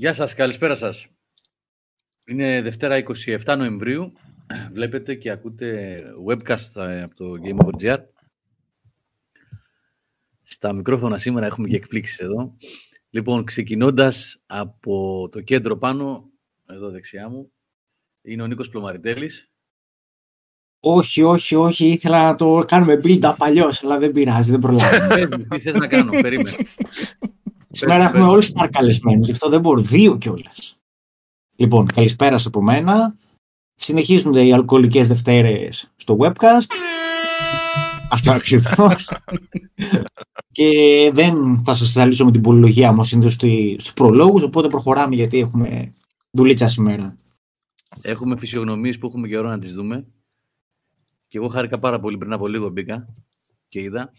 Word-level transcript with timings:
Γεια 0.00 0.12
σας, 0.12 0.34
καλησπέρα 0.34 0.74
σας. 0.74 1.06
Είναι 2.26 2.62
Δευτέρα 2.62 3.02
27 3.24 3.54
Νοεμβρίου. 3.56 4.12
Βλέπετε 4.72 5.14
και 5.14 5.30
ακούτε 5.30 5.98
webcast 6.28 6.76
ε, 6.76 7.02
από 7.02 7.14
το 7.14 7.32
Game 7.44 7.64
Over 7.64 7.82
GR. 7.82 7.98
Στα 10.42 10.72
μικρόφωνα 10.72 11.18
σήμερα 11.18 11.46
έχουμε 11.46 11.68
και 11.68 11.76
εκπλήξεις 11.76 12.18
εδώ. 12.18 12.56
Λοιπόν, 13.10 13.44
ξεκινώντας 13.44 14.42
από 14.46 15.28
το 15.30 15.40
κέντρο 15.40 15.76
πάνω, 15.76 16.30
εδώ 16.66 16.90
δεξιά 16.90 17.28
μου, 17.28 17.52
είναι 18.22 18.42
ο 18.42 18.46
Νίκος 18.46 18.68
Πλωμαριτέλης. 18.68 19.50
Όχι, 20.80 21.22
όχι, 21.22 21.54
όχι. 21.54 21.88
Ήθελα 21.88 22.22
να 22.22 22.34
το 22.34 22.64
κάνουμε 22.66 23.00
build-up 23.02 23.34
αλλιώ, 23.46 23.72
αλλά 23.82 23.98
δεν 23.98 24.10
πειράζει, 24.10 24.50
δεν 24.50 24.60
προλαβαίνω. 24.60 25.46
τι 25.48 25.58
θες 25.58 25.74
να 25.74 25.86
κάνω, 25.86 26.10
περίμενε. 26.20 26.56
Σήμερα 27.70 28.04
έχουμε 28.04 28.26
όλοι 28.26 28.46
star 28.54 28.68
καλεσμένους, 28.70 29.26
γι' 29.26 29.32
αυτό 29.32 29.48
δεν 29.48 29.60
μπορώ. 29.60 29.80
Δύο 29.80 30.18
κιόλας. 30.18 30.78
Λοιπόν, 31.56 31.86
καλησπέρα 31.86 32.38
από 32.44 32.62
μένα. 32.62 33.16
Συνεχίζονται 33.74 34.46
οι 34.46 34.52
αλκοολικές 34.52 35.08
Δευτέρες 35.08 35.92
στο 35.96 36.16
webcast. 36.20 36.70
Αυτό 38.10 38.32
ακριβώς. 38.32 39.10
και 40.56 40.70
δεν 41.12 41.62
θα 41.64 41.74
σας 41.74 41.88
ζαλίσω 41.88 42.24
με 42.24 42.30
την 42.30 42.40
πολυλογία 42.40 42.92
μου 42.92 43.08
είναι 43.12 43.30
στους 43.30 43.92
προλόγους, 43.92 44.42
οπότε 44.42 44.68
προχωράμε 44.68 45.14
γιατί 45.14 45.38
έχουμε 45.38 45.94
δουλίτσα 46.30 46.68
σήμερα. 46.68 47.16
Έχουμε 48.00 48.38
φυσιογνωμίες 48.38 48.98
που 48.98 49.06
έχουμε 49.06 49.28
καιρό 49.28 49.48
να 49.48 49.58
τις 49.58 49.74
δούμε. 49.74 50.06
Και 51.28 51.38
εγώ 51.38 51.48
χάρηκα 51.48 51.78
πάρα 51.78 52.00
πολύ 52.00 52.18
πριν 52.18 52.32
από 52.32 52.48
λίγο 52.48 52.68
μπήκα 52.68 53.14
και 53.68 53.80
είδα. 53.80 54.12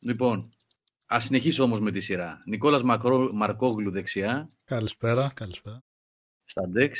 Λοιπόν, 0.00 0.48
ας 1.10 1.24
συνεχίσω 1.24 1.62
όμως 1.62 1.80
με 1.80 1.90
τη 1.90 2.00
σειρά. 2.00 2.42
Νικόλας 2.46 2.82
Μακρό, 2.82 3.30
Μαρκόγλου 3.32 3.90
δεξιά. 3.90 4.48
Καλησπέρα, 4.64 5.30
καλησπέρα. 5.34 5.82
Στα 6.44 6.62
Dex. 6.76 6.90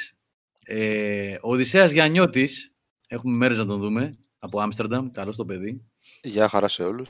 Ε, 0.65 1.35
ο 1.35 1.53
Οδυσσέας 1.53 1.93
Γιαννιώτης, 1.93 2.73
έχουμε 3.09 3.37
μέρες 3.37 3.59
να 3.59 3.67
τον 3.67 3.81
δούμε, 3.81 4.11
από 4.39 4.61
Άμστερνταμ, 4.61 5.11
καλό 5.11 5.35
το 5.35 5.45
παιδί. 5.45 5.83
Γεια 6.23 6.49
χαρά 6.49 6.69
σε 6.69 6.83
όλους. 6.83 7.09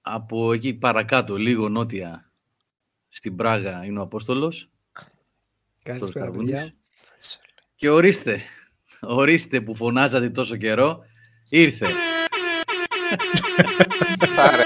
Από 0.00 0.52
εκεί 0.52 0.74
παρακάτω, 0.74 1.36
λίγο 1.36 1.68
νότια, 1.68 2.32
στην 3.08 3.36
Πράγα, 3.36 3.84
είναι 3.84 3.98
ο 3.98 4.02
Απόστολος. 4.02 4.70
Καλησπέρα, 5.82 6.32
Και 7.74 7.88
ορίστε, 7.88 8.40
ορίστε 9.00 9.60
που 9.60 9.74
φωνάζατε 9.74 10.30
τόσο 10.30 10.56
καιρό, 10.56 11.04
ήρθε. 11.48 11.86
Άρε, 14.38 14.64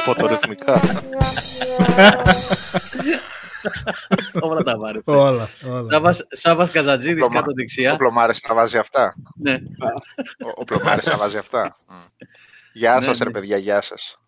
φωτορυθμικά. 0.00 0.80
Όλα 4.40 4.62
τα 4.62 4.78
βάρεσε. 4.78 5.10
Όλα. 5.10 5.48
όλα. 5.68 5.82
Σάβας, 5.90 6.26
Σάβας 6.30 6.70
Καζατζίδης 6.70 7.28
κάτω 7.28 7.52
δεξιά. 7.52 7.92
Ο 7.92 7.96
Πλωμάρης 7.96 8.40
τα 8.40 8.54
βάζει 8.54 8.78
αυτά. 8.78 9.14
Ναι. 9.36 9.54
Ο, 10.44 10.48
ο 10.54 10.64
Πλωμάρης 10.64 11.04
τα 11.04 11.16
βάζει 11.16 11.36
αυτά. 11.36 11.76
Μμ. 11.88 11.94
Γεια 12.72 12.94
Ναι, 12.98 13.04
σας 13.04 13.18
ναι. 13.18 13.24
ρε 13.24 13.30
παιδιά, 13.30 13.56
γεια 13.56 13.80
σας. 13.80 14.18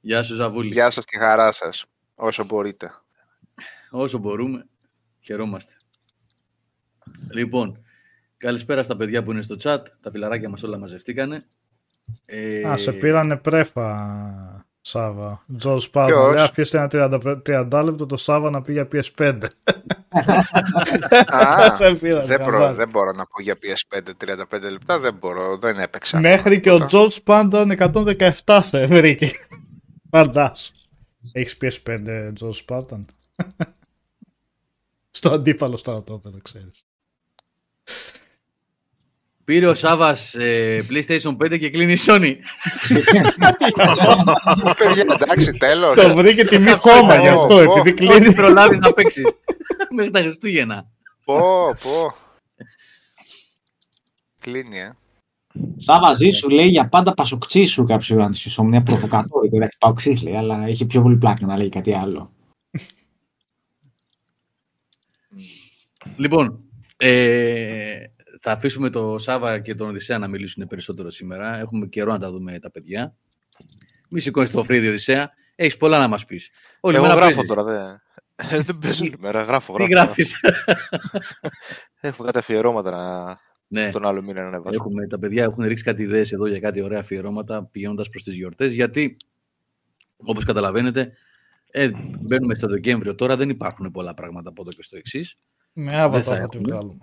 Γεια 0.00 0.22
σου 0.22 0.34
Ζαβούλη. 0.34 0.68
Γεια 0.72 0.90
σας 0.90 1.04
και 1.04 1.18
χαρά 1.18 1.52
σας. 1.52 1.84
Όσο 2.14 2.44
μπορείτε. 2.44 2.92
Όσο 3.90 4.18
μπορούμε, 4.18 4.66
χαιρόμαστε. 5.20 5.74
Λοιπόν, 7.30 7.84
καλησπέρα 8.36 8.82
στα 8.82 8.96
παιδιά 8.96 9.22
που 9.22 9.30
είναι 9.32 9.42
στο 9.42 9.56
chat. 9.62 9.82
Τα 10.00 10.10
φιλαράκια 10.10 10.48
μας 10.48 10.62
όλα 10.62 10.78
μαζευτήκανε. 10.78 11.42
Ε, 12.24 12.68
Α, 12.68 12.76
σε 12.76 12.92
πήρανε 12.92 13.36
πρέφα, 13.36 14.66
Σάβα. 14.80 15.44
Τζορ 15.58 15.80
Σπάρμα. 15.80 16.08
Ποιος; 16.16 16.34
Λέει, 16.34 16.44
αφήστε 16.44 16.78
ένα 16.78 16.88
30, 16.92 17.42
30 17.70 17.82
λεπτό 17.84 18.06
το 18.06 18.16
Σάβα 18.16 18.50
να 18.50 18.62
πει 18.62 18.72
για 18.72 18.88
PS5. 18.92 19.38
Α, 21.26 21.74
Σε 21.76 21.94
πήρανε, 21.94 22.26
δεν, 22.26 22.38
μπορώ, 22.40 22.50
καμπάρι. 22.58 22.76
δεν 22.76 22.88
μπορώ 22.88 23.12
να 23.12 23.26
πω 23.26 23.42
για 23.42 23.56
PS5 23.62 23.98
35 24.58 24.60
λεπτά, 24.70 24.98
δεν 24.98 25.14
μπορώ, 25.14 25.56
δεν 25.58 25.78
έπαιξα. 25.78 26.20
Μέχρι 26.20 26.60
και 26.60 26.70
ο 26.70 26.72
Τίποτα. 26.72 26.86
Τζορ 26.86 27.10
Σπάνταν 27.10 27.76
117 28.44 28.60
σε 28.62 28.86
βρήκε. 28.86 29.32
Φαντάσου. 30.10 30.72
Έχεις 31.32 31.56
PS5, 31.60 32.30
Τζορ 32.34 32.54
Σπάρταν. 32.54 33.06
Στο 35.10 35.30
αντίπαλο 35.32 35.76
στρατόπεδο, 35.76 36.38
ξέρεις. 36.42 36.84
Πήρε 39.50 39.66
ο 39.66 39.74
Σάβας 39.74 40.34
ε, 40.34 40.86
PlayStation 40.90 41.36
5 41.44 41.58
και 41.58 41.70
κλείνει 41.70 41.92
η 41.92 41.98
Sony. 42.06 42.34
Παιδιά, 44.78 45.04
εντάξει, 45.20 45.52
τέλος. 45.52 45.96
Το 45.96 46.14
βρήκε 46.14 46.44
τιμή 46.44 46.70
χώμα 46.70 47.20
γι' 47.20 47.28
αυτό, 47.28 47.46
Πω, 47.46 47.78
επειδή 47.78 47.92
Μην 47.92 47.96
κλείνει. 47.96 48.34
προλάβεις 48.34 48.78
να 48.78 48.92
παίξεις. 48.92 49.24
Μέχρι 49.94 50.10
τα 50.10 50.20
Χριστούγεννα. 50.20 50.90
Πω, 51.24 51.38
πω. 51.82 52.14
Κλείνει, 54.40 54.78
ε. 54.78 54.96
Σάβα 55.76 56.14
σου 56.32 56.48
λέει 56.48 56.66
για 56.66 56.88
πάντα 56.88 57.14
πασοξί 57.14 57.66
σου 57.66 57.84
κάποιος 57.84 58.24
αντισυσό. 58.24 58.62
Μια 58.62 58.82
προβοκατόρικο. 58.82 59.56
Εντάξει, 59.56 59.78
παοξή 59.78 60.18
λέει, 60.22 60.36
αλλά 60.36 60.66
έχει 60.66 60.86
πιο 60.86 61.02
πολύ 61.02 61.16
πλάκα 61.16 61.46
να 61.46 61.56
λέει 61.56 61.68
κάτι 61.68 61.94
άλλο. 61.94 62.32
Λοιπόν, 66.16 66.64
ε, 66.96 68.09
θα 68.40 68.52
αφήσουμε 68.52 68.90
το 68.90 69.18
Σάβα 69.18 69.58
και 69.58 69.74
τον 69.74 69.88
Οδυσσέα 69.88 70.18
να 70.18 70.28
μιλήσουν 70.28 70.66
περισσότερο 70.66 71.10
σήμερα. 71.10 71.58
Έχουμε 71.58 71.86
καιρό 71.86 72.12
να 72.12 72.18
τα 72.18 72.30
δούμε 72.30 72.58
τα 72.58 72.70
παιδιά. 72.70 73.14
Μη 74.10 74.20
σηκώνεις 74.20 74.50
το 74.50 74.62
φρύδι, 74.62 74.88
Οδυσσέα. 74.88 75.30
Έχεις 75.54 75.76
πολλά 75.76 75.98
να 75.98 76.08
μας 76.08 76.24
πεις. 76.24 76.50
Όλη 76.80 76.96
Εγώ 76.96 77.04
μέρα 77.06 77.16
γράφω 77.16 77.32
παίζεις. 77.34 77.48
τώρα, 77.54 77.62
δεν. 77.64 78.00
Ε, 78.50 78.60
δεν 78.60 78.78
παίζω 78.78 79.04
όλη 79.04 79.16
μέρα, 79.18 79.42
γράφω, 79.42 79.74
Τι 79.74 79.84
γράφω. 79.86 80.04
γράφεις; 80.04 80.34
Έχουμε 82.00 82.26
κάτι 82.26 82.38
αφιερώματα 82.38 82.90
να... 82.90 83.38
ναι, 83.68 83.90
τον 83.90 84.06
άλλο 84.06 84.22
μήνα 84.22 84.40
να 84.42 84.46
ανεβάσουμε. 84.48 84.74
έχουμε, 84.76 85.06
τα 85.06 85.18
παιδιά 85.18 85.42
έχουν 85.44 85.64
ρίξει 85.64 85.84
κάτι 85.84 86.02
ιδέες 86.02 86.32
εδώ 86.32 86.46
για 86.46 86.58
κάτι 86.58 86.82
ωραία 86.82 86.98
αφιερώματα 87.00 87.64
πηγαίνοντας 87.64 88.08
προς 88.08 88.22
τις 88.22 88.34
γιορτές. 88.34 88.72
Γιατί, 88.74 89.16
όπως 90.24 90.44
καταλαβαίνετε, 90.44 91.12
ε, 91.70 91.90
μπαίνουμε 92.20 92.54
στο 92.54 92.68
Δεκέμβριο 92.68 93.14
τώρα, 93.14 93.36
δεν 93.36 93.48
υπάρχουν 93.48 93.90
πολλά 93.90 94.14
πράγματα 94.14 94.48
από 94.48 94.62
εδώ 94.62 94.70
και 94.70 94.82
στο 94.82 94.96
εξής. 94.96 95.36
Με 95.72 95.90
Δεν 95.90 96.00
άβατα 96.00 96.22
θα 96.22 96.36
θα 96.36 96.48
τη 96.48 96.56
έχουμε. 96.58 96.72
βγάλουμε. 96.72 96.98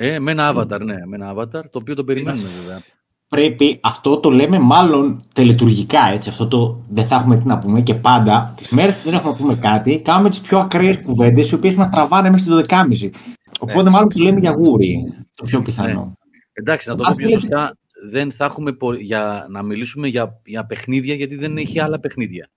Ε, 0.00 0.18
με 0.18 0.30
ένα 0.30 0.52
avatar, 0.54 0.80
ναι, 0.80 1.06
με 1.06 1.16
ένα 1.16 1.34
avatar, 1.36 1.50
το 1.70 1.78
οποίο 1.78 1.94
το 1.94 2.04
περιμένουμε 2.04 2.48
βέβαια. 2.62 2.82
Πρέπει, 3.28 3.78
αυτό 3.82 4.20
το 4.20 4.30
λέμε 4.30 4.58
μάλλον 4.58 5.20
τελετουργικά, 5.34 6.08
έτσι. 6.12 6.28
Αυτό 6.28 6.46
το 6.48 6.84
δεν 6.90 7.04
θα 7.06 7.16
έχουμε 7.16 7.38
τι 7.38 7.46
να 7.46 7.58
πούμε 7.58 7.80
και 7.80 7.94
πάντα, 7.94 8.54
τις 8.56 8.68
μέρες 8.68 8.94
που 8.94 9.00
δεν 9.04 9.14
έχουμε 9.14 9.30
να 9.30 9.36
πούμε 9.36 9.54
κάτι, 9.54 10.00
κάνουμε 10.00 10.30
τις 10.30 10.40
πιο 10.40 10.58
ακραίες 10.58 10.98
κουβέντες, 11.04 11.50
οι 11.50 11.54
οποίες 11.54 11.74
μας 11.74 11.88
τραβάνε 11.90 12.30
μέχρι 12.30 12.46
το 12.46 12.56
12.30. 12.68 13.10
Οπότε 13.60 13.78
Έτσι. 13.80 13.92
μάλλον 13.92 14.08
το 14.08 14.22
λέμε 14.22 14.40
για 14.40 14.50
γούρι, 14.50 15.12
το 15.34 15.44
πιο 15.44 15.62
πιθανό. 15.62 16.12
Εντάξει, 16.52 16.88
να 16.88 16.94
το 16.94 17.02
πω 17.02 17.08
Αν 17.08 17.14
πιο 17.16 17.28
θέλετε- 17.28 17.48
σωστά, 17.48 17.76
δεν 18.10 18.32
θα 18.32 18.44
έχουμε 18.44 18.72
πο- 18.72 18.94
για 18.94 19.46
να 19.50 19.62
μιλήσουμε 19.62 20.08
για, 20.08 20.40
για 20.44 20.66
παιχνίδια, 20.66 21.14
γιατί 21.14 21.36
δεν 21.36 21.56
έχει 21.56 21.80
άλλα 21.80 22.00
παιχνίδια. 22.00 22.50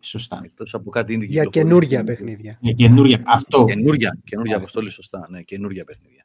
Σωστά. 0.00 0.40
Εκτός 0.44 0.74
από 0.74 0.90
κάτι 0.90 1.14
indie 1.16 1.18
Για 1.18 1.26
κυκλοφορίες. 1.44 1.64
καινούργια 1.64 2.04
παιχνίδια. 2.04 2.58
Για 2.60 2.72
καινούρια. 2.72 3.20
Αυτό. 3.26 3.64
Καινούρια, 3.64 4.18
καινούρια 4.24 4.56
αποστολή, 4.56 4.90
σωστά. 4.90 5.26
Ναι, 5.30 5.40
καινούρια 5.42 5.84
παιχνίδια. 5.84 6.17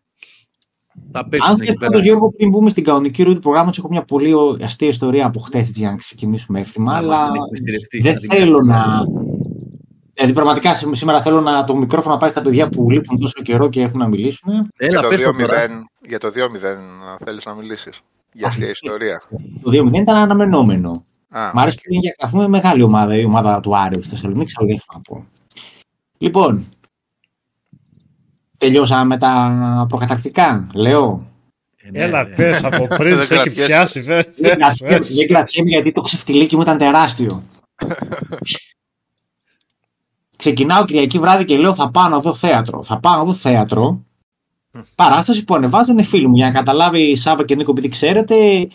Θα 1.15 1.19
Αν 1.19 1.29
παίξουν 1.29 1.55
εκεί 1.55 1.65
θες 1.65 1.75
πέρα. 1.75 1.89
πάντως, 1.91 2.05
Γιώργο, 2.05 2.31
πριν 2.31 2.49
μπούμε 2.49 2.69
στην 2.69 2.83
κανονική 2.83 3.23
ροή 3.23 3.33
του 3.33 3.39
προγράμματος, 3.39 3.77
έχω 3.77 3.87
μια 3.89 4.03
πολύ 4.03 4.33
αστεία 4.63 4.87
ιστορία 4.87 5.25
από 5.25 5.39
χτε 5.39 5.59
για 5.73 5.89
να 5.89 5.95
ξεκινήσουμε 5.97 6.59
εύθυμα. 6.59 7.01
Να 7.01 7.07
μας 7.07 7.19
Αλλά 7.19 7.31
την 7.31 7.41
εκμυστηρευτείς, 7.43 8.01
δεν 8.01 8.13
να 8.13 8.19
την 8.19 8.29
θέλω 8.31 8.57
κάνεις. 8.57 8.67
να. 8.75 9.01
Δηλαδή, 10.13 10.33
πραγματικά 10.33 10.75
σή- 10.75 10.95
σήμερα 10.95 11.21
θέλω 11.21 11.41
να 11.41 11.63
το 11.63 11.75
μικρόφωνο 11.75 12.13
να 12.13 12.19
πάει 12.19 12.29
στα 12.29 12.41
παιδιά 12.41 12.69
που 12.69 12.89
λείπουν 12.91 13.19
τόσο 13.19 13.41
καιρό 13.43 13.69
και 13.69 13.81
έχουν 13.81 13.99
να 13.99 14.07
μιλήσουν. 14.07 14.53
Έλα, 14.77 14.99
για, 14.99 15.09
πες 15.09 15.21
το 15.21 15.31
το 15.31 15.37
τώρα. 15.37 15.67
2-0, 15.67 16.07
για 16.07 16.19
το 16.19 16.29
2-0 16.31 16.77
θέλεις 17.25 17.45
να 17.45 17.53
μιλήσεις. 17.55 18.01
Για 18.33 18.47
αστεία 18.47 18.69
ιστορία. 18.69 19.21
Το 19.61 19.71
2-0 19.71 20.01
ήταν 20.01 20.15
αναμενόμενο. 20.15 20.91
Α, 21.29 21.51
Μ' 21.53 21.59
άρεσε 21.59 21.75
που 21.75 21.93
είναι 21.93 21.99
για 22.01 22.15
καθούμε 22.17 22.47
μεγάλη 22.47 22.81
ομάδα, 22.81 23.15
η 23.17 23.23
ομάδα 23.25 23.59
του 23.59 23.77
Άρεου 23.77 24.01
στη 24.01 24.09
Θεσσαλονίκη, 24.09 24.51
αλλά 24.57 24.67
δεν 24.67 24.79
θα 24.91 25.01
πω. 25.01 25.25
Λοιπόν, 26.17 26.65
τελειώσαμε 28.63 29.05
με 29.05 29.17
τα 29.17 29.85
προκατακτικά. 29.89 30.67
Λέω. 30.73 31.27
Ε, 31.75 31.89
ναι, 31.91 31.99
Έλα, 31.99 32.23
ναι. 32.23 32.35
πες 32.35 32.63
από 32.63 32.87
πριν, 32.97 33.15
Δεν 33.17 33.25
σε 33.25 33.33
έχει 33.33 33.43
κρατιέσαι. 33.43 33.67
πιάσει. 33.67 34.01
φε- 34.07 34.29
Δεν 34.37 34.49
φε- 34.49 34.57
κρατιέμαι- 34.57 35.05
φε. 35.05 35.13
δεν 35.13 35.27
κρατιέμαι 35.27 35.69
γιατί 35.69 35.91
το 35.91 36.01
ξεφτιλίκι 36.01 36.55
μου 36.55 36.61
ήταν 36.61 36.77
τεράστιο. 36.77 37.43
Ξεκινάω 40.37 40.85
Κυριακή 40.85 41.19
βράδυ 41.19 41.45
και 41.45 41.57
λέω 41.57 41.73
θα 41.73 41.91
πάω 41.91 42.07
να 42.07 42.19
δω 42.19 42.33
θέατρο. 42.33 42.83
Θα 42.83 42.99
πάω 42.99 43.17
να 43.17 43.23
δω 43.23 43.33
θέατρο. 43.33 44.03
Παράσταση 44.95 45.43
που 45.43 45.55
ανεβάζανε 45.55 46.03
φίλοι 46.03 46.27
μου 46.27 46.35
για 46.35 46.45
να 46.45 46.51
καταλάβει 46.51 46.99
η 47.01 47.15
Σάβα 47.15 47.45
και 47.45 47.55
Νίκο, 47.55 47.71
επειδή 47.71 47.89
ξέρετε. 47.89 48.67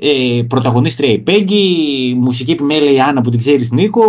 Ε, 0.00 0.42
πρωταγωνίστρια 0.48 1.10
η 1.12 1.18
Πέγγι, 1.18 2.14
μουσική 2.18 2.50
επιμέλεια 2.50 2.92
η 2.92 3.00
Άννα 3.00 3.20
που 3.20 3.30
την 3.30 3.38
ξέρεις 3.38 3.70
Νίκο. 3.70 4.02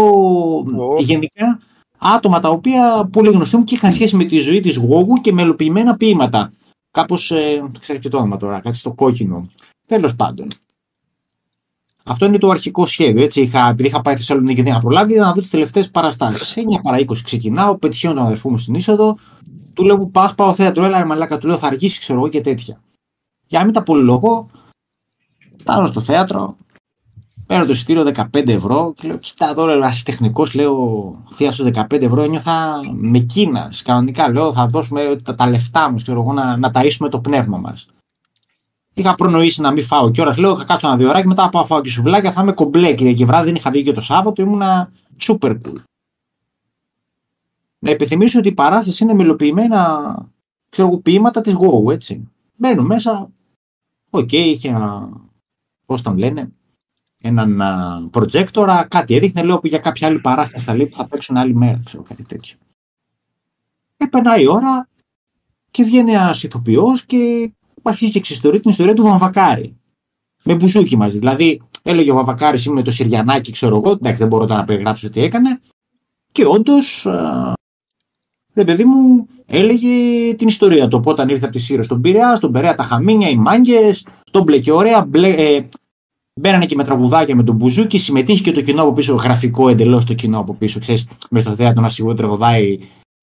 Ω. 0.77 0.99
Γενικά 1.01 1.59
άτομα 2.03 2.39
τα 2.39 2.49
οποία 2.49 3.09
πολύ 3.11 3.29
γνωστοί 3.29 3.57
μου 3.57 3.63
και 3.63 3.75
είχαν 3.75 3.93
σχέση 3.93 4.15
με 4.15 4.23
τη 4.23 4.37
ζωή 4.39 4.59
της 4.59 4.75
Γόγου 4.75 5.15
και 5.15 5.33
μελοποιημένα 5.33 5.97
ποίηματα. 5.97 6.51
Κάπως. 6.91 7.31
Ε, 7.31 7.59
δεν 7.61 7.79
ξέρω 7.79 7.99
και 7.99 8.09
το 8.09 8.17
όνομα 8.17 8.37
τώρα, 8.37 8.59
κάτι 8.59 8.77
στο 8.77 8.91
κόκκινο. 8.91 9.49
Τέλος 9.85 10.15
πάντων. 10.15 10.47
Αυτό 12.03 12.25
είναι 12.25 12.37
το 12.37 12.49
αρχικό 12.49 12.85
σχέδιο. 12.85 13.23
Έτσι, 13.23 13.41
είχα, 13.41 13.69
επειδή 13.69 13.87
είχα 13.87 14.01
πάει 14.01 14.15
στη 14.15 14.23
Θεσσαλονίκη 14.23 14.55
και 14.55 14.63
δεν 14.63 14.71
είχα 14.71 14.81
προλάβει, 14.81 15.15
να 15.15 15.33
δω 15.33 15.39
τις 15.41 15.49
τελευταίες 15.49 15.89
παραστάσεις. 15.89 16.53
9 16.55 16.81
παρά 16.83 16.97
20 16.97 17.17
ξεκινάω, 17.23 17.77
πετυχαίνω 17.77 18.13
τον 18.13 18.23
αδερφό 18.23 18.49
μου 18.49 18.57
στην 18.57 18.73
είσοδο, 18.73 19.17
του 19.73 19.83
λέω 19.83 19.97
που 19.97 20.11
πα, 20.11 20.33
πάω 20.37 20.53
θέατρο, 20.53 20.83
έλα 20.83 20.97
ρε 20.97 21.05
μαλάκα, 21.05 21.37
του 21.37 21.47
λέω 21.47 21.57
θα 21.57 21.67
αργήσεις, 21.67 21.99
ξέρω 21.99 22.19
εγώ 22.19 22.27
και 22.27 22.41
τέτοια. 22.41 22.81
Για 23.47 23.59
να 23.59 23.65
μην 23.65 23.73
τα 23.73 23.83
πολυλογώ, 23.83 24.49
φτάνω 25.57 25.87
στο 25.87 26.01
θέατρο, 26.01 26.57
παίρνω 27.53 27.67
το 27.67 27.73
εισιτήριο 27.73 28.03
15 28.33 28.47
ευρώ 28.47 28.93
και 28.95 29.07
λέω: 29.07 29.17
Κοίτα 29.17 29.49
εδώ, 29.49 29.65
ρε 29.65 29.89
τεχνικός, 30.05 30.53
λέω 30.53 31.23
θεία 31.31 31.51
στου 31.51 31.71
15 31.73 32.01
ευρώ, 32.01 32.21
ένιωθα 32.21 32.79
με 32.91 33.19
κίνας. 33.19 33.81
Κανονικά 33.81 34.29
λέω: 34.29 34.53
Θα 34.53 34.65
δώσουμε 34.65 35.15
τα, 35.23 35.35
τα 35.35 35.49
λεφτά 35.49 35.89
μου, 35.89 35.95
ξέρω 35.95 36.21
εγώ, 36.21 36.33
να, 36.33 36.57
να 36.57 36.71
ταΐσουμε 36.73 37.09
το 37.09 37.19
πνεύμα 37.19 37.57
μας. 37.57 37.89
Είχα 38.93 39.15
προνοήσει 39.15 39.61
να 39.61 39.71
μην 39.71 39.83
φάω 39.83 40.11
κιόλας. 40.11 40.37
Λέω: 40.37 40.57
Θα 40.57 40.63
κάτσω 40.63 40.87
ένα 40.87 40.97
δύο 40.97 41.09
ώρες, 41.09 41.25
μετά 41.25 41.49
πάω 41.49 41.65
φάω 41.65 41.81
και 41.81 41.89
σουβλάκια, 41.89 42.31
θα 42.31 42.41
είμαι 42.41 42.51
κομπλέ 42.51 42.93
και 42.93 43.25
βράδυ. 43.25 43.45
Δεν 43.45 43.55
είχα 43.55 43.71
βγει 43.71 43.83
και 43.83 43.91
το 43.91 44.01
Σάββατο, 44.01 44.41
ήμουνα 44.41 44.91
super 45.25 45.51
cool. 45.51 45.81
Να 47.79 47.91
υπενθυμίσω 47.91 48.39
ότι 48.39 48.47
η 48.47 48.53
παράσταση 48.53 49.03
είναι 49.03 49.13
μελοποιημένα 49.13 50.15
ξέρω 50.69 50.87
εγώ, 50.87 50.97
ποιήματα 50.97 51.41
της 51.41 51.55
Go, 51.57 51.91
έτσι. 51.91 52.31
Μένω 52.55 52.83
μέσα. 52.83 53.31
OK, 54.09 54.21
okay, 54.21 54.33
είχε 54.33 54.69
ένα. 54.69 55.09
Πώς 55.85 56.01
τον 56.01 56.17
λένε, 56.17 56.51
έναν 57.25 57.61
projector, 58.13 58.85
κάτι 58.87 59.15
έδειχνε, 59.15 59.43
λέω 59.43 59.59
που 59.59 59.67
για 59.67 59.79
κάποια 59.79 60.07
άλλη 60.07 60.19
παράσταση 60.19 60.65
θα 60.65 60.75
λέει 60.75 60.85
που 60.87 60.95
θα 60.95 61.07
παίξουν 61.07 61.37
άλλη 61.37 61.55
μέρα, 61.55 61.81
ξέρω 61.85 62.03
κάτι 62.03 62.23
τέτοιο. 62.23 62.57
Έπαιρνα 63.97 64.37
η 64.37 64.47
ώρα 64.47 64.87
και 65.71 65.83
βγαίνει 65.83 66.11
ένας 66.11 66.43
ηθοποιός 66.43 67.05
και 67.05 67.51
αρχίζει 67.81 68.11
και 68.11 68.17
εξιστορεί 68.17 68.59
την 68.59 68.69
ιστορία 68.69 68.93
του 68.93 69.03
Βαμβακάρη. 69.03 69.77
Με 70.43 70.55
μπουζούκι 70.55 70.97
μαζί. 70.97 71.17
Δηλαδή, 71.17 71.61
έλεγε 71.83 72.11
ο 72.11 72.15
Βαμβακάρης 72.15 72.65
είμαι 72.65 72.83
το 72.83 72.91
Συριανάκι, 72.91 73.51
ξέρω 73.51 73.75
εγώ. 73.75 73.91
Εντάξει, 73.91 74.21
δεν 74.21 74.27
μπορώ 74.27 74.45
τώρα 74.45 74.59
να 74.59 74.65
περιγράψω 74.65 75.09
τι 75.09 75.21
έκανε. 75.21 75.59
Και 76.31 76.45
όντως, 76.45 77.07
ρε 78.53 78.63
παιδί 78.63 78.83
μου, 78.83 79.27
έλεγε 79.45 79.89
την 80.35 80.47
ιστορία 80.47 80.87
του. 80.87 81.01
Όταν 81.05 81.29
ήρθε 81.29 81.45
από 81.45 81.53
τη 81.53 81.59
Σύρο 81.59 81.83
στον 81.83 82.01
Πειραιά, 82.01 82.35
στον 82.35 82.51
Περέα 82.51 82.75
τα 82.75 82.83
χαμίνια, 82.83 83.29
οι 83.29 83.35
μάγκες, 83.35 84.05
τον 84.31 84.43
μπλε 84.43 84.59
και 84.59 84.71
ωραία. 84.71 85.05
Μπλε, 85.05 85.29
ε, 85.29 85.67
Μπαίνανε 86.39 86.65
και 86.65 86.75
με 86.75 86.83
τραγουδάκια 86.83 87.35
με 87.35 87.43
τον 87.43 87.55
Μπουζούκι, 87.55 87.97
συμμετείχε 87.97 88.43
και 88.43 88.51
το 88.51 88.61
κοινό 88.61 88.81
από 88.81 88.93
πίσω, 88.93 89.15
γραφικό 89.15 89.69
εντελώς 89.69 90.05
το 90.05 90.13
κοινό 90.13 90.39
από 90.39 90.53
πίσω. 90.53 90.79
Ξέρεις, 90.79 91.07
με 91.29 91.39
στο 91.39 91.55
θέατρο 91.55 91.81
να 91.81 91.89
σιγουρεύει 91.89 92.19
τραγουδάει 92.19 92.79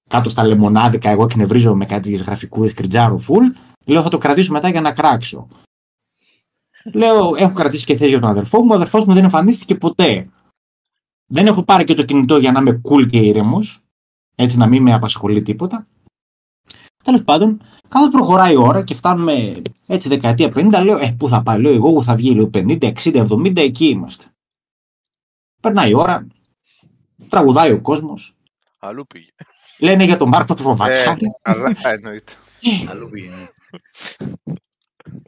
κάτω 0.08 0.28
στα 0.28 0.44
λεμονάδικα, 0.44 1.10
εγώ 1.10 1.22
εκνευρίζω 1.22 1.74
με 1.74 1.86
κάτι 1.86 2.12
γραφικούς 2.14 2.74
κριτζάρου 2.74 3.18
φουλ. 3.18 3.46
Λέω 3.86 4.02
θα 4.02 4.08
το 4.08 4.18
κρατήσω 4.18 4.52
μετά 4.52 4.68
για 4.68 4.80
να 4.80 4.92
κράξω. 4.92 5.48
Λέω, 6.92 7.34
έχω 7.36 7.52
κρατήσει 7.52 7.84
και 7.84 7.96
θέση 7.96 8.10
για 8.10 8.20
τον 8.20 8.30
αδερφό 8.30 8.62
μου. 8.62 8.68
Ο 8.70 8.74
αδερφός 8.74 9.04
μου 9.04 9.12
δεν 9.12 9.24
εμφανίστηκε 9.24 9.74
ποτέ. 9.74 10.30
Δεν 11.26 11.46
έχω 11.46 11.64
πάρει 11.64 11.84
και 11.84 11.94
το 11.94 12.02
κινητό 12.02 12.38
για 12.38 12.52
να 12.52 12.60
είμαι 12.60 12.80
cool 12.90 13.08
και 13.10 13.18
ήρεμος. 13.18 13.80
Έτσι 14.36 14.56
να 14.56 14.66
μην 14.66 14.82
με 14.82 14.92
απασχολεί 14.92 15.42
τίποτα. 15.42 15.86
Τέλος 17.04 17.22
πάντων, 17.24 17.60
Κάθε 17.90 18.08
προχωράει 18.10 18.52
η 18.52 18.56
ώρα 18.56 18.84
και 18.84 18.94
φτάνουμε 18.94 19.62
έτσι 19.86 20.08
δεκαετία 20.08 20.52
50, 20.54 20.80
λέω, 20.82 20.98
ε, 20.98 21.14
πού 21.18 21.28
θα 21.28 21.42
πάει, 21.42 21.60
λέω, 21.60 21.72
εγώ 21.72 22.02
θα 22.02 22.14
βγει, 22.14 22.34
λέω, 22.34 22.50
50, 22.54 22.92
60, 23.02 23.26
70, 23.30 23.56
εκεί 23.56 23.88
είμαστε. 23.88 24.24
Περνάει 25.60 25.90
η 25.90 25.94
ώρα, 25.94 26.26
τραγουδάει 27.28 27.72
ο 27.72 27.80
κόσμος. 27.80 28.34
Αλλού 28.78 29.06
πήγε. 29.06 29.28
Λένε 29.78 30.04
για 30.04 30.16
τον 30.16 30.28
Μάρκο 30.28 30.54
του 30.54 30.62
Βαβακάρη. 30.62 31.24
Ε, 31.24 31.30
αλλά 31.42 31.76
εννοείται. 31.82 32.32
Αλλού 32.88 33.08
πήγε. 33.08 33.28
ναι. 33.28 33.48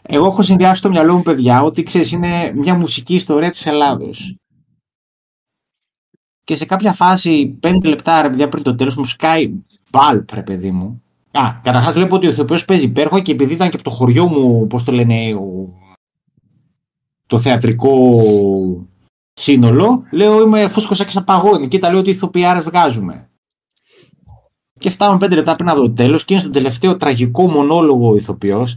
Εγώ 0.03 0.27
έχω 0.27 0.43
συνδυάσει 0.43 0.77
στο 0.79 0.89
μυαλό 0.89 1.17
μου, 1.17 1.23
παιδιά, 1.23 1.63
ότι 1.63 1.83
ξέρεις, 1.83 2.13
είναι 2.13 2.53
μια 2.55 2.75
μουσική 2.75 3.15
ιστορία 3.15 3.51
της 3.51 3.67
Ελλάδος. 3.67 4.37
Και 6.45 6.57
σε 6.57 6.65
κάποια 6.65 6.93
φάση, 6.93 7.47
πέντε 7.47 7.89
λεπτά 7.89 8.23
ρε 8.23 8.29
παιδιά 8.29 8.49
πριν 8.49 8.63
το 8.63 8.75
τέλος, 8.75 8.97
μου 8.97 9.05
σκάει 9.05 9.53
μπαλπ, 9.91 10.33
ρε 10.33 10.43
παιδί 10.43 10.71
μου. 10.71 11.03
Α, 11.33 11.53
καταρχάς 11.63 11.93
βλέπω 11.93 12.15
ότι 12.15 12.27
ο 12.27 12.31
ηθοποιό 12.31 12.59
παίζει 12.67 12.85
υπέροχα 12.85 13.21
και 13.21 13.33
επειδή 13.33 13.53
ήταν 13.55 13.69
και 13.69 13.75
από 13.75 13.85
το 13.85 13.91
χωριό 13.91 14.27
μου, 14.29 14.67
πώς 14.67 14.85
το 14.85 14.93
λένε, 14.93 15.35
ο... 15.35 15.73
το 17.27 17.39
θεατρικό 17.39 18.19
σύνολο, 19.33 20.03
λέω 20.11 20.43
είμαι 20.43 20.69
φούσκωσα 20.69 21.05
και 21.05 21.11
σαν 21.11 21.25
παγόνι. 21.25 21.69
Κοίτα, 21.69 21.91
λέω 21.91 21.99
ότι 21.99 22.11
ηθοποιάρε 22.11 22.61
βγάζουμε. 22.61 23.31
Και 24.79 24.91
φτάνουμε 24.91 25.19
πέντε 25.19 25.35
λεπτά 25.35 25.57
πριν 25.57 25.69
από 25.69 25.81
το 25.81 25.91
τέλος 25.91 26.25
και 26.25 26.33
είναι 26.33 26.43
στον 26.43 26.53
τελευταίο 26.53 26.97
τραγικό 26.97 27.51
μονόλογο 27.51 28.11
ο 28.11 28.17
ηθοποιό 28.17 28.69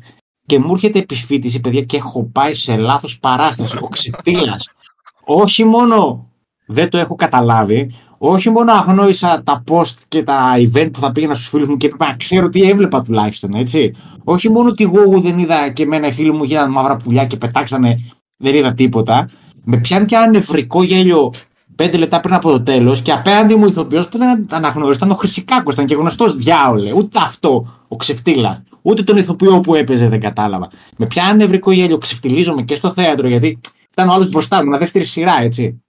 και 0.46 0.60
μου 0.60 0.74
έρχεται 0.74 1.00
επισφίτηση, 1.00 1.62
παιδιά, 1.62 1.82
και 1.82 1.98
έχω 1.98 2.24
πάει 2.24 2.54
σε 2.54 2.76
λάθος 2.76 3.20
παράσταση. 3.20 3.78
Ο 3.82 3.88
ξεφτύλα. 3.88 4.60
Όχι 5.44 5.64
μόνο 5.64 6.30
δεν 6.66 6.90
το 6.90 6.98
έχω 6.98 7.16
καταλάβει, 7.16 7.96
όχι 8.18 8.50
μόνο 8.50 8.72
αγνόησα 8.72 9.42
τα 9.44 9.64
post 9.72 9.96
και 10.08 10.24
τα 10.24 10.54
event 10.58 10.90
που 10.94 11.00
θα 11.00 11.12
πήγαινα 11.12 11.34
στους 11.34 11.48
φίλους 11.48 11.68
μου 11.68 11.78
και 11.78 11.86
έπρεπε 11.86 12.06
να 12.06 12.16
ξέρω 12.16 12.50
τι 12.50 12.70
έβλεπα 12.70 13.02
τουλάχιστον, 13.02 13.54
έτσι. 13.54 13.96
Όχι 14.24 14.50
μόνο 14.50 14.70
ότι 14.70 14.84
εγώ 14.84 15.20
δεν 15.20 15.38
είδα 15.38 15.70
και 15.70 15.84
εμένα 15.84 16.08
οι 16.08 16.12
φίλοι 16.12 16.38
μου 16.38 16.44
γίνανε 16.44 16.72
μαύρα 16.72 16.98
πουλιά 16.98 17.26
και 17.26 17.38
πετάξανε, 17.38 18.00
δεν 18.38 18.56
είδα 18.56 18.74
τίποτα. 18.74 19.30
Με 19.64 19.78
πιάνει 19.78 20.06
και 20.06 20.16
ένα 20.16 20.30
νευρικό 20.30 20.84
γέλιο 20.84 21.34
πέντε 21.76 21.98
λεπτά 21.98 22.20
πριν 22.20 22.34
από 22.34 22.52
το 22.52 22.62
τέλος 22.62 23.02
και 23.02 23.12
απέναντι 23.12 23.56
μου 23.56 23.66
ηθοποιός 23.66 24.08
που 24.08 24.18
δεν 24.18 24.48
αναγνώρισε, 24.52 24.98
ήταν 24.98 25.12
ο 25.12 25.16
Χρυσικάκος, 25.16 25.74
ήταν 25.74 25.86
και 25.86 25.96
γνωστός 25.96 26.36
διάολε. 26.36 26.94
Ούτε 26.94 27.20
αυτό 27.22 27.68
ο 27.88 27.96
ξεφτύλα, 27.96 28.64
ούτε 28.82 29.04
τον 29.04 29.18
ηθοποιό 29.18 29.62
που 29.62 29.76
έπαιζε 29.76 30.08
δεν 30.08 30.20
κατάλαβα. 30.20 30.70
Με 30.98 31.06
πιάνει 31.06 31.38
νευρικό 31.38 31.72
γέλιο, 31.72 31.98
ξεφτυλίζομαι 31.98 32.62
και 32.62 32.76
στο 32.76 32.92
θέατρο 32.92 33.28
γιατί 33.28 33.60
ήταν 33.92 34.10
ο 34.10 34.14
άλλος 34.14 34.30
μπροστά 34.30 34.58
μου, 34.58 34.70
μια 34.70 34.78
δεύτερη 34.78 35.06
σειρά, 35.06 35.42
έτσι. 35.42 35.84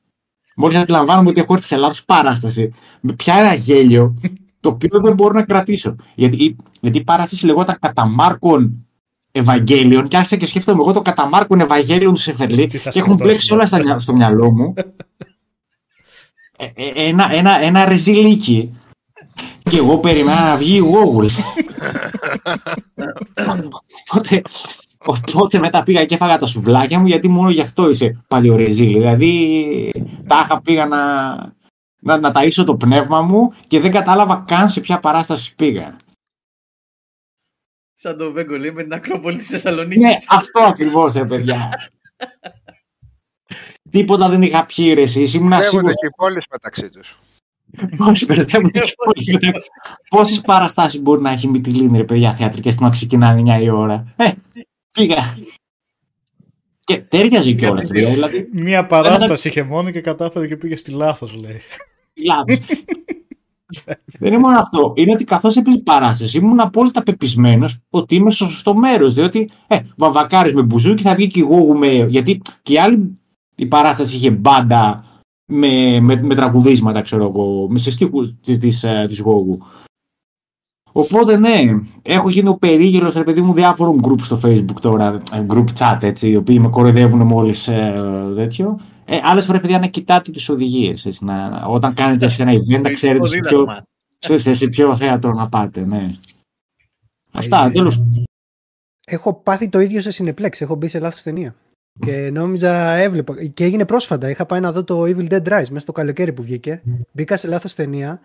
Μόλις 0.59 0.77
αντιλαμβάνομαι 0.77 1.29
ότι 1.29 1.41
έχω 1.41 1.55
έρθει 1.55 1.67
σε 1.67 1.77
λάθος 1.77 2.05
παράσταση, 2.05 2.73
με 3.01 3.13
πια 3.13 3.35
ένα 3.35 3.55
γέλιο 3.55 4.15
το 4.61 4.69
οποίο 4.69 5.01
δεν 5.01 5.15
μπορώ 5.15 5.33
να 5.33 5.43
κρατήσω. 5.43 5.95
Γιατί, 6.15 6.57
γιατί 6.81 6.99
η 6.99 7.05
παράσταση 7.05 7.47
λεγόταν 7.47 7.77
κατά 7.81 8.07
Μάρκον 8.07 8.87
Ευαγγέλιον 9.33 10.09
και 10.09 10.17
άρχισα 10.17 10.37
και 10.37 10.47
σκέφτομαι 10.47 10.83
εγώ 10.83 10.93
το 10.93 11.03
κατά 11.03 11.29
Μάρκον 11.29 11.61
Ευαγγέλιον 11.61 12.15
του 12.15 12.21
Σεφερλί 12.21 12.69
και 12.69 12.99
έχουν 12.99 13.17
μπλέξει 13.17 13.53
όλα 13.53 13.67
στα, 13.67 13.99
στο 13.99 14.15
μυαλό 14.15 14.51
μου. 14.51 14.75
Ε, 16.59 16.67
ε, 16.75 17.09
ένα, 17.09 17.33
ένα, 17.33 17.61
ένα 17.61 17.85
ρεζιλίκι. 17.85 18.75
Και 19.63 19.77
εγώ 19.77 19.99
περιμένα 19.99 20.49
να 20.49 20.57
βγει 20.57 20.77
η 20.77 20.83
Google. 20.93 21.29
Οπότε 24.11 24.43
Οπότε 25.07 25.59
μετά 25.59 25.83
πήγα 25.83 26.05
και 26.05 26.15
έφαγα 26.15 26.37
τα 26.37 26.47
σουβλάκια 26.47 26.99
μου 26.99 27.07
γιατί 27.07 27.29
μόνο 27.29 27.51
γι' 27.51 27.61
αυτό 27.61 27.91
είσαι 27.91 28.25
παλιορεζίλη. 28.29 28.99
Δηλαδή 28.99 29.91
τα 30.27 30.43
είχα 30.45 30.61
πήγα 30.61 30.87
να, 30.87 31.35
να, 32.01 32.19
να 32.19 32.33
ταΐσω 32.35 32.65
το 32.67 32.77
πνεύμα 32.77 33.23
μου 33.23 33.53
και 33.67 33.81
δεν 33.81 33.91
κατάλαβα 33.91 34.45
καν 34.47 34.71
σε 34.71 34.81
ποια 34.81 34.99
παράσταση 34.99 35.55
πήγα. 35.55 35.97
Σαν 37.95 38.19
το 38.19 38.33
Βέγκο 38.33 38.57
λέει 38.57 38.71
με 38.71 38.83
την 38.83 38.93
Ακρόπολη 38.93 39.37
της 39.37 39.49
Θεσσαλονίκης. 39.49 40.03
Ναι, 40.03 40.15
αυτό 40.29 40.61
ακριβώς 40.61 41.13
ρε 41.13 41.25
παιδιά. 41.25 41.71
Τίποτα 43.91 44.29
δεν 44.29 44.43
είχα 44.43 44.65
πιει 44.65 44.95
ρε 44.95 45.03
εσείς. 45.03 45.35
Ήμουν 45.35 45.49
Μπερδεύονται 45.49 45.93
και 45.93 46.07
οι 46.07 46.11
πόλεις 46.17 46.45
μεταξύ 46.51 46.91
τους. 46.91 47.19
Πώς 47.97 48.27
μπερδεύονται 48.27 48.81
και 48.81 48.89
οι 48.89 48.95
πόλεις 49.05 49.33
μεταξύ 49.33 49.69
Πόσες 50.09 50.41
παραστάσεις 50.41 51.01
μπορεί 51.01 51.23
να 51.23 51.31
έχει 51.31 51.49
Μυτιλίνη 51.49 51.97
ρε 51.97 52.05
παιδιά 52.05 52.35
θεατρικές 52.35 52.75
που 52.75 52.83
να 52.83 52.91
ξεκινάνε 52.91 53.59
9 53.59 53.63
η 53.63 53.69
ώρα; 53.69 54.15
Ε, 54.17 54.33
πήγα. 54.97 55.37
Και 56.81 56.99
τέριαζε 56.99 57.53
κιόλας. 57.53 57.87
Δηλαδή, 57.87 58.49
Μία 58.53 58.87
παράσταση 58.87 59.49
είχε 59.49 59.63
μόνο 59.63 59.91
και 59.91 60.01
κατάφερε 60.01 60.47
και 60.47 60.57
πήγε 60.57 60.77
στη 60.77 60.91
λάθος, 60.91 61.35
λέει. 61.35 61.61
λάθος. 62.15 62.59
Δεν 64.19 64.33
είναι 64.33 64.39
μόνο 64.39 64.59
αυτό. 64.59 64.93
Είναι 64.97 65.13
ότι 65.13 65.25
καθώς 65.25 65.57
έπαιζε 65.57 65.79
παράσταση, 65.79 66.39
ήμουν 66.39 66.61
απόλυτα 66.61 67.03
πεπισμένος 67.03 67.79
ότι 67.91 68.15
είμαι 68.15 68.31
στο 68.31 68.49
σωστό 68.49 68.75
μέρος. 68.75 69.15
Διότι, 69.15 69.51
ε, 69.67 69.79
βαβακάρι 69.97 70.55
με 70.55 70.63
μπουζούκι 70.63 71.03
θα 71.03 71.15
βγει 71.15 71.27
και 71.27 71.41
εγώ 71.41 71.77
με. 71.77 71.89
Γιατί 71.89 72.41
και 72.63 72.73
η 72.73 72.79
άλλη 72.79 73.19
η 73.55 73.67
παράσταση 73.67 74.17
είχε 74.17 74.31
μπάντα 74.31 75.05
με, 75.47 76.01
με, 76.01 76.23
με 76.23 76.35
τραγουδίσματα, 76.35 77.03
ξέρω 77.03 77.25
εγώ, 77.25 77.67
με 77.71 77.79
σε 77.79 77.91
στίχου 77.91 78.39
της 78.41 78.59
της, 78.59 78.85
ε, 78.85 79.07
της 79.09 79.21
Γόγου. 79.21 79.59
Οπότε 80.99 81.39
ναι, 81.39 81.81
έχω 82.03 82.29
γίνει 82.29 82.49
ο 82.49 82.57
περίγελος 82.57 83.15
ρε 83.15 83.25
παιδί 83.25 83.41
μου 83.41 83.53
διάφορων 83.53 84.01
group 84.05 84.21
στο 84.21 84.41
facebook 84.45 84.81
τώρα, 84.81 85.23
ε, 85.33 85.47
group 85.49 85.65
chat 85.79 85.99
έτσι, 86.01 86.29
οι 86.29 86.37
οποίοι 86.37 86.59
με 86.61 86.69
κοροϊδεύουν 86.69 87.23
μόλις 87.23 87.69
ε, 87.69 87.95
τέτοιο. 88.35 88.81
Ε, 89.05 89.19
Άλλες 89.23 89.45
φορές, 89.45 89.61
παιδιά, 89.61 89.79
να 89.79 89.87
κοιτάτε 89.87 90.31
τις 90.31 90.49
οδηγίες. 90.49 91.23
Όταν 91.69 91.95
κάνετε 91.95 92.29
σε 92.29 92.43
ένα 92.43 92.53
event, 92.53 92.81
να 92.81 92.91
ξέρετε 92.91 93.27
σε 93.27 93.39
ποιο, 93.39 93.67
σε, 94.19 94.55
σε 94.55 94.69
ποιο 94.69 94.97
θέατρο 94.97 95.33
να 95.33 95.49
πάτε. 95.49 95.87
Ναι. 95.87 96.15
Αυτά, 97.33 97.71
τέλος. 97.71 98.03
Έχω 99.07 99.35
πάθει 99.35 99.69
το 99.69 99.81
ίδιο 99.81 100.01
σε 100.01 100.11
συνεπλέξ. 100.11 100.61
Έχω 100.61 100.75
μπει 100.75 100.89
σε 100.89 100.99
λάθος 100.99 101.23
ταινία. 101.23 101.55
Και 102.01 102.31
νόμιζα 102.33 102.93
έβλεπα. 102.93 103.45
Και 103.45 103.65
έγινε 103.65 103.85
πρόσφατα. 103.85 104.31
Είχα 104.31 104.47
πάει 104.47 104.61
να 104.61 104.73
δω 104.73 104.85
το 104.85 105.03
Evil 105.03 105.29
Dead 105.29 105.43
Rise 105.43 105.69
μέσα 105.69 105.79
στο 105.79 105.93
καλοκαίρι 105.93 106.33
που 106.33 106.43
βγήκε. 106.43 106.83
Μπήκα 107.13 107.37
σε 107.37 107.49
λάθος 107.49 107.75
ταινία. 107.75 108.21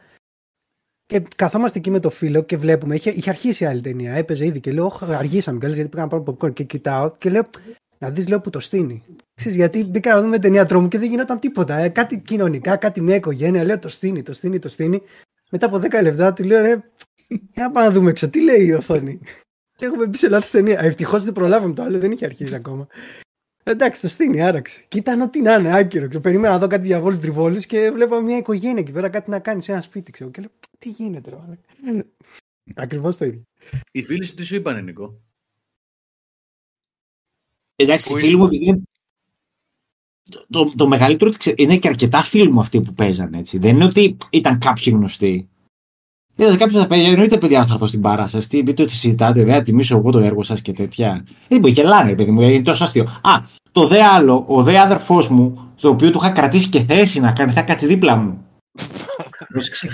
Και 1.11 1.23
καθόμαστε 1.35 1.77
εκεί 1.77 1.89
με 1.89 1.99
το 1.99 2.09
φίλο 2.09 2.41
και 2.41 2.57
βλέπουμε. 2.57 2.95
Είχε, 2.95 3.09
είχε 3.09 3.29
αρχίσει 3.29 3.63
η 3.63 3.67
άλλη 3.67 3.81
ταινία. 3.81 4.13
Έπαιζε 4.13 4.45
ήδη 4.45 4.59
και 4.59 4.71
λέω: 4.71 4.85
«Ωχ, 4.85 5.03
Αργήσαμε 5.03 5.57
κιόλας 5.57 5.75
γιατί 5.75 5.91
πήγαμε 5.91 6.11
να 6.13 6.21
πάρουμε 6.21 6.37
popcorn. 6.41 6.53
Και 6.53 6.63
κοιτάω 6.63 7.11
και 7.17 7.29
λέω: 7.29 7.49
Να 7.97 8.09
δεις, 8.09 8.27
λέω 8.27 8.41
που 8.41 8.49
το 8.49 8.59
στείνει. 8.59 9.03
Ξέρεις, 9.33 9.57
γιατί 9.57 9.85
μπήκα 9.85 10.13
να 10.13 10.21
δούμε 10.21 10.39
ταινία 10.39 10.65
τρόμου 10.65 10.87
και 10.87 10.97
δεν 10.97 11.09
γινόταν 11.09 11.39
τίποτα. 11.39 11.77
Ε. 11.77 11.89
Κάτι 11.89 12.19
κοινωνικά, 12.19 12.75
κάτι 12.75 13.01
μια 13.01 13.15
οικογένεια. 13.15 13.63
Λέω 13.63 13.79
το 13.79 13.89
στείνει, 13.89 14.23
το 14.23 14.33
στείνει, 14.33 14.59
το 14.59 14.69
στείνει. 14.69 15.01
Μετά 15.51 15.65
από 15.65 15.77
10 15.77 16.01
λεπτά 16.01 16.33
του 16.33 16.43
λέω 16.43 16.61
ρε, 16.61 16.83
για 17.27 17.63
να 17.63 17.71
πάμε 17.71 17.87
να 17.87 17.93
δούμε 17.93 18.09
έξω. 18.09 18.29
Τι 18.29 18.43
λέει 18.43 18.65
η 18.65 18.73
οθόνη. 18.73 19.19
Και 19.75 19.85
έχουμε 19.85 20.05
μπει 20.05 20.17
σε 20.17 20.29
λάθος 20.29 20.49
ταινία. 20.49 20.79
Ευτυχώς 20.79 21.23
δεν 21.23 21.33
προλάβαμε 21.33 21.73
το 21.73 21.83
άλλο, 21.83 21.99
δεν 21.99 22.11
είχε 22.11 22.25
αρχίσει 22.25 22.55
ακόμα. 22.55 22.87
Εντάξει, 23.63 24.01
το 24.01 24.07
στείνει, 24.07 24.41
άραξε. 24.41 24.83
Και 24.87 24.97
ήταν 24.97 25.21
ό,τι 25.21 25.41
να 25.41 25.53
είναι, 25.53 25.77
άκυρο. 25.77 26.07
Ξέρω, 26.07 26.23
περίμενα 26.23 26.53
να 26.53 26.59
δω 26.59 26.67
κάτι 26.67 26.83
διαβόλου 26.83 27.19
τριβόλου 27.19 27.59
και 27.59 27.91
βλέπω 27.91 28.21
μια 28.21 28.37
οικογένεια 28.37 28.79
εκεί 28.79 28.91
πέρα 28.91 29.09
κάτι 29.09 29.29
να 29.29 29.39
κάνει 29.39 29.61
σε 29.61 29.71
ένα 29.71 29.81
σπίτι. 29.81 30.11
Ξέρω. 30.11 30.29
Και 30.29 30.41
λέω, 30.41 30.49
τι 30.81 30.89
γίνεται, 30.89 31.29
ρε. 31.29 32.03
Ακριβώς 32.75 33.17
το 33.17 33.25
ίδιο. 33.25 33.43
Οι 33.91 34.03
φίλοι 34.03 34.25
σου 34.25 34.33
τι 34.33 34.43
σου 34.43 34.55
είπανε, 34.55 34.81
Νικό. 34.81 35.21
Εντάξει, 37.75 38.09
Πού 38.09 38.17
φίλοι 38.17 38.35
μου, 38.35 38.45
επειδή 38.45 38.81
το, 40.29 40.45
το, 40.49 40.71
το 40.75 40.87
μεγαλύτερο 40.87 41.29
ότι 41.29 41.39
ξε- 41.39 41.59
είναι 41.59 41.77
και 41.77 41.87
αρκετά 41.87 42.23
φίλοι 42.23 42.51
μου 42.51 42.59
αυτοί 42.59 42.81
που 42.81 42.91
παίζανε 42.93 43.37
έτσι. 43.39 43.57
Δεν 43.57 43.75
είναι 43.75 43.85
ότι 43.85 44.17
ήταν 44.29 44.59
κάποιοι 44.59 44.93
γνωστοί. 44.95 45.49
Δηλαδή 46.35 46.57
κάποιος 46.57 46.81
θα 46.81 46.87
πει, 46.87 47.05
εννοείται 47.05 47.37
παιδιά 47.37 47.65
θα 47.65 47.73
έρθω 47.73 47.87
στην 47.87 48.01
παράσταση. 48.01 48.49
Τι 48.49 48.63
πείτε 48.63 48.81
ότι 48.83 48.91
συζητάτε, 48.91 49.43
δεν 49.43 49.53
θα 49.53 49.61
τιμήσω 49.61 49.97
εγώ 49.97 50.11
το 50.11 50.19
έργο 50.19 50.43
σας 50.43 50.61
και 50.61 50.73
τέτοια. 50.73 51.25
Δεν 51.47 51.59
μου 51.61 51.67
γελάνε, 51.67 52.15
παιδί 52.15 52.31
μου, 52.31 52.41
είναι 52.41 52.63
τόσο 52.63 52.83
αστείο. 52.83 53.03
Α, 53.03 53.45
το 53.71 53.87
δε 53.87 54.03
άλλο, 54.03 54.45
ο 54.47 54.63
δε 54.63 54.79
αδερφός 54.79 55.27
μου, 55.27 55.71
στο 55.75 55.89
οποίο 55.89 56.11
του 56.11 56.17
είχα 56.17 56.31
κρατήσει 56.31 56.69
και 56.69 56.81
θέση 56.81 57.19
να 57.19 57.31
κάνει, 57.31 57.51
θα 57.51 57.61
κάτσει 57.61 57.85
δίπλα 57.85 58.15
μου. 58.15 58.45
Πρόσεξε. 59.51 59.89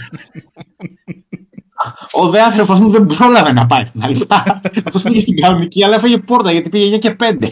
Ο 2.11 2.29
δε 2.29 2.41
άνθρωπος 2.41 2.79
μου 2.79 2.89
δεν 2.89 3.05
πρόλαβε 3.05 3.51
να 3.51 3.65
πάει 3.65 3.85
στην 3.85 4.03
άλλη. 4.03 4.25
Αυτός 4.85 5.01
πήγε 5.01 5.19
στην 5.19 5.35
κανονική, 5.41 5.83
αλλά 5.83 5.95
έφαγε 5.95 6.17
πόρτα 6.17 6.51
γιατί 6.51 6.69
πήγε 6.69 6.95
9 6.95 6.99
και 6.99 7.15
5. 7.19 7.51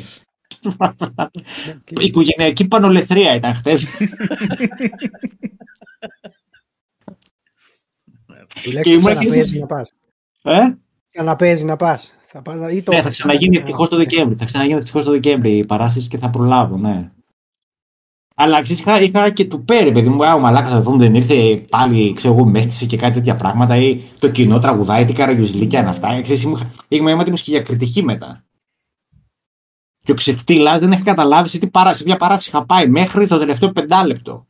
Η 1.89 2.05
οικογενειακή 2.05 2.67
πανολεθρία 2.67 3.35
ήταν 3.35 3.53
χθες. 3.55 3.85
Τουλάχιστον 8.63 9.00
ήμουν 9.00 9.15
ξαναπέζει 9.15 9.53
και- 9.53 9.59
να 9.59 9.65
πας. 9.65 9.91
Ε; 10.41 10.59
Ξαναπέζει 11.12 11.65
να 11.65 11.75
πας. 11.75 12.13
Θα 12.27 12.41
πας, 12.41 12.71
ή 12.71 12.83
το 12.83 12.91
Ναι, 12.91 13.01
θα 13.01 13.09
ξαναγίνει 13.09 13.57
ευτυχώς 13.57 13.89
το 13.89 13.95
Δεκέμβρη. 13.95 14.35
Θα 14.35 14.45
ξαναγίνει 14.45 14.77
ευτυχώς 14.77 15.03
το 15.03 15.12
Δεκέμβρη 15.12 15.57
η 15.57 15.65
παράσταση 15.65 16.07
και 16.07 16.17
θα 16.17 16.29
προλάβω, 16.29 16.77
ναι. 16.77 17.12
Αλλά 18.38 18.62
ξέρεις, 18.62 18.82
είχα, 18.82 19.01
είχα 19.01 19.30
και 19.30 19.46
του 19.46 19.63
πέρε, 19.65 19.92
παιδί 19.92 20.10
μου. 20.10 20.25
Α, 20.25 20.34
ο 20.34 20.39
Μαλάκας 20.39 20.72
θα 20.72 20.82
δούμε, 20.82 20.98
δεν 20.98 21.15
ήρθε 21.15 21.65
πάλι, 21.70 22.13
ξέρω 22.13 22.34
εγώ, 22.34 22.46
μέστησε 22.46 22.86
και 22.86 22.98
κάτι 22.98 23.13
τέτοια 23.13 23.36
πράγματα. 23.36 23.77
Ή 23.77 24.01
το 24.20 24.30
κοινό 24.30 24.60
τραγουδάει, 24.60 25.06
τι 25.06 25.13
καραγιουζλίκια 25.13 25.80
είναι 25.80 25.89
αυτά. 25.89 26.22
Ξέρεις, 26.22 26.44
ήμουν- 26.44 26.68
ήμουν 26.88 27.20
έτοιμο 27.20 27.36
και 27.36 27.44
για 27.51 27.62
κριτική 27.62 28.04
μετά. 28.04 28.44
Και 30.00 30.12
ο 30.12 30.15
ξεφτύλας 30.15 30.80
δεν 30.80 30.92
έχει 30.92 31.01
καταλάβει 31.04 31.50
σε, 31.50 31.58
τι 31.58 31.68
παρά, 31.68 31.94
σε 31.94 32.04
ποια 32.04 32.15
παράσταση 32.15 32.50
είχα 32.50 32.65
πάει 32.65 32.88
μέχρι 32.88 33.27
το 33.27 33.38
τελευταίο 33.38 33.72
πεντάλεπτο. 33.72 34.46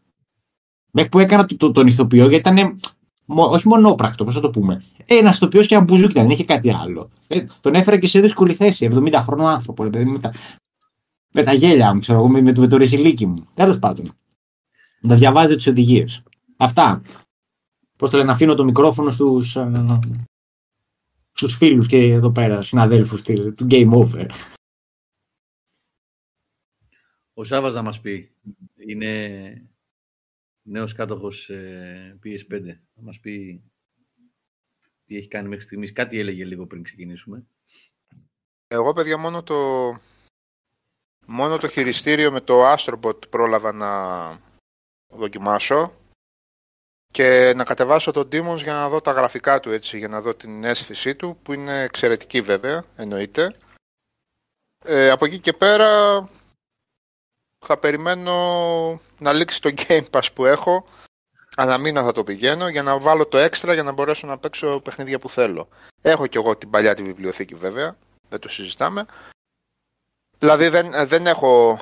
Μέχρι 0.91 1.09
που 1.09 1.19
έκανα 1.19 1.45
το, 1.45 1.55
το- 1.57 1.71
τον 1.71 1.87
ηθοποιό, 1.87 2.29
γιατί 2.29 2.49
ήταν 2.49 2.79
μο- 3.25 3.49
όχι 3.51 3.67
μονόπρακτο, 3.67 4.23
πώς 4.23 4.33
θα 4.33 4.39
το 4.39 4.49
πούμε. 4.49 4.83
Ένας 5.05 5.35
ηθοποιός 5.35 5.67
και 5.67 5.75
ένα 5.75 5.83
μπουζούκι 5.83 6.11
ήταν, 6.11 6.23
δεν 6.23 6.31
είχε 6.31 6.43
κάτι 6.43 6.73
άλλο. 6.73 7.09
Ε, 7.27 7.43
τον 7.61 7.75
έφερα 7.75 7.97
και 7.99 8.07
σε 8.07 8.19
δύσκολη 8.19 8.53
θέση, 8.53 8.85
70 8.91 9.21
χρονών 9.21 9.47
άνθρωπο, 9.47 9.83
ρε 9.83 9.89
παιδί, 9.89 10.05
με, 10.05 10.19
τα, 10.19 10.31
με 11.35 11.43
τα 11.43 11.53
γέλια 11.53 11.93
μου, 11.93 11.99
ξέρω 11.99 12.17
εγώ, 12.17 12.27
με, 12.27 12.41
με, 12.41 12.51
το, 12.51 12.61
με 12.61 12.67
το 12.67 12.77
ρεσιλίκι 12.77 13.25
μου. 13.25 13.49
Τέλος 13.53 13.79
πάντων. 13.79 14.11
Να 15.01 15.15
διαβάζει 15.15 15.55
τις 15.55 15.67
οδηγίες. 15.67 16.23
Αυτά. 16.57 17.01
Πώς 17.95 18.09
το 18.09 18.17
λένε, 18.17 18.31
αφήνω 18.31 18.53
το 18.53 18.63
μικρόφωνο 18.63 19.09
στους 19.09 19.57
στους 21.31 21.55
φίλους 21.55 21.87
και 21.87 21.97
εδώ 21.97 22.31
πέρα, 22.31 22.61
συναδέλφους 22.61 23.21
του 23.21 23.53
του 23.53 23.67
Game 23.69 23.91
Over. 23.91 24.25
Ο 27.33 27.43
Σάββας 27.43 27.73
να 27.73 27.81
μας 27.81 28.01
πει. 28.01 28.31
Είναι 28.87 29.71
νέος 30.61 30.93
κάτοχος 30.93 31.49
ε, 31.49 32.19
PS5. 32.23 32.63
Να 32.93 33.03
μας 33.03 33.19
πει 33.19 33.63
τι 35.05 35.15
έχει 35.17 35.27
κάνει 35.27 35.47
μέχρι 35.47 35.65
στιγμής. 35.65 35.91
Κάτι 35.91 36.19
έλεγε 36.19 36.45
λίγο 36.45 36.67
πριν 36.67 36.83
ξεκινήσουμε. 36.83 37.45
Εγώ, 38.67 38.93
παιδιά, 38.93 39.17
μόνο 39.17 39.43
το, 39.43 39.55
μόνο 41.25 41.57
το 41.57 41.67
χειριστήριο 41.67 42.31
με 42.31 42.41
το 42.41 42.73
Astrobot 42.73 43.29
πρόλαβα 43.29 43.71
να 43.71 43.91
δοκιμάσω 45.13 45.93
και 47.11 47.53
να 47.55 47.63
κατεβάσω 47.63 48.11
τον 48.11 48.27
Demons 48.31 48.61
για 48.63 48.73
να 48.73 48.89
δω 48.89 49.01
τα 49.01 49.11
γραφικά 49.11 49.59
του, 49.59 49.71
έτσι, 49.71 49.97
για 49.97 50.07
να 50.07 50.21
δω 50.21 50.35
την 50.35 50.63
αίσθησή 50.63 51.15
του, 51.15 51.37
που 51.43 51.53
είναι 51.53 51.81
εξαιρετική 51.81 52.41
βέβαια, 52.41 52.83
εννοείται. 52.95 53.55
Ε, 54.85 55.09
από 55.09 55.25
εκεί 55.25 55.39
και 55.39 55.53
πέρα 55.53 55.89
θα 57.65 57.77
περιμένω 57.77 58.33
να 59.17 59.33
λήξει 59.33 59.61
το 59.61 59.73
Game 59.77 60.03
Pass 60.11 60.27
που 60.33 60.45
έχω, 60.45 60.85
ανά 61.55 61.77
μήνα 61.77 62.03
θα 62.03 62.11
το 62.11 62.23
πηγαίνω, 62.23 62.67
για 62.67 62.83
να 62.83 62.99
βάλω 62.99 63.25
το 63.25 63.37
έξτρα 63.37 63.73
για 63.73 63.83
να 63.83 63.91
μπορέσω 63.91 64.27
να 64.27 64.37
παίξω 64.37 64.79
παιχνίδια 64.79 65.19
που 65.19 65.29
θέλω. 65.29 65.67
Έχω 66.01 66.27
κι 66.27 66.37
εγώ 66.37 66.55
την 66.55 66.69
παλιά 66.69 66.93
τη 66.93 67.03
βιβλιοθήκη 67.03 67.55
βέβαια, 67.55 67.97
δεν 68.29 68.39
το 68.39 68.49
συζητάμε. 68.49 69.05
Δηλαδή 70.39 70.67
δεν, 70.67 71.07
δεν 71.07 71.27
έχω... 71.27 71.79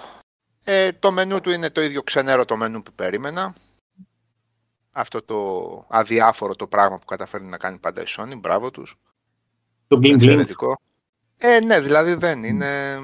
Ε, 0.63 0.91
το 0.91 1.11
μενού 1.11 1.41
του 1.41 1.49
είναι 1.49 1.69
το 1.69 1.81
ίδιο 1.81 2.03
ξενέρο 2.03 2.45
το 2.45 2.57
μενού 2.57 2.83
που 2.83 2.93
περίμενα. 2.93 3.55
Αυτό 4.91 5.21
το 5.21 5.85
αδιάφορο 5.89 6.55
το 6.55 6.67
πράγμα 6.67 6.99
που 6.99 7.05
καταφέρνει 7.05 7.49
να 7.49 7.57
κάνει 7.57 7.77
πάντα 7.77 8.01
η 8.01 8.05
Sony. 8.07 8.39
Μπράβο 8.39 8.71
τους. 8.71 8.95
Το 9.87 9.97
bling 9.97 10.05
bling. 10.05 10.13
Εξαιρετικό. 10.13 10.79
Ε, 11.37 11.59
ναι, 11.59 11.79
δηλαδή 11.79 12.13
δεν 12.13 12.43
είναι... 12.43 12.99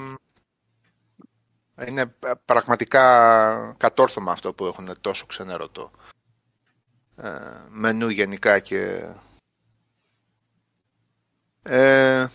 Είναι 1.88 2.16
πραγματικά 2.46 3.74
κατόρθωμα 3.78 4.32
αυτό 4.32 4.54
που 4.54 4.66
έχουν 4.66 5.02
τόσο 5.02 5.26
ξενέρωτο 5.26 5.92
ε, 7.16 7.30
μενού 7.70 8.10
γενικά 8.10 8.60
και... 8.60 9.14
Ε, 11.64 12.28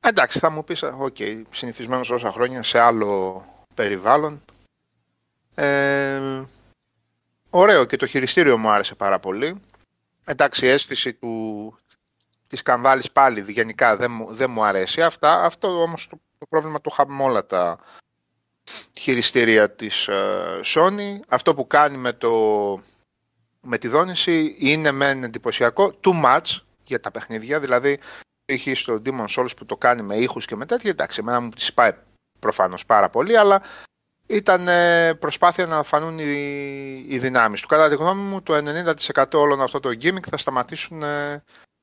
εντάξει, 0.00 0.38
θα 0.38 0.50
μου 0.50 0.64
πεις, 0.64 0.82
OK, 0.82 1.16
okay, 1.18 1.42
συνηθισμένος 1.50 2.10
όσα 2.10 2.32
χρόνια 2.32 2.62
σε 2.62 2.78
άλλο 2.78 3.44
περιβάλλον. 3.74 4.44
Ε, 5.54 6.42
ωραίο 7.50 7.84
και 7.84 7.96
το 7.96 8.06
χειριστήριο 8.06 8.58
μου 8.58 8.70
άρεσε 8.70 8.94
πάρα 8.94 9.18
πολύ. 9.18 9.60
Εντάξει, 10.24 10.66
η 10.66 10.68
αίσθηση 10.68 11.14
του, 11.14 11.76
της 12.46 12.62
σκανδάλης 12.62 13.12
πάλι 13.12 13.44
γενικά 13.48 13.96
δεν 13.96 14.10
μου, 14.10 14.34
δεν 14.34 14.50
μου 14.50 14.64
αρέσει. 14.64 15.02
Αυτά, 15.02 15.42
αυτό 15.42 15.82
όμως 15.82 16.08
το, 16.08 16.20
το 16.38 16.46
πρόβλημα 16.48 16.80
το 16.80 16.90
είχαμε 16.92 17.14
με 17.14 17.22
όλα 17.22 17.46
τα 17.46 17.78
χειριστήρια 18.98 19.70
της 19.70 20.08
ε, 20.08 20.60
Sony. 20.64 21.20
Αυτό 21.28 21.54
που 21.54 21.66
κάνει 21.66 21.96
με, 21.96 22.12
το, 22.12 22.32
με 23.60 23.78
τη 23.78 23.88
δόνηση 23.88 24.56
είναι 24.58 24.90
μεν 24.90 25.24
εντυπωσιακό, 25.24 25.94
too 26.04 26.24
much 26.24 26.58
για 26.84 27.00
τα 27.00 27.10
παιχνίδια, 27.10 27.60
δηλαδή 27.60 27.98
είχε 28.48 28.74
στο 28.74 29.02
Demon 29.04 29.26
Souls 29.36 29.56
που 29.56 29.66
το 29.66 29.76
κάνει 29.76 30.02
με 30.02 30.16
ήχους 30.16 30.44
και 30.44 30.56
με 30.56 30.66
τέτοια, 30.66 30.90
εντάξει, 30.90 31.18
εμένα 31.20 31.40
μου 31.40 31.48
τις 31.48 31.74
πάει 31.74 31.92
προφανώς 32.40 32.86
πάρα 32.86 33.08
πολύ, 33.08 33.36
αλλά 33.36 33.62
ήταν 34.26 34.68
ε, 34.68 35.14
προσπάθεια 35.14 35.66
να 35.66 35.82
φανούν 35.82 36.18
οι, 36.18 37.06
οι 37.08 37.18
δυνάμεις 37.18 37.60
του. 37.60 37.66
Κατά 37.66 37.88
τη 37.88 37.94
γνώμη 37.94 38.22
μου, 38.22 38.42
το 38.42 38.54
90% 39.14 39.24
όλων 39.32 39.62
αυτό 39.62 39.80
το 39.80 39.88
gimmick 39.88 40.28
θα 40.28 40.36
σταματήσουν 40.36 41.02
ε, 41.02 41.42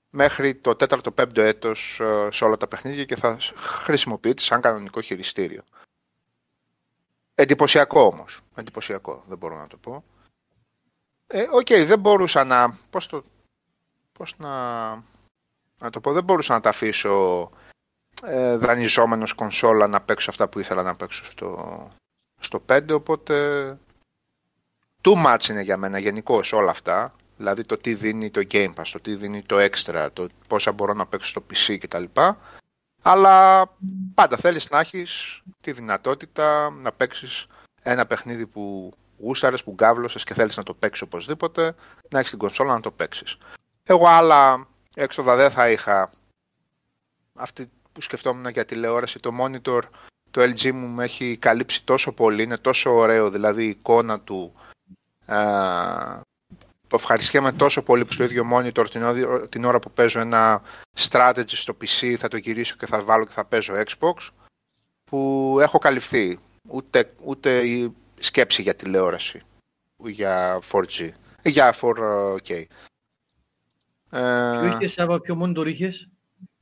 μέχρι 0.10 0.56
το 0.56 0.75
4ο-5ο 0.80 1.38
έτος 1.38 1.99
ε, 1.99 2.30
σε 2.32 2.43
όλα 2.43 2.58
τα 2.58 2.67
παιχνίδια 2.67 3.06
και 3.06 3.15
θα 3.15 3.38
χρησιμοποιείται 3.58 4.41
σαν 4.41 4.62
κανονικό 4.62 5.01
χειριστήριο. 5.01 5.63
Εντυπωσιακό 7.36 8.01
όμως. 8.01 8.41
Εντυπωσιακό, 8.56 9.23
δεν 9.28 9.38
μπορώ 9.38 9.58
να 9.58 9.67
το 9.67 9.78
πω. 9.78 10.04
Ε, 11.28 11.45
OK, 11.51 11.67
okay, 11.69 11.84
δεν 11.88 11.99
μπορούσα 11.99 12.43
να... 12.43 12.78
Πώς, 12.89 13.08
το, 13.08 13.23
πώς 14.12 14.34
να, 14.38 14.49
να 15.81 15.89
το 15.89 15.99
πω, 15.99 16.13
δεν 16.13 16.23
μπορούσα 16.23 16.53
να 16.53 16.59
τα 16.59 16.69
αφήσω 16.69 17.49
ε, 18.23 18.55
δανειζόμενος 18.55 19.33
κονσόλα 19.33 19.88
να 19.88 20.01
παίξω 20.01 20.29
αυτά 20.29 20.47
που 20.47 20.59
ήθελα 20.59 20.83
να 20.83 20.95
παίξω 20.95 21.25
στο, 21.25 21.83
στο 22.39 22.63
5, 22.69 22.89
οπότε 22.91 23.77
too 25.01 25.25
much 25.25 25.49
είναι 25.49 25.61
για 25.61 25.77
μένα 25.77 25.97
γενικώ 25.97 26.39
όλα 26.51 26.71
αυτά. 26.71 27.13
Δηλαδή 27.38 27.63
το 27.63 27.77
τι 27.77 27.93
δίνει 27.93 28.29
το 28.29 28.41
Game 28.51 28.73
Pass, 28.73 28.88
το 28.91 28.99
τι 28.99 29.15
δίνει 29.15 29.41
το 29.41 29.55
Extra, 29.59 30.07
το 30.13 30.27
πόσα 30.47 30.71
μπορώ 30.71 30.93
να 30.93 31.05
παίξω 31.05 31.29
στο 31.29 31.43
PC 31.49 31.77
κτλ. 31.79 32.03
Αλλά 33.01 33.65
πάντα 34.13 34.38
θέλεις 34.38 34.69
να 34.69 34.79
έχεις 34.79 35.41
τη 35.61 35.71
δυνατότητα 35.71 36.69
να 36.69 36.91
παίξεις 36.91 37.47
ένα 37.81 38.05
παιχνίδι 38.05 38.45
που 38.45 38.93
γούσταρες, 39.17 39.63
που 39.63 39.71
γκάβλωσες 39.71 40.23
και 40.23 40.33
θέλεις 40.33 40.57
να 40.57 40.63
το 40.63 40.73
παίξεις 40.73 41.01
οπωσδήποτε, 41.01 41.75
να 42.09 42.19
έχεις 42.19 42.29
την 42.29 42.39
κονσόλα 42.39 42.73
να 42.73 42.79
το 42.79 42.91
παίξεις. 42.91 43.38
Εγώ 43.83 44.07
άλλα 44.07 44.67
έξοδα 44.95 45.36
δεν 45.36 45.51
θα 45.51 45.69
είχα 45.69 46.12
αυτή 47.34 47.69
που 47.91 48.01
σκεφτόμουν 48.01 48.49
για 48.49 48.65
τηλεόραση, 48.65 49.19
το 49.19 49.31
monitor, 49.41 49.81
το 50.31 50.41
LG 50.41 50.71
μου 50.71 50.88
με 50.88 51.03
έχει 51.03 51.38
καλύψει 51.38 51.84
τόσο 51.84 52.12
πολύ, 52.13 52.43
είναι 52.43 52.58
τόσο 52.58 52.93
ωραίο, 52.93 53.29
δηλαδή 53.29 53.65
η 53.65 53.69
εικόνα 53.69 54.19
του, 54.19 54.53
α, 55.25 56.21
το 56.88 56.95
ευχαριστιέμαι 56.95 57.51
τόσο 57.51 57.81
πολύ 57.84 58.05
που 58.05 58.12
στο 58.12 58.23
ίδιο 58.23 58.43
monitor 58.53 58.89
την, 58.89 59.03
όδη- 59.03 59.49
την 59.49 59.65
ώρα 59.65 59.79
που 59.79 59.91
παίζω 59.91 60.19
ένα 60.19 60.62
strategy 60.97 61.43
στο 61.47 61.77
PC 61.81 62.15
θα 62.17 62.27
το 62.27 62.38
γυρίσω 62.38 62.75
και 62.75 62.86
θα 62.86 63.03
βάλω 63.03 63.25
και 63.25 63.31
θα 63.31 63.45
παίζω 63.45 63.73
Xbox 63.73 64.29
που 65.03 65.58
έχω 65.62 65.77
καλυφθεί. 65.77 66.39
ούτε, 66.69 67.13
ούτε 67.23 67.67
η 67.67 67.95
σκέψη 68.19 68.62
για 68.62 68.75
τηλεόραση 68.75 69.41
για 69.97 70.62
4G. 70.71 71.10
Για 71.43 71.75
4K. 71.81 72.63
Ποιο 74.60 74.65
είχες, 74.65 74.93
Σάβα, 74.93 75.21
ποιο 75.21 75.41
monitor 75.41 75.65
είχες; 75.67 76.10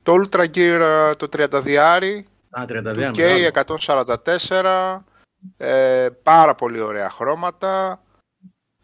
Το 0.02 0.14
Ultra 0.14 0.44
Gear 0.54 1.12
το 1.16 1.28
32 1.32 2.24
Α, 2.50 2.64
32 2.68 3.10
K 3.14 3.48
144 3.64 4.98
ε, 5.56 6.08
πάρα 6.22 6.54
πολύ 6.54 6.80
ωραία 6.80 7.10
χρώματα 7.10 8.02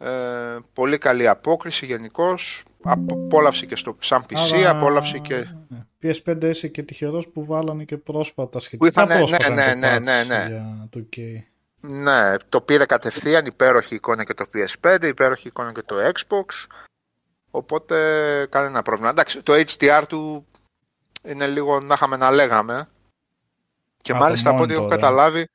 ε, 0.03 0.57
πολύ 0.73 0.97
καλή 0.97 1.27
απόκριση 1.27 1.85
γενικώς. 1.85 2.63
Απόλαυση 2.83 3.65
και 3.65 3.75
στο 3.75 3.97
σαν 3.99 4.25
PC, 4.29 4.53
Αλλά... 4.53 4.69
απόλαυση 4.69 5.19
και... 5.19 5.47
PS5 6.03 6.43
είσαι 6.43 6.67
και 6.67 6.83
τυχερός 6.83 7.27
που 7.27 7.45
βάλανε 7.45 7.83
και 7.83 7.97
πρόσφατα 7.97 8.59
σχετικά 8.59 9.07
που 9.07 9.13
πρόσφατα 9.13 9.49
ναι, 9.49 9.73
ναι, 9.73 9.73
ναι, 9.73 9.99
ναι, 9.99 10.23
ναι. 10.23 10.45
για 10.47 10.87
το 10.89 11.07
K. 11.15 11.19
Ναι, 11.79 12.35
το 12.49 12.61
πήρε 12.61 12.85
κατευθείαν, 12.85 13.45
υπέροχη 13.45 13.95
εικόνα 13.95 14.23
και 14.23 14.33
το 14.33 14.45
PS5, 14.53 15.03
υπέροχη 15.03 15.47
εικόνα 15.47 15.71
και 15.71 15.81
το 15.81 15.95
Xbox. 15.95 16.45
Οπότε 17.51 17.95
κανένα 18.49 18.81
πρόβλημα. 18.81 19.09
Εντάξει, 19.09 19.43
το 19.43 19.53
HDR 19.53 20.03
του 20.07 20.45
είναι 21.23 21.47
λίγο 21.47 21.79
να 21.79 21.93
είχαμε 21.93 22.17
να 22.17 22.31
λέγαμε. 22.31 22.89
Και 24.01 24.13
μάλιστα 24.13 24.49
από 24.49 24.61
ό,τι 24.61 24.73
έχω 24.73 24.87
καταλάβει. 24.87 25.47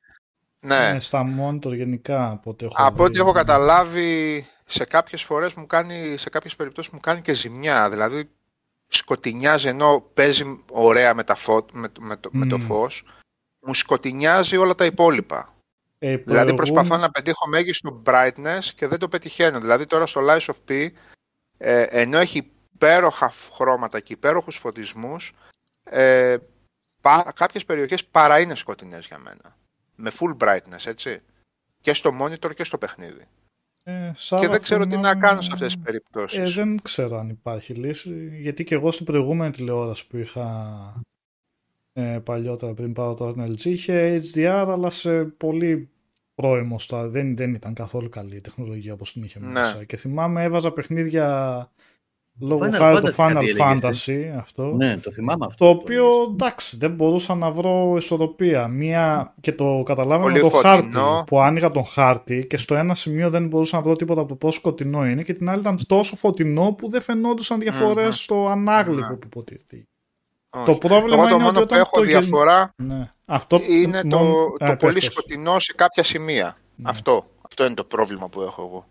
Ναι. 0.61 0.93
ναι, 0.93 1.01
στα 1.01 1.27
monitor 1.41 1.75
γενικά 1.75 2.31
από 2.31 2.51
ό,τι 2.51 2.65
έχω 2.65 2.75
Από 2.79 3.05
ό,τι 3.05 3.19
έχω 3.19 3.33
καταλάβει 3.33 4.47
σε 4.67 4.85
κάποιες 4.85 5.23
φορές 5.23 5.55
μου 5.55 5.67
κάνει, 5.67 6.17
σε 6.17 6.31
κάποιες 6.31 6.57
περιπτώσεις 6.57 6.93
μου 6.93 7.01
κάνει 7.01 7.21
και 7.21 7.33
ζημιά. 7.33 7.91
Δηλαδή 7.91 8.31
σκοτεινιάζει 8.89 9.69
ενώ 9.69 10.11
παίζει 10.15 10.65
ωραία 10.71 11.15
με, 11.15 11.25
τα 11.25 11.35
φω... 11.35 11.67
με, 11.73 11.89
με, 12.01 12.17
το, 12.17 12.29
με 12.33 12.47
το 12.47 12.59
φως 12.59 13.05
μου 13.67 13.75
σκοτεινιάζει 13.75 14.57
όλα 14.57 14.75
τα 14.75 14.85
υπόλοιπα. 14.85 15.55
Ε, 15.99 16.17
Δηλαδή 16.17 16.55
προσπαθώ 16.55 16.97
να 16.97 17.11
πετύχω 17.11 17.49
μέγιστο 17.49 18.03
brightness 18.07 18.65
και 18.77 18.87
δεν 18.87 18.99
το 18.99 19.09
πετυχαίνω. 19.09 19.61
Δηλαδή 19.61 19.87
τώρα 19.87 20.07
στο 20.07 20.21
Lies 20.29 20.47
of 20.47 20.71
P, 20.71 20.89
ε, 21.59 21.83
ενώ 21.83 22.19
έχει 22.19 22.51
υπέροχα 22.75 23.33
χρώματα 23.53 24.01
και 24.01 24.12
υπέροχους 24.12 24.57
φωτισμούς, 24.57 25.35
ε, 25.85 26.37
πα, 27.01 27.33
κάποιες 27.35 27.64
περιοχές 27.64 28.05
παρά 28.05 28.40
είναι 28.40 28.55
σκοτεινές 28.55 29.07
για 29.07 29.19
μένα. 29.19 29.57
Με 29.97 30.11
full 30.19 30.37
brightness, 30.45 30.87
έτσι. 30.87 31.23
Και 31.81 31.95
στο 31.95 32.11
monitor 32.21 32.55
και 32.55 32.64
στο 32.64 32.79
παιχνίδι. 32.79 33.29
Ε, 33.85 34.12
και 34.40 34.49
δεν 34.49 34.62
ξέρω 34.62 34.87
τι 34.87 34.97
να 34.97 35.14
κάνω 35.14 35.40
σε 35.40 35.51
αυτές 35.53 35.75
τις 35.75 35.83
περιπτώσεις. 35.83 36.38
Ε, 36.38 36.62
δεν 36.62 36.83
ξέρω 36.83 37.19
αν 37.19 37.29
υπάρχει 37.29 37.75
λύση, 37.75 38.38
γιατί 38.40 38.64
και 38.64 38.75
εγώ 38.75 38.90
στην 38.90 39.07
προηγούμενη 39.07 39.53
τηλεόραση 39.53 40.07
που 40.07 40.16
είχα 40.16 41.03
ε, 41.92 42.19
παλιότερα 42.25 42.75
πριν 42.75 42.92
πάω 42.92 43.14
το 43.14 43.35
LG 43.38 43.64
είχε 43.64 44.23
HDR 44.25 44.64
αλλά 44.69 44.90
σε 44.90 45.25
πολύ 45.25 45.90
πρώιμος 46.37 46.83
στα... 46.83 47.09
δεν, 47.09 47.37
δεν 47.37 47.55
ήταν 47.55 47.75
καθόλου 47.75 48.09
καλή 48.09 48.37
η 48.37 48.40
τεχνολογία 48.40 48.92
όπως 48.92 49.12
την 49.12 49.22
είχε 49.22 49.38
ναι. 49.38 49.46
μέσα 49.46 49.85
και 49.85 49.96
θυμάμαι 49.96 50.42
έβαζα 50.42 50.70
παιχνίδια 50.70 51.68
λόγω 52.40 52.70
χάρη 52.70 53.01
του 53.01 53.14
Final 53.14 53.44
Fantasy 53.59 54.33
αυτό. 54.38 54.75
Ναι, 54.77 54.96
το 54.96 55.12
θυμάμαι 55.12 55.44
αυτό. 55.46 55.64
Το 55.64 55.70
οποίο 55.70 56.05
εντάξει 56.33 56.77
δεν 56.77 56.90
μπορούσα 56.90 57.35
να 57.35 57.51
βρω 57.51 57.94
ισορροπία. 57.96 58.68
Μία 58.68 59.35
και 59.40 59.53
το 59.53 59.83
καταλάβαινα 59.85 60.33
με 60.33 60.38
το 60.38 60.49
χάρτη 60.49 60.88
που 61.27 61.40
άνοιγα 61.40 61.70
τον 61.70 61.85
χάρτη 61.85 62.46
και 62.46 62.57
στο 62.57 62.75
ένα 62.75 62.94
σημείο 62.94 63.31
δεν 63.31 63.46
μπορούσα 63.46 63.77
να 63.77 63.83
βρω 63.83 63.96
τίποτα 63.96 64.20
από 64.20 64.29
το 64.29 64.35
πόσο 64.35 64.59
σκοτεινό 64.59 65.07
είναι 65.07 65.22
και 65.22 65.35
την 65.35 65.49
άλλη 65.49 65.61
ήταν 65.61 65.79
τόσο 65.87 66.16
φωτεινό 66.16 66.72
που 66.72 66.90
δεν 66.90 67.03
φαινόντουσαν 67.03 67.62
στο 68.11 68.49
ανάγλυφο 68.49 69.16
που 69.16 69.27
υποτίθεται. 69.27 69.87
Το 70.64 70.75
πρόβλημα 70.75 71.22
Εγώ 71.22 71.29
το 71.29 71.35
είναι 71.35 71.44
μόνο 71.44 71.59
ότι 71.59 71.68
που 71.68 71.75
έχω 71.75 72.01
διαφορά 72.01 72.75
ναι. 72.77 73.11
Αυτό... 73.27 73.61
είναι 73.69 74.03
το, 74.03 74.57
το 74.59 74.77
πολύ 74.77 75.01
σκοτεινό 75.01 75.59
σε 75.59 75.73
κάποια 75.73 76.03
σημεία. 76.03 76.57
Ναι. 76.77 76.91
Αυτό. 76.91 77.27
Αυτό 77.43 77.65
είναι 77.65 77.75
το 77.75 77.85
πρόβλημα 77.85 78.29
που 78.29 78.43
έχω 78.43 78.62
εγώ. 78.62 78.87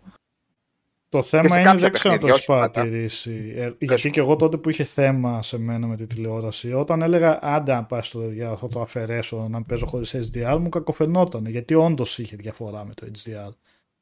Το 1.08 1.22
θέμα 1.22 1.60
είναι, 1.60 1.74
δεν 1.74 1.92
ξέρω 1.92 2.14
να 2.14 2.20
το 2.20 2.26
έχεις 2.26 2.44
παρατηρήσει. 2.44 3.54
Ε, 3.56 3.70
γιατί 3.78 4.10
και 4.10 4.20
εγώ 4.20 4.36
τότε 4.36 4.56
που 4.56 4.70
είχε 4.70 4.84
θέμα 4.84 5.42
σε 5.42 5.58
μένα 5.58 5.86
με 5.86 5.96
τη 5.96 6.06
τηλεόραση, 6.06 6.72
όταν 6.72 7.02
έλεγα 7.02 7.38
άντε 7.42 7.72
να 7.72 7.84
πάει 7.84 8.02
στο 8.02 8.30
για 8.30 8.50
αυτό 8.50 8.68
το 8.68 8.80
αφαιρέσω 8.80 9.46
να 9.50 9.62
παίζω 9.62 9.86
χωρίς 9.86 10.14
HDR, 10.14 10.58
μου 10.60 10.68
κακοφαινόταν. 10.68 11.46
Γιατί 11.46 11.74
όντως 11.74 12.18
είχε 12.18 12.36
διαφορά 12.36 12.84
με 12.84 12.94
το 12.94 13.06
HDR. 13.06 13.52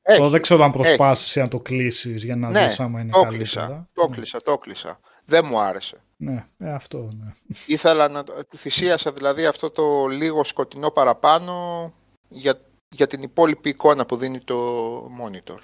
Έχει, 0.02 0.28
δεν 0.28 0.42
ξέρω 0.42 0.64
αν 0.64 0.72
προσπάσει 0.72 1.40
να 1.40 1.48
το 1.48 1.60
κλείσει 1.60 2.14
για 2.14 2.36
να 2.36 2.50
ναι, 2.50 2.66
δεις 2.66 2.80
άμα 2.80 3.00
είναι 3.00 3.10
το 3.10 3.20
καλύτερα. 3.20 3.88
Το 3.92 4.06
κλείσα, 4.06 4.38
το 4.42 4.56
κλείσα. 4.56 5.00
Δεν 5.24 5.44
μου 5.48 5.60
άρεσε. 5.60 6.03
Ναι, 6.16 6.44
ε, 6.58 6.72
αυτό, 6.72 7.08
ναι. 7.16 7.32
Ήθελα 7.66 8.08
να 8.08 8.24
θυσίασα 8.56 9.12
δηλαδή 9.12 9.46
αυτό 9.46 9.70
το 9.70 10.06
λίγο 10.06 10.44
σκοτεινό 10.44 10.90
παραπάνω 10.90 11.92
για, 12.28 12.60
για 12.88 13.06
την 13.06 13.22
υπόλοιπη 13.22 13.68
εικόνα 13.68 14.06
που 14.06 14.16
δίνει 14.16 14.40
το 14.40 14.96
monitor. 15.22 15.58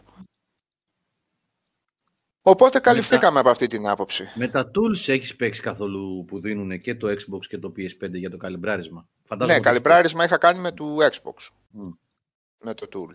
Οπότε 2.43 2.81
καλυφθήκαμε 2.81 3.39
από 3.39 3.51
αυτή 3.51 3.67
την 3.67 3.89
άποψη. 3.89 4.29
Με 4.35 4.49
τα 4.49 4.71
tools 4.75 5.09
έχεις 5.09 5.37
παίξει 5.37 5.63
καθόλου 5.63 6.25
που 6.25 6.41
δίνουν 6.41 6.81
και 6.81 6.95
το 6.95 7.09
Xbox 7.09 7.47
και 7.49 7.59
το 7.59 7.73
PS5 7.77 8.11
για 8.13 8.31
το 8.31 8.37
καλυμπράρισμα; 8.37 9.09
ναι, 9.37 9.61
καλυμπράρισμα 9.61 10.25
είχα 10.25 10.39
κάνει 10.39 10.59
με 10.59 10.73
το 10.73 10.97
Xbox. 10.97 11.49
Με 12.59 12.75
το 12.75 12.87
tool. 12.93 13.15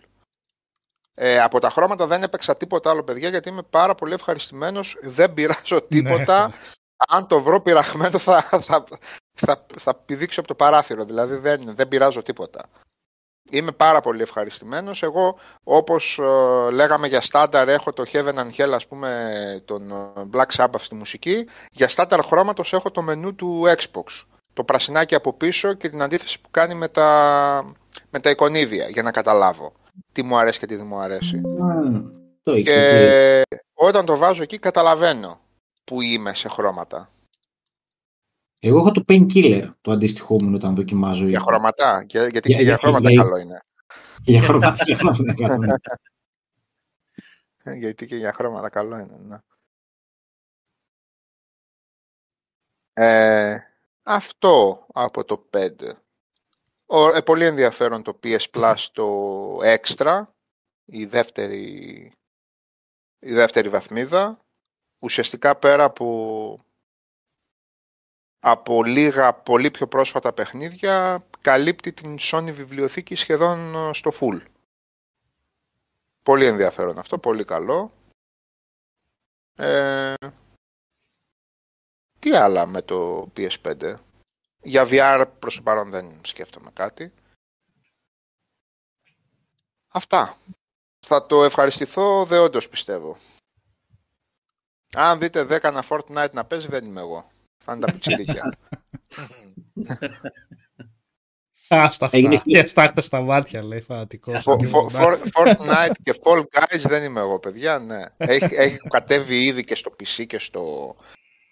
Ε, 1.14 1.40
από 1.40 1.58
τα 1.58 1.70
χρώματα 1.70 2.06
δεν 2.06 2.22
έπαιξα 2.22 2.54
τίποτα 2.56 2.90
άλλο, 2.90 3.04
παιδιά, 3.04 3.28
γιατί 3.28 3.48
είμαι 3.48 3.62
πάρα 3.62 3.94
πολύ 3.94 4.12
ευχαριστημένος. 4.12 4.96
Δεν 5.02 5.34
πειράζω 5.34 5.74
ναι. 5.74 5.80
τίποτα. 5.80 6.54
Αν 7.08 7.26
το 7.26 7.40
βρω 7.40 7.60
πειραγμένο 7.60 8.18
θα, 8.18 8.42
θα, 8.42 8.84
θα, 9.34 9.66
θα 9.78 9.94
πηδήξω 9.94 10.40
από 10.40 10.48
το 10.48 10.54
παράθυρο. 10.54 11.04
Δηλαδή 11.04 11.34
δεν, 11.34 11.74
δεν 11.74 11.88
πειράζω 11.88 12.22
τίποτα. 12.22 12.68
Είμαι 13.50 13.72
πάρα 13.72 14.00
πολύ 14.00 14.22
ευχαριστημένος. 14.22 15.02
Εγώ, 15.02 15.38
όπως 15.64 16.18
ε, 16.18 16.70
λέγαμε 16.70 17.06
για 17.06 17.20
στάνταρ, 17.20 17.68
έχω 17.68 17.92
το 17.92 18.04
Heaven 18.12 18.34
and 18.34 18.50
Hell, 18.56 18.70
ας 18.72 18.86
πούμε, 18.86 19.62
τον 19.64 19.90
ε, 19.90 20.28
Black 20.32 20.56
Sabbath 20.56 20.80
στη 20.80 20.94
μουσική. 20.94 21.48
Για 21.70 21.88
στάνταρ 21.88 22.22
χρώματος 22.22 22.72
έχω 22.72 22.90
το 22.90 23.02
μενού 23.02 23.34
του 23.34 23.62
Xbox. 23.66 24.24
Το 24.52 24.64
πρασινάκι 24.64 25.14
από 25.14 25.32
πίσω 25.32 25.74
και 25.74 25.88
την 25.88 26.02
αντίθεση 26.02 26.40
που 26.40 26.50
κάνει 26.50 26.74
με 26.74 26.88
τα, 26.88 27.74
με 28.10 28.20
τα 28.20 28.30
εικονίδια, 28.30 28.88
για 28.88 29.02
να 29.02 29.10
καταλάβω 29.10 29.72
τι 30.12 30.22
μου 30.22 30.38
αρέσει 30.38 30.58
και 30.58 30.66
τι 30.66 30.76
δεν 30.76 30.86
μου 30.86 30.98
αρέσει. 30.98 31.40
το 32.42 32.60
και 32.60 33.42
όταν 33.74 34.04
το 34.04 34.16
βάζω 34.16 34.42
εκεί 34.42 34.58
καταλαβαίνω 34.58 35.40
που 35.86 36.00
είμαι 36.00 36.34
σε 36.34 36.48
χρώματα. 36.48 37.10
Εγώ 38.60 38.78
έχω 38.78 38.90
το 38.90 39.02
Painkiller, 39.08 39.70
το 39.80 39.90
αντίστοιχό 39.90 40.42
μου 40.42 40.54
όταν 40.54 40.74
δοκιμάζω. 40.74 41.26
Για 41.26 41.40
χρώματα, 41.40 42.04
για, 42.08 42.26
γιατί 42.26 42.48
για, 42.48 42.56
και 42.56 42.62
για, 42.62 42.78
χρώματα 42.78 43.10
για, 43.10 43.22
καλό 43.22 43.36
είναι. 43.36 43.62
Για 44.22 44.42
χρώματα 44.42 44.84
καλό 45.34 45.54
είναι. 45.54 45.78
γιατί 47.78 48.06
και 48.06 48.16
για 48.16 48.32
χρώματα 48.32 48.68
καλό 48.68 48.98
είναι, 48.98 49.16
ναι. 49.26 49.38
Ε, 52.92 53.58
αυτό 54.02 54.86
από 54.92 55.24
το 55.24 55.48
5. 55.52 55.70
Ο, 56.86 57.16
ε, 57.16 57.20
πολύ 57.20 57.46
ενδιαφέρον 57.46 58.02
το 58.02 58.18
PS 58.22 58.50
Plus 58.50 58.84
το 58.92 59.58
Extra, 59.62 60.22
η 60.84 61.04
δεύτερη, 61.04 61.62
η 63.18 63.32
δεύτερη 63.32 63.68
βαθμίδα. 63.68 64.45
Ουσιαστικά 65.06 65.56
πέρα 65.56 65.84
από, 65.84 66.58
από 68.38 68.84
λίγα 68.84 69.34
πολύ 69.34 69.70
πιο 69.70 69.86
πρόσφατα 69.86 70.32
παιχνίδια, 70.32 71.26
καλύπτει 71.40 71.92
την 71.92 72.16
Sony 72.20 72.50
βιβλιοθήκη 72.52 73.14
σχεδόν 73.14 73.74
ε, 73.74 73.92
στο 73.92 74.10
full. 74.20 74.40
Πολύ 76.22 76.46
ενδιαφέρον 76.46 76.98
αυτό, 76.98 77.18
πολύ 77.18 77.44
καλό. 77.44 77.90
Ε, 79.54 80.14
τι 82.18 82.36
άλλα 82.36 82.66
με 82.66 82.82
το 82.82 83.28
PS5. 83.36 83.94
Για 84.62 84.86
VR 84.90 85.26
προς 85.38 85.56
το 85.56 85.62
παρόν 85.62 85.90
δεν 85.90 86.20
σκέφτομαι 86.24 86.70
κάτι. 86.72 87.12
Αυτά. 89.88 90.36
Θα 91.06 91.26
το 91.26 91.44
ευχαριστηθώ 91.44 92.24
δεόντως 92.24 92.68
πιστεύω. 92.68 93.16
Αν 94.94 95.18
δείτε 95.18 95.42
10 95.42 95.58
ένα 95.62 95.84
Fortnite 95.88 96.30
να 96.32 96.44
παίζει 96.44 96.68
δεν 96.68 96.84
είμαι 96.84 97.00
εγώ. 97.00 97.30
Θα 97.64 97.72
είναι 97.72 97.86
τα 97.86 97.92
πιτσιρίκια. 97.92 98.52
Άστα 101.68 102.06
αυτά. 102.06 103.00
στα 103.00 103.20
μάτια, 103.20 103.62
λέει 103.62 103.80
φανατικός. 103.80 104.44
Fortnite 105.32 105.94
και 106.02 106.14
Fall 106.24 106.38
Guys 106.38 106.80
δεν 106.80 107.02
είμαι 107.02 107.20
εγώ, 107.20 107.38
παιδιά. 107.38 107.78
Ναι. 107.78 108.02
Έχει, 108.16 108.54
έχει 108.54 108.76
κατέβει 108.76 109.44
ήδη 109.44 109.64
και 109.64 109.74
στο 109.74 109.94
PC 110.00 110.26
και 110.26 110.38
στο. 110.38 110.94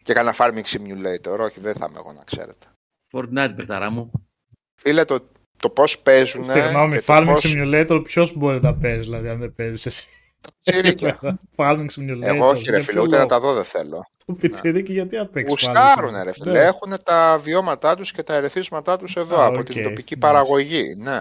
και 0.02 0.12
κανένα 0.12 0.36
Farming 0.38 0.64
Simulator. 0.64 1.38
Όχι, 1.38 1.60
δεν 1.60 1.74
θα 1.74 1.86
είμαι 1.90 1.98
εγώ 1.98 2.12
να 2.12 2.24
ξέρετε. 2.24 2.66
Fortnite, 3.12 3.52
παιχταρά 3.56 3.90
μου. 3.90 4.10
Φίλε, 4.80 5.04
το, 5.04 5.28
το 5.56 5.70
πώς 5.70 5.98
παίζουν. 5.98 6.44
Συγγνώμη, 6.44 6.98
Farming 7.06 7.24
πώς... 7.26 7.44
Simulator, 7.46 8.00
ποιος 8.04 8.32
μπορεί 8.36 8.60
να 8.60 8.74
παίζει, 8.74 9.02
δηλαδή, 9.02 9.28
αν 9.28 9.38
δεν 9.38 9.54
παίζεις 9.54 9.86
εσύ; 9.86 10.08
Τσιρίκια. 10.62 11.18
Farming 11.56 11.86
Simulator. 11.96 12.22
Εγώ 12.22 12.48
όχι, 12.48 12.70
ρε 12.70 12.80
φίλε, 12.80 13.00
ούτε 13.00 13.18
να 13.18 13.26
τα 13.26 13.40
δω 13.40 13.54
δεν 13.54 13.64
θέλω. 13.64 14.06
Το 14.26 14.32
πιτσιρίκι 14.32 14.92
γιατί 14.92 15.16
απέξει. 15.18 15.50
Γουστάρουν, 15.50 16.22
ρε 16.22 16.32
φίλε. 16.32 16.52
Ναι. 16.52 16.58
Έχουν 16.58 16.96
τα 17.04 17.38
βιώματά 17.42 17.96
τους 17.96 18.12
και 18.12 18.22
τα 18.22 18.34
ερεθίσματά 18.34 18.96
τους 18.96 19.16
εδώ, 19.16 19.46
από 19.46 19.62
την 19.62 19.82
τοπική 19.82 20.16
παραγωγή. 20.16 20.94
Ναι. 20.96 21.20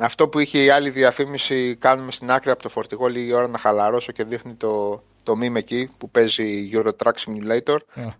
Αυτό 0.00 0.28
που 0.28 0.38
είχε 0.38 0.64
η 0.64 0.70
άλλη 0.70 0.90
διαφήμιση 0.90 1.76
κάνουμε 1.76 2.12
στην 2.12 2.30
άκρη 2.30 2.50
από 2.50 2.62
το 2.62 2.68
φορτηγό 2.68 3.06
λίγη 3.06 3.32
ώρα 3.32 3.48
να 3.48 3.58
χαλαρώσω 3.58 4.12
και 4.12 4.24
δείχνει 4.24 4.54
το, 4.54 5.02
το 5.22 5.32
meme 5.32 5.54
εκεί 5.54 5.90
που 5.98 6.10
παίζει 6.10 6.70
Euro 6.72 6.90
Truck 7.02 7.12
Simulator. 7.12 7.78
Α. 7.94 8.14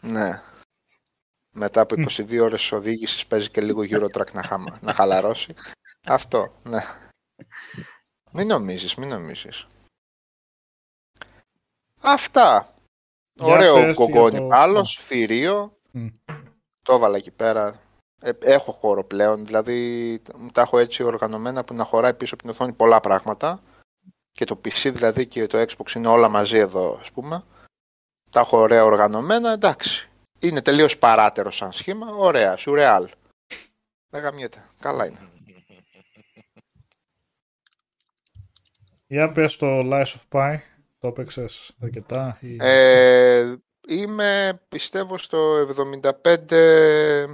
Ναι. 0.00 0.42
Μετά 1.52 1.80
από 1.80 1.94
22 1.98 2.38
ώρες 2.40 2.72
οδήγησης 2.72 3.26
παίζει 3.26 3.50
και 3.50 3.60
λίγο 3.60 3.82
Euro 3.90 4.06
Truck 4.18 4.32
να, 4.32 4.42
χάμα, 4.42 4.78
να 4.82 4.92
χαλαρώσει. 4.92 5.54
Αυτό, 6.06 6.54
ναι. 6.62 6.80
Μην 8.32 8.46
νομίζεις, 8.46 8.94
μην 8.94 9.08
νομίζεις. 9.08 9.66
Αυτά. 12.00 12.74
Για 13.32 13.46
Ωραίο 13.54 13.74
πες 13.74 13.84
και 13.96 14.04
κογκόνι 14.04 14.30
για 14.30 14.40
το- 14.40 14.46
πάλος, 14.46 14.98
θηρίο. 15.00 15.76
Μμ. 15.90 16.06
Το 16.82 16.92
έβαλα 16.92 17.16
εκεί 17.16 17.30
πέρα. 17.30 17.80
Ε, 18.22 18.30
έχω 18.40 18.72
χώρο 18.72 19.04
πλέον, 19.04 19.46
δηλαδή 19.46 20.22
τα 20.52 20.60
έχω 20.60 20.78
έτσι 20.78 21.02
οργανωμένα 21.02 21.64
που 21.64 21.74
να 21.74 21.84
χωράει 21.84 22.14
πίσω 22.14 22.34
από 22.34 22.42
την 22.42 22.52
οθόνη 22.52 22.72
πολλά 22.72 23.00
πράγματα. 23.00 23.62
Και 24.30 24.44
το 24.44 24.60
PC 24.64 24.90
δηλαδή 24.94 25.26
και 25.26 25.46
το 25.46 25.58
Xbox 25.68 25.94
είναι 25.94 26.08
όλα 26.08 26.28
μαζί 26.28 26.58
εδώ, 26.58 26.98
ας 27.00 27.10
πούμε. 27.12 27.44
Τα 28.30 28.40
έχω 28.40 28.58
ωραία 28.58 28.84
οργανωμένα, 28.84 29.50
εντάξει. 29.52 30.08
Είναι 30.38 30.62
τελείως 30.62 30.98
παράτερο 30.98 31.50
σαν 31.50 31.72
σχήμα, 31.72 32.06
ωραία, 32.06 32.56
σουρεάλ. 32.56 33.08
Δεν 34.10 34.22
γαμιέται, 34.22 34.66
καλά 34.80 35.06
είναι. 35.06 35.28
Για 39.12 39.32
πες 39.32 39.56
το 39.56 39.66
Lies 39.84 40.04
of 40.04 40.20
Pi, 40.30 40.58
το 40.98 41.08
έπαιξες 41.08 41.72
αρκετά 41.82 42.36
ή... 42.40 42.56
Ε, 42.60 43.54
είμαι, 43.88 44.60
πιστεύω, 44.68 45.18
στο 45.18 45.66
75... 46.46 47.24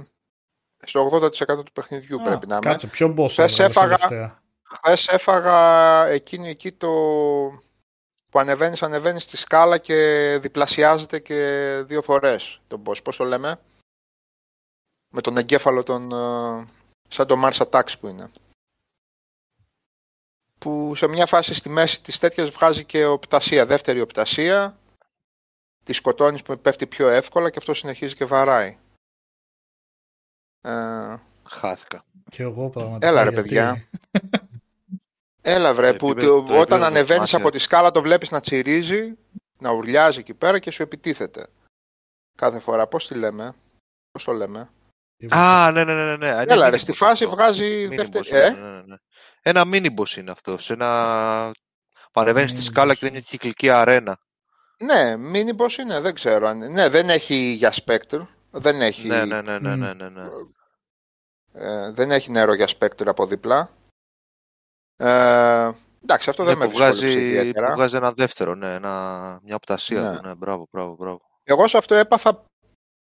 Στο 0.85 1.09
80% 1.13 1.65
του 1.65 1.71
παιχνιδιού 1.73 2.19
Α, 2.21 2.23
πρέπει 2.23 2.47
να 2.47 2.55
είμαι. 2.55 2.65
Κάτσε, 2.65 2.87
ποιο 2.87 3.13
boss 3.17 3.29
Χθες 3.29 3.59
έβγαλες 3.59 3.75
έφαγα- 3.75 3.97
τελευταία; 3.97 4.41
Χθες 4.63 5.07
έφαγα 5.07 5.59
εκείνη 6.07 6.49
εκεί 6.49 6.71
το 6.71 6.87
που 8.29 8.39
ανεβαίνεις, 8.39 8.83
ανεβαίνεις 8.83 9.23
στη 9.23 9.37
σκάλα 9.37 9.77
και 9.77 10.37
διπλασιάζεται 10.41 11.19
και 11.19 11.81
δύο 11.85 12.01
φορές 12.01 12.61
τον 12.67 12.81
boss. 12.85 13.03
Πώς 13.03 13.17
το 13.17 13.23
λέμε; 13.23 13.59
Με 15.13 15.21
τον 15.21 15.37
εγκέφαλο 15.37 15.83
των... 15.83 16.11
ε, 16.11 16.67
σαν 17.07 17.27
το 17.27 17.41
Mars 17.45 17.65
Attacks 17.69 17.99
που 17.99 18.07
είναι. 18.07 18.29
Που 20.57 20.95
σε 20.95 21.07
μια 21.07 21.25
φάση 21.25 21.53
στη 21.53 21.69
μέση 21.69 22.01
της 22.01 22.19
τέτοιας 22.19 22.49
βγάζει 22.49 22.83
και 22.85 23.05
οπτασία, 23.05 23.65
δεύτερη 23.65 24.01
οπτασία. 24.01 24.77
Τη 25.83 25.93
σκοτώνεις 25.93 26.41
που 26.41 26.59
πέφτει 26.59 26.87
πιο 26.87 27.09
εύκολα 27.09 27.49
και 27.49 27.57
αυτό 27.57 27.73
συνεχίζει 27.73 28.15
και 28.15 28.25
βαράει. 28.25 28.77
Ε, 30.61 31.15
Χάθηκα. 31.49 32.03
Και 32.29 32.43
εγώ 32.43 32.69
πραγματικά. 32.69 33.07
Έλα, 33.07 33.23
ρε, 33.23 33.29
γιατί- 33.29 33.43
παιδιά. 33.47 33.87
Έλα 35.41 35.73
βρε, 35.73 35.91
Το 35.91 35.97
που 35.97 36.09
επίπεδο- 36.09 36.35
το- 36.41 36.47
το 36.47 36.53
όταν 36.53 36.59
επίπεδο 36.59 36.85
ανεβαίνεις 36.85 37.07
δοκιμάσια. 37.07 37.37
από 37.37 37.51
τη 37.51 37.59
σκάλα 37.59 37.91
το 37.91 38.01
βλέπεις 38.01 38.31
να 38.31 38.39
τσιρίζει, 38.39 39.17
να 39.59 39.71
ουρλιάζει 39.71 40.19
εκεί 40.19 40.33
πέρα 40.33 40.59
και 40.59 40.71
σου 40.71 40.81
επιτίθεται. 40.81 41.47
Κάθε 42.37 42.59
φορά. 42.59 42.87
Πώς 42.87 43.07
τη 43.07 43.15
λέμε, 43.15 43.53
πώς 44.11 44.23
το 44.23 44.31
λέμε; 44.31 44.69
Α, 45.29 45.71
ναι, 45.71 45.83
ναι, 45.83 45.93
ναι. 45.93 46.03
ναι, 46.05 46.15
ναι. 46.17 46.27
Είναι 46.41 46.53
Έλα 46.53 46.69
ρε, 46.69 46.75
mini 46.75 46.79
στη 46.79 46.91
boss 46.91 46.95
φάση 46.95 47.23
αυτό. 47.23 47.35
βγάζει 47.35 47.87
Mini 47.91 47.95
δεύτερη... 47.95 48.27
boss, 48.29 48.33
Ε, 48.35 48.49
ναι, 48.49 48.69
ναι, 48.69 48.81
ναι. 48.81 48.95
Ένα 49.47 49.63
mini 49.65 49.95
boss 49.97 50.15
είναι 50.17 50.31
αυτός. 50.31 50.63
Σε 50.63 50.73
ένα... 50.73 51.51
Παρεβαίνεις 52.11 52.51
στη 52.51 52.59
Mini 52.61 52.63
σκάλα 52.63 52.93
boss. 52.93 52.97
και 52.97 53.05
δεν 53.05 53.13
είναι 53.13 53.23
κυκλική 53.27 53.69
αρένα. 53.69 54.19
ναι, 54.77 55.15
mini 55.33 55.61
boss 55.61 55.71
είναι, 55.79 55.99
δεν 55.99 56.13
ξέρω. 56.13 56.47
αν- 56.47 56.71
Ναι, 56.71 56.89
δεν 56.89 57.09
έχει 57.09 57.35
για 57.35 57.73
Spectre. 57.85 58.27
Δεν 58.51 58.81
έχει, 58.81 59.07
Ναι, 59.07 59.25
ναι, 59.25 59.41
ναι, 59.41 59.59
ναι, 59.59 59.75
Μμ. 59.75 59.79
ναι, 59.79 59.93
ναι, 59.93 60.09
ναι. 60.09 60.23
ε, 61.53 61.91
δεν 61.91 62.11
έχει 62.11 62.31
νερό 62.31 62.53
για 62.53 62.67
Spectre 62.79 63.05
από 63.07 63.25
δίπλα. 63.25 63.71
Ε, 64.95 65.71
εντάξει, 66.03 66.29
αυτό 66.29 66.43
Ναι, 66.43 66.49
δεν 66.49 66.57
με 66.57 66.65
που, 66.65 66.71
βγάζει, 66.71 67.05
δυσκόλεψε 67.05 67.27
ιδιαίτερα. 67.39 67.67
που 67.67 67.73
βγάζει 67.73 67.95
ένα 67.95 68.11
δεύτερο, 68.11 68.55
ναι, 68.55 68.73
ένα, 68.73 69.39
μια 69.43 69.55
οπτασία 69.55 70.01
Ναι. 70.01 70.15
του. 70.17 70.27
Ναι, 70.27 70.35
μπράβο, 70.35 70.67
μπράβο, 70.71 70.95
μπράβο. 70.95 71.21
Εγώ 71.43 71.67
σε 71.67 71.77
αυτό 71.77 71.95
έπαθα 71.95 72.43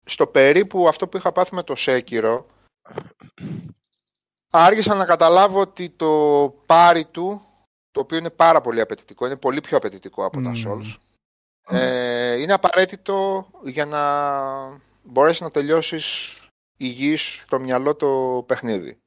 στο 0.05 0.27
περίπου 0.27 0.87
αυτό 0.87 1.07
που 1.07 1.17
είχα 1.17 1.31
πάθει 1.31 1.55
με 1.55 1.63
το 1.63 1.75
Σέκυρο. 1.75 2.45
Άργησα 4.51 4.95
να 4.95 5.05
καταλάβω 5.05 5.59
ότι 5.59 5.89
το 5.89 6.53
πάρι 6.65 7.05
του, 7.05 7.41
το 7.91 7.99
οποίο 7.99 8.17
είναι 8.17 8.29
πάρα 8.29 8.62
πολύ 8.62 8.81
απαιτητικό, 8.81 9.25
είναι 9.25 9.38
πολύ 9.38 9.62
πιο 9.62 9.77
απαιτητικό 9.77 10.25
από 10.25 10.41
τα 10.41 10.49
Μμμ. 10.49 10.63
Souls, 10.65 10.97
ε, 11.69 12.41
είναι 12.41 12.53
απαραίτητο 12.53 13.47
για 13.63 13.85
να 13.85 14.01
μπορέσεις 15.03 15.41
να 15.41 15.51
τελειώσεις 15.51 16.35
υγιής 16.77 17.41
στο 17.45 17.59
μυαλό 17.59 17.95
το 17.95 18.43
παιχνίδι. 18.47 18.97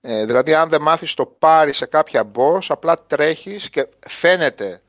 Ε, 0.00 0.24
δηλαδή 0.24 0.54
αν 0.54 0.68
δεν 0.68 0.82
μάθεις 0.82 1.14
το 1.14 1.26
πάρει 1.26 1.72
σε 1.72 1.86
κάποια 1.86 2.30
boss, 2.34 2.64
απλά 2.68 2.96
τρέχεις 2.96 3.70
και 3.70 3.88
φαίνεται 4.06 4.82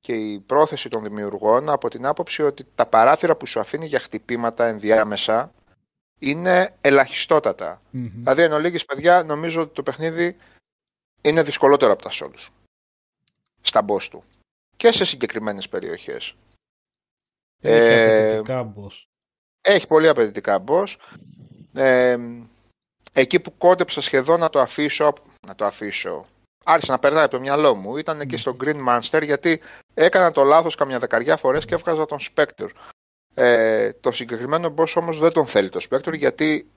και 0.00 0.12
η 0.12 0.38
πρόθεση 0.46 0.88
των 0.88 1.02
δημιουργών 1.02 1.68
από 1.68 1.88
την 1.88 2.06
άποψη 2.06 2.42
ότι 2.42 2.64
τα 2.74 2.86
παράθυρα 2.86 3.36
που 3.36 3.46
σου 3.46 3.60
αφήνει 3.60 3.86
για 3.86 4.00
χτυπήματα 4.00 4.66
ενδιάμεσα 4.66 5.52
είναι 6.18 6.74
ελαχιστότατα. 6.80 7.82
Μμμ. 7.90 8.04
Δηλαδή, 8.04 8.42
εν 8.42 8.52
ολίγης, 8.52 8.84
παιδιά, 8.84 9.22
νομίζω 9.22 9.60
ότι 9.62 9.74
το 9.74 9.82
παιχνίδι 9.82 10.36
είναι 11.20 11.42
δυσκολότερο 11.42 11.92
από 11.92 12.02
τα 12.02 12.10
Souls. 12.12 12.46
Στα 13.60 13.84
boss 13.88 14.02
του. 14.02 14.24
Και 14.76 14.92
σε 14.92 15.04
συγκεκριμένες 15.04 15.68
περιοχές. 15.68 16.34
Έχει 17.60 17.86
Ε, 17.92 18.36
απαιτητικά 18.36 18.72
boss. 18.76 19.02
έχει 19.60 19.86
πολύ 19.86 20.08
απαιτητικά 20.08 20.64
boss. 20.66 20.86
Ε, 21.74 22.18
εκεί 23.12 23.40
που 23.40 23.56
κόντεψα 23.58 24.00
σχεδόν 24.00 24.40
να 24.40 24.50
το 24.50 24.60
αφήσω, 24.60 25.12
να 25.46 25.54
το 25.54 25.64
αφήσω, 25.64 26.26
άρχισε 26.64 26.92
να 26.92 26.98
περνάει 26.98 27.22
από 27.24 27.34
το 27.34 27.40
μυαλό 27.40 27.74
μου, 27.74 27.96
ήταν 27.96 28.20
εκεί 28.20 28.36
στο 28.36 28.56
Green 28.60 28.86
Monster 28.88 29.22
γιατί 29.24 29.60
έκανα 29.94 30.30
το 30.30 30.42
λάθος 30.44 30.74
καμιά 30.74 30.98
δεκαριά 30.98 31.36
φορές 31.36 31.64
και 31.64 31.74
έβγαζα 31.74 32.06
τον 32.06 32.18
Spectre. 32.20 32.68
Ε, 33.40 33.92
το 33.92 34.12
συγκεκριμένο 34.12 34.74
boss 34.76 34.92
όμως 34.94 35.18
δεν 35.18 35.32
τον 35.32 35.46
θέλει 35.46 35.68
το 35.68 35.86
Spectre 35.90 36.14
γιατί 36.16 36.70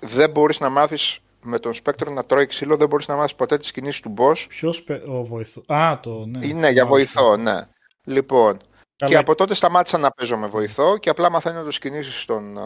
δεν 0.00 0.30
μπορείς 0.30 0.60
να 0.60 0.68
μάθεις 0.68 1.18
με 1.42 1.58
τον 1.58 1.72
Spectre 1.84 2.12
να 2.12 2.24
τρώει 2.24 2.46
ξύλο, 2.46 2.76
δεν 2.76 2.88
μπορείς 2.88 3.08
να 3.08 3.16
μάθεις 3.16 3.34
ποτέ 3.34 3.58
τις 3.58 3.70
κινήσεις 3.70 4.00
του 4.00 4.14
boss. 4.18 4.46
Ποιος 4.48 4.82
πε... 4.82 5.02
ο 5.06 5.24
βοηθό. 5.24 5.62
Α, 5.66 6.00
το 6.02 6.26
ναι. 6.26 6.46
Είναι 6.46 6.70
για 6.70 6.84
Μάλιστα. 6.86 7.22
βοηθό, 7.22 7.36
ναι. 7.36 7.60
Λοιπόν, 8.04 8.58
Καλά, 8.96 9.10
και 9.12 9.16
από 9.16 9.34
τότε 9.34 9.54
σταμάτησα 9.54 9.98
να 9.98 10.10
παίζω 10.10 10.36
με 10.36 10.46
βοηθό 10.46 10.98
και 10.98 11.10
απλά 11.10 11.30
μαθαίνω 11.30 11.64
τις 11.64 11.78
κινήσεις 11.78 12.24
των... 12.24 12.56
ε, 12.56 12.62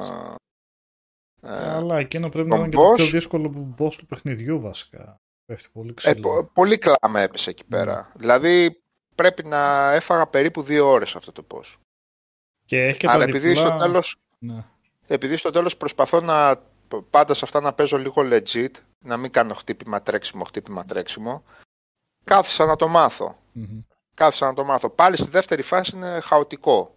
ε, 1.43 1.71
Αλλά 1.71 1.99
εκείνο 1.99 2.29
πρέπει 2.29 2.49
τον 2.49 2.59
να 2.59 2.65
είναι 2.65 2.75
και 2.77 2.83
το 2.83 2.93
πιο 2.95 3.05
boss- 3.05 3.11
δύσκολο 3.11 3.75
boss 3.79 3.93
του 3.99 4.07
παιχνιδιού 4.07 4.61
βασικά. 4.61 5.17
Πέφτει 5.45 5.69
πολύ 5.73 5.91
Ε, 5.91 5.95
ξύλο. 5.95 6.21
πο- 6.21 6.51
πολύ 6.55 6.79
κλάμα 6.79 7.21
έπεσε 7.21 7.51
εκεί 7.51 7.65
πέρα. 7.65 8.13
Δηλαδή 8.15 8.83
πρέπει 9.15 9.45
να 9.47 9.93
έφαγα 9.93 10.27
περίπου 10.27 10.63
δύο 10.63 10.89
ώρες 10.91 11.17
αυτό 11.17 11.33
το 11.33 11.43
πώς. 11.43 11.80
Και 12.71 12.87
έχει 12.87 12.99
και 12.99 13.09
Αλλά 13.09 13.25
τα 13.25 13.31
επειδή 13.31 13.49
διπλά... 13.49 13.67
στο, 13.67 13.77
τέλος, 13.77 14.17
Ναι. 14.39 14.65
επειδή 15.07 15.37
στο 15.37 15.51
τέλος 15.51 15.77
προσπαθώ 15.77 16.21
να 16.21 16.63
πάντα 17.11 17.35
σε 17.35 17.45
αυτά 17.45 17.61
να 17.61 17.73
παίζω 17.73 17.99
λίγο 17.99 18.23
legit, 18.25 18.71
να 18.99 19.17
μην 19.17 19.31
κάνω 19.31 19.55
χτύπημα 19.55 20.03
τρέξιμο, 20.03 20.45
χτύπημα 20.45 20.85
τρέξιμο, 20.85 21.45
κάθισα 22.25 22.65
να 22.65 22.77
το 22.77 22.89
μάθω. 22.89 23.39
Μμμ. 23.53 23.81
Κάθισα 24.15 24.47
να 24.47 24.55
το 24.55 24.65
μάθω. 24.65 24.91
Πάλι 24.91 25.17
στη 25.17 25.29
δεύτερη 25.29 25.63
φάση 25.63 25.97
είναι 25.97 26.21
χαοτικό. 26.21 26.97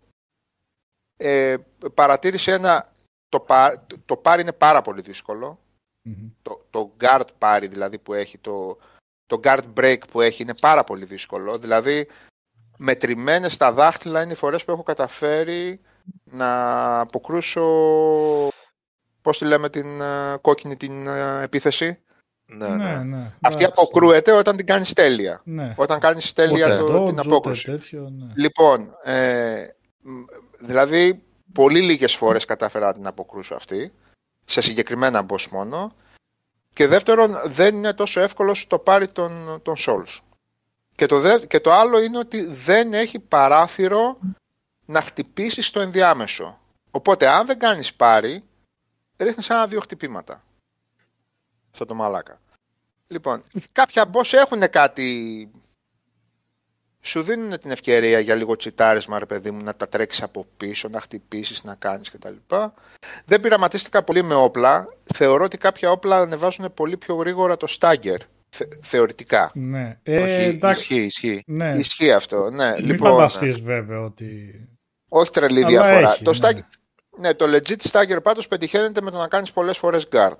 Ε, 1.17 1.57
παρατήρησε 1.93 2.51
ένα... 2.51 2.91
Το, 3.29 3.39
πα- 3.39 3.86
το 4.05 4.17
πάρει 4.17 4.41
είναι 4.41 4.53
πάρα 4.53 4.81
πολύ 4.81 5.01
δύσκολο. 5.01 5.59
Μμμ. 6.01 6.29
το, 6.41 6.65
το 6.69 6.91
guard 6.99 7.27
πάρει 7.38 7.67
δηλαδή 7.67 7.97
που 7.97 8.13
έχει, 8.13 8.38
το, 8.38 8.77
το 9.25 9.39
guard 9.43 9.73
break 9.77 9.99
που 10.12 10.21
έχει 10.21 10.41
είναι 10.41 10.55
πάρα 10.62 10.83
πολύ 10.83 11.05
δύσκολο. 11.05 11.57
Δηλαδή 11.57 12.07
μετρημένες 12.83 13.53
στα 13.53 13.71
δάχτυλα 13.71 14.21
είναι 14.21 14.31
οι 14.31 14.35
φορές 14.35 14.65
που 14.65 14.71
έχω 14.71 14.83
καταφέρει 14.83 15.79
να 16.23 16.99
αποκρούσω 16.99 17.63
πώς 19.21 19.37
τη 19.37 19.45
λέμε 19.45 19.69
την 19.69 20.01
ε, 20.01 20.37
κόκκινη 20.41 20.77
την 20.77 21.07
ε, 21.07 21.41
επίθεση. 21.41 21.99
Ναι, 22.45 22.67
Ναι, 22.67 22.75
ναι. 22.75 23.03
ναι. 23.03 23.31
Αυτή 23.41 23.63
εντάξει. 23.63 23.65
αποκρούεται 23.65 24.31
όταν 24.31 24.55
την 24.57 24.65
κάνεις 24.65 24.93
τέλεια. 24.93 25.41
Ναι. 25.43 25.73
Όταν 25.77 25.99
κάνεις 25.99 26.33
τέλεια 26.33 26.65
Ούτε 26.65 26.77
το, 26.77 26.85
dodge, 26.85 27.05
την 27.05 27.19
ούτε 27.19 27.27
απόκρουση. 27.27 27.65
τέτοιο, 27.65 28.09
ναι. 28.09 28.31
Λοιπόν, 28.35 28.95
ε, 29.03 29.65
μ, 30.01 30.23
δηλαδή 30.59 31.23
πολύ 31.53 31.81
λίγες 31.81 32.15
φορές 32.15 32.45
κατάφερα 32.45 32.85
να 32.85 32.93
την 32.93 33.07
αποκρούσω 33.07 33.55
αυτή, 33.55 33.93
σε 34.45 34.61
συγκεκριμένα 34.61 35.25
boss 35.29 35.47
μόνο. 35.51 35.95
Και 36.73 36.87
δεύτερον, 36.87 37.35
δεν 37.45 37.75
είναι 37.75 37.93
τόσο 37.93 38.21
εύκολο 38.21 38.53
στο 38.53 38.79
πάρει 38.79 39.07
τον, 39.07 39.59
τον 39.61 39.75
Souls. 39.77 40.19
Και 40.95 41.06
το, 41.06 41.19
δε, 41.19 41.45
και 41.45 41.60
το 41.60 41.71
άλλο 41.71 42.01
είναι 42.01 42.17
ότι 42.17 42.45
δεν 42.45 42.93
έχει 42.93 43.19
παράθυρο 43.19 44.19
να 44.86 45.01
χτυπήσεις 45.01 45.67
στο 45.67 45.79
ενδιάμεσο. 45.79 46.60
Οπότε, 46.91 47.27
αν 47.27 47.45
δεν 47.45 47.60
κάνεις 47.60 47.93
πάρει, 47.93 48.43
ρίχνεις 49.17 49.49
ένα-δύο 49.49 49.79
χτυπήματα. 49.79 50.43
Σαν 51.71 51.88
το 51.88 51.93
μαλάκα. 51.93 52.41
Λοιπόν, 53.08 53.43
κάποια 53.71 54.10
boss 54.13 54.34
έχουν 54.34 54.69
κάτι 54.69 55.49
σου 57.06 57.23
δίνουν 57.23 57.60
την 57.60 57.71
ευκαιρία 57.71 58.19
για 58.19 58.36
λίγο 58.36 58.56
τσιτάρισμα, 58.56 59.19
ρε 59.19 59.25
παιδί 59.25 59.51
μου, 59.51 59.63
να 59.63 59.75
τα 59.75 59.88
τρέξεις 59.88 60.23
από 60.23 60.45
πίσω, 60.58 60.88
να 60.88 60.99
χτυπήσεις, 60.99 61.63
να 61.63 61.75
κάνεις 61.75 62.12
κτλ. 62.12 62.56
Δεν 63.25 63.39
πειραματίστηκα 63.39 64.03
πολύ 64.03 64.23
με 64.23 64.34
όπλα. 64.34 64.93
Θεωρώ 65.03 65.43
ότι 65.43 65.58
κάποια 65.58 65.91
όπλα 65.91 66.17
ανεβάζουν 66.17 66.73
πολύ 66.73 66.97
πιο 66.97 67.15
γρήγορα 67.15 67.58
το 67.58 67.67
στάγκερ. 67.67 68.19
Θε, 68.55 68.65
θεωρητικά. 68.81 69.51
Ναι. 69.53 69.99
Ε, 70.03 70.21
Όχι, 70.21 70.31
εντάξει. 70.55 70.81
ισχύει, 70.81 71.01
ισχύει. 71.05 71.43
Ναι. 71.47 71.75
Ισχύει 71.77 72.11
αυτό. 72.11 72.49
Ναι. 72.49 72.71
Μην 72.77 72.85
λοιπόν, 72.85 73.11
φανταστείς 73.11 73.59
βέβαια 73.59 74.01
ότι... 74.03 74.59
όχι 75.09 75.31
τρελή 75.31 75.63
Αλλά 75.63 75.67
διαφορά. 75.67 76.11
έχει, 76.13 76.23
το, 76.23 76.31
ναι. 76.31 76.37
stagger, 76.41 76.59
ναι, 77.17 77.33
το 77.33 77.45
legit 77.49 77.77
stagger 77.91 78.17
πάντως 78.23 78.47
πετυχαίνεται 78.47 79.01
με 79.01 79.11
το 79.11 79.17
να 79.17 79.27
κάνεις 79.27 79.51
πολλές 79.51 79.77
φορές 79.77 80.07
guard. 80.11 80.37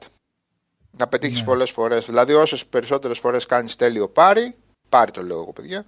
Να 0.97 1.08
πετύχεις 1.08 1.39
Ναι. 1.39 1.45
πολλές 1.45 1.71
φορές. 1.71 2.06
Δηλαδή 2.06 2.34
όσες 2.34 2.65
περισσότερες 2.65 3.19
φορές 3.19 3.45
κάνεις 3.45 3.76
τέλειο 3.76 4.10
πάρει, 4.10 4.56
πάρει 4.89 5.12
το 5.12 5.23
λέω 5.23 5.39
εγώ 5.39 5.54
παιδιά, 5.54 5.86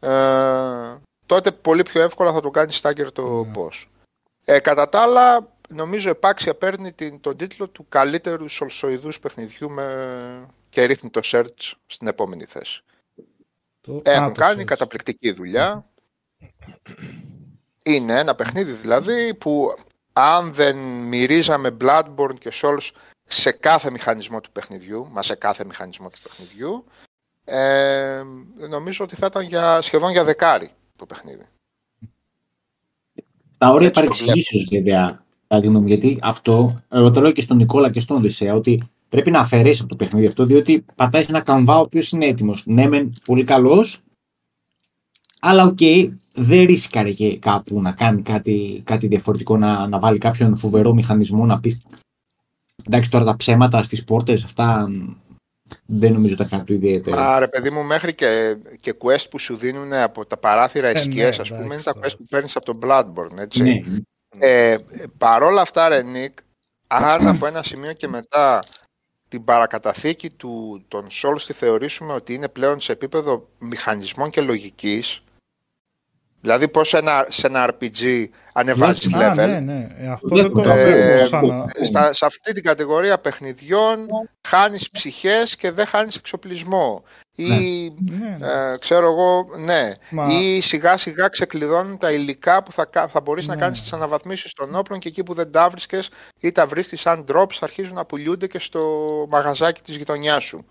ε, 0.00 1.00
τότε 1.26 1.50
πολύ 1.52 1.82
πιο 1.82 2.02
εύκολα 2.02 2.32
θα 2.32 2.40
το 2.40 2.50
κάνεις 2.50 2.80
stagger 2.82 3.06
το 3.12 3.44
Ναι. 3.44 3.50
boss. 3.54 3.86
Ε, 4.44 4.58
κατά 4.60 4.88
τα 4.88 5.00
άλλα, 5.00 5.52
νομίζω 5.68 6.10
επάξια 6.10 6.54
παίρνει 6.54 6.92
την, 6.92 7.20
τον 7.20 7.36
τίτλο 7.36 7.68
του 7.68 7.86
καλύτερου 7.88 8.48
σολσοειδούς 8.48 9.20
παιχνιδιού 9.20 9.70
με... 9.70 9.84
και 10.74 10.84
ρίχνει 10.84 11.10
το 11.10 11.20
search 11.24 11.72
στην 11.86 12.06
επόμενη 12.06 12.44
θέση. 12.44 12.82
Το... 13.80 14.00
Έχουν 14.04 14.24
Α, 14.24 14.32
το 14.32 14.40
κάνει 14.40 14.62
search. 14.62 14.66
καταπληκτική 14.66 15.30
δουλειά. 15.32 15.86
Είναι 17.82 18.18
ένα 18.18 18.34
παιχνίδι 18.34 18.72
δηλαδή 18.72 19.34
που 19.34 19.74
αν 20.12 20.52
δεν 20.52 20.76
μυρίζαμε 21.06 21.76
Bloodborne 21.80 22.38
και 22.38 22.52
Souls 22.52 22.90
σε 23.24 23.52
κάθε 23.52 23.90
μηχανισμό 23.90 24.40
του 24.40 24.50
παιχνιδιού, 24.50 25.08
μα 25.10 25.22
σε 25.22 25.34
κάθε 25.34 25.64
μηχανισμό 25.64 26.10
του 26.10 26.18
παιχνιδιού, 26.22 26.84
ε, 27.44 28.22
νομίζω 28.68 29.04
ότι 29.04 29.16
θα 29.16 29.26
ήταν 29.26 29.42
για, 29.42 29.80
σχεδόν 29.80 30.10
για 30.10 30.24
δεκάρι 30.24 30.70
το 30.96 31.06
παιχνίδι. 31.06 31.46
Τα 33.58 33.70
όρια 33.70 33.88
Έτσι 33.88 34.00
το 34.00 34.06
παρεξηγήσεως, 34.06 34.68
βέβαια, 34.70 35.24
κατά 35.48 35.60
τη 35.60 35.66
γνώμη 35.66 35.80
μου, 35.82 35.88
γιατί 35.88 36.18
αυτό, 36.22 36.82
εγώ 36.90 37.10
το 37.10 37.20
λέω 37.20 37.32
και 37.32 37.42
στον 37.42 37.56
Νικόλα 37.56 37.90
και 37.90 38.00
στον 38.00 38.16
Οδυσσέα, 38.16 38.54
ότι 38.54 38.88
πρέπει 39.14 39.30
να 39.30 39.40
αφαιρέσεις 39.40 39.80
από 39.80 39.88
το 39.88 39.96
παιχνίδι 39.96 40.26
αυτό, 40.26 40.44
διότι 40.44 40.84
πατάει 40.94 41.22
σε 41.22 41.30
ένα 41.30 41.40
καμβά 41.40 41.76
ο 41.76 41.80
οποίος 41.80 42.10
είναι 42.10 42.26
έτοιμος. 42.26 42.62
Ναι, 42.66 42.88
μεν 42.88 43.12
πολύ 43.24 43.44
καλός, 43.44 44.00
αλλά 45.40 45.64
οκ, 45.64 45.78
δεν 46.32 46.66
ρίσκαρε 46.66 47.12
και 47.12 47.38
κάπου 47.38 47.80
να 47.80 47.92
κάνει 47.92 48.22
κάτι, 48.22 48.82
κάτι 48.84 49.06
διαφορετικό, 49.06 49.56
να, 49.56 49.88
να 49.88 49.98
βάλει 49.98 50.18
κάποιον 50.18 50.56
φοβερό 50.56 50.94
μηχανισμό, 50.94 51.46
να 51.46 51.60
πεις. 51.60 51.82
Εντάξει, 52.86 53.10
τώρα 53.10 53.24
τα 53.24 53.36
ψέματα 53.36 53.82
στις 53.82 54.04
πόρτες, 54.04 54.44
αυτά 54.44 54.88
μ, 54.88 55.14
δεν 55.86 56.12
νομίζω 56.12 56.36
τα 56.36 56.44
κάνει 56.44 56.64
του 56.64 56.72
ιδιαίτερο. 56.72 57.16
Μα 57.16 57.38
ρε 57.38 57.48
παιδί 57.48 57.70
μου, 57.70 57.84
μέχρι 57.84 58.14
και, 58.14 58.56
και 58.80 58.94
quest 58.98 59.24
που 59.30 59.38
σου 59.38 59.56
δίνουν 59.56 59.92
από 59.92 60.26
τα 60.26 60.36
παράθυρα 60.36 60.88
Ε, 60.88 60.92
ναι, 60.92 60.98
εσκιές, 60.98 61.38
ας 61.38 61.48
πούμε, 61.48 61.60
εντάξει, 61.64 61.74
είναι 61.74 61.84
τα 61.84 61.92
τώρα. 61.92 62.06
quest 62.06 62.16
που 62.18 62.24
παίρνεις 62.30 62.56
από 62.56 62.64
τον 62.64 62.78
Bloodborne, 62.82 63.36
έτσι. 63.38 63.62
ναι, 63.62 63.80
Ε, 64.38 64.76
παρόλα 65.18 65.60
αυτά, 65.60 65.88
ρε 65.88 66.02
Νίκ, 66.02 66.38
αν 66.86 67.26
από 67.26 67.46
ένα 67.46 67.62
σημείο 67.62 67.92
και 67.92 68.08
μετά 68.08 68.62
την 69.34 69.44
παρακαταθήκη 69.44 70.30
του, 70.30 70.84
των 70.88 71.06
Souls 71.10 71.42
τη 71.46 71.52
θεωρήσουμε 71.52 72.12
ότι 72.12 72.34
είναι 72.34 72.48
πλέον 72.48 72.80
σε 72.80 72.92
επίπεδο 72.92 73.48
μηχανισμών 73.58 74.30
και 74.30 74.40
λογικής, 74.40 75.22
δηλαδή 76.40 76.68
πώς 76.68 76.88
σε 76.88 76.98
ένα, 76.98 77.26
σε 77.28 77.46
ένα 77.46 77.74
RPG 77.74 78.26
ανεβάζεις 78.52 79.14
Α, 79.14 79.32
level, 79.32 79.36
ναι, 79.36 79.60
ναι. 79.60 79.86
Ε, 79.96 80.08
αυτό 80.08 80.36
δεν 80.36 80.52
το 80.52 80.62
Ε, 80.62 81.14
βλέπω 81.14 81.26
σαν 81.26 81.46
να... 81.46 81.66
στα, 81.84 82.12
σε 82.12 82.26
αυτή 82.26 82.52
την 82.52 82.62
κατηγορία 82.62 83.18
παιχνιδιών 83.18 84.06
χάνεις 84.48 84.90
ψυχές 84.90 85.56
και 85.56 85.70
δεν 85.70 85.86
χάνεις 85.86 86.16
εξοπλισμό. 86.16 87.04
Ή, 87.36 87.44
Ναι, 87.48 88.36
ναι. 88.38 88.46
ε, 88.72 88.76
ξέρω 88.78 89.06
εγώ, 89.10 89.46
ναι. 89.58 89.88
Μα- 90.10 90.26
Ή 90.32 90.60
σιγά 90.60 90.96
σιγά 90.98 91.28
ξεκλειδώνουν 91.28 91.98
τα 91.98 92.12
υλικά 92.12 92.62
που 92.62 92.72
θα, 92.72 92.84
κα- 92.84 93.08
θα 93.08 93.20
μπορείς 93.20 93.46
να 93.46 93.54
Ναι. 93.54 93.60
κάνεις 93.60 93.80
τις 93.80 93.92
αναβαθμίσεις 93.92 94.52
των 94.52 94.74
όπλων 94.74 94.98
και 94.98 95.08
εκεί 95.08 95.22
που 95.22 95.34
δεν 95.34 95.50
τα 95.52 95.68
βρίσκες 95.68 96.10
ή 96.40 96.52
τα 96.52 96.66
βρίσκεις 96.66 97.00
σαν 97.00 97.24
drops 97.32 97.52
θα 97.52 97.64
αρχίζουν 97.64 97.94
να 97.94 98.04
πουλιούνται 98.04 98.46
και 98.46 98.58
στο 98.58 98.82
μαγαζάκι 99.30 99.80
της 99.82 99.96
γειτονιάς 99.96 100.44
σου. 100.44 100.66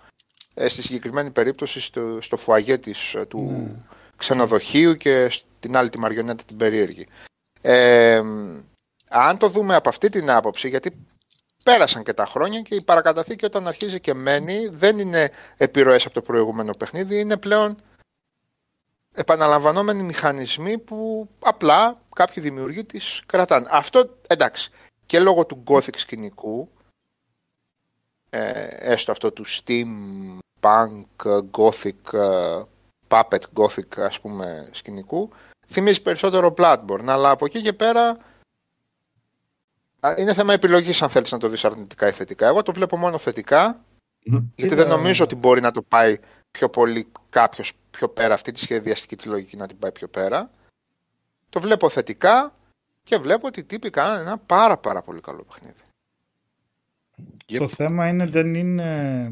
Ε, 0.54 0.68
στη 0.68 0.82
συγκεκριμένη 0.82 1.30
περίπτωση 1.30 1.82
στο, 1.82 2.18
στο 2.22 2.38
φουαγέ 2.38 2.78
της, 2.78 3.14
ε, 3.14 3.26
του 3.26 3.42
Ναι. 3.58 3.72
ξενοδοχείου 4.18 4.96
και 4.96 5.30
στην 5.30 5.76
άλλη 5.78 5.90
τη 5.90 6.00
μαριονέτα 6.00 6.44
την 6.48 6.58
περίεργη. 6.58 7.08
Ε, 7.62 8.22
αν 9.10 9.38
το 9.38 9.50
δούμε 9.50 9.76
από 9.76 9.90
αυτή 9.90 10.10
την 10.10 10.30
άποψη, 10.32 10.70
γιατί 10.70 10.92
πέρασαν 11.64 12.04
και 12.04 12.14
τα 12.14 12.26
χρόνια 12.26 12.62
και 12.62 12.76
η 12.76 12.84
παρακαταθήκη 12.84 13.46
όταν 13.46 13.68
αρχίζει 13.68 14.00
και 14.00 14.14
μένει 14.14 14.68
δεν 14.68 15.00
είναι 15.00 15.32
επιρροές 15.58 16.06
από 16.06 16.14
το 16.14 16.22
προηγούμενο 16.22 16.72
παιχνίδι, 16.78 17.20
είναι 17.20 17.38
πλέον 17.38 17.78
επαναλαμβανόμενοι 19.14 20.04
μηχανισμοί 20.04 20.78
που 20.78 21.30
απλά 21.40 21.96
κάποιοι 22.16 22.44
δημιουργοί 22.44 22.84
τις 22.84 23.22
κρατάνε. 23.26 23.68
Αυτό 23.70 24.18
εντάξει 24.28 24.72
και 25.06 25.20
λόγω 25.20 25.46
του 25.46 25.64
gothic 25.68 25.96
σκηνικού 25.98 26.70
ε, 28.30 28.68
έστω 28.92 29.12
αυτό 29.12 29.32
του 29.32 29.46
steam 29.48 29.88
punk 30.60 31.06
gothic 31.52 32.14
ε, 32.14 32.62
puppet 33.08 33.42
gothic 33.56 33.98
ας 33.98 34.20
πούμε 34.20 34.70
σκηνικού 34.72 35.30
θυμίζει 35.68 36.02
περισσότερο 36.02 36.54
Bloodborne 36.58 37.08
αλλά 37.08 37.30
από 37.30 37.46
εκεί 37.46 37.62
και 37.62 37.74
πέρα 37.74 38.08
α, 38.10 38.18
είναι 40.18 40.34
θέμα 40.34 40.54
επιλογής 40.54 41.02
αν 41.02 41.10
θέλεις 41.10 41.32
να 41.32 41.38
το 41.38 41.48
δεις 41.48 41.66
αρνητικά 41.66 42.08
ή 42.08 42.12
θετικά. 42.12 42.48
Εγώ 42.48 42.64
το 42.64 42.74
βλέπω 42.74 42.98
μόνο 42.98 43.18
θετικά 43.18 43.86
Μμμ. 44.26 44.36
γιατί 44.36 44.54
Κοίτα, 44.56 44.76
δεν 44.76 44.88
νομίζω 44.88 45.24
ότι 45.24 45.36
μπορεί 45.36 45.62
να 45.62 45.72
το 45.72 45.82
πάει 45.82 46.20
πιο 46.52 46.70
πολύ 46.70 47.08
κάποιος 47.30 47.74
πιο 47.92 48.10
πέρα 48.10 48.34
αυτή 48.34 48.52
τη 48.52 48.60
σχεδιαστική 48.60 49.16
τη 49.16 49.28
λογική 49.28 49.58
να 49.58 49.68
την 49.68 49.78
πάει 49.78 49.92
πιο 49.92 50.08
πέρα. 50.08 50.50
Το 51.50 51.60
βλέπω 51.60 51.90
θετικά 51.90 52.56
και 53.04 53.18
βλέπω 53.18 53.48
ότι 53.48 53.60
οι 53.60 53.64
τύποι 53.64 53.90
κάνανε 53.90 54.22
ένα 54.22 54.38
πάρα 54.38 54.78
πάρα 54.78 55.02
πολύ 55.02 55.22
καλό 55.22 55.44
παιχνίδι. 55.44 55.82
Το 57.58 57.68
θέμα 57.68 58.08
είναι 58.08 58.26
δεν 58.26 58.54
είναι... 58.54 59.30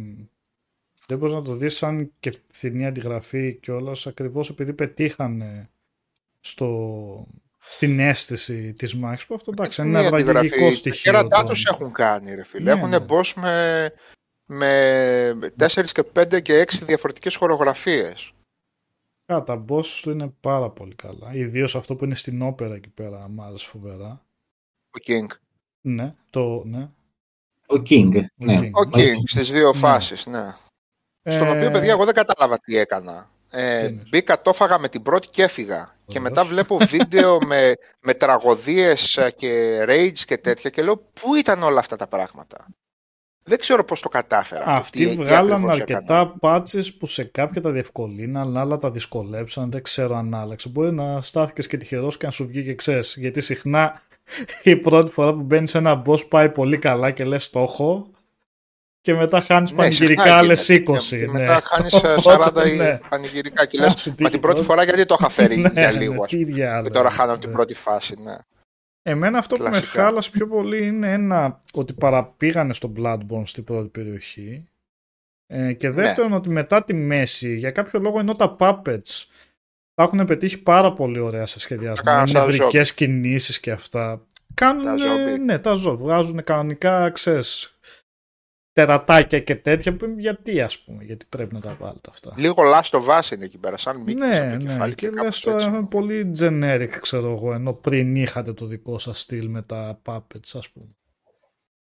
Δεν 1.07 1.17
μπορείς 1.17 1.35
να 1.35 1.41
το 1.41 1.55
δεις 1.55 1.77
σαν 1.77 2.11
και 2.19 2.31
φθηνή 2.51 2.85
αντιγραφή 2.85 3.53
κιόλας 3.53 4.07
ακριβώς 4.07 4.49
επειδή 4.49 4.73
πετύχανε 4.73 5.69
στο... 6.39 7.27
στην 7.69 7.99
αίσθηση 7.99 8.73
της 8.73 8.95
μάχης 8.95 9.25
που 9.25 9.33
αυτό 9.35 9.51
εντάξει 9.53 9.81
είναι 9.81 9.89
Είναι 9.89 9.99
ένα 9.99 10.07
η 10.17 10.21
αντιγραφή. 10.21 10.47
βραγγελικό 10.47 10.69
Τα 10.69 10.75
στοιχείο. 10.75 11.11
κέρατά 11.11 11.41
το- 11.43 11.47
τους 11.47 11.65
έχουν 11.65 11.91
κάνει, 11.93 12.35
ρε 12.35 12.43
φίλε. 12.43 12.63
Ναι, 12.63 12.71
έχουν 12.79 12.89
ναι. 12.89 12.97
boss 13.07 13.31
με, 13.35 13.91
με 14.45 15.53
4 15.57 15.91
και 15.91 16.03
5 16.03 16.39
και 16.41 16.59
6 16.59 16.85
διαφορετικές 16.85 17.35
χορογραφίες. 17.35 18.31
Α, 19.33 19.43
τα 19.43 19.65
boss 19.69 19.85
του 20.01 20.09
είναι 20.11 20.33
πάρα 20.39 20.69
πολύ 20.69 20.95
καλά. 20.95 21.33
Ιδίως 21.33 21.75
αυτό 21.75 21.95
που 21.95 22.05
είναι 22.05 22.15
στην 22.15 22.41
όπερα 22.41 22.75
εκεί 22.75 22.89
πέρα, 22.89 23.27
μ' 23.29 23.41
άρεσε 23.41 23.67
φοβερά. 23.67 24.25
Ο 24.89 24.99
King. 25.07 25.35
Ναι, 25.81 26.13
το, 26.29 26.63
ναι. 26.65 26.89
Ο 27.67 27.75
King. 27.89 28.09
Ναι. 28.35 28.59
King. 28.61 28.69
Ο 28.73 28.89
King 28.93 29.15
στις 29.25 29.51
δύο 29.51 29.73
φάσεις, 29.73 30.25
ναι. 30.25 30.53
Στον 31.25 31.47
Ε, 31.47 31.49
οποίο, 31.51 31.71
παιδιά, 31.71 31.91
εγώ 31.91 32.05
δεν 32.05 32.13
κατάλαβα 32.13 32.57
τι 32.59 32.77
έκανα. 32.77 33.29
Ε, 33.49 33.79
Τι 33.79 33.85
εννοείς; 33.85 34.09
μπήκα, 34.09 34.41
το 34.41 34.49
έφαγα 34.49 34.79
με 34.79 34.89
την 34.89 35.01
πρώτη 35.01 35.27
και 35.27 35.43
έφυγα. 35.43 35.95
Και 36.11 36.19
Βεβαίως. 36.19 36.37
μετά 36.37 36.43
βλέπω 36.45 36.77
βίντεο 36.77 37.37
με, 37.49 37.73
με 38.01 38.13
τραγωδίες 38.13 39.17
ε, 39.17 39.31
και 39.35 39.83
rage 39.87 40.19
και 40.25 40.37
τέτοια 40.37 40.69
και 40.69 40.81
λέω 40.81 40.97
πού 40.97 41.35
ήταν 41.35 41.63
όλα 41.63 41.79
αυτά 41.79 41.95
τα 41.95 42.07
πράγματα; 42.07 42.57
Δεν 43.43 43.59
ξέρω 43.59 43.83
πώς 43.83 43.99
το 44.01 44.09
κατάφερα. 44.09 44.61
αυτό, 44.61 44.71
Αυτοί 44.79 45.05
τι- 45.05 45.15
τι 45.15 45.23
βγάλαν 45.23 45.51
ακριβώς 45.53 45.79
αρκετά 45.79 45.99
έκανα. 46.19 46.33
patches 46.41 46.93
που 46.99 47.05
σε 47.05 47.23
κάποια 47.23 47.61
τα 47.61 47.71
διευκολύναν, 47.71 48.57
άλλα 48.57 48.77
τα 48.77 48.91
δυσκολέψαν, 48.91 49.71
δεν 49.71 49.81
ξέρω 49.83 50.15
αν 50.15 50.33
άλλαξε. 50.35 50.69
Μπορεί 50.69 50.91
να 50.91 51.21
στάθηκες 51.21 51.67
και 51.67 51.77
τυχερός 51.77 52.17
και 52.17 52.25
να 52.25 52.31
σου 52.31 52.47
βγήκε 52.47 52.73
ξέρεις, 52.73 53.15
γιατί 53.17 53.41
συχνά 53.41 54.01
η 54.63 54.75
πρώτη 54.75 55.11
φορά 55.11 55.33
που 55.33 55.41
μπαίνεις 55.41 55.69
σε 55.71 55.77
ένα 55.77 56.01
boss 56.05 56.27
πάει 56.27 56.49
πολύ 56.49 56.77
καλά 56.77 57.11
και 57.11 57.23
λες 57.25 57.49
το 57.49 57.59
έχω 57.59 58.09
και 59.01 59.13
μετά 59.13 59.41
χάνεις 59.41 59.71
Ναι, 59.71 59.77
πανηγυρικά 59.77 60.21
συχνά 60.21 60.37
άλλες 60.37 60.67
γίνεται. 60.67 60.91
20. 60.93 60.97
Και, 61.09 61.17
και 61.17 61.25
ναι. 61.25 61.31
μετά 61.31 61.61
χάνεις 61.63 61.93
ε, 61.93 62.15
Οπότε, 62.25 62.61
40 62.61 62.75
ναι. 62.77 62.99
πανηγυρικά 63.09 63.65
και 63.65 63.77
Άσε 63.77 63.87
λες 63.89 64.03
τύχη 64.03 64.23
Μα 64.23 64.29
την 64.29 64.39
πρώτη 64.39 64.39
πρώτη. 64.39 64.61
φορά 64.61 64.83
γιατί 64.83 65.05
το 65.05 65.15
είχα 65.19 65.29
φέρει 65.29 65.57
Ναι, 65.61 65.69
για 65.71 65.91
ναι, 65.91 65.97
λίγο, 65.99 66.23
ας 66.23 66.29
τι 66.29 66.37
πούμε. 66.37 66.51
διάλογο, 66.53 66.83
Και 66.83 66.89
τώρα 66.89 67.09
χάνω 67.09 67.37
την 67.37 67.49
ναι. 67.49 67.55
πρώτη 67.55 67.73
φάση, 67.73 68.15
ναι. 68.21 68.35
Εμένα 69.03 69.37
αυτό 69.37 69.55
που 69.55 69.63
με 69.63 69.69
Κλασικά. 69.69 70.03
χάλασε 70.03 70.31
πιο 70.31 70.47
πολύ 70.47 70.87
είναι 70.87 71.11
ένα 71.13 71.61
ότι 71.73 71.93
παραπήγανε 71.93 72.73
στο 72.73 72.93
Bloodborne 72.97 73.43
στην 73.43 73.63
πρώτη 73.63 73.87
περιοχή 73.87 74.65
ε, 75.47 75.73
και 75.73 75.87
Ναι. 75.87 75.93
δεύτερον 75.93 76.33
ότι 76.33 76.49
μετά 76.49 76.83
τη 76.83 76.93
μέση 76.93 77.55
για 77.55 77.71
κάποιο 77.71 77.99
λόγο 77.99 78.19
ενώ 78.19 78.33
τα 78.33 78.55
puppets 78.59 79.25
τα 79.93 80.03
έχουν 80.03 80.25
πετύχει 80.25 80.57
πάρα 80.57 80.93
πολύ 80.93 81.19
ωραία 81.19 81.45
σε 81.45 81.59
σχεδιασμό 81.59 81.95
Τα 81.95 82.11
κάναν 82.11 82.21
με 82.23 82.27
σαν 82.29 82.45
νευρικές 82.47 82.93
κινήσεις 82.93 83.59
και 83.59 83.71
αυτά 83.71 84.21
κάνουν 84.53 84.83
Τα 84.83 84.95
ζόμπι. 84.97 85.39
ναι 85.39 85.59
τα 85.59 85.73
ζώα 85.73 85.95
βγάζουν 85.95 86.43
κανονικά 86.43 87.09
ξέρεις 87.09 87.79
τερατάκια 88.73 89.39
και 89.39 89.55
τέτοια 89.55 89.95
που 89.95 90.15
γιατί 90.17 90.61
ας 90.61 90.79
πούμε 90.79 91.03
γιατί 91.03 91.25
πρέπει 91.29 91.53
να 91.53 91.59
τα 91.59 91.75
βάλετε 91.79 92.09
αυτά 92.09 92.33
Λίγο 92.37 92.63
λάστο 92.63 93.01
βάση 93.03 93.35
είναι 93.35 93.45
εκεί 93.45 93.57
πέρα, 93.57 93.77
σαν 93.77 94.01
μύκης 94.01 94.21
ναι, 94.21 94.37
από 94.37 94.49
το 94.49 94.55
ναι, 94.55 94.63
κεφάλι 94.63 94.95
και 94.95 95.07
και 95.07 95.13
λες 95.13 95.21
κάπως 95.21 95.39
τώρα 95.39 95.57
έτσι. 95.57 95.69
είναι 95.69 95.87
πολύ 95.87 96.31
generic 96.39 96.97
ξέρω 97.01 97.31
εγώ 97.31 97.53
ενώ 97.53 97.73
πριν 97.73 98.15
είχατε 98.15 98.53
το 98.53 98.65
δικό 98.65 98.99
σας 98.99 99.19
στυλ 99.19 99.49
με 99.49 99.61
τα 99.61 100.01
puppets 100.05 100.51
ας 100.53 100.69
πούμε 100.69 100.87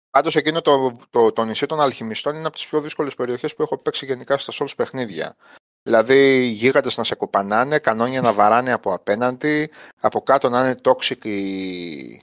Πάντως 0.10 0.36
εκείνο 0.36 0.62
το, 0.62 0.98
το, 1.10 1.32
το 1.32 1.44
νησί 1.44 1.66
των 1.66 1.82
αλχημιστών 1.82 2.36
είναι 2.36 2.48
από 2.48 2.56
τις 2.56 2.68
πιο 2.68 2.82
δύσκολες 2.82 3.16
περιοχές 3.16 3.56
που 3.56 3.62
έχω 3.62 3.78
παίξει 3.78 4.06
γενικά 4.06 4.38
στα 4.38 4.54
Souls 4.54 4.76
παιχνίδια. 4.78 5.36
Δηλαδή 5.84 6.44
γίγαντες 6.46 6.98
να 6.98 7.04
σε 7.04 7.16
κοπανάνε, 7.16 7.80
κανόνια 7.80 8.22
να 8.22 8.34
βαράνε 8.34 8.72
από 8.72 8.94
απέναντι, 8.94 9.70
από 10.00 10.22
κάτω 10.22 10.50
να 10.50 10.60
είναι 10.60 10.76
toxic 10.84 11.26
η, 11.26 12.22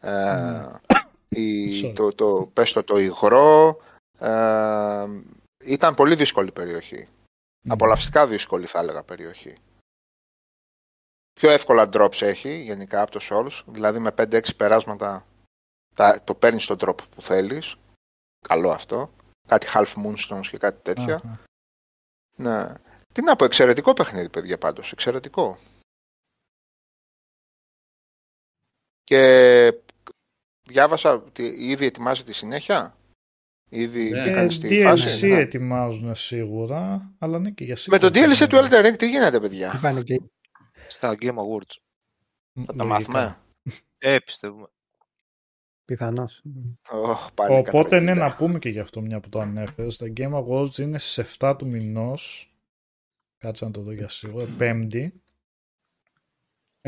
ε, 0.00 0.64
η, 1.36 1.80
Sorry. 1.82 1.92
το, 1.94 2.12
το, 2.12 2.50
πες 2.52 2.72
το, 2.72 2.84
το 2.84 2.98
υγρό. 2.98 3.80
Ε, 4.18 5.06
ήταν 5.64 5.94
πολύ 5.94 6.14
δύσκολη 6.14 6.52
περιοχή. 6.52 7.08
Απολαυστικά 7.68 8.26
δύσκολη 8.26 8.66
θα 8.66 8.78
έλεγα 8.78 9.02
περιοχή. 9.02 9.56
Πιο 11.32 11.50
εύκολα 11.50 11.88
drops 11.92 12.20
έχει 12.20 12.60
γενικά 12.60 13.02
από 13.02 13.10
το 13.10 13.20
Souls, 13.22 13.62
δηλαδή 13.66 13.98
με 13.98 14.14
5-6 14.18 14.56
περάσματα 14.56 15.26
τα, 15.94 16.22
το 16.24 16.34
παίρνεις 16.34 16.66
το 16.66 16.76
drop 16.80 16.96
που 17.14 17.22
θέλεις. 17.22 17.76
Καλό 18.48 18.70
αυτό. 18.70 19.10
Κάτι 19.48 19.66
half 19.74 19.92
moonstones 19.94 20.46
και 20.50 20.58
κάτι 20.58 20.82
τέτοια. 20.82 21.14
Αχα. 21.14 21.40
Ναι. 22.36 22.74
Τι 23.12 23.22
να 23.22 23.36
πω, 23.36 23.44
εξαιρετικό 23.44 23.92
παιχνίδι, 23.92 24.28
παιδιά, 24.28 24.58
πάντως. 24.58 24.92
Εξαιρετικό. 24.92 25.58
Και 29.04 29.72
διάβασα 30.66 31.12
ότι 31.12 31.54
ήδη 31.58 31.86
ετοιμάζει 31.86 32.24
τη 32.24 32.32
συνέχεια. 32.32 32.96
Ήδη 33.68 34.10
Ναι. 34.10 34.22
μπήκαν 34.22 34.46
Ε, 34.46 34.50
στη 34.50 34.68
DLC 34.70 34.82
φάση. 34.82 35.26
ναι. 35.28 35.38
ετοιμάζουν 35.38 36.14
σίγουρα, 36.14 37.12
αλλά 37.18 37.38
ναι 37.38 37.50
και 37.50 37.64
για 37.64 37.72
Με 37.74 37.78
σίγουρα. 37.80 38.10
το 38.10 38.18
DLC 38.20 38.46
του 38.48 38.56
Elden 38.56 38.86
Ring 38.86 38.96
τι 38.98 39.08
γίνεται, 39.08 39.40
παιδιά; 39.40 39.70
Τι 39.70 39.78
πάνε 39.78 40.02
και 40.02 40.20
Στα 40.88 41.14
Game 41.20 41.34
Awards. 41.34 41.76
Θα 42.66 42.74
τα 42.74 42.84
μάθουμε. 42.84 43.38
Ε, 43.98 44.18
πιστεύουμε. 44.18 44.66
πιθανώς. 45.84 46.42
Ωχ, 46.90 47.32
πάλι 47.32 47.52
Οπότε 47.54 47.82
κατρακύλα. 47.82 48.14
ναι, 48.14 48.20
να 48.20 48.36
πούμε 48.36 48.58
και 48.58 48.68
γι' 48.68 48.78
αυτό 48.80 49.00
μια 49.00 49.20
που 49.20 49.28
το 49.28 49.40
ανέφερες. 49.40 49.96
Τα 49.96 50.06
Game 50.16 50.32
Awards 50.44 50.78
είναι 50.78 50.98
στις 50.98 51.18
7 51.38 51.54
του 51.58 51.66
μηνός. 51.66 52.50
Κάτσε 53.38 53.64
να 53.64 53.70
το 53.70 53.80
δω 53.80 53.92
για 53.92 54.08
σίγουρα. 54.08 54.46
Πέμπτη. 54.58 55.12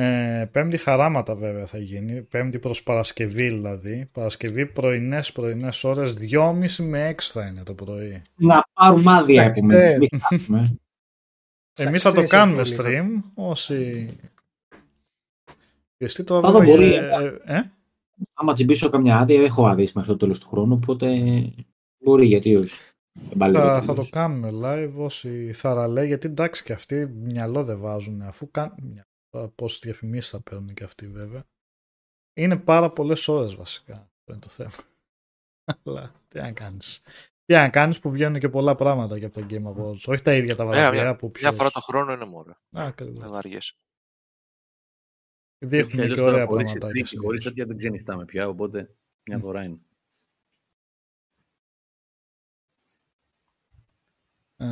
Ε, 0.00 0.48
πέμπτη 0.52 0.76
χαράματα 0.76 1.34
βέβαια 1.34 1.66
θα 1.66 1.78
γίνει. 1.78 2.22
Πέμπτη 2.22 2.58
προς 2.58 2.82
Παρασκευή 2.82 3.48
δηλαδή. 3.48 4.08
Παρασκευή 4.12 4.66
πρωινές 4.66 5.32
πρωινές 5.32 5.84
ώρες 5.84 6.18
2.30 6.20 6.70
με 6.78 7.10
6 7.10 7.14
θα 7.18 7.46
είναι 7.46 7.62
το 7.62 7.74
πρωί. 7.74 8.22
Να 8.36 8.62
πάρουμε 8.72 9.12
άδεια 9.12 9.42
Εντάξει, 9.42 9.62
επομένως. 9.64 9.90
ε. 9.94 9.98
Μην 9.98 10.08
χάσουμε. 10.22 10.76
Εμείς 11.78 12.02
θα 12.02 12.12
το 12.12 12.20
Succession 12.20 12.26
κάνουμε 12.26 12.62
πολύ. 12.62 12.76
stream. 12.78 13.22
Όσοι... 13.34 14.08
Πιεστεί 15.96 16.24
τώρα 16.24 16.40
Πάντα 16.40 16.58
βέβαια, 16.58 16.74
μπορεί, 16.76 16.94
ε, 16.94 16.98
ε, 17.44 17.56
ε, 17.56 17.72
Άμα 18.34 18.52
τσιμπήσω 18.52 18.90
καμιά 18.90 19.18
άδεια, 19.18 19.42
έχω 19.42 19.66
άδειε 19.66 19.86
μέχρι 19.94 20.10
το 20.10 20.16
τέλος 20.16 20.38
του 20.40 20.48
χρόνου. 20.48 20.74
Οπότε 20.74 21.08
μπορεί, 22.04 22.26
γιατί 22.26 22.56
όχι. 22.56 22.78
Δεν 23.28 23.38
παλεύω 23.38 23.68
Θα, 23.68 23.80
θα 23.82 23.86
τελείως. 23.86 23.94
το 23.94 24.04
κάνουμε 24.10 24.50
live 24.62 24.92
όσοι 24.96 25.52
θαραλέ, 25.52 26.04
γιατί 26.04 26.26
εντάξει 26.26 26.62
και 26.62 26.72
αυτοί 26.72 27.06
μυαλό 27.06 27.64
δεν 27.64 27.78
βάζουν 27.78 28.22
αφού 28.22 28.50
κάνουν. 28.50 29.02
Πόσες 29.54 29.78
διαφημίσεις 29.78 30.30
θα 30.30 30.40
παίρνουν 30.40 30.74
και 30.74 30.84
αυτοί 30.84 31.08
βέβαια. 31.08 31.44
Είναι 32.34 32.56
πάρα 32.56 32.90
πολλές 32.92 33.28
ώρες 33.28 33.54
βασικά. 33.54 33.92
Αυτό 33.94 34.32
είναι 34.32 34.40
το 34.40 34.48
θέμα. 34.48 34.70
Αλλά 35.84 36.14
τι 36.28 36.38
να 36.38 36.52
κάνεις. 36.52 37.02
Τι 37.44 37.54
να 37.54 37.68
κάνεις 37.68 38.00
που 38.00 38.10
βγαίνουν 38.10 38.40
και 38.40 38.48
πολλά 38.48 38.74
πράγματα 38.74 39.16
για 39.16 39.26
από 39.26 39.40
τα 39.40 39.46
Game 39.50 39.64
Awards. 39.66 40.02
Όχι 40.06 40.22
τα 40.22 40.34
ίδια 40.34 40.56
τα 40.56 40.62
Ε, 40.62 40.66
βραβεία 40.66 41.02
μια, 41.02 41.16
που 41.16 41.26
μια 41.26 41.32
ποιος... 41.32 41.56
φορά 41.56 41.70
το 41.70 41.80
χρόνο 41.80 42.12
είναι 42.12 42.24
μόνο. 42.24 42.56
Ακριβώς. 42.72 43.18
Δεν 43.20 43.30
βαριέσαι. 43.30 43.74
Έτσι 45.58 45.96
κι 45.96 46.00
Δείχνουν 46.00 46.02
αλλιώς 46.02 46.18
και 46.18 46.20
τώρα 46.20 46.32
ωραία 46.32 46.46
χωρίς 46.46 46.70
πραγματάκια. 46.70 47.02
εθνική, 47.02 47.16
χωρίς 47.16 47.40
συνήθως. 47.40 47.44
τέτοια 47.44 47.66
δεν 47.66 47.76
ξενυχτάμε 47.76 48.24
πια, 48.24 48.48
οπότε 48.48 48.96
μια 49.24 49.38
Μμ. 49.38 49.40
φορά 49.40 49.62
είναι. 49.64 49.80
Ε, 54.56 54.66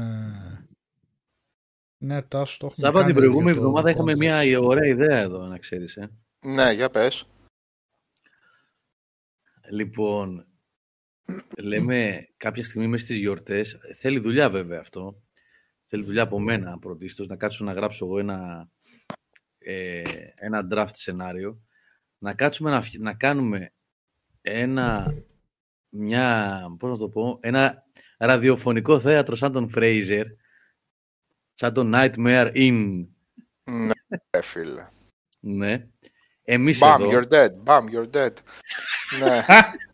Ναι, 1.99 2.23
τάσο 2.23 2.57
το 2.59 2.67
έχουμε 2.67 2.87
Σάβα 2.87 2.99
κάνει 3.01 3.13
την 3.13 3.21
προηγούμενη 3.21 3.51
για 3.53 3.61
το 3.61 3.67
εβδομάδα 3.67 3.91
είχαμε 3.91 4.13
podcast. 4.13 4.17
μια 4.17 4.61
ωραία 4.61 4.87
ιδέα 4.87 5.19
εδώ, 5.19 5.47
να 5.47 5.59
ξέρεις. 5.59 5.97
Ε. 5.97 6.11
Ναι, 6.41 6.73
για 6.73 6.91
πες. 6.91 7.27
Λοιπόν, 9.71 10.47
λέμε 11.63 12.29
κάποια 12.37 12.65
στιγμή 12.65 12.87
μέσα 12.87 13.05
στις 13.05 13.17
γιορτές, 13.17 13.79
θέλει 13.95 14.19
δουλειά 14.19 14.51
βέβαια 14.51 14.81
αυτό, 14.81 15.23
θέλει 15.85 16.05
δουλειά 16.05 16.23
από 16.23 16.41
μένα 16.41 16.79
πρωτίστως, 16.79 17.27
να 17.27 17.37
κάτσω 17.37 17.65
να 17.65 17.73
γράψω 17.73 18.05
εγώ 18.05 18.19
ένα, 18.19 18.69
ε, 19.59 20.03
ένα 20.35 20.67
draft 20.71 20.91
σενάριο, 20.93 21.61
να 22.19 22.35
κάτσουμε 22.35 22.71
να, 22.71 22.81
φτι- 22.81 23.01
να 23.01 23.15
κάνουμε 23.15 23.73
ένα, 24.41 25.15
μια, 25.89 26.61
πώς 26.79 26.91
να 26.91 26.97
το 26.97 27.09
πω, 27.09 27.39
ένα 27.43 27.85
ραδιοφωνικό 28.19 29.01
θέατρο 29.01 29.37
σαν 29.37 29.53
τον 29.53 29.71
Fraser, 29.75 30.25
σαν 31.59 31.73
τον 31.73 31.93
Nightmare 31.95 32.53
In, 32.55 33.07
Ναι, 33.65 33.91
ρε 34.31 34.43
φίλε. 34.43 34.87
ναι. 35.41 35.87
Εμείς 36.49 36.81
Bam, 36.83 36.97
εδώ, 37.01 37.11
you're 37.13 37.29
dead. 37.33 37.51
Bam, 37.65 37.83
you're 37.95 38.11
dead. 38.11 38.33
ναι. 39.21 39.43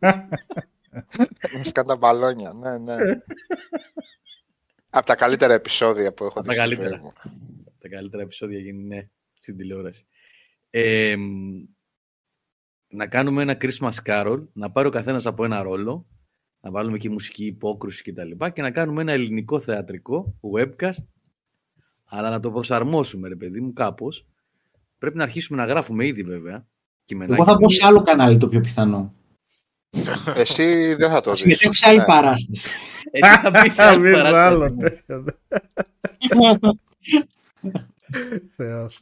Σκάνε 1.63 1.89
τα 1.89 1.97
μπαλόνια. 1.97 2.53
Ναι, 2.53 2.79
ναι. 2.79 2.97
Από 4.91 5.07
τα 5.07 5.15
καλύτερα 5.15 5.55
επεισόδια 5.55 6.13
που 6.15 6.25
έχω 6.25 6.39
Απ' 6.39 6.49
δει. 6.49 6.57
τα 6.57 6.65
στη 6.65 6.75
καλύτερα. 6.77 6.95
ζωή 6.97 7.05
μου. 7.05 7.13
τα 7.79 7.89
καλύτερα 7.89 8.23
επεισόδια 8.23 8.59
γίνει 8.59 8.83
ναι, 8.83 9.09
στην 9.41 9.57
τηλεόραση. 9.57 10.07
Ε, 10.71 11.17
μ, 11.17 11.65
να 12.89 13.07
κάνουμε 13.07 13.43
ένα 13.43 13.57
Christmas 13.61 13.93
Carol, 14.07 14.47
να 14.53 14.71
πάρει 14.71 14.87
ο 14.87 14.91
καθένας 14.91 15.27
από 15.27 15.45
ένα 15.45 15.63
ρόλο, 15.63 16.07
να 16.61 16.71
βάλουμε 16.71 16.99
και 16.99 17.11
μουσική 17.11 17.45
υπόκρουση 17.47 18.03
και 18.03 18.13
τα 18.13 18.25
λοιπά 18.25 18.51
και 18.51 18.63
να 18.63 18.71
κάνουμε 18.71 19.01
ένα 19.01 19.13
ελληνικό 19.13 19.61
θεατρικό 19.61 20.39
webcast, 20.57 21.05
αλλά 22.15 22.31
να 22.31 22.41
το 22.41 22.51
προσαρμόσουμε 22.51 23.29
ρε 23.29 23.37
παιδί 23.37 23.61
μου 23.61 23.73
κάπως. 23.73 24.27
Πρέπει 24.99 25.17
να 25.17 25.23
αρχίσουμε 25.23 25.59
να 25.63 25.69
γράφουμε 25.69 26.07
ήδη 26.07 26.23
βέβαια. 26.23 26.67
Εγώ 27.29 27.45
θα 27.45 27.57
πω 27.57 27.69
σε 27.69 27.87
άλλο 27.87 28.03
κανάλι 28.03 28.37
το 28.39 28.49
πιο 28.49 28.61
πιθανό. 28.61 29.15
Εσύ 30.35 30.95
δεν 30.95 31.11
θα 31.11 31.21
το 31.21 31.31
δεις. 31.31 31.39
Συμμετέχω 31.39 31.73
σε 31.73 31.89
άλλη 31.89 31.99
Ναι. 31.99 32.05
παράσταση. 32.05 32.71
Εσύ 33.11 33.39
θα 33.43 33.51
πεις 33.51 33.75
σε 33.75 33.83
άλλη 33.83 34.01
Μην 34.03 34.13
παράσταση. 34.13 34.57
βάλω 34.59 34.77
τέτοια, 34.77 35.17
ναι. 35.17 35.33
Θεός. 38.57 39.01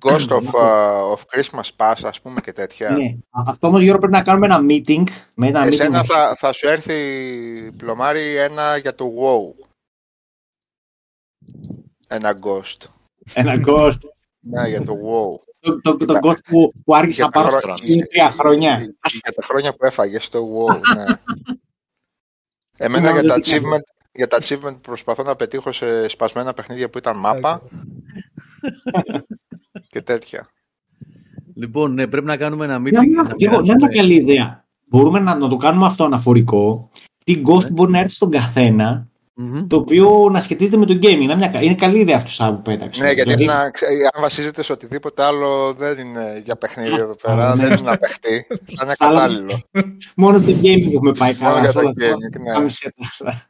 Ghost 0.00 0.28
of, 0.28 0.44
uh, 0.62 1.12
of 1.14 1.20
Christmas 1.32 1.70
Pass, 1.76 1.94
ας 2.04 2.20
πούμε 2.20 2.40
και 2.40 2.52
τέτοια. 2.52 2.90
Ναι. 2.90 3.16
Αυτό 3.46 3.66
όμως 3.66 3.82
Γιώργο 3.82 3.98
πρέπει 4.00 4.14
να 4.14 4.22
κάνουμε 4.22 4.46
ένα 4.46 4.60
meeting. 4.68 5.04
Με 5.34 5.46
ένα 5.46 5.66
Εσένα 5.66 6.00
meeting 6.02 6.06
θα, 6.06 6.34
θα 6.38 6.52
σου 6.52 6.68
έρθει 6.68 6.94
πλωμάρι 7.76 8.36
ένα 8.36 8.76
για 8.76 8.94
το 8.94 9.04
WoW. 9.04 9.59
Ένα 12.12 12.38
Ghost. 12.42 12.86
Ένα 13.34 13.54
ghost. 13.66 13.98
Ναι, 14.40 14.68
για 14.68 14.82
το 14.82 14.92
WoW. 14.92 15.44
Το, 15.60 15.80
το, 15.80 15.96
το 15.96 15.96
Κοίτα. 15.96 16.20
ghost 16.22 16.38
που, 16.44 16.72
που 16.84 16.94
άρχισε 16.96 17.16
Για 17.22 17.24
να 17.24 17.30
πάρω 17.42 17.56
χρο- 17.58 17.78
πριν 17.80 18.08
τρία 18.08 18.30
χρόνια. 18.30 18.78
Για 19.22 19.32
τα 19.36 19.42
χρόνια 19.42 19.70
που 19.74 19.84
έφαγες 19.86 20.24
στο 20.24 20.48
WoW, 20.54 20.80
ναι. 20.96 21.04
Εμένα 22.84 23.00
Θυμάμαι 23.08 23.20
για 23.20 23.28
τα, 23.28 23.40
τι 23.40 23.50
κάνει. 23.50 23.64
achievement, 23.66 23.82
για 24.12 24.26
τα 24.26 24.38
achievement 24.42 24.76
προσπαθώ 24.82 25.22
να 25.22 25.36
πετύχω 25.36 25.72
σε 25.72 26.08
σπασμένα 26.08 26.52
παιχνίδια 26.54 26.90
που 26.90 26.98
ήταν 26.98 27.18
μάπα 27.18 27.62
και 29.90 30.02
τέτοια. 30.02 30.48
Λοιπόν, 31.54 31.94
ναι, 31.94 32.06
πρέπει 32.06 32.26
να 32.26 32.36
κάνουμε 32.36 32.64
ένα 32.64 32.78
meeting. 32.78 32.92
Ναι, 32.92 33.00
να 33.14 33.22
ναι, 33.22 33.34
και 33.34 33.44
εγώ, 33.44 33.54
δεν 33.54 33.62
μοιράσουμε- 33.64 33.92
είναι 33.92 34.00
καλή 34.00 34.14
ιδέα. 34.14 34.64
Μπορούμε 34.86 35.18
να, 35.18 35.34
να 35.34 35.48
το 35.48 35.56
κάνουμε 35.56 35.86
αυτό 35.86 36.04
αναφορικό. 36.04 36.90
Τι 37.24 37.42
ghost 37.46 37.62
Ναι. 37.64 37.70
μπορεί 37.70 37.90
να 37.90 37.98
έρθει 37.98 38.14
στον 38.14 38.30
καθένα, 38.30 39.08
Μμμ. 39.42 39.66
το 39.66 39.76
οποίο 39.76 40.28
να 40.32 40.40
σχετίζεται 40.40 40.76
με 40.76 40.86
το 40.86 40.92
gaming. 40.94 41.20
Είναι, 41.20 41.34
μια, 41.34 41.48
κα- 41.48 41.62
είναι 41.62 41.74
καλή 41.74 41.98
ιδέα 41.98 42.16
αυτός 42.16 42.34
Σάββου 42.34 42.56
που 42.56 42.62
πέταξε. 42.62 43.02
Ναι, 43.02 43.12
γιατί 43.12 43.34
Δηλαδή, 43.34 43.58
να, 43.62 43.70
ξέ- 43.70 43.88
αν 44.14 44.22
βασίζεται 44.22 44.62
σε 44.62 44.72
οτιδήποτε 44.72 45.22
άλλο 45.22 45.74
δεν 45.74 45.98
είναι 45.98 46.40
για 46.44 46.56
παιχνίδι 46.56 46.94
εδώ 46.94 47.16
πέρα, 47.22 47.50
Α, 47.50 47.54
ναι. 47.56 47.62
δεν 47.62 47.72
είναι 47.78 47.90
να 47.90 47.98
παιχτεί. 47.98 48.46
Θα 48.48 48.84
είναι 48.84 48.94
Στα 48.98 49.06
άλλα- 49.06 49.20
κατάλληλο. 49.20 49.60
Μόνο 50.16 50.38
στο 50.38 50.52
gaming 50.62 50.92
έχουμε 50.94 51.12
πάει 51.12 51.34
καλά. 51.34 51.50
Μόνο 51.50 51.60
για 51.60 51.72
το 51.72 51.78
Αυτό, 51.78 51.90
gaming, 52.06 52.40
ναι. 52.40 52.52
πάμε 52.52 52.68
σε 52.68 52.94
αυτά. 53.00 53.42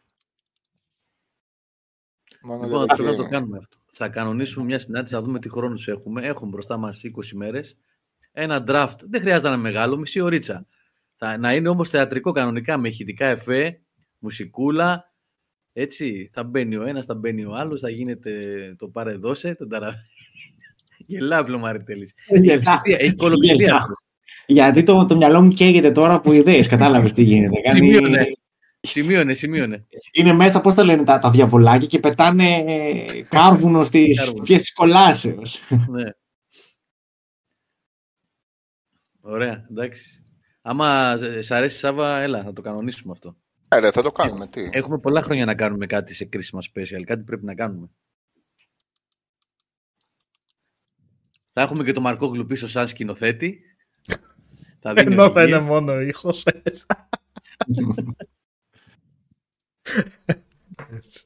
Μόνο 2.42 2.64
Λοιπόν, 2.64 2.84
για 2.84 2.94
πρέπει 2.94 3.10
να 3.10 3.16
το 3.16 3.22
gaming. 3.24 3.28
κάνουμε 3.30 3.56
αυτό. 3.58 3.76
Θα 3.92 4.08
κανονίσουμε 4.08 4.64
μια 4.64 4.78
συνάντηση 4.78 5.14
να 5.14 5.20
δούμε 5.20 5.38
τι 5.38 5.50
χρόνους 5.50 5.88
έχουμε. 5.88 6.26
Έχουμε 6.26 6.50
μπροστά 6.50 6.76
μας 6.76 7.00
20 7.04 7.32
μέρες. 7.34 7.76
Ένα 8.32 8.64
draft. 8.68 8.96
Δεν 9.10 9.20
χρειάζεται 9.20 9.48
να 9.48 9.54
είναι 9.54 9.62
μεγάλο, 9.62 9.96
μισή 9.96 10.20
ωρίτσα. 10.20 10.66
Θα, 11.16 11.38
να 11.38 11.54
είναι 11.54 11.68
όμως 11.68 11.88
θεατρικό 11.88 12.32
κανονικά 12.32 12.76
με 12.78 12.88
ηχητικά 12.88 13.26
εφέ, 13.26 13.80
μουσικούλα. 14.18 15.09
Έτσι, 15.72 16.30
θα 16.32 16.44
μπαίνει 16.44 16.76
ο 16.76 16.82
ένας, 16.82 17.06
θα 17.06 17.14
μπαίνει 17.14 17.44
ο 17.44 17.54
άλλος, 17.54 17.80
θα 17.80 17.90
γίνεται 17.90 18.40
το 18.78 18.88
πάρε 18.88 19.14
δώσε, 19.14 19.54
τον 19.54 19.68
ταρα... 19.68 19.94
Γελά 21.06 21.44
πλωμάρι 21.44 21.82
τέλεις. 21.82 22.14
Γελά. 22.42 22.80
Έχει 22.84 23.14
κολοψηφία. 23.14 23.56
Γελά. 23.64 23.76
αυτός. 23.76 23.98
Γιατί 24.46 24.82
το, 24.82 25.04
το 25.06 25.16
μιαλό 25.16 25.40
μου 25.42 25.48
καίγεται 25.52 25.90
τώρα 25.90 26.14
από 26.14 26.32
ιδέες. 26.32 26.66
Κατάλαβες 26.66 27.12
τι 27.12 27.22
γίνεται. 27.22 27.60
Κάνει- 27.60 27.84
Σημείωνε. 27.92 28.26
Σημείωνε, 28.80 29.34
σημείωνε. 29.34 29.86
Είναι 30.12 30.32
μέσα, 30.32 30.60
πώς 30.60 30.74
τα 30.74 30.84
λένε 30.84 31.02
τα, 31.04 31.18
τα 31.18 31.30
διαβολάκια 31.30 31.86
και 31.86 31.98
πετάνε 31.98 32.54
ε, 32.66 33.22
κάρβουνο 33.28 33.84
στι 33.84 34.10
Κάρβουνο. 34.14 34.38
φωτιέ 34.38 34.56
τη 34.56 34.72
κολάσεως. 34.72 35.60
ναι. 35.90 36.10
Ωραία, 39.20 39.66
εντάξει. 39.70 40.22
Άμα 40.62 41.16
σ' 41.40 41.50
αρέσει 41.50 41.78
Σάβα, 41.78 42.18
έλα, 42.20 42.40
θα 42.42 42.52
το 42.52 42.62
κανονίσουμε 42.62 43.12
αυτό. 43.12 43.36
Ε, 43.72 43.78
ρε, 43.78 43.90
θα 43.90 44.02
το 44.02 44.12
κάνουμε. 44.12 44.46
Τι. 44.46 44.68
Έχουμε 44.72 44.98
πολλά 44.98 45.22
χρόνια 45.22 45.44
να 45.44 45.54
κάνουμε 45.54 45.86
κάτι 45.86 46.14
σε 46.14 46.24
κρίσιμα 46.24 46.60
special. 46.60 47.02
Κάτι 47.04 47.22
πρέπει 47.22 47.44
να 47.44 47.54
κάνουμε. 47.54 47.90
Θα 51.52 51.62
έχουμε 51.62 51.84
και 51.84 51.92
τον 51.92 52.02
Μαρκόγλου 52.02 52.44
πίσω 52.44 52.68
σαν 52.68 52.88
σκηνοθέτη. 52.88 53.60
θα 54.80 54.92
Ενώ 54.96 55.30
θα 55.30 55.44
είναι 55.44 55.60
μόνο 55.60 56.00
ήχος. 56.00 56.42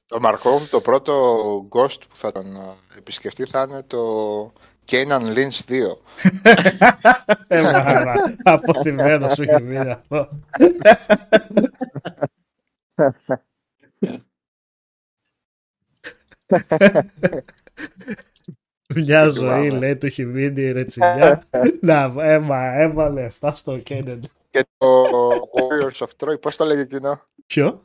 το 0.07 0.21
Μαρκόγλου 0.21 0.69
το 0.69 0.81
πρώτο 0.81 1.35
ghost 1.71 2.01
που 2.09 2.17
θα 2.17 2.33
τον 2.33 2.57
ε, 2.57 2.77
επισκεφτεί 2.99 3.45
θα 3.45 3.67
είναι 3.69 3.83
το 3.83 4.53
Κέιναν 4.85 5.35
Lynch 5.37 5.61
2. 5.69 5.97
Αποτυπμένο 8.43 9.29
σου 9.29 9.43
είχε 9.43 9.61
μείνει 9.61 9.91
αυτό. 9.91 10.29
Μια 18.95 19.29
ζωή 19.29 19.71
λέει 19.71 19.97
του 19.97 20.07
έχει 20.07 20.25
μείνει 20.25 20.63
η 20.63 20.73
ρετσιλιά. 20.73 21.49
Να, 21.81 22.13
έμα, 22.17 22.75
έβαλε 22.75 23.25
αυτά 23.25 23.55
στο 23.55 23.79
Κένεν. 23.79 24.31
Και 24.51 24.67
το 24.77 25.05
Warriors 25.31 26.07
of 26.07 26.09
Troy, 26.17 26.41
πώς 26.41 26.57
το 26.57 26.65
λέγει 26.65 26.81
εκείνο; 26.81 27.21
Ποιο; 27.47 27.85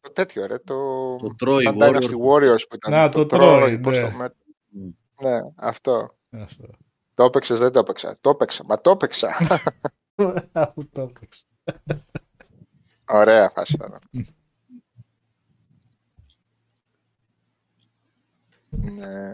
Το 0.00 0.10
τέτοιο 0.10 0.46
ρε, 0.46 0.58
το... 0.58 0.74
Το 1.16 1.34
Troy 1.44 1.76
Warriors. 1.78 2.10
Warriors 2.26 2.68
που 2.68 2.74
ήταν. 2.74 2.92
Να, 2.92 3.08
το, 3.08 3.26
το 3.26 3.36
Troy, 3.40 3.80
ναι. 3.80 4.00
Το... 4.00 4.28
ναι, 5.22 5.40
αυτό. 5.56 6.16
αυτό. 6.30 6.64
Το 7.14 7.24
έπαιξες, 7.24 7.58
δεν 7.58 7.72
το 7.72 7.78
έπαιξα. 7.78 8.18
Το 8.20 8.30
έπαιξα, 8.30 8.64
μα 8.68 8.80
το 8.80 8.90
έπαιξα. 8.90 9.36
Αφού 10.52 10.88
το 10.88 11.00
έπαιξα. 11.00 11.44
Ωραία 13.08 13.50
φάση 13.54 13.74
ήταν. 13.74 13.98
ναι. 18.70 19.32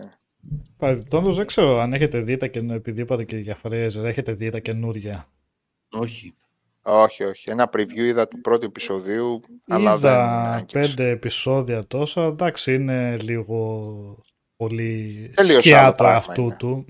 Παρεπτόντως 0.76 1.36
δεν 1.36 1.46
ξέρω 1.46 1.80
αν 1.80 1.92
έχετε 1.92 2.20
δει 2.20 2.36
τα 2.36 2.46
καινούργια, 2.46 2.76
επειδή 2.76 3.00
είπατε 3.00 3.24
και 3.24 3.36
για 3.36 3.58
Fraser, 3.62 4.04
έχετε 4.04 4.32
δει 4.32 4.50
τα 4.50 4.58
καινούργια. 4.58 5.28
Όχι. 5.90 6.34
Όχι, 6.82 7.24
όχι. 7.24 7.50
Ένα 7.50 7.70
preview 7.72 7.96
είδα 7.96 8.28
του 8.28 8.40
πρώτου 8.40 8.66
επεισοδίου, 8.66 9.40
είδα 9.64 9.74
αλλά 9.76 9.98
δεν 9.98 10.64
πέντε 10.72 11.08
επεισόδια 11.08 11.86
τόσα. 11.86 12.22
Εντάξει, 12.24 12.74
είναι 12.74 13.16
λίγο 13.16 14.18
πολύ 14.56 15.30
σκιάτο 15.58 16.04
αυτού 16.04 16.42
είναι. 16.42 16.56
του. 16.56 16.84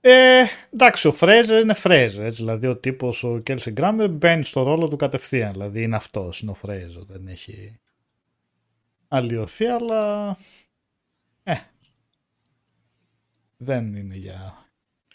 Ε, 0.00 0.44
εντάξει, 0.72 1.08
ο 1.08 1.12
Φρέζερ 1.12 1.60
είναι 1.60 1.74
Φρέζερ. 1.74 2.26
Έτσι, 2.26 2.42
δηλαδή, 2.42 2.66
ο 2.66 2.76
τύπος 2.76 3.24
ο 3.24 3.38
Κέλσι 3.38 3.70
Γκράμερ 3.70 4.10
μπαίνει 4.10 4.44
στο 4.44 4.62
ρόλο 4.62 4.88
του 4.88 4.96
κατευθείαν. 4.96 5.52
Δηλαδή, 5.52 5.82
είναι 5.82 5.96
αυτός, 5.96 6.40
είναι 6.40 6.50
ο 6.50 6.54
Φρέζερ. 6.54 7.04
Δεν 7.04 7.28
έχει 7.28 7.78
αλλοιωθεί, 9.08 9.66
αλλά. 9.66 10.36
Ε. 11.42 11.54
Δεν 13.56 13.94
είναι 13.94 14.16
για. 14.16 14.64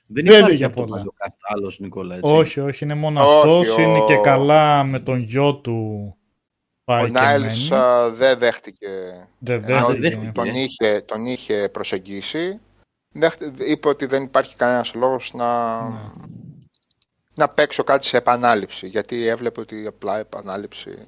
Δεν, 0.08 0.26
δεν 0.26 0.38
υπάρχει 0.38 0.56
για 0.56 0.70
πολλά. 0.70 1.06
άλλο 1.42 1.74
Νικόλα. 1.78 2.16
Έτσι. 2.16 2.32
Όχι, 2.32 2.60
όχι, 2.60 2.84
είναι 2.84 2.96
μόνο 2.96 3.22
αυτό. 3.22 3.62
Είναι 3.82 4.06
και 4.06 4.16
καλά 4.24 4.84
με 4.84 5.00
τον 5.00 5.20
γιο 5.20 5.56
του. 5.56 6.10
Ο 6.84 7.08
Νάιλς 7.08 7.68
δεν 8.12 8.38
δέχτηκε. 8.38 8.88
Δεν 9.40 9.62
δέχτηκε. 9.62 10.32
Τον, 10.34 10.46
είχε, 10.46 11.02
τον 11.02 11.26
είχε 11.26 11.70
προσεγγίσει 11.72 12.60
είπε 13.68 13.88
ότι 13.88 14.06
δεν 14.06 14.24
υπάρχει 14.24 14.56
κανένας 14.56 14.94
λόγος 14.94 15.34
να, 15.34 15.82
ναι. 15.90 16.00
να 17.36 17.50
παίξω 17.50 17.84
κάτι 17.84 18.06
σε 18.06 18.18
επανάληψη, 18.18 18.88
γιατί 18.88 19.28
έβλεπε 19.28 19.60
ότι 19.60 19.86
απλά 19.88 20.18
επανάληψη... 20.18 21.08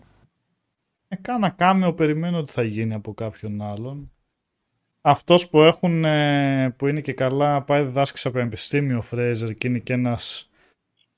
Ε, 1.07 1.15
κάνα 1.15 1.49
κάμεο 1.49 1.93
περιμένω 1.93 2.37
ότι 2.37 2.51
θα 2.51 2.63
γίνει 2.63 2.93
από 2.93 3.13
κάποιον 3.13 3.61
άλλον. 3.61 4.11
Αυτός 5.01 5.49
που 5.49 5.61
έχουν, 5.61 6.05
ε, 6.05 6.75
που 6.77 6.87
είναι 6.87 7.01
και 7.01 7.13
καλά, 7.13 7.61
πάει 7.61 7.83
διδάσκεις 7.83 8.21
σε 8.21 8.29
πανεπιστήμιο 8.29 9.01
Φρέιζερ 9.01 9.53
και 9.53 9.67
είναι 9.67 9.79
και 9.79 9.93
ένας 9.93 10.49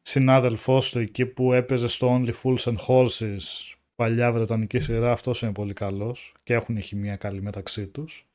συνάδελφός 0.02 0.90
του 0.92 1.00
εκεί 1.00 1.26
που 1.26 1.54
έπαιζε 1.54 1.88
στο 1.88 2.22
Only 2.22 2.34
Fools 2.44 2.74
and 2.74 2.78
Horses, 2.88 3.76
παλιά 3.96 4.32
βρετανική 4.32 4.80
σειρά, 4.80 5.12
αυτός 5.12 5.42
είναι 5.42 5.52
πολύ 5.52 5.74
καλός 5.74 6.34
και 6.44 6.54
έχουν 6.54 6.82
χημία 6.82 7.16
καλή 7.16 7.42
μεταξύ 7.42 7.88
τους 7.88 8.29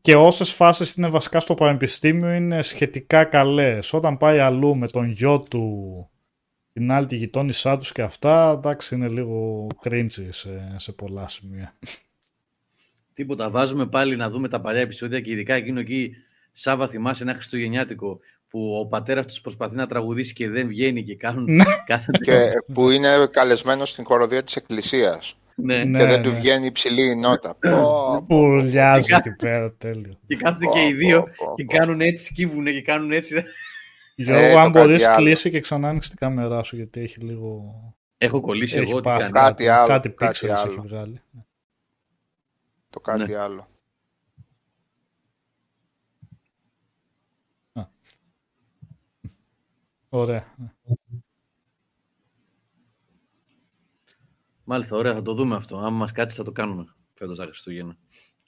και 0.00 0.16
όσες 0.16 0.52
φάσεις 0.52 0.94
είναι 0.94 1.08
βασικά 1.08 1.40
στο 1.40 1.54
πανεπιστήμιο 1.54 2.32
είναι 2.32 2.62
σχετικά 2.62 3.24
καλές. 3.24 3.92
Όταν 3.92 4.18
πάει 4.18 4.38
αλλού 4.38 4.76
με 4.76 4.88
τον 4.88 5.10
γιο 5.10 5.42
του, 5.50 6.08
την 6.72 6.92
άλλη 6.92 7.06
τη 7.06 7.16
γειτόνισά 7.16 7.78
τους 7.78 7.92
και 7.92 8.02
αυτά, 8.02 8.50
εντάξει 8.50 8.94
είναι 8.94 9.08
λίγο 9.08 9.66
cringy 9.84 10.28
σε, 10.28 10.74
σε 10.76 10.92
πολλά 10.92 11.28
σημεία. 11.28 11.74
Τίποτα. 13.14 13.50
Βάζουμε 13.50 13.86
πάλι 13.86 14.16
να 14.16 14.30
δούμε 14.30 14.48
τα 14.48 14.60
παλιά 14.60 14.80
επεισόδια 14.80 15.20
και 15.20 15.30
ειδικά 15.30 15.54
εκείνο 15.54 15.80
εκεί, 15.80 16.14
Σάβα, 16.52 16.88
θυμάσαι 16.88 17.22
ένα 17.22 17.34
Χριστουγεννιάτικο 17.34 18.20
που 18.48 18.78
ο 18.80 18.86
πατέρας 18.86 19.26
τους 19.26 19.40
προσπαθεί 19.40 19.76
να 19.76 19.86
τραγουδήσει 19.86 20.32
και 20.32 20.48
δεν 20.48 20.68
βγαίνει 20.68 21.04
και 21.04 21.16
κάνουν. 21.16 21.44
Ναι. 21.54 21.64
κάθε... 21.86 22.12
και 22.20 22.50
που 22.72 22.90
είναι 22.90 23.26
καλεσμένος 23.30 23.90
στην 23.90 24.04
χοροδία 24.04 24.42
της 24.42 24.56
Εκκλησίας. 24.56 25.36
Ναι. 25.62 25.78
Και 25.78 25.84
ναι, 25.84 26.06
δεν 26.06 26.22
του 26.22 26.34
βγαίνει 26.34 26.66
υψηλή 26.66 27.10
η 27.10 27.14
νότα. 27.14 27.56
Πουλιάζει 28.26 29.14
εκεί 29.16 29.30
πέρα, 29.30 29.72
τέλειο. 29.72 30.18
Και 30.26 30.36
κάθονται 30.36 30.66
και 30.66 30.86
οι 30.86 30.92
δύο 30.92 31.26
και 31.54 31.64
κάνουν 31.64 32.00
έτσι, 32.00 32.24
σκύβουνε 32.24 32.70
και 32.70 32.82
κάνουν 32.82 33.12
έτσι. 33.12 33.44
Γιώργο, 34.14 34.44
ε, 34.44 34.54
αν 34.54 34.70
μπορείς, 34.70 35.06
κλείσει 35.16 35.50
και 35.50 35.60
ξανά 35.60 35.88
άνοιξε 35.88 36.08
την 36.08 36.18
κάμερά 36.18 36.62
σου, 36.62 36.76
γιατί 36.76 37.00
έχει 37.00 37.20
λίγο. 37.20 37.74
Έχω 38.18 38.40
κολλήσει 38.40 38.78
έχει 38.78 38.90
εγώ. 38.90 39.00
Πάθει, 39.00 39.32
κάτι 39.32 39.68
άλλο. 39.68 39.86
Κάτι, 39.86 40.08
κάτι 40.08 40.50
άλλο. 40.50 40.70
έχει 40.70 40.80
βγάλει. 40.80 41.20
Το 42.90 43.00
κάτι 43.00 43.32
ναι. 43.32 43.38
άλλο. 43.38 43.66
Ωραία. 50.12 50.54
Μάλιστα, 54.72 54.96
ωραία, 54.96 55.14
θα 55.14 55.22
το 55.22 55.34
δούμε 55.34 55.54
αυτό. 55.54 55.76
Αν 55.76 55.92
μας 55.92 56.12
κάτσει 56.12 56.36
θα 56.36 56.44
το 56.44 56.52
κάνουμε 56.52 56.84
φέτος 57.14 57.38
τα 57.38 57.44
Χριστούγεννα. 57.44 57.96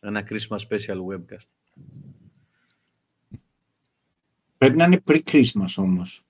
Ένα 0.00 0.28
Christmas 0.28 0.58
special 0.68 0.96
webcast. 1.10 1.48
Πρέπει 4.58 4.76
να 4.76 4.84
είναι 4.84 5.02
pre-Christmas 5.06 5.74
όμως. 5.76 6.24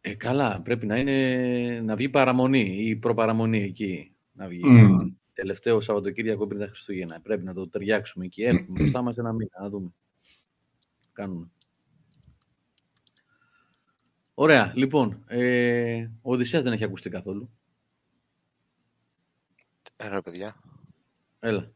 Ε, 0.00 0.14
καλά, 0.14 0.60
πρέπει 0.60 0.86
να 0.86 0.98
είναι 0.98 1.80
να 1.80 1.96
βγει 1.96 2.08
παραμονή 2.08 2.60
ή 2.60 2.96
προπαραμονή 2.96 3.62
εκεί. 3.62 4.12
Να 4.32 4.48
βγει. 4.48 4.62
Mm. 4.66 5.12
Τελευταίο 5.32 5.80
Σαββατοκύριακο 5.80 6.46
πριν 6.46 6.60
τα 6.60 6.66
Χριστούγεννα. 6.66 7.20
Πρέπει 7.20 7.44
να 7.44 7.54
το 7.54 7.68
ταιριάξουμε 7.68 8.24
εκεί. 8.24 8.42
Έχουμε 8.42 8.66
μπροστά 8.68 9.02
μας 9.02 9.16
ένα 9.16 9.32
μήνα, 9.32 9.60
να 9.60 9.68
δούμε. 9.68 9.92
Κάνουμε. 11.12 11.50
Ωραία, 14.34 14.72
λοιπόν. 14.76 15.24
Ε, 15.26 16.10
ο 16.22 16.32
Οδυσσέας 16.32 16.62
δεν 16.62 16.72
έχει 16.72 16.84
ακουστεί 16.84 17.10
καθόλου. 17.10 17.50
Έλα, 19.96 20.22
παιδιά. 20.22 20.56
Έλα. 21.38 21.72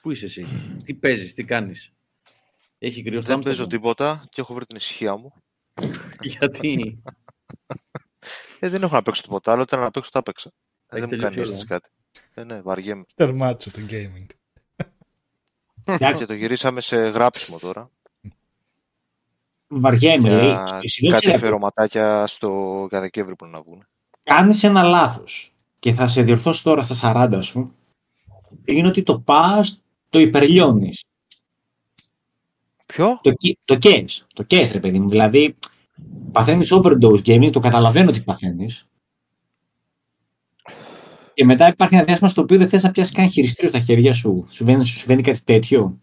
Πού 0.00 0.10
είσαι 0.10 0.24
εσύ, 0.24 0.46
τι 0.84 0.94
παίζεις, 0.94 1.34
τι 1.34 1.44
κάνεις; 1.44 1.92
Έχει 2.78 3.02
κρυό 3.02 3.22
Δεν 3.22 3.38
παίζω 3.38 3.66
τίποτα 3.66 4.24
και 4.30 4.40
έχω 4.40 4.54
βρει 4.54 4.66
την 4.66 4.76
ησυχία 4.76 5.16
μου. 5.16 5.32
Γιατί; 6.20 7.02
ε, 8.60 8.68
δεν 8.68 8.82
έχω 8.82 8.94
να 8.94 9.02
παίξω 9.02 9.22
τίποτα 9.22 9.52
άλλο, 9.52 9.62
όταν 9.62 9.80
να 9.80 9.90
παίξω 9.90 10.10
τα 10.10 10.22
παίξα. 10.22 10.52
Ε, 10.88 11.00
δεν 11.00 11.08
μου 11.12 11.22
κάνει 11.22 11.40
αίσθηση 11.40 11.66
κάτι. 11.66 11.88
Ε, 12.34 12.44
ναι, 12.44 12.60
βαριέμαι. 12.60 13.04
Τερμάτισε 13.14 13.70
το 13.70 13.80
gaming. 13.90 14.26
και 16.16 16.26
το 16.26 16.34
γυρίσαμε 16.34 16.80
σε 16.80 16.96
γράψιμο 16.96 17.58
τώρα. 17.58 17.90
Βαριέμαι, 19.68 20.30
λέει. 20.30 20.54
Κάτι 21.10 21.38
φερωματάκια 21.38 22.26
στο 22.26 22.86
για 22.90 23.00
Δεκέμβρη 23.00 23.36
που 23.36 23.46
να 23.46 23.62
βγουν. 23.62 23.86
Κάνεις 24.22 24.62
ένα 24.62 24.82
λάθος 24.82 25.57
και 25.78 25.92
θα 25.92 26.08
σε 26.08 26.22
διορθώσω 26.22 26.62
τώρα 26.62 26.82
στα 26.82 27.28
40 27.30 27.38
σου, 27.42 27.74
είναι 28.64 28.88
ότι 28.88 29.02
το 29.02 29.20
πας, 29.20 29.82
το 30.08 30.18
υπερλιώνεις. 30.18 31.04
Ποιο; 32.86 33.20
Το, 33.22 33.32
το 33.64 33.78
case. 33.82 34.26
Το 34.34 34.44
case, 34.50 34.68
ρε 34.72 34.80
παιδί 34.80 34.98
μου. 34.98 35.08
Δηλαδή, 35.08 35.56
παθαίνεις 36.32 36.72
overdose 36.72 37.22
gaming, 37.24 37.50
το 37.52 37.60
καταλαβαίνω 37.60 38.10
ότι 38.10 38.20
παθαίνεις. 38.20 38.86
Και 41.34 41.44
μετά 41.44 41.68
υπάρχει 41.68 41.94
ένα 41.94 42.04
διάστημα 42.04 42.30
στο 42.30 42.42
οποίο 42.42 42.58
δεν 42.58 42.68
θες 42.68 42.82
να 42.82 42.90
πιάσεις 42.90 43.12
καν 43.12 43.30
χειριστήριο 43.30 43.70
στα 43.70 43.80
χέρια 43.80 44.12
σου. 44.12 44.44
Σου 44.48 44.54
συμβαίνει, 44.54 44.84
σου 44.84 44.96
συμβαίνει 44.96 45.22
κάτι 45.22 45.40
τέτοιο. 45.44 45.98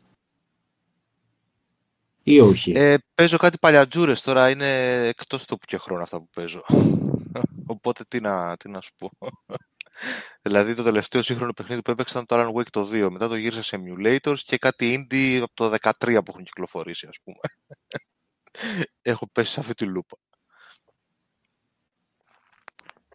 Ή 2.28 2.40
όχι; 2.40 2.72
Ε, 2.76 2.96
παίζω 3.16 3.38
κάτι 3.38 3.58
παλιατζούρες 3.58 4.22
τώρα, 4.22 4.50
είναι 4.50 4.98
εκτός 5.08 5.46
του 5.46 5.58
πιο 5.58 5.78
χρόνο 5.78 6.04
αυτά 6.04 6.18
που 6.18 6.30
παίζω. 6.34 6.64
Οπότε 7.66 8.04
τι 8.08 8.20
να, 8.20 8.58
τι 8.58 8.70
να 8.70 8.82
σου 8.82 8.92
πω. 8.98 9.12
δηλαδή 10.46 10.76
το 10.76 10.84
τελευταίο 10.84 11.22
σύγχρονο 11.22 11.54
παιχνίδι 11.54 11.82
που 11.82 11.92
έπαιξα 11.92 12.22
ήταν 12.22 12.40
το 12.40 12.54
Alan 12.54 12.60
Wake 12.60 12.70
το 12.70 12.90
2. 12.92 13.10
Μετά 13.12 13.28
το 13.28 13.36
γύρισα 13.36 13.64
σε 13.64 13.84
emulators 13.84 14.38
και 14.38 14.58
κάτι 14.58 15.08
indie 15.10 15.42
από 15.42 15.54
το 15.54 15.76
13 15.82 15.92
που 16.00 16.32
έχουν 16.32 16.44
κυκλοφορήσει 16.44 17.08
ας 17.08 17.18
πούμε. 17.24 17.38
Έχω 19.02 19.30
πέσει 19.32 19.52
σε 19.52 19.60
αυτή 19.60 19.74
τη 19.74 19.86
λούπα. 19.86 20.18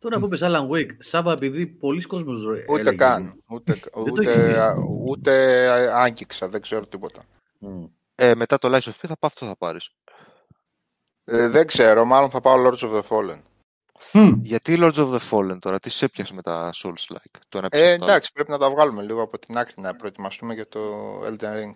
Τώρα 0.00 0.18
που 0.18 0.24
είπες 0.24 0.40
Alan 0.42 0.68
Wake, 0.68 0.96
Σάβα 0.98 1.32
επειδή 1.32 1.66
πολλοί 1.66 2.02
κόσμος 2.02 2.46
ρε, 2.46 2.64
Ούτε 2.68 2.80
έλεγε, 2.80 2.96
καν. 2.96 3.42
Ούτε, 3.50 3.74
το 3.74 4.00
ούτε, 4.00 4.30
έχεις 4.30 4.44
δει. 4.44 4.54
ούτε 5.06 5.66
άγγιξα, 5.92 6.48
δεν 6.48 6.60
ξέρω 6.60 6.86
τίποτα. 6.86 7.24
Μμ. 7.58 7.84
Ε, 8.22 8.34
μετά 8.34 8.58
το 8.58 8.68
Lies 8.68 8.80
of 8.80 8.90
P 8.90 9.06
θα 9.06 9.16
πάω 9.18 9.30
αυτό 9.34 9.46
θα 9.46 9.56
πάρεις. 9.56 9.90
Ε, 11.24 11.48
δεν 11.48 11.66
ξέρω, 11.66 12.04
μάλλον 12.04 12.30
θα 12.30 12.40
πάω 12.40 12.54
Lords 12.56 12.78
of 12.78 12.92
the 12.92 13.02
Fallen. 13.08 13.40
Μμ. 14.12 14.32
Γιατί 14.40 14.76
Lords 14.80 14.94
of 14.94 15.14
the 15.14 15.18
Fallen 15.30 15.58
τώρα, 15.60 15.78
τι 15.78 15.90
σε 15.90 16.04
έπιασε 16.04 16.34
με 16.34 16.42
τα 16.42 16.70
Souls-like. 16.74 17.38
Το 17.48 17.58
ένα 17.58 17.68
Ε, 17.70 17.78
πίσω 17.78 17.84
από 17.84 17.98
το 17.98 18.04
άλλο; 18.04 18.12
εντάξει, 18.12 18.32
πρέπει 18.32 18.50
να 18.50 18.58
τα 18.58 18.70
βγάλουμε 18.70 19.02
λίγο 19.02 19.22
από 19.22 19.38
την 19.38 19.56
άκρη 19.58 19.74
να 19.76 19.96
προετοιμαστούμε 19.96 20.54
για 20.54 20.68
το 20.68 20.80
Elden 21.24 21.54
Ring. 21.56 21.72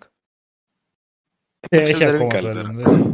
Ε, 1.69 1.77
Elden 1.77 1.89
έχει 1.89 2.03
Ring 2.03 2.13
ακόμα 2.13 2.27
καλύτερα. 2.27 2.69
Elden 2.77 2.87
Ring. 2.87 3.13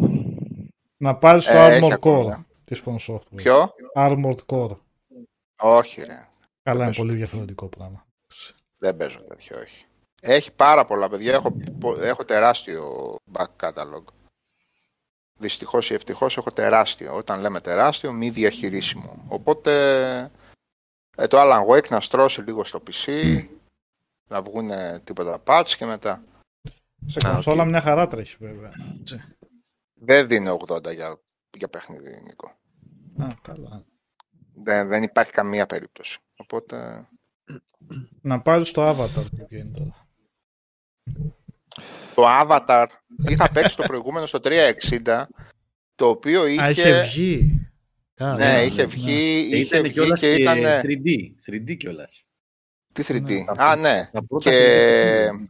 Να 0.98 1.16
πάρεις 1.18 1.46
το 1.46 1.52
Ε, 1.52 1.76
έχει 1.76 1.88
Armored 1.88 1.92
ακόμα. 1.92 2.38
Core 2.42 2.46
της 2.66 2.82
From 2.86 2.96
Software. 3.08 3.36
Ποιο; 3.36 3.74
Armored 3.96 4.46
Core. 4.46 4.76
Όχι, 5.60 6.02
ρε. 6.02 6.28
Καλά, 6.64 6.86
είναι 6.86 6.86
παίζω 6.86 6.98
πολύ 7.02 7.12
τέτοιο. 7.12 7.26
διαφορετικό 7.26 7.68
πράγμα. 7.68 8.06
Δεν 8.78 8.98
παίζω 8.98 9.22
τέτοιο, 9.22 9.60
όχι. 9.60 9.86
Έχει 10.24 10.54
πάρα 10.54 10.86
πολλά 10.86 11.10
παιδιά. 11.10 11.34
Έχω, 11.34 11.52
πο- 11.80 12.02
έχω 12.02 12.26
τεράστιο 12.26 13.16
back 13.34 13.48
catalog. 13.60 14.04
Δυστυχώς 15.40 15.90
ή 15.90 15.94
ευτυχώς 15.94 16.38
έχω 16.38 16.52
τεράστιο. 16.52 17.16
Όταν 17.16 17.40
λέμε 17.40 17.62
τεράστιο, 17.62 18.12
μη 18.12 18.30
διαχειρίσιμο. 18.30 19.26
Οπότε 19.28 19.72
ε, 21.18 21.28
το 21.28 21.38
Alan 21.42 21.66
Wake 21.68 21.88
να 21.90 22.02
στρώσει 22.02 22.42
λίγο 22.42 22.64
στο 22.64 22.84
PC, 22.92 23.38
να 24.30 24.42
βγουν 24.42 24.70
τίποτα 25.04 25.44
patch 25.46 25.74
και 25.78 25.86
μετά. 25.86 26.24
Σε 27.06 27.28
Α, 27.28 27.32
κονσόλα 27.32 27.64
οκ. 27.64 27.70
μια 27.70 27.82
χαρά 27.82 28.08
τρέχει 28.08 28.36
βέβαια. 28.40 28.72
Έτσι. 29.00 29.22
Δεν 29.94 30.28
δίνει 30.28 30.58
80 30.68 30.94
για, 30.94 31.20
για 31.58 31.68
παιχνίδι, 31.68 32.22
Νίκο. 32.26 32.48
Α, 33.18 33.28
καλά. 33.42 33.84
Δεν, 34.54 34.88
δεν 34.88 35.04
υπάρχει 35.04 35.32
καμία 35.32 35.66
περίπτωση. 35.66 36.20
Οπότε 36.36 37.08
Να 38.22 38.42
πάρεις 38.42 38.72
το 38.72 38.90
Avatar 38.90 39.26
που 39.38 39.46
βγαίνει 39.50 39.72
τώρα. 39.72 40.01
Το 42.16 42.24
Avatar 42.42 42.86
είχα 43.28 43.52
παίξει 43.52 43.76
το 43.76 43.84
προηγούμενο 43.84 44.26
στο 44.26 44.40
360, 44.44 45.24
το 45.96 46.08
οποίο 46.08 46.46
είχε... 46.46 46.62
Α, 46.64 46.70
είχε 46.70 47.02
βγει. 47.02 47.56
Καλά, 48.14 48.36
Ναι, 48.36 48.64
είχε 48.64 48.82
ναι. 48.82 48.88
βγει, 48.88 49.48
Και 49.50 49.56
είχε 49.56 49.78
ήταν 49.78 49.82
βγει 49.82 49.92
κιόλας 49.94 50.20
και 50.20 50.36
και 50.36 50.42
ήταν... 50.42 50.58
3D. 50.64 51.52
3D 51.52 51.78
κιόλας. 51.78 52.24
Τι 52.94 53.04
3D. 53.08 53.28
Ναι, 53.30 53.44
Α, 53.58 53.76
ναι. 53.76 54.10
Τα 54.12 54.24
πρώτα 54.26 54.50
Και 54.50 55.28
3D. 55.32 55.48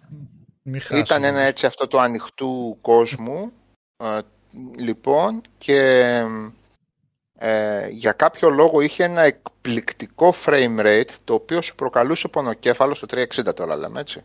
Μη 0.64 0.78
ήταν 0.78 1.06
χάσουμε. 1.06 1.28
ένα 1.28 1.40
έτσι 1.40 1.66
αυτό 1.66 1.88
του 1.88 2.00
ανοιχτού 2.00 2.78
κόσμου. 2.82 3.52
ε, 3.98 4.20
λοιπόν, 4.78 5.42
και 5.58 5.78
ε, 7.38 7.88
για 7.90 8.12
κάποιο 8.12 8.50
λόγο 8.50 8.82
είχε 8.82 9.04
ένα 9.04 9.22
εκπληκτικό 9.22 10.34
frame 10.46 10.80
rate, 10.80 11.10
το 11.24 11.34
οποίο 11.34 11.62
σου 11.62 11.76
προκαλούσε 11.76 12.28
πονοκέφαλο 12.28 12.94
στο 12.94 13.08
360 13.12 13.56
τώρα 13.56 13.76
λέμε 13.76 14.00
έτσι. 14.00 14.24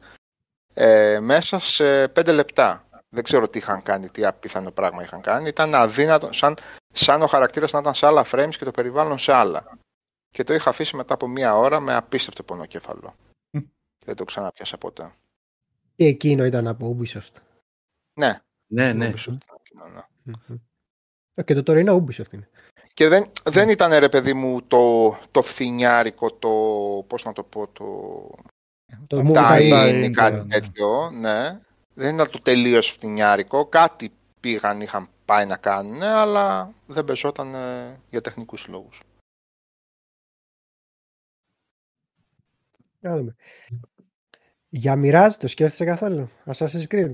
Ε, 0.78 1.20
μέσα 1.20 1.58
σε 1.58 2.04
5 2.04 2.32
λεπτά. 2.34 2.88
Δεν 3.08 3.24
ξέρω 3.24 3.48
τι 3.48 3.58
είχαν 3.58 3.82
κάνει, 3.82 4.08
τι 4.08 4.24
απίθανο 4.24 4.70
πράγμα 4.70 5.02
είχαν 5.02 5.20
κάνει. 5.20 5.48
Ήταν 5.48 5.74
αδύνατο, 5.74 6.32
σαν, 6.32 6.56
σαν 6.92 7.22
ο 7.22 7.26
χαρακτήρας 7.26 7.72
να 7.72 7.78
ήταν 7.78 7.94
σε 7.94 8.06
άλλα 8.06 8.24
frames 8.30 8.54
και 8.58 8.64
το 8.64 8.70
περιβάλλον 8.70 9.18
σε 9.18 9.32
άλλα. 9.32 9.78
Και 10.30 10.44
το 10.44 10.54
είχα 10.54 10.70
αφήσει 10.70 10.96
μετά 10.96 11.14
από 11.14 11.28
μία 11.28 11.56
ώρα 11.56 11.80
με 11.80 11.94
απίστευτο 11.94 12.42
πονοκέφαλο. 12.42 13.14
Μμ. 13.50 13.60
Δεν 14.04 14.16
το 14.16 14.24
ξαναπιάσα 14.24 14.78
ποτέ. 14.78 15.12
Και 15.96 16.06
εκείνο 16.06 16.44
ήταν 16.44 16.66
από 16.66 16.96
Ubisoft. 16.98 17.40
Ναι, 18.18 18.40
Ναι, 18.66 18.92
ναι. 18.92 19.10
Ubisoft 19.10 19.36
ήταν 19.42 19.58
εκείνο, 19.60 19.84
ναι. 20.24 20.34
Ε, 21.34 21.42
Και 21.42 21.54
το 21.54 21.62
τωρινό 21.62 22.04
Ubisoft 22.04 22.32
είναι. 22.32 22.48
Και 22.94 23.08
δεν, 23.08 23.30
δεν 23.44 23.68
ήταν 23.68 23.98
ρε 23.98 24.08
παιδί 24.08 24.34
μου 24.34 24.62
το, 24.62 25.10
το 25.30 25.42
φθινιάρικο, 25.42 26.32
το 26.32 26.48
πώς 27.06 27.24
να 27.24 27.32
το 27.32 27.42
πω, 27.42 27.68
το 27.68 27.84
Το 29.06 29.18
Movie 29.18 29.22
Movie 29.22 29.34
Time 29.34 29.72
tie 29.72 29.88
Time, 29.88 30.04
ή 30.04 30.10
κάτι 30.10 30.36
ναι. 30.36 30.60
τέτοιο, 30.60 31.10
ναι. 31.10 31.60
Δεν 31.94 32.14
ήταν 32.14 32.30
το 32.30 32.40
τελείως 32.40 32.90
φθινιάρικο, 32.90 33.66
κάτι 33.66 34.12
πήγαν, 34.40 34.80
είχαν 34.80 35.08
πάει 35.24 35.46
να 35.46 35.56
κάνουν, 35.56 36.02
αλλά 36.02 36.74
δεν 36.86 37.04
πεζόταν 37.04 37.54
ε, 37.54 38.00
για 38.10 38.20
τεχνικούς 38.20 38.66
λόγους. 38.68 39.00
Να 43.00 43.16
δούμε. 43.16 43.36
Για 44.68 44.94
Mirage 44.96 45.34
το 45.38 45.48
σκέφτεσαι 45.48 45.84
καθόλου. 45.84 46.30
Assassin's 46.44 46.86
Creed; 46.88 47.12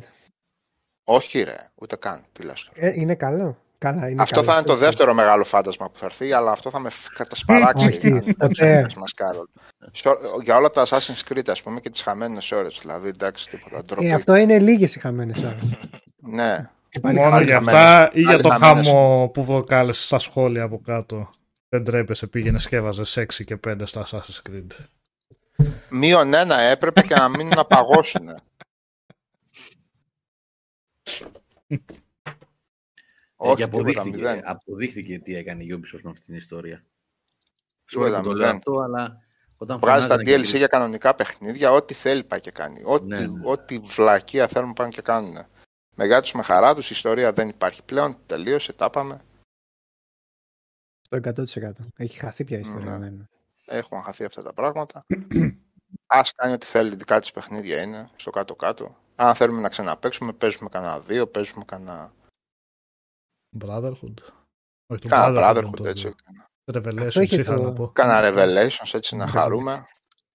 Όχι 1.05 1.43
ρε, 1.43 1.71
ούτε 1.75 1.97
καν, 1.97 2.25
τι 2.33 2.43
λες 2.43 2.65
τώρα. 2.65 2.87
Ε, 2.87 3.01
είναι 3.01 3.15
καλό. 3.15 3.59
Καλά, 3.83 4.09
είναι 4.09 4.23
Αυτό 4.23 4.35
καλό. 4.35 4.47
θα 4.47 4.55
είναι 4.55 4.63
το 4.67 4.77
δεύτερο 4.77 5.15
μεγάλο 5.15 5.45
φάντασμα 5.45 5.91
που 5.91 5.99
θα 5.99 6.05
έρθει, 6.07 6.33
αλλά 6.33 6.51
αυτό 6.51 6.71
θα 6.71 6.79
με 6.79 6.91
φ- 6.91 7.13
κατασπαράξει. 7.17 7.87
Όχι, 7.87 8.07
αν 8.07 8.13
δεν 8.25 8.35
ποτέ. 8.37 8.53
ξέρεις, 8.53 8.95
μας, 8.95 9.15
Κάρολ. 9.15 9.47
Στο- 9.93 10.17
Για 10.43 10.57
όλα 10.57 10.71
τα 10.71 10.87
Assassin's 10.87 11.21
Creed, 11.33 11.49
ας 11.51 11.63
πούμε, 11.63 11.81
και 11.81 11.91
τις 11.91 12.01
χαμένες 12.01 12.53
ώρες. 12.53 12.79
Δηλαδή, 12.81 13.09
εντάξει, 13.09 13.49
τίποτα. 13.49 13.85
ντροπή. 13.85 14.07
Ε, 14.07 14.13
αυτό 14.15 14.35
είναι 14.37 14.59
λίγες 14.59 14.95
οι 14.95 15.01
χαμένες 15.01 15.43
ώρες. 15.43 15.79
Ναι. 16.17 16.69
Μόνο 17.03 17.21
Πάλι 17.31 17.45
για 17.45 17.55
χαμένες. 17.55 17.81
αυτά 17.81 18.11
ή 18.13 18.21
για 18.21 18.29
Πάλι 18.31 18.43
το 18.43 18.49
χαμένες. 18.49 18.87
χαμό 18.87 19.31
που 19.35 19.45
προκάλεσε 19.45 20.03
στα 20.03 20.19
σχόλια 20.19 20.63
από 20.63 20.81
κάτω. 20.85 21.31
Δεν 21.69 21.85
τρέπεσαι, 21.85 22.27
πήγαινε 22.27 22.59
σκέβαζε 22.59 23.05
6 23.21 23.45
και 23.45 23.57
5 23.57 23.87
στα 23.87 24.07
Assassin's 24.07 24.41
Creed. 24.51 24.67
Μείον 25.91 26.35
ένα 26.35 26.59
έπρεπε 26.61 27.03
και 27.03 27.15
να 27.15 27.29
μην 27.29 27.49
να 27.49 27.65
παγώσουν. 33.43 33.53
Ε, 33.53 33.55
και 33.55 33.63
Όχι, 33.63 33.71
τίποτα, 33.71 34.01
αποδείχθηκε, 34.01 34.17
μηδέν. 34.17 34.43
αποδείχθηκε 34.49 35.19
τι 35.19 35.35
έκανε 35.37 35.63
η 35.63 35.69
Ubisoft 35.73 36.01
με 36.03 36.11
αυτή 36.11 36.25
την 36.25 36.35
ιστορία. 36.35 36.85
Τίποτα, 37.85 38.19
Sorry 38.19 38.23
που 38.23 38.29
το 38.29 38.35
λέω 38.35 38.47
μηδέν. 38.47 38.57
αυτό, 38.57 38.83
αλλά 38.83 39.17
όταν 39.59 39.79
Βγάζει 39.79 40.09
τα 40.09 40.15
φωνάζανε 40.15 40.43
DLC 40.45 40.51
και- 40.51 40.57
για 40.57 40.67
κανονικά 40.67 41.15
παιχνίδια, 41.15 41.73
ό,τι 41.73 41.95
θέλει 41.95 42.25
πάει 42.25 42.41
και 42.41 42.51
κάνει. 42.51 42.83
Ό,τι, 42.85 43.07
Ναι, 43.07 43.27
ναι. 43.27 43.41
ό,τι 43.45 43.79
βλακεία 43.79 44.47
θέλουν 44.49 44.73
πάνε 44.73 44.91
και 44.91 45.03
κάνουν. 45.03 45.37
Με 45.97 46.05
γάτους 46.07 46.33
με 46.33 46.43
χαρά 46.43 46.75
τους, 46.75 46.87
η 46.87 46.93
ιστορία 46.95 47.33
δεν 47.33 47.49
υπάρχει 47.49 47.83
πλέον, 47.85 48.17
τελείωσε, 48.27 48.73
τα 48.73 48.91
πάμε. 48.91 49.21
Το 51.09 51.17
100%. 51.17 51.87
Έχει 51.97 52.19
χαθεί 52.19 52.45
πια 52.45 52.57
η 52.57 52.61
ιστορία. 52.61 52.91
Ναι. 52.91 52.99
δεν- 52.99 53.29
Έχουν 53.67 54.03
χαθεί 54.03 54.25
αυτά 54.25 54.43
τα 54.43 54.53
πράγματα. 54.53 55.05
Ας 56.07 56.33
κάνει 56.35 56.53
ό,τι 56.53 56.67
θέλει, 56.67 56.95
δικά 56.97 57.21
της 57.21 57.33
παιχνίδια 57.33 57.83
είναι, 57.83 58.11
στο 58.17 58.31
κάτω-κάτω. 58.31 58.97
Αν 59.17 59.35
θέλουμε 59.35 59.61
να 59.61 59.69
ξαναπαίξουμε, 59.69 60.33
παίζουμε 60.33 60.69
κανένα 60.69 61.01
δύο, 61.01 61.27
παίζουμε 61.27 61.65
κανένα, 61.67 62.13
Brotherhood; 63.61 64.15
Όχι, 64.87 65.01
το 65.01 65.09
κανένα 65.09 65.41
Brotherhood. 65.53 65.65
Brotherhood, 65.65 65.77
το 65.77 65.85
έτσι. 65.89 66.15
Revelations 66.73 67.21
είχε 67.23 67.41
ήθελα 67.41 67.57
το- 67.57 67.63
να 67.63 67.73
πω. 67.73 67.89
Κάνα 67.89 68.21
Revelations, 68.23 68.91
έτσι 68.93 69.17
να 69.17 69.25
Ναι. 69.25 69.31
χαρούμε. 69.31 69.85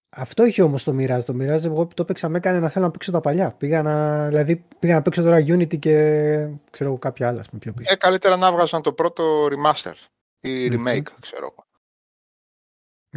Αυτό 0.10 0.46
είχε 0.46 0.62
όμως 0.62 0.84
το 0.84 0.92
Mirage. 1.00 1.24
Το 1.26 1.34
Mirage 1.40 1.64
εγώ 1.66 1.88
το 1.88 2.06
παίξα 2.06 2.30
με 2.30 2.38
έκανε 2.38 2.60
να 2.60 2.70
θέλω 2.70 2.86
να 2.86 2.92
παίξω 2.92 3.12
τα 3.12 3.20
παλιά. 3.20 3.52
Πήγα 3.54 3.82
να, 3.84 4.28
δηλαδή, 4.28 4.66
πήγα 4.80 4.94
να 4.94 5.02
παίξω 5.02 5.24
τώρα 5.24 5.38
Unity 5.40 5.80
και 5.80 5.94
ξέρω 6.72 6.90
εγώ 6.90 6.98
κάποια 7.00 7.28
άλλα 7.28 7.40
ας 7.40 7.48
πούμε, 7.48 7.60
πιο 7.60 7.74
πίσω. 7.74 7.94
Ε, 7.94 7.96
καλύτερα 7.96 8.36
να 8.38 8.52
βγάζαν 8.52 8.82
το 8.82 8.94
πρώτο 8.94 9.46
remaster 9.46 9.94
ή 10.40 10.70
Μμμ. 10.70 10.84
remake, 10.88 11.08
ξέρω 11.20 11.46
εγώ. 11.52 11.66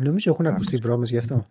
Νομίζω 0.01 0.31
έχουν 0.31 0.45
εντάξει. 0.45 0.61
ακουστεί 0.63 0.87
βρώμες 0.87 1.11
γι' 1.11 1.19
αυτό. 1.19 1.47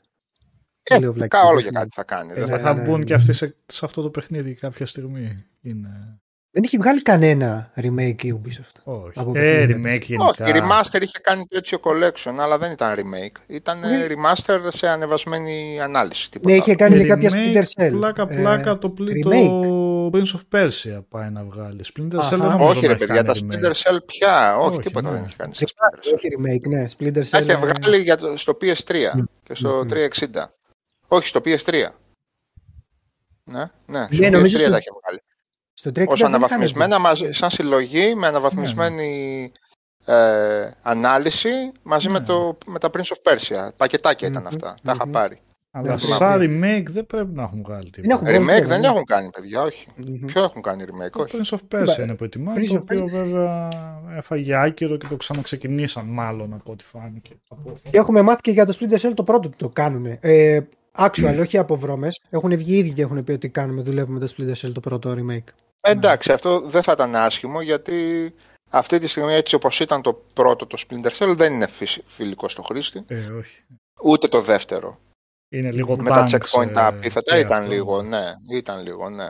Ε, 0.83 0.99
Λέω 0.99 1.13
φυσικά 1.13 1.39
βλακίες, 1.39 1.41
όλο 1.43 1.61
δεν 1.61 1.61
για 1.61 1.69
θυμάμαι. 1.69 1.85
κάτι 1.85 1.95
θα 1.95 2.03
κάνει. 2.03 2.31
Ε, 2.31 2.33
δεν 2.33 2.43
Ε, 2.43 2.47
θα 2.47 2.57
ναι, 2.57 2.63
θα 2.63 2.73
ναι, 2.73 2.83
μπουν 2.89 2.99
ναι. 2.99 3.05
και 3.05 3.13
αυτοί 3.13 3.33
σε, 3.33 3.55
σε 3.65 3.85
αυτό 3.85 4.01
το 4.01 4.09
παιχνίδι 4.09 4.53
κάποια 4.53 4.85
στιγμή. 4.85 5.45
Είναι... 5.61 6.21
Δεν 6.51 6.63
έχει 6.63 6.77
βγάλει 6.77 7.01
κανένα 7.01 7.71
remake 7.75 8.23
η 8.23 8.41
Ubisoft. 8.43 8.81
Όχι. 8.83 9.19
Από 9.19 9.31
Ε, 9.35 9.41
παιχνίδια 9.41 9.77
remake 9.77 9.99
της. 9.99 10.07
γενικά. 10.07 10.45
Όχι, 10.45 10.53
remaster 10.55 11.01
είχε 11.01 11.19
κάνει 11.21 11.41
το 11.47 11.57
έτσι 11.57 11.77
collection, 11.83 12.33
αλλά 12.39 12.57
δεν 12.57 12.71
ήταν 12.71 12.95
remake. 12.95 13.37
Ήταν 13.47 13.83
ε, 13.83 13.87
Ναι. 13.87 14.05
remaster 14.09 14.59
σε 14.67 14.87
ανεβασμένη 14.87 15.79
ανάλυση. 15.81 16.29
Τίποτα 16.31 16.49
Ναι, 16.51 16.57
είχε 16.57 16.69
άλλο. 16.69 16.77
κάνει 16.79 16.95
Ε, 16.95 16.99
και 16.99 17.07
κάποια 17.07 17.29
remake, 17.33 17.55
Splinter 17.55 17.63
Cell. 17.83 17.89
Πλάκα, 17.91 18.25
Ε, 18.29 18.35
πλάκα 18.35 18.77
το, 18.77 18.89
πλή, 18.89 19.21
το 19.21 19.29
remake. 19.33 20.15
Prince 20.15 20.35
of 20.39 20.41
Persia 20.59 20.99
πάει 21.09 21.29
να 21.29 21.43
βγάλει. 21.43 21.83
Splinter 21.93 22.15
Αχα. 22.15 22.27
Cell 22.35 22.39
δεν 22.39 22.47
νομίζω 22.49 22.69
Όχι, 22.69 22.81
να 22.81 22.87
ρε 22.87 22.93
έχει 22.93 23.05
παιδιά, 23.05 23.23
τα 23.23 23.33
κάνει 23.33 23.47
Splinter 23.51 23.65
remake. 23.71 23.93
Cell 23.93 23.97
πια. 24.05 24.57
Όχι, 24.57 24.69
Όχι, 24.69 24.79
τίποτα 24.79 25.09
ναι. 25.09 25.15
δεν 25.15 25.23
έχει 25.25 25.35
κάνει 25.35 25.53
στα 25.53 25.65
Splinter 25.65 26.05
Cell. 26.07 26.13
Όχι 26.13 26.27
remake, 26.37 26.67
ναι. 26.69 26.85
Splinter 26.97 27.27
Τα 27.29 27.39
Cell. 27.39 27.41
είχε 27.41 27.51
ε, 27.51 27.55
βγάλει 27.55 27.97
για 28.01 28.17
το, 28.17 28.37
στο 28.37 28.57
PS3 28.61 28.93
και 29.43 29.53
στο 29.55 29.69
Μμμ. 29.69 29.87
360. 29.89 30.45
Όχι, 31.07 31.27
στο 31.27 31.39
PS3. 31.45 31.73
Ναι, 33.43 33.63
ναι, 33.85 34.07
στο 34.11 34.21
Ναι, 34.21 34.29
νομίζω 34.29 34.57
PS3 34.57 34.61
στο- 34.61 34.71
τα 34.71 34.77
είχε 34.77 34.89
βγάλει. 35.01 35.21
Στο 35.79 35.89
360 35.91 35.93
Ως 36.07 36.19
δεν 36.19 36.27
είχαν 36.29 36.33
αναβαθμισμένα, 36.33 36.99
μαζί, 36.99 37.31
σαν 37.31 37.49
συλλογή, 37.49 38.15
με 38.15 38.27
αναβαθμισμένη 38.27 39.51
ε, 40.05 40.69
ανάλυση, 40.81 41.49
μαζί 41.83 42.09
με, 42.09 42.19
Ναι. 42.19 42.25
το, 42.25 42.57
με 42.65 42.79
τα 42.79 42.89
Prince 42.93 42.99
of 43.01 43.31
Persia. 43.31 43.69
Πακετάκια 43.77 44.27
ήταν 44.27 44.41
Μμμ, 44.41 44.47
αυτά. 44.47 44.75
Τα 44.83 44.91
είχα 44.95 45.05
μμμ. 45.05 45.11
πάρει. 45.11 45.39
Αλλά 45.71 45.91
Ναι, 45.91 45.97
σαν 45.97 46.39
ναι. 46.39 46.45
remake 46.79 46.85
δεν 46.89 47.05
πρέπει 47.07 47.33
να 47.33 47.43
έχουν 47.43 47.61
βγάλει 47.65 47.89
Δεν 47.93 48.03
τίποτα. 48.03 48.13
έχουν 48.29 48.41
Remake 48.41 48.45
βγάλει, 48.45 48.65
δεν 48.65 48.79
ναι. 48.79 48.87
έχουν 48.87 49.03
κάνει, 49.05 49.29
παιδιά, 49.29 49.61
όχι. 49.61 49.87
Μμμ. 49.95 50.25
Ποιο 50.25 50.43
έχουν 50.43 50.61
κάνει 50.61 50.83
remake, 50.87 51.09
Το 51.11 51.21
όχι. 51.21 51.37
Prince 51.41 51.57
of 51.57 51.77
Persia 51.77 51.81
Είπα, 51.81 52.01
είναι 52.03 52.15
που 52.15 52.23
ετοιμάζει, 52.23 52.59
Prince 52.59 52.67
το 52.67 52.75
of 52.75 52.81
οποίο 52.81 53.07
βέβαια 53.07 53.69
έφαγε 54.17 54.55
άκυρο 54.55 54.97
και 54.97 55.07
το 55.09 55.15
ξαναξεκινήσαν 55.15 56.05
μάλλον 56.05 56.53
από 56.53 56.71
ό,τι 56.71 56.83
φάνηκε. 56.83 57.31
Από- 57.49 57.77
Και 57.91 57.97
έχουμε 57.97 58.21
μάθει 58.21 58.41
και 58.41 58.51
για 58.51 58.65
το 58.65 58.77
Splinter 58.79 59.07
Cell 59.07 59.11
το 59.15 59.23
πρώτο 59.23 59.47
ότι 59.47 59.57
το 59.57 59.69
κάνουν. 59.69 60.17
Ε, 60.19 60.59
actual, 60.97 61.37
όχι 61.39 61.57
από 61.57 61.75
βρώμες. 61.75 62.19
Έχουν 62.29 62.57
βγει 62.57 62.77
ήδη 62.77 62.91
και 62.93 63.01
έχουν 63.01 63.23
πει 63.23 63.31
ότι 63.31 63.49
κάνουμε, 63.49 63.81
δουλεύουμε 63.81 64.19
το 64.19 64.33
Splinter 64.37 64.65
Cell 64.65 64.71
το 64.73 64.79
πρώτο 64.79 65.15
remake. 65.17 65.43
Εντάξει, 65.81 66.31
αυτό 66.31 66.59
δεν 66.61 66.83
θα 66.83 66.91
ήταν 66.91 67.15
άσχημο 67.15 67.61
γιατί 67.61 68.31
Αυτή 68.71 68.99
τη 68.99 69.07
στιγμή 69.07 69.33
έτσι 69.33 69.55
όπως 69.55 69.79
ήταν 69.79 70.01
το 70.01 70.13
πρώτο 70.33 70.65
το 70.65 70.77
Splinter 70.87 71.11
Cell 71.17 71.33
δεν 71.35 71.53
είναι 71.53 71.67
φυσι- 71.67 72.03
φιλικό 72.05 72.49
στο 72.49 72.61
χρήστη. 72.61 73.03
Ε, 73.07 73.15
όχι. 73.29 73.63
Ούτε 74.03 74.27
το 74.27 74.41
δεύτερο. 74.41 74.99
Είναι 75.51 75.71
λίγο 75.71 75.95
Με 76.01 76.09
τα 76.09 76.23
tanks, 76.27 76.33
checkpoint 76.35 76.71
τα 76.73 76.81
ε, 76.83 76.87
απίθετα 76.87 77.33
και 77.33 77.39
ήταν 77.39 77.57
αυτό. 77.61 77.71
λίγο, 77.73 78.01
ναι. 78.01 78.33
Ήταν 78.51 78.83
λίγο, 78.83 79.09
ναι. 79.09 79.29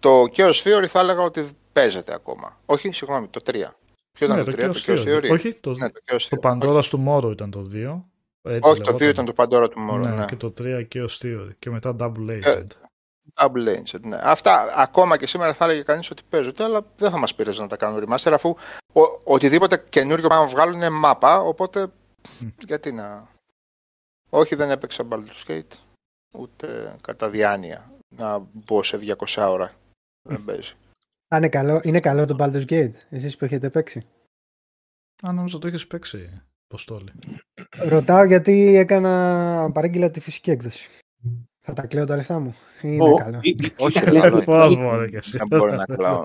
Το 0.00 0.22
Chaos 0.36 0.52
Theory 0.64 0.86
θα 0.86 1.00
έλεγα 1.00 1.20
ότι 1.22 1.48
παίζεται 1.72 2.14
ακόμα. 2.14 2.60
Όχι, 2.66 2.92
συγγνώμη, 2.92 3.28
το 3.28 3.40
3. 3.46 3.52
Ποιο 4.12 4.26
ήταν 4.26 4.36
Ναι, 4.38 4.44
το 4.44 4.50
3, 4.50 4.56
το 4.56 4.66
Chaos 4.66 4.84
Chaos 4.90 5.04
Theory. 5.04 5.22
Theory; 5.24 5.30
Όχι, 5.30 5.52
το, 5.54 5.72
Ναι, 5.72 5.90
το 5.90 6.00
Chaos 6.06 6.22
το 6.28 6.36
Theory. 6.42 6.50
Pandora's 6.58 6.90
Tomorrow 6.90 7.30
ήταν 7.32 7.50
το 7.50 7.66
2. 7.72 8.04
Έτσι 8.42 8.70
Όχι, 8.70 8.80
το 8.80 8.92
2 8.94 8.98
λεγόταν. 9.00 9.08
ήταν 9.08 9.24
το 9.24 9.32
Pandora 9.36 9.70
του 9.70 9.80
Tomorrow, 9.80 10.00
Ναι, 10.00 10.10
ναι. 10.16 10.24
και 10.24 10.36
το 10.36 10.52
3 10.58 10.82
και 10.88 11.02
ο 11.02 11.08
Theory. 11.22 11.48
Και 11.58 11.70
μετά 11.70 11.96
Double 12.00 12.28
Ε, 12.28 12.40
Agent. 12.44 12.66
Double 13.36 13.78
Ancient, 13.78 14.00
ναι. 14.00 14.18
Αυτά 14.22 14.74
ακόμα 14.76 15.16
και 15.16 15.26
σήμερα 15.26 15.54
θα 15.54 15.64
έλεγε 15.64 15.82
κανείς 15.82 16.10
ότι 16.10 16.22
παίζονται, 16.28 16.64
αλλά 16.64 16.86
δεν 16.96 17.10
θα 17.10 17.18
μας 17.18 17.34
πειράζει 17.34 17.60
να 17.60 17.66
τα 17.66 17.76
κάνουν 17.76 18.04
remaster 18.04 18.32
αφού 18.32 18.54
ο, 18.92 19.00
οτιδήποτε 19.24 19.84
καινούριο 19.88 20.28
πάμε 20.28 20.44
να 20.44 20.50
βγάλουν 20.50 20.74
είναι 20.74 20.90
μάπα. 20.90 21.38
Οπότε 21.38 21.92
γιατί 22.66 22.92
να. 22.92 23.28
Όχι, 24.30 24.54
δεν 24.54 24.70
έπαιξα 24.70 25.06
Baldur's 25.10 25.50
Gate 25.50 25.76
ούτε 26.34 26.96
κατά 27.00 27.30
διάνοια 27.30 27.90
να 28.08 28.38
μπω 28.52 28.82
σε 28.82 28.98
200 29.26 29.46
ώρα. 29.48 29.72
Δεν 30.22 30.44
παίζει. 30.44 30.74
Α, 31.34 31.36
είναι 31.36 31.48
καλό, 31.48 31.80
είναι 31.84 32.00
καλό 32.00 32.26
το 32.26 32.36
Baldur's 32.38 32.66
Gate, 32.66 32.92
εσείς 33.10 33.36
που 33.36 33.44
έχετε 33.44 33.70
παίξει. 33.70 34.06
Αν 35.22 35.34
νόμιζα 35.34 35.58
το 35.58 35.66
έχεις 35.66 35.86
παίξει, 35.86 36.42
Αποστόλη. 36.68 37.12
Ρωτάω 37.76 38.24
γιατί 38.24 38.76
έκανα 38.76 39.70
παρήγγειλα 39.72 40.10
τη 40.10 40.20
φυσική 40.20 40.50
έκδοση. 40.50 40.90
Θα 41.68 41.72
τα 41.72 41.86
κλαίω 41.86 42.04
τα 42.04 42.16
λεφτά 42.16 42.38
μου. 42.40 42.54
Είναι 42.82 43.02
Ω, 43.10 43.14
καλό. 43.14 43.38
ή- 43.42 43.48
ή- 43.48 43.72
Όχι, 43.78 43.92
κοίτα, 43.98 44.04
ρε, 44.04 44.10
λες, 44.10 44.22
καλό. 44.22 44.38
Πώς 44.44 44.72
ή- 44.72 44.76
μπορεί 44.76 45.10
και 45.10 45.16
εσύ. 45.16 45.36
Δεν 45.36 45.46
μπορεί 45.46 45.72
να 45.76 45.84
κλάω. 45.84 46.22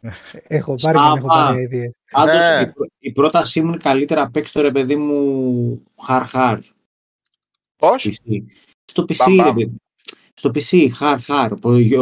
Ναι. 0.00 0.10
Έχω 0.48 0.74
πάρει 0.82 0.98
και 0.98 1.04
δεν 1.04 1.16
έχω 1.16 1.30
Σάβα. 1.30 1.44
πάρει 1.46 1.62
ιδέες. 1.62 1.92
Πάντως, 2.10 2.34
Ναι. 2.36 2.60
η, 2.60 2.72
πρό- 2.72 2.88
η 2.98 3.12
πρότασή 3.12 3.60
μου 3.60 3.68
είναι 3.68 3.76
καλύτερα 3.76 4.22
να 4.22 4.30
παίξει 4.30 4.52
το 4.52 4.60
ρε 4.60 4.70
παιδί 4.70 4.96
μου 4.96 5.82
χαρ-χαρ. 6.02 6.58
Πώς; 7.76 8.04
PC. 8.08 8.42
Στο 8.84 9.02
PC, 9.02 9.16
Μπαμ, 9.26 9.36
ρε 9.36 9.42
μπαμ. 9.42 9.54
παιδί. 9.54 9.76
Στο 10.34 10.50
PC, 10.54 10.88
χαρ-χαρ, 10.94 11.54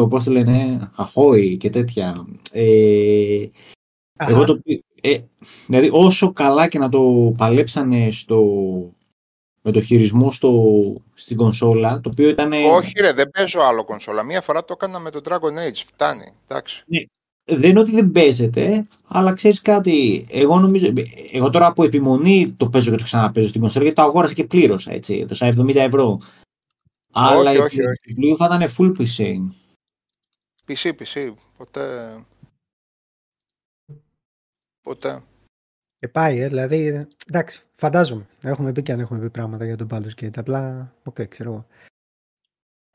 πώς 0.09 0.25
το 0.25 0.31
λένε, 0.31 0.91
αχόη 0.97 1.57
και 1.57 1.71
τέτοια. 1.71 2.27
Ε, 2.53 3.47
Αχα. 4.19 4.31
εγώ 4.31 4.45
το, 4.45 4.57
πι- 4.57 4.85
ε, 5.01 5.19
δηλαδή 5.67 5.89
όσο 5.93 6.33
καλά 6.33 6.69
και 6.69 6.79
να 6.79 6.89
το 6.89 7.35
παλέψανε 7.37 8.11
στο, 8.11 8.45
με 9.67 9.73
το 9.73 9.81
χειρισμό 9.81 10.31
στο, 10.31 10.73
στην 11.15 11.37
κονσόλα, 11.37 12.01
το 12.01 12.09
οποίο 12.13 12.29
ήταν... 12.29 12.53
Όχι, 12.53 12.93
ρε, 13.01 13.13
δεν 13.13 13.31
παίζω 13.31 13.61
άλλο 13.61 13.85
κονσόλα. 13.85 14.23
Μία 14.23 14.41
φορά 14.41 14.65
το 14.65 14.73
έκανα 14.77 14.99
με 14.99 15.11
το 15.11 15.21
Dragon 15.25 15.69
Age. 15.69 15.83
Φτάνει. 15.87 16.33
Εντάξει. 16.49 16.85
Δεν 17.45 17.71
είναι 17.71 17.81
ότι 17.81 17.91
δεν 17.91 18.11
παίζεται, 18.13 18.87
αλλά 19.09 19.33
ξέρεις 19.33 19.63
κάτι. 19.63 20.27
Εγώ 20.31 20.61
νομίζω. 20.61 20.93
Εγώ 21.33 21.51
τώρα 21.51 21.67
από 21.67 21.85
επιμονή 21.85 22.53
το 22.53 22.69
παίζω 22.69 22.91
και 22.91 22.97
το 22.97 23.03
ξαναπαίζω 23.03 23.49
στην 23.49 23.61
κονσόλα 23.61 23.85
γιατί 23.85 24.01
το 24.01 24.07
αγόρασα 24.07 24.35
και 24.35 24.45
πλήρωσα 24.45 24.93
έτσι. 24.93 25.25
Το 25.29 25.35
στα 25.35 25.49
70 25.49 25.75
ευρώ. 25.75 26.21
Αλλά 27.13 27.51
όχι, 27.51 27.57
η 27.57 27.61
όχι. 27.61 28.15
πλήρω 28.15 28.37
θα 28.37 28.45
ήταν 28.45 28.71
full 28.79 28.93
PC. 28.99 29.35
PC, 30.67 30.91
PC. 30.91 31.35
Ποτέ. 31.57 32.17
Ποτέ. 34.83 35.23
Και 36.07 36.13
πάει, 36.13 36.41
ε, 36.41 36.47
δηλαδή. 36.49 37.07
Εντάξει, 37.29 37.63
φαντάζομαι. 37.75 38.27
Έχουμε 38.43 38.73
πει 38.73 38.83
και 38.83 38.93
αν 38.93 39.01
έχουμε 39.01 39.21
πει 39.21 39.31
πράγματα 39.31 39.65
για 39.65 39.77
τον 39.77 39.87
Baldur's 39.91 40.23
Gate. 40.25 40.37
Απλά, 40.37 40.93
οκ, 41.05 41.23
ξέρω 41.29 41.51
εγώ. 41.53 41.67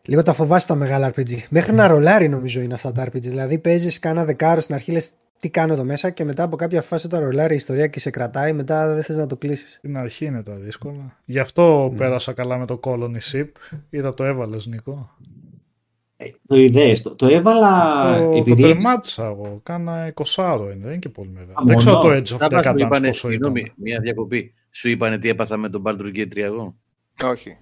Λίγο 0.04 0.24
τα 0.24 0.34
φοβάσαι 0.34 0.68
τα 0.68 0.76
μεγάλα 0.76 1.12
RPG. 1.16 1.38
Μέχρι 1.50 1.74
να 1.74 1.88
ρολάρει 1.88 2.28
νομίζω 2.30 2.62
είναι 2.62 2.74
αυτά 2.74 2.92
τα 2.92 3.06
RPG. 3.06 3.22
Δηλαδή 3.22 3.58
παίζεις 3.58 4.00
κάνα 4.00 4.26
δεκάρο 4.26 4.62
στην 4.62 4.76
αρχή, 4.76 4.92
λες 4.92 5.10
τι 5.40 5.50
κάνω 5.50 5.74
εδώ 5.74 5.84
μέσα 5.84 6.10
και 6.10 6.24
μετά 6.24 6.44
από 6.44 6.56
κάποια 6.56 6.82
φάση 6.82 7.06
όταν 7.06 7.24
ρολάρει 7.24 7.54
η 7.54 7.56
ιστορία 7.56 7.88
και 7.88 8.00
σε 8.00 8.10
κρατάει, 8.10 8.54
μετά 8.54 8.94
δεν 8.94 9.04
θες 9.04 9.16
να 9.18 9.28
το 9.28 9.38
κλείσεις. 9.38 9.74
Στην 9.74 9.98
αρχή 9.98 10.26
είναι 10.26 10.44
τα 10.44 10.54
δύσκολα. 10.56 11.18
Γι' 11.26 11.40
αυτό 11.40 11.90
Ναι. 11.92 11.98
πέρασα 11.98 12.34
καλά 12.34 12.58
με 12.58 12.66
το 12.66 12.80
Colony 12.84 13.18
Ship. 13.32 13.48
Είδα 13.90 14.14
το 14.14 14.24
έβαλες, 14.24 14.66
Νικό. 14.66 15.10
Το 16.48 16.56
ιδέες. 16.56 17.02
Το, 17.02 17.16
το 17.16 17.28
έβαλα 17.28 18.18
το, 18.18 18.30
το 18.30 18.38
επειδή. 18.38 18.62
τερμάτισα 18.62 19.26
εγώ. 19.26 19.60
Κάνα 19.64 20.14
20 20.14 20.60
είναι, 20.64 20.66
δεν 20.66 20.82
είναι 20.82 20.98
και 20.98 21.10
πολύ 21.10 21.30
μεγάλο. 21.30 21.52
Α, 21.60 21.64
δεν 21.66 21.78
ξέρω 21.78 21.98
μόνο. 21.98 22.10
το 22.10 22.16
Edge 22.16 22.36
of 22.36 22.38
Θα 22.38 22.48
μας 22.52 22.64
Decadence 22.64 22.72
μου 22.72 22.78
είπανε, 22.78 23.08
πόσο 23.08 23.32
ήταν. 23.32 23.54
συγγνώμη, 23.54 23.72
μια 23.76 24.00
διακοπή. 24.00 24.54
Σου 24.72 24.90
είπανε 24.90 25.18
τι 25.18 25.30
έπαθα 25.30 25.58
με 25.58 25.70
τον 25.70 25.84
Baldur's 25.86 26.16
Gate 26.16 26.28
3 26.34 26.38
εγώ; 26.38 26.76
Όχι. 27.24 27.58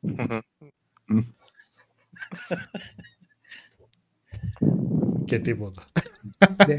Και 5.24 5.38
τίποτα. 5.38 5.84
Ναι. 6.66 6.74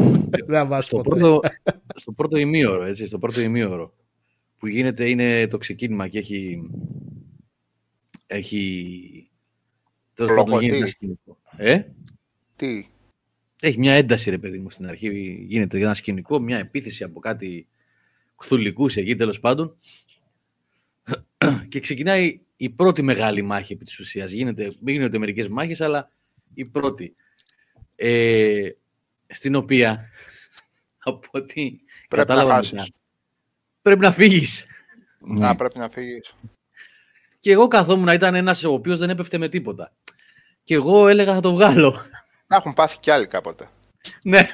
δεν 0.46 0.66
μας 0.66 0.84
στο, 0.84 0.96
ποτέ. 0.96 1.08
πρώτο, 1.08 1.40
στο 1.94 2.12
πρώτο 2.12 2.36
ημίωρο, 2.36 2.84
έτσι, 2.84 3.06
στο 3.06 3.18
πρώτο 3.18 3.40
ημίωρο 3.40 3.92
που 4.58 4.66
γίνεται 4.66 5.08
είναι 5.08 5.46
το 5.46 5.56
ξεκίνημα 5.56 6.08
και 6.08 6.18
έχει 6.18 6.70
έχει 8.26 9.25
τέλος 10.16 10.30
πάντων 10.30 10.46
Λογοτή. 10.46 10.64
γίνεται 10.64 10.78
ένα 10.80 10.86
σκηνικό. 10.86 11.38
Ε; 11.56 11.82
Τι; 12.56 12.86
Έχει 13.60 13.78
μια 13.78 13.94
ένταση 13.94 14.30
ρε 14.30 14.38
παιδί 14.38 14.58
μου 14.58 14.70
στην 14.70 14.86
αρχή 14.86 15.44
γίνεται 15.48 15.78
ένα 15.78 15.94
σκηνικό, 15.94 16.38
μια 16.40 16.58
επίθεση 16.58 17.04
από 17.04 17.20
κάτι 17.20 17.66
χθουλικούς 18.36 18.96
εκεί 18.96 19.14
τέλος 19.14 19.40
πάντων 19.40 19.76
και 21.68 21.80
ξεκινάει 21.80 22.40
η 22.56 22.68
πρώτη 22.70 23.02
μεγάλη 23.02 23.42
μάχη 23.42 23.72
επί 23.72 23.84
της 23.84 23.98
ουσίας. 23.98 24.32
Γίνεται, 24.32 24.64
μην 24.80 24.94
γίνονται 24.94 25.18
μερικές 25.18 25.48
μάχες 25.48 25.80
αλλά 25.80 26.10
η 26.54 26.64
πρώτη 26.64 27.14
ε, 27.96 28.70
στην 29.26 29.54
οποία 29.54 30.08
από 30.98 31.28
ό,τι 31.30 31.54
Πρέπει 31.70 31.80
να 32.10 32.16
κατάλαβα 32.16 32.52
χάσεις. 32.54 32.72
μετά, 32.72 32.86
πρέπει 33.82 34.00
να 34.00 34.12
φύγεις. 34.12 34.66
Ναι. 35.20 35.48
Α, 35.48 35.54
πρέπει 35.56 35.78
να 35.78 35.88
φύγεις. 35.90 36.34
Και 37.40 37.50
εγώ 37.52 37.68
καθόμουν, 37.68 38.08
ήταν 38.08 38.34
ένας 38.34 38.64
ο 38.64 38.72
οποίος 38.72 38.98
δεν 38.98 39.10
έπεφτε 39.10 39.38
με 39.38 39.48
τίποτα. 39.48 39.92
Και 40.66 40.74
εγώ 40.74 41.08
έλεγα 41.08 41.34
θα 41.34 41.40
το 41.40 41.52
βγάλω. 41.52 41.90
Να 42.46 42.56
έχουν 42.56 42.72
πάθει 42.74 42.98
κι 42.98 43.10
άλλοι 43.10 43.26
κάποτε. 43.26 43.68
ναι. 44.22 44.48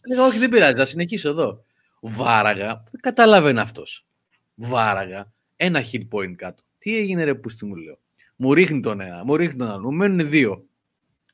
Έλεγα 0.00 0.26
όχι 0.26 0.38
δεν 0.38 0.48
πειράζει, 0.48 0.74
θα 0.74 0.84
συνεχίσω 0.84 1.28
εδώ. 1.28 1.64
Βάραγα, 2.00 2.82
δεν 2.90 3.00
καταλαβαίνει 3.00 3.60
αυτός. 3.60 4.06
Βάραγα, 4.54 5.32
ένα 5.56 5.82
hit 5.92 6.08
point 6.10 6.32
κάτω. 6.36 6.62
Τι 6.78 6.96
έγινε 6.96 7.24
ρε 7.24 7.34
πούστη 7.34 7.64
μου 7.64 7.74
λέω. 7.74 7.98
Μου 8.36 8.54
ρίχνει 8.54 8.80
τον 8.80 9.00
ένα, 9.00 9.24
μου 9.24 9.36
ρίχνει 9.36 9.58
τον 9.58 9.68
άλλο, 9.70 9.80
μου 9.90 9.92
μένουν 9.96 10.28
δύο. 10.28 10.66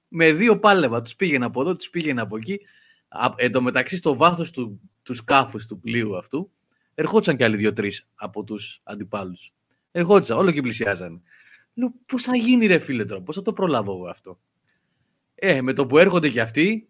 Με 0.09 0.33
δύο 0.33 0.59
πάλευα, 0.59 1.03
τους 1.03 1.17
πήγαινα 1.17 1.47
από 1.47 1.61
εδώ, 1.61 1.77
τους 1.77 1.91
πήγαινα 1.91 2.23
από 2.23 2.37
εκεί. 2.37 2.61
Α, 3.09 3.33
Εν 3.37 3.53
τω 3.53 3.63
μεταξύ 3.63 3.97
στο 3.97 4.17
βάθος 4.17 4.51
του, 4.51 4.81
του 5.03 5.15
σκάφους 5.15 5.67
του 5.67 5.81
πλοίου 5.81 6.17
αυτού, 6.17 6.51
ερχόντουσαν 6.95 7.37
και 7.37 7.45
άλλοι 7.45 7.57
δύο-τρεις 7.57 8.07
από 8.15 8.45
τους 8.45 8.81
αντιπάλους. 8.83 9.53
Ερχόντουσαν, 9.91 10.39
όλο 10.39 10.51
και 10.51 10.63
πλησιάζανε. 10.63 11.21
Λέω, 11.75 11.93
πώς 12.07 12.23
θα 12.23 12.37
γίνει 12.37 12.67
ρε 12.67 12.79
φίλε 12.79 13.05
τώρα, 13.05 13.23
πώς 13.23 13.37
θα 13.37 13.43
το 13.43 13.53
προλάβω 13.53 13.93
εγώ 13.93 14.07
αυτό; 14.09 14.41
Ε, 15.35 15.63
με 15.63 15.73
το 15.73 15.87
που 15.87 15.99
έρχονται 15.99 16.29
και 16.29 16.41
αυτοί, 16.41 16.89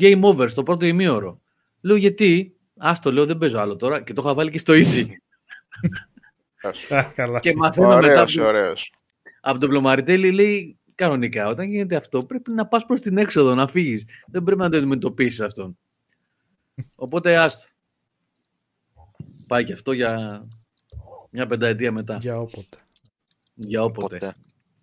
game 0.00 0.20
over 0.22 0.48
στο 0.48 0.62
πρώτο 0.62 0.84
ημίωρο. 0.86 1.40
Λέω 1.80 1.96
γιατί, 1.96 2.56
άστο 2.76 3.12
λέω 3.12 3.26
δεν 3.26 3.38
παίζω 3.38 3.58
άλλο 3.58 3.76
τώρα 3.76 4.02
και 4.02 4.12
το 4.12 4.22
είχα 4.24 4.34
βάλει 4.34 4.50
και 4.50 4.58
στο 4.58 4.72
easy. 4.76 5.06
Α, 6.88 7.04
καλά. 7.14 7.40
και 7.40 7.54
μαθαίνω 7.56 7.88
μετά 7.88 7.96
Ωραίος, 7.96 8.36
από, 8.36 8.46
ωραίος. 8.46 8.92
από 9.40 9.58
τον 9.60 9.68
Πλωμαριτέλη 9.68 10.30
λέει 10.32 10.78
κανονικά 10.94 11.48
όταν 11.48 11.70
γίνεται 11.70 11.96
αυτό 11.96 12.24
πρέπει 12.24 12.50
να 12.50 12.66
πας 12.66 12.86
προς 12.86 13.00
την 13.00 13.18
έξοδο 13.18 13.54
να 13.54 13.66
φύγεις. 13.66 14.04
Δεν 14.26 14.42
πρέπει 14.42 14.60
να 14.60 14.70
το 14.70 14.76
αντιμετωπίσεις 14.76 15.40
αυτόν. 15.40 15.78
Οπότε 16.94 17.36
άστο. 17.36 17.68
Πάει 19.46 19.64
και 19.64 19.72
αυτό 19.72 19.92
για 19.92 20.44
μια 21.30 21.46
πενταετία 21.46 21.92
μετά. 21.92 22.16
Για 22.16 22.38
όποτε. 22.40 22.78
Για 23.54 23.82
όποτε. 23.84 24.18
Ποτέ. 24.18 24.34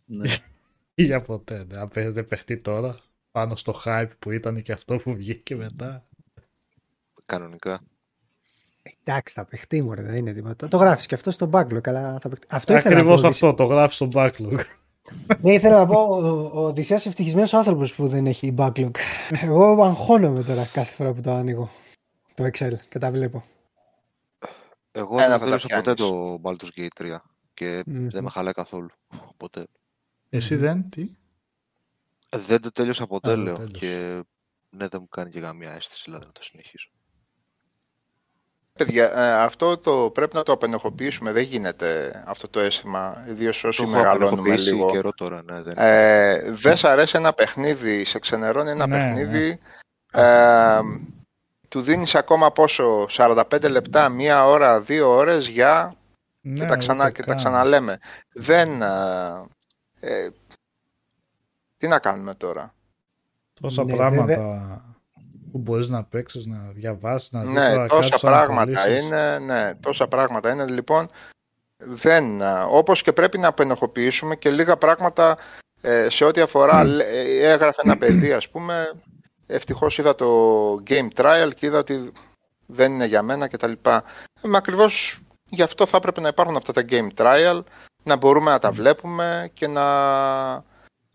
Ναι. 0.05 0.29
Για 1.07 1.21
ποτέ. 1.21 1.65
ναι. 1.69 1.77
Αν 1.77 1.87
παι- 1.87 2.09
δεν 2.11 2.27
παιχτεί 2.27 2.57
τώρα, 2.57 2.97
πάνω 3.31 3.55
στο 3.55 3.81
hype 3.85 4.09
που 4.19 4.31
ήταν 4.31 4.61
και 4.61 4.71
αυτό 4.71 4.97
που 4.97 5.13
βγήκε 5.15 5.55
μετά. 5.55 6.05
Κανονικά. 7.25 7.79
Εντάξει, 9.03 9.33
θα 9.33 9.45
παιχτεί 9.45 9.81
μου, 9.81 9.95
δεν 9.95 10.15
είναι 10.15 10.33
τίποτα. 10.33 10.67
Το 10.67 10.77
γράφεις 10.77 11.05
και 11.05 11.15
αυτό 11.15 11.31
στο 11.31 11.49
backlog. 11.53 11.87
Αλλά 11.87 12.19
θα 12.21 12.29
παιχτεί. 12.29 12.47
Αυτό 12.49 12.73
ήθελα 12.77 12.89
να 12.95 12.95
Ακριβώς 13.01 13.21
πω. 13.21 13.27
αυτό, 13.27 13.53
το 13.53 13.63
γράφεις 13.63 13.95
στο 13.95 14.07
backlog. 14.13 14.59
Ναι, 15.41 15.53
ήθελα 15.53 15.77
να 15.77 15.85
πω, 15.85 15.99
ο, 16.01 16.15
ο 16.53 16.65
Οδυσσέας 16.65 17.05
ευτυχισμένος 17.05 17.53
άνθρωπος 17.53 17.93
που 17.95 18.07
δεν 18.07 18.25
έχει 18.25 18.53
backlog. 18.57 18.91
Εγώ 19.41 19.83
αγχώνομαι 19.83 20.43
τώρα 20.43 20.65
κάθε 20.73 20.93
φορά 20.93 21.13
που 21.13 21.21
το 21.21 21.31
ανοίγω. 21.31 21.69
Το 22.33 22.43
Excel 22.43 22.73
και 22.89 22.99
τα 22.99 23.11
βλέπω. 23.11 23.43
Εγώ 24.91 25.19
Ένα 25.19 25.27
δεν 25.27 25.29
θα 25.29 25.33
θα 25.37 25.37
τα 25.37 25.43
τέλειωσα 25.43 25.67
ποτέ 25.67 25.93
πιάνεις. 25.93 26.01
το 26.13 26.39
Baldur's 26.43 26.79
Gate 26.81 27.05
3 27.05 27.17
και 27.61 27.83
Μμμ. 27.85 28.07
δεν 28.09 28.23
με 28.23 28.29
χαλάει 28.29 28.53
καθόλου. 28.53 28.89
Ποτέ. 29.37 29.65
Εσύ 30.29 30.55
δεν, 30.55 30.89
τι; 30.89 31.09
Δεν 32.47 32.61
το 32.61 32.71
τέλειωσα 32.71 33.07
ποτέ, 33.07 33.29
Α, 33.31 33.35
δεν 33.35 33.43
λέω. 33.43 33.55
τέλειωσε. 33.55 33.77
Και 33.85 34.23
ναι, 34.69 34.87
δεν 34.87 34.99
μου 35.01 35.07
κάνει 35.07 35.29
και 35.29 35.39
καμία 35.39 35.71
αίσθηση 35.71 36.01
δηλαδή 36.05 36.25
να 36.25 36.31
το 36.31 36.43
συνεχίσω. 36.43 36.89
Παιδιά, 38.73 39.11
ε, 39.13 39.33
αυτό 39.33 39.77
το 39.77 40.09
πρέπει 40.13 40.35
να 40.35 40.43
το 40.43 40.51
απενεχοποιήσουμε. 40.51 41.31
Δεν 41.31 41.43
γίνεται 41.43 42.23
αυτό 42.27 42.47
το 42.47 42.59
αίσθημα, 42.59 43.25
ιδίως 43.29 43.63
όσοι 43.63 43.85
μεγαλώνουμε 43.85 44.57
λίγο. 44.57 44.91
Καιρό 44.91 45.11
τώρα, 45.11 45.43
ναι, 45.43 45.61
δεν... 45.61 45.73
Ε, 45.77 46.51
δεν 46.51 46.77
σ' 46.77 46.83
αρέσει 46.83 47.17
ένα 47.17 47.33
παιχνίδι, 47.33 48.05
σε 48.05 48.19
ξενερώνει 48.19 48.69
ένα 48.69 48.87
Ναι, 48.87 48.95
παιχνίδι. 48.97 49.59
Ε, 50.11 50.79
του 51.67 51.81
δίνεις 51.81 52.15
ακόμα 52.15 52.51
πόσο, 52.51 53.05
45 53.09 53.69
λεπτά, 53.69 54.09
μία 54.09 54.45
ώρα, 54.47 54.81
δύο 54.81 55.09
ώρες 55.09 55.47
για 55.47 55.93
Ναι, 56.41 56.59
και, 56.59 56.65
τα, 56.65 56.75
ξανά, 56.75 57.03
ούτε 57.03 57.11
και 57.11 57.21
τα 57.21 57.27
καν. 57.27 57.35
ξαναλέμε. 57.35 57.99
Δεν... 58.33 58.81
ε, 58.81 58.87
ε, 59.99 60.29
τι 61.77 61.87
να 61.87 61.99
κάνουμε 61.99 62.35
τώρα; 62.35 62.73
Τόσα 63.61 63.83
Ναι, 63.83 63.95
πράγματα 63.95 64.25
βέβαια. 64.25 64.83
που 65.51 65.57
μπορείς 65.57 65.87
να 65.87 66.03
παίξεις, 66.03 66.45
να 66.45 66.57
διαβάσεις, 66.73 67.31
να 67.31 67.41
δεις 67.41 67.49
Ναι, 67.53 67.69
τώρα 67.69 67.87
τόσα 67.87 68.01
κάτσεις 68.09 68.23
να 68.23 68.29
πράγματα 68.29 68.61
αναλύσεις. 68.81 69.03
είναι, 69.03 69.39
ναι, 69.39 69.75
τόσα 69.75 70.07
πράγματα 70.07 70.51
είναι. 70.51 70.65
Λοιπόν, 70.67 71.09
δεν, 71.77 72.41
α, 72.41 72.63
όπως 72.65 73.01
και 73.01 73.13
πρέπει 73.13 73.37
να 73.37 73.47
απενοχοποιήσουμε 73.47 74.35
και 74.35 74.49
λίγα 74.51 74.77
πράγματα 74.77 75.37
ε, 75.81 76.09
σε 76.09 76.25
ό,τι 76.25 76.41
αφορά, 76.41 76.83
λέ- 76.83 77.07
ε, 77.07 77.51
έγραφε 77.51 77.81
ένα 77.83 77.97
παιδί 77.97 78.33
ας 78.33 78.49
πούμε, 78.49 78.91
ευτυχώς 79.47 79.97
είδα 79.97 80.15
το 80.15 80.73
game 80.87 81.07
trial 81.15 81.49
και 81.55 81.65
είδα 81.65 81.77
ότι 81.77 82.11
δεν 82.65 82.91
είναι 82.93 83.05
για 83.05 83.21
μένα 83.21 83.47
κτλ. 83.47 83.71
Ε, 83.71 83.99
μα 84.47 84.57
ακριβώς 84.57 85.20
γι' 85.51 85.61
αυτό 85.61 85.85
θα 85.85 85.97
έπρεπε 85.97 86.21
να 86.21 86.27
υπάρχουν 86.27 86.55
αυτά 86.55 86.73
τα 86.73 86.85
game 86.89 87.07
trial, 87.15 87.61
να 88.03 88.15
μπορούμε 88.15 88.51
να 88.51 88.59
τα 88.59 88.71
βλέπουμε 88.71 89.49
και 89.53 89.67
να... 89.67 90.63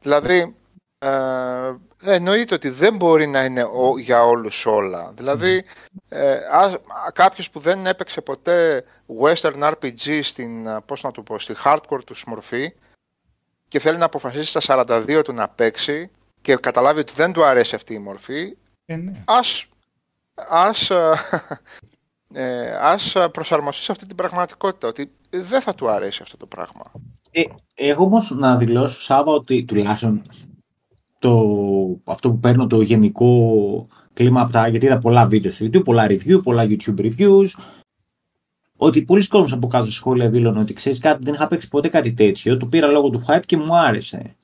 Δηλαδή, 0.00 0.56
ε, 0.98 1.72
εννοείται 2.04 2.54
ότι 2.54 2.68
δεν 2.68 2.96
μπορεί 2.96 3.26
να 3.26 3.44
είναι 3.44 3.62
ο- 3.64 3.98
για 3.98 4.22
όλους 4.24 4.66
όλα. 4.66 5.10
Δηλαδή, 5.14 5.64
ε, 6.08 6.38
ας- 6.52 6.74
α- 6.74 7.12
κάποιος 7.12 7.50
που 7.50 7.60
δεν 7.60 7.86
έπαιξε 7.86 8.20
ποτέ 8.20 8.84
western 9.22 9.62
RPG 9.72 10.20
στην, 10.22 10.68
α, 10.68 10.80
πώς 10.80 11.02
να 11.02 11.10
το 11.10 11.22
πω, 11.22 11.38
στη 11.38 11.54
hardcore 11.64 12.04
του 12.04 12.14
μορφή 12.26 12.72
και 13.68 13.78
θέλει 13.78 13.98
να 13.98 14.04
αποφασίσει 14.04 14.58
στα 14.60 14.60
42 14.60 15.22
του 15.24 15.32
να 15.32 15.48
παίξει 15.48 16.10
και 16.42 16.56
καταλάβει 16.56 17.00
ότι 17.00 17.12
δεν 17.16 17.32
του 17.32 17.44
αρέσει 17.44 17.74
αυτή 17.74 17.94
η 17.94 17.98
μορφή, 17.98 18.56
Ε, 18.86 18.96
ναι. 18.96 19.12
ας, 19.24 19.66
ας, 20.34 20.90
α, 20.90 21.14
ε, 22.32 22.70
ας 22.80 23.16
α, 23.16 23.30
προσαρμοστείς 23.30 23.84
σε 23.84 23.92
αυτή 23.92 24.06
την 24.06 24.16
πραγματικότητα, 24.16 24.88
ότι 24.88 25.10
δεν 25.30 25.60
θα 25.60 25.74
του 25.74 25.88
αρέσει 25.88 26.22
αυτό 26.22 26.36
το 26.36 26.46
πράγμα. 26.46 26.92
Ε, 27.30 27.42
εγώ 27.74 28.04
όμως 28.04 28.30
να 28.30 28.56
δηλώσω, 28.56 29.00
Σάβα, 29.02 29.32
ότι 29.32 29.64
τουλάχιστον 29.64 30.22
το, 31.18 31.40
αυτό 32.04 32.30
που 32.30 32.38
παίρνω 32.38 32.66
το 32.66 32.80
γενικό 32.80 33.88
κλίμα 34.12 34.40
από 34.40 34.52
τα. 34.52 34.68
Γιατί 34.68 34.86
είδα 34.86 34.98
πολλά 34.98 35.26
βίντεο 35.26 35.52
στο 35.52 35.66
YouTube, 35.66 35.84
πολλά 35.84 36.06
review, 36.08 36.42
πολλά 36.42 36.66
YouTube 36.68 36.98
reviews. 37.00 37.48
Ότι 38.76 39.02
πολλοί 39.02 39.26
κόσμοι 39.26 39.52
από 39.52 39.66
κάτω 39.66 39.84
στα 39.84 39.94
σχόλια 39.94 40.28
δήλωναν 40.30 40.62
ότι 40.62 40.72
ξέρεις 40.72 40.98
κάτι, 40.98 41.24
δεν 41.24 41.34
είχα 41.34 41.46
παίξει 41.46 41.68
ποτέ 41.68 41.88
κάτι 41.88 42.12
τέτοιο. 42.12 42.56
Το 42.56 42.66
πήρα 42.66 42.86
λόγω 42.86 43.08
του 43.08 43.24
hype 43.28 43.42
και 43.46 43.56
μου 43.56 43.76
άρεσε. 43.76 44.36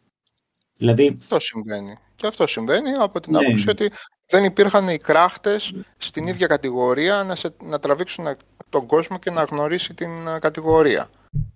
Δηλαδή, 0.76 1.16
Αυτό 1.20 1.40
συμβαίνει. 1.40 1.98
Και 2.16 2.26
αυτό 2.26 2.46
συμβαίνει 2.46 2.90
από 2.98 3.20
την 3.20 3.32
Ναι. 3.32 3.38
άποψη 3.38 3.70
ότι 3.70 3.90
δεν 4.32 4.44
υπήρχαν 4.44 4.88
οι 4.88 4.98
κράχτες 4.98 5.74
στην 5.98 6.26
ίδια 6.26 6.46
κατηγορία 6.46 7.22
να, 7.24 7.34
σε, 7.34 7.54
να 7.62 7.78
τραβήξουν 7.78 8.26
τον 8.68 8.86
κόσμο 8.86 9.18
και 9.18 9.30
να 9.30 9.42
γνωρίσει 9.42 9.94
την 9.94 10.28
α, 10.28 10.38
κατηγορία. 10.38 11.10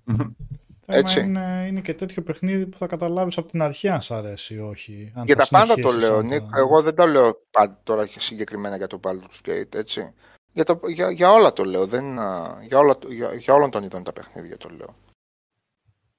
Θέμα 0.05 0.99
Έτσι. 0.99 1.21
Είναι, 1.21 1.65
είναι 1.69 1.81
και 1.81 1.95
τέτοιο 1.95 2.23
παιχνίδι 2.23 2.67
που 2.67 2.79
θα 2.79 2.87
καταλάβεις 2.87 3.39
από 3.39 3.49
την 3.51 3.63
αρχή 3.63 3.89
αν 3.89 4.01
σ' 4.03 4.11
αρέσει 4.11 4.55
ή 4.55 4.59
όχι. 4.59 5.13
Αν 5.15 5.25
για 5.25 5.35
θα 5.37 5.43
τα 5.43 5.49
πάντα 5.59 5.75
το 5.75 5.89
συνεχίσεις, 5.89 6.09
λέω, 6.09 6.19
αν 6.19 6.27
Νίκ. 6.27 6.41
τα- 6.41 6.59
Εγώ 6.59 6.83
δεν 6.83 6.95
το 6.95 7.07
λέω 7.07 7.41
πάντα 7.51 7.81
τώρα 7.83 8.07
και 8.07 8.21
συγκεκριμένα 8.21 8.77
για 8.77 8.87
το 8.87 9.01
Baldur's 9.03 9.49
Gate, 9.49 9.75
έτσι. 9.75 10.13
Για, 10.53 10.65
το, 10.65 10.81
για, 10.89 11.11
για 11.11 11.31
όλα 11.33 11.53
το 11.53 11.65
λέω. 11.65 11.87
Δεν, 11.87 12.19
α, 12.19 12.59
για, 12.63 12.79
όλα, 12.79 12.99
το- 12.99 13.13
για, 13.13 13.35
για 13.35 13.55
όλων 13.55 13.71
των 13.71 13.83
ειδών 13.85 14.03
τα 14.03 14.13
παιχνίδια 14.13 14.57
το 14.57 14.69
λέω. 14.77 14.95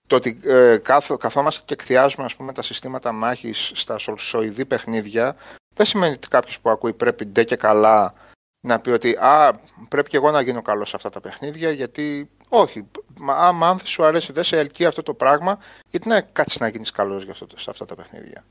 Το 0.07 0.15
ότι 0.15 0.39
ε, 0.43 0.77
κάθο, 0.77 1.17
καθόμαστε 1.17 1.61
και 1.65 1.73
εκθιάζουμε 1.73 2.25
ας 2.25 2.35
πούμε, 2.35 2.53
τα 2.53 2.61
συστήματα 2.61 3.11
μάχης 3.11 3.71
στα 3.75 3.97
σολσοειδή 3.97 4.65
παιχνίδια 4.65 5.35
δεν 5.77 5.85
σημαίνει 5.85 6.13
ότι 6.13 6.27
κάποιος 6.27 6.59
που 6.59 6.69
ακούει 6.69 6.93
πρέπει 6.93 7.25
ντε 7.25 7.43
και 7.43 7.55
καλά 7.55 8.13
να 8.59 8.79
πει 8.79 8.89
ότι 8.89 9.15
α, 9.19 9.59
πρέπει 9.89 10.09
και 10.09 10.17
εγώ 10.17 10.31
να 10.31 10.41
γίνω 10.41 10.61
καλός 10.61 10.89
σε 10.89 10.95
αυτά 10.95 11.09
τα 11.09 11.21
παιχνίδια 11.21 11.71
γιατί 11.71 12.29
όχι, 12.49 12.87
μα, 13.19 13.33
άμα 13.33 13.69
αν 13.69 13.77
δεν 13.77 13.85
σου 13.85 14.05
αρέσει, 14.05 14.31
δεν 14.31 14.43
σε 14.43 14.57
ελκύει 14.57 14.85
αυτό 14.85 15.03
το 15.03 15.13
πράγμα 15.13 15.59
γιατί 15.89 16.07
να 16.07 16.21
κάτσεις 16.21 16.59
να 16.59 16.67
γίνεις 16.67 16.91
καλός 16.91 17.23
για 17.23 17.31
αυτό, 17.31 17.47
σε 17.59 17.69
αυτά 17.69 17.85
τα 17.85 17.95
παιχνίδια. 17.95 18.45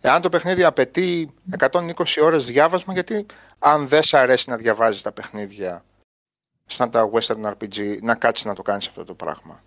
Εάν 0.00 0.22
το 0.22 0.28
παιχνίδι 0.28 0.64
απαιτεί 0.64 1.34
120 1.58 1.92
ώρες 2.22 2.44
διάβασμα, 2.44 2.92
γιατί 2.92 3.26
αν 3.58 3.88
δεν 3.88 4.02
σ' 4.02 4.14
αρέσει 4.14 4.50
να 4.50 4.56
διαβάζεις 4.56 5.02
τα 5.02 5.12
παιχνίδια 5.12 5.84
σαν 6.66 6.90
τα 6.90 7.10
western 7.12 7.52
RPG, 7.52 7.98
να 8.02 8.14
κάτσεις 8.14 8.44
να 8.44 8.54
το 8.54 8.62
κάνεις 8.62 8.88
αυτό 8.88 9.04
το 9.04 9.14
πράγμα. 9.14 9.62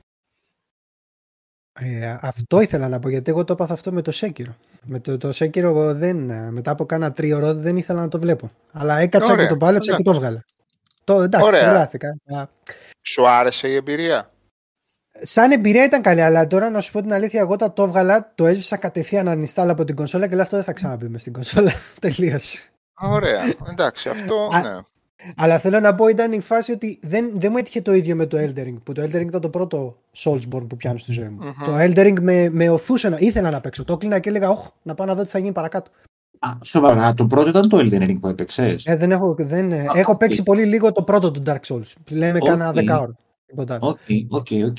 Ε, 1.79 2.17
αυτό 2.21 2.61
ήθελα 2.61 2.88
να 2.88 2.99
πω, 2.99 3.09
γιατί 3.09 3.29
εγώ 3.29 3.43
το 3.43 3.53
έπαθα 3.53 3.73
αυτό 3.73 3.91
με 3.91 4.01
το 4.01 4.11
Sekiro. 4.15 4.53
Με 4.88 4.99
το, 4.99 5.17
το 5.17 5.29
Sekiro 5.29 5.57
εγώ 5.57 5.93
δεν, 5.93 6.29
ε, 6.29 6.51
μετά 6.51 6.71
από 6.71 6.85
κάνα 6.85 7.11
τρίωρο 7.11 7.53
δεν 7.53 7.77
ήθελα 7.77 8.01
να 8.01 8.07
το 8.07 8.19
βλέπω. 8.19 8.51
Αλλά 8.71 8.97
έκατσα 8.97 9.31
Ωραία, 9.31 9.45
και 9.45 9.51
το 9.51 9.57
πάλεψα 9.57 9.91
ναι. 9.91 9.97
και 9.97 10.03
το 10.03 10.11
έβγαλα. 10.11 10.45
Το, 11.03 11.21
εντάξει, 11.21 11.47
Ωραία. 11.47 11.61
τρελάθηκα. 11.61 12.17
Α, 12.25 12.45
Σου 13.01 13.27
άρεσε 13.27 13.67
η 13.67 13.75
εμπειρία; 13.75 14.31
Σαν 15.21 15.51
εμπειρία 15.51 15.83
ήταν 15.83 16.01
καλή, 16.01 16.21
αλλά 16.21 16.47
τώρα 16.47 16.69
να 16.69 16.81
σου 16.81 16.91
πω 16.91 17.01
την 17.01 17.13
αλήθεια, 17.13 17.39
εγώ 17.39 17.53
όταν 17.53 17.73
το 17.73 17.83
έβγαλα, 17.83 18.31
το 18.35 18.45
έσβησα 18.45 18.77
κατευθείαν 18.77 19.27
ανιστάλα 19.27 19.71
από 19.71 19.83
την 19.83 19.95
κονσόλα 19.95 20.27
και 20.27 20.33
λέω 20.33 20.43
αυτό 20.43 20.55
δεν 20.55 20.65
θα 20.65 20.73
ξαναμπεί 20.73 21.07
μες 21.07 21.21
στην 21.21 21.33
κονσόλα. 21.33 21.71
Τελείωσε. 22.01 22.61
Ωραία, 22.99 23.55
εντάξει, 23.69 24.09
αυτό 24.09 24.49
Α, 24.53 24.61
ναι. 24.61 24.79
Αλλά 25.36 25.59
θέλω 25.59 25.80
να 25.80 25.95
πω 25.95 26.07
ήταν 26.07 26.32
η 26.32 26.39
φάση 26.41 26.72
ότι 26.72 26.99
δεν, 27.01 27.32
δεν 27.36 27.51
μου 27.51 27.57
έτυχε 27.57 27.82
το 27.82 27.93
ίδιο 27.93 28.15
με 28.15 28.26
το 28.26 28.38
Elden 28.38 28.57
Ring. 28.57 28.76
Που 28.84 28.91
το 28.93 29.01
Elden 29.03 29.16
Ring 29.16 29.26
ήταν 29.28 29.41
το 29.41 29.49
πρώτο 29.49 29.97
Soulsborne 30.18 30.68
που 30.70 30.78
πιάνω 30.78 30.97
στη 30.97 31.11
ζωή 31.11 31.28
μου. 31.28 31.38
Μμμ. 31.43 31.65
Το 31.65 31.76
Elden 31.80 32.02
Ring 32.02 32.20
με, 32.22 32.49
με 32.49 32.70
ωθούσε 32.70 33.09
να 33.09 33.18
ήθελα 33.20 33.49
να 33.49 33.61
παίξω. 33.61 33.84
Το 33.84 33.93
έκλεινα 33.93 34.20
και 34.20 34.30
έλεγα, 34.30 34.49
Όχι, 34.49 34.68
να 34.84 34.93
πάω 34.93 35.07
να 35.07 35.15
δω 35.15 35.24
τι 35.24 35.30
θα 35.30 35.39
γίνει 35.39 35.51
παρακάτω. 35.51 35.91
α, 36.39 36.49
σοβαρά, 36.63 37.13
το 37.13 37.26
πρώτο 37.28 37.49
ήταν 37.49 37.70
το 37.70 37.78
Elden 37.78 38.01
Ring 38.09 38.18
που 38.20 38.28
έπαιξες; 38.28 38.86
Ε, 38.86 38.95
δεν 38.95 39.11
έχω, 39.11 39.36
δεν, 39.39 39.72
ε, 39.72 39.80
Α, 39.80 39.91
έχω 39.93 40.11
οκ. 40.11 40.18
παίξει 40.18 40.43
πολύ 40.43 40.65
λίγο 40.65 40.91
το 40.91 41.03
πρώτο 41.03 41.32
του 41.32 41.41
Dark 41.45 41.59
Souls. 41.68 41.93
Λέμε 42.09 42.39
κάνα 42.39 42.70
Οκ. 42.70 42.76
10 42.76 42.99
ώρα. 43.01 43.15
Τίποτα 43.45 43.74
άλλο. 43.74 43.88
Οκ, 43.88 43.97
οκ, 44.30 44.47
οκ. 44.65 44.78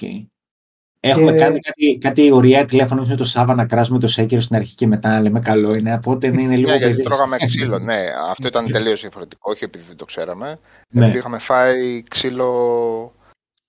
Έχουμε 1.00 1.32
Και- 1.32 1.38
κάνει 1.38 1.58
κάτι, 1.58 1.98
κάτι 2.00 2.30
ωραία 2.32 2.64
τηλέφωνο 2.64 3.04
με 3.06 3.16
το 3.16 3.24
Σάβα 3.24 3.54
να 3.54 3.66
κράσουμε 3.66 3.98
το 3.98 4.08
Sekiro 4.08 4.40
στην 4.40 4.56
αρχή 4.56 4.74
και 4.74 4.86
μετά 4.86 5.08
να 5.08 5.20
λέμε 5.20 5.40
καλό 5.40 5.74
είναι. 5.74 5.94
Οπότε 5.94 6.26
είναι 6.26 6.56
λίγο 6.56 6.70
Ναι, 6.70 6.76
γιατί 6.76 6.92
παιδί. 6.92 7.02
τρώγαμε 7.02 7.36
ξύλο. 7.36 7.78
ναι, 7.88 8.04
αυτό 8.30 8.46
ήταν 8.46 8.70
τελείως 8.72 9.00
διαφορετικό, 9.00 9.50
όχι 9.50 9.64
επειδή 9.64 9.84
δεν 9.88 9.96
το 9.96 10.04
ξέραμε. 10.04 10.58
Ναι. 10.88 11.04
Επειδή 11.04 11.18
είχαμε 11.18 11.38
φάει 11.38 12.02
ξύλο 12.08 13.12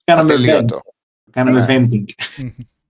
Κάναμε 0.03 0.31
vent. 0.31 0.33
ατελείωτο. 0.33 0.79
Κάναμε 1.31 1.59
Ναι. 1.59 1.65
venting. 1.69 2.03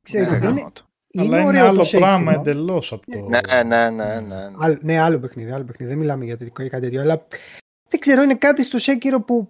Ξέρεις, 0.03 0.29
Ναι, 0.31 0.35
είναι, 0.37 0.45
γάμο 0.45 0.69
το. 0.73 0.81
Αλλά 1.17 1.25
είναι 1.27 1.37
είναι 1.37 1.45
ωραίο 1.47 1.65
άλλο 1.65 1.77
το 1.77 1.89
Sekiro. 1.93 1.99
πράγμα 1.99 2.33
εντελώς 2.33 2.91
από 2.91 3.01
το. 3.11 3.27
Ναι, 3.29 3.63
ναι, 3.63 3.89
ναι, 3.89 4.19
ναι. 4.19 4.35
Άλλο- 4.59 4.77
ναι, 4.81 4.99
άλλο 4.99 5.19
παιχνίδι, 5.19 5.51
άλλο 5.51 5.63
παιχνίδι. 5.63 5.91
Δεν 5.91 5.99
μιλάμε 5.99 6.25
για 6.25 6.37
τέτοιο 6.37 6.65
ή 6.65 6.69
κάτι 6.69 6.83
τέτοιο. 6.83 7.01
Αλλά 7.01 7.25
δεν 7.89 7.99
ξέρω, 7.99 8.21
είναι 8.21 8.35
κάτι 8.35 8.63
στο 8.63 8.77
Sekiro 8.81 9.25
που 9.25 9.49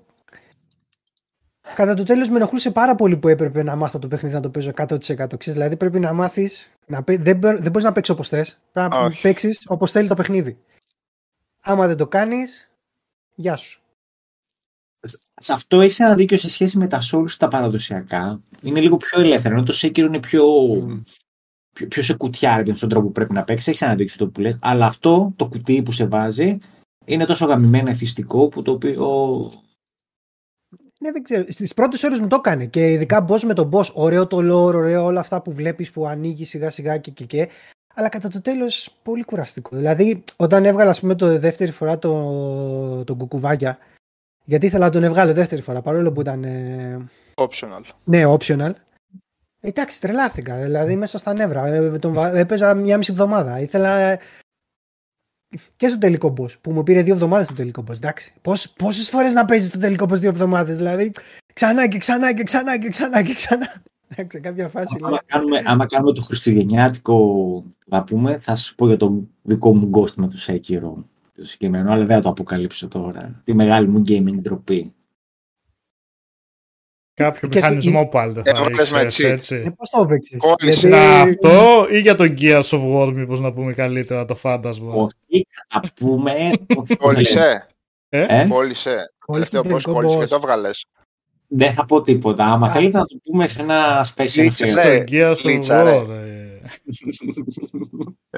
κατά 1.79 1.93
το 1.93 2.03
τέλος 2.03 2.29
με 2.29 2.35
ενοχλούσε 2.35 2.71
πάρα 2.71 2.95
πολύ 2.95 3.17
που 3.17 3.27
έπρεπε 3.27 3.63
να 3.63 3.75
μάθω 3.75 3.99
το 3.99 4.07
παιχνίδι 4.07 4.35
να 4.35 4.41
το 4.41 4.49
παίζω 4.49 4.71
100%. 4.75 4.97
Ξέρεις, 4.99 5.53
δηλαδή 5.53 5.77
πρέπει 5.77 5.99
να 5.99 6.13
μάθεις. 6.13 6.73
Να, 6.87 7.03
παί- 7.03 7.21
δεν, 7.21 7.37
μπο- 7.37 7.57
δεν 7.57 7.71
μπορείς 7.71 7.83
να 7.83 7.91
παίξεις 7.91 8.13
όπως 8.13 8.27
θες. 8.27 8.59
Πρέπει 8.71 8.89
να 8.89 8.99
Όχι. 8.99 9.21
παίξεις 9.21 9.63
όπως 9.67 9.91
θέλει 9.91 10.07
το 10.07 10.15
παιχνίδι. 10.15 10.57
Άμα 11.61 11.87
δεν 11.87 11.97
το 11.97 12.07
κάνεις, 12.07 12.71
γεια 13.35 13.55
σου. 13.55 13.81
Σε 15.35 15.53
αυτό 15.53 15.81
έχεις 15.81 15.99
ένα 15.99 16.15
δίκιο 16.15 16.37
σε 16.37 16.49
σχέση 16.49 16.77
με 16.77 16.87
τα 16.87 16.99
Souls 17.11 17.31
τα 17.37 17.47
παραδοσιακά. 17.47 18.41
Είναι 18.61 18.79
λίγο 18.79 18.97
πιο 18.97 19.21
ελεύθερο. 19.21 19.55
Ενώ 19.55 19.63
το 19.63 19.73
Sekiro 19.81 19.97
είναι 19.97 20.19
πιο, 20.19 20.43
πιο, 21.75 21.87
πιο 21.87 22.03
σε 22.03 22.13
κουτιά, 22.13 22.57
ρε 22.57 22.63
παιδί, 22.63 22.77
στον 22.77 22.89
τρόπο 22.89 23.05
που 23.05 23.11
πρέπει 23.11 23.33
να 23.33 23.43
παίξεις. 23.43 23.67
Έχεις 23.67 23.81
ένα 23.81 23.95
δίκιο 23.95 24.13
στο 24.13 24.27
που 24.27 24.41
λες. 24.41 24.57
Αλλά 24.61 24.85
αυτό 24.85 25.33
το 25.35 25.47
κουτί 25.47 25.81
που 25.83 25.91
σε 25.91 26.05
βάζει 26.05 26.57
είναι 27.05 27.25
τόσο 27.25 27.45
γαμημένο 27.45 27.89
εθιστικό 27.89 28.47
που 28.47 28.61
το 28.61 28.71
οποίο. 28.71 29.51
Ναι, 31.01 31.11
δεν 31.11 31.23
ξέρω. 31.23 31.43
Στις 31.47 31.73
πρώτες 31.73 32.03
ώρες 32.03 32.19
μου 32.19 32.27
το 32.27 32.35
έκανε 32.35 32.65
και 32.65 32.91
ειδικά 32.91 33.25
boss 33.29 33.39
με 33.41 33.53
τον 33.53 33.69
boss. 33.73 33.93
Ωραίο 33.93 34.27
το 34.27 34.37
lore, 34.37 34.73
ωραίο 34.73 35.03
όλα 35.03 35.19
αυτά 35.19 35.41
που 35.41 35.53
βλέπεις 35.53 35.91
που 35.91 36.07
ανοίγει 36.07 36.45
σιγά 36.45 36.69
σιγά 36.69 36.97
και 36.97 37.11
και 37.11 37.25
και. 37.25 37.49
Αλλά 37.95 38.09
κατά 38.09 38.27
το 38.29 38.41
τέλος 38.41 38.95
πολύ 39.03 39.23
κουραστικό. 39.23 39.75
Δηλαδή, 39.75 40.23
όταν 40.35 40.65
έβγαλα, 40.65 40.89
ας 40.89 40.99
πούμε, 40.99 41.15
το 41.15 41.39
δεύτερη 41.39 41.71
φορά 41.71 41.99
το, 41.99 43.03
το 43.03 43.15
κουκουβάγια, 43.15 43.77
γιατί 44.45 44.65
ήθελα 44.65 44.85
να 44.85 44.91
τον 44.91 45.03
έβγαλω 45.03 45.33
δεύτερη 45.33 45.61
φορά 45.61 45.81
παρόλο 45.81 46.11
που 46.11 46.21
ήταν. 46.21 46.43
ε, 46.43 47.05
Optional. 47.35 47.81
ναι, 48.03 48.23
optional. 48.27 48.71
Εντάξει, 49.61 50.01
τρελάθηκα. 50.01 50.55
Δηλαδή, 50.61 50.95
μέσα 50.95 51.17
στα 51.17 51.33
νεύρα. 51.33 51.65
Ε, 51.67 51.99
τον, 51.99 52.13
βα- 52.13 52.35
έπαιζα 52.35 52.73
μια 52.73 52.97
μισή 52.97 53.11
εβδομάδα. 53.11 53.59
Ήθελα. 53.59 54.19
Ε, 55.49 55.57
και 55.75 55.87
στο 55.87 55.97
τελικό 55.97 56.33
boss, 56.37 56.59
που 56.61 56.71
μου 56.71 56.83
πήρε 56.83 57.01
δύο 57.01 57.13
εβδομάδες 57.13 57.47
το 57.47 57.53
τελικό 57.53 57.83
boss. 57.87 57.95
Εντάξει. 57.95 58.33
Πόσες 58.77 59.09
φορές 59.09 59.33
να 59.33 59.45
παίζεις 59.45 59.69
το 59.69 59.79
τελικό 59.79 60.05
boss 60.05 60.19
δύο 60.19 60.29
εβδομάδες, 60.29 60.77
δηλαδή. 60.77 61.11
Ξανά 61.53 61.87
και 61.87 61.97
ξανά 61.97 62.33
και 62.33 62.43
ξανά 62.43 62.77
και 62.77 62.89
ξανά 62.89 63.21
και 63.21 63.33
ξανά. 63.33 63.81
Εντάξει, 64.11 64.37
σε 64.37 64.43
κάποια 64.43 64.69
φάση. 64.69 64.99
λέω, 64.99 65.07
Άμα 65.07 65.19
κάνουμε, 65.25 65.61
άμα 65.65 65.85
κάνουμε 65.85 66.13
το 66.13 66.21
χριστουγεννιάτικο, 66.21 67.63
θα 67.89 68.03
πούμε, 68.03 68.37
θα 68.37 68.55
σα 68.55 68.75
πω 68.75 68.87
για 68.87 68.97
το 68.97 69.23
δικό 69.41 69.75
μου 69.75 69.89
ghost 69.93 70.13
με 70.13 70.27
το 70.27 70.35
Sekiro. 70.47 71.03
Το 71.35 71.45
συγκεκριμένο, 71.45 71.91
αλλά 71.91 72.05
δεν 72.05 72.15
θα 72.15 72.21
το 72.21 72.29
αποκαλύψω 72.29 72.87
τώρα. 72.87 73.41
Τη 73.43 73.53
μεγάλη 73.53 73.87
μου 73.87 74.01
gaming 74.07 74.39
ντροπή. 74.41 74.93
Κάποιο 77.23 77.49
Και 77.49 77.57
στο- 77.59 77.67
μηχανισμό 77.67 78.05
πάλι 78.07 78.33
δεν 78.33 78.43
θα 78.43 78.49
Έβαλες 78.51 78.91
με 78.91 79.01
ήξερες, 79.01 79.31
cheat. 79.31 79.37
έτσι. 79.37 79.55
Ε, 79.55 79.69
πώς 79.77 79.89
το 79.89 80.01
έπαιξες; 80.03 80.39
Κόλλησε. 80.39 80.87
Γιατί- 80.87 81.03
Να, 81.03 81.21
αυτό 81.21 81.87
ή 81.91 81.99
για 81.99 82.15
τον 82.15 82.35
Gears 82.41 82.61
of 82.69 82.81
War 82.95 83.11
μήπως 83.13 83.39
να 83.39 83.51
πούμε 83.53 83.73
καλύτερα 83.73 84.25
το 84.25 84.35
φάντασμα. 84.35 84.93
Όχι, 84.93 85.47
θα 85.69 85.79
τα 85.79 85.89
πούμε. 85.99 86.51
όχι, 86.75 86.95
Κόλλησε. 86.97 87.67
Ε; 88.09 88.45
Κόλλησε. 88.49 88.95
Το 89.19 89.25
Κόλλησε 89.25 89.51
τελευταίο 89.51 89.61
τον 89.61 89.71
πώς 89.71 89.83
τελικό 89.83 90.01
κόλλησε 90.01 90.17
και 90.17 90.23
boss. 90.23 90.27
το 90.27 90.39
βγάλες. 90.39 90.85
Δεν 91.47 91.73
θα 91.73 91.85
πω 91.85 92.01
τίποτα. 92.01 92.45
Άμα 92.45 92.67
Α. 92.67 92.69
θέλετε 92.69 92.97
να 92.97 93.05
το 93.05 93.15
πούμε 93.23 93.47
σε 93.47 93.61
ένα 93.61 94.05
special 94.05 94.29
Κλείτσες, 94.33 94.71
affair. 94.71 94.75
ναι. 94.75 94.97
Το 94.97 95.03
Gears 95.11 95.35
of 95.35 95.41
κλίτσα, 95.41 95.83
ρε. 95.83 96.01
War. 96.01 96.09
ε. 96.09 96.47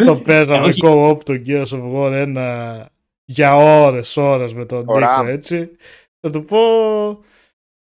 Το 0.06 0.16
παίζαμε 0.16 0.68
Όχι. 0.68 0.82
co-op 0.86 1.18
το 1.26 1.34
Gears 1.48 1.66
of 1.66 1.94
War 1.96 2.12
ένα 2.12 2.90
για 3.26 3.56
ώρες 3.56 4.18
ώρες 4.18 4.54
με 4.54 4.66
τον 4.66 4.84
Ωραία. 4.88 5.18
Νίκο 5.18 5.30
έτσι. 5.32 5.70
Θα 6.20 6.30
του 6.30 6.46
πω 6.46 6.58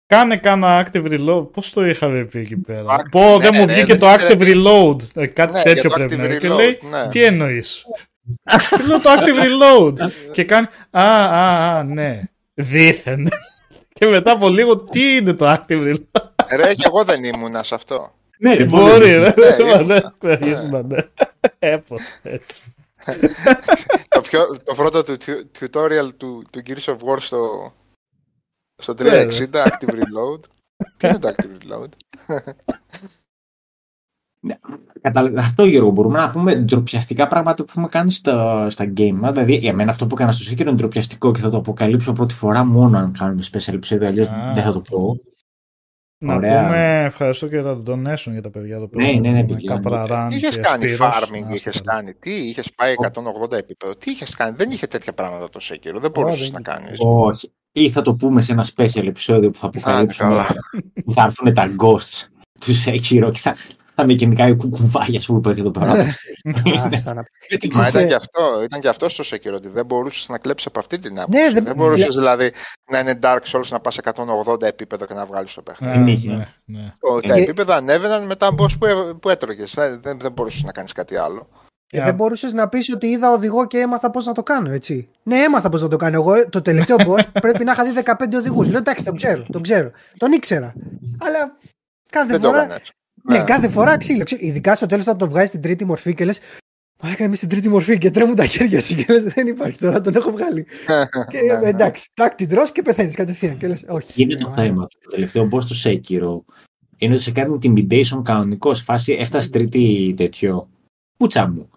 κάνε 0.09 0.37
κάνα 0.37 0.85
active 0.91 1.03
reload. 1.05 1.51
Πώς 1.51 1.71
το 1.73 1.85
είχαμε 1.85 2.23
πει 2.25 2.39
εκεί 2.39 2.57
πέρα; 2.57 2.85
Active- 2.99 3.09
Πω 3.11 3.21
ναι, 3.21 3.37
δεν 3.37 3.51
μου 3.55 3.65
ρε, 3.65 3.73
βγήκε 3.73 3.95
δεν 3.95 3.99
το 3.99 4.07
ήξερε 4.09 4.33
active 4.37 4.41
reload. 4.41 4.95
Ε, 5.15 5.25
Κάτι 5.27 5.53
Ναι, 5.53 5.61
τέτοιο 5.63 5.81
για 5.81 5.89
το 5.89 5.95
πρέπει 5.95 6.15
να 6.15 6.23
active 6.23 6.27
είναι. 6.29 6.37
Και 6.37 6.47
reload, 6.47 6.55
λέει 6.55 6.79
ναι. 6.89 7.09
τι 7.09 7.23
εννοείς; 7.23 7.83
Και 8.69 8.83
λέω 8.87 8.99
το 8.99 9.09
active 9.11 9.43
reload. 9.45 10.09
και 10.31 10.43
κάνει 10.43 10.67
α, 10.91 11.01
α, 11.01 11.77
α, 11.77 11.83
ναι. 11.83 12.21
Δίθεν. 12.53 13.29
και 13.93 14.05
μετά 14.05 14.31
από 14.31 14.49
λίγο 14.49 14.75
τι 14.75 15.15
είναι 15.15 15.33
το 15.33 15.45
active 15.51 15.81
reload; 15.93 16.21
Ρε, 16.55 16.73
και 16.73 16.83
εγώ 16.85 17.03
δεν 17.03 17.23
ήμουνα 17.23 17.63
σε 17.63 17.75
αυτό. 17.75 18.13
Ναι, 18.39 18.53
ρε, 18.55 18.65
Μπορεί, 18.65 19.15
ρε. 19.15 19.33
Ναι, 19.37 19.63
Μα, 19.65 19.65
ναι, 19.67 19.73
ήμουνα. 19.73 20.13
ήμουνα, 20.61 20.83
ναι. 20.87 20.97
Έπω, 21.59 21.95
έτσι. 22.23 22.63
το, 24.09 24.21
πιο, 24.21 24.57
το 24.63 24.73
πρώτο 24.75 25.03
του 25.03 25.17
tu- 25.25 25.59
tutorial 25.59 26.09
του, 26.17 26.43
του 26.51 26.61
Gears 26.67 26.85
of 26.93 26.95
War 26.95 27.17
στο, 27.19 27.73
στο 28.79 28.93
Ναι, 29.03 29.23
360, 29.23 29.27
Active 29.51 29.89
Reload. 29.89 30.39
Τι 30.97 31.07
είναι 31.07 31.19
το 31.19 31.33
Active 31.35 31.57
Reload? 31.63 31.89
Κατάλαβα. 35.01 35.39
Αυτό 35.39 35.65
Γιώργο, 35.65 35.89
μπορούμε 35.91 36.19
να 36.19 36.29
πούμε 36.29 36.55
ντροπιαστικά 36.55 37.27
πράγματα 37.27 37.63
που 37.63 37.69
έχουμε 37.69 37.87
κάνει 37.87 38.11
στα, 38.11 38.69
στα 38.69 38.93
game 38.97 39.11
μας. 39.13 39.31
Δηλαδή, 39.31 39.55
για 39.55 39.73
μένα 39.73 39.91
αυτό 39.91 40.07
που 40.07 40.15
έκανα 40.15 40.31
στο 40.31 40.51
Sekiro 40.51 40.59
είναι 40.59 40.71
ντροπιαστικό 40.71 41.31
και 41.31 41.39
θα 41.39 41.49
το 41.49 41.57
αποκαλύψω 41.57 42.13
πρώτη 42.13 42.33
φορά 42.33 42.63
μόνο 42.63 42.97
αν 42.97 43.11
κάνουμε 43.11 43.43
special 43.51 43.73
επεισόδιο, 43.73 44.07
αλλιώς 44.07 44.27
Α. 44.27 44.51
δεν 44.53 44.63
θα 44.63 44.73
το 44.73 44.81
πω. 44.81 45.19
Να 46.21 46.35
Ωραία. 46.35 46.63
πούμε 46.65 47.03
ευχαριστώ 47.05 47.47
και 47.47 47.55
για 47.59 47.63
τον 47.63 47.83
donation 47.87 48.31
για 48.31 48.41
τα 48.41 48.49
παιδιά 48.49 48.75
εδώ 48.75 48.87
πέρα. 48.87 49.05
Ναι, 49.05 49.19
ναι, 49.19 49.29
ναι, 49.29 49.39
Με 49.39 49.45
παιδιά, 49.45 49.73
Καπραράν 49.73 50.29
Τι 50.29 50.35
είχες 50.35 50.55
και 50.55 50.61
κάνει 50.61 50.87
Σπύρος. 50.87 51.07
farming, 51.13 51.31
Να 51.31 51.53
είχες 51.53 51.55
είστε 51.75 51.79
καλά. 51.85 51.99
κάνει. 52.01 52.13
Τι 52.13 52.31
είχες 52.49 52.71
πάει 52.75 52.93
180 52.93 53.57
επίπεδο. 53.57 53.95
Τι 53.95 54.11
είχες 54.11 54.35
κάνει. 54.35 54.55
Δεν 54.57 54.71
είχε 54.71 54.87
τέτοια 54.87 55.13
πράγματα 55.13 55.49
το 55.49 55.59
Sekiro. 55.63 55.99
Δεν 55.99 56.11
μπορούσες 56.11 56.49
δεν 56.51 56.61
να 56.65 56.73
είχε. 56.73 56.81
κάνεις. 56.85 56.99
Όχι. 57.01 57.51
Ή 57.71 57.89
θα 57.89 58.01
το 58.01 58.13
πούμε 58.13 58.41
σε 58.41 58.51
ένα 58.51 58.65
special 58.75 59.07
επεισόδιο 59.07 59.49
που 59.51 59.57
θα 59.59 59.65
αποκαλύψουμε 59.67 60.29
καλά. 60.29 60.45
που 61.05 61.13
θα 61.13 61.23
έρθουν 61.23 61.53
τα 61.53 61.67
ghosts 61.83 62.25
του 62.59 62.73
Sekiro 62.85 63.29
και 63.33 63.39
θα, 63.39 63.55
θα 63.99 64.05
με 64.05 64.13
κινητικά 64.13 64.55
κουβάγια 64.55 65.21
που 65.25 65.35
υπάρχει 65.35 65.59
εδώ 65.59 65.71
πέρα. 65.71 65.91
Άστα 66.93 67.13
να- 67.13 67.23
Δεν 67.49 67.59
την 67.59 67.69
Μα 67.73 67.81
ξέρω. 67.81 67.87
ήταν 67.97 68.07
και 68.07 68.13
αυτό, 68.15 68.61
ήταν 68.63 68.79
και 68.81 68.87
αυτό 68.87 69.09
στο 69.09 69.23
Sekiro, 69.31 69.53
ότι 69.53 69.67
δεν 69.69 69.85
μπορούσες 69.85 70.27
να 70.29 70.37
κλέψεις 70.37 70.67
από 70.67 70.79
αυτή 70.79 70.99
την 70.99 71.19
άποψη. 71.19 71.39
Ναι, 71.39 71.51
δεν- 71.51 71.63
δεν 71.63 71.75
μπορούσες 71.75 72.15
δηλαδή 72.15 72.51
να 72.91 72.99
είναι 72.99 73.19
Dark 73.21 73.39
Souls 73.51 73.67
να 73.69 73.79
πας 73.79 73.97
180 73.97 74.67
επίπεδο 74.67 75.05
και 75.05 75.13
να 75.13 75.25
βγάλεις 75.25 75.53
το 75.53 75.61
παιχνίδι. 75.61 75.97
Ναι, 75.97 76.03
Δεν 76.03 76.07
είχε. 76.13 76.29
ναι, 76.31 76.47
ναι. 76.65 76.93
Το- 76.99 77.27
Τα 77.27 77.33
Και- 77.35 77.41
επίπεδα 77.41 77.75
ανέβαιναν 77.75 78.25
μετά 78.25 78.49
boss 78.57 78.77
που, 78.79 78.85
έ- 78.85 79.13
που 79.19 79.29
έτρωγες. 79.29 79.73
Δεν, 79.73 79.99
δεν, 80.01 80.19
δεν 80.19 80.31
μπορούσες 80.31 80.63
να 80.63 80.71
κάνεις 80.71 80.91
κάτι 80.91 81.15
άλλο. 81.17 81.47
Και 81.87 81.97
Για- 81.97 82.05
δεν 82.05 82.15
μπορούσες 82.15 82.53
να 82.53 82.67
πεις 82.69 82.93
ότι 82.93 83.07
είδα 83.07 83.31
οδηγό 83.31 83.67
και 83.67 83.77
έμαθα 83.79 84.11
πώς 84.11 84.25
να 84.25 84.33
το 84.33 84.43
κάνω, 84.43 84.71
έτσι. 84.71 85.09
Ναι, 85.23 85.37
έμαθα 85.37 85.69
πώς 85.69 85.81
να 85.81 85.87
το 85.87 85.97
κάνω. 85.97 86.15
Εγώ 86.15 86.33
ε, 86.33 86.45
το 86.49 86.61
τελευταίο 86.61 86.95
boss 87.07 87.23
πρέπει 87.41 87.63
να 87.63 87.71
είχα 87.71 87.83
δει 87.83 87.91
15 87.91 88.37
οδηγούς. 88.37 88.67
Λέω 88.69 88.77
εντάξει, 88.77 89.05
τον 89.05 89.15
ξέρω, 89.15 89.45
τον 89.51 89.61
ξέρω. 89.61 89.91
Τον 90.17 90.31
ήξερα. 90.31 90.73
Αλλά 91.19 91.57
κάθε 92.09 92.27
Δεν 92.27 92.41
το 92.41 92.47
φορά. 92.47 92.63
έκανες. 92.63 92.91
Ναι, 93.29 93.43
κάθε 93.43 93.69
φορά 93.69 93.97
ξύλο. 93.97 94.23
ξύλο. 94.23 94.41
Ειδικά 94.43 94.75
στο 94.75 94.85
τέλος 94.85 95.03
όταν 95.05 95.17
το 95.17 95.29
βγάζει 95.29 95.47
στην 95.47 95.61
τρίτη 95.61 95.85
μορφή 95.85 96.13
και 96.13 96.25
λες. 96.25 96.39
Μα 97.03 97.09
έκανα 97.09 97.35
στην 97.35 97.49
τρίτη 97.49 97.69
μορφή 97.69 97.97
και 97.97 98.09
τρέμουν 98.11 98.35
τα 98.35 98.45
χέρια 98.45 98.81
σου 98.81 98.95
και 98.95 99.05
λες, 99.13 99.23
δεν 99.23 99.47
υπάρχει 99.47 99.77
τώρα, 99.77 100.01
τον 100.01 100.15
έχω 100.15 100.31
βγάλει. 100.31 100.63
και 101.31 101.37
ε, 101.61 101.67
εντάξει, 101.67 102.09
τάκ 102.13 102.35
την 102.35 102.49
τρως 102.49 102.71
και 102.71 102.81
πεθαίνεις 102.81 103.15
κατευθείαν. 103.15 103.57
Και 103.57 103.67
λες, 103.67 103.83
όχι. 103.87 104.21
Είναι 104.21 104.35
το 104.35 104.53
θέμα. 104.53 104.87
Το 104.87 105.09
τελευταίο 105.09 105.43
boss 105.51 105.63
του 105.63 105.75
Sekiro 105.83 106.53
είναι 106.97 107.13
ότι 107.13 107.23
σε 107.23 107.31
κάνει 107.31 107.57
intimidation 107.61 108.21
κανονικό. 108.23 108.73
Σε 108.73 108.83
φάση 108.83 109.13
έφτασε 109.13 109.49
τρίτη 109.49 110.13
τέτοιο. 110.17 110.69
Πούτσα 111.17 111.47
μου. 111.47 111.69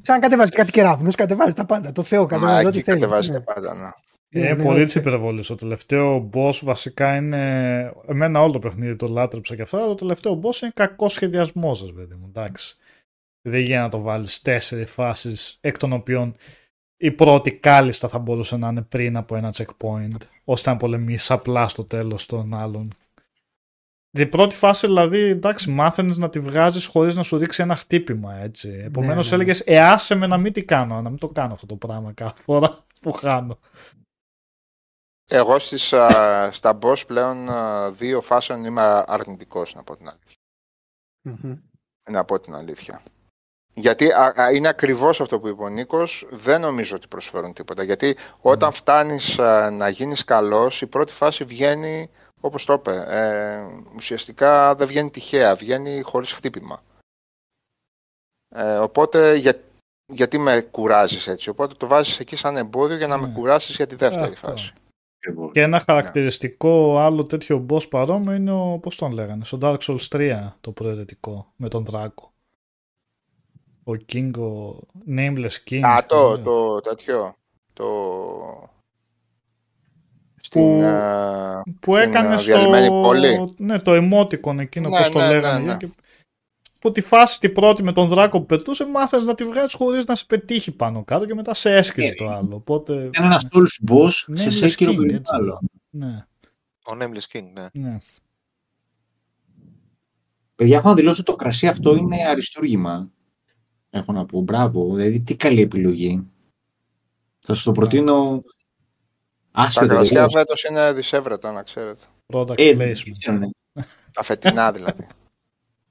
Σαν 0.00 0.20
κατεβάζει 0.20 0.50
κάτι 0.50 0.70
κεραύνου, 0.70 1.10
κατεβάζει 1.16 1.52
τα 1.52 1.64
πάντα. 1.64 1.92
Το 1.92 2.02
Θεό 2.02 2.20
Μα 2.20 2.26
κατεβάζει 2.26 2.66
ό,τι 2.66 2.78
εκεί 2.78 2.86
θέλει. 2.90 3.00
κατεβάζετε 3.00 3.38
Ναι. 3.38 3.44
πάντα. 3.44 3.94
Ναι. 4.40 4.46
Είναι 4.46 4.54
Ναι, 4.54 4.64
πολύ 4.64 4.78
ναι, 4.78 4.86
τη 4.86 4.98
υπερβολής. 4.98 5.46
Το 5.46 5.54
τελευταίο 5.54 6.30
boss 6.32 6.58
βασικά 6.62 7.16
είναι. 7.16 7.92
Εμένα 8.06 8.42
όλο 8.42 8.52
το 8.52 8.58
παιχνίδι 8.58 8.96
το 8.96 9.06
λάτρεψα 9.06 9.56
και 9.56 9.62
αυτά. 9.62 9.78
αλλά 9.78 9.86
Το 9.86 9.94
τελευταίο 9.94 10.40
boss 10.42 10.62
είναι 10.62 10.72
κακός 10.74 11.12
σχεδιασμός 11.12 11.78
σας, 11.78 11.92
παιδί 11.92 12.14
μου. 12.14 12.26
Εντάξει. 12.28 12.76
Δεν 13.42 13.60
γίνεται 13.60 13.82
να 13.82 13.88
το 13.88 14.00
βάλεις 14.00 14.42
τέσσερις 14.42 14.90
φάσεις, 14.90 15.58
εκ 15.60 15.78
των 15.78 15.92
οποίων 15.92 16.34
η 16.96 17.10
πρώτη 17.10 17.52
κάλλιστα 17.52 18.08
θα 18.08 18.18
μπορούσε 18.18 18.56
να 18.56 18.68
είναι 18.68 18.82
πριν 18.82 19.16
από 19.16 19.36
ένα 19.36 19.54
checkpoint, 19.56 20.16
ώστε 20.44 20.70
να 20.70 20.76
πολεμήσεις 20.76 21.30
απλά 21.30 21.68
στο 21.68 21.84
τέλος 21.84 22.26
των 22.26 22.54
άλλων. 22.54 22.92
Η 24.10 24.26
πρώτη 24.26 24.54
φάση, 24.54 24.86
δηλαδή, 24.86 25.18
εντάξει, 25.18 25.70
μάθαινες 25.70 26.18
να 26.18 26.28
τη 26.28 26.40
βγάζεις 26.40 26.86
χωρίς 26.86 27.16
να 27.16 27.22
σου 27.22 27.38
ρίξει 27.38 27.62
ένα 27.62 27.74
χτύπημα, 27.74 28.34
έτσι. 28.34 28.80
Επομένως, 28.84 29.30
ναι, 29.30 29.36
ναι. 29.36 29.42
έλεγες, 29.42 29.62
Ε, 29.66 29.78
άσε 29.78 30.14
με 30.14 30.26
να 30.26 30.36
μην 30.36 30.52
τι 30.52 30.64
κάνω, 30.64 31.00
να 31.00 31.08
μην 31.08 31.18
το 31.18 31.28
κάνω 31.28 31.52
αυτό 31.52 31.66
το 31.66 31.76
πράγμα 31.76 32.12
κάθε 32.12 32.42
φορά 32.42 32.84
που 33.00 33.12
χάνω. 33.12 33.58
Εγώ 35.28 35.58
στις, 35.58 35.92
α, 35.92 36.50
στα 36.52 36.78
boss 36.82 37.06
πλέον 37.06 37.50
α, 37.50 37.90
δύο 37.90 38.20
φάσεων 38.20 38.64
είμαι 38.64 39.04
αρνητικός 39.06 39.74
να 39.74 39.82
πω 39.82 39.96
την 39.96 40.08
αλήθεια. 40.08 40.36
Μμμ. 41.22 41.58
Να 42.10 42.24
πω 42.24 42.40
την 42.40 42.54
αλήθεια. 42.54 43.02
Γιατί 43.74 44.12
α, 44.12 44.32
α, 44.36 44.52
είναι 44.52 44.68
ακριβώς 44.68 45.20
αυτό 45.20 45.40
που 45.40 45.48
είπε 45.48 45.62
ο 45.62 45.68
Νίκος, 45.68 46.26
δεν 46.30 46.60
νομίζω 46.60 46.96
ότι 46.96 47.08
προσφέρουν 47.08 47.52
τίποτα. 47.52 47.82
Γιατί 47.82 48.16
όταν 48.40 48.72
φτάνεις 48.72 49.38
α, 49.38 49.70
να 49.70 49.88
γίνεις 49.88 50.24
καλός, 50.24 50.80
η 50.80 50.86
πρώτη 50.86 51.12
φάση 51.12 51.44
βγαίνει, 51.44 52.10
όπως 52.40 52.64
το 52.64 52.72
είπε, 52.72 53.04
ε, 53.08 53.66
ουσιαστικά 53.94 54.74
δεν 54.74 54.86
βγαίνει 54.86 55.10
τυχαία, 55.10 55.54
βγαίνει 55.54 56.00
χωρίς 56.00 56.32
χτύπημα. 56.32 56.82
Ε, 58.48 58.76
οπότε 58.78 59.34
για, 59.34 59.60
γιατί 60.12 60.38
με 60.38 60.60
κουράζεις 60.60 61.26
έτσι, 61.26 61.48
οπότε 61.48 61.74
το 61.74 61.86
βάζεις 61.86 62.18
εκεί 62.20 62.36
σαν 62.36 62.56
εμπόδιο 62.56 62.96
για 62.96 63.06
να 63.06 63.18
με 63.18 63.26
Ναι. 63.26 63.32
κουράσεις 63.32 63.76
για 63.76 63.86
τη 63.86 63.94
δεύτερη 63.94 64.32
Αυτό. 64.32 64.48
φάση. 64.48 64.72
Και 65.56 65.62
ένα 65.62 65.82
χαρακτηριστικό 65.86 66.98
άλλο 66.98 67.24
τέτοιο 67.24 67.66
boss 67.70 67.88
παρόμοιο 67.88 68.32
είναι 68.32 68.50
ο, 68.52 68.78
πώς 68.82 68.96
τον 68.96 69.12
λέγανε, 69.12 69.44
στο 69.44 69.58
Dark 69.62 69.78
Souls 69.78 70.08
3 70.10 70.52
το 70.60 70.72
προαιρετικό 70.72 71.52
με 71.56 71.68
τον 71.68 71.84
Δράκο. 71.84 72.32
Ο 73.84 73.92
King, 74.12 74.30
ο 74.38 74.80
Nameless 75.08 75.70
King. 75.70 75.80
Α, 75.82 76.06
το, 76.06 76.36
ναι. 76.36 76.42
το 76.42 76.80
τέτοιο. 76.80 77.34
Το... 77.72 77.86
Στην, 80.40 80.62
Που- 80.62 80.82
ε, 80.82 81.62
που 81.80 81.94
την, 81.94 82.02
έκανε 82.02 82.34
ε, 82.34 82.36
στο... 82.36 82.46
διαλυμένη 82.46 82.88
πόλη. 82.88 83.54
Ναι, 83.58 83.78
το 83.78 83.92
emoticon 83.92 84.58
εκείνο, 84.58 84.88
Ναι, 84.88 84.98
πώς 84.98 85.10
το 85.10 85.18
ναι, 85.18 85.26
ναι, 85.26 85.32
λέγανε. 85.32 85.64
ναι. 85.64 85.76
Και... 85.76 85.88
Που 86.86 86.92
τη 86.92 87.00
φάση 87.00 87.40
την 87.40 87.52
πρώτη 87.52 87.82
με 87.82 87.92
τον 87.92 88.08
Δράκο 88.08 88.38
που 88.40 88.46
πετούσε, 88.46 88.86
μάθες 88.86 89.22
να 89.24 89.34
τη 89.34 89.44
βγάζεις 89.44 89.74
χωρίς 89.74 90.04
να 90.04 90.14
σε 90.14 90.24
πετύχει 90.26 90.72
πάνω 90.72 91.04
κάτω 91.04 91.26
και 91.26 91.34
μετά 91.34 91.54
σε 91.54 91.74
έσκυζε 91.74 92.06
Ναι. 92.06 92.14
το 92.14 92.28
άλλο. 92.28 92.54
Οπότε, 92.56 92.92
Είναι 92.94 93.10
ένας 93.16 93.46
Souls 93.50 93.90
boss 93.90 94.10
Ναι, 94.26 94.36
σε 94.50 94.60
λες 94.66 94.74
Sekiro 94.78 94.88
King, 94.90 94.96
περιβάλλον. 94.96 95.58
ναι, 95.90 96.24
Ο 96.86 96.92
Nameless 97.00 97.36
King, 97.36 97.44
ναι. 97.52 97.66
ναι. 97.72 97.96
Παιδιά, 100.54 100.76
έχω 100.76 100.88
να 100.88 100.94
δηλώσω 100.94 101.20
ότι 101.20 101.30
το 101.30 101.36
κρασί 101.36 101.66
αυτό 101.68 101.94
είναι 101.96 102.16
αριστούργημα. 102.28 103.10
Έχω 103.90 104.12
να 104.12 104.26
πω. 104.26 104.40
Μπράβο. 104.40 104.94
Δηλαδή, 104.94 105.20
τι 105.20 105.36
καλή 105.36 105.60
επιλογή. 105.60 106.26
Θα 107.38 107.54
σου 107.54 107.64
το 107.64 107.72
προτείνω 107.72 108.42
Τα 109.52 109.60
άσχετο. 109.62 109.86
κρασιά 109.86 110.14
τελείως. 110.14 110.32
φέτος 110.32 110.64
είναι 110.64 110.92
δυσεύρετα, 110.92 111.52
να 111.52 111.62
ξέρετε. 111.62 112.04
Product 112.32 112.58
Ε, 112.58 112.74
δεν 112.74 112.88
placement. 112.92 113.12
ξέρω, 113.18 113.36
ναι. 113.36 113.46
Τα 114.12 114.22
φετινά 114.22 114.72
δηλαδή. 114.72 115.06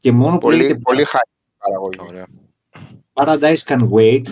Και 0.05 0.11
μόνο 0.11 0.31
που 0.31 0.37
πολύ, 0.37 0.57
λέγεται 0.57 0.79
πολύ 0.79 1.03
χάρη 1.03 1.29
παραγωγή. 1.57 1.99
Ωραία. 1.99 2.27
Paradise 3.13 3.63
can 3.65 3.89
wait. 3.89 4.23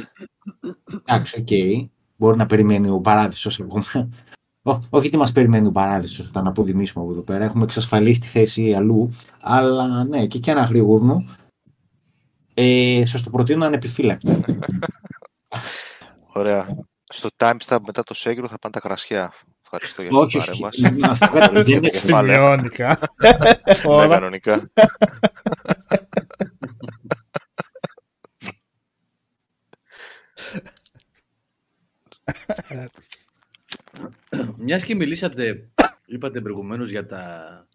Εντάξει, 1.00 1.40
οκ. 1.40 1.48
Μπορεί 2.16 2.38
να 2.38 2.46
περιμένει 2.46 2.90
ο 2.90 3.00
παράδεισος 3.00 3.60
ακόμα. 3.60 4.10
Ω, 4.62 4.80
όχι 4.90 5.10
τι 5.10 5.18
μας 5.18 5.32
περιμένει 5.32 5.68
ο 5.68 5.72
παράδεισος, 5.72 6.30
θα 6.30 6.40
αναποδημήσουμε 6.40 7.04
από 7.04 7.14
εδώ 7.14 7.22
πέρα. 7.22 7.44
Έχουμε 7.44 7.64
εξασφαλίσει 7.64 8.20
τη 8.20 8.28
θέση 8.28 8.74
αλλού. 8.74 9.14
Αλλά 9.42 10.04
ναι, 10.04 10.28
και 10.28 10.40
και 10.40 10.52
ένα 10.52 10.64
γρήγορνο. 10.64 11.24
Ε, 12.54 13.04
σας 13.06 13.24
το 13.24 13.30
προτείνω 13.30 13.66
ανεπιφύλακτα. 13.66 14.40
Ωραία. 16.34 16.86
Στο 17.04 17.30
timestamp 17.38 17.80
μετά 17.86 18.04
το 18.04 18.16
Sekiro 18.18 18.46
θα 18.50 18.60
πάνε 18.60 18.74
τα 18.74 18.80
κρασιά. 18.80 19.34
Ευχαριστώ 19.76 20.02
για 20.02 20.12
όχι, 20.12 20.38
αυτή 20.38 20.52
την 20.58 20.66
όχι. 20.66 20.82
παρέμβαση. 20.82 21.00
Να 21.00 21.16
σου 21.16 21.32
πω 21.32 21.40
κάτι, 21.40 21.62
δεν 21.64 21.78
είναι 21.78 21.90
Κεφάλαια. 21.90 22.36
Σημειώνικα. 22.36 23.00
Ναι, 23.22 23.76
Όλα. 23.86 24.08
κανονικά. 24.08 24.70
Μιας 34.58 34.84
και 34.86 34.96
μιλήσατε, 34.96 35.70
είπατε 36.06 36.42
προηγουμένως 36.42 36.90
για 36.90 37.06
τα 37.06 37.68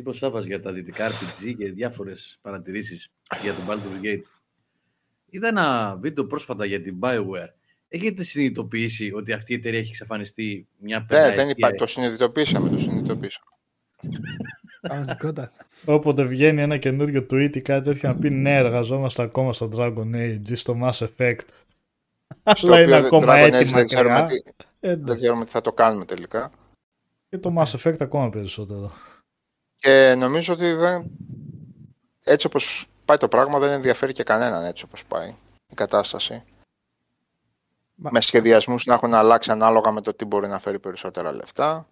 Είπε 0.00 0.08
ο 0.08 0.12
Σάββας 0.12 0.44
για 0.44 0.60
τα 0.60 0.72
δυτικά 0.72 1.08
RPG 1.10 1.54
και 1.58 1.70
διάφορες 1.72 2.38
παρατηρήσεις 2.40 3.12
για 3.42 3.54
τον 3.54 3.64
Baldur's 3.68 4.04
Gate. 4.04 4.22
Είδα 5.30 5.48
ένα 5.48 5.96
βίντεο 6.00 6.26
πρόσφατα 6.26 6.64
για 6.64 6.80
την 6.80 6.98
BioWare. 7.02 7.48
Έχετε 7.92 8.22
συνειδητοποιήσει 8.22 9.12
ότι 9.12 9.32
αυτή 9.32 9.52
η 9.52 9.56
εταιρεία 9.56 9.78
έχει 9.78 9.88
εξαφανιστεί 9.90 10.66
μια 10.78 10.98
Ναι, 10.98 11.04
πενταετία. 11.06 11.34
δεν 11.44 11.48
υπάρχει. 11.48 11.76
Το 11.78 11.86
συνειδητοποίησαμε, 11.86 12.68
το 12.68 12.78
συνειδητοποίησαμε. 12.78 13.44
Πραγματικότητα. 14.80 15.52
Όποτε 15.84 16.22
βγαίνει 16.24 16.60
ένα 16.62 16.76
καινούριο 16.76 17.26
tweet 17.30 17.50
ή 17.56 17.60
κάτι 17.60 17.84
τέτοιο 17.84 18.08
να 18.08 18.14
πει 18.16 18.30
ναι, 18.30 18.56
εργαζόμαστε 18.56 19.22
ακόμα 19.22 19.52
στο 19.52 19.70
Dragon 19.76 20.14
Age 20.14 20.48
ή 20.48 20.54
στο 20.54 20.78
Mass 20.82 21.06
Effect. 21.06 21.38
Στο 22.54 22.66
Αλλά 22.72 22.80
είναι 22.82 22.96
οποίο 22.96 23.06
ακόμα 23.06 23.34
Dragon 23.34 23.48
Age 23.48 23.52
έτοιμα 23.52 23.76
δεν 23.76 23.86
ξέρουμε, 23.86 24.14
μακριά. 24.14 24.42
τι, 24.42 24.50
Ε, 24.80 24.88
δεν 24.88 24.90
εντάξει. 24.90 25.16
ξέρουμε 25.16 25.44
τι 25.44 25.50
θα 25.50 25.60
το 25.60 25.72
κάνουμε 25.72 26.04
τελικά. 26.04 26.50
Και 27.28 27.38
το 27.38 27.54
Mass 27.58 27.76
Effect 27.78 28.00
ακόμα 28.00 28.30
περισσότερο. 28.30 28.92
Και 29.76 30.14
νομίζω 30.18 30.52
ότι 30.54 30.72
δεν... 30.72 31.10
έτσι 32.24 32.46
όπως 32.46 32.86
πάει 33.04 33.16
το 33.16 33.28
πράγμα 33.28 33.58
δεν 33.58 33.70
ενδιαφέρει 33.72 34.12
και 34.12 34.22
κανέναν 34.22 34.64
έτσι 34.64 34.84
όπως 34.84 35.04
πάει 35.04 35.28
η 35.70 35.74
κατάσταση. 35.74 36.42
Μα- 38.02 38.10
Με 38.12 38.20
σχεδιασμούς 38.20 38.84
να 38.84 38.94
έχουν 38.94 39.14
αλλάξει 39.14 39.50
ανάλογα 39.50 39.90
με 39.90 40.00
το 40.00 40.14
τι 40.14 40.24
μπορεί 40.24 40.48
να 40.48 40.58
φέρει 40.58 40.78
περισσότερα 40.78 41.32
λεφτά. 41.34 41.88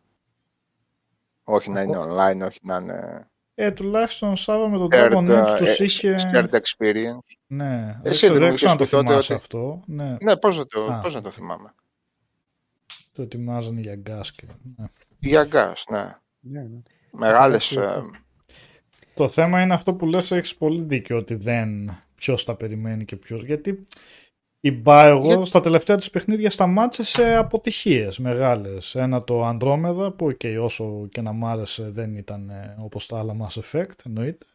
Όχι 1.44 1.70
να 1.70 1.80
είναι 1.82 1.98
online, 2.00 2.46
όχι 2.46 2.58
να 2.62 2.76
είναι 2.76 3.28
Ε, 3.54 3.70
τουλάχιστον 3.70 4.36
Σάβα 4.36 4.68
με 4.68 4.78
τον 4.78 4.88
shared, 4.92 5.12
Dragon 5.12 5.44
Age 5.52 5.56
τους 5.58 5.78
ε, 5.80 5.84
είχε... 5.84 6.14
shared 6.18 6.48
experience. 6.50 7.36
Ναι, 7.46 7.98
δεν 8.02 8.10
Εσύ 8.12 8.12
ξέρω, 8.26 8.32
δεν 8.32 8.40
δεν 8.42 8.48
μου 8.50 8.54
ξέρω 8.54 8.54
είχες 8.54 8.70
αν 8.72 8.76
το 8.76 8.84
πει 8.84 8.90
τότε 8.90 9.06
θυμάσαι 9.08 9.32
ότι- 9.32 9.42
αυτό. 9.42 9.80
Ναι, 9.86 10.16
Ναι, 10.20 10.36
πώς 10.36 10.56
να 10.58 10.66
το, 10.66 10.84
Α. 10.84 11.00
πώς 11.00 11.14
να 11.14 11.20
το 11.20 11.30
θυμάμαι. 11.30 11.74
το 13.12 13.22
ετοιμάζανε 13.22 13.80
για 13.80 14.02
gas 14.06 14.26
και... 14.36 14.46
Ναι. 14.76 14.84
Για 15.18 15.48
gas, 15.52 15.82
ναι. 15.90 16.04
Ναι, 16.40 16.60
ναι. 16.62 16.78
Μεγάλες... 17.12 17.76
Εντάξει, 17.76 18.08
ε, 18.12 18.18
Το 19.14 19.28
θέμα 19.28 19.62
είναι 19.62 19.74
αυτό 19.74 19.94
που 19.94 20.06
λες, 20.06 20.30
έχεις 20.30 20.54
πολύ 20.56 20.82
δίκιο 20.82 21.16
ότι 21.16 21.34
δεν 21.34 21.96
ποιος 22.14 22.44
τα 22.44 22.54
περιμένει 22.56 23.04
και 23.04 23.16
ποιος. 23.16 23.44
Γιατί 23.44 23.84
η 24.60 24.82
BioWare 24.84 25.20
Για- 25.22 25.44
στα 25.44 25.60
τελευταία 25.60 25.96
της 25.96 26.10
παιχνίδια 26.10 26.50
σταμάτησε 26.50 27.04
σε 27.04 27.34
αποτυχίες 27.34 28.18
μεγάλες. 28.18 28.94
Ένα 28.94 29.24
το 29.24 29.48
Andromeda 29.48 30.12
που 30.16 30.32
και 30.36 30.58
όσο 30.58 31.08
και 31.10 31.20
να 31.20 31.32
μ' 31.32 31.46
άρεσε 31.46 31.88
δεν 31.90 32.16
ήταν 32.16 32.50
ε, 32.50 32.76
όπως 32.80 33.06
τα 33.06 33.18
άλλα 33.18 33.36
Mass 33.40 33.60
Effect 33.60 34.06
εννοείται. 34.06 34.46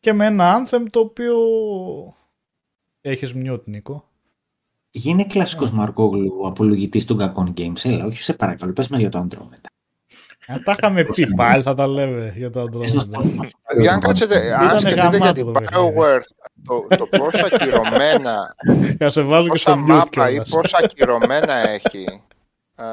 Και 0.00 0.12
με 0.12 0.26
ένα 0.26 0.62
Anthem 0.66 0.86
το 0.90 1.00
οποίο 1.00 1.36
έχεις 3.00 3.32
mute 3.36 3.64
Νίκο. 3.64 4.08
Γίνε 4.90 5.24
κλασικός 5.24 5.70
Μαρκόγλου 5.70 6.46
απολογητής 6.46 7.04
των 7.04 7.18
κακών 7.18 7.54
games. 7.56 7.84
Έλα, 7.84 8.04
όχι 8.04 8.22
σε 8.22 8.34
παρακαλώ, 8.34 8.72
πες 8.72 8.88
μας 8.88 9.00
για 9.00 9.08
το 9.08 9.26
Andromeda. 9.28 9.66
Αν 10.46 10.62
τα 10.64 10.76
είχαμε 10.78 11.04
πει 11.04 11.34
πάλι 11.36 11.62
θα 11.62 11.74
τα 11.74 11.86
λέμε 11.86 12.32
για 12.36 12.50
το 12.50 12.64
Πες 12.78 12.92
μας 12.92 13.04
Andromeda. 13.06 13.34
πώς- 13.36 13.50
Για 13.78 13.92
αν 13.92 14.00
κάτσετε, 14.00 14.54
αν 14.54 14.64
Ήτανε 14.64 14.80
σκεφτείτε 14.80 15.00
για 15.00 15.18
γαμάτο 15.18 15.32
την 15.32 15.44
το 15.44 15.50
παιχνίδι. 15.50 15.94
BioWare, 15.96 16.20
το, 16.66 16.96
το 16.96 17.06
πόσο 17.06 17.46
ακυρωμένα, 17.46 18.54
Θα 18.98 19.08
σε 19.14 19.22
βάζω 19.22 19.48
και 19.48 19.56
στο 19.58 19.70
πόσα 19.72 19.84
mute 19.84 19.88
μάπα 19.88 20.28
ή 20.28 20.32
κιόλας. 20.32 20.48
πόσα 20.50 20.78
ακυρωμένα 20.82 21.68
έχει. 21.68 22.20
Ε, 22.76 22.84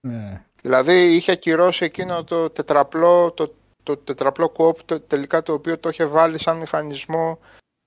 Ναι. 0.00 0.40
δηλαδή 0.62 1.14
είχε 1.14 1.32
ακυρώσει 1.32 1.84
εκείνο 1.84 2.24
το 2.24 2.50
τετραπλό, 2.50 3.30
το, 3.32 3.54
το 3.82 3.96
τετραπλό 3.96 4.52
co-op 4.56 4.76
το, 4.84 5.00
τελικά 5.00 5.42
το 5.42 5.52
οποίο 5.52 5.78
το 5.78 5.88
είχε 5.88 6.04
βάλει 6.04 6.38
σαν 6.38 6.56
μηχανισμό 6.56 7.38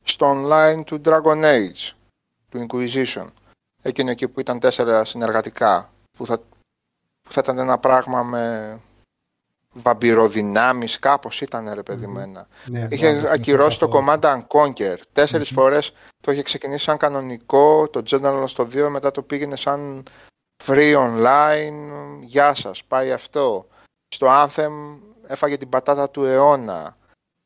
στο 0.04 0.32
online 0.36 0.84
του 0.86 1.02
Dragon 1.06 1.44
Age, 1.44 1.92
του 2.50 2.66
Inquisition. 2.70 3.26
Εκείνο 3.82 4.10
εκεί 4.12 4.28
που 4.28 4.40
ήταν 4.40 4.60
τέσσερα 4.60 5.06
συνεργατικά, 5.06 5.90
που 6.18 6.26
θα, 6.26 6.40
που 7.28 7.34
θα 7.34 7.42
ήταν 7.44 7.58
ένα 7.58 7.78
πράγμα 7.78 8.24
με 8.24 8.80
βαμπυροδυνάμεις, 9.74 11.00
κάπως 11.00 11.42
ήταν 11.42 11.74
ρε 11.74 11.84
παιδί 11.84 12.08
μου 12.08 12.20
ένα. 12.20 12.48
Ναι. 12.66 12.88
Είχε 12.90 13.14
δεν 13.14 13.32
ακυρώσει 13.32 13.80
το 13.80 13.88
θυμάμαι 13.88 14.18
Command 14.22 14.26
and 14.26 14.48
Conquer. 14.48 14.96
τεσσερις 15.14 15.50
φορές 15.50 15.94
το 16.22 16.32
είχε 16.32 16.42
ξεκινήσει 16.42 16.84
σαν 16.84 16.98
κανονικό, 16.98 17.90
το 17.90 18.04
General 18.10 18.44
στο 18.46 18.64
2, 18.64 18.88
μετά 18.90 19.12
το 19.12 19.22
πήγαινε 19.22 19.56
σαν 19.56 20.04
free 20.66 20.96
online. 20.96 22.20
Γεια 22.22 22.54
σας, 22.54 22.84
πάει 22.84 23.12
αυτό. 23.12 23.68
Στο 24.08 24.28
Anthem 24.30 25.00
έφαγε 25.28 25.58
την 25.58 25.70
πατάτα 25.70 26.10
του 26.10 26.24
αιώνα. 26.24 26.98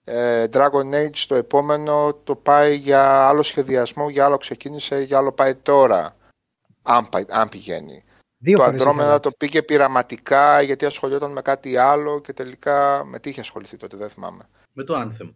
Ε, 0.03 0.45
Dragon 0.53 0.93
Age 0.93 1.23
το 1.27 1.35
επόμενο 1.35 2.13
το 2.23 2.35
πάει 2.35 2.75
για 2.75 3.27
άλλο 3.27 3.41
σχεδιασμό, 3.41 4.09
για 4.09 4.25
άλλο 4.25 4.37
ξεκίνησε, 4.37 5.01
για 5.01 5.17
άλλο 5.17 5.31
πάει 5.31 5.55
τώρα. 5.55 6.15
Αν, 6.81 7.09
πάει- 7.09 7.25
αν 7.29 7.49
πηγαίνει. 7.49 8.03
Δύο 8.43 8.57
το 8.57 8.63
φορές 8.63 8.81
είχε 8.81 8.89
Andromeda 8.91 8.99
αλλάξει. 8.99 9.19
το 9.19 9.31
πήγε 9.37 9.61
πειραματικά 9.63 10.61
γιατί 10.61 10.85
ασχολιόταν 10.85 11.31
με 11.31 11.41
κάτι 11.41 11.77
άλλο 11.77 12.21
και 12.21 12.33
τελικά 12.33 13.03
με 13.05 13.19
τι 13.19 13.29
είχε 13.29 13.39
ασχοληθεί 13.41 13.77
τότε, 13.77 13.97
δεν 13.97 14.09
θυμάμαι. 14.09 14.43
Με 14.73 14.83
το 14.83 14.93
Anthem. 15.01 15.33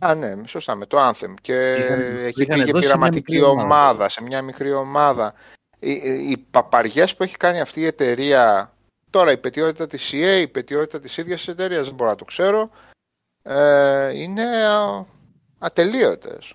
Α, 0.00 0.14
ναι, 0.14 0.36
σωστά, 0.46 0.74
με 0.74 0.86
το 0.86 1.08
Anthem. 1.08 1.34
Και 1.40 1.72
Είχαν- 1.72 2.00
εκεί 2.26 2.42
είχαν 2.42 2.58
πήγε 2.58 2.72
δώσει 2.72 2.72
μια 2.72 2.80
πειραματική 2.80 3.32
μικρή 3.32 3.46
ομάδα. 3.48 3.64
ομάδα, 3.64 4.08
σε 4.08 4.22
μια 4.22 4.42
μικρή 4.42 4.72
ομάδα. 4.72 5.34
Οι, 5.78 5.90
οι, 5.90 6.30
οι 6.30 6.36
παπαριές 6.50 7.16
που 7.16 7.22
έχει 7.22 7.36
κάνει 7.36 7.60
αυτή 7.60 7.80
η 7.80 7.86
εταιρεία, 7.86 8.72
τώρα 9.10 9.32
η 9.32 9.38
πετιότητα 9.38 9.86
της 9.86 10.10
EA, 10.12 10.38
η 10.40 10.48
πετιότητα 10.48 11.00
της 11.00 11.16
ίδιας 11.16 11.38
της 11.38 11.48
εταιρείας, 11.48 11.86
δεν 11.86 11.94
μπορώ 11.94 12.10
να 12.10 12.16
το 12.16 12.24
ξέρω, 12.24 12.70
ε, 13.42 14.10
είναι 14.18 14.42
α, 14.66 15.04
ατελείωτες. 15.58 16.54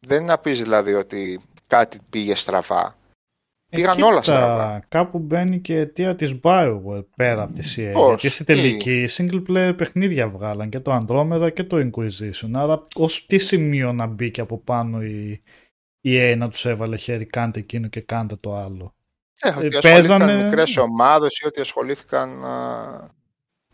Δεν 0.00 0.16
είναι 0.22 0.26
να 0.26 0.38
πεις 0.38 0.58
δηλαδή 0.62 0.94
ότι 0.94 1.40
κάτι 1.66 1.98
πήγε 2.10 2.34
στραβά. 2.34 2.96
Πήγαν 3.74 3.92
Εκεί 3.92 4.02
όλα 4.02 4.16
τα- 4.16 4.22
στραβά. 4.22 4.84
Κάπου 4.88 5.18
μπαίνει 5.18 5.60
και 5.60 5.72
η 5.72 5.76
αιτία 5.76 6.14
της 6.16 6.34
BioWare 6.42 7.04
πέρα 7.16 7.42
από 7.42 7.52
τη 7.52 7.74
CA. 7.76 7.90
Πώς, 7.92 8.08
γιατί 8.08 8.28
στη 8.28 8.44
τι; 8.44 8.54
τελική 8.54 9.04
single 9.10 9.42
player 9.48 9.74
παιχνίδια 9.76 10.28
βγάλαν 10.28 10.68
και 10.68 10.80
το 10.80 10.98
Andromeda 11.02 11.50
και 11.54 11.64
το 11.64 11.76
Inquisition. 11.90 12.50
Άρα 12.52 12.84
ως 12.94 13.26
τι 13.26 13.38
σημείο 13.38 13.92
να 13.92 14.06
μπήκε 14.06 14.40
από 14.40 14.58
πάνω 14.58 15.02
η, 15.02 15.42
η 16.00 16.10
EA 16.18 16.34
να 16.38 16.48
τους 16.48 16.64
έβαλε 16.66 16.96
χέρι 16.96 17.24
κάντε 17.26 17.58
εκείνο 17.58 17.88
και 17.88 18.00
κάντε 18.00 18.36
το 18.40 18.56
άλλο. 18.56 18.94
Ε, 19.40 19.48
ότι 19.48 19.64
Ε, 19.66 19.68
ασχολήθηκαν 19.76 20.18
παίζανε- 20.18 20.44
μικρές 20.44 20.76
ομάδες 20.76 21.38
ή 21.38 21.46
ότι 21.46 21.60
ασχολήθηκαν 21.60 22.44
α, 22.44 23.08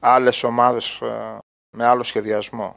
άλλες 0.00 0.42
ομάδες 0.42 1.02
α, 1.02 1.38
με 1.76 1.84
άλλο 1.84 2.02
σχεδιασμό. 2.02 2.76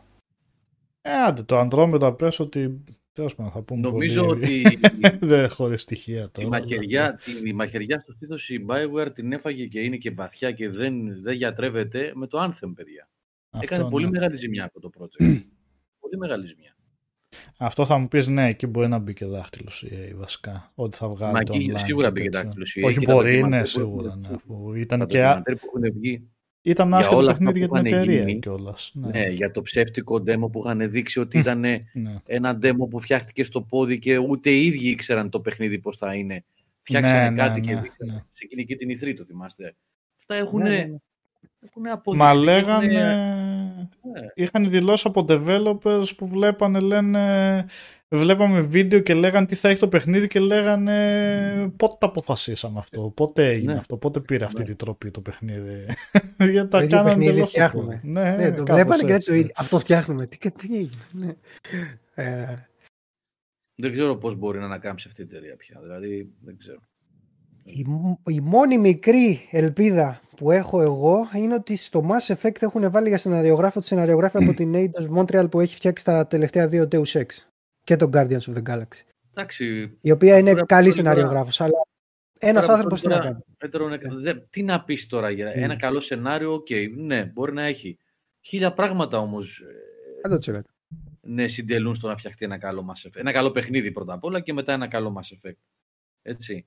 Ε, 1.01 1.11
άντε 1.11 1.43
το 1.43 1.59
Andromeda 1.69 2.17
πες 2.17 2.39
ότι 2.39 2.84
τέλος 3.14 3.36
πάντων 3.36 3.51
θα 3.51 3.61
πούμε 3.61 3.82
Νομίζω 3.82 4.26
πολύ. 4.26 4.64
ότι 4.66 4.80
δεν 5.26 5.49
χωρίς 5.49 5.82
στοιχεία 5.82 6.30
τη 6.30 6.43
τώρα. 6.43 6.47
μαχαιριά, 6.59 7.20
τη, 7.24 7.49
η 7.49 7.53
μαχαιριά 7.53 7.99
στο 7.99 8.11
στήθος 8.11 8.49
η 8.49 8.66
Bioware 8.70 9.14
την 9.14 9.32
έφαγε 9.32 9.66
και 9.66 9.80
είναι 9.80 9.97
και 9.97 10.11
βαθιά 10.11 10.51
και 10.51 10.70
δεν, 10.70 11.22
δεν 11.22 11.36
γιατρεύεται 11.36 12.11
με 12.16 12.28
το 12.28 12.43
Anthem, 12.43 12.72
παιδιά. 12.76 13.09
Αυτό, 13.49 13.74
Έκανε 13.76 13.89
πολύ 13.89 14.05
ναι. 14.05 14.11
μεγάλη 14.11 14.36
ζημιά 14.36 14.64
αυτό 14.64 14.80
το 14.80 14.89
project. 14.99 15.26
πολύ 16.01 16.18
μεγάλη 16.18 16.47
ζημιά. 16.47 16.76
Αυτό 17.57 17.86
θα 17.86 17.97
μου 17.97 18.07
πεις 18.07 18.28
ναι, 18.28 18.47
εκεί 18.47 18.68
μπορεί 18.68 18.88
να 18.88 18.97
μπει 18.99 19.14
και 19.14 19.26
δάχτυλος 19.26 19.84
η 19.84 19.89
EA 19.91 20.16
βασικά. 20.16 20.72
Ότι 20.76 20.97
θα 20.97 21.07
βγάλει 21.07 21.34
Μα 21.34 21.43
το 21.43 21.53
εκεί 21.55 21.72
online 21.72 21.80
σίγουρα 21.80 22.07
και 22.07 22.11
μπήκε 22.14 22.30
τέτοια. 22.30 22.41
δάχτυλος 22.43 22.76
η 22.76 22.82
EA 22.84 22.88
Όχι 22.88 22.97
και 22.99 23.05
τα 23.05 23.14
μπορεί, 23.14 23.30
ντοκιμαντέρ 23.30 23.57
ναι, 23.57 23.64
που 23.64 23.70
σίγουρα. 23.70 24.07
έχουν- 24.07 24.20
Ναι, 24.22 24.28
αφού 24.36 24.74
ήταν 24.74 24.99
Τα 24.99 25.05
και 25.05 25.24
α- 25.24 25.28
ντοκιμαντέρ 25.36 25.55
που 25.55 25.66
έχουν 25.76 25.93
βγει 25.99 26.30
ήταν 26.66 26.88
για 26.88 26.97
άσχετο 26.97 27.18
όλα 27.18 27.32
αυτά 27.32 27.43
παιχνίδι 27.43 27.59
για 27.59 27.68
που 27.68 27.76
την 27.76 27.86
είχαν 27.86 27.99
εταιρεία 28.01 28.20
γίνει. 28.20 28.39
κιόλας. 28.39 28.91
Ναι, 28.93 29.07
ναι, 29.07 29.26
για 29.30 29.51
το 29.51 29.61
ψεύτικο 29.61 30.16
demo 30.28 30.51
που 30.51 30.61
είχαν 30.66 30.89
δείξει 30.91 31.20
ότι 31.20 31.38
ήταν 31.38 31.59
ναι. 31.59 31.84
ένα 32.26 32.57
demo 32.61 32.89
που 32.89 32.99
φτιάχτηκε 32.99 33.43
στο 33.43 33.61
πόδι 33.61 33.99
και 33.99 34.18
ούτε 34.18 34.49
οι 34.49 34.66
ίδιοι 34.66 34.88
ήξεραν 34.89 35.30
το 35.30 35.39
παιχνίδι 35.39 35.80
πώς 35.80 35.97
θα 35.97 36.16
είναι. 36.16 36.43
Φτιάξανε 36.82 37.30
Ναι, 37.30 37.36
κάτι 37.36 37.59
ναι, 37.59 37.66
και 37.66 37.74
ναι, 37.74 37.82
δείξανε. 37.82 38.11
ναι. 38.11 38.20
Σε 38.32 38.45
εκείνη 38.45 38.66
και 38.66 38.76
την 38.76 38.89
ηθρή 38.89 39.14
το 39.14 39.24
θυμάστε. 39.24 39.76
Αυτά 40.18 40.36
έχουν, 40.36 40.61
Ναι, 40.61 40.70
ναι, 40.70 40.76
ναι. 40.76 40.95
έχουν 41.66 41.88
αποδειχθεί. 41.88 42.26
Μα 42.26 42.30
έχουν- 42.32 42.43
λέγανε. 42.43 42.88
Ναι. 44.14 44.28
Είχαν 44.36 44.70
δηλώσει 44.70 45.03
από 45.07 45.26
developers 45.30 46.16
που 46.18 46.28
βλέπανε, 46.28 46.80
λένε. 46.80 47.66
Βλέπαμε 48.18 48.61
βίντεο 48.61 48.99
και 48.99 49.14
λέγανε 49.14 49.45
τι 49.45 49.55
θα 49.55 49.70
έχει 49.70 49.80
το 49.80 49.88
παιχνίδι 49.88 50.28
και 50.28 50.39
λέγανε 50.39 51.74
πότε 51.78 51.95
το 51.99 52.05
αποφασίσαμε 52.07 52.80
αυτό, 52.80 53.11
πότε 53.16 53.49
έγινε 53.49 53.74
Ναι. 53.74 53.80
αυτό, 53.80 53.97
πότε 53.97 54.20
πήρε 54.20 54.45
αυτή 54.45 54.59
Ναι. 54.61 54.66
τη 54.68 54.76
τροπή 54.76 55.11
το 55.11 55.22
παιχνίδι. 55.22 55.86
Γιατί 56.38 56.70
τα 56.70 56.78
Το 56.78 56.84
ίδιο 56.84 56.97
κάνανε 56.97 57.09
παιχνίδι 57.09 57.32
τελώς 57.32 57.45
το 57.45 57.49
φτιάχνουμε. 57.51 57.93
πόδι. 58.01 58.14
Ναι, 58.14 58.36
Ναι, 58.36 58.51
το 58.51 58.64
κάπως 58.64 58.76
βλέπανε 58.82 59.03
και 59.03 59.14
έτσι. 59.14 59.28
το 59.30 59.35
ίδιο. 59.35 59.52
Αυτό 59.56 59.80
φτιάχνουμε. 59.80 60.26
Τι, 60.27 60.52
τι 60.52 60.76
έγινε. 60.76 60.90
Ναι. 61.11 61.34
Ε, 62.15 62.53
Δεν 63.76 63.91
ξέρω 63.91 64.15
πώς 64.15 64.35
μπορεί 64.35 64.60
να 64.60 64.65
ανακάμψει 64.65 65.07
αυτή 65.07 65.22
η 65.22 65.27
εταιρεία 65.31 65.56
πια. 65.56 65.80
Δηλαδή, 65.81 66.30
δεν 66.41 66.57
ξέρω. 66.57 66.80
η, 67.64 67.84
μ- 67.88 68.30
η 68.30 68.40
μόνη 68.41 68.77
μικρή 68.77 69.48
ελπίδα 69.52 70.22
που 70.35 70.52
έχω 70.52 70.81
εγώ 70.81 71.18
είναι 71.38 71.53
ότι 71.53 71.76
στο 71.76 72.06
Mass 72.10 72.35
Effect 72.35 72.61
έχουν 72.61 72.91
βάλει 72.91 73.07
για 73.10 73.18
σεναριογράφο 73.18 73.80
τη 73.80 73.85
σεναριογράφη 73.85 74.38
από 74.38 74.53
την 74.53 74.73
Eidos 74.76 75.18
Montreal 75.18 75.49
που 75.52 75.60
έχει 75.60 75.76
φτιάξει 75.76 76.03
τα 76.06 76.27
τελευταία 76.27 76.68
δύο 76.68 76.88
Deus 76.91 77.03
Ex 77.11 77.26
και 77.84 77.95
τον 77.95 78.10
Guardians 78.14 78.39
of 78.41 78.53
the 78.55 78.64
Galaxy. 78.69 79.01
Εντάξει, 79.35 79.97
Η 80.01 80.11
οποία 80.11 80.38
είναι 80.38 80.51
Τώρα, 80.51 80.65
καλή 80.65 80.89
τώρα, 80.89 80.95
σεναριογράφος, 80.95 81.61
αλλά 81.61 81.88
ένας 82.39 82.61
Τώρα, 82.61 82.73
άνθρωπος 82.73 83.01
τι 83.01 83.07
τώρα, 83.07 83.18
να 83.19 83.23
κάνει. 83.26 83.43
έτερο 83.57 83.88
νεκ- 83.88 84.14
δεν- 84.14 84.47
τι 84.49 84.64
να 84.64 84.84
πεις 84.84 85.07
τώρα 85.07 85.30
για 85.30 85.49
Mm. 85.51 85.55
ένα 85.55 85.76
καλό 85.76 85.99
σενάριο, 85.99 86.53
οκ, 86.53 86.68
ναι, 86.95 87.26
μπορεί 87.26 87.53
να 87.53 87.64
έχει. 87.64 87.97
Χίλια 88.41 88.73
πράγματα 88.73 89.18
όμως 89.18 89.60
ε, 89.60 90.19
100%. 90.22 90.61
ναι, 91.22 91.47
συντελούν 91.47 91.95
στο 91.95 92.07
να 92.07 92.18
φτιαχτεί 92.18 92.45
ένα 92.45 92.57
καλό 92.57 92.85
Mass 92.89 93.07
Effect. 93.07 93.15
Ένα 93.15 93.31
καλό 93.31 93.51
παιχνίδι 93.51 93.91
πρώτα 93.91 94.14
απ' 94.14 94.23
όλα 94.23 94.39
και 94.39 94.53
μετά 94.53 94.73
ένα 94.73 94.88
καλό 94.88 95.15
Mass 95.19 95.47
Effect. 95.47 95.57
Έτσι. 96.22 96.65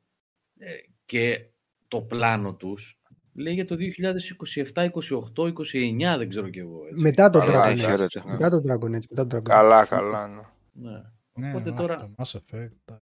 Ε, 0.58 0.72
και 1.04 1.46
το 1.88 2.00
πλάνο 2.02 2.54
τους 2.54 2.98
λέει 3.34 3.54
για 3.54 3.64
το 3.64 3.76
2027, 3.76 4.82
28, 4.84 5.46
29, 5.46 6.16
δεν 6.18 6.28
ξέρω 6.28 6.48
κι 6.48 6.58
εγώ. 6.58 6.86
Έτσι. 6.90 7.02
Μετά 7.02 7.30
το 7.30 7.38
Καλά, 7.38 7.64
Dragon 7.64 7.72
Age. 7.72 7.78
χαίρετε. 7.78 8.22
Μετά 8.26 8.50
το 8.50 8.62
Dragon 8.68 8.94
Age. 8.96 9.06
Μετά 9.10 9.26
το 9.26 9.36
Dragon 9.36 9.40
Age. 9.40 9.42
Καλά, 9.42 9.84
καλά. 9.84 10.26
Ναι. 10.28 10.40
Ναι. 10.76 11.02
Ναι, 11.38 11.50
Οπότε 11.50 11.70
α, 11.70 11.74
τώρα- 11.74 11.96
το 11.96 12.10
Mass 12.16 12.38
Effect. 12.38 12.96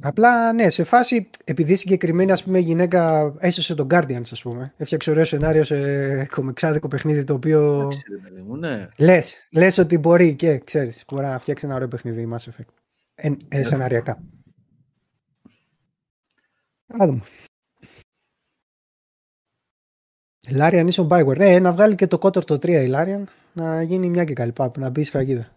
Απλά 0.00 0.52
ναι, 0.52 0.70
σε 0.70 0.84
φάση, 0.84 1.30
επειδή 1.44 1.76
συγκεκριμένη 1.76 2.32
ας 2.32 2.42
πούμε, 2.44 2.58
γυναίκα 2.58 3.34
έσωσε 3.38 3.74
τον 3.74 3.86
Guardians, 3.90 4.28
ας 4.30 4.42
πούμε, 4.42 4.74
έφτιαξε 4.76 5.10
ωραίο 5.10 5.24
σενάριο 5.24 5.64
σε 5.64 6.26
κομιξάδικο 6.26 6.88
παιχνίδι 6.88 7.24
το 7.24 7.34
οποίο 7.34 7.80
Εντάξει, 7.80 8.02
ρε 8.10 8.16
παιδί 8.16 8.42
μου, 8.42 8.56
ναι. 8.56 8.88
λες, 8.98 9.48
λες 9.52 9.78
ότι 9.78 9.98
μπορεί 9.98 10.34
και 10.34 10.58
ξέρεις, 10.58 11.04
μπορεί 11.12 11.26
να 11.26 11.38
φτιάξει 11.38 11.66
ένα 11.66 11.74
ωραίο 11.74 11.88
παιχνίδι 11.88 12.20
η 12.22 12.28
Mass 12.32 12.50
Effect. 12.50 12.72
Ε, 13.14 13.30
ε, 13.48 13.62
σεναριακά. 13.62 14.22
Να 16.86 17.06
δούμε. 17.06 17.22
Η 20.48 20.52
Larian 20.52 20.84
είσαι 20.86 21.00
ο 21.00 21.06
Bioware. 21.10 21.36
Ναι, 21.36 21.58
να 21.58 21.72
βγάλει 21.72 21.94
και 21.94 22.06
το 22.06 22.18
Kotor 22.22 22.44
το 22.44 22.54
3 22.54 22.68
η 22.68 22.90
Larian, 22.94 23.24
να 23.52 23.82
γίνει 23.82 24.08
μια 24.08 24.24
και 24.24 24.32
καλή 24.32 24.52
πάπ, 24.52 24.78
να 24.78 24.90
μπει 24.90 25.02
σφραγίδα. 25.02 25.53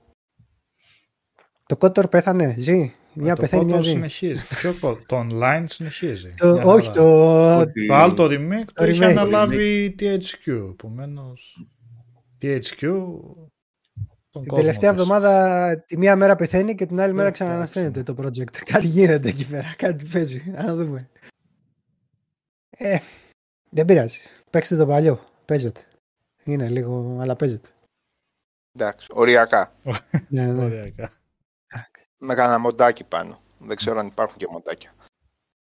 Το 1.67 1.77
Kotor 1.79 2.09
πέθανε, 2.09 2.55
ζει. 2.57 2.93
Μια 3.13 3.35
το 3.35 3.41
πεθαίνει, 3.41 3.65
μια 3.65 3.77
Kotor 3.77 3.81
ζει. 3.83 3.89
συνεχίζει. 3.89 4.47
Ποιο 4.47 4.73
Kotor? 4.81 4.97
το 5.05 5.27
online 5.31 5.63
συνεχίζει. 5.67 6.33
Το, 6.37 6.53
Μια 6.53 6.65
όχι, 6.65 6.85
χαρά. 6.87 6.97
το, 6.97 7.59
Ότι- 7.59 7.87
Το 7.87 7.93
άλλο 7.95 8.13
το 8.13 8.23
remake 8.25 8.65
το, 8.65 8.73
Το 8.73 8.85
είχε 8.85 9.05
remake. 9.05 9.09
αναλάβει 9.09 9.83
η 9.83 9.95
THQ. 9.99 10.69
Επομένως. 10.71 11.67
THQ. 12.41 12.79
Τον 14.29 14.41
Την 14.41 14.47
κόσμο 14.51 14.57
τελευταία 14.65 14.91
της. 14.91 14.99
εβδομάδα 15.01 15.83
τη 15.87 15.97
μία 15.97 16.15
μέρα 16.15 16.35
πεθαίνει 16.35 16.75
και 16.75 16.85
την 16.85 16.99
άλλη 16.99 17.11
μέρα 17.13 17.23
Εντάξει. 17.27 17.43
ξανανασταίνεται 17.43 18.03
το 18.03 18.15
project. 18.21 18.51
Κάτι 18.73 18.87
γίνεται 18.87 19.27
εκεί 19.29 19.47
πέρα, 19.47 19.73
κάτι 19.77 20.05
παίζει. 20.05 20.51
Να 20.51 20.73
δούμε. 20.73 21.09
Ε, 22.69 22.97
δεν 23.69 23.85
πειράζει. 23.85 24.19
Παίξτε 24.49 24.75
το 24.75 24.85
παλιό. 24.85 25.19
Παίζετε. 25.45 25.81
Είναι 26.43 26.69
λίγο, 26.69 27.17
αλλά 27.21 27.35
παίζετε. 27.35 27.69
Εντάξει, 28.79 29.07
οριακά. 29.11 29.73
Ναι, 30.27 30.45
ναι. 30.45 30.63
Οριακά. 30.63 31.11
Με 32.17 32.33
κανένα 32.33 32.59
μοντάκι 32.59 33.03
πάνω. 33.03 33.37
Δεν 33.59 33.75
ξέρω 33.75 33.99
αν 33.99 34.07
υπάρχουν 34.07 34.37
και 34.37 34.47
μοντάκια. 34.51 34.93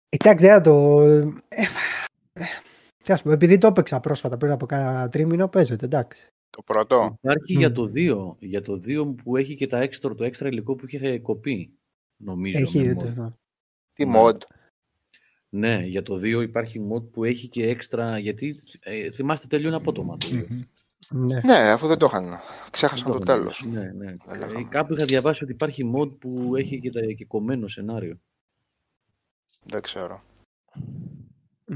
Εντάξει, 0.10 0.46
δεν 0.46 0.56
θα 0.56 0.62
το. 0.62 1.02
Ε, 1.02 1.34
ε, 1.48 2.44
τι 3.04 3.14
ας 3.14 3.22
πούμε, 3.22 3.34
επειδή 3.34 3.58
το 3.58 3.68
έπαιξα 3.68 4.00
πρόσφατα 4.00 4.38
πριν 4.38 4.52
από 4.52 4.66
κάνα 4.66 5.10
τρίμηνο, 5.10 5.48
παίζεται, 5.48 5.86
εντάξει. 5.86 6.28
Το 6.50 6.62
πρώτο; 6.62 7.16
Υπάρχει 7.22 7.54
Μμ. 7.56 7.60
για 7.60 7.72
το 7.72 7.92
2, 7.96 8.36
για 8.40 8.62
το 8.62 8.74
2 8.74 9.16
που 9.24 9.36
έχει 9.38 9.56
και 9.56 9.68
τα 9.68 9.78
έξτρα, 9.82 10.16
το 10.16 10.24
έξτρα 10.24 10.48
υλικό 10.48 10.76
που 10.76 10.86
είχε 10.88 11.20
κοπεί. 11.20 11.78
Νομίζω. 12.18 12.58
Έχει 12.60 12.78
με 12.78 12.84
ήδη 12.84 12.94
mod. 12.94 13.00
το 13.00 13.06
θέμα. 13.06 13.38
Τι 13.94 14.06
Ναι. 14.06 14.22
mod; 14.22 14.38
Ναι, 15.50 15.82
για 15.86 16.04
το 16.04 16.16
2 16.16 16.42
υπάρχει 16.42 16.90
mod 16.94 17.12
που 17.12 17.24
έχει 17.24 17.48
και 17.48 17.68
έξτρα. 17.70 18.18
Γιατί 18.18 18.60
ε, 18.80 19.12
θυμάστε 19.12 19.48
τελείω 19.48 19.76
απότομα 19.76 20.18
το 20.18 20.28
2. 20.32 20.46
Μμμ. 20.50 20.62
Ναι. 21.14 21.42
Ναι, 21.46 21.58
αφού 21.72 21.88
δεν 21.88 21.98
το 21.98 22.06
είχαν. 22.06 22.40
Ξέχασαν 22.72 23.12
το 23.12 23.18
τέλος. 23.20 23.64
Ναι, 23.72 23.82
ναι. 23.82 24.16
Δεν 24.26 24.40
λέγαμε. 24.40 24.60
Ε, 24.60 24.64
Κάπου 24.64 24.94
είχα 24.94 25.06
διαβάσει 25.06 25.44
ότι 25.44 25.54
υπάρχει 25.54 25.92
mod 25.96 26.18
που 26.20 26.56
έχει 26.56 26.80
και, 26.80 26.92
τα, 26.92 27.00
και 27.02 27.26
κομμένο 27.26 27.68
σενάριο. 27.68 28.20
Δεν 29.64 29.82
ξέρω. 29.82 30.24
Μμ. 31.66 31.76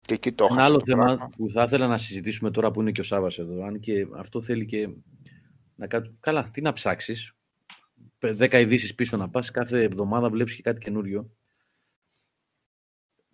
Και 0.00 0.14
εκεί 0.14 0.32
το 0.32 0.44
Ένα 0.44 0.52
έχασα 0.52 0.66
άλλο 0.68 0.78
το 0.78 0.84
θέμα 0.84 1.04
πράγμα. 1.04 1.30
που 1.36 1.50
θα 1.50 1.62
ήθελα 1.62 1.86
να 1.86 1.98
συζητήσουμε 1.98 2.50
τώρα 2.50 2.70
που 2.70 2.80
είναι 2.80 2.92
και 2.92 3.00
ο 3.00 3.04
Σάββας 3.04 3.38
εδώ, 3.38 3.64
αν 3.64 3.80
και 3.80 4.06
αυτό 4.16 4.40
θέλει 4.40 4.66
και 4.66 4.88
να 5.74 5.86
κάτω... 5.86 6.10
Καλά, 6.20 6.50
τι 6.52 6.60
να 6.60 6.72
ψάξεις. 6.72 7.32
Πε- 8.18 8.36
Δέκα 8.36 8.58
ειδήσεις 8.58 8.94
πίσω 8.94 9.16
να 9.16 9.28
πας, 9.30 9.50
κάθε 9.50 9.82
εβδομάδα 9.82 10.30
βλέπεις 10.30 10.54
και 10.54 10.62
κάτι 10.62 10.80
καινούριο. 10.80 11.30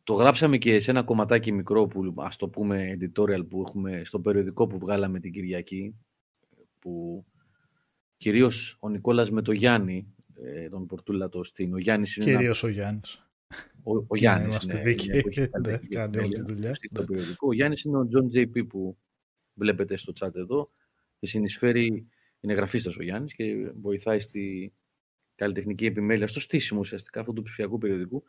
Το 0.07 0.15
γράψαμε 0.15 0.59
και 0.59 0.81
σε 0.81 0.91
ένα 0.91 1.03
κομματάκι 1.03 1.53
μικρό 1.53 1.87
που 1.87 2.15
ας 2.17 2.37
το 2.37 2.49
πούμε 2.49 2.97
editorial 3.01 3.49
που 3.49 3.65
έχουμε 3.67 4.05
στο 4.05 4.21
περιοδικό 4.21 4.67
που 4.67 4.79
βγάλαμε 4.79 5.21
την 5.21 5.33
Κυριακή 5.33 5.95
που 6.79 7.25
κυρίως 8.17 8.77
ο 8.81 8.89
Νικόλας 8.89 9.31
με 9.31 9.43
το 9.43 9.53
Γιάννη 9.53 10.15
ε, 10.35 10.69
τον 10.69 10.87
Πορτούλα 10.87 11.29
το 11.29 11.45
στην. 11.45 11.75
Ο 11.75 11.79
Γιάννης 11.79 12.17
είναι 12.17 12.31
ένα 12.31 12.37
Κυρίως 12.39 12.63
ο 12.63 12.69
Γιάννης. 12.69 13.29
ο, 13.83 13.97
ο 14.07 14.17
Γιάννης 14.17 14.47
είμαστε 14.47 14.73
είναι, 14.75 14.83
δίκαιοι. 14.83 15.07
είναι 15.07 15.21
που 15.21 15.29
έχει 15.29 15.41
Ναι, 15.41 15.47
καλλιτεχνική 15.49 15.95
κάνει 15.95 16.17
όλη 16.19 16.29
τη 16.35 16.41
επιμέλεια 16.41 16.55
δουλειά. 16.55 16.75
στο 16.75 17.01
Ναι. 17.01 17.07
περιοδικό. 17.07 17.49
Ο 17.49 17.53
Γιάννης 17.53 17.83
είναι 17.83 17.97
ο 17.99 18.09
John 18.13 18.37
JP 18.39 18.67
που 18.69 18.99
βλέπετε 19.55 19.97
στο 19.97 20.13
chat 20.21 20.35
εδώ 20.35 20.71
και 21.19 21.27
συνεισφέρει, 21.27 22.07
είναι 22.41 22.55
γραφίστας 22.55 22.97
ο 22.97 23.03
Γιάννης 23.03 23.35
και 23.35 23.71
βοηθάει 23.81 24.21
στη 24.21 24.73
καλλιτεχνική 25.35 25.87
επιμέλεια, 25.87 26.27
στο 26.27 26.41
στήσιμο 26.41 26.81
ουσιαστικά 26.81 27.21
αυτού 27.21 27.33
του 27.33 27.43
ψηφιακού 27.43 27.79
περιοδικού. 27.79 28.25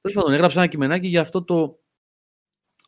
Τέλος 0.00 0.16
πάντων, 0.16 0.32
έγραψα 0.32 0.60
ένα 0.60 0.68
κειμενάκι 0.68 1.06
για 1.06 1.20
αυτό 1.20 1.44
το 1.44 1.80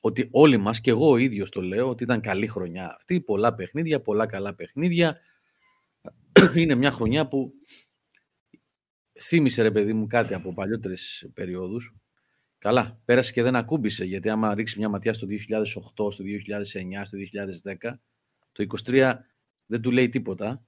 ότι 0.01 0.29
όλοι 0.31 0.57
μας, 0.57 0.81
και 0.81 0.91
εγώ 0.91 1.11
ο 1.11 1.17
ίδιος 1.17 1.51
το 1.51 1.61
λέω, 1.61 1.89
ότι 1.89 2.03
ήταν 2.03 2.21
καλή 2.21 2.47
χρονιά 2.47 2.95
αυτή, 2.95 3.21
πολλά 3.21 3.55
παιχνίδια, 3.55 4.01
πολλά 4.01 4.27
καλά 4.27 4.55
παιχνίδια. 4.55 5.19
Είναι 6.55 6.75
μια 6.75 6.91
χρονιά 6.91 7.29
που 7.29 7.53
θύμισε 9.21 9.63
ρε 9.63 9.71
παιδί 9.71 9.93
μου 9.93 10.07
κάτι 10.07 10.35
από 10.35 10.55
παλιότερες 10.55 11.31
περιόδους. 11.35 11.95
Καλά, 12.59 13.01
πέρασε 13.05 13.33
και 13.33 13.43
δεν 13.43 13.57
ακούμπησε, 13.57 14.05
γιατί 14.05 14.29
άμα 14.29 14.55
ρίξει 14.55 14.79
μια 14.79 14.89
ματιά 14.89 15.13
στο 15.13 15.27
2008, 15.27 16.13
στο 16.13 16.25
2009, 16.25 17.03
στο 17.05 17.19
2010, 17.19 17.99
το 18.53 18.67
23 18.85 19.15
δεν 19.67 19.81
του 19.81 19.91
λέει 19.91 20.09
τίποτα. 20.09 20.65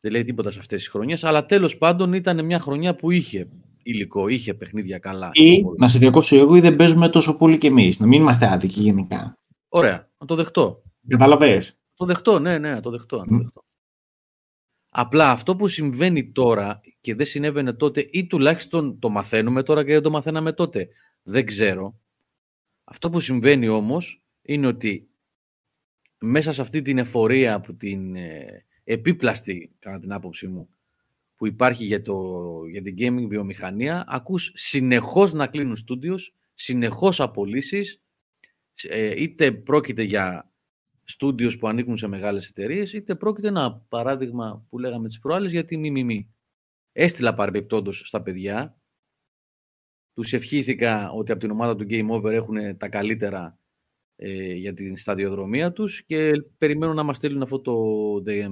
Δεν 0.00 0.12
λέει 0.12 0.22
τίποτα 0.22 0.50
σε 0.50 0.58
αυτές 0.58 0.78
τις 0.78 0.88
χρονιές, 0.88 1.24
αλλά 1.24 1.46
τέλος 1.46 1.78
πάντων 1.78 2.12
ήταν 2.12 2.44
μια 2.44 2.60
χρονιά 2.60 2.96
που 2.96 3.10
είχε 3.10 3.48
υλικό, 3.86 4.28
είχε 4.28 4.54
παιχνίδια 4.54 4.98
καλά. 4.98 5.30
Ή 5.32 5.62
να 5.76 5.88
σε 5.88 5.98
διακόψω 5.98 6.36
εγώ 6.36 6.56
ή 6.56 6.60
δεν 6.60 6.76
παίζουμε 6.76 7.08
τόσο 7.08 7.36
πολύ 7.36 7.58
κι 7.58 7.66
εμείς. 7.66 7.98
Να 7.98 8.06
μην 8.06 8.20
είμαστε 8.20 8.46
άδικοι 8.52 8.80
γενικά. 8.80 9.38
Ωραία, 9.68 10.10
να 10.18 10.26
το 10.26 10.34
δεχτώ. 10.34 10.82
Καταλαβέ. 11.08 11.62
Το 11.94 12.04
δεχτώ, 12.04 12.38
ναι, 12.38 12.58
ναι, 12.58 12.70
να 12.70 12.80
το 12.80 12.90
δεχτώ. 12.90 13.16
να 13.16 13.24
το 13.24 13.34
Μμ. 13.34 13.38
δεχτώ. 13.38 13.64
Απλά 14.88 15.30
αυτό 15.30 15.56
που 15.56 15.68
συμβαίνει 15.68 16.32
τώρα 16.32 16.80
και 17.00 17.14
δεν 17.14 17.26
συνέβαινε 17.26 17.72
τότε 17.72 18.08
ή 18.10 18.26
τουλάχιστον 18.26 18.98
το 18.98 19.08
μαθαίνουμε 19.08 19.62
τώρα 19.62 19.84
και 19.84 19.92
δεν 19.92 20.02
το 20.02 20.10
μαθαίναμε 20.10 20.52
τότε. 20.52 20.88
Δεν 21.22 21.46
ξέρω. 21.46 22.00
Αυτό 22.84 23.10
που 23.10 23.20
συμβαίνει 23.20 23.68
όμως 23.68 24.24
είναι 24.42 24.66
ότι 24.66 25.08
μέσα 26.18 26.52
σε 26.52 26.60
αυτή 26.60 26.82
την 26.82 26.98
εφορία 26.98 27.54
από 27.54 27.74
την 27.74 28.16
ε, 28.16 28.64
επίπλαστη, 28.84 29.76
κατά 29.78 29.98
την 29.98 30.12
άποψή 30.12 30.46
μου, 30.46 30.68
που 31.36 31.46
υπάρχει 31.46 31.84
για, 31.84 32.02
το, 32.02 32.40
για 32.70 32.82
την 32.82 32.94
gaming 32.98 33.26
βιομηχανία, 33.28 34.04
ακούς 34.06 34.52
συνεχώς 34.54 35.32
να 35.32 35.46
κλείνουν 35.46 35.76
στούντιος, 35.76 36.34
συνεχώς 36.54 37.20
απολύσεις, 37.20 38.02
ε, 38.82 39.22
είτε 39.22 39.52
πρόκειται 39.52 40.02
για 40.02 40.52
στούντιος 41.04 41.58
που 41.58 41.68
ανήκουν 41.68 41.96
σε 41.96 42.06
μεγάλες 42.06 42.48
εταιρείες, 42.48 42.92
είτε 42.92 43.14
πρόκειται 43.14 43.48
ένα 43.48 43.84
παράδειγμα 43.88 44.66
που 44.68 44.78
λέγαμε 44.78 45.08
τις 45.08 45.18
προάλλες 45.18 45.52
για 45.52 45.64
τη 45.64 45.76
μη 45.76 46.30
Έστειλα 46.92 47.34
παρεμπιπτόντως 47.34 48.02
στα 48.06 48.22
παιδιά, 48.22 48.80
τους 50.12 50.32
ευχήθηκα 50.32 51.10
ότι 51.10 51.32
από 51.32 51.40
την 51.40 51.50
ομάδα 51.50 51.76
του 51.76 51.86
Game 51.88 52.08
Over 52.08 52.32
έχουν 52.32 52.76
τα 52.76 52.88
καλύτερα 52.88 53.58
ε, 54.16 54.54
για 54.54 54.74
την 54.74 54.96
σταδιοδρομία 54.96 55.72
τους 55.72 56.04
και 56.04 56.30
περιμένω 56.58 56.94
να 56.94 57.02
μας 57.02 57.16
στείλουν 57.16 57.42
αυτό 57.42 57.60
το 57.60 57.72
The, 58.26 58.48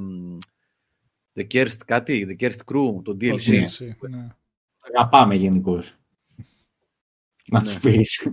the 1.34 1.46
Kerst 1.46 1.76
κάτι, 1.86 2.26
The 2.28 2.42
Kerst 2.42 2.58
Crew, 2.64 3.02
το 3.04 3.16
DLC. 3.20 3.66
Το 3.78 3.86
DLC, 3.86 4.08
ναι. 4.10 4.28
Αγαπάμε 4.78 5.34
γενικώς. 5.34 5.96
Να 7.46 7.62
Ναι. 7.62 7.64
τους 7.68 7.78
πεις. 7.78 8.28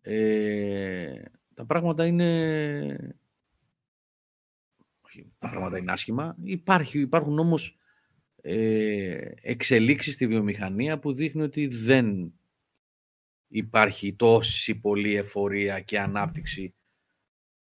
Ε, 0.00 1.22
τα 1.54 1.66
πράγματα 1.66 2.06
είναι... 2.06 3.16
Όχι, 5.00 5.32
τα 5.38 5.48
πράγματα 5.48 5.78
είναι 5.78 5.92
άσχημα. 5.92 6.36
Υπάρχει, 6.42 7.00
υπάρχουν 7.00 7.38
όμως 7.38 7.78
ε, 8.42 9.30
εξελίξεις 9.40 10.14
στη 10.14 10.26
βιομηχανία 10.26 10.98
που 10.98 11.12
δείχνει 11.12 11.42
ότι 11.42 11.66
δεν 11.66 12.34
υπάρχει 13.48 14.14
τόση 14.14 14.74
πολλή 14.74 15.14
εφορία 15.14 15.80
και 15.80 16.00
ανάπτυξη 16.00 16.74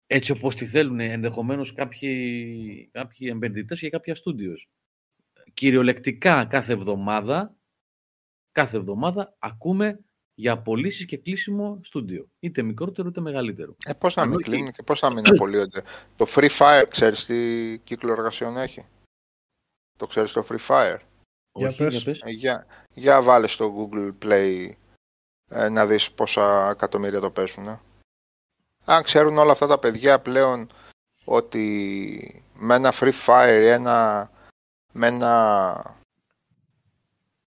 έτσι 0.08 0.32
όπως 0.32 0.56
τη 0.56 0.66
θέλουν 0.66 1.00
ενδεχομένως 1.00 1.74
κάποιοι, 1.74 2.90
κάποιοι 2.92 3.32
επενδυτές 3.36 3.80
και 3.80 3.90
κάποια 3.90 4.16
στούντιος. 4.16 4.68
Κυριολεκτικά 5.54 6.46
κάθε 6.46 6.74
εβδομάδα, 6.74 7.56
κάθε 8.52 8.78
εβδομάδα 8.78 9.36
ακούμε 9.40 10.00
για 10.38 10.52
απολύσεις 10.52 11.06
και 11.06 11.18
κλείσιμο 11.18 11.80
στούντιο. 11.84 12.30
Είτε 12.40 12.62
μικρότερο 12.62 13.08
είτε 13.08 13.22
μεγαλύτερο. 13.22 13.76
Ε, 13.86 13.94
πώς 13.94 14.16
να 14.16 14.22
Ενώ 14.22 14.32
μην 14.32 14.40
εκεί- 14.40 14.50
κλείνουν 14.50 14.72
και 14.72 14.84
πώς 14.84 15.02
να 15.02 15.14
μην 15.14 15.28
απολύονται. 15.30 15.84
το 16.16 16.26
Free 16.30 16.50
Fire, 16.60 16.86
ξέρεις 16.90 17.26
τι 17.26 17.80
κύκλο 17.84 18.12
εργασιών 18.12 18.58
έχει; 18.58 18.86
Το 19.98 20.08
ξέρεις 20.08 20.32
το 20.32 20.46
Free 20.50 20.68
Fire; 20.68 21.00
Για 21.58 21.68
Όχι, 21.68 21.84
πες. 21.84 21.94
για 21.94 22.04
πες. 22.04 22.22
Ε, 22.22 22.30
Για, 22.32 22.66
για 22.94 23.22
βάλε 23.22 23.48
στο 23.48 23.76
Google 23.92 24.14
Play 24.26 24.70
ε, 25.52 25.70
να 25.70 25.86
δεις 25.88 26.12
πόσα 26.12 26.70
εκατομμύρια 26.70 27.20
το 27.20 27.32
παίζουν. 27.32 27.68
ε. 27.68 27.80
Αν 28.86 29.04
ξέρουν 29.04 29.38
όλα 29.38 29.52
αυτά 29.52 29.68
τα 29.68 29.80
παιδιά 29.80 30.20
πλέον 30.20 30.70
ότι 31.26 32.44
με 32.54 32.76
ένα 32.76 32.94
Free 33.00 33.14
Fire 33.26 33.60
ή 33.62 33.68
ένα, 33.68 34.30
με 34.92 35.08
ένα, 35.08 35.98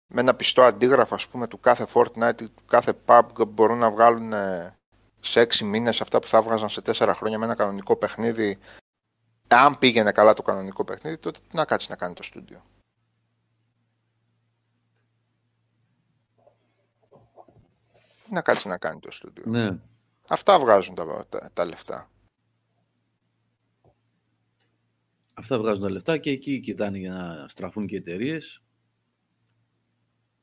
με 0.07 0.22
ένα 0.22 0.35
πιστό 0.35 0.61
αντίγραφο 0.64 1.15
ας 1.15 1.27
πούμε 1.27 1.47
του 1.47 1.60
κάθε 1.60 1.88
Fortnite 1.93 2.41
ή 2.41 2.49
του 2.49 2.64
κάθε 2.68 2.93
PUBG 3.05 3.47
μπορούν 3.47 3.77
να 3.77 3.91
βγάλουν 3.91 4.34
ε, 4.34 4.77
σε 5.22 5.39
έξι 5.39 5.64
μήνες 5.64 6.01
αυτά 6.01 6.19
που 6.19 6.27
θα 6.27 6.38
έβγαζαν 6.38 6.69
σε 6.69 6.81
τέσσερα 6.81 7.15
χρόνια 7.15 7.39
με 7.39 7.45
ένα 7.45 7.55
κανονικό 7.55 7.95
παιχνίδι, 7.95 8.60
αν 9.47 9.77
πήγαινε 9.77 10.11
καλά 10.11 10.34
το 10.34 10.41
κανονικό 10.41 10.84
παιχνίδι, 10.85 11.18
τότε 11.18 11.39
τι 11.49 11.55
να 11.55 11.65
κάτσει 11.65 11.89
να 11.89 11.95
κάνει 11.95 12.14
το 12.14 12.23
στούντιο. 12.23 12.64
Τι 18.23 18.34
να 18.34 18.41
κάτσει 18.41 18.68
να 18.68 18.77
κάνει 18.77 18.99
το 18.99 19.11
στούντιο. 19.11 19.43
Ναι. 19.45 19.77
Αυτά 20.28 20.60
βγάζουν 20.60 20.95
τα, 20.95 21.26
τα, 21.30 21.50
τα 21.54 21.66
λεφτά. 21.66 22.10
Αυτά 25.34 25.58
βγάζουν 25.58 25.84
τα 25.84 25.90
λεφτά 25.90 26.18
και 26.18 26.30
εκεί 26.30 26.60
κοιτάνε 26.60 26.98
για 26.98 27.14
να 27.14 27.48
στραφούν 27.48 27.88
και 27.88 27.95
εταιρείες. 27.95 28.62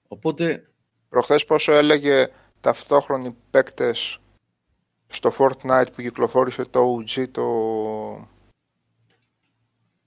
Οπότε, 0.09 0.71
Προχθές 1.11 1.45
πόσο 1.45 1.73
έλεγε 1.73 2.29
ταυτόχρονοι 2.61 3.37
παίκτες 3.51 4.19
στο 5.09 5.33
Fortnite 5.39 5.87
που 5.95 6.03
κυκλοφόρησε 6.03 6.65
το 6.65 6.97
OG 6.97 7.29
το, 7.31 7.43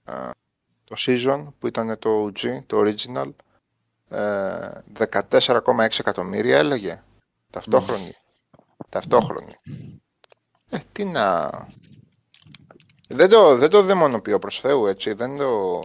ε, 0.03 0.29
το 0.83 0.95
season 0.97 1.47
που 1.59 1.67
ήταν 1.67 1.99
το 1.99 2.25
OG, 2.25 2.63
το 2.65 2.81
original 2.85 3.33
ε, 4.09 4.71
14,6 5.09 5.99
εκατομμύρια 5.99 6.57
έλεγε 6.57 7.03
ταυτόχρονοι 7.49 8.15
ταυτόχρονοι 8.93 9.55
ε, 10.69 10.77
τι 10.91 11.05
να 11.05 11.49
δεν 13.07 13.29
το, 13.29 13.55
δεν 13.55 13.69
το 13.69 13.81
δαιμονοποιώ 13.81 14.39
προς 14.39 14.59
Θεού 14.59 14.87
έτσι 14.87 15.13
δεν 15.13 15.37
το 15.37 15.81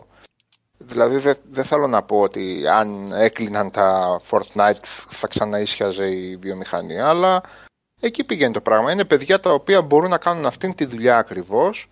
Δηλαδή 0.80 1.18
δεν 1.18 1.36
δεν 1.44 1.64
θέλω 1.64 1.86
να 1.86 2.02
πω 2.02 2.20
ότι 2.20 2.68
αν 2.68 3.12
έκλειναν 3.12 3.70
τα 3.70 4.20
Fortnite 4.30 4.82
θα 5.08 5.26
ξαναίσχιαζε 5.26 6.10
η 6.10 6.36
βιομηχανία, 6.36 7.08
αλλά 7.08 7.42
εκεί 8.00 8.24
πηγαίνει 8.24 8.52
το 8.52 8.60
πράγμα. 8.60 8.92
Είναι 8.92 9.04
παιδιά 9.04 9.40
τα 9.40 9.52
οποία 9.52 9.82
μπορούν 9.82 10.10
να 10.10 10.18
κάνουν 10.18 10.46
αυτήν 10.46 10.74
τη 10.74 10.84
δουλειά 10.84 11.18
ακριβώς. 11.18 11.88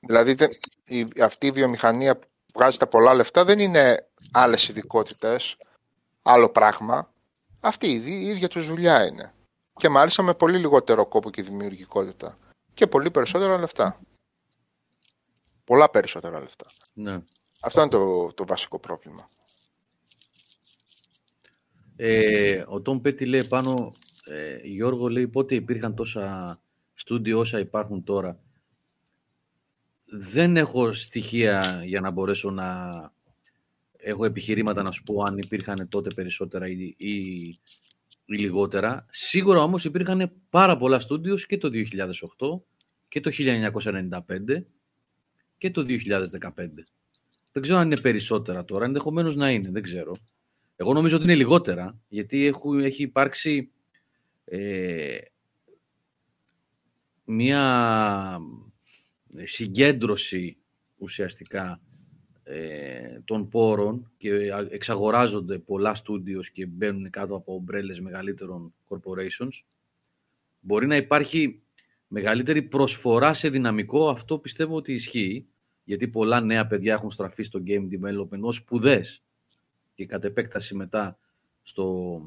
Δηλαδή 0.00 0.34
δεν- 0.34 0.58
η, 0.84 1.06
αυτή 1.22 1.46
η 1.46 1.50
βιομηχανία 1.50 2.16
που 2.18 2.26
βγάζει 2.54 2.76
τα 2.76 2.86
πολλά 2.86 3.14
λεφτά 3.14 3.44
δεν 3.44 3.58
είναι 3.58 4.08
άλλες 4.32 4.68
ειδικότητες, 4.68 5.56
άλλο 6.22 6.48
πράγμα. 6.48 7.11
Αυτή 7.64 7.86
η, 7.86 7.98
δι- 7.98 8.22
η 8.22 8.26
ίδια 8.26 8.48
τους 8.48 8.66
δουλειά 8.66 9.06
είναι. 9.06 9.34
Και 9.76 9.88
μάλιστα 9.88 10.22
με 10.22 10.34
πολύ 10.34 10.58
λιγότερο 10.58 11.06
κόπο 11.06 11.30
και 11.30 11.42
δημιουργικότητα. 11.42 12.38
Και 12.74 12.86
πολύ 12.86 13.10
περισσότερα 13.10 13.58
λεφτά. 13.58 14.00
Πολλά 15.64 15.90
περισσότερα 15.90 16.40
λεφτά. 16.40 16.66
ναι. 16.94 17.22
Αυτό 17.60 17.80
είναι 17.80 17.90
το, 17.90 18.32
το 18.32 18.46
βασικό 18.46 18.78
πρόβλημα. 18.78 19.28
Ε, 21.96 22.64
ο 22.66 22.80
Τόμ 22.80 23.00
Πέτη 23.00 23.26
λέει 23.26 23.44
πάνω, 23.44 23.92
ε, 24.24 24.56
Γιώργο 24.56 25.08
λέει 25.08 25.28
πότε 25.28 25.54
υπήρχαν 25.54 25.94
τόσα 25.94 26.60
στούντιο 26.94 27.38
όσα 27.38 27.58
υπάρχουν 27.58 28.04
τώρα. 28.04 28.38
Δεν 30.04 30.56
έχω 30.56 30.92
στοιχεία 30.92 31.82
για 31.84 32.00
να 32.00 32.10
μπορέσω 32.10 32.50
να 32.50 32.66
έχω 34.02 34.24
επιχειρήματα 34.24 34.82
να 34.82 34.90
σου 34.90 35.02
πω 35.02 35.22
αν 35.22 35.38
υπήρχαν 35.38 35.88
τότε 35.88 36.14
περισσότερα 36.14 36.68
ή, 36.68 36.94
ή, 36.96 37.12
ή 38.24 38.36
λιγότερα. 38.36 39.06
Σίγουρα 39.10 39.62
όμως 39.62 39.84
υπήρχαν 39.84 40.32
πάρα 40.50 40.76
πολλά 40.76 41.00
στούντιος 41.00 41.46
και 41.46 41.58
το 41.58 41.70
2008 41.72 42.60
και 43.08 43.20
το 43.20 43.30
1995 43.34 44.64
και 45.58 45.70
το 45.70 45.86
2015. 45.88 45.98
Δεν 47.52 47.62
ξέρω 47.62 47.78
αν 47.78 47.86
είναι 47.86 48.00
περισσότερα 48.00 48.64
τώρα, 48.64 48.84
ενδεχομένως 48.84 49.36
να 49.36 49.50
είναι, 49.50 49.70
δεν 49.70 49.82
ξέρω. 49.82 50.16
Εγώ 50.76 50.92
νομίζω 50.92 51.16
ότι 51.16 51.24
είναι 51.24 51.34
λιγότερα, 51.34 52.00
γιατί 52.08 52.46
έχουν, 52.46 52.80
έχει 52.80 53.02
υπάρξει 53.02 53.70
ε, 54.44 55.18
μία 57.24 58.38
συγκέντρωση 59.42 60.56
ουσιαστικά 60.96 61.70
ε, 61.72 61.91
των 63.24 63.48
πόρων 63.48 64.10
και 64.16 64.30
εξαγοράζονται 64.70 65.58
πολλά 65.58 65.96
studios 65.96 66.46
και 66.52 66.66
μπαίνουν 66.66 67.10
κάτω 67.10 67.34
από 67.34 67.54
ομπρέλες 67.54 68.00
μεγαλύτερων 68.00 68.74
corporations. 68.88 69.62
Μπορεί 70.60 70.86
να 70.86 70.96
υπάρχει 70.96 71.62
μεγαλύτερη 72.08 72.62
προσφορά 72.62 73.34
σε 73.34 73.48
δυναμικό, 73.48 74.08
αυτό 74.08 74.38
πιστεύω 74.38 74.76
ότι 74.76 74.92
ισχύει, 74.92 75.46
γιατί 75.84 76.08
πολλά 76.08 76.40
νέα 76.40 76.66
παιδιά 76.66 76.94
έχουν 76.94 77.10
στραφεί 77.10 77.42
στο 77.42 77.62
game 77.66 77.88
development 77.90 78.40
ως 78.40 78.56
σπουδές 78.56 79.22
και 79.94 80.06
κατ' 80.06 80.24
επέκταση 80.24 80.74
μετά 80.74 81.18
στο, 81.62 82.18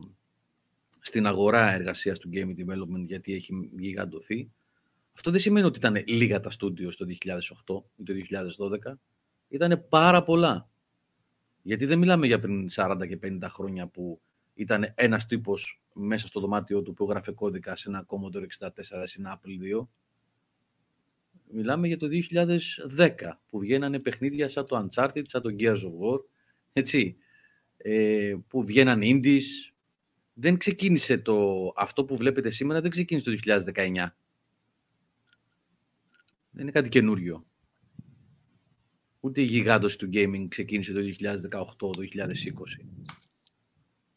στην 1.00 1.26
αγορά 1.26 1.74
εργασίας 1.74 2.20
του 2.20 2.30
game 2.34 2.50
development 2.50 3.06
γιατί 3.06 3.34
έχει 3.34 3.72
γιγαντωθεί. 3.78 4.52
Αυτό 5.14 5.32
δεν 5.32 5.40
σημαίνει 5.40 5.66
ότι 5.66 5.78
ήταν 5.78 6.04
λίγα 6.08 6.40
τα 6.40 6.50
στούντιο 6.50 6.90
το 6.96 7.06
2008 7.66 7.84
ή 7.96 8.04
το 8.04 8.14
2012. 8.90 8.94
Ήταν 9.48 9.86
πάρα 9.90 10.24
πολλά. 10.24 10.70
Γιατί 11.62 11.86
δεν 11.86 11.98
μιλάμε 11.98 12.28
για 12.28 12.40
πριν 12.40 12.70
40 12.72 13.06
και 13.08 13.20
50 13.24 13.40
χρόνια 13.50 13.88
που 13.88 14.22
ήταν 14.54 14.94
ένας 14.96 15.26
τύπος 15.26 15.82
μέσα 15.96 16.28
στο 16.28 16.40
δωμάτιό 16.40 16.82
του 16.82 16.94
που 16.94 17.04
έγραφε 17.04 17.32
κώδικα 17.32 17.76
σε 17.76 17.90
ένα 17.90 18.06
Commodore 18.08 18.68
64 18.68 18.70
σε 19.04 19.20
ένα 19.20 19.42
Apple 19.42 19.80
II. 19.80 19.88
Μιλάμε 21.52 21.88
για 21.88 21.98
το 21.98 22.08
2010 22.98 23.16
που 23.50 23.60
βγαίνανε 23.60 24.00
παιχνίδια 24.00 24.50
σαν 24.50 24.66
το 24.66 24.88
Uncharted, 24.88 25.22
σαν 25.28 25.42
το 25.42 25.56
Gears 25.60 25.82
of 25.82 26.14
War, 26.14 26.20
έτσι, 26.74 27.18
ε, 27.78 28.36
που 28.48 28.66
βγαίναν 28.66 29.02
indies. 29.04 29.72
Δεν 30.34 30.58
ξεκίνησε 30.58 31.18
το, 31.18 31.68
αυτό 31.76 32.06
που 32.06 32.16
βλέπετε 32.16 32.50
σήμερα 32.50 32.82
δεν 32.82 32.90
ξεκίνησε 32.92 33.32
το 33.32 33.38
2019. 33.46 34.16
Δεν 36.50 36.64
είναι 36.64 36.72
κάτι 36.72 36.90
καινούριο. 36.90 37.46
Ούτε 39.26 39.42
η 39.42 39.46
γιγάντωση 39.46 39.98
του 39.98 40.10
gaming 40.14 40.46
ξεκίνησε 40.48 40.94
το 40.94 41.00
2018, 41.00 41.66
το 41.78 41.92
2020. 41.98 42.86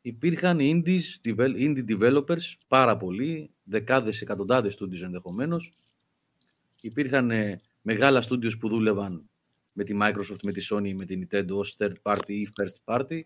Υπήρχαν 0.01 0.59
indies, 0.61 1.33
indie 1.37 1.85
developers 1.89 2.55
πάρα 2.67 2.97
πολλοί, 2.97 3.51
δεκάδες, 3.63 4.21
εκατοντάδες 4.21 4.79
studios 4.81 5.03
ενδεχομένως. 5.03 5.73
Υπήρχαν 6.81 7.31
ε, 7.31 7.61
μεγάλα 7.83 8.25
studios 8.29 8.59
που 8.59 8.69
δούλευαν 8.69 9.29
με 9.73 9.85
τη 9.85 9.95
Microsoft, 10.03 10.43
με 10.45 10.53
τη 10.53 10.67
Sony, 10.71 10.93
με 10.95 11.05
την 11.05 11.27
Nintendo 11.31 11.51
ως 11.51 11.77
third 11.79 11.95
party 12.03 12.31
ή 12.31 12.49
first 12.61 12.95
party. 12.95 13.21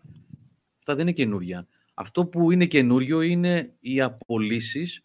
Αυτά 0.77 0.95
δεν 0.95 0.99
είναι 0.99 1.11
καινούρια. 1.11 1.67
Αυτό 1.93 2.25
που 2.25 2.51
είναι 2.51 2.65
καινούριο 2.65 3.21
είναι 3.21 3.73
οι 3.79 4.01
απολύσεις. 4.01 5.03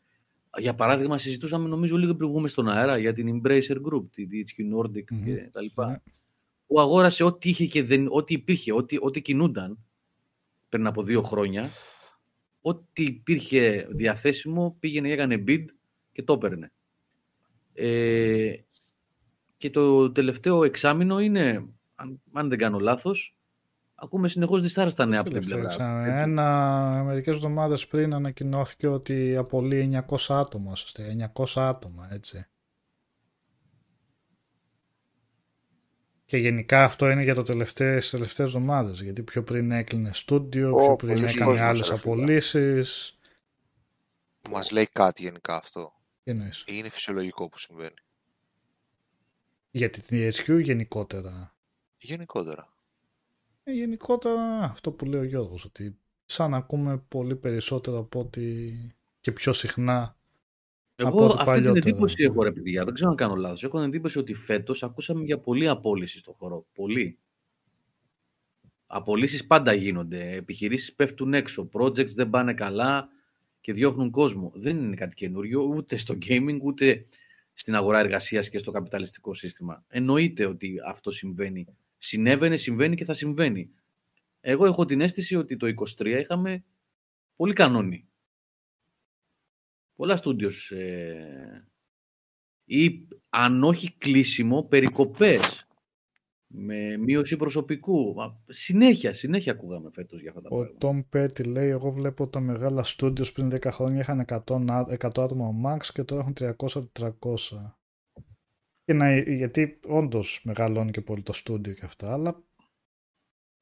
Για 0.59 0.75
παράδειγμα, 0.75 1.19
συζητούσαμε 1.19 1.69
νομίζω 1.69 1.97
λίγο 1.97 2.15
πριν 2.15 2.29
βγούμε 2.29 2.49
στον 2.49 2.69
αέρα 2.69 2.99
για 2.99 3.13
την 3.13 3.41
Embracer 3.43 3.77
Group, 3.77 4.05
τη 4.11 4.27
DHQ 4.31 4.77
Nordic 4.77 5.05
Μμμ. 5.11 5.25
και 5.25 5.49
τα 5.53 5.63
λοιπά. 5.63 5.89
Ναι. 5.89 5.97
Που 6.69 6.81
αγόρασε 6.81 7.25
ό,τι 7.25 7.49
είχε 7.49 7.67
και 7.67 7.83
δεν, 7.83 8.07
ό,τι 8.11 8.35
υπήρχε, 8.35 8.73
ό,τι, 8.73 8.97
ό,τι 9.01 9.21
κινούνταν 9.23 9.79
πριν 10.69 10.87
από 10.87 11.03
δύο 11.03 11.23
χρόνια. 11.23 11.71
Ό,τι 12.61 13.03
υπήρχε 13.03 13.87
διαθέσιμο 13.91 14.77
πήγαινε, 14.81 15.11
έκανε 15.11 15.45
bid 15.47 15.65
και 16.13 16.23
το 16.23 16.33
έπαιρνε. 16.33 16.73
Ε, 17.75 18.53
και 19.57 19.71
το 19.71 20.13
τελευταίο 20.13 20.65
εξάμεινο 20.65 21.21
είναι, 21.21 21.69
αν, 21.95 22.21
αν 22.33 22.49
δεν 22.49 22.59
κάνω 22.59 22.79
λάθος, 22.79 23.37
ακούμε 23.95 24.29
συνεχώς 24.29 24.63
δυσάρεστα 24.63 25.07
νέα 25.07 25.21
από 25.21 25.31
την 25.31 25.41
Τελευταίο 25.41 25.69
πλευρά. 25.69 25.85
εξάμηνο. 25.85 26.21
Ένα, 26.21 27.03
μερικές 27.07 27.35
εβδομάδες 27.35 27.87
πριν 27.87 28.15
ανακοινώθηκε 28.15 28.87
ότι 28.87 29.37
απολύει 29.37 30.03
900 30.09 30.17
άτομα, 30.29 30.71
ουσιαστικά 30.71 31.33
900 31.35 31.45
άτομα, 31.57 32.09
έτσι. 32.13 32.47
Και 36.29 36.37
γενικά 36.37 36.85
αυτό 36.85 37.11
είναι 37.11 37.23
για 37.23 37.35
το 37.35 37.43
τελευταίες, 37.43 38.03
τις 38.03 38.11
τελευταίες 38.11 38.49
εβδομάδες, 38.49 39.01
γιατί 39.01 39.23
πιο 39.23 39.43
πριν 39.43 39.71
έκλεινε 39.71 40.13
στούντιο, 40.13 40.71
Ω, 40.71 40.77
πιο 40.87 40.97
πριν 40.97 41.15
πολλοί 41.15 41.25
έκανε 41.25 41.45
κόσμος, 41.45 41.61
άλλες 41.61 41.89
ρε 41.89 41.97
φίλε. 41.97 42.13
απολύσεις. 42.13 43.19
Μας 44.51 44.71
λέει 44.71 44.87
κάτι 44.93 45.23
γενικά 45.23 45.57
αυτό. 45.57 45.93
Τι 46.25 46.31
εννοείς; 46.31 46.61
Ή 46.61 46.65
είναι 46.67 46.89
φυσιολογικό 46.89 47.49
που 47.49 47.59
συμβαίνει. 47.59 47.95
Γιατί 49.71 50.01
την 50.01 50.33
HQ 50.33 50.61
γενικότερα. 50.63 51.55
Γενικότερα. 51.99 52.73
Ε, 53.65 53.73
γενικότερα 53.73 54.63
αυτό 54.63 54.91
που 54.91 55.05
λέει 55.05 55.21
ο 55.21 55.25
Γιώργος, 55.25 55.65
ότι 55.65 55.99
σαν 56.25 56.51
να 56.51 56.57
ακούμε 56.57 56.99
πολύ 56.99 57.37
περισσότερο 57.37 57.99
από 57.99 58.21
ότι 58.21 58.67
και 59.21 59.33
πιο 59.33 59.53
συχνά. 59.53 60.17
Από 61.03 61.19
Εγώ 61.19 61.25
ό,τι 61.25 61.33
αυτή 61.39 61.45
την 61.45 61.53
παλιότερα. 61.53 61.89
εντύπωση 61.89 62.23
έχω 62.23 62.43
ρε 62.43 62.53
παιδιά, 62.53 62.85
δεν 62.85 62.95
ξέρω 62.95 63.11
αν 63.11 63.17
κάνω 63.17 63.35
λάθος. 63.35 63.65
Έχω 63.65 63.79
την 63.79 63.87
εντύπωση 63.87 64.19
ότι 64.19 64.35
φέτος 64.35 64.83
ακούσαμε 64.83 65.25
για 65.25 65.39
πολλή 65.39 65.69
απόλυση 65.69 66.19
στο 66.19 66.33
χώρο. 66.33 66.67
Πολύ. 66.75 67.19
Απολύσεις 68.87 69.47
πάντα 69.47 69.73
γίνονται. 69.73 70.33
Επιχειρήσεις 70.33 70.95
πέφτουν 70.95 71.35
έξω. 71.35 71.69
Projects 71.73 72.11
δεν 72.11 72.31
πάνε 72.31 72.55
καλά 72.55 73.09
και 73.61 73.73
διώχνουν 73.73 74.11
κόσμο. 74.11 74.53
Δεν 74.55 74.77
είναι 74.77 74.97
κάτι 74.97 75.15
καινούριο 75.15 75.63
ούτε 75.63 75.97
στο 75.97 76.19
gaming 76.29 76.59
ούτε 76.63 77.05
στην 77.55 77.75
αγορά 77.75 77.99
εργασίας 77.99 78.49
και 78.49 78.59
στο 78.59 78.71
καπιταλιστικό 78.71 79.35
σύστημα. 79.35 79.85
Εννοείται 79.89 80.47
ότι 80.47 80.75
αυτό 80.87 81.11
συμβαίνει. 81.11 81.67
Συνέβαινε, 81.99 82.57
συμβαίνει 82.57 82.97
και 82.97 83.05
θα 83.05 83.13
συμβαίνει. 83.13 83.71
Εγώ 84.41 84.67
έχω 84.67 84.85
την 84.85 85.01
αίσθηση 85.01 85.37
ότι 85.37 85.57
το 85.57 85.67
23 85.99 86.07
είχαμε 86.07 86.65
πολύ 87.37 87.53
κανόνι. 87.53 88.08
Πολλά 89.99 90.17
στούντιος 90.17 90.71
ε, 90.71 91.69
ή 92.65 93.09
αν 93.29 93.63
όχι 93.63 93.93
κλείσιμο, 93.93 94.63
περικοπές 94.63 95.67
με 96.47 96.97
μείωση 96.97 97.37
προσωπικού. 97.37 98.15
Συνέχεια, 98.47 99.13
συνέχεια 99.13 99.53
ακούγαμε 99.53 99.91
φέτος 99.93 100.21
για 100.21 100.31
αυτά 100.31 100.43
τα 100.43 100.49
Ο 100.57 100.75
πράγματα. 100.75 101.09
Tom 101.13 101.17
Petty 101.17 101.47
λέει, 101.47 101.69
εγώ 101.69 101.91
βλέπω 101.91 102.29
τα 102.29 102.41
μεγάλα 102.41 102.83
στούντιος 102.83 103.33
πριν 103.33 103.51
10 103.53 103.69
χρόνια 103.71 104.01
είχαν 104.01 104.25
100, 104.29 104.71
α- 104.71 104.97
100 104.99 105.23
άτομα 105.23 105.51
max 105.65 105.85
και 105.93 106.05
τώρα 106.05 106.21
έχουν 106.21 106.35
300-400. 106.35 107.79
Και 108.85 108.93
να, 108.93 109.19
γιατί 109.19 109.81
όντως 109.87 110.41
μεγαλώνει 110.45 110.91
και 110.91 111.01
πολύ 111.01 111.23
το 111.23 111.33
στούντιο 111.33 111.75
και 111.75 111.85
αυτά, 111.85 112.13
αλλά 112.13 112.43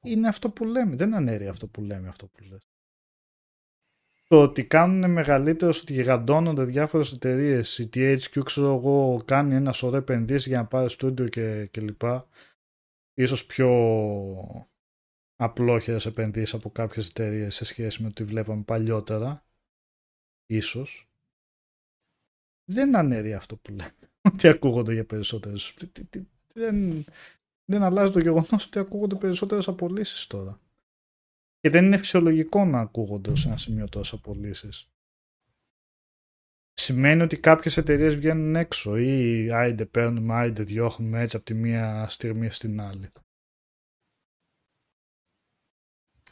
είναι 0.03 0.27
αυτό 0.27 0.49
που 0.49 0.65
λέμε. 0.65 0.95
Δεν 0.95 1.13
ανέρει 1.13 1.47
αυτό 1.47 1.67
που 1.67 1.81
λέμε 1.81 2.07
αυτό 2.07 2.27
που 2.27 2.43
λες. 2.43 2.76
Το 4.27 4.41
ότι 4.41 4.65
κάνουν 4.65 5.11
μεγαλύτερος, 5.11 5.81
ότι 5.81 5.93
γιγαντώνονται 5.93 6.63
διάφορες 6.63 7.11
εταιρείες. 7.11 7.77
Η 7.77 7.89
THQ, 7.93 8.41
ξέρω 8.45 8.75
εγώ, 8.75 9.21
κάνει 9.25 9.55
ένα 9.55 9.71
σωρό 9.71 9.95
επενδύσεις 9.95 10.47
για 10.47 10.57
να 10.57 10.67
πάρει 10.67 10.89
στούντιο 10.89 11.27
και, 11.27 11.65
και 11.65 11.81
λοιπά. 11.81 12.27
Ίσως 13.13 13.45
πιο 13.45 13.69
απλόχερες 15.35 16.05
επενδύσεις 16.05 16.53
από 16.53 16.69
κάποιες 16.69 17.07
εταιρείες 17.09 17.55
σε 17.55 17.65
σχέση 17.65 18.01
με 18.01 18.07
ό,τι 18.07 18.23
βλέπαμε 18.23 18.63
παλιότερα. 18.63 19.45
Ίσως. 20.45 21.09
Δεν 22.69 22.97
ανέρει 22.97 23.33
αυτό 23.33 23.55
που 23.55 23.71
λέμε. 23.71 23.95
Ότι 24.33 24.47
ακούγονται 24.47 24.93
για 24.93 25.05
περισσότερες. 25.05 25.73
Τι- 25.75 25.87
τι- 25.87 26.03
τι- 26.05 26.27
Δεν, 26.53 27.05
δεν 27.65 27.83
αλλάζει 27.83 28.11
το 28.11 28.19
γεγονός 28.19 28.65
ότι 28.65 28.79
ακούγονται 28.79 29.15
περισσότερες 29.15 29.67
απολύσεις 29.67 30.27
τώρα. 30.27 30.59
Και 31.59 31.69
δεν 31.69 31.85
είναι 31.85 31.97
φυσιολογικό 31.97 32.65
να 32.65 32.79
ακούγονται 32.79 33.35
σε 33.35 33.47
ένα 33.47 33.57
σημείο 33.57 33.89
τόσες 33.89 34.19
απολύσεις. 34.19 34.89
Σημαίνει 36.73 37.21
ότι 37.21 37.39
κάποιες 37.39 37.77
εταιρείες 37.77 38.15
βγαίνουν 38.15 38.55
έξω 38.55 38.97
ή 38.97 39.51
άιντε 39.51 39.85
παίρνουμε, 39.85 40.33
άιντε 40.33 40.63
διώχνουμε 40.63 41.21
έτσι 41.21 41.35
από 41.35 41.45
τη 41.45 41.53
μία 41.53 42.07
στιγμή 42.07 42.49
στην 42.49 42.81
άλλη. 42.81 43.11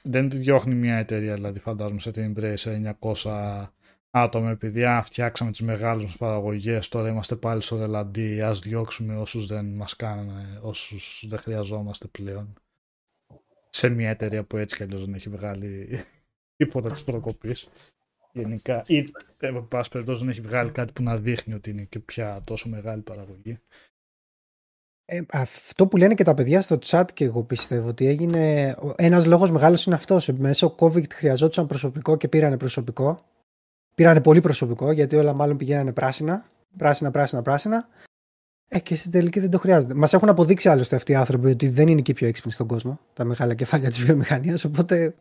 δεν 0.08 0.30
τη 0.30 0.38
διώχνει 0.38 0.76
μια 0.76 0.98
εταιρεία, 0.98 1.34
δηλαδή 1.34 1.60
φαντάζομαι 1.60 2.00
σε 2.00 2.12
την 2.12 2.34
Embracer 2.38 2.94
900 3.24 3.68
άτομα 4.10 4.50
επειδή 4.50 4.86
α, 4.86 5.04
φτιάξαμε 5.04 5.52
τις 5.52 5.62
μεγάλες 5.62 6.04
μας 6.04 6.18
παραγωγές, 6.18 6.88
τώρα 6.88 7.10
είμαστε 7.10 7.36
πάλι 7.36 7.62
στο 7.62 7.78
ρελαντί, 7.78 8.42
ας 8.42 8.60
διώξουμε 8.60 9.18
όσους 9.18 9.48
δεν 9.48 9.66
μας 9.66 9.96
κάνανε, 9.96 10.60
όσους 10.62 11.26
δεν 11.28 11.40
χρειαζόμαστε 11.40 12.08
πλέον. 12.08 12.54
Σε 13.76 13.90
μια 13.90 14.10
εταιρεία 14.10 14.44
που 14.44 14.58
έτσι 14.58 14.76
κι 14.76 14.84
αλλιώς 14.84 15.06
δεν 15.06 15.14
έχει 15.14 15.30
βγάλει 15.30 16.00
τίποτα 16.58 16.92
της 16.92 17.04
προκοπής. 17.04 17.68
Γενικά, 18.32 18.84
ή 18.88 19.06
εν 19.38 19.68
πάση 19.68 19.90
περιπτώσει 19.90 20.20
δεν 20.20 20.30
έχει 20.30 20.42
βγάλει 20.42 20.72
κάτι 20.72 20.94
που 20.94 21.04
να 21.04 21.18
δείχνει 21.18 21.54
ότι 21.54 21.70
είναι 21.70 21.84
και 21.84 22.00
πια 22.00 22.42
τόσο 22.44 22.70
μεγάλη 22.70 23.02
παραγωγή. 23.02 23.60
Ε, 25.06 25.22
αυτό 25.32 25.88
που 25.88 25.98
λένε 25.98 26.14
και 26.14 26.24
τα 26.24 26.34
παιδιά 26.34 26.62
στο 26.62 26.78
chat 26.86 27.06
και 27.14 27.24
εγώ 27.24 27.44
πιστεύω 27.44 27.88
ότι 27.88 28.06
έγινε. 28.06 28.76
Ένας 28.96 29.26
λόγος 29.26 29.52
μεγάλος 29.52 29.86
είναι 29.86 29.96
αυτός. 29.96 30.28
Μέσω 30.28 30.76
COVID 30.80 31.14
χρειαζόταν 31.14 31.68
προσωπικό 31.68 32.18
και 32.18 32.28
πήρανε 32.28 32.58
προσωπικό. 32.58 33.26
Πήρανε 33.96 34.22
πολύ 34.22 34.42
προσωπικό 34.42 34.92
γιατί 34.92 35.16
όλα 35.16 35.34
μάλλον 35.34 35.58
πηγαίνανε 35.58 35.94
πράσινα. 35.94 36.46
Πράσινα, 36.78 37.12
πράσινα, 37.12 37.42
πράσινα. 37.42 37.88
Ε, 38.68 38.80
και 38.80 38.96
στην 38.96 39.12
τελική 39.12 39.40
δεν 39.40 39.50
το 39.50 39.58
χρειάζονται. 39.60 39.94
Μας 39.94 40.14
έχουν 40.14 40.30
αποδείξει 40.30 40.70
άλλωστε 40.70 40.96
αυτοί 40.96 41.12
οι 41.12 41.16
άνθρωποι 41.16 41.50
ότι 41.50 41.68
δεν 41.70 41.88
είναι 41.88 42.02
και 42.02 42.12
οι 42.12 42.14
πιο 42.14 42.28
έξυπνοι 42.28 42.52
στον 42.52 42.68
κόσμο. 42.68 43.00
Τα 43.14 43.24
μεγάλα 43.24 43.54
κεφάλια 43.54 43.90
της 43.90 44.04
βιομηχανίας. 44.04 44.64
Οπότε 44.64 45.16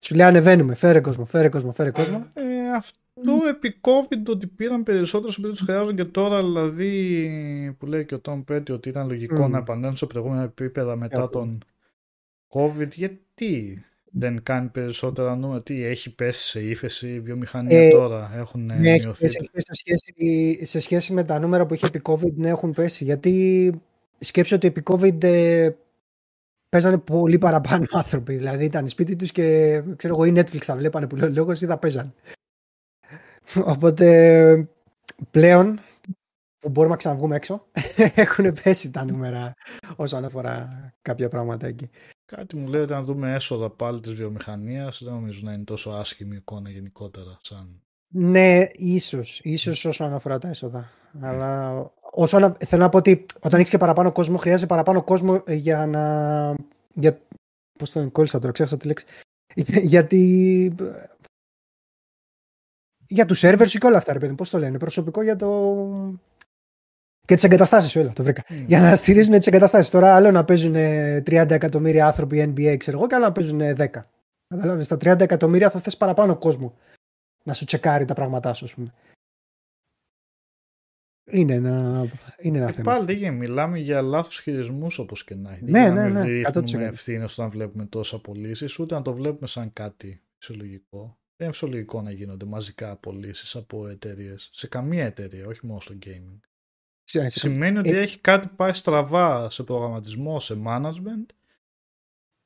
σου 0.00 0.14
λέει 0.14 0.26
ανεβαίνουμε. 0.26 0.74
Φέρε 0.74 1.00
κόσμο, 1.00 1.24
φέρε 1.24 1.48
κόσμο, 1.48 1.72
φέρε 1.72 1.90
κόσμο. 1.90 2.26
Ε, 2.34 2.72
αυτό 2.76 3.32
επί 3.48 3.80
COVID 3.80 4.24
ότι 4.28 4.46
πήραν 4.46 4.82
περισσότερου 4.82 5.32
επειδή 5.38 5.48
τους 5.48 5.60
χρειάζονται 5.60 6.02
και 6.02 6.10
τώρα, 6.10 6.42
δηλαδή 6.42 7.76
που 7.78 7.86
λέει 7.86 8.04
και 8.04 8.14
ο 8.14 8.20
Tom 8.24 8.44
Petty 8.48 8.70
ότι 8.70 8.88
ήταν 8.88 9.06
λογικό 9.06 9.44
Mm. 9.46 9.50
να 9.50 9.58
επανέλθουν 9.58 9.96
σε 9.96 10.06
προηγούμενα 10.06 10.42
επίπεδα 10.42 10.96
μετά 10.96 11.24
Yeah. 11.24 11.30
τον 11.32 11.64
COVID. 12.48 12.88
Γιατί; 12.94 13.82
Δεν 14.10 14.42
κάνει 14.42 14.68
περισσότερα 14.68 15.36
νούμερα, 15.36 15.62
τι 15.62 15.84
έχει 15.84 16.14
πέσει 16.14 16.46
σε 16.46 16.60
ύφεση 16.60 17.08
η 17.08 17.20
βιομηχανία 17.20 17.82
Ε, 17.82 17.90
τώρα, 17.90 18.32
έχουν 18.36 18.64
Ναι, 18.64 18.90
έχει 18.90 19.04
μειωθεί; 19.04 19.20
πέσει, 19.20 19.36
έχει 19.40 19.50
πέσει 19.50 19.66
σε, 19.66 19.74
σχέση, 19.74 20.64
σε 20.64 20.80
σχέση 20.80 21.12
με 21.12 21.24
τα 21.24 21.38
νούμερα 21.38 21.66
που 21.66 21.74
είχε 21.74 21.86
επί 21.86 22.00
COVID, 22.04 22.34
ναι, 22.34 22.48
έχουν 22.48 22.72
πέσει. 22.72 23.04
Γιατί 23.04 23.72
σκέψω 24.18 24.56
ότι 24.56 24.66
επί 24.66 24.82
COVID 24.84 25.24
ε, 25.24 25.70
παίζανε 26.68 26.98
πολύ 26.98 27.38
παραπάνω 27.38 27.86
άνθρωποι. 28.00 28.34
Δηλαδή 28.34 28.64
ήταν 28.64 28.88
σπίτι 28.88 29.16
τους 29.16 29.32
και 29.32 29.82
ξέρω 29.96 30.14
εγώ 30.14 30.24
ή 30.24 30.32
Netflix 30.36 30.58
θα 30.58 30.76
βλέπανε 30.76 31.06
που 31.06 31.16
λέει 31.16 31.28
ο 31.28 31.32
λόγος 31.32 31.60
ή 31.60 31.66
θα 31.66 31.78
παίζανε. 31.78 32.12
Οπότε 33.64 34.68
πλέον 35.30 35.80
που 36.58 36.68
μπορούμε 36.68 36.92
να 36.92 36.98
ξαναβγούμε 36.98 37.36
έξω 37.36 37.66
έχουν 38.14 38.52
πέσει 38.62 38.90
τα 38.90 39.04
νούμερα 39.04 39.54
όσον 39.96 40.24
αφορά 40.24 40.68
κάποια 41.02 41.28
πράγματα 41.28 41.66
εκεί. 41.66 41.90
Κάτι 42.36 42.56
μου 42.56 42.66
λέει 42.68 42.80
ότι 42.80 42.92
αν 42.92 43.04
δούμε 43.04 43.34
έσοδα 43.34 43.70
πάλι 43.70 44.00
της 44.00 44.12
βιομηχανίας 44.12 45.00
δεν 45.04 45.12
νομίζω 45.12 45.40
να 45.44 45.52
είναι 45.52 45.64
τόσο 45.64 45.90
άσχημη 45.90 46.34
η 46.34 46.36
εικόνα 46.36 46.70
γενικότερα. 46.70 47.38
Σαν... 47.42 47.82
Ναι, 48.08 48.66
ίσως, 48.72 49.40
ίσως 49.42 49.84
όσον 49.84 50.12
αφορά 50.12 50.38
τα 50.38 50.48
έσοδα. 50.48 50.90
Αλλά 51.20 51.72
όσον, 52.00 52.44
ανα- 52.44 52.56
θέλω 52.66 52.82
να 52.82 52.88
πω 52.88 52.96
ότι 52.98 53.26
όταν 53.42 53.58
έχεις 53.58 53.70
και 53.70 53.78
παραπάνω 53.78 54.12
κόσμο, 54.12 54.36
χρειάζεται 54.36 54.66
παραπάνω 54.66 55.02
κόσμο 55.04 55.42
ε, 55.46 55.54
για 55.54 55.86
να. 55.86 56.54
Για, 56.94 57.20
πώς 57.78 57.90
το 57.90 58.10
κόλλησα 58.10 58.38
τώρα, 58.38 58.52
ξέχασα 58.52 58.76
τη 58.76 58.86
λέξη. 58.86 59.06
Γιατί. 59.92 60.74
ε, 60.80 61.04
Για 63.06 63.26
τους 63.26 63.40
servers 63.44 63.68
και 63.68 63.86
όλα 63.86 63.96
αυτά, 63.96 64.12
ρε 64.12 64.18
παιδί, 64.18 64.34
πώς 64.34 64.50
το 64.50 64.58
λένε. 64.58 64.78
Προσωπικό 64.78 65.22
για 65.22 65.36
το. 65.36 65.74
Και 67.28 67.34
τις 67.34 67.44
εγκαταστάσεις, 67.44 67.96
όλα, 67.96 68.12
το 68.12 68.22
βρήκα. 68.22 68.44
Μμ. 68.48 68.64
Για 68.66 68.80
να 68.80 68.96
στηρίζουν 68.96 69.38
τις 69.38 69.46
εγκαταστάσεις. 69.46 69.90
Τώρα, 69.90 70.14
άλλο 70.14 70.30
να 70.30 70.44
παίζουν 70.44 70.74
ε, 70.74 71.22
30 71.26 71.50
εκατομμύρια 71.50 72.06
άνθρωποι 72.06 72.54
NBA, 72.56 72.76
ξέρω 72.78 72.98
εγώ, 72.98 73.06
και 73.06 73.14
άλλο 73.14 73.24
να 73.24 73.32
παίζουν 73.32 73.60
ε, 73.60 73.74
10. 73.78 73.86
Καταλάβεις, 74.48 74.84
στα 74.84 74.96
30 74.96 75.20
εκατομμύρια 75.20 75.70
θα 75.70 75.80
θες 75.80 75.96
παραπάνω 75.96 76.38
κόσμο 76.38 76.74
να 77.44 77.52
σου 77.54 77.64
τσεκάρει 77.64 78.04
τα 78.04 78.14
πράγματά 78.14 78.54
σου, 78.54 78.64
ας 78.64 78.74
πούμε. 78.74 78.92
Είναι 81.30 81.54
ένα, 81.54 82.06
είναι 82.38 82.58
ένα 82.58 82.68
Ε, 82.68 82.72
θέμα. 82.72 82.92
πάλι 82.92 83.04
δεν 83.04 83.16
γίνεται. 83.16 83.34
μιλάμε 83.36 83.78
για 83.78 84.02
λάθος 84.02 84.40
χειρισμούς 84.40 84.98
όπως 84.98 85.24
και 85.24 85.34
να 85.34 85.52
έχει. 85.52 85.64
Ναι, 85.64 85.80
Για 85.80 85.92
να 85.92 86.08
ναι, 86.08 86.20
μην 86.24 86.32
ναι, 86.40 86.48
100%. 86.48 86.60
ρίχνουμε 86.60 86.86
ευθύνες 86.86 87.38
όταν 87.38 87.50
βλέπουμε 87.50 87.86
τόσα 87.86 88.16
απολύσεις, 88.16 88.78
ούτε 88.78 88.94
να 88.94 89.02
το 89.02 89.12
βλέπουμε 89.12 89.46
σαν 89.46 89.72
κάτι 89.72 90.22
φυσιολογικό. 90.38 91.00
Δεν 91.36 91.46
είναι 91.46 91.52
φυσιολογικό 91.52 92.02
να 92.02 92.10
γίνονται 92.10 92.44
μαζικά 92.44 92.90
απολύσεις 92.90 93.56
από 93.56 93.88
εταιρείες. 93.88 94.48
Σε 94.52 94.68
καμία 94.68 95.04
εταιρεία, 95.04 95.46
όχι 95.46 95.66
μόνο 95.66 95.80
στο 95.80 95.94
gaming. 96.06 96.38
Σε- 97.10 97.28
σε- 97.28 97.38
Σημαίνει 97.38 97.78
ότι 97.78 97.90
έχει 97.90 98.18
κάτι 98.18 98.48
πάει 98.56 98.72
στραβά 98.72 99.50
σε 99.50 99.62
προγραμματισμό, 99.62 100.40
σε 100.40 100.62
management 100.66 101.26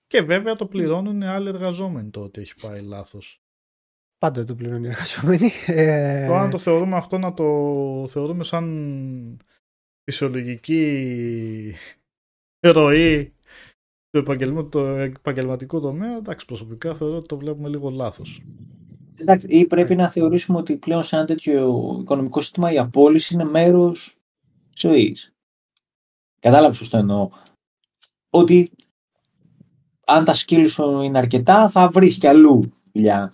και 0.06 0.22
βέβαια 0.22 0.56
το 0.56 0.66
πληρώνουν 0.66 1.22
άλλοι 1.22 1.48
εργαζόμενοι 1.48 2.10
το 2.10 2.20
ότι 2.20 2.40
έχει 2.40 2.54
πάει 2.62 2.80
λάθος. 2.80 3.42
Πάντα 4.18 4.44
το 4.44 4.54
πληρώνει 4.54 4.86
οι 4.86 4.90
εργαζόμενοι. 4.90 5.50
Ε, 5.66 6.26
Τώρα 6.26 6.40
αν 6.42 6.50
το 6.50 6.58
θεωρούμε 6.58 6.96
αυτό 6.96 7.18
να 7.18 7.34
το 7.34 7.44
θεωρούμε 8.08 8.44
σαν 8.44 8.66
φυσιολογική 10.04 11.74
ροή 12.60 13.34
του 14.10 14.18
επαγγελμα- 14.18 14.68
το 14.68 14.80
επαγγελματικού 14.86 15.80
τομέα, 15.80 16.16
εντάξει 16.16 16.46
προσωπικά 16.46 16.94
θεωρώ 16.94 17.16
ότι 17.16 17.28
το 17.28 17.36
βλέπουμε 17.38 17.68
λίγο 17.68 17.90
λάθος. 17.90 18.42
Εντάξει, 19.16 19.46
ή 19.50 19.66
πρέπει 19.66 19.94
να 19.94 20.08
θεωρήσουμε 20.10 20.58
ότι 20.58 20.76
πλέον 20.76 21.02
σε 21.02 21.16
ένα 21.16 21.24
τέτοιο 21.24 21.96
οικονομικό 22.00 22.40
σύστημα 22.40 22.72
η 22.72 22.78
απόλυση 22.78 23.34
είναι 23.34 23.44
μέρος 23.44 24.16
ζωής. 24.74 25.32
Κατάλαβες 26.40 26.78
πώς 26.78 26.88
το 26.88 26.96
εννοώ. 26.96 27.30
Ότι 28.30 28.72
αν 30.06 30.24
τα 30.24 30.34
σκύλ 30.34 30.68
σου 30.68 31.00
είναι 31.00 31.18
αρκετά 31.18 31.70
θα 31.70 31.88
βρεις 31.88 32.18
κι 32.18 32.26
αλλού 32.26 32.72
δουλειά. 32.92 33.32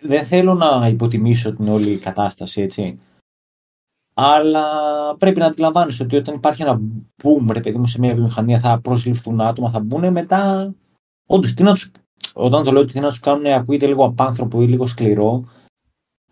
Δεν 0.00 0.26
θέλω 0.26 0.54
να 0.54 0.88
υποτιμήσω 0.88 1.54
την 1.54 1.68
όλη 1.68 1.98
κατάσταση, 1.98 2.62
έτσι. 2.62 3.00
Αλλά 4.14 4.66
πρέπει 5.16 5.38
να 5.38 5.46
αντιλαμβάνεσαι 5.46 6.02
ότι 6.02 6.16
όταν 6.16 6.34
υπάρχει 6.34 6.62
ένα 6.62 6.80
boom, 7.22 7.52
ρε 7.52 7.60
παιδί 7.60 7.78
μου, 7.78 7.86
σε 7.86 7.98
μια 7.98 8.14
βιομηχανία 8.14 8.60
θα 8.60 8.80
προσληφθούν 8.80 9.40
άτομα, 9.40 9.70
θα 9.70 9.80
μπουν 9.80 10.12
μετά. 10.12 10.74
Όντως, 11.26 11.54
τι 11.54 11.62
να 11.62 11.72
τους 11.72 11.90
όταν 12.34 12.64
το 12.64 12.72
λέω 12.72 12.82
ότι 12.82 12.92
τι 12.92 13.00
να 13.00 13.08
τους 13.08 13.20
κάνουν 13.20 13.46
ακούγεται 13.46 13.86
λίγο 13.86 14.04
απάνθρωπο 14.04 14.62
ή 14.62 14.66
λίγο 14.66 14.86
σκληρό, 14.86 15.48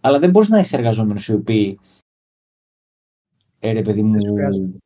αλλά 0.00 0.18
δεν 0.18 0.30
μπορείς 0.30 0.48
να 0.48 0.58
είσαι 0.58 0.76
εργαζόμενος 0.76 1.28
οι 1.28 1.34
οποίοι. 1.34 1.78
Ε, 3.59 3.72
ρε 3.72 3.82
παιδί 3.82 4.02
Δεν 4.02 4.20
σου 4.20 4.26
μου. 4.28 4.35
χρειάζονται. 4.35 4.76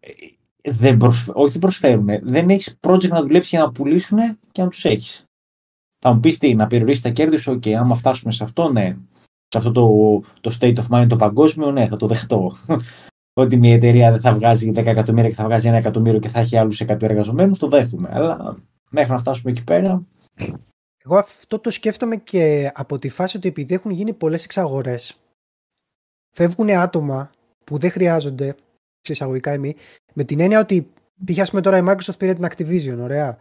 ε, 0.00 0.70
Δεν 0.70 0.96
προσφ... 0.96 1.28
Όχι, 1.32 1.50
δεν 1.50 1.60
προσφέρουν. 1.60 2.06
Δεν 2.22 2.50
έχεις 2.50 2.76
project 2.80 3.08
να 3.08 3.20
δουλέψεις 3.20 3.50
για 3.50 3.60
να 3.60 3.72
πουλήσουν 3.72 4.18
και 4.52 4.62
να 4.62 4.68
τους 4.68 4.84
έχεις. 4.84 5.24
Θα 5.98 6.12
μου 6.12 6.20
πεις 6.20 6.38
τι, 6.38 6.54
να 6.54 6.66
περιορίσει 6.66 7.02
τα 7.02 7.10
κέρδη 7.10 7.36
σου, 7.36 7.52
OK, 7.52 7.70
άμα 7.70 7.94
φτάσουμε 7.94 8.32
σε 8.32 8.44
αυτό, 8.44 8.72
ναι. 8.72 8.96
Σε 9.48 9.58
αυτό 9.58 9.72
το, 9.72 9.88
το 10.40 10.56
state 10.60 10.74
of 10.76 10.86
mind 10.90 11.06
το 11.08 11.16
παγκόσμιο, 11.16 11.70
ναι, 11.70 11.86
θα 11.88 11.96
το 11.96 12.06
δεχτώ. 12.06 12.56
ότι 13.40 13.56
μια 13.56 13.74
εταιρεία 13.74 14.10
δεν 14.12 14.20
θα 14.20 14.34
βγάζει 14.34 14.70
10 14.74 14.76
εκατομμύρια 14.86 15.28
και 15.28 15.34
θα 15.34 15.44
βγάζει 15.44 15.68
1 15.70 15.72
εκατομμύριο 15.72 16.18
και 16.20 16.28
θα 16.28 16.40
έχει 16.40 16.56
άλλους 16.56 16.82
100 16.82 17.02
εργαζομένους, 17.02 17.58
το 17.58 17.68
δέχομαι. 17.68 18.08
Αλλά 18.12 18.56
μέχρι 18.90 19.12
να 19.12 19.18
φτάσουμε 19.18 19.50
εκεί 19.50 19.64
πέρα, 19.64 20.00
Εγώ 21.04 21.16
αυτό 21.16 21.58
το 21.58 21.70
σκέφτομαι 21.70 22.16
και 22.16 22.70
από 22.74 22.98
τη 22.98 23.08
φάση 23.08 23.36
ότι 23.36 23.48
επειδή 23.48 23.74
έχουν 23.74 23.90
γίνει 23.90 24.12
πολλές 24.12 24.44
εξαγορές 24.44 25.20
φεύγουν 26.36 26.70
άτομα 26.70 27.30
που 27.68 27.78
δεν 27.78 27.90
χρειάζονται, 27.90 28.54
σε 29.00 29.12
εισαγωγικά 29.12 29.50
εμείς, 29.50 29.74
με 30.14 30.24
την 30.24 30.40
έννοια 30.40 30.60
ότι 30.60 30.90
π.χ. 31.24 31.48
πούμε 31.48 31.60
τώρα 31.60 31.78
η 31.78 31.82
Microsoft 31.84 32.18
πήρε 32.18 32.34
την 32.34 32.46
Activision, 32.48 32.98
ωραία. 33.00 33.38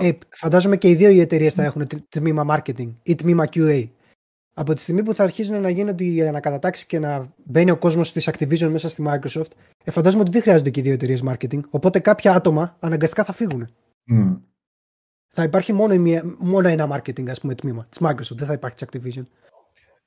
Ε, 0.00 0.10
φαντάζομαι 0.28 0.76
και 0.76 0.88
οι 0.88 0.94
δύο 0.94 1.10
οι 1.10 1.20
εταιρείες 1.20 1.54
θα 1.54 1.62
έχουν 1.64 1.86
τμήμα 2.08 2.44
marketing 2.48 2.94
ή 3.02 3.14
τμήμα 3.14 3.44
QA. 3.52 3.88
Από 4.54 4.74
τη 4.74 4.80
στιγμή 4.80 5.02
που 5.02 5.14
θα 5.14 5.22
αρχίζουν 5.22 5.60
να 5.60 5.68
γίνονται 5.68 6.04
οι 6.04 6.26
ανακατατάξει 6.26 6.86
και 6.86 6.98
να 6.98 7.34
μπαίνει 7.44 7.70
ο 7.70 7.76
κόσμος 7.76 8.12
της 8.12 8.30
Activision 8.32 8.68
μέσα 8.68 8.88
στη 8.88 9.04
Microsoft, 9.06 9.50
ε, 9.84 9.90
φαντάζομαι 9.90 10.22
ότι 10.22 10.30
δεν 10.30 10.42
χρειάζονται 10.42 10.70
και 10.70 10.80
οι 10.80 10.82
δύο 10.82 10.92
εταιρείες 10.92 11.22
marketing. 11.26 11.60
Οπότε 11.70 11.98
κάποια 11.98 12.34
άτομα 12.34 12.76
αναγκαστικά 12.80 13.24
θα 13.24 13.32
φύγουν. 13.32 13.68
Mm. 14.12 14.40
Θα 15.28 15.42
υπάρχει 15.42 15.72
μόνο, 15.72 15.96
μία, 15.96 16.36
μόνο 16.38 16.68
ένα 16.68 16.96
marketing, 16.96 17.28
ας 17.28 17.40
πούμε, 17.40 17.54
τμήμα 17.54 17.86
της 17.88 17.98
Microsoft. 18.00 18.36
Δεν 18.36 18.46
θα 18.46 18.52
υπάρχει 18.52 18.76
της 18.76 18.88
Activision. 18.88 19.22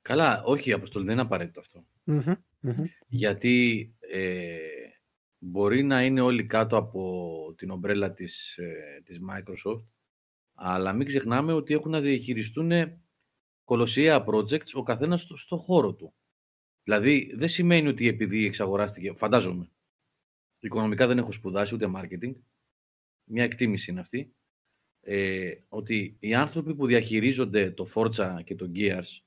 Καλά, 0.02 0.42
όχι, 0.44 0.72
Αποστολή, 0.72 1.04
δεν 1.04 1.14
είναι 1.14 1.22
απαραίτητο 1.22 1.60
αυτό. 1.60 1.84
Mm-hmm, 2.08 2.36
mm-hmm. 2.62 2.84
Γιατί 3.06 3.88
ε, 3.98 4.58
μπορεί 5.38 5.82
να 5.82 6.04
είναι 6.04 6.20
όλοι 6.20 6.46
κάτω 6.46 6.76
από 6.76 7.54
την 7.56 7.70
ομπρέλα 7.70 8.12
της, 8.12 8.56
ε, 8.56 9.02
της 9.04 9.18
Microsoft, 9.30 9.84
αλλά 10.54 10.92
μην 10.92 11.06
ξεχνάμε 11.06 11.52
ότι 11.52 11.74
έχουν 11.74 11.90
να 11.90 12.00
διαχειριστούν 12.00 12.72
κολοσσία 13.64 14.24
projects 14.26 14.72
ο 14.74 14.82
καθένας 14.82 15.20
στο, 15.22 15.36
στο 15.36 15.56
χώρο 15.56 15.94
του. 15.94 16.14
Δηλαδή, 16.82 17.34
δεν 17.36 17.48
σημαίνει 17.48 17.88
ότι 17.88 18.08
επειδή 18.08 18.44
εξαγοράστηκε, 18.44 19.12
φαντάζομαι, 19.16 19.70
οικονομικά 20.58 21.06
δεν 21.06 21.18
έχω 21.18 21.32
σπουδάσει 21.32 21.74
ούτε 21.74 21.90
marketing, 21.96 22.34
μια 23.24 23.44
εκτίμηση 23.44 23.90
είναι 23.90 24.00
αυτή, 24.00 24.34
ε, 25.00 25.52
ότι 25.68 26.16
οι 26.20 26.34
άνθρωποι 26.34 26.74
που 26.74 26.86
διαχειρίζονται 26.86 27.70
το 27.70 27.86
Forza 27.94 28.40
και 28.44 28.54
το 28.54 28.70
Gears, 28.74 29.20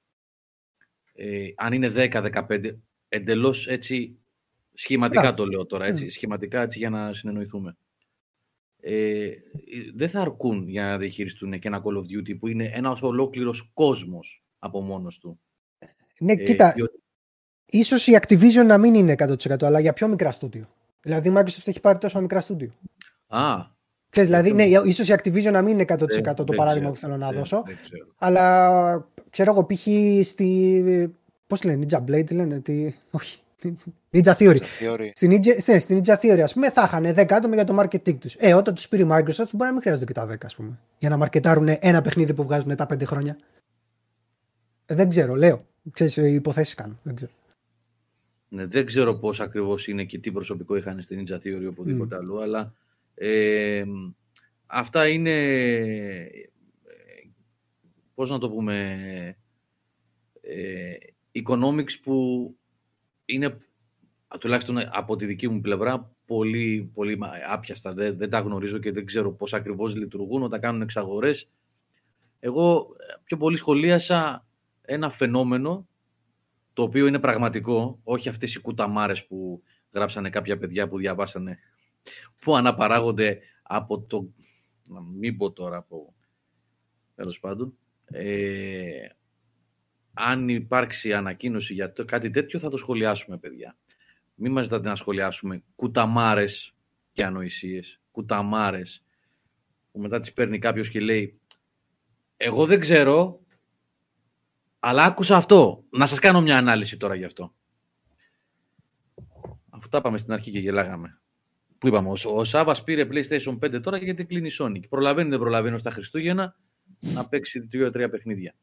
ε, 1.23 1.53
αν 1.56 1.73
είναι 1.73 1.91
10-15, 1.95 2.77
εντελώς 3.10 3.68
έτσι 3.68 4.22
Σχηματικά 4.73 5.34
το 5.34 5.45
λέω 5.45 5.65
τώρα, 5.65 5.85
έτσι, 5.85 6.10
σχηματικά 6.10 6.61
έτσι 6.61 6.77
για 6.77 6.89
να 6.89 7.14
συνεννοηθούμε. 7.14 7.77
Ε, 8.80 9.30
δεν 9.95 10.10
θα 10.10 10.22
αρκούν 10.22 10.68
για 10.68 10.84
να 10.84 10.98
διαχειριστούν 10.98 11.60
και 11.60 11.68
ένα 11.68 11.81
Call 11.84 11.98
of 11.98 12.18
Duty 12.18 12.39
που 12.39 12.48
είναι 12.48 12.72
ένας 12.73 13.02
ολόκληρος 13.02 13.72
κόσμος 13.73 14.43
από 14.60 14.81
μόνος 14.81 15.18
του. 15.18 15.39
Ναι, 16.19 16.31
ε, 16.31 16.35
κοίτα, 16.35 16.72
διότι... 16.72 17.02
ίσως 17.65 18.07
η 18.07 18.18
Activision 18.22 18.65
να 18.65 18.77
μην 18.77 18.93
είναι 18.93 19.15
100% 19.18 19.64
αλλά 19.64 19.80
για 19.80 19.93
πιο 19.93 20.07
μικρά 20.07 20.31
στούντιο. 20.31 20.69
Δηλαδή 21.02 21.30
η 21.30 21.34
Microsoft 21.35 21.68
έχει 21.68 21.80
πάρει 21.80 21.98
τόσο 21.98 22.22
μικρά 22.22 22.39
στούντιο. 22.39 22.72
Α, 23.27 23.65
Ξέρεις, 24.10 24.30
δηλαδή, 24.30 24.53
ναι, 24.53 24.65
ίσως 24.65 25.07
η 25.07 25.14
Activision 25.18 25.52
να 25.52 25.61
μην 25.61 25.73
είναι 25.73 25.85
100% 25.88 25.98
το 26.35 26.43
δεν 26.43 26.56
παράδειγμα 26.56 26.89
που 26.89 26.98
θέλω 26.98 27.18
να 27.18 27.31
δώσω. 27.31 27.64
αλλά 28.18 29.10
ξέρω 29.32 29.52
εγώ 29.52 29.66
π.χ. 29.66 29.88
στη... 30.24 31.16
Πώς 31.48 31.64
λένε, 31.64 31.86
Ninja 31.90 32.03
Blade 32.06 32.32
λένε, 32.32 32.60
τι... 32.60 32.94
όχι, 33.12 33.40
Ninja 34.12 34.34
Theory. 34.34 34.60
Στην 35.14 35.32
Ninja, 35.32 35.66
ναι, 35.66 35.80
στην 35.80 36.02
Ninja 36.03 36.16
Theory, 36.16 36.40
ας 36.40 36.53
πούμε, 36.53 36.70
θα 36.72 36.84
είχαν 36.84 37.06
10 37.16 37.32
άτομα 37.32 37.56
για 37.56 37.64
το 37.64 37.80
marketing 37.80 38.18
τους. 38.20 38.36
Ε, 38.40 38.53
όταν 38.53 38.76
τους 38.76 38.88
πήρε 38.88 39.03
η 39.03 39.08
Microsoft, 39.10 39.49
μπορεί 39.52 39.66
να 39.66 39.72
μην 39.72 39.82
χρειάζονται 39.82 40.06
και 40.06 40.14
τα 40.14 40.30
10, 40.32 40.36
ας 40.44 40.56
πούμε. 40.56 40.80
Για 40.99 41.10
να 41.10 41.18
μαρκετάρουν 41.18 41.78
ένα 41.80 42.02
παιχνίδι 42.02 42.34
που 42.34 42.44
βγάζουν 42.44 42.76
τα 42.76 42.86
5 42.94 43.03
χρόνια. 43.06 43.38
Ε, 44.86 44.95
δεν 44.95 45.10
ξέρω, 45.10 45.36
λέω. 45.36 45.66
Ξέρεις, 45.91 46.18
υποθέσεις 46.18 46.74
κάνω. 46.74 46.99
Δεν 47.03 47.16
ξέρω. 47.16 47.32
Ναι, 48.48 48.66
δεν 48.66 48.86
ξέρω 48.86 49.14
πώς 49.14 49.40
ακριβώς 49.40 49.88
είναι 49.88 50.03
και 50.03 50.20
τι 50.20 50.32
προσωπικό 50.32 50.76
είχαν 50.76 51.02
στην 51.02 51.24
Ninja 51.26 51.36
Theory 51.36 51.62
ή 51.62 51.66
οπουδήποτε 51.66 52.16
mm. 52.16 52.20
άλλο, 52.20 52.38
αλλά 52.38 52.74
ε, 53.14 53.84
αυτά 54.66 55.08
είναι. 55.08 55.32
Πώς 58.22 58.30
να 58.30 58.38
το 58.38 58.49
πούμε. 58.49 59.38
Ε, 60.41 60.93
economics 61.31 61.99
που 62.03 62.15
είναι 63.26 63.57
τουλάχιστον 64.39 64.77
από 64.91 65.15
τη 65.15 65.26
δική 65.26 65.48
μου 65.48 65.61
πλευρά 65.61 66.15
πολύ, 66.26 66.91
πολύ 66.93 67.18
άπιαστα. 67.49 67.93
Δεν, 67.93 68.18
δεν 68.18 68.30
τα 68.30 68.39
γνωρίζω 68.39 68.77
και 68.77 68.91
δεν 68.91 69.06
ξέρω 69.06 69.31
πώς 69.31 69.53
ακριβώς 69.53 69.95
λειτουργούν 69.95 70.43
όταν 70.43 70.60
κάνουν 70.60 70.81
εξαγορές. 70.81 71.49
Εγώ 72.39 72.88
πιο 73.23 73.38
πολύ 73.38 73.57
σχολίασα 73.57 74.48
ένα 74.81 75.10
φαινόμενο 75.10 75.88
το 76.73 76.81
οποίο 76.84 77.07
είναι 77.07 77.19
πραγματικό, 77.19 77.99
όχι 78.03 78.30
αυτές 78.30 78.56
οι 78.56 78.61
κουταμάρες 78.61 79.26
που 79.26 79.64
γράψανε 79.93 80.30
κάποια 80.30 80.57
παιδιά 80.57 80.88
που 80.88 80.98
διαβάσανε, 80.98 81.60
που 82.39 82.56
αναπαράγονται 82.56 83.39
από 83.61 84.02
το, 84.02 84.30
να 84.84 85.02
μην 85.02 85.38
πω 85.38 85.52
τώρα 85.52 85.77
από, 85.77 86.14
τέλος 87.15 87.39
πάντων, 87.39 87.76
ε, 88.11 89.07
αν 90.13 90.49
υπάρξει 90.49 91.13
ανακοίνωση 91.13 91.73
για 91.73 91.93
το, 91.93 92.05
κάτι 92.05 92.29
τέτοιο 92.29 92.59
θα 92.59 92.69
το 92.69 92.77
σχολιάσουμε 92.77 93.38
παιδιά. 93.38 93.77
Μην 94.35 94.51
μας 94.51 94.63
ζητάτε 94.63 94.88
να 94.88 94.95
σχολιάσουμε 94.95 95.63
κουταμάρες 95.75 96.75
και 97.11 97.23
ανοησίες, 97.23 97.99
κουταμάρες 98.11 99.03
που 99.91 99.99
μετά 99.99 100.19
τις 100.19 100.33
παίρνει 100.33 100.59
κάποιος 100.59 100.89
και 100.89 100.99
λέει 100.99 101.39
εγώ 102.38 102.65
δεν 102.65 102.79
ξέρω 102.79 103.41
αλλά 104.83 105.03
άκουσα 105.03 105.35
αυτό. 105.35 105.83
Να 105.89 106.05
σας 106.05 106.19
κάνω 106.19 106.41
μια 106.41 106.57
ανάλυση 106.57 106.97
τώρα 106.97 107.15
γι' 107.15 107.25
αυτό. 107.25 107.53
Αφού 109.69 109.88
τα 109.89 109.97
είπαμε 109.97 110.17
στην 110.17 110.33
αρχή 110.33 110.51
και 110.51 110.59
γελάγαμε. 110.59 111.21
Που 111.77 111.88
είπαμε, 111.88 112.09
ο, 112.09 112.15
ο 112.38 112.43
Σάβα 112.43 112.83
πήρε 112.83 113.07
PlayStation 113.11 113.59
5 113.59 113.81
τώρα 113.81 113.97
γιατί 113.97 114.25
κλείνει 114.25 114.47
η 114.47 114.55
Sony. 114.59 114.89
Προλαβαίνει 114.89 115.29
δεν 115.29 115.39
προλαβαίνει 115.39 115.79
στα 115.79 115.91
Χριστούγεννα 115.91 116.55
να 116.99 117.27
παίξει 117.27 117.59
δύο-τρία 117.59 118.09
παιχνίδια. 118.09 118.55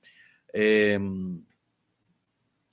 Ε, 0.47 0.99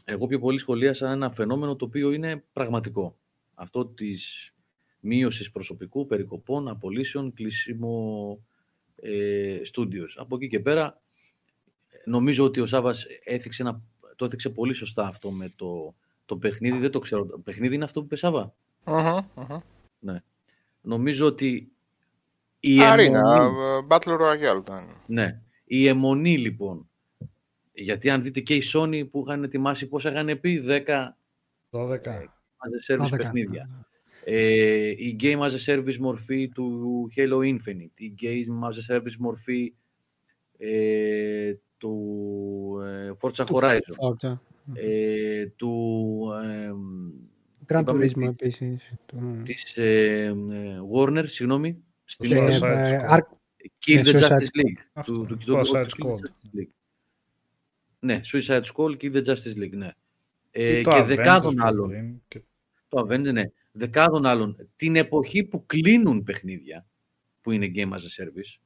εγώ 0.06 0.28
πιο 0.28 0.40
πολύ 0.40 0.60
σχολίασα 0.60 1.12
ένα 1.12 1.32
φαινόμενο 1.32 1.76
το 1.76 1.86
οποίο 1.86 2.12
είναι 2.12 2.44
πραγματικό. 2.54 3.18
Αυτό 3.54 3.86
της 3.86 4.52
μείωσης 5.00 5.52
προσωπικού, 5.52 6.06
περικοπών, 6.06 6.68
απολύσεων, 6.68 7.34
κλείσιμο 7.34 8.40
ε, 8.96 9.62
Από 10.16 10.36
εκεί 10.36 10.48
και 10.48 10.60
πέρα 10.60 11.02
νομίζω 12.06 12.44
ότι 12.44 12.60
ο 12.60 12.66
Σάβας 12.66 13.06
έθιξε 13.24 13.62
ένα, 13.62 13.82
το 14.16 14.26
έθιξε 14.26 14.50
πολύ 14.50 14.74
σωστά 14.74 15.08
αυτό 15.08 15.32
με 15.32 15.54
το, 15.56 15.96
το 16.26 16.38
παιχνίδι. 16.38 16.78
Δεν 16.78 16.92
το 16.92 17.00
ξέρω. 17.00 17.26
Το 17.26 17.40
παιχνίδι 17.40 17.76
είναι 17.76 17.84
αυτό 17.84 18.00
που 18.00 18.06
είπε 18.06 18.16
Σάβα; 18.16 18.54
Ναι. 20.00 20.24
Νομίζω 20.82 21.26
ότι 21.26 21.72
η 22.60 22.82
Αρίνα, 22.82 23.20
αιμονή... 23.20 23.88
Battle 23.90 24.20
Royale 24.20 24.60
ήταν. 24.60 25.02
Ναι. 25.08 25.42
Η 25.78 25.88
αιμονή 25.88 26.38
λοιπόν 26.38 26.90
γιατί 27.76 28.10
αν 28.10 28.22
δείτε 28.22 28.40
και 28.40 28.56
η 28.56 28.62
Sony 28.74 29.10
που 29.12 29.24
είχαν 29.26 29.44
ετοιμάσει 29.44 29.88
πόσα 29.88 30.12
είχαν 30.12 30.40
πει, 30.40 30.64
10 30.68 30.80
12 31.72 31.98
as 32.66 32.96
a 32.96 32.96
service 32.96 33.18
παιχνίδια. 33.18 33.70
Ε, 34.24 34.90
η 34.90 35.16
Game 35.20 35.40
as 35.40 35.52
a 35.52 35.66
Service 35.66 35.98
μορφή 35.98 36.50
του 36.50 37.08
Halo 37.16 37.38
Infinite, 37.38 38.00
η 38.00 38.14
Game 38.22 38.70
as 38.70 38.96
a 38.96 38.96
Service 38.96 39.16
μορφή 39.20 39.74
ε, 40.58 41.54
του 41.78 41.96
ε, 42.84 43.12
Forza 43.22 43.46
Horizon, 43.46 43.78
Forza. 43.78 44.38
Ε, 44.74 45.46
του 45.46 46.28
ε, 46.44 46.72
Gran 47.68 47.86
Turismo 47.86 48.22
επίσης. 48.22 48.94
Της 49.44 49.78
ε, 49.78 50.34
Warner, 50.94 51.24
συγγνώμη, 51.26 51.84
στην 52.04 52.38
Kill 53.86 54.04
the 54.04 54.14
Justice 54.14 54.52
League. 54.56 55.04
Του, 55.04 55.26
του, 55.26 55.38
του, 55.38 55.62
Justice 55.66 56.58
League. 56.58 56.70
Ναι, 58.00 58.20
Suicide 58.24 58.62
Squad 58.62 58.98
και 58.98 59.12
The 59.14 59.26
Justice 59.26 59.58
League, 59.58 59.76
ναι. 59.76 59.90
Ε, 60.52 60.84
και 60.84 61.02
δεκάδων 61.02 61.62
άλλων. 61.62 62.22
Και... 62.28 62.42
Το 62.88 63.00
Avengers, 63.00 63.34
ναι. 63.34 63.44
Δεκάδων 63.72 64.26
άλλων. 64.26 64.70
Την 64.76 64.96
εποχή 64.96 65.44
που 65.44 65.66
κλείνουν 65.66 66.24
παιχνίδια, 66.24 66.86
που 67.42 67.52
είναι 67.52 67.72
Game 67.76 67.90
as 67.90 67.94
a 67.94 68.24
Service, 68.24 68.60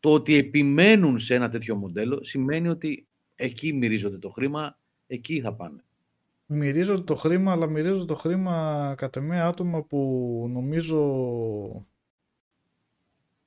το 0.00 0.12
ότι 0.12 0.34
επιμένουν 0.34 1.18
σε 1.18 1.34
ένα 1.34 1.48
τέτοιο 1.48 1.76
μοντέλο 1.76 2.24
σημαίνει 2.24 2.68
ότι 2.68 3.06
εκεί 3.34 3.72
μυρίζονται 3.72 4.18
το 4.18 4.30
χρήμα, 4.30 4.78
εκεί 5.06 5.40
θα 5.40 5.54
πάνε. 5.54 5.84
Μυρίζονται 6.46 7.02
το 7.02 7.14
χρήμα, 7.14 7.52
αλλά 7.52 7.66
μυρίζονται 7.66 8.04
το 8.04 8.14
χρήμα 8.14 8.94
κατά 8.96 9.20
μία 9.20 9.46
άτομα 9.46 9.82
που 9.82 9.98
νομίζω 10.50 11.86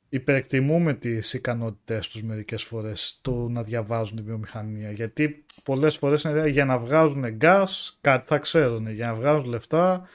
υπερεκτιμούμε 0.09 0.93
τις 0.93 1.33
ικανότητές 1.33 2.07
τους 2.07 2.23
μερικές 2.23 2.63
φορές 2.63 3.19
το 3.21 3.31
να 3.49 3.63
διαβάζουν 3.63 4.15
τη 4.15 4.21
βιομηχανία 4.21 4.91
γιατί 4.91 5.45
πολλές 5.63 5.97
φορές 5.97 6.23
είναι 6.23 6.47
για 6.47 6.65
να 6.65 6.79
βγάζουν 6.79 7.37
gas 7.41 7.65
κάτι 8.01 8.27
θα 8.27 8.37
ξέρουν 8.37 8.87
για 8.91 9.05
να 9.07 9.15
βγάζουν 9.15 9.45
λεφτά. 9.45 10.07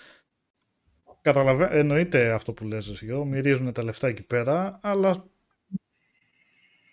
Καταλαβα... 1.20 1.72
εννοείται 1.72 2.32
αυτό 2.32 2.52
που 2.52 2.64
λες 2.64 2.88
εσύ 2.88 3.06
μυρίζουν 3.06 3.72
τα 3.72 3.82
λεφτά 3.82 4.08
εκεί 4.08 4.22
πέρα 4.22 4.78
αλλά 4.82 5.24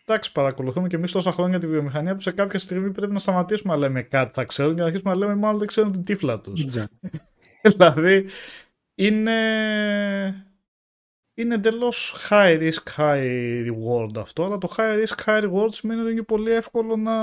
εντάξει 0.06 0.32
παρακολουθούμε 0.32 0.88
και 0.88 0.96
εμείς 0.96 1.12
τόσα 1.12 1.32
χρόνια 1.32 1.60
τη 1.60 1.68
βιομηχανία 1.68 2.16
που 2.16 2.22
σε 2.22 2.32
κάποια 2.32 2.60
στιγμή 2.60 2.92
πρέπει 2.92 3.14
να 3.14 3.20
σταματήσουμε 3.20 3.74
να 3.74 3.80
λέμε 3.80 4.02
κάτι 4.02 4.32
θα 4.34 4.44
ξέρουν 4.44 4.76
και 4.76 4.80
να 4.80 4.86
αρχίσουμε 4.86 5.12
να 5.12 5.18
λέμε 5.18 5.36
μάλλον 5.36 5.60
δεν 5.60 5.68
ξέρουν 5.68 5.92
την 5.92 6.04
τύφλα 6.04 6.40
τους. 6.40 6.66
Δηλαδή 7.76 8.26
είναι 8.96 9.34
είναι 11.42 11.54
εντελώς 11.56 12.16
high 12.30 12.60
risk, 12.60 12.98
high 12.98 13.66
reward 13.68 14.18
αυτό, 14.18 14.46
αλλά 14.46 14.58
το 14.58 14.74
high 14.78 15.04
risk, 15.06 15.24
high 15.26 15.44
reward 15.44 15.68
σημαίνει 15.74 16.02
ότι 16.02 16.12
είναι 16.12 16.22
πολύ 16.22 16.52
εύκολο 16.52 16.96
να, 16.96 17.16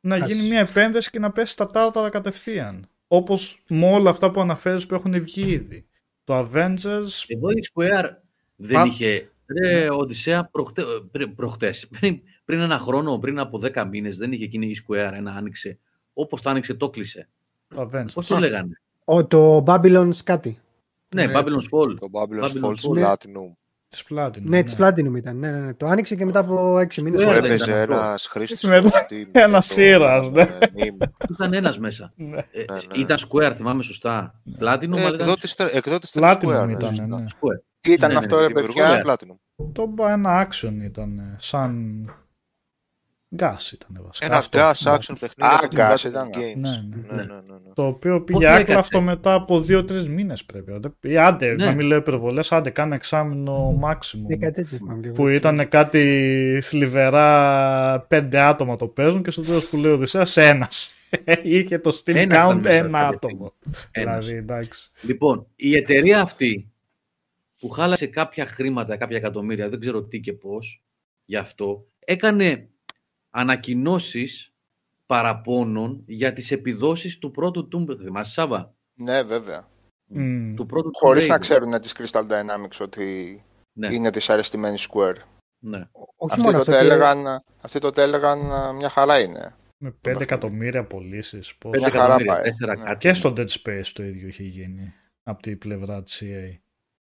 να 0.00 0.16
Ας- 0.16 0.32
γίνει 0.32 0.48
μια 0.48 0.60
επένδυση 0.60 1.10
και 1.10 1.18
να 1.18 1.30
πέσει 1.32 1.52
στα 1.52 1.66
τάρταρα 1.66 2.08
κατευθείαν. 2.08 2.88
Όπως 3.08 3.62
με 3.68 3.92
όλα 3.92 4.10
αυτά 4.10 4.30
που 4.30 4.40
αναφέρεις 4.40 4.86
που 4.86 4.94
έχουν 4.94 5.22
βγει 5.22 5.50
ήδη. 5.50 5.86
Το 6.24 6.38
Avengers, 6.38 7.24
Εδώ 7.26 7.50
η 7.50 7.68
Square 7.74 8.08
δεν 8.56 8.76
Πα- 8.76 8.84
είχε. 8.84 9.30
Ρε, 9.62 9.90
Οδυσσέα, 9.90 10.44
προχτε... 10.44 10.82
πρι- 11.10 11.28
προχτές, 11.34 11.88
πριν, 12.00 12.20
πριν 12.44 12.60
ένα 12.60 12.78
χρόνο, 12.78 13.18
πριν 13.18 13.38
από 13.38 13.60
10 13.74 13.84
μήνες, 13.90 14.16
δεν 14.16 14.32
είχε 14.32 14.44
εκείνη 14.44 14.66
η 14.66 14.76
Square 14.86 15.10
ένα 15.14 15.32
άνοιξε. 15.32 15.78
Όπως 16.12 16.42
το 16.42 16.50
άνοιξε, 16.50 16.74
το 16.74 16.90
κλείσε. 16.90 17.28
το 17.68 17.90
Avengers. 17.92 18.12
Πώς 18.14 18.26
το 18.26 18.38
λέγανε; 18.38 18.80
Ο, 19.04 19.26
το 19.26 19.64
Babylon's 19.66 20.16
κάτι. 20.24 20.58
Ναι, 21.14 21.26
Ναι. 21.26 21.32
Babylon's 21.36 21.68
Fall. 21.70 21.94
Το 22.00 22.08
Babylon's 22.12 22.44
Babylon's 22.52 22.64
Falls 22.64 23.02
Fall. 23.04 23.04
Platinum. 23.12 23.52
Της 23.88 24.04
Platinum. 24.10 24.42
Ναι, 24.42 24.62
της 24.62 24.76
Platinum 24.78 25.16
ήταν. 25.16 25.38
Ναι, 25.38 25.50
ναι, 25.50 25.58
ναι. 25.58 25.74
Το 25.74 25.86
άνοιξε 25.86 26.14
και 26.14 26.24
μετά 26.24 26.38
από 26.40 26.76
6 26.78 27.02
μήνες. 27.02 27.20
Ναι, 27.20 27.26
Που 27.26 27.32
δεν 27.32 27.44
έπαιζε 27.44 27.64
ήταν 27.64 27.80
αυτό. 27.80 27.92
ένας 27.94 28.26
χρήστη 28.26 28.66
Με- 28.66 28.78
στο 28.80 28.88
Steam. 28.88 29.28
ένας 29.32 29.68
και 29.68 29.74
το 29.74 29.80
ήρωας, 29.82 30.10
κάναμε 30.22 30.58
meme. 30.76 31.06
Ήταν 31.30 31.52
ένας 31.52 31.78
μέσα. 31.78 32.12
Ναι. 32.16 32.36
Ε, 32.38 32.64
Ναι, 32.72 32.74
ναι. 32.74 33.00
Ήταν 33.00 33.16
Square, 33.28 33.50
θυμάμαι 33.54 33.82
σωστά. 33.82 34.40
Platinum, 34.60 34.62
Ε, 34.62 35.00
αλλά 35.00 35.08
ήταν 35.08 35.14
Εκδότης 35.14 35.54
τε- 35.54 35.74
εκδότης 35.74 36.10
της 36.10 36.20
Platinum 36.24 36.62
Square. 36.62 36.70
ήταν, 36.70 36.88
σωστά. 36.94 37.06
ναι. 37.06 37.24
Square. 37.28 37.60
Τι 37.80 37.92
ήταν 37.92 38.08
Ναι, 38.08 38.14
ναι, 38.14 38.20
αυτό, 38.20 38.40
ρε 38.40 38.46
Δημιουργός 38.46 38.74
παιδιά; 38.74 39.00
της 39.02 39.12
Platinum. 39.12 39.36
Το 39.72 39.94
ένα 40.08 40.48
action 40.48 40.72
ήταν, 40.84 41.18
ε, 41.18 41.36
σαν 41.38 42.04
gas 43.36 43.72
ήταν 43.72 44.02
βασικά. 44.06 44.26
Ένα 44.26 44.36
αυτό. 44.36 44.58
gas 44.58 44.72
Ναι. 44.84 44.92
action 44.92 45.14
παιχνίδι 45.20 45.52
Α, 45.52 45.56
από 45.58 45.68
την 45.68 45.78
gas 45.78 45.92
Platinum 45.94 46.08
ήταν. 46.08 46.28
Games. 46.30 46.56
Ναι, 46.56 46.70
Ναι, 46.70 47.16
ναι. 47.16 47.22
ναι, 47.22 47.22
ναι, 47.22 47.52
ναι. 47.64 47.72
Το 47.74 47.86
οποίο 47.86 48.16
Πώς 48.16 48.24
πήγε 48.24 48.46
έκατσε; 48.46 48.62
άκλαυτο 48.62 49.00
μετά 49.00 49.32
από 49.34 49.64
2-3 49.68 50.06
μήνες 50.06 50.44
πρέπει. 50.44 50.72
Άντε- 50.72 50.92
Ή 51.00 51.18
άντε, 51.18 51.54
Ναι. 51.54 51.64
να 51.64 51.74
μην 51.74 51.86
λέω 51.86 51.98
υπερβολές, 51.98 52.52
άντε 52.52 52.70
κάνε 52.70 52.94
εξάμεινο 52.94 53.78
maximum. 53.84 54.20
Ναι, 54.28 54.36
κάτι 54.36 54.52
τέτοιο 54.62 54.76
θυμάμαι 54.76 55.00
και 55.00 55.06
εγώ, 55.06 55.16
που 55.16 55.26
έτσι. 55.26 55.38
ήταν 55.38 55.68
κάτι 55.68 56.60
θλιβερά 56.62 58.00
πέντε 58.08 58.40
άτομα 58.40 58.76
το 58.76 58.86
παίζουν 58.86 59.22
και 59.22 59.30
στο 59.30 59.42
τέλος 59.42 59.66
που 59.66 59.76
λέει 59.76 59.90
ο 59.90 59.94
Οδυσσέας 59.94 60.36
ένας. 60.36 60.90
Είχε 61.42 61.78
το 61.78 61.90
Steam 62.04 62.14
Ένας 62.14 62.22
ήταν 62.24 62.58
count 62.58 62.62
μέσα 62.62 62.74
ένα 62.76 62.98
κάποια 62.98 63.08
άτομο. 63.08 63.52
Ένας. 63.90 64.26
Δηλαδή, 64.26 64.38
εντάξει. 64.40 64.90
Λοιπόν, 65.02 65.46
η 65.56 65.76
εταιρεία 65.76 66.20
αυτή 66.20 66.70
που 67.58 67.68
χάλασε 67.68 68.06
κάποια 68.06 68.46
χρήματα, 68.46 68.96
κάποια 68.96 69.16
εκατομμύρια, 69.16 69.68
δεν 69.68 69.80
ξέρω 69.80 70.02
τι 70.02 70.20
και 70.20 70.32
πώς, 70.32 70.82
γι' 71.24 71.36
αυτό, 71.36 71.86
έκανε 71.98 72.68
ανακοινώσεις 73.30 74.52
παραπώνων 75.06 76.02
για 76.06 76.32
τις 76.32 76.50
επιδόσεις 76.50 77.18
του 77.18 77.30
πρώτου 77.30 77.68
Tomb 77.72 77.90
Raider. 77.90 77.98
Θυμάσαι, 78.02 78.32
Σάβα; 78.32 78.74
Ναι, 78.94 79.22
βέβαια. 79.22 79.68
Μμ. 80.10 80.54
Του 80.54 80.66
πρώτου 80.66 80.88
Tomb 80.88 80.92
Χωρίς 81.00 81.26
να 81.28 81.36
Raider. 81.36 81.40
ξέρουν 81.40 81.80
τις 81.80 81.94
Crystal 81.98 82.22
Dynamics 82.28 82.78
ότι 82.80 83.42
Ναι, 83.72 83.94
είναι 83.94 84.10
δυσαρεστημένη 84.10 84.76
Square. 84.80 85.16
ναι. 85.58 85.78
Όχι 86.16 86.30
Αυτοί 86.32 86.40
μόνο 86.40 86.58
τότε, 86.58 86.70
αυτό. 86.70 86.72
και- 86.72 86.78
έλεγαν, 86.92 87.42
αυτοί 87.60 87.78
τότε 87.78 88.02
έλεγαν 88.02 88.52
α, 88.52 88.72
μια 88.72 88.88
χαρά 88.88 89.20
είναι. 89.20 89.54
Με 89.78 89.90
5 90.08 90.20
εκατομμύρια 90.20 90.84
πωλήσεις. 90.84 91.56
Πέντε 91.56 91.78
Μια 91.78 91.90
χαρά 91.90 92.02
εκατομμύρια, 92.04 92.32
πάει. 92.34 92.42
τέσσερα 92.42 92.76
Ναι. 92.76 92.84
κάτι. 92.84 92.98
Και 92.98 93.12
στο 93.12 93.32
Dead 93.36 93.46
Space 93.48 93.86
το 93.92 94.02
ίδιο 94.02 94.28
είχε 94.28 94.42
γίνει 94.42 94.92
από 95.22 95.42
την 95.42 95.58
πλευρά 95.58 96.02
της 96.02 96.22
EA. 96.24 96.58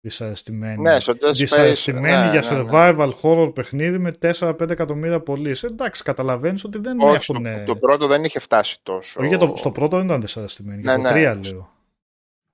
Δυσαρεστημένη. 0.05 0.81
Ναι, 0.81 0.99
στο 0.99 1.13
Dead 1.21 1.27
Space. 1.29 1.33
Δυσαρεστημένη 1.33 2.25
ναι, 2.25 2.39
για 2.39 2.51
ναι, 2.51 2.63
ναι. 2.63 2.69
survival 2.71 3.11
horror 3.21 3.51
παιχνίδι 3.55 3.97
με 3.97 4.13
4-5 4.21 4.69
εκατομμύρια 4.69 5.19
πωλήσει. 5.19 5.67
Εντάξει, 5.71 6.03
καταλαβαίνεις 6.03 6.63
ότι 6.63 6.79
δεν 6.79 7.01
Όχι, 7.01 7.23
στο, 7.23 7.33
έχουν. 7.45 7.65
το 7.65 7.75
πρώτο 7.75 8.07
δεν 8.07 8.23
είχε 8.23 8.39
φτάσει 8.39 8.79
τόσο. 8.83 9.19
Όχι, 9.19 9.27
για 9.27 9.37
το, 9.37 9.53
στο 9.57 9.71
πρώτο 9.71 9.97
δεν 9.97 10.05
ήταν 10.05 10.21
δυσαρεστημένη. 10.21 10.81
Για 10.81 10.97
Ναι, 10.97 11.03
το 11.09 11.13
ναι. 11.13 11.31
3 11.31 11.39
λέω. 11.51 11.71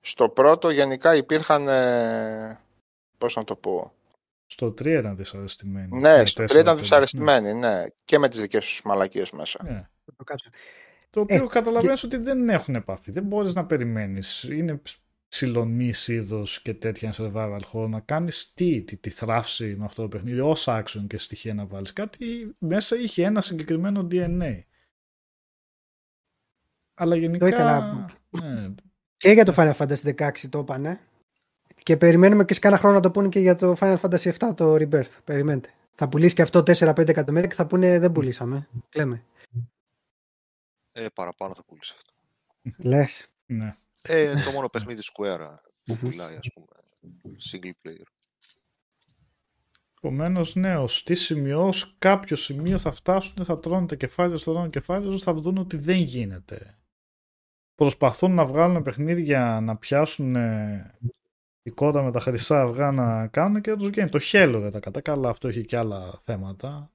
Στο 0.00 0.28
πρώτο 0.28 0.70
γενικά 0.70 1.14
υπήρχαν. 1.16 1.68
Ε, 1.68 2.58
πώς 3.18 3.36
να 3.36 3.44
το 3.44 3.56
πω; 3.56 3.92
Στο 4.46 4.66
3 4.66 4.86
ήταν 4.86 5.16
δυσαρεστημένη. 5.16 6.00
Ναι, 6.00 6.16
Με 6.16 6.26
στο 6.26 6.42
4-5, 6.42 6.46
3 6.46 6.60
ήταν 6.60 6.74
ναι. 6.74 6.80
δυσαρεστημένοι, 6.80 7.54
ναι. 7.54 7.84
Και 8.04 8.18
με 8.18 8.28
τις 8.28 8.40
δικές 8.40 8.64
τους 8.66 8.82
μαλακίες 8.84 9.30
μέσα. 9.30 9.58
Ναι. 9.62 9.88
το 10.16 10.24
κάψα. 10.24 10.50
Το 11.10 11.20
οποίο 11.20 11.44
Ε, 11.44 11.46
καταλαβαίνεις 11.46 12.02
ότι 12.02 12.16
δεν 12.16 12.48
έχουν 12.48 12.74
επαφή. 12.74 13.10
Δεν 13.10 13.22
μπορείς 13.22 13.54
να 13.54 13.66
περιμένεις. 13.66 14.42
Είναι 14.42 14.80
ψηλονής 15.30 16.08
είδος 16.08 16.62
και 16.62 16.74
τέτοια 16.74 17.12
survival 17.16 17.60
horror 17.72 17.88
να 17.88 18.00
κάνεις 18.00 18.52
τι, 18.54 18.82
τι, 18.82 18.96
τι 18.96 19.10
θράψη 19.10 19.76
με 19.78 19.84
αυτό 19.84 20.02
το 20.02 20.08
παιχνίδι, 20.08 20.40
ως 20.40 20.64
action 20.68 21.04
και 21.06 21.18
στοιχεία 21.18 21.54
να 21.54 21.66
βάλεις. 21.66 21.92
Κάτι 21.92 22.54
μέσα 22.58 22.96
είχε 22.96 23.24
ένα 23.24 23.40
συγκεκριμένο 23.40 24.08
DNA. 24.10 24.60
Αλλά 26.94 27.16
γενικά... 27.16 27.46
έκανα. 27.46 28.10
ναι, 28.30 28.74
Και 29.16 29.30
για 29.30 29.44
το 29.44 29.54
Final 29.56 29.72
Fantasy 29.72 30.14
16 30.14 30.30
το 30.50 30.58
είπανε. 30.58 31.00
Και 31.82 31.96
περιμένουμε 31.96 32.44
και 32.44 32.54
σε 32.54 32.60
κάνα 32.60 32.76
χρόνο 32.76 32.94
να 32.94 33.00
το 33.00 33.10
πούνε 33.10 33.28
και 33.28 33.40
για 33.40 33.54
το 33.54 33.76
Final 33.78 33.96
Fantasy 33.96 34.32
7 34.32 34.54
το 34.56 34.74
Rebirth. 34.74 35.10
Περιμένετε. 35.24 35.74
Θα 35.94 36.08
πουλήσει 36.08 36.34
και 36.34 36.42
αυτό 36.42 36.58
4-5 36.66 37.08
εκατομμύρια 37.08 37.48
και 37.48 37.54
θα 37.54 37.66
πούνε 37.66 37.98
δεν 37.98 38.12
πουλήσαμε. 38.12 38.68
Λέμε. 38.94 39.24
Ε, 40.92 41.06
παραπάνω 41.14 41.54
θα 41.54 41.64
πουλήσει 41.64 41.94
αυτό. 41.96 42.12
Λες. 42.88 43.28
Ναι. 43.46 43.74
Ε, 44.02 44.22
είναι 44.22 44.42
το 44.42 44.50
μόνο 44.50 44.68
παιχνίδι 44.68 45.02
Square 45.12 45.56
που 45.82 45.96
πουλάει, 45.96 46.36
ας 46.36 46.48
πούμε, 46.54 46.66
single 47.50 47.88
player. 47.88 48.06
Επομένως, 50.02 50.54
ναι, 50.54 50.76
ως 50.76 51.02
τι 51.02 51.14
σημείο, 51.14 51.66
ως 51.66 51.94
κάποιο 51.98 52.36
σημείο 52.36 52.78
θα 52.78 52.92
φτάσουν, 52.92 53.44
θα 53.44 53.58
τρώνε 53.58 53.86
τα 53.86 53.94
κεφάλια, 53.94 54.38
θα 54.38 54.52
τρώνε 54.52 54.68
κεφάλια, 54.68 55.18
θα 55.18 55.34
δουν 55.34 55.58
ότι 55.58 55.76
δεν 55.76 55.96
γίνεται. 55.96 56.78
Προσπαθούν 57.74 58.34
να 58.34 58.46
βγάλουν 58.46 58.82
παιχνίδια 58.82 59.60
να 59.62 59.76
πιάσουν 59.76 60.36
ε, 60.36 60.94
η 61.62 61.70
κότα 61.70 62.02
με 62.02 62.10
τα 62.10 62.20
χρυσά 62.20 62.62
αυγά 62.62 62.90
να 62.92 63.26
κάνουν 63.26 63.60
και 63.60 63.70
δεν 63.70 63.78
τους 63.78 63.88
γίνει. 63.88 64.08
Το 64.08 64.18
χέλο 64.18 64.60
δεν 64.60 64.70
τα 64.70 64.80
κατά 64.80 65.00
καλά, 65.00 65.28
αυτό 65.28 65.48
έχει 65.48 65.64
και 65.64 65.76
άλλα 65.76 66.20
θέματα. 66.24 66.90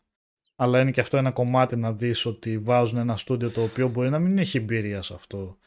Αλλά 0.56 0.82
είναι 0.82 0.92
και 0.92 1.02
αυτό 1.02 1.18
ένα 1.18 1.32
κομμάτι 1.32 1.76
να 1.76 1.94
δεις 1.94 2.26
ότι 2.26 2.58
βάζουν 2.58 3.00
ένα 3.00 3.18
στούντιο 3.18 3.50
το 3.50 3.64
οποίο 3.64 3.88
μπορεί 3.88 4.10
να 4.10 4.20
μην 4.20 4.38
έχει 4.38 4.58
εμπειρία 4.58 5.02
σε 5.02 5.14
αυτό 5.14 5.58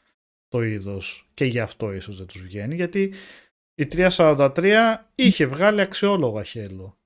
το 0.49 0.63
είδος 0.63 1.29
και 1.35 1.45
γι' 1.45 1.61
αυτό 1.61 1.93
ίσως 1.93 2.19
δεν 2.19 2.27
τους 2.27 2.43
βγαίνει 2.43 2.75
γιατί 2.75 3.15
η 3.75 3.89
343 3.91 4.97
είχε 5.15 5.47
βγάλει 5.47 5.81
αξιόλογα 5.81 6.43
χέλο 6.43 6.99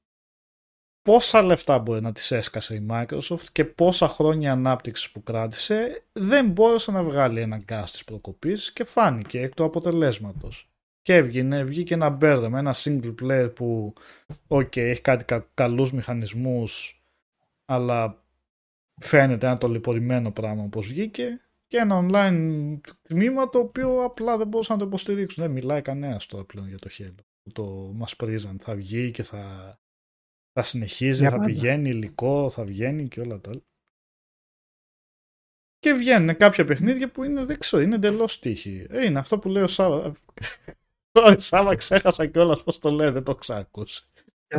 πόσα 1.02 1.42
λεφτά 1.42 1.78
μπορεί 1.78 2.00
να 2.00 2.12
τις 2.12 2.30
έσκασε 2.30 2.74
η 2.74 2.86
Microsoft 2.90 3.44
και 3.52 3.64
πόσα 3.64 4.08
χρόνια 4.08 4.52
ανάπτυξης 4.52 5.10
που 5.10 5.22
κράτησε 5.22 6.04
δεν 6.12 6.50
μπόρεσε 6.50 6.90
να 6.90 7.04
βγάλει 7.04 7.40
ένα 7.40 7.56
γκάς 7.56 7.92
της 7.92 8.04
προκοπής 8.04 8.72
και 8.72 8.84
φάνηκε 8.84 9.40
εκ 9.40 9.54
του 9.54 9.64
αποτελέσματος. 9.64 10.66
Και 11.02 11.14
έβγαινε, 11.14 11.64
βγήκε 11.64 11.94
ένα 11.94 12.10
μπέρδεμα, 12.10 12.58
ένα 12.58 12.74
single 12.74 13.14
player 13.22 13.54
που 13.54 13.92
ok, 14.48 14.76
έχει 14.76 15.00
κάτι 15.00 15.24
κα, 15.24 15.48
καλούς 15.54 15.92
μηχανισμούς 15.92 17.02
αλλά 17.64 18.24
φαίνεται 19.00 19.46
ένα 19.46 19.58
τολυπωρημένο 19.58 20.30
πράγμα 20.30 20.62
όπως 20.62 20.86
βγήκε 20.86 21.40
και 21.72 21.78
ένα 21.78 21.98
online 22.02 22.80
τμήμα 23.02 23.50
το 23.50 23.58
οποίο 23.58 24.04
απλά 24.04 24.36
δεν 24.36 24.46
μπορούσαν 24.46 24.76
να 24.76 24.82
το 24.82 24.88
υποστηρίξουν. 24.88 25.42
Δεν 25.42 25.52
μιλάει 25.52 25.82
κανένας 25.82 26.26
τώρα 26.26 26.44
πλέον 26.44 26.68
για 26.68 26.78
το 26.78 26.88
χέλο. 26.88 27.14
Το 27.52 27.64
μας 27.94 28.16
πρίζαν. 28.16 28.58
Θα 28.58 28.74
βγει 28.74 29.10
και 29.10 29.22
θα 29.22 29.76
θα 30.52 30.62
συνεχίζει, 30.62 31.20
Για 31.20 31.30
θα 31.30 31.36
πάντα. 31.36 31.46
πηγαίνει 31.52 31.88
υλικό, 31.88 32.50
θα 32.50 32.64
βγαίνει 32.64 33.08
και 33.08 33.20
όλα 33.20 33.40
τα 33.40 33.50
άλλα. 33.50 33.60
Και 35.78 35.92
βγαίνουν 35.92 36.36
κάποια 36.36 36.64
παιχνίδια 36.64 37.10
που 37.10 37.24
είναι, 37.24 37.44
δεν 37.44 37.58
ξέρω, 37.58 37.82
είναι 37.82 37.94
εντελώς 37.94 38.38
τύχη. 38.38 38.86
Ε, 38.90 39.04
είναι 39.04 39.18
αυτό 39.18 39.38
που 39.38 39.48
λέει 39.48 39.62
ο 39.62 39.66
Σάβα. 39.66 40.12
Sorry, 41.18 41.36
Σάβα, 41.38 41.74
ξέχασα 41.74 42.26
κιόλας 42.26 42.62
πώς 42.62 42.78
το 42.78 42.90
λέει, 42.90 43.10
δεν 43.10 43.22
το 43.24 43.34
ξάκουσε. 43.34 44.02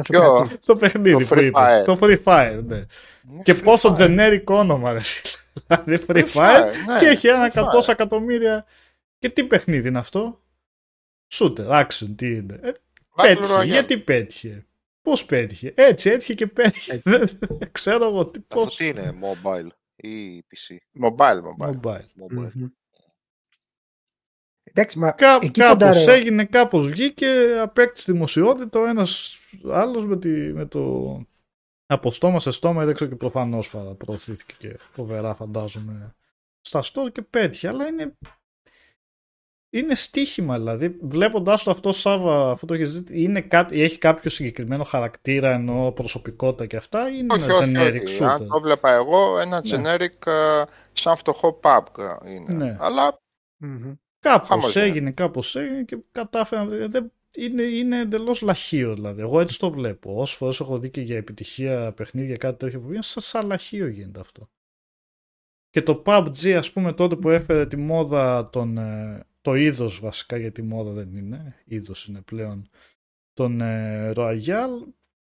Ποιο; 0.01 0.49
Το 0.65 0.75
παιχνίδι 0.75 1.11
Το 1.11 1.17
που 1.35 1.35
Free 1.35 1.43
είπες. 1.43 1.51
Fire. 1.53 1.83
Το 1.85 1.97
Free 2.01 2.23
Fire, 2.23 2.63
ναι. 2.63 2.85
Είναι 3.29 3.41
Και 3.43 3.53
Free 3.53 3.63
πόσο 3.63 3.95
Fire. 3.97 3.99
generic 3.99 4.43
όνομα, 4.45 4.93
ρε. 4.93 4.99
Δηλαδή, 5.85 6.05
Free 6.07 6.25
Free 6.25 6.33
Fire 6.33 6.71
ναι, 6.87 6.99
και 6.99 7.05
έχει 7.07 7.27
ένα 7.27 7.51
Free 7.53 7.63
Fire. 7.63 7.69
τόσα 7.71 7.91
εκατομμύρια. 7.91 8.65
Και 9.19 9.29
τι 9.29 9.43
παιχνίδι 9.43 9.87
είναι 9.87 9.97
αυτό; 9.97 10.43
Shooter, 11.31 11.67
action, 11.67 12.07
τι 12.15 12.35
είναι; 12.35 12.59
Ε, 12.61 12.71
Battle 13.15 13.23
Πέτυχε. 13.23 13.53
Royale. 13.57 13.65
Γιατί 13.65 13.97
πέτυχε; 13.97 14.65
Πώς 15.01 15.25
πέτυχε; 15.25 15.73
Έτσι 15.75 16.09
έτυχε 16.09 16.33
και 16.33 16.47
πέτυχε. 16.47 17.01
Δεν 17.03 17.29
ξέρω 17.71 18.05
εγώ 18.05 18.25
τι 18.27 18.39
Αυτό 18.41 18.59
πώς. 18.61 18.75
τι 18.75 18.87
είναι, 18.87 19.19
mobile 19.21 19.67
ή 19.95 20.39
PC. 20.39 20.75
Mobile, 21.05 21.39
mobile. 21.39 21.69
Mobile. 21.69 21.97
Mobile. 21.97 22.51
Μμμ. 22.53 22.67
Εντάξει, 24.63 24.99
μα 24.99 25.11
Κά, 25.11 25.39
εκεί 25.41 25.59
κάπως 25.61 25.71
κοντά, 25.73 25.93
ρε. 25.93 26.13
έγινε, 26.13 26.45
κάπως 26.45 26.87
βγήκε, 26.87 27.57
απέκτησε 27.61 28.11
δημοσιότητα 28.11 28.79
ο 28.79 28.85
ένας 28.85 29.37
άλλος 29.71 30.05
με, 30.05 30.17
τη, 30.17 30.29
με 30.29 30.65
το 30.65 30.81
από 31.85 32.11
στόμα 32.11 32.39
σε 32.39 32.51
στόμα, 32.51 32.85
δεν 32.85 32.95
ξέρω 32.95 33.09
και 33.09 33.15
προφανώς 33.15 33.67
φα- 33.67 33.95
προωθήθηκε 33.95 34.55
και 34.57 34.77
φοβερά 34.91 35.35
φαντάζομαι 35.35 36.15
στα 36.61 36.83
store 36.83 37.11
και 37.11 37.21
πέτυχε, 37.21 37.67
αλλά 37.67 37.87
είναι 37.87 38.17
είναι 39.75 39.95
στοίχημα 39.95 40.57
δηλαδή, 40.57 40.97
βλέποντάς 41.01 41.63
το 41.63 41.71
αυτό 41.71 41.91
Σάβα, 41.91 42.51
αυτό 42.51 42.65
το 42.65 42.73
έχεις 42.73 43.01
δει, 43.01 43.23
είναι 43.23 43.41
κάτι, 43.41 43.81
έχει 43.81 43.97
κάποιο 43.97 44.29
συγκεκριμένο 44.29 44.83
χαρακτήρα 44.83 45.51
ενώ 45.51 45.91
προσωπικότητα 45.95 46.65
και 46.65 46.77
αυτά 46.77 47.09
ή 47.09 47.13
είναι 47.19 47.33
Όχι, 47.33 47.43
ένα 47.43 47.53
όχι, 47.53 47.71
generic 47.75 48.03
όχι. 48.07 48.17
shooter; 48.21 48.25
Αν 48.25 48.47
το 48.47 48.59
βλέπα 48.61 48.91
εγώ, 48.91 49.39
ένα 49.39 49.61
Ναι. 49.65 49.95
generic 49.95 50.27
ε, 50.27 50.63
σαν 50.93 51.15
φτωχό 51.17 51.59
pub 51.63 51.83
είναι. 52.25 52.53
Ναι. 52.53 52.77
Αλλά 52.79 53.21
Μμμ. 53.57 53.93
Κάπως 54.19 54.47
Χαμός 54.47 54.75
έγινε, 54.75 54.93
γίνεται. 54.93 55.11
κάπως 55.23 55.55
έγινε 55.55 55.83
και 55.83 55.97
κατάφερα. 56.11 56.65
Δεν, 56.87 57.11
είναι, 57.35 57.61
είναι 57.61 57.99
εντελώς 57.99 58.41
λαχείο 58.41 58.93
δηλαδή. 58.93 59.21
Εγώ 59.21 59.39
έτσι 59.39 59.59
το 59.59 59.71
βλέπω. 59.71 60.15
Όσες 60.15 60.35
φορές 60.35 60.59
έχω 60.59 60.79
δει 60.79 60.89
και 60.89 61.01
για 61.01 61.17
επιτυχία 61.17 61.91
παιχνίδια 61.91 62.37
κάτι 62.37 62.57
τέτοιο 62.57 62.79
που 62.79 62.87
βγαίνει, 62.87 63.03
σαν, 63.03 63.23
σαν 63.23 63.47
λαχείο 63.47 63.87
γίνεται 63.87 64.19
αυτό. 64.19 64.49
Και 65.69 65.81
το 65.81 66.03
PUBG 66.05 66.49
ας 66.49 66.71
πούμε 66.71 66.93
τότε 66.93 67.15
που 67.15 67.29
έφερε 67.29 67.67
τη 67.67 67.77
μόδα 67.77 68.49
τον, 68.49 68.77
ε, 68.77 69.25
το 69.41 69.55
είδος 69.55 69.99
βασικά 69.99 70.37
γιατί 70.37 70.61
μόδα 70.61 70.91
δεν 70.91 71.15
είναι, 71.15 71.61
είδος 71.65 72.05
είναι 72.05 72.21
πλέον 72.21 72.69
τον 73.33 73.61
ε, 73.61 74.11
Royal 74.15 74.69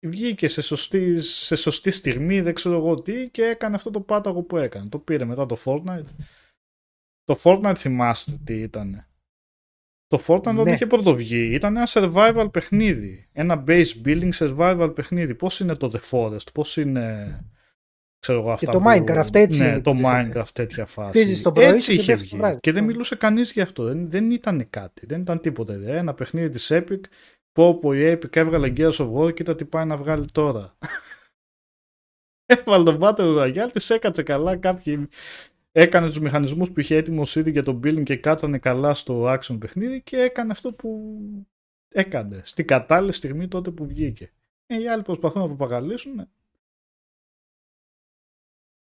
βγήκε 0.07 0.49
σε 0.49 0.63
σωστή, 0.63 1.21
σε 1.21 1.57
σωστή 1.57 1.91
στιγμή, 1.91 2.41
δεν 2.41 2.55
ξέρω 2.55 2.77
εγώ 2.77 2.95
τι 2.95 3.31
και 3.31 3.43
έκανε 3.43 3.75
αυτό 3.75 3.91
το 3.91 4.01
πάταγο 4.01 4.43
που 4.43 4.57
έκανε. 4.57 4.89
Το 4.89 4.99
πήρε 4.99 5.25
μετά 5.25 5.47
το 5.47 5.57
Fortnite. 5.65 6.09
Το 7.25 7.41
Fortnite 7.43 7.75
θυμάστε 7.77 8.41
τι 8.45 8.55
ήταν. 8.55 9.07
Το 10.07 10.21
Fortnite 10.27 10.63
ναι. 10.65 10.73
είχε 10.73 10.87
πρωτοβγεί. 10.87 11.55
Ήταν 11.55 11.77
ένα 11.77 11.87
survival 11.89 12.49
παιχνίδι. 12.53 13.29
Ένα 13.33 13.65
base 13.67 13.91
building 14.05 14.31
survival 14.33 14.93
παιχνίδι. 14.95 15.35
Πώς 15.35 15.61
είναι 15.61 15.75
το 15.75 15.91
The 15.95 16.01
Forest, 16.11 16.53
πώς 16.53 16.77
είναι 16.77 17.39
ξέρω 18.19 18.39
εγώ, 18.39 18.53
αυτά 18.53 18.67
και 18.67 18.73
το 18.73 18.79
που... 18.79 18.85
Minecraft 18.89 19.35
έτσι 19.35 19.63
ναι, 19.63 19.81
το 19.81 19.97
Minecraft 20.05 20.49
τέτοια 20.53 20.87
φάση. 20.87 21.43
το 21.43 21.53
πρωί 21.53 21.65
έτσι 21.65 21.95
είχε 21.95 22.15
βγει. 22.15 22.39
Και 22.61 22.73
δεν 22.73 22.85
μιλούσε 22.85 23.17
κανείς 23.17 23.53
γι' 23.53 23.61
αυτό. 23.61 23.85
Δεν, 23.85 24.11
δεν 24.11 24.31
ήταν 24.31 24.71
κάτι. 24.71 25.07
Δεν 25.07 25.21
ήταν 25.21 25.41
τίποτα. 25.41 25.75
Ένα 25.75 26.15
παιχνίδι 26.15 26.49
της 26.49 26.71
Epic 26.73 27.01
που 27.53 27.63
όπου 27.63 27.93
η 27.93 28.13
Epic 28.13 28.37
έβγαλε 28.37 28.73
Gears 28.77 28.97
of 28.97 29.13
War 29.13 29.35
κοίτα 29.35 29.55
τι 29.55 29.65
πάει 29.65 29.85
να 29.85 29.97
βγάλει 29.97 30.25
τώρα. 30.33 30.77
Έβαλε 32.47 32.85
τον 32.85 32.99
Battle 33.01 33.39
Royale, 33.39 33.71
της 33.73 33.91
έκατσε 33.91 34.23
καλά 34.23 34.57
κάποιοι 34.57 35.09
έκανε 35.79 36.07
τους 36.07 36.21
μηχανισμούς 36.21 36.71
που 36.71 36.81
είχε 36.81 36.97
έτοιμο 36.97 37.23
ήδη 37.35 37.51
για 37.51 37.63
το 37.63 37.81
building 37.85 38.03
και 38.03 38.17
κάτσανε 38.17 38.59
καλά 38.59 38.95
στο 38.95 39.33
action 39.33 39.57
παιχνίδι 39.61 40.03
και 40.03 40.17
έκανε 40.17 40.53
αυτό 40.53 40.73
που 40.73 41.19
έκανε 41.89 42.41
στην 42.45 42.67
κατάλληλη 42.67 43.13
στιγμή 43.13 43.49
τότε 43.49 43.71
που 43.71 43.87
βγήκε. 43.87 44.33
Ε, 44.67 44.81
οι 44.81 44.89
άλλοι 44.89 45.03
προσπαθούν 45.03 45.41
να 45.41 45.47
προπαγαλίσουν 45.47 46.29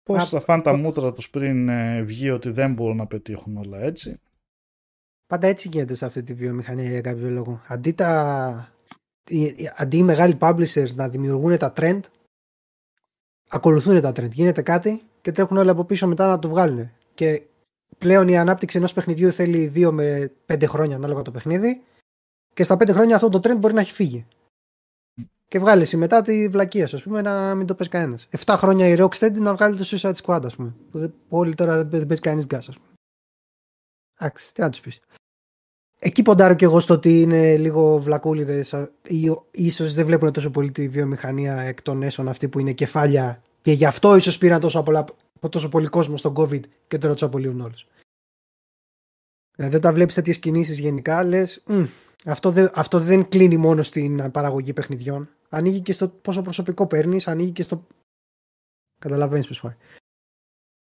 Πώς 0.03 0.29
θα 0.29 0.39
φάνε 0.39 0.63
τα 0.63 0.77
μούτρα 0.77 1.13
τους 1.13 1.29
πριν 1.29 1.69
ε, 1.69 2.01
βγει 2.01 2.29
ότι 2.29 2.49
δεν 2.49 2.73
μπορούν 2.73 2.95
να 2.95 3.07
πετύχουν 3.07 3.57
όλα 3.57 3.79
έτσι. 3.79 4.19
Πάντα 5.27 5.47
έτσι 5.47 5.69
γίνεται 5.71 5.93
σε 5.93 6.05
αυτή 6.05 6.23
τη 6.23 6.33
βιομηχανία 6.33 6.89
για 6.89 7.01
κάποιο 7.01 7.29
λόγο. 7.29 7.61
Αντί, 7.67 7.91
τα... 7.91 8.73
Αντί 9.75 9.97
οι 9.97 10.03
μεγάλοι 10.03 10.37
publishers 10.39 10.95
να 10.95 11.09
δημιουργούν 11.09 11.57
τα 11.57 11.73
trend, 11.75 11.99
ακολουθούν 13.49 14.01
τα 14.01 14.09
trend. 14.09 14.31
Γίνεται 14.31 14.61
κάτι 14.61 15.03
και 15.23 15.31
τρέχουν 15.31 15.57
όλοι 15.57 15.69
από 15.69 15.85
πίσω 15.85 16.07
μετά 16.07 16.27
να 16.27 16.39
το 16.39 16.49
βγάλουν. 16.49 16.91
Και 17.13 17.47
πλέον 17.97 18.27
η 18.27 18.37
ανάπτυξη 18.37 18.77
ενός 18.77 18.93
παιχνιδιού 18.93 19.31
θέλει 19.31 19.71
2 19.75 19.91
με 19.91 20.31
5 20.47 20.63
χρόνια 20.67 20.95
ανάλογα 20.95 21.21
το 21.21 21.31
παιχνίδι 21.31 21.81
και 22.53 22.63
στα 22.63 22.75
5 22.75 22.89
χρόνια 22.89 23.15
αυτό 23.15 23.29
το 23.29 23.39
trend 23.43 23.57
μπορεί 23.57 23.73
να 23.73 23.81
έχει 23.81 23.93
φύγει 23.93 24.25
και 25.47 25.59
βγάλει 25.59 25.81
εσύ 25.81 25.97
μετά 25.97 26.21
τη 26.21 26.47
βλακεία 26.47 26.87
σου, 26.87 26.95
ας 26.95 27.03
πούμε, 27.03 27.21
να 27.21 27.55
μην 27.55 27.67
το 27.67 27.75
πες 27.75 27.87
κανένας. 27.87 28.27
7 28.45 28.55
χρόνια 28.57 28.87
η 28.87 28.95
Rocksteady 28.99 29.37
να 29.37 29.55
βγάλει 29.55 29.77
το 29.77 29.83
Suicide 29.85 30.13
Squad, 30.23 30.41
ας 30.45 30.55
πούμε. 30.55 30.75
Που 30.91 31.13
όλοι 31.29 31.53
τώρα 31.53 31.85
δεν 31.85 32.07
παίζει 32.07 32.21
κανείς 32.21 32.45
γκάς, 32.45 32.69
ας 32.69 32.75
πούμε. 32.75 32.87
Εντάξει, 34.19 34.53
τι 34.53 34.61
να 34.61 34.69
τους 34.69 34.79
πεις. 34.79 34.99
Εκεί 35.99 36.21
ποντάρω 36.21 36.53
και 36.53 36.65
εγώ 36.65 36.79
στο 36.79 36.93
ότι 36.93 37.21
είναι 37.21 37.57
λίγο 37.57 37.99
βλακούλιδες 37.99 38.73
ή 39.07 39.31
ίσως 39.51 39.93
δεν 39.93 40.05
βλέπουν 40.05 40.31
τόσο 40.31 40.49
πολύ 40.49 40.71
τη 40.71 40.87
βιομηχανία 40.87 41.61
εκ 41.61 41.81
των 41.81 42.03
έσων 42.03 42.27
αυτή 42.27 42.47
που 42.47 42.59
είναι 42.59 42.73
κεφάλια 42.73 43.41
και 43.63 43.71
γι' 43.71 43.85
αυτό 43.85 44.15
ίσως 44.15 44.37
πήραν 44.37 44.59
τόσο, 44.59 44.83
πολλά, 44.83 45.05
τόσο 45.49 45.69
πολύ 45.69 45.87
κόσμο 45.87 46.17
στον 46.17 46.33
COVID 46.37 46.61
και 46.87 46.97
τώρα 46.97 47.13
τους 47.13 47.23
απολύουν 47.23 47.61
όλους. 47.61 47.87
Δηλαδή 49.55 49.75
όταν 49.75 49.93
βλέπεις 49.93 50.13
τέτοιες 50.13 50.39
κινήσεις 50.39 50.79
γενικά 50.79 51.23
λες, 51.23 51.63
αυτό, 52.25 52.53
αυτό 52.73 52.99
δεν 52.99 53.29
κλείνει 53.29 53.57
μόνο 53.57 53.81
στην 53.81 54.31
παραγωγή 54.31 54.73
παιχνιδιών 54.73 55.29
ανοίγει 55.53 55.81
και 55.81 55.93
στο 55.93 56.09
πόσο 56.09 56.41
προσωπικό 56.41 56.87
παίρνεις, 56.87 57.27
ανοίγει 57.27 57.51
και 57.51 57.63
στο. 57.63 57.87
Καταλαβαίνεις 58.99 59.47
πώ 59.47 59.67
πάει. 59.67 59.77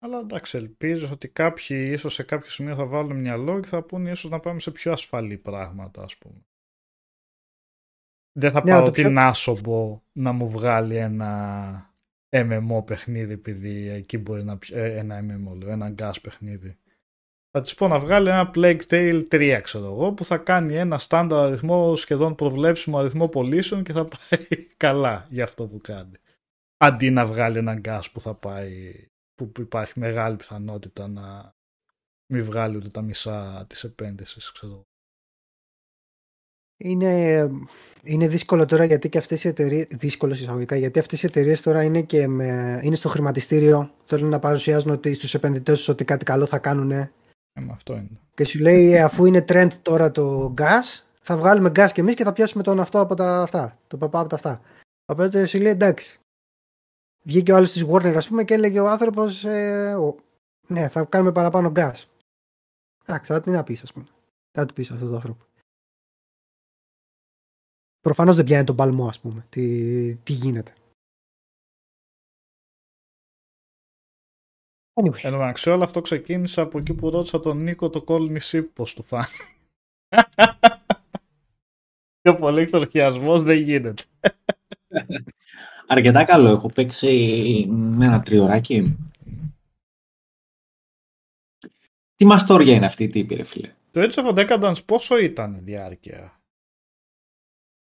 Αλλά 0.01 0.19
εντάξει, 0.19 0.57
ελπίζω 0.57 1.09
ότι 1.11 1.27
κάποιοι 1.27 1.89
ίσως 1.91 2.13
σε 2.13 2.23
κάποιο 2.23 2.49
σημείο 2.49 2.75
θα 2.75 2.85
βάλουν 2.85 3.19
μυαλό 3.19 3.59
και 3.59 3.67
θα 3.67 3.83
πούνε 3.83 4.11
ίσως 4.11 4.31
να 4.31 4.39
πάμε 4.39 4.59
σε 4.59 4.71
πιο 4.71 4.91
ασφαλή 4.91 5.37
πράγματα, 5.37 6.03
ας 6.03 6.17
πούμε. 6.17 6.41
Δεν 8.31 8.51
θα 8.51 8.63
ναι, 8.63 8.71
πάω 8.71 8.91
την 8.91 9.17
άσομπο 9.17 10.01
να 10.11 10.31
μου 10.31 10.49
βγάλει 10.49 10.95
ένα 10.95 11.88
MMO 12.29 12.85
παιχνίδι 12.85 13.33
επειδή 13.33 13.89
εκεί 13.89 14.17
μπορεί 14.17 14.43
να 14.43 14.57
ε, 14.71 14.97
ένα 14.97 15.19
MMO, 15.19 15.57
λέω, 15.57 15.71
ένα 15.71 15.93
gas 15.97 16.13
παιχνίδι. 16.21 16.77
Θα 17.51 17.61
της 17.61 17.75
πω 17.75 17.87
να 17.87 17.99
βγάλει 17.99 18.29
ένα 18.29 18.51
Plague 18.55 18.81
Tale 18.89 19.27
3, 19.31 19.59
ξέρω 19.63 19.85
εγώ, 19.85 20.13
που 20.13 20.25
θα 20.25 20.37
κάνει 20.37 20.75
ένα 20.75 20.97
στάνταρ 20.97 21.39
αριθμό, 21.45 21.95
σχεδόν 21.95 22.35
προβλέψιμο 22.35 22.97
αριθμό 22.97 23.27
πωλήσεων 23.27 23.83
και 23.83 23.93
θα 23.93 24.07
πάει 24.15 24.47
καλά 24.77 25.27
για 25.29 25.43
αυτό 25.43 25.67
που 25.67 25.79
κάνει. 25.81 26.17
Αντί 26.77 27.09
να 27.09 27.25
βγάλει 27.25 27.57
ένα 27.57 27.81
gas 27.83 28.01
που 28.13 28.21
θα 28.21 28.33
πάει, 28.33 28.93
που 29.35 29.51
υπάρχει 29.59 29.99
μεγάλη 29.99 30.35
πιθανότητα 30.35 31.07
να 31.07 31.55
μην 32.33 32.43
βγάλει 32.43 32.77
ούτε 32.77 32.87
τα 32.87 33.01
μισά 33.01 33.65
της 33.69 33.83
επένδυσης, 33.83 34.51
ξέρω 34.51 34.88
είναι, 36.81 37.49
είναι 38.03 38.27
δύσκολο 38.27 38.65
τώρα 38.65 38.83
γιατί 38.83 39.09
και 39.09 39.17
αυτές 39.17 39.43
οι 39.43 39.47
εταιρείες, 39.47 39.87
δύσκολο 39.89 40.33
εισαγωγικά, 40.33 40.75
γιατί 40.75 40.99
αυτές 40.99 41.23
οι 41.23 41.25
εταιρείες 41.25 41.61
τώρα 41.61 41.83
είναι, 41.83 42.01
και 42.01 42.27
με, 42.27 42.79
είναι 42.83 42.95
στο 42.95 43.09
χρηματιστήριο, 43.09 43.91
θέλουν 44.05 44.29
να 44.29 44.39
παρουσιάζουν 44.39 44.91
ότι 44.91 45.13
στους 45.13 45.33
επενδυτές 45.33 45.87
ότι 45.87 46.05
κάτι 46.05 46.25
καλό 46.25 46.45
θα 46.45 46.57
κάνουν 46.57 46.91
ε, 46.91 47.11
αυτό 47.71 47.93
είναι. 47.93 48.19
Και 48.33 48.43
σου 48.43 48.59
λέει 48.59 48.91
ε, 48.91 49.01
αφού 49.01 49.25
είναι 49.25 49.45
trend 49.47 49.71
τώρα 49.81 50.11
το 50.11 50.53
gas, 50.57 51.03
θα 51.21 51.37
βγάλουμε 51.37 51.69
gas 51.69 51.89
και 51.93 52.01
εμείς 52.01 52.15
και 52.15 52.23
θα 52.23 52.33
πιάσουμε 52.33 52.63
τον 52.63 52.79
αυτό 52.79 52.99
από 52.99 53.15
τα 53.15 53.41
αυτά. 53.41 53.75
Το 53.87 53.97
παπά 53.97 54.19
από 54.19 54.29
τα 54.29 54.35
αυτά. 54.35 54.61
Οπότε 55.05 55.45
σου 55.45 55.57
λέει 55.57 55.71
εντάξει. 55.71 56.19
Βγήκε 57.23 57.51
ο 57.51 57.55
άλλος 57.55 57.71
της 57.71 57.85
Warner, 57.89 58.13
ας 58.15 58.27
πούμε, 58.27 58.43
και 58.43 58.53
έλεγε 58.53 58.79
ο 58.79 58.89
άνθρωπος, 58.89 59.45
ε, 59.45 59.95
ναι, 60.67 60.87
θα 60.87 61.03
κάνουμε 61.03 61.31
παραπάνω 61.31 61.71
gas. 61.75 62.03
Εντάξει, 63.05 63.31
θα 63.31 63.41
τι 63.41 63.51
να 63.51 63.63
πει, 63.63 63.79
ας 63.83 63.93
πούμε. 63.93 64.05
Θα 64.51 64.65
του 64.65 64.73
πει 64.73 64.81
αυτός 64.81 65.09
το 65.09 65.15
άνθρωπος. 65.15 65.48
Προφανώς 68.01 68.35
δεν 68.35 68.45
πιάνει 68.45 68.63
τον 68.63 68.75
παλμό, 68.75 69.07
ας 69.07 69.19
πούμε. 69.19 69.45
Τι, 69.49 70.15
τι 70.15 70.33
γίνεται. 70.33 70.73
Anyway. 74.93 75.23
Εν 75.23 75.31
μεταξύ 75.31 75.69
όλο 75.69 75.83
αυτό 75.83 76.01
ξεκίνησε 76.01 76.61
από 76.61 76.77
εκεί 76.77 76.93
που 76.93 77.09
ρώτησα 77.09 77.39
τον 77.39 77.57
Νίκο 77.57 77.89
το 77.89 78.03
call 78.07 78.37
me 78.37 78.67
πώς 78.73 78.93
του 78.93 79.03
φάνηκε. 79.03 79.43
Πιο 82.21 82.35
πολύ 82.39 82.61
εκτροχιασμός 82.61 83.43
δεν 83.43 83.57
γίνεται. 83.57 84.03
Αρκετά 85.87 86.23
καλό. 86.23 86.49
Έχω 86.49 86.69
παίξει 86.69 87.65
με 87.69 88.05
ένα 88.05 88.19
τριωράκι. 88.19 88.97
Τι 92.15 92.25
μαστόρια 92.25 92.73
είναι 92.73 92.85
αυτή 92.85 93.03
η 93.03 93.07
τύπη, 93.07 93.35
ρε 93.35 93.43
φίλε; 93.43 93.75
Το 93.91 94.01
Edge 94.01 94.13
of 94.13 94.33
Decadence 94.35 94.85
πόσο 94.85 95.17
ήταν 95.17 95.55
η 95.55 95.59
διάρκεια; 95.59 96.38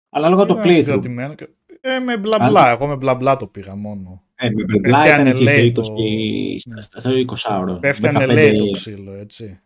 Αλλά 0.09 0.29
λόγω 0.29 0.45
το 0.45 0.61
playthrough. 0.63 1.35
Ε, 1.81 1.99
με 1.99 2.17
μπλα 2.17 2.47
μπλα. 2.49 2.69
Εγώ 2.69 2.87
με 2.87 2.95
μπλα 2.95 3.15
μπλα 3.15 3.37
το 3.37 3.47
πήγα 3.47 3.75
μόνο. 3.75 4.23
Ε, 4.35 4.49
με 4.49 4.63
μπλα 4.63 4.79
μπλα 4.79 5.05
ήταν 5.05 5.27
εκεί 5.27 5.71
στο 5.73 5.93
20, 5.97 6.55
στο 6.79 7.11
20 7.49 7.59
ώρο. 7.59 7.73
Πέφτανε 7.73 8.25
λέει 8.25 8.57
το 8.57 8.71
ξύλο, 8.71 9.13
έτσι. 9.13 9.59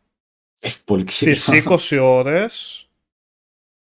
Έχει 0.60 0.84
πολύ 0.84 1.03
ξύλο. 1.03 1.36
Στις 1.36 1.94
20 1.94 1.99
ώρες 2.02 2.88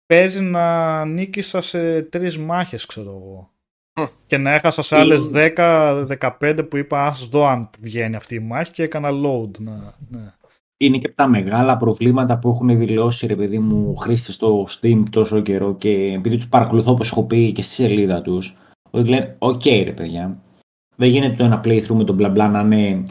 παίζει 0.05 0.41
να 0.41 1.05
νίκησα 1.05 1.61
σε 1.61 2.01
τρεις 2.01 2.37
μάχες, 2.37 2.85
ξέρω 2.85 3.09
εγώ. 3.09 3.51
και 4.27 4.37
να 4.37 4.53
έχασα 4.53 4.81
σε 4.81 4.95
άλλες 4.95 5.19
10-15 5.33 6.65
που 6.69 6.77
είπα 6.77 7.05
ας 7.05 7.27
δω 7.27 7.45
αν 7.47 7.69
βγαίνει 7.79 8.15
αυτή 8.15 8.35
η 8.35 8.39
μάχη 8.39 8.71
και 8.71 8.83
έκανα 8.83 9.09
load. 9.09 9.59
Να, 9.59 9.93
ναι. 10.09 10.33
Είναι 10.83 10.97
και 10.97 11.09
τα 11.09 11.27
μεγάλα 11.27 11.77
προβλήματα 11.77 12.39
που 12.39 12.49
έχουν 12.49 12.77
δηλώσει 12.77 13.27
ρε 13.27 13.35
παιδί 13.35 13.59
μου 13.59 13.95
χρήστε 13.95 14.31
στο 14.31 14.67
Steam 14.69 15.03
τόσο 15.09 15.41
καιρό 15.41 15.75
και 15.75 15.89
επειδή 15.89 16.35
τους 16.35 16.47
παρακολουθώ 16.47 16.91
όπως 16.91 17.11
έχω 17.11 17.23
πει 17.25 17.51
και 17.51 17.61
στη 17.61 17.73
σελίδα 17.73 18.21
τους, 18.21 18.57
ότι 18.89 19.09
λένε: 19.09 19.35
Οκ, 19.39 19.61
okay, 19.61 19.81
ρε 19.85 19.91
παιδιά, 19.91 20.41
δεν 20.95 21.09
γίνεται 21.09 21.35
το 21.35 21.43
ένα 21.43 21.61
playthrough 21.63 21.95
με 21.95 22.03
τον 22.03 22.15
μπλα 22.15 22.29
μπλα 22.29 22.47
να 22.47 22.59
είναι 22.59 23.03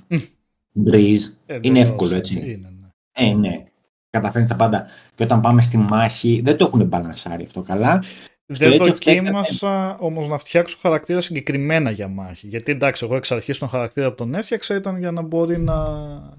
breeze. 0.86 1.32
Ε, 1.46 1.58
είναι 1.60 1.80
εύκολο 1.80 2.14
έτσι. 2.14 2.38
Είναι, 2.38 2.72
ναι. 2.80 3.30
Ε, 3.30 3.34
ναι. 3.34 3.64
Καταφέρνει 4.10 4.48
τα 4.48 4.56
πάντα. 4.56 4.86
Και 5.14 5.24
όταν 5.24 5.40
πάμε 5.40 5.62
στη 5.62 5.76
μάχη, 5.76 6.40
δεν 6.44 6.56
το 6.56 6.64
έχουν 6.64 6.86
μπαλανσάρει 6.86 7.44
αυτό 7.44 7.60
καλά. 7.60 8.02
Δεν 8.52 8.76
δοκίμασα 8.76 9.96
όμως 9.98 10.28
να 10.28 10.38
φτιάξω 10.38 10.76
χαρακτήρα 10.80 11.20
συγκεκριμένα 11.20 11.90
για 11.90 12.08
μάχη. 12.08 12.46
Γιατί 12.46 12.72
εντάξει, 12.72 13.04
εγώ 13.04 13.16
εξ 13.16 13.32
αρχής 13.32 13.58
τον 13.58 13.68
χαρακτήρα 13.68 14.08
που 14.08 14.14
τον 14.14 14.34
έφτιαξα 14.34 14.74
ήταν 14.74 14.98
για 14.98 15.10
να 15.10 15.22
μπορεί 15.22 15.58
να 15.58 15.74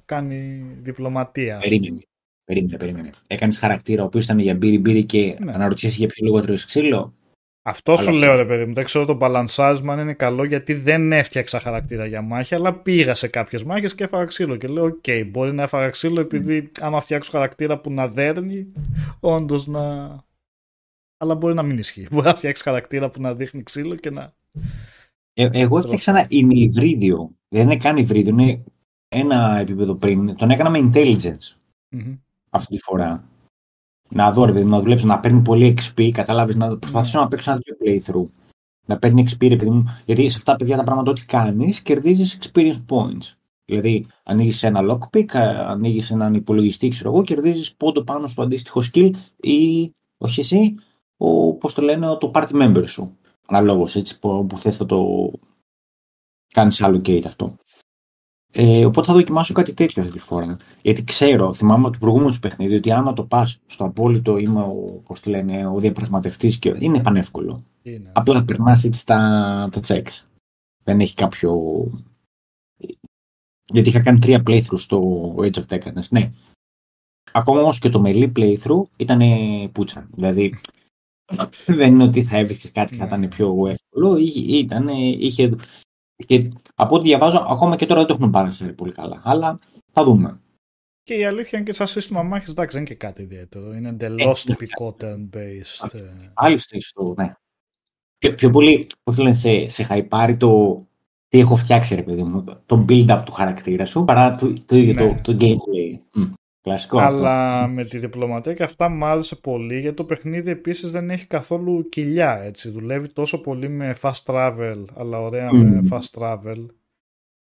κάνει 0.06 0.65
διπλωματία. 0.81 1.57
Περίμενε. 1.57 2.02
Περίμενε, 2.45 2.77
περίμενε. 2.77 3.10
Έκανες 3.27 3.57
χαρακτήρα 3.57 4.02
ο 4.03 4.06
οποίος 4.06 4.23
ήταν 4.23 4.40
για 4.40 4.56
μπύρι 4.56 4.80
μπύρι 4.80 5.03
και 5.03 5.38
ναι. 5.44 5.52
αναρωτιέσαι 5.53 5.95
για 5.98 6.07
ποιο 6.07 6.26
λόγο 6.26 6.41
τρώει 6.41 6.56
ξύλο; 6.56 7.14
Αυτό 7.61 7.95
σου 7.95 8.11
λέω 8.11 8.35
ρε 8.35 8.45
παιδί 8.45 8.65
μου. 8.65 8.73
Δεν 8.73 8.84
ξέρω 8.84 9.06
το 9.06 9.14
μπαλανσάρισμα 9.14 9.94
αν 9.94 9.99
είναι 9.99 10.14
καλό 10.14 10.44
γιατί 10.44 10.73
δεν 10.73 11.11
έφτιαξα 11.11 11.60
χαρακτήρα 11.60 12.06
για 12.06 12.22
μάχη, 12.22 12.56
αλλά 12.56 12.73
πήγα 12.73 13.15
σε 13.15 13.27
κάποιες 13.27 13.64
μάχες 13.64 13.95
και 13.95 14.03
έφαγα 14.03 14.26
ξύλο. 14.26 14.56
Και 14.56 14.68
λέω: 14.68 14.84
Οκ, 14.84 15.03
okay, 15.03 15.27
μπορεί 15.27 15.53
να 15.53 15.64
έφαγα 15.64 15.90
ξύλο 15.90 16.19
επειδή 16.19 16.72
άμα 16.80 17.02
φτιάξω 17.02 17.31
χαρακτήρα 17.31 17.80
που 17.80 17.91
να 17.91 18.07
δέρνει, 18.07 18.68
όντως 19.19 19.68
να 19.68 20.15
αλλά 21.24 21.36
μπορεί 21.36 21.54
να 21.54 21.64
μην 21.64 21.78
ισχύει. 21.78 22.08
Μπορεί 22.12 22.26
να 22.28 22.36
φτιάξει 22.36 22.64
χαρακτήρα 22.64 23.10
που 23.10 23.22
να 23.22 23.34
δείχνει 23.34 23.64
ξύλο 23.64 23.95
και 23.95 24.10
να. 24.10 24.34
Ε, 25.34 25.50
εγώ 25.52 25.78
έφτιαξα 25.78 26.12
ένα 26.12 26.26
ημιυβρίδιο. 26.30 27.32
Δεν 27.50 27.62
είναι 27.64 27.78
καν 27.78 27.98
υβρίδιο, 27.98 28.32
είναι 28.38 28.64
ένα 29.08 29.58
επίπεδο 29.60 29.95
πριν, 29.95 30.36
τον 30.36 30.50
έκανα 30.50 30.70
με 30.70 30.90
intelligence 30.94 31.56
Μμμ. 31.90 32.16
αυτή 32.50 32.76
τη 32.76 32.82
φορά. 32.82 33.28
Να 34.10 34.32
δω, 34.32 34.45
ρε 34.45 34.52
παιδί 34.52 34.64
μου, 34.64 34.70
να 34.70 34.80
δουλέψω, 34.82 35.06
να 35.06 35.20
παίρνει 35.20 35.41
πολύ 35.41 35.78
XP, 35.82 36.10
κατάλαβες, 36.12 36.56
να 36.56 36.78
προσπαθήσω 36.78 37.18
Ναι. 37.18 37.24
να 37.24 37.30
παίξω 37.30 37.52
ένα 37.52 37.60
τέτοιο 37.62 37.78
playthrough. 38.24 38.30
Να 38.86 38.98
παίρνει 39.00 39.26
XP, 39.30 39.48
ρε 39.50 39.56
παιδί 39.56 39.70
μου, 39.70 39.84
γιατί 40.06 40.30
σε 40.30 40.38
αυτά 40.38 40.52
τα 40.52 40.58
παιδιά 40.58 40.78
τα 40.78 40.84
πράγματα 40.84 41.12
ό,τι 41.12 41.26
κάνεις, 41.26 41.82
κερδίζεις 41.82 42.38
experience 42.41 42.82
points. 42.90 43.34
Δηλαδή, 43.66 44.06
ανοίγεις 44.24 44.64
ένα 44.64 44.80
lockpick, 44.90 45.36
ανοίγεις 45.68 46.12
έναν 46.12 46.34
υπολογιστή, 46.34 46.88
ξέρω 46.88 47.10
εγώ, 47.10 47.24
κερδίζεις 47.24 47.76
πόντο 47.76 48.04
πάνω 48.04 48.28
στο 48.28 48.41
αντίστοιχο 48.41 48.82
skill 48.94 49.12
ή, 49.41 49.91
όχι 50.18 50.40
εσύ, 50.40 50.76
ο, 51.18 51.53
πώς 51.53 51.73
το 51.73 51.81
λένε, 51.81 52.18
το 52.19 52.31
party 52.34 52.52
member 52.52 52.84
σου. 52.88 53.18
Αναλόγως 53.48 53.95
έτσι, 53.95 54.19
που, 54.19 54.45
που 54.45 54.60
θες 54.60 54.80
να 54.80 54.85
το 54.85 55.31
κάνεις 56.53 56.81
allocate 56.84 57.26
αυτό. 57.26 57.57
Ε, 58.56 58.85
οπότε 58.85 59.07
θα 59.07 59.14
δοκιμάσω 59.14 59.53
κάτι 59.53 59.73
τέτοιο 59.73 60.02
αυτή 60.02 60.14
τη 60.14 60.19
φορά. 60.19 60.57
Γιατί 60.81 61.03
ξέρω, 61.03 61.53
θυμάμαι 61.53 61.84
από 61.84 61.94
το 61.94 61.99
προηγούμενο 61.99 62.31
του 62.31 62.40
παιχνίδι, 62.40 62.76
ότι 62.76 62.91
άμα 62.91 63.14
το 63.14 63.23
πας 63.23 63.60
στο 63.65 63.84
απόλυτο 63.85 64.38
είμαι 64.38 64.61
ο, 64.61 65.02
πώς 65.06 65.19
τη 65.19 65.30
λένε, 65.30 65.68
ο 65.68 65.80
διαπραγματευτής 65.80 66.60
και 66.60 66.76
είναι 66.80 67.02
πανεύκολο. 67.02 67.64
Είναι. 67.81 68.11
Απλά 68.15 68.44
περνάς 68.44 68.84
έτσι 68.84 69.06
τα, 69.06 69.69
τα 69.72 69.80
checks. 69.88 70.26
Δεν 70.84 70.99
έχει 70.99 71.14
κάποιο. 71.14 71.52
Γιατί 73.65 73.90
είχα 73.90 74.02
κάνει 74.02 74.19
τρία 74.19 74.44
playthrough 74.48 74.80
στο 74.80 74.99
Age 75.38 75.53
of 75.53 75.65
Decadence. 75.68 76.07
Ναι. 76.10 76.30
Ακόμα 77.31 77.61
όμως 77.61 77.80
και 77.80 77.90
το 77.90 78.03
melee 78.06 78.31
playthrough 78.35 78.84
ήταν 78.95 79.22
πούτσα. 79.72 80.10
Δηλαδή 80.11 80.60
δεν 81.66 81.94
είναι 81.94 82.04
ότι 82.04 82.24
θα 82.24 82.38
έβρισκες 82.38 82.72
κάτι 82.72 82.92
και 82.92 82.98
θα 82.98 83.18
Ναι. 83.18 83.26
ήταν 83.26 83.30
πιο 83.38 83.68
εύκολο. 83.68 84.18
Είχε, 84.18 84.58
ήταν, 84.58 84.88
είχε, 85.18 85.56
και 86.26 86.52
από 86.76 86.96
ό,τι 86.96 87.08
διαβάζω, 87.08 87.46
ακόμα 87.50 87.76
και 87.76 87.86
τώρα 87.86 88.00
δεν 88.00 88.08
το 88.10 88.14
έχουν 88.20 88.32
πάρει 88.32 88.74
πολύ 88.74 88.92
καλά. 88.92 89.22
Αλλά 89.24 89.60
θα 89.92 90.04
δούμε. 90.04 90.38
Και 91.04 91.14
η 91.14 91.26
αλήθεια 91.26 91.58
είναι 91.60 91.68
και 91.68 91.74
σαν 91.74 91.88
σύστημα 91.88 92.24
μάχης, 92.24 92.50
εντάξει, 92.50 92.76
δεν 92.78 92.86
είναι 92.86 92.94
και 92.96 93.06
κάτι 93.06 93.22
ιδιαίτερο. 93.22 93.74
Είναι 93.74 93.90
εντελώς 93.90 94.46
Ε, 94.46 94.48
τυπικό 94.54 94.96
turn-based. 95.02 95.94
ε. 95.94 96.00
Άλλωστε 96.34 96.80
στο, 96.80 97.14
ναι. 97.18 97.34
Πιο, 98.18 98.34
πιο 98.36 98.50
πολύ, 98.50 98.88
πώς 99.04 99.18
λένε, 99.18 99.36
σε, 99.36 99.68
σε 99.68 99.84
χαϊπάρει 99.84 100.38
το 100.38 100.84
τι 101.28 101.40
έχω 101.40 101.56
φτιάξει, 101.56 101.96
ρε 101.96 102.04
παιδί 102.04 102.24
μου, 102.24 102.44
το 102.66 102.86
build-up 102.90 103.22
του 103.26 103.32
χαρακτήρα 103.32 103.86
σου, 103.86 104.04
παρά 104.06 104.36
το, 104.36 104.54
το 104.66 104.76
ίδιο 104.76 104.94
Ναι. 104.94 105.22
το, 105.22 105.32
το 105.32 105.38
gameplay. 105.46 106.00
Μμ, 106.14 106.32
Κλασικό 106.64 106.99
αυτό. 106.99 107.18
Αλλά 107.18 107.68
με 107.68 107.85
τη 107.85 107.98
διπλωματία 107.98 108.53
και 108.53 108.64
αυτά 108.64 108.90
μου 108.90 109.06
άρεσε 109.06 109.35
πολύ 109.35 109.80
γιατί 109.80 109.95
το 109.95 110.03
παιχνίδι 110.03 110.52
επίσης 110.52 110.91
δεν 110.91 111.10
έχει 111.10 111.26
καθόλου 111.26 111.90
κοιλιά 111.90 112.41
έτσι. 112.44 112.69
Δουλεύει 112.69 113.07
τόσο 113.14 113.41
πολύ 113.41 113.69
με 113.69 113.95
fast 114.02 114.23
travel 114.26 114.85
αλλά 114.95 115.22
ωραία 115.22 115.53
με 115.53 115.64
Μμμ. 115.64 115.88
fast 115.91 116.19
travel 116.19 116.65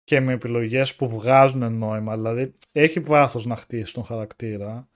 και 0.04 0.20
με 0.20 0.34
επιλογές 0.34 0.96
που 0.96 1.10
βγάζουν 1.10 1.78
νόημα. 1.78 2.16
Δηλαδή 2.16 2.54
έχει 2.72 3.00
βάθος 3.00 3.46
να 3.46 3.56
χτίσει 3.56 3.94
τον 3.94 4.04
χαρακτήρα 4.04 4.90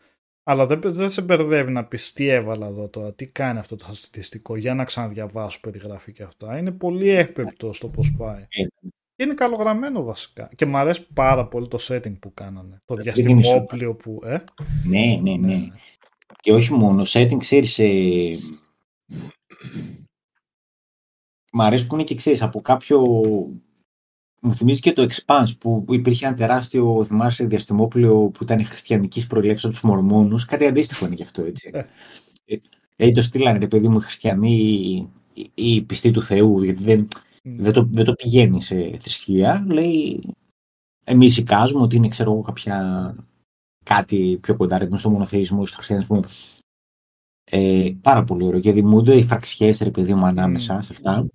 αλλά 0.43 0.65
δεν, 0.65 0.81
δεν 0.83 1.11
σε 1.11 1.21
μπερδεύει 1.21 1.71
να 1.71 1.85
πεις 1.85 2.13
τι 2.13 2.27
έβαλα 2.27 2.67
εδώ 2.67 2.87
τώρα, 2.87 3.13
τι 3.13 3.27
κάνει 3.27 3.59
αυτό 3.59 3.75
το 3.75 3.85
στατιστικό 3.91 4.55
για 4.55 4.73
να 4.73 4.83
ξαναδιαβάσω 4.83 5.59
περιγραφή 5.59 6.11
και 6.11 6.23
αυτά. 6.23 6.57
Είναι 6.57 6.71
πολύ 6.71 7.09
εύπεπτο 7.09 7.73
στο 7.73 7.87
πώς 7.87 8.15
πάει. 8.17 8.47
Ε, 9.23 9.25
Και 9.25 9.29
είναι 9.29 9.33
καλογραμμένο 9.33 10.03
βασικά. 10.03 10.49
Και 10.55 10.65
μου 10.65 10.77
αρέσει 10.77 11.07
πάρα 11.13 11.47
πολύ 11.47 11.67
το 11.67 11.77
setting 11.81 12.19
που 12.19 12.33
κάνανε. 12.33 12.81
Το 12.85 12.95
Δεν 12.95 13.13
είναι 13.15 13.41
διαστημόπλιο 13.41 13.95
που... 13.95 14.21
Ε, 14.23 14.43
Ναι, 14.85 15.19
ναι, 15.21 15.35
ναι. 15.35 15.55
ναι. 15.55 15.67
Και 16.41 16.53
όχι 16.53 16.73
μόνο, 16.73 17.03
setting, 17.05 17.37
ξέρεις, 17.37 17.79
ε... 17.79 18.37
Μ' 21.51 21.61
αρέσει 21.61 21.87
που 21.87 21.95
είναι 21.95 22.03
και 22.03 22.15
ξέρεις, 22.15 22.41
από 22.41 22.61
κάποιο... 22.61 23.01
Μου 24.41 24.53
θυμίζει 24.53 24.79
και 24.79 24.93
το 24.93 25.07
Expanse 25.09 25.57
που 25.59 25.85
υπήρχε 25.89 26.25
ένα 26.25 26.35
τεράστιο, 26.35 27.05
θυμάσαι, 27.05 27.45
διαστημόπλαιο 27.45 28.29
που 28.29 28.43
ήταν 28.43 28.65
χριστιανική 28.65 29.27
προελεύσεω 29.27 29.69
από 29.69 29.79
τους 29.79 29.89
Μορμόνους. 29.89 30.45
Κάτι 30.45 30.65
αντίστοιχο 30.65 31.05
είναι 31.05 31.15
και 31.15 31.23
αυτό, 31.23 31.45
έτσι. 31.45 31.69
Ε. 31.73 31.83
Ε, 32.45 32.57
ε, 32.95 33.11
το 33.11 33.21
στείλανε, 33.21 33.59
ρε 33.59 33.67
παιδί 33.67 33.87
μου, 33.87 33.97
οι 33.97 34.01
χριστιανοί 34.01 34.51
ή 35.33 35.75
οι 35.75 35.81
πιστοί 35.81 36.11
του 36.11 36.21
Θεού, 36.21 36.63
γιατί 36.63 36.83
δεν, 36.83 36.97
Ναι. 36.99 37.05
Δεν, 37.43 37.73
το, 37.73 37.87
δεν 37.91 38.05
το 38.05 38.13
πηγαίνει 38.13 38.61
σε 38.61 38.97
θρησκεία. 38.97 39.65
Λέει, 39.67 40.23
εμείς 41.03 41.37
εικάζουμε 41.37 41.81
ότι 41.81 41.95
είναι, 41.95 42.07
ξέρω 42.07 42.31
εγώ, 42.31 42.41
κάποια 42.41 43.15
κάτι 43.83 44.37
πιο 44.41 44.55
κοντά 44.55 44.77
ρε, 44.77 44.97
στο 44.97 45.09
μονοθεϊσμό 45.09 45.59
ή 45.63 45.65
στο 45.65 45.75
χριστιανισμό. 45.75 46.23
Ε, 47.43 47.91
πάρα 48.01 48.23
πολύ 48.23 48.45
ωραίο 48.45 48.59
και 48.59 48.71
δημιουργούνται 48.71 49.15
οι 49.15 49.23
φραξιές 49.23 49.79
ρε 49.79 49.91
παιδί 49.91 50.13
μου 50.13 50.25
ανάμεσα 50.25 50.73
Μμμ. 50.73 50.81
σε 50.81 50.93
αυτά 50.93 51.27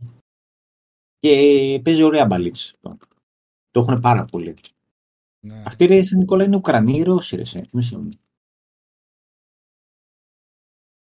και 1.19 1.81
παίζει 1.85 2.03
ωραία 2.03 2.27
μπαλίτσα. 2.27 2.75
Το 3.71 3.81
έχουν 3.81 4.01
πάρα 4.01 4.25
πολύ. 4.25 4.57
Ναι. 5.41 5.63
Αυτή 5.67 5.87
ρε 5.87 6.03
σαν 6.03 6.19
Νικόλα 6.19 6.45
είναι 6.45 6.57
Ουκρανοί 6.57 6.99
ή 6.99 7.03
Ρώσοι 7.03 7.37
ρε 7.37 7.45
σε. 7.45 7.63
θυμίσαι 7.63 7.99
μου. 7.99 8.09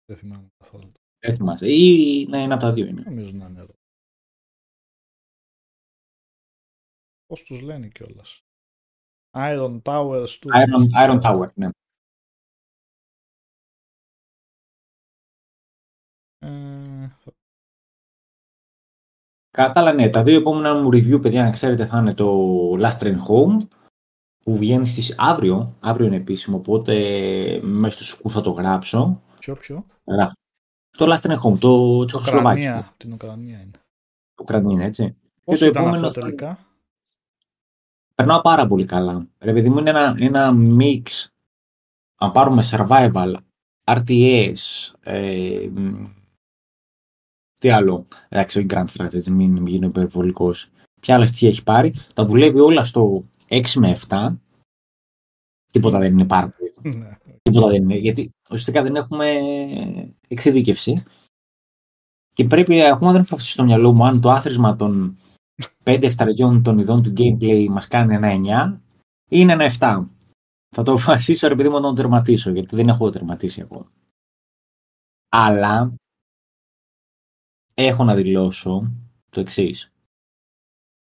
Δεν 0.04 0.16
θυμάμαι 0.16 0.46
καθόλου. 0.58 0.92
Δεν 1.18 1.36
θυμάσαι. 1.36 1.72
Ή 1.72 2.26
ναι, 2.28 2.42
ένα 2.42 2.54
από 2.54 2.62
τα 2.62 2.72
δύο 2.72 2.86
είναι. 2.86 3.02
Νομίζω 3.06 3.30
να 3.32 3.46
είναι 3.46 3.60
εδώ. 3.60 3.74
Πώς 7.32 7.42
τους 7.42 7.60
λένε 7.60 7.88
κιόλας. 7.88 8.44
Iron 9.36 9.82
Tower 9.82 10.26
Studios. 10.26 10.66
Iron, 10.66 11.08
Iron 11.08 11.20
Tower, 11.22 11.52
ναι. 11.54 11.68
Ε, 16.38 17.10
Κατά 19.50 19.80
άλλα, 19.80 19.92
ναι, 19.92 20.10
τα 20.10 20.22
δύο 20.22 20.38
επόμενα 20.38 20.74
μου 20.82 20.88
review, 20.88 21.22
παιδιά, 21.22 21.44
να 21.44 21.50
ξέρετε, 21.50 21.86
θα 21.86 21.98
είναι 21.98 22.14
το 22.14 22.46
Last 22.72 22.98
Train 22.98 23.14
Home, 23.28 23.68
που 24.44 24.56
βγαίνει 24.56 24.86
στις 24.86 25.14
αύριο, 25.18 25.76
αύριο 25.80 26.06
είναι 26.06 26.16
επίσημο, 26.16 26.56
οπότε 26.56 26.94
μέσα 27.62 27.90
στο 28.02 28.04
σκου 28.04 28.30
θα 28.30 28.40
το 28.40 28.50
γράψω. 28.50 29.22
ποιο 29.38 29.54
ποιο; 29.54 29.86
Γράφω. 30.04 30.32
Το 30.98 31.06
Last 31.12 31.20
Train 31.20 31.38
Home, 31.40 31.58
το 31.58 32.04
Τσεχοσλοβάκι. 32.04 32.60
Ουκρανία. 32.60 32.94
Την 32.96 33.12
Ουκρανία 33.12 33.60
είναι. 33.60 33.80
Ουκρανία, 34.40 34.72
είναι, 34.72 34.84
έτσι. 34.84 35.16
Πώς 35.44 35.58
το 35.58 35.66
ήταν 35.66 35.82
επόμενο 35.82 36.06
αυτό 36.06 36.20
θα- 36.20 36.26
τελικά; 36.26 36.66
Περνάω 38.14 38.40
πάρα 38.40 38.66
πολύ 38.66 38.84
καλά. 38.84 39.26
Ρε 39.38 39.52
παιδί 39.52 39.68
μου, 39.68 39.78
είναι 39.78 39.90
ένα, 39.90 40.16
ένα 40.18 40.54
mix, 40.78 41.26
αν 42.16 42.32
πάρουμε 42.32 42.62
survival, 42.70 43.34
RTS, 43.84 44.54
ε, 45.00 45.68
μ, 45.72 46.06
τι 47.60 47.70
άλλο, 47.70 48.06
εντάξει, 48.28 48.58
όχι 48.58 48.66
Grand 48.70 48.86
Strategy, 48.86 49.28
μην, 49.30 49.52
μην 49.52 49.66
γίνω 49.66 49.86
υπερβολικός. 49.86 50.70
Ποια 51.00 51.14
άλλα 51.14 51.26
στοιχεία 51.26 51.48
έχει 51.48 51.62
πάρει, 51.62 51.94
τα 52.14 52.24
δουλεύει 52.24 52.58
όλα 52.58 52.84
στο 52.84 53.24
6 53.48 53.62
με 53.74 53.98
7, 54.08 54.34
τίποτα 55.72 55.98
δεν 55.98 56.12
είναι 56.12 56.24
πάρα 56.24 56.48
πολύ. 56.48 56.96
Ναι. 56.96 57.16
Τίποτα 57.42 57.68
δεν 57.68 57.82
είναι, 57.82 57.94
γιατί 57.94 58.30
ουσιαστικά 58.44 58.82
δεν 58.82 58.96
έχουμε 58.96 59.26
εξειδίκευση. 60.28 61.04
Και 62.34 62.44
πρέπει, 62.44 62.82
ακόμα 62.82 63.12
δεν 63.12 63.20
έχω 63.20 63.34
αφήσει 63.34 63.52
στο 63.52 63.64
μυαλό 63.64 63.92
μου 63.92 64.04
αν 64.04 64.20
το 64.20 64.30
άθροισμα 64.30 64.76
των 64.76 65.18
5 65.84 66.02
εφταριών 66.02 66.62
των 66.62 66.78
ειδών 66.78 67.02
του 67.02 67.12
gameplay 67.16 67.66
μας 67.68 67.88
κάνει 67.88 68.14
ένα 68.14 68.78
9 68.78 68.80
ή 69.24 69.36
είναι 69.40 69.52
ένα 69.52 69.70
7. 69.78 70.06
Θα 70.74 70.82
το 70.82 70.92
αποφασίσω 70.92 71.46
επειδή 71.46 71.68
μου 71.68 71.74
να 71.74 71.80
τον 71.80 71.94
τερματίσω, 71.94 72.50
γιατί 72.50 72.76
δεν 72.76 72.88
έχω 72.88 73.10
τερματίσει 73.10 73.60
ακόμα. 73.60 73.90
Αλλά 75.28 75.94
έχω 77.74 78.04
να 78.04 78.14
δηλώσω 78.14 78.92
το 79.30 79.40
εξής. 79.40 79.92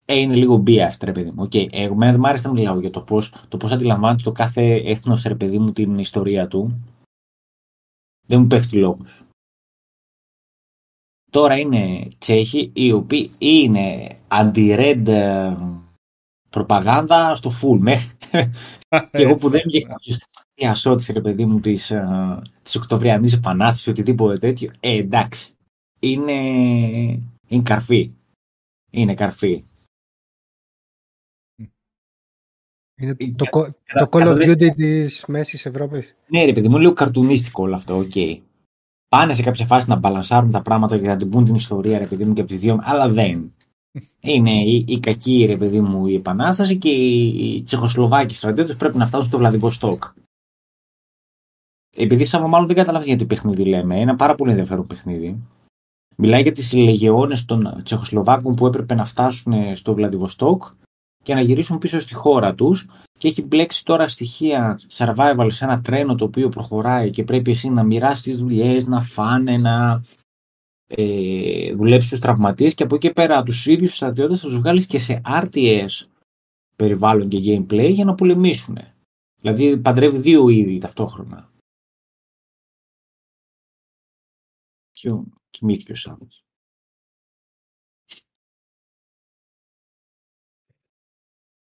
Ε, 0.04 0.14
είναι 0.14 0.34
λίγο 0.34 0.62
BF, 0.66 0.92
ρε 1.04 1.12
παιδί 1.12 1.30
μου. 1.30 1.44
Okay, 1.44 1.72
εγώ 1.72 1.94
δεν 1.98 2.18
μ' 2.18 2.26
άρεσε 2.26 2.46
να 2.46 2.52
μιλάω 2.52 2.80
για 2.80 2.90
το 2.90 3.02
πώς, 3.02 3.32
το 3.48 3.56
πώς 3.56 3.72
αντιλαμβάνεται 3.72 4.22
το 4.22 4.32
κάθε 4.32 4.74
έθνος, 4.74 5.22
ρε 5.22 5.34
παιδί 5.34 5.58
μου, 5.58 5.72
την 5.72 5.98
ιστορία 5.98 6.48
του. 6.48 6.80
Δεν 8.26 8.40
μου 8.40 8.46
πέφτει 8.46 8.76
λόγος. 8.76 9.23
Τώρα 11.34 11.58
είναι 11.58 12.08
Τσέχοι 12.18 12.70
οι 12.74 12.92
οποίοι 12.92 13.30
είναι 13.38 14.08
αντι-red 14.28 15.02
ε, 15.06 15.56
προπαγάνδα 16.50 17.36
στο 17.36 17.50
full. 17.62 17.78
Με, 17.80 17.96
και 19.10 19.22
εγώ 19.22 19.34
που 19.36 19.48
δεν 19.48 19.60
βγήκα 19.64 19.88
κάποιος 19.88 20.18
τι 20.54 20.66
ασώτησε 20.66 21.12
ρε 21.12 21.20
παιδί 21.20 21.44
μου 21.44 21.60
της, 21.60 21.90
ε, 21.90 22.42
της 22.62 22.76
Οκτωβριανής 22.76 23.32
Επανάστασης 23.32 23.86
οτιδήποτε 23.86 24.38
τέτοιο. 24.38 24.70
Ε, 24.80 24.96
εντάξει. 24.96 25.52
Είναι, 26.00 26.32
είναι 27.48 27.62
καρφί. 27.62 28.14
Είναι 28.90 29.14
καρφί. 29.14 29.64
Είναι 33.00 33.14
Ε, 33.18 33.32
το, 33.32 33.44
κο- 33.48 33.68
κατα- 33.84 34.08
το 34.08 34.18
Call 34.18 34.20
of 34.22 34.24
καταδες- 34.24 34.50
Duty 34.50 34.74
της 34.74 35.24
Μέσης 35.28 35.66
Ευρώπης. 35.66 36.16
Ναι, 36.28 36.44
ρε 36.44 36.52
παιδί 36.52 36.68
μου, 36.68 36.78
λίγο 36.78 36.92
καρτουνίστικο 36.92 37.62
όλο 37.62 37.74
αυτό, 37.74 37.96
οκ. 37.98 38.12
Πάνε 39.14 39.32
σε 39.32 39.42
κάποια 39.42 39.66
φάση 39.66 39.88
να 39.88 39.96
μπαλανσάρουν 39.96 40.50
τα 40.50 40.62
πράγματα 40.62 40.98
και 40.98 41.06
να 41.06 41.16
την 41.16 41.30
πούν 41.30 41.44
την 41.44 41.54
ιστορία, 41.54 41.98
ρε 41.98 42.06
παιδί 42.06 42.24
μου, 42.24 42.32
και 42.32 42.40
από 42.40 42.50
τις 42.50 42.60
δύο, 42.60 42.78
αλλά 42.82 43.08
δεν. 43.08 43.54
Είναι 44.20 44.50
η, 44.50 44.84
η 44.88 44.96
κακή, 44.96 45.44
ρε 45.46 45.56
παιδί 45.56 45.80
μου, 45.80 46.06
η 46.06 46.14
επανάσταση 46.14 46.78
και 46.78 46.88
οι, 46.88 47.26
οι 47.26 47.62
Τσεχοσλοβάκοι 47.62 48.34
στρατιώτες 48.34 48.76
πρέπει 48.76 48.96
να 48.96 49.06
φτάσουν 49.06 49.26
στο 49.26 49.38
Βλαδιβοστόκ. 49.38 50.04
Επειδή 51.96 52.24
σαν 52.24 52.48
μάλλον 52.48 52.66
δεν 52.66 52.76
καταλάβει 52.76 53.04
γιατί 53.06 53.26
παιχνίδι 53.26 53.64
λέμε, 53.64 54.00
ένα 54.00 54.16
πάρα 54.16 54.34
πολύ 54.34 54.50
ενδιαφέρον 54.50 54.86
παιχνίδι. 54.86 55.42
Μιλάει 56.16 56.42
για 56.42 56.52
τις 56.52 56.72
λεγεώνες 56.72 57.44
των 57.44 57.80
Τσεχοσλοβάκων 57.82 58.54
που 58.54 58.66
έπρεπε 58.66 58.94
να 58.94 59.04
φτάσουν 59.04 59.76
στο 59.76 59.94
Βλαδιβοστόκ 59.94 60.62
και 61.24 61.34
να 61.34 61.40
γυρίσουν 61.40 61.78
πίσω 61.78 62.00
στη 62.00 62.14
χώρα 62.14 62.54
τους 62.54 62.88
και 63.18 63.28
έχει 63.28 63.42
μπλέξει 63.42 63.84
τώρα 63.84 64.08
στοιχεία 64.08 64.80
survival 64.90 65.46
σε 65.50 65.64
ένα 65.64 65.80
τρένο 65.80 66.14
το 66.14 66.24
οποίο 66.24 66.48
προχωράει 66.48 67.10
και 67.10 67.24
πρέπει 67.24 67.50
εσύ 67.50 67.68
να 67.68 67.82
μοιράσει 67.82 68.22
τις 68.22 68.38
δουλειές, 68.38 68.86
να 68.86 69.00
φάνε, 69.00 69.56
να 69.56 70.04
ε, 70.86 71.74
δουλέψεις 71.74 72.08
στους 72.08 72.20
τραυματίες 72.20 72.74
και 72.74 72.82
από 72.82 72.94
εκεί 72.94 73.06
και 73.06 73.12
πέρα 73.12 73.42
τους 73.42 73.66
ίδιους 73.66 73.88
τους 73.88 73.96
στρατιώτες 73.96 74.40
θα 74.40 74.46
τους 74.46 74.58
βγάλεις 74.58 74.86
και 74.86 74.98
σε 74.98 75.20
RTS 75.24 76.06
περιβάλλον 76.76 77.28
και 77.28 77.38
gameplay 77.38 77.90
για 77.92 78.04
να 78.04 78.14
πολεμήσουν. 78.14 78.78
Δηλαδή 79.40 79.78
παντρεύει 79.78 80.18
δύο 80.18 80.48
είδη 80.48 80.78
ταυτόχρονα. 80.78 81.52
Ποιο 84.92 85.24
κοιμήθηκε 85.50 85.92
ο 85.92 85.94
Σάββας. 85.94 86.43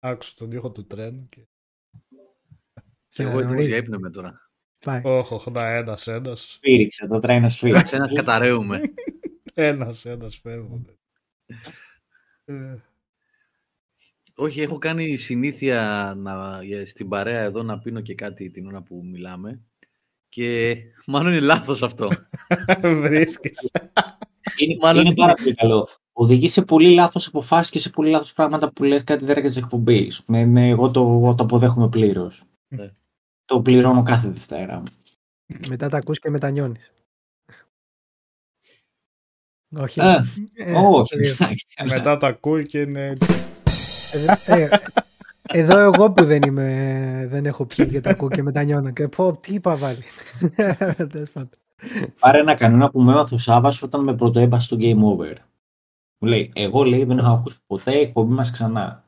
Άκουσα 0.08 0.32
τον 0.36 0.52
ήχο 0.52 0.70
του 0.70 0.86
τρένου 0.86 1.28
και... 1.28 1.40
Και 3.08 3.22
εγώ 3.22 3.38
έτοιμος 3.38 3.66
για 3.66 3.76
ύπνο 3.76 3.98
με 3.98 4.10
τώρα. 4.10 4.50
Πάει. 4.84 5.00
Όχι, 5.04 5.34
όχι, 5.34 5.50
να 5.50 5.68
ένας, 5.76 6.06
ένας. 6.06 6.40
Σφύριξε, 6.40 7.06
το 7.06 7.18
τρένο 7.18 7.48
σφύριξε. 7.54 7.84
Σε 7.84 7.96
ένας 7.96 8.12
καταραίουμε. 8.12 8.80
Ένας, 9.54 10.04
ένας 10.04 10.36
φεύγουν. 10.36 10.98
Ε, 12.44 12.74
Όχι, 14.34 14.60
έχω 14.60 14.78
κάνει 14.78 15.16
συνήθεια 15.16 16.12
να, 16.16 16.62
για- 16.62 16.86
στην 16.86 17.08
παρέα 17.08 17.40
εδώ 17.42 17.62
να 17.62 17.78
πίνω 17.78 18.00
και 18.00 18.14
κάτι 18.14 18.50
την 18.50 18.66
ώρα 18.66 18.82
που 18.82 19.02
μιλάμε. 19.04 19.60
Και 20.28 20.76
μάλλον 21.06 21.32
είναι 21.32 21.40
λάθος 21.40 21.82
αυτό. 21.82 22.08
Βρίσκεις. 23.02 23.70
είναι, 24.58 24.76
Μάλλον 24.80 25.00
είναι 25.00 25.08
είναι. 25.08 25.20
πάρα 25.26 25.34
πολύ 25.34 25.54
καλό. 25.54 25.88
Οδηγεί 26.18 26.48
σε 26.48 26.62
πολύ 26.62 26.90
λάθος 26.94 27.26
αποφάσεις 27.26 27.70
και 27.70 27.78
σε 27.78 27.90
πολύ 27.90 28.10
λάθος 28.10 28.32
πράγματα 28.32 28.72
που 28.72 28.84
λες 28.84 29.04
κάτι 29.04 29.24
διάρκεια 29.24 29.48
της 29.48 29.56
εκπομπής. 29.56 30.22
Ναι, 30.26 30.44
ναι, 30.44 30.68
εγώ, 30.68 30.90
το, 30.90 31.00
εγώ 31.00 31.34
το 31.34 31.44
αποδέχομαι 31.44 31.88
πλήρως. 31.88 32.42
Ναι. 32.68 32.90
Το 33.44 33.60
πληρώνω 33.60 34.02
κάθε 34.02 34.28
Δευτέρα. 34.28 34.82
Μετά 35.68 35.88
τα 35.88 35.96
ακούς 35.96 36.18
και 36.18 36.30
μετανιώνεις. 36.30 36.92
Όχι. 39.76 40.00
Ε, 40.00 40.16
Ε, 40.54 40.72
όχι, 40.74 41.16
λίγο. 41.16 41.34
εντάξει, 41.40 41.66
αλλά- 41.76 41.94
Μετά 41.94 42.16
τα 42.16 42.26
ακούει 42.26 42.66
και 42.66 42.80
είναι... 42.80 43.16
Ε, 44.46 44.62
ε, 44.62 44.68
Εδώ 45.42 45.78
εγώ 45.78 46.12
που 46.12 46.24
δεν 46.24 46.42
είμαι, 46.42 47.26
δεν 47.30 47.46
έχω 47.46 47.64
πιει 47.66 47.88
και 47.88 48.00
τα 48.00 48.10
ακούω 48.10 48.28
και 48.28 48.42
μετανιώνω. 48.42 48.90
Και 48.92 49.08
πω, 49.08 49.36
τι 49.36 49.54
είπα 49.54 49.76
βάλει. 49.76 50.02
Τέλος 51.10 51.30
πάντων. 51.32 51.50
Πάρε 52.20 52.38
ένα 52.38 52.54
κανόνα 52.54 52.90
που 52.90 53.02
με 53.02 53.12
έμαθες 53.12 53.32
ο 53.32 53.38
Σάββας 53.38 53.82
όταν 53.82 54.02
με 54.04 54.14
πρωτοέμπασε 54.16 54.64
στο 54.66 54.76
Game 54.80 55.02
Over. 55.02 55.32
Μου 56.18 56.28
λέει, 56.28 56.50
εγώ 56.54 56.82
λέει 56.84 57.04
δεν 57.04 57.18
έχω 57.18 57.30
ακούσει 57.32 57.56
ποτέ 57.66 57.92
εκπομπή 57.98 58.32
μας 58.32 58.50
ξανά. 58.50 59.04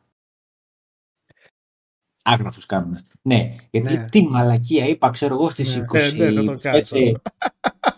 Άγραφος 2.22 2.66
κάνουμε. 2.66 2.98
Ναι, 3.22 3.54
γιατί 3.70 3.92
Ναι. 3.92 4.04
τι 4.04 4.22
μαλακία 4.28 4.86
είπα, 4.86 5.10
ξέρω 5.10 5.34
εγώ, 5.34 5.48
στις 5.48 5.76
Ναι. 5.76 5.84
20... 5.92 5.94
Ε, 5.98 6.16
ναι, 6.16 6.30
δεν 6.32 6.44
το 6.44 6.58
κάνεις 6.60 6.92
25 6.92 7.12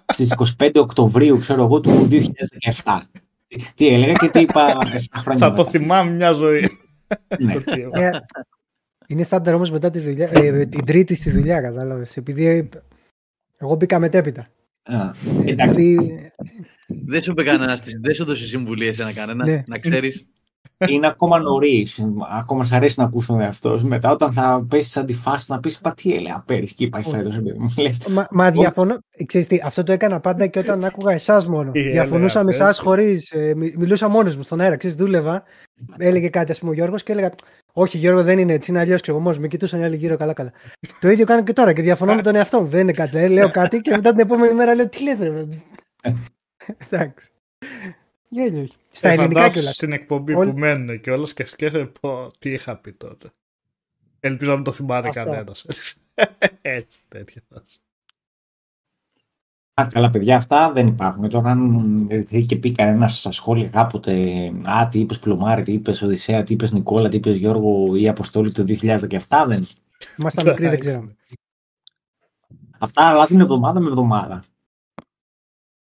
στις 0.06 0.32
25 0.58 0.70
Οκτωβρίου, 0.76 1.38
ξέρω 1.38 1.62
εγώ, 1.64 1.80
του 1.80 2.08
2017. 2.10 3.00
Τι- 3.48 3.72
Τι 3.74 3.88
έλεγα 3.88 4.12
και 4.12 4.28
τι 4.28 4.40
είπα 4.40 4.66
7 4.82 4.98
χρόνια 5.16 5.46
Θα 5.48 5.52
το 5.54 5.56
μετά. 5.56 5.70
θυμάμαι 5.70 6.10
μια 6.10 6.32
ζωή. 6.32 6.78
Ναι. 7.38 7.52
Το 7.60 7.60
τι 7.64 7.80
είπα. 7.80 8.00
Ε, 8.00 8.24
Είναι 9.06 9.22
στάνταρ 9.22 9.54
όμως 9.54 9.70
μετά 9.70 9.90
τη 9.90 9.98
δουλειά, 10.00 10.28
ε, 10.32 10.66
την 10.66 10.84
τρίτη 10.84 11.14
στη 11.14 11.30
δουλειά, 11.30 11.60
κατάλαβες. 11.60 12.16
Επειδή 12.16 12.68
εγώ 13.56 13.74
μπήκα 13.74 13.98
μετέπειτα. 13.98 14.48
Α, 14.90 15.10
Εντάξει, 15.44 15.80
Δηλαδή, 15.82 16.32
δεν 16.88 17.22
σου 17.22 17.30
είπε 17.30 17.42
κανένας, 17.42 17.80
δεν 18.00 18.14
σου 18.14 18.22
έδωσε 18.22 18.44
συμβουλή 18.46 18.86
εσένα 18.86 19.12
κανένας, 19.12 19.48
Ναι. 19.48 19.62
να 19.66 19.78
ξέρεις. 19.78 20.24
είναι 20.88 21.06
ακόμα 21.06 21.38
νωρί. 21.38 21.86
Ακόμα 22.38 22.64
σ' 22.64 22.72
αρέσει 22.72 22.94
να 22.98 23.04
ακούς 23.04 23.26
τον 23.26 23.40
εαυτό 23.40 23.78
σου. 23.78 23.86
Μετά, 23.86 24.10
όταν 24.10 24.32
θα 24.32 24.66
πέσεις 24.68 24.96
αντιφάσει, 24.96 25.44
να 25.48 25.60
πεις 25.60 25.78
Πα 25.78 25.94
τι 25.94 26.14
έλεγα 26.14 26.42
πέρυσι 26.46 26.74
και 26.74 26.84
είπα 26.84 26.98
Όχι. 26.98 27.10
φέτος. 27.10 27.38
Λες, 27.78 27.98
Μα, 28.08 28.26
μα 28.30 28.50
διαφωνώ. 28.50 28.98
Ξέρεις 29.26 29.46
τι, 29.46 29.58
αυτό 29.64 29.82
το 29.82 29.92
έκανα 29.92 30.20
πάντα 30.20 30.46
και 30.46 30.58
όταν 30.58 30.84
άκουγα 30.84 31.12
εσάς 31.12 31.46
μόνο. 31.46 31.70
Τι 31.70 31.80
Διαφωνούσα 31.80 32.44
με 32.44 32.50
έλεγα, 32.50 32.64
εσάς 32.68 32.78
χωρίς. 32.78 33.34
μιλούσα 33.78 34.08
μόνος 34.08 34.36
μου 34.36 34.42
στον 34.42 34.60
αέρα. 34.60 34.76
Ξέρεις, 34.76 34.96
δούλευα. 34.96 35.42
Έλεγε 35.96 36.28
κάτι, 36.28 36.50
ας 36.50 36.58
πούμε, 36.58 36.70
ο 36.70 36.74
Γιώργος 36.74 37.02
και 37.02 37.12
έλεγα. 37.12 37.30
Όχι, 37.72 37.98
Γιώργο, 37.98 38.22
δεν 38.22 38.38
είναι 38.38 38.52
έτσι. 38.52 38.70
Είναι 38.70 38.80
αλλιώς. 38.80 39.00
Ξέρω 39.00 39.20
μόνο. 39.20 39.36
Με 39.40 39.48
κοιτούσαν 39.48 39.80
οι 39.80 39.84
άλλοι 39.84 39.96
γύρω 39.96 40.16
καλά-καλά. 40.16 40.52
το 41.00 41.08
ίδιο 41.10 41.24
κάνω 41.24 41.42
και 41.42 41.52
τώρα 41.52 41.72
και 41.72 41.82
διαφωνώ 41.82 42.14
με 42.14 42.22
τον 42.22 42.34
εαυτό 42.34 42.60
μου. 42.60 42.66
Δεν 42.66 42.80
είναι 42.80 42.92
κάτι. 42.92 43.18
ε, 43.18 43.28
Λέω 43.28 43.50
κάτι 43.50 43.80
και 43.80 43.90
μετά 43.90 44.10
την 44.10 44.20
επόμενη 44.20 44.54
μέρα 44.54 44.74
λέω 44.74 44.88
Τι 44.88 45.02
λες, 45.02 45.18
ρε. 45.20 45.30
παιδί;» 45.30 45.62
Εντάξει. 46.90 47.30
Γέλιο. 48.28 48.66
Στα 48.90 49.08
Ε, 49.08 49.12
ελληνικά 49.12 49.40
φαντάσου 49.40 49.52
κιόλας. 49.58 49.74
Στην 49.74 49.92
εκπομπή 49.92 50.34
Όλοι- 50.34 50.50
που 50.52 50.58
μένουν 50.58 51.00
και 51.00 51.10
όλα 51.10 51.26
και 51.34 51.44
σκέφτεσαι 51.44 51.84
πω, 52.00 52.30
τι 52.38 52.50
είχα 52.52 52.76
πει 52.76 52.92
τότε. 52.92 53.28
Ελπίζω 54.20 54.50
να 54.50 54.56
μην 54.56 54.64
το 54.64 54.72
θυμάται 54.72 55.08
Αυτό. 55.08 55.22
κανένας. 55.24 55.66
Έτσι, 56.62 56.98
τέτοια 57.08 57.42
φάση. 57.54 57.78
Α, 59.74 59.86
καλά, 59.86 60.10
παιδιά, 60.10 60.36
αυτά 60.36 60.72
δεν 60.72 60.86
υπάρχουν. 60.86 61.28
Τώρα, 61.28 61.50
αν 61.50 62.06
έρθει 62.10 62.44
και 62.44 62.56
πει 62.56 62.72
κανένας 62.72 63.18
στα 63.18 63.30
σχόλια 63.30 63.68
κάποτε, 63.68 64.12
Α, 64.64 64.88
τι 64.88 64.98
είπες 64.98 65.18
Πλωμάρη, 65.18 65.62
τι 65.62 65.72
είπες 65.72 66.02
Οδυσσέα, 66.02 66.42
τι 66.42 66.52
είπες 66.52 66.72
Νικόλα, 66.72 67.08
τι 67.08 67.16
είπες 67.16 67.36
Γιώργο 67.38 67.96
ή 67.96 68.08
Αποστόλη 68.08 68.52
το 68.52 68.64
2017, 68.64 69.44
δεν. 69.46 69.66
Ήμασταν 70.18 70.46
μικροί, 70.46 70.68
δεν 70.68 70.78
ξέραμε. 70.78 71.16
Αυτά 72.78 73.02
αλλάζουν 73.08 73.40
εβδομάδα 73.40 73.80
με 73.80 73.88
εβδομάδα. 73.88 74.44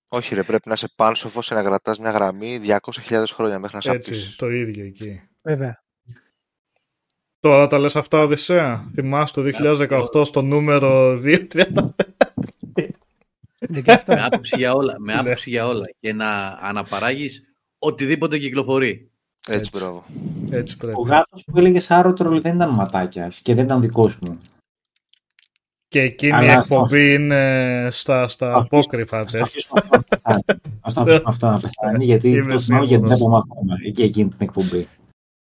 Όχι, 0.08 0.34
ρε, 0.34 0.42
πρέπει 0.42 0.68
να 0.68 0.74
είσαι 0.74 0.88
πάνσοφος 0.96 1.48
και 1.48 1.54
να 1.54 1.62
κρατάς 1.62 1.98
μια 1.98 2.10
γραμμή 2.10 2.60
200.000 2.64 3.24
χρόνια 3.34 3.58
μέχρι 3.58 3.76
να 3.76 3.82
σε 3.82 3.90
Έτσι, 3.90 4.10
απτύσσει. 4.10 4.36
το 4.36 4.50
ίδιο 4.50 4.84
εκεί. 4.84 5.20
Βέβαια. 5.42 5.82
Τώρα 7.40 7.66
τα 7.66 7.78
λες 7.78 7.96
αυτά, 7.96 8.18
Οδυσσέα; 8.22 8.90
Θυμάσαι 8.94 9.34
το 9.34 9.42
2018 9.42 10.24
στο 10.24 10.42
νούμερο 10.42 11.20
2.30. 11.24 11.88
Δεν 13.60 13.82
και 13.82 13.92
αυτό. 13.92 14.14
με 14.14 14.22
άποψη 14.22 14.56
για 14.56 14.72
όλα. 14.74 14.94
Με 14.98 15.12
Ναι. 15.14 15.18
άποψη 15.20 15.50
για 15.50 15.66
όλα. 15.66 15.84
Και 16.00 16.12
να 16.12 16.46
αναπαράγεις 16.60 17.42
οτιδήποτε 17.78 18.38
κυκλοφορεί. 18.38 19.10
Έτσι, 19.48 19.58
Έτσι. 19.60 19.70
μπράβο. 19.74 20.04
Έτσι 20.50 20.76
πρέπει. 20.76 20.96
Ο 20.98 21.00
γάτος 21.02 21.44
που 21.46 21.58
έλεγε 21.58 21.80
Άρωτρο 21.88 22.40
δεν 22.40 22.54
ήταν 22.54 22.70
ματάκιας 22.70 23.40
και 23.40 23.54
δεν 23.54 23.64
ήταν 23.64 23.80
δικός 23.80 24.18
μου. 24.18 24.38
Και 25.88 26.00
εκείνη 26.00 26.32
Αλλά 26.32 26.46
η 26.52 26.54
αυτό- 26.54 26.74
εκπομπή 26.74 27.14
είναι 27.14 27.88
στα, 27.90 28.28
στα 28.28 28.54
Αυτό- 28.54 28.76
απόκρυφα. 28.78 29.18
Ας 29.20 29.30
το 29.30 29.36
τε. 29.38 29.42
αφήσουμε 29.42 29.80
αυτό 29.84 29.96
να 29.96 30.02
πεθάνει. 30.02 30.42
Ας 30.80 30.94
το 30.94 31.00
αφήσουμε 31.00 31.28
αυτό 31.28 31.46
να 31.50 31.60
πεθάνει, 31.60 32.04
γιατί 32.04 32.28
Είμαι 32.28 32.52
το 32.52 32.58
θυμάμαι 32.60 32.84
γιατί 32.86 33.02
σίγουρος. 33.04 33.18
δεν 33.18 33.26
έχουμε 33.26 33.36
ακόμα 33.36 33.76
εκεί 33.84 34.02
εκείνη 34.02 34.28
την 34.28 34.38
εκπομπή. 34.40 34.88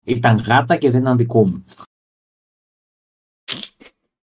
Ήταν 0.05 0.37
γάτα 0.37 0.75
και 0.77 0.91
δεν 0.91 1.01
ήταν 1.01 1.17
δικό 1.17 1.47
μου. 1.47 1.65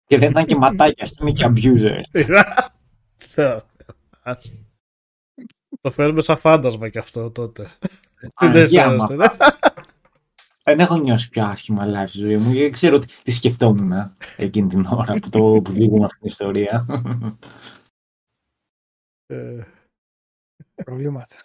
Και 0.07 0.19
δεν 0.19 0.31
ήταν 0.31 0.45
και 0.45 0.57
ματάκια, 0.65 1.09
ήταν 1.13 1.33
και 1.35 1.45
abuser. 1.47 2.01
Θεό. 3.37 3.67
Ας. 4.23 4.53
Το 5.81 5.91
φέρουμε 5.91 6.23
σαν 6.23 6.39
φάντασμα 6.39 6.89
κι 6.89 6.99
αυτό 6.99 7.31
τότε. 7.31 7.71
Αργία 8.35 8.89
Δεν 8.89 8.95
μου 8.95 9.07
σέβεστε, 9.07 9.25
αυτά. 9.25 9.79
Δεν 10.63 10.81
έχω 10.81 10.97
νιώσει 10.97 11.29
πιο 11.29 11.45
άσχημα 11.45 11.85
live 11.87 12.09
στη 12.09 12.19
ζωή 12.19 12.37
μου, 12.37 12.53
γιατί 12.53 12.71
ξέρω 12.71 12.99
τι, 12.99 13.07
τι 13.23 13.31
σκεφτόμουν 13.31 13.93
εκείνη 14.37 14.69
την 14.69 14.87
ώρα 14.87 15.15
που, 15.15 15.29
το, 15.29 15.61
που 15.65 15.73
βγήκαμε 15.73 16.05
αυτή 16.05 16.19
την 16.19 16.29
ιστορία. 16.29 16.87
Ε, 19.27 19.65
Προβλήματα. 20.85 21.37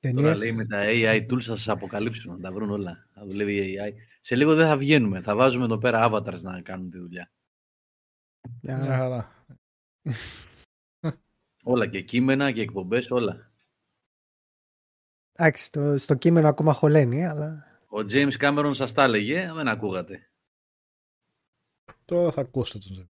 Τώρα 0.00 0.14
Ταινίες. 0.14 0.38
λέει 0.38 0.52
με 0.52 0.66
τα 0.66 0.82
AI 0.84 1.26
tools 1.30 1.42
θα 1.42 1.56
σας 1.56 1.68
αποκαλύψουν, 1.68 2.32
να 2.32 2.40
τα 2.40 2.52
βρουν 2.52 2.70
όλα. 2.70 3.08
Θα 3.14 3.26
δουλεύει 3.26 3.54
η 3.54 3.76
AI. 3.80 4.13
Σε 4.26 4.36
λίγο 4.36 4.54
δεν 4.54 4.66
θα 4.66 4.76
βγαίνουμε. 4.76 5.20
Θα 5.20 5.36
βάζουμε 5.36 5.64
εδώ 5.64 5.78
πέρα 5.78 6.10
avatars 6.10 6.40
να 6.40 6.62
κάνουν 6.62 6.90
τη 6.90 6.98
δουλειά. 6.98 7.30
Μια 8.60 8.76
Μια 8.76 8.86
χαρά. 8.96 9.34
χαρά. 11.00 11.16
Όλα 11.62 11.86
και 11.86 12.02
κείμενα 12.02 12.52
και 12.52 12.60
εκπομπές, 12.60 13.10
όλα. 13.10 13.52
Εντάξει, 15.32 15.64
στο, 15.64 15.98
στο 15.98 16.14
κείμενο 16.14 16.48
ακόμα 16.48 16.72
χωλαίνει, 16.72 17.26
αλλά 17.26 17.66
Ο 17.88 17.98
James 17.98 18.32
Cameron 18.38 18.70
σας 18.74 18.92
τα 18.92 19.02
έλεγε, 19.02 19.52
δεν 19.52 19.68
ακούγατε. 19.68 20.30
Τώρα 22.04 22.32
θα 22.32 22.40
ακούσετε 22.40 22.78
τον 22.88 22.96
Ζε. 22.96 23.08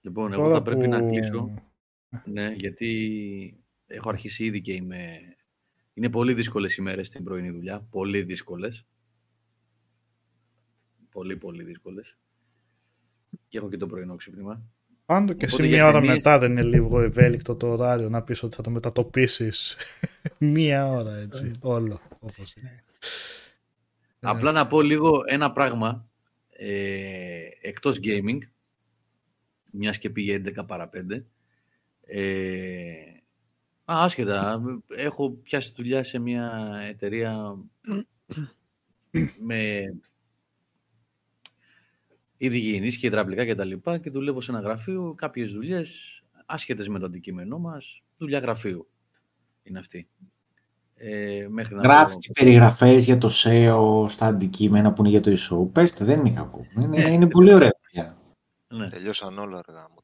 Λοιπόν, 0.00 0.32
εγώ 0.32 0.42
Τώρα 0.42 0.54
θα 0.54 0.62
πρέπει 0.62 0.88
να 0.88 1.00
που- 1.00 1.06
κλείσω. 1.08 1.54
Ναι, 2.24 2.52
γιατί 2.52 3.64
έχω 3.88 4.08
αρχίσει 4.08 4.44
ήδη 4.44 4.60
και 4.60 4.72
είμαι... 4.72 5.18
Είναι 5.94 6.10
πολύ 6.10 6.34
δύσκολες 6.34 6.76
ημέρες 6.76 7.06
στην 7.06 7.24
πρωινή 7.24 7.50
δουλειά. 7.50 7.80
Πολύ 7.90 8.22
δύσκολες. 8.22 8.86
Πολύ, 11.10 11.36
πολύ 11.36 11.62
δύσκολες. 11.64 12.16
Και 13.48 13.58
έχω 13.58 13.68
και 13.68 13.76
το 13.76 13.86
πρωινό 13.86 14.16
ξύπνημα. 14.16 14.62
Πάντο 15.06 15.32
και 15.32 15.44
εσύ 15.44 15.54
Οπότε 15.54 15.68
μία 15.68 15.76
για 15.76 15.86
ώρα 15.88 16.00
ταινίες- 16.00 16.14
μετά 16.14 16.38
δεν 16.38 16.50
είναι 16.50 16.62
λίγο 16.62 17.00
ευέλικτο 17.00 17.54
το 17.56 17.68
ωράριο 17.72 18.08
να 18.08 18.22
πεις 18.22 18.42
ότι 18.42 18.56
θα 18.56 18.62
το 18.62 18.70
μετατοπίσεις 18.70 19.76
μία 20.38 20.86
ώρα 20.86 21.14
έτσι, 21.16 21.50
όλο. 21.60 22.00
Όπως 22.18 22.54
είναι. 22.54 22.84
Ε, 24.20 24.28
Απλά 24.28 24.52
να 24.52 24.66
πω 24.66 24.80
λίγο 24.82 25.22
ένα 25.26 25.52
πράγμα 25.52 26.08
ε, 26.48 27.48
εκτός 27.60 27.98
gaming. 28.02 28.38
μιας 29.72 29.98
και 29.98 30.10
πήγε 30.10 30.42
11 30.44 30.66
παρα 30.66 30.90
5. 30.94 31.22
Ε, 32.00 32.92
α, 33.92 34.04
άσχετα, 34.04 34.62
έχω 34.88 35.30
πιάσει 35.30 35.72
δουλειά 35.76 36.04
σε 36.04 36.18
μια 36.18 36.72
εταιρεία 36.88 37.56
με 39.48 39.82
ειδηγενείς 42.36 42.96
και 42.96 43.06
υδραυλικά 43.06 43.44
και 43.44 43.54
τα 43.54 43.64
λοιπά 43.64 43.98
και 43.98 44.10
δουλεύω 44.10 44.40
σε 44.40 44.50
ένα 44.50 44.60
γραφείο, 44.60 45.14
κάποιες 45.16 45.52
δουλειές 45.52 46.22
άσχετες 46.46 46.88
με 46.88 46.98
το 46.98 47.06
αντικείμενό 47.06 47.58
μας, 47.58 48.02
δουλειά 48.16 48.38
γραφείου 48.38 48.88
είναι 49.62 49.78
αυτή. 49.78 50.08
Ε, 50.94 51.46
μέχρι 51.48 51.74
να 51.74 51.82
Γράφεις 51.82 52.14
το... 52.14 52.32
περιγραφές 52.32 53.04
για 53.04 53.18
το 53.18 53.30
SEO 53.32 54.08
στα 54.08 54.26
αντικείμενα 54.26 54.92
που 54.92 55.04
είναι 55.04 55.18
για 55.18 55.20
το 55.20 55.64
e 55.64 55.72
Πέστε, 55.72 56.04
δεν 56.04 56.18
είναι 56.18 56.30
κακό. 56.30 56.66
Είναι, 56.82 57.10
είναι 57.10 57.28
πολύ 57.28 57.54
ωραία. 57.54 57.72
Ναι. 58.68 58.90
Τελειώσαν 58.90 59.38
όλα 59.38 59.62
αργά 59.66 59.88
μου. 59.90 60.02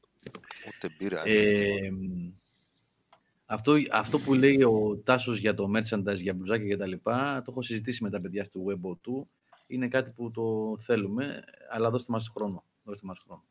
Ούτε 0.68 0.94
μπήρα. 0.98 1.22
Ε, 1.24 1.90
αυτό, 3.54 3.74
αυτό 3.90 4.18
που 4.18 4.34
λέει 4.34 4.62
ο 4.62 5.00
Τάσος 5.04 5.38
για 5.38 5.54
το 5.54 5.70
merchandise, 5.76 6.16
για 6.16 6.34
μπλουζάκια 6.34 6.68
και 6.68 6.76
τα 6.76 6.86
λοιπά, 6.86 7.42
το 7.44 7.50
έχω 7.50 7.62
συζητήσει 7.62 8.02
με 8.02 8.10
τα 8.10 8.20
παιδιά 8.20 8.44
στο 8.44 8.60
Webo 8.68 8.96
του. 9.00 9.28
Είναι 9.66 9.88
κάτι 9.88 10.10
που 10.10 10.30
το 10.30 10.74
θέλουμε, 10.78 11.44
αλλά 11.70 11.90
δώστε 11.90 12.12
μας 12.12 12.28
χρόνο. 12.28 12.64
Δώστε 12.84 13.06
μας 13.06 13.18
χρόνο. 13.24 13.44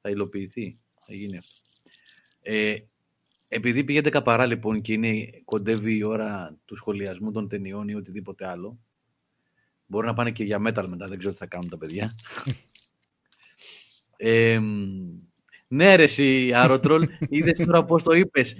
Θα 0.00 0.10
υλοποιηθεί, 0.10 0.78
θα 1.00 1.14
γίνει 1.14 1.36
αυτό. 1.36 1.60
Ε, 2.42 2.76
επειδή 3.48 3.84
πήγε 3.84 4.00
10 4.04 4.20
παρά 4.24 4.46
λοιπόν 4.46 4.80
και 4.80 4.92
είναι, 4.92 5.30
κοντεύει 5.44 5.96
η 5.96 6.02
ώρα 6.02 6.58
του 6.64 6.76
σχολιασμού 6.76 7.32
των 7.32 7.48
ταινιών 7.48 7.88
ή 7.88 7.94
οτιδήποτε 7.94 8.46
άλλο, 8.46 8.78
μπορεί 9.86 10.06
να 10.06 10.14
πάνε 10.14 10.30
και 10.30 10.44
για 10.44 10.58
metal 10.58 10.86
μετά, 10.88 11.08
δεν 11.08 11.18
ξέρω 11.18 11.32
τι 11.32 11.38
θα 11.38 11.46
κάνουν 11.46 11.68
τα 11.68 11.78
παιδιά. 11.78 12.14
ε, 14.16 14.60
ναι 15.68 15.94
ρε 15.94 16.02
εσύ 16.02 16.52
Αρωτρόλ, 16.54 17.08
είδες 17.28 17.58
τώρα 17.58 17.84
πώς 17.84 18.02
το 18.02 18.12
είπες. 18.12 18.56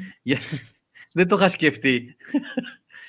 δεν 1.13 1.29
το 1.29 1.37
είχα 1.37 1.49
σκεφτεί. 1.49 2.17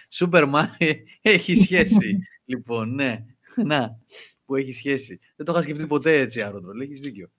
Σούπερμαν 0.10 0.76
έχει 1.22 1.56
σχέση. 1.56 2.20
λοιπόν, 2.46 2.94
ναι. 2.94 3.26
Να, 3.56 4.00
που 4.46 4.56
έχει 4.56 4.72
σχέση. 4.72 5.20
Δεν 5.36 5.46
το 5.46 5.52
είχα 5.52 5.62
σκεφτεί 5.62 5.88
ποτέ 5.88 6.18
έτσι 6.18 6.42
Αρωτρόλ, 6.42 6.82
έχεις 6.82 7.00
δίκιο. 7.00 7.30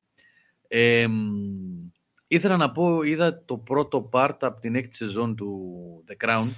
Ε, 0.69 1.07
Ήθελα 2.32 2.57
να 2.57 2.70
πω, 2.70 3.03
είδα 3.03 3.45
το 3.45 3.59
πρώτο 3.59 4.09
part 4.12 4.37
από 4.41 4.61
την 4.61 4.74
έκτη 4.74 4.97
σεζόν 4.97 5.37
του 5.37 6.05
The 6.09 6.27
Crown. 6.27 6.49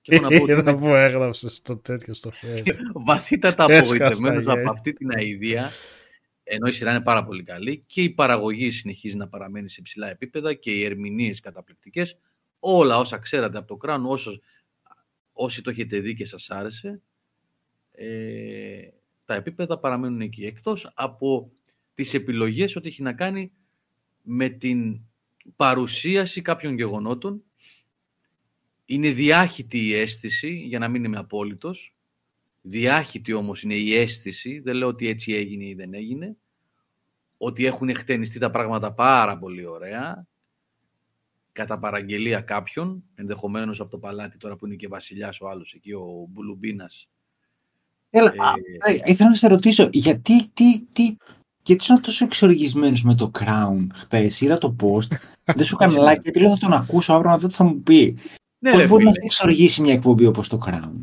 Και 0.00 0.20
να 0.20 0.28
πω 0.28 0.42
ότι 0.42 0.62
να 0.62 0.76
πω 0.76 0.96
έγραψε 0.96 1.62
το 1.62 1.76
τέτοιο 1.76 2.14
στο 2.14 2.30
χέρι. 2.30 2.62
Βαθύτατα 2.94 3.64
απογοητευμένο 3.64 4.52
από 4.52 4.70
αυτή 4.70 4.92
την 4.92 5.10
αηδία, 5.16 5.70
ενώ 6.48 6.66
η 6.66 6.72
σειρά 6.72 6.90
είναι 6.90 7.00
πάρα 7.00 7.24
πολύ 7.24 7.42
καλή 7.42 7.84
και 7.86 8.02
η 8.02 8.10
παραγωγή 8.10 8.70
συνεχίζει 8.70 9.16
να 9.16 9.28
παραμένει 9.28 9.70
σε 9.70 9.82
ψηλά 9.82 10.10
επίπεδα 10.10 10.54
και 10.54 10.70
οι 10.70 10.84
ερμηνείες 10.84 11.40
καταπληκτικές. 11.40 12.18
Όλα 12.58 12.98
όσα 12.98 13.18
ξέρατε 13.18 13.58
από 13.58 13.66
το 13.66 13.78
Crown, 13.82 14.02
όσο, 14.06 14.40
όσοι 15.32 15.62
το 15.62 15.70
έχετε 15.70 15.98
δει 15.98 16.14
και 16.14 16.24
σας 16.24 16.50
άρεσε, 16.50 17.00
ε, 17.92 18.88
τα 19.24 19.34
επίπεδα 19.34 19.78
παραμένουν 19.78 20.20
εκεί. 20.20 20.44
Εκτός 20.44 20.92
από 20.94 21.52
τις 21.94 22.14
επιλογές 22.14 22.76
ότι 22.76 22.88
έχει 22.88 23.02
να 23.02 23.12
κάνει 23.12 23.52
με 24.22 24.48
την 24.48 25.00
παρουσίαση 25.56 26.42
κάποιων 26.42 26.74
γεγονότων. 26.74 27.42
Είναι 28.84 29.10
διάχυτη 29.10 29.86
η 29.86 29.94
αίσθηση, 29.94 30.54
για 30.54 30.78
να 30.78 30.88
μην 30.88 31.04
είμαι 31.04 31.18
απόλυτος. 31.18 31.95
Διάχυτη 32.68 33.32
όμως 33.32 33.62
είναι 33.62 33.74
η 33.74 33.94
αίσθηση, 33.94 34.60
δεν 34.60 34.76
λέω 34.76 34.88
ότι 34.88 35.08
έτσι 35.08 35.32
έγινε 35.32 35.64
ή 35.64 35.74
δεν 35.74 35.94
έγινε. 35.94 36.36
Ότι 37.36 37.66
έχουν 37.66 37.94
χτενιστεί 37.94 38.38
τα 38.38 38.50
πράγματα 38.50 38.92
πάρα 38.92 39.38
πολύ 39.38 39.66
ωραία, 39.66 40.26
κατά 41.52 41.78
παραγγελία 41.78 42.40
κάποιων, 42.40 43.04
ενδεχομένως 43.14 43.80
από 43.80 43.90
το 43.90 43.98
παλάτι 43.98 44.36
τώρα 44.36 44.56
που 44.56 44.66
είναι 44.66 44.74
και 44.74 44.88
βασιλιάς 44.88 45.40
ο 45.40 45.48
άλλος 45.48 45.72
εκεί, 45.72 45.92
ο 45.92 46.26
Μπουλουμπίνας. 46.28 47.08
Έλα, 48.10 48.32
ε, 48.86 49.10
ήθελα 49.10 49.28
να 49.28 49.34
σε 49.34 49.48
ρωτήσω, 49.48 49.88
γιατί, 49.90 50.48
τι, 50.48 50.80
τι, 50.80 51.16
γιατί 51.62 51.82
ήσουν 51.82 52.00
τόσο 52.00 52.24
εξοργισμένος 52.24 53.02
με 53.02 53.14
το 53.14 53.30
Crown; 53.38 53.86
Χθε. 53.94 54.30
Είδα 54.40 54.58
το 54.58 54.76
post. 54.80 55.16
δεν 55.44 55.64
σου 55.64 55.76
έκανε 55.80 55.94
like 56.06 56.22
γιατί 56.22 56.40
λέω 56.40 56.50
θα 56.50 56.58
τον 56.58 56.72
ακούσω 56.72 57.12
αύριο 57.12 57.30
να 57.30 57.38
δω 57.38 57.48
τι 57.48 57.54
θα 57.54 57.64
μου 57.64 57.80
πει. 57.80 58.18
Ναι, 58.58 58.70
Πώς 58.70 58.86
μπορεί 58.86 59.04
να 59.04 59.12
σε 59.12 59.20
εξοργήσει 59.22 59.80
μια 59.80 59.92
εκπομπή 59.92 60.26
όπως 60.26 60.48
το 60.48 60.58
Crown; 60.66 61.02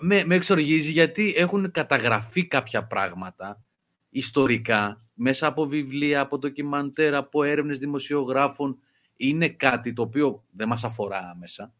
Με, 0.00 0.24
με 0.24 0.34
εξοργίζει 0.34 0.90
γιατί 0.90 1.34
έχουν 1.36 1.70
καταγραφεί 1.70 2.46
κάποια 2.46 2.86
πράγματα 2.86 3.64
ιστορικά 4.08 5.04
μέσα 5.14 5.46
από 5.46 5.66
βιβλία, 5.66 6.20
από 6.20 6.38
ντοκιμαντέρ, 6.38 7.14
από 7.14 7.42
έρευνες 7.42 7.78
δημοσιογράφων. 7.78 8.78
Είναι 9.16 9.48
κάτι 9.48 9.92
το 9.92 10.02
οποίο 10.02 10.44
δεν 10.50 10.68
μας 10.68 10.84
αφορά 10.84 11.18
άμεσα. 11.18 11.74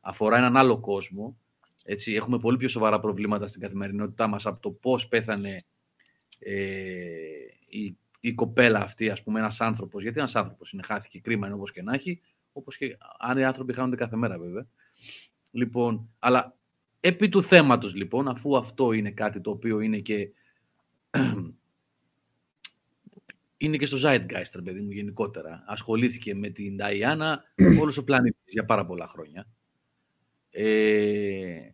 Αφορά 0.00 0.36
έναν 0.36 0.56
άλλο 0.56 0.80
κόσμο. 0.80 1.36
Έτσι, 1.84 2.12
έχουμε 2.12 2.38
πολύ 2.38 2.56
πιο 2.56 2.68
σοβαρά 2.68 2.98
προβλήματα 2.98 3.46
στην 3.46 3.60
καθημερινότητά 3.60 4.26
μας 4.26 4.46
από 4.46 4.60
το 4.60 4.70
πώς 4.70 5.08
πέθανε 5.08 5.62
ε, 6.38 6.54
η, 7.68 7.96
η 8.20 8.32
κοπέλα 8.34 8.80
αυτή, 8.80 9.10
ας 9.10 9.22
πούμε, 9.22 9.38
ένας 9.38 9.60
άνθρωπος, 9.60 10.02
γιατί 10.02 10.18
ένας 10.18 10.34
άνθρωπος 10.34 10.72
είναι, 10.72 10.82
χάθηκε 10.82 11.18
κρίμα, 11.18 11.46
είναι 11.46 11.54
όπως 11.54 11.72
και 11.72 11.82
να 11.82 11.94
έχει, 11.94 12.20
όπως 12.52 12.76
και 12.76 12.96
αν 13.18 13.38
οι 13.38 13.44
άνθρωποι 13.44 13.72
χάνονται 13.72 13.96
κάθε 13.96 14.16
μέρα 14.16 14.38
βέβαια. 14.38 14.66
Λοιπόν, 15.50 16.08
αλλά 16.18 16.56
επί 17.04 17.28
του 17.28 17.42
θέματος 17.42 17.94
λοιπόν, 17.94 18.28
αφού 18.28 18.56
αυτό 18.56 18.92
είναι 18.92 19.10
κάτι 19.10 19.40
το 19.40 19.50
οποίο 19.50 19.80
είναι 19.80 19.98
και 19.98 20.30
είναι 23.56 23.76
και 23.76 23.86
στο 23.86 23.98
Zeitgeist, 24.02 24.62
παιδί 24.64 24.80
μου, 24.80 24.90
γενικότερα. 24.90 25.64
Ασχολήθηκε 25.66 26.34
με 26.34 26.48
την 26.48 26.76
Νταϊάννα 26.76 27.42
όλος 27.82 27.96
ο 27.96 28.04
πλανήτης 28.04 28.52
για 28.52 28.64
πάρα 28.64 28.86
πολλά 28.86 29.06
χρόνια. 29.06 29.46
Ε, 30.50 31.70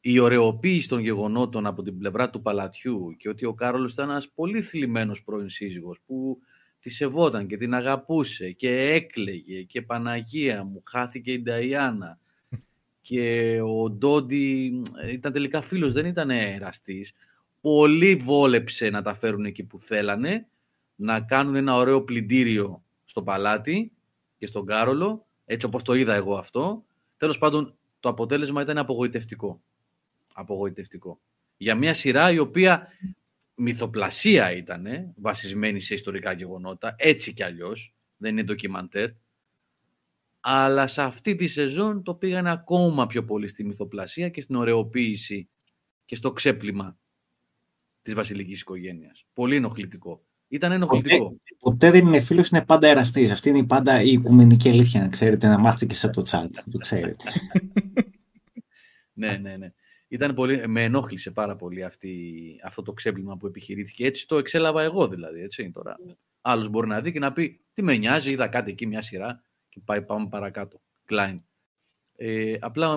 η 0.00 0.18
ωρεοποίηση 0.18 0.88
των 0.88 1.00
γεγονότων 1.00 1.66
από 1.66 1.82
την 1.82 1.98
πλευρά 1.98 2.30
του 2.30 2.42
παλατιού 2.42 3.16
και 3.18 3.28
ότι 3.28 3.44
ο 3.44 3.54
Κάρολος 3.54 3.92
ήταν 3.92 4.10
ένας 4.10 4.30
πολύ 4.30 4.62
θλιμμένος 4.62 5.22
πρώην 5.22 5.48
σύζυγος 5.48 6.00
που 6.06 6.38
τη 6.80 6.90
σεβόταν 6.90 7.46
και 7.46 7.56
την 7.56 7.74
αγαπούσε 7.74 8.52
και 8.52 8.80
έκλαιγε 8.80 9.62
και 9.62 9.82
Παναγία 9.82 10.64
μου 10.64 10.82
χάθηκε 10.84 11.32
η 11.32 11.42
Νταϊάννα 11.42 12.18
και 13.04 13.60
ο 13.60 13.90
Ντόντι 13.90 14.82
ήταν 15.08 15.32
τελικά 15.32 15.60
φίλος, 15.60 15.92
δεν 15.92 16.06
ήταν 16.06 16.30
εραστής. 16.30 17.12
Πολύ 17.60 18.14
βόλεψε 18.14 18.90
να 18.90 19.02
τα 19.02 19.14
φέρουν 19.14 19.44
εκεί 19.44 19.64
που 19.64 19.78
θέλανε, 19.78 20.46
να 20.94 21.20
κάνουν 21.20 21.54
ένα 21.54 21.76
ωραίο 21.76 22.02
πλυντήριο 22.02 22.82
στο 23.04 23.22
παλάτι 23.22 23.92
και 24.38 24.46
στον 24.46 24.66
Κάρολο, 24.66 25.26
έτσι 25.44 25.66
όπως 25.66 25.82
το 25.82 25.94
είδα 25.94 26.14
εγώ 26.14 26.36
αυτό. 26.36 26.84
Τέλος 27.16 27.38
πάντων, 27.38 27.74
το 28.00 28.08
αποτέλεσμα 28.08 28.62
ήταν 28.62 28.78
απογοητευτικό 28.78 29.60
απογοητευτικό. 30.34 31.20
Για 31.56 31.74
μια 31.74 31.94
σειρά 31.94 32.30
η 32.30 32.38
οποία 32.38 32.88
μυθοπλασία 33.54 34.56
ήταν, 34.56 35.12
βασισμένη 35.16 35.80
σε 35.80 35.94
ιστορικά 35.94 36.32
γεγονότα, 36.32 36.94
έτσι 36.98 37.32
κι 37.32 37.42
αλλιώς, 37.42 37.94
δεν 38.16 38.32
είναι 38.32 38.42
ντοκιμαντέρ, 38.42 39.10
αλλά 40.46 40.86
σε 40.86 41.02
αυτή 41.02 41.34
τη 41.34 41.46
σεζόν 41.46 42.02
το 42.02 42.14
πήγανε 42.14 42.50
ακόμα 42.50 43.06
πιο 43.06 43.24
πολύ 43.24 43.48
στη 43.48 43.64
μυθοπλασία 43.64 44.28
και 44.28 44.40
στην 44.40 44.56
ωρεοποίηση 44.56 45.48
και 46.04 46.16
στο 46.16 46.32
ξέπλυμα 46.32 46.98
της 48.02 48.14
βασιλικής 48.14 48.60
οικογένειας. 48.60 49.26
Πολύ 49.32 49.56
ενοχλητικό. 49.56 50.24
Ήταν 50.48 50.72
ενοχλητικό. 50.72 51.24
Ποτέ, 51.24 51.38
ποτέ 51.58 51.90
δεν 51.90 52.06
είναι 52.06 52.20
φίλος, 52.20 52.48
είναι 52.48 52.64
πάντα 52.64 52.88
εραστής. 52.88 53.30
Αυτή 53.30 53.48
είναι 53.48 53.64
πάντα 53.64 54.02
η 54.02 54.12
οικουμενική 54.12 54.68
αλήθεια, 54.68 55.00
να 55.00 55.08
ξέρετε, 55.08 55.48
να 55.48 55.58
μάθετε 55.58 55.94
και 55.94 56.06
από 56.06 56.22
το 56.22 56.30
chat, 56.30 56.48
το 56.70 56.78
ξέρετε. 56.78 57.24
ναι, 59.12 59.36
ναι, 59.36 59.56
ναι 59.56 59.72
ήταν 60.08 60.34
πολύ, 60.34 60.68
με 60.68 60.82
ενόχλησε 60.82 61.30
πάρα 61.30 61.56
πολύ 61.56 61.84
αυτή, 61.84 62.34
αυτό 62.64 62.82
το 62.82 62.92
ξέπλυμα 62.92 63.36
που 63.36 63.46
επιχειρήθηκε. 63.46 64.06
Έτσι 64.06 64.26
το 64.26 64.36
εξέλαβα 64.36 64.82
εγώ 64.82 65.08
δηλαδή. 65.08 65.40
Έτσι, 65.40 65.70
τώρα. 65.70 65.96
Ναι. 66.06 66.12
Άλλος 66.40 66.68
μπορεί 66.68 66.88
να 66.88 67.00
δει 67.00 67.12
και 67.12 67.18
να 67.18 67.32
πει 67.32 67.60
τι 67.72 67.82
με 67.82 67.96
νοιάζει, 67.96 68.30
είδα 68.30 68.48
κάτι 68.48 68.70
εκεί 68.70 68.86
μια 68.86 69.02
σειρά 69.02 69.42
και 69.74 69.80
πάει 69.84 70.02
πάμε 70.02 70.28
παρακάτω. 70.28 70.80
Klein. 71.08 71.36
Ε, 72.16 72.56
απλά 72.60 72.96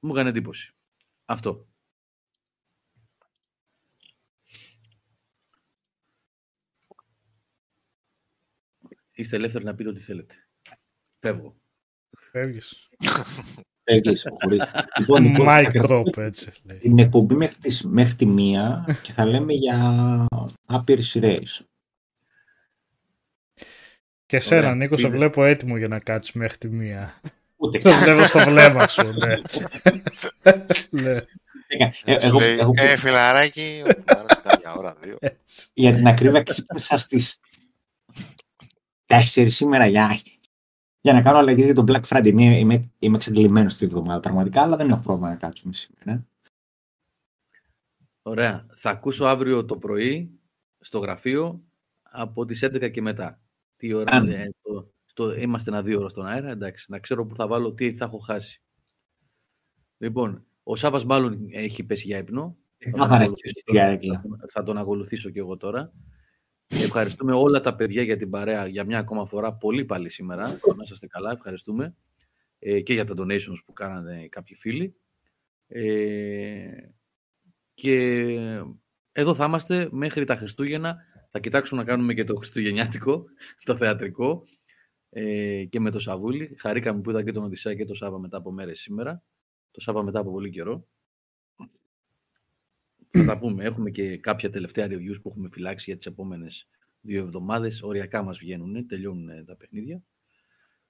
μου 0.00 0.12
έκανε 0.12 0.28
εντύπωση. 0.28 0.74
Αυτό. 1.24 1.66
Είστε 9.12 9.36
ελεύθεροι 9.36 9.64
να 9.64 9.74
πείτε 9.74 9.88
ό,τι 9.88 10.00
θέλετε. 10.00 10.34
Φεύγω. 11.18 11.56
Φεύγεις. 12.10 12.88
Φεύγεις, 13.84 14.24
λοιπόν, 14.98 15.22
λοιπόν 15.22 15.46
drop, 15.72 16.16
έτσι. 16.16 16.52
Την 16.80 16.98
εκπομπή 16.98 17.34
μέχρι, 17.34 17.56
τις, 17.56 17.82
μέχρι 17.82 18.14
τη 18.14 18.26
μία 18.26 18.98
και 19.02 19.12
θα 19.12 19.26
λέμε 19.26 19.52
για 19.52 20.26
άπειρες 20.66 21.08
σειρές. 21.08 21.71
Και 24.32 24.38
εσένα, 24.38 24.74
Νίκος, 24.74 25.00
σε 25.00 25.08
βλέπω 25.08 25.44
έτοιμο 25.44 25.76
για 25.76 25.88
να 25.88 25.98
κάτσεις 25.98 26.32
μέχρι 26.32 26.56
τη 26.56 26.68
μία. 26.68 27.20
Ούτε 27.56 27.78
το 27.78 27.90
βλέπω 27.90 28.24
στο 28.24 28.38
βλέμμα 28.38 28.88
σου, 28.88 29.14
ναι. 29.18 29.40
ναι. 31.02 31.12
Ε, 31.66 31.90
εγώ, 32.04 32.38
Λέει, 32.38 32.58
εγώ, 32.58 32.70
ε, 32.74 32.96
φιλαράκι, 32.96 33.82
μου 33.84 34.02
άρεσε 34.06 34.40
καμιά 34.42 34.74
ώρα, 34.74 34.96
δύο. 35.00 35.18
για 35.72 35.94
την 35.94 36.06
ακρίβεια 36.06 36.42
ξύπνησα 36.42 36.98
στις 36.98 37.40
4 39.06 39.46
σήμερα 39.48 39.86
για, 39.86 40.18
για 41.00 41.12
να 41.12 41.22
κάνω 41.22 41.38
αλλαγές 41.38 41.64
για 41.64 41.74
το 41.74 41.84
Black 41.88 42.02
Friday. 42.08 42.26
Είμαι, 42.26 42.58
είμαι, 42.58 42.90
είμαι 42.98 43.16
εξαντλημένος 43.16 43.72
αυτή 43.72 43.86
τη 43.86 43.92
βδομάδα 43.92 44.20
πραγματικά, 44.20 44.62
αλλά 44.62 44.76
δεν 44.76 44.90
έχω 44.90 45.00
πρόβλημα 45.02 45.28
να 45.28 45.36
κάτσουμε 45.36 45.72
σήμερα. 45.72 46.26
Ωραία. 48.22 48.66
Θα 48.74 48.90
ακούσω 48.90 49.24
αύριο 49.24 49.64
το 49.64 49.76
πρωί 49.76 50.30
στο 50.80 50.98
γραφείο 50.98 51.62
από 52.02 52.44
τις 52.44 52.64
11 52.64 52.90
και 52.90 53.02
μετά. 53.02 53.42
Τι 53.82 53.92
ώρα 53.92 54.12
Αν. 54.12 54.24
είναι, 54.24 54.54
το, 54.62 54.92
το, 55.14 55.32
είμαστε 55.32 55.70
ένα 55.70 55.82
δύο 55.82 55.98
ώρα 55.98 56.08
στον 56.08 56.26
αέρα, 56.26 56.50
εντάξει. 56.50 56.86
Να 56.90 56.98
ξέρω 56.98 57.26
που 57.26 57.36
θα 57.36 57.46
βάλω, 57.46 57.72
τι 57.72 57.92
θα 57.92 58.04
έχω 58.04 58.18
χάσει. 58.18 58.62
Λοιπόν, 59.98 60.46
ο 60.62 60.76
Σάβας 60.76 61.04
μάλλον 61.04 61.46
έχει 61.50 61.84
πέσει 61.84 62.06
για 62.06 62.18
ύπνο. 62.18 62.56
Θα 62.78 62.90
τον 62.90 63.00
Κάθαρα 63.00 63.22
ακολουθήσω 63.22 63.54
έχει 63.56 63.64
τώρα. 63.64 63.78
για 63.78 63.92
έκλα. 63.92 64.22
Θα 64.52 64.62
τον 64.62 64.76
ακολουθήσω 64.78 65.30
και 65.30 65.38
εγώ 65.38 65.56
τώρα. 65.56 65.92
Ευχαριστούμε 66.66 67.34
όλα 67.34 67.60
τα 67.60 67.74
παιδιά 67.74 68.02
για 68.02 68.16
την 68.16 68.30
παρέα 68.30 68.66
για 68.66 68.84
μια 68.84 68.98
ακόμα 68.98 69.26
φορά. 69.26 69.54
Πολύ 69.54 69.84
πάλι 69.84 70.08
σήμερα. 70.08 70.48
Να 70.48 70.82
είστε 70.90 71.06
καλά. 71.06 71.30
Ευχαριστούμε. 71.30 71.96
Ε, 72.58 72.80
και 72.80 72.92
για 72.92 73.04
τα 73.04 73.14
donations 73.16 73.64
που 73.64 73.72
κάνανε 73.72 74.28
κάποιοι 74.28 74.56
φίλοι. 74.56 74.96
Ε, 75.66 76.68
και 77.74 78.26
εδώ 79.12 79.34
θα 79.34 79.44
είμαστε 79.44 79.88
μέχρι 79.90 80.24
τα 80.24 80.36
Χριστούγεννα. 80.36 80.96
Θα 81.34 81.40
κοιτάξουμε 81.40 81.80
να 81.80 81.86
κάνουμε 81.86 82.14
και 82.14 82.24
το 82.24 82.34
Χριστουγεννιάτικο, 82.34 83.24
το 83.64 83.76
θεατρικό 83.76 84.44
ε, 85.10 85.64
και 85.64 85.80
με 85.80 85.90
το 85.90 85.98
Σαβούλη. 85.98 86.56
Χαρήκαμε 86.58 87.00
που 87.00 87.10
είδα 87.10 87.24
και 87.24 87.32
τον 87.32 87.44
Οδυσσέα 87.44 87.74
και 87.74 87.84
το 87.84 87.94
Σάβα 87.94 88.18
μετά 88.18 88.36
από 88.36 88.52
μέρες 88.52 88.80
σήμερα. 88.80 89.22
Το 89.70 89.80
Σάβα 89.80 90.02
μετά 90.02 90.18
από 90.18 90.30
πολύ 90.30 90.50
καιρό. 90.50 90.86
Θα 93.08 93.24
τα 93.24 93.38
πούμε. 93.38 93.64
Έχουμε 93.64 93.90
και 93.90 94.16
κάποια 94.16 94.50
τελευταία 94.50 94.86
reviews 94.86 95.22
που 95.22 95.28
έχουμε 95.28 95.48
φυλάξει 95.52 95.84
για 95.90 95.96
τις 95.96 96.06
επόμενες 96.06 96.68
δύο 97.00 97.22
εβδομάδες. 97.22 97.82
Οριακά 97.82 98.22
μας 98.22 98.38
βγαίνουν, 98.38 98.86
τελειώνουν 98.86 99.28
ε, 99.28 99.44
τα 99.44 99.56
παιχνίδια. 99.56 100.02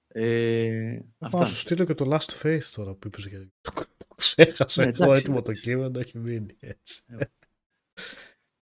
Ε, 0.07 0.99
Θα 1.17 1.25
αυτά. 1.25 1.45
σου 1.45 1.57
στείλω 1.57 1.85
και 1.85 1.93
το 1.93 2.09
Last 2.11 2.41
Faith 2.41 2.63
τώρα 2.75 2.93
που 2.93 3.07
είπες 3.07 3.25
για 3.25 3.49
το 3.61 3.71
Ξέχασα 4.15 4.83
Ναι, 4.83 4.91
εγώ 4.91 5.03
εντάξει, 5.03 5.21
έτοιμο 5.21 5.35
το 5.35 5.51
εντάξει. 5.51 5.61
κείμενο, 5.61 5.99
έχει 5.99 6.17
μείνει 6.17 6.55
έτσι. 6.59 7.03
Ε. 7.07 7.25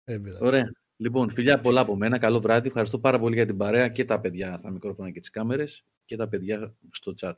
Δεν 0.04 0.20
πειράζει. 0.20 0.44
Ωραία. 0.44 0.70
Λοιπόν, 0.96 1.30
φιλιά 1.30 1.60
πολλά 1.60 1.80
από 1.80 1.96
μένα. 1.96 2.18
Καλό 2.18 2.40
βράδυ. 2.40 2.66
Ευχαριστώ 2.68 2.98
πάρα 2.98 3.18
πολύ 3.18 3.34
για 3.34 3.46
την 3.46 3.56
παρέα 3.56 3.88
και 3.88 4.04
τα 4.04 4.20
παιδιά 4.20 4.56
στα 4.56 4.70
μικρόφωνα 4.70 5.10
και 5.10 5.20
τις 5.20 5.30
κάμερες 5.30 5.84
και 6.04 6.16
τα 6.16 6.28
παιδιά 6.28 6.74
στο 6.90 7.14
chat. 7.20 7.34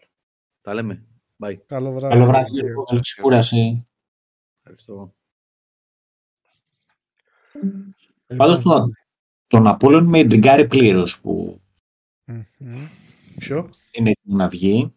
Τα 0.60 0.74
λέμε. 0.74 1.04
Bye. 1.38 1.56
Καλό 1.66 1.92
βράδυ. 1.92 2.14
Καλό 2.14 2.26
βράδυ, 2.26 2.50
Και- 2.50 2.62
καλή 2.88 3.00
ξεκούραση. 3.00 3.86
Ευχαριστώ. 4.58 5.14
Πάντως 8.36 8.62
τον, 8.62 8.92
τον 9.46 9.66
Απόλλων 9.66 10.04
με 10.04 10.18
εντριγκάρει 10.18 10.66
πλήρω 10.66 11.06
που 11.22 11.60
Μμμ. 12.24 12.86
Ποιο; 13.38 13.70
είναι 13.90 14.10
έτοιμο 14.10 14.36
να 14.36 14.48
βγει. 14.48 14.94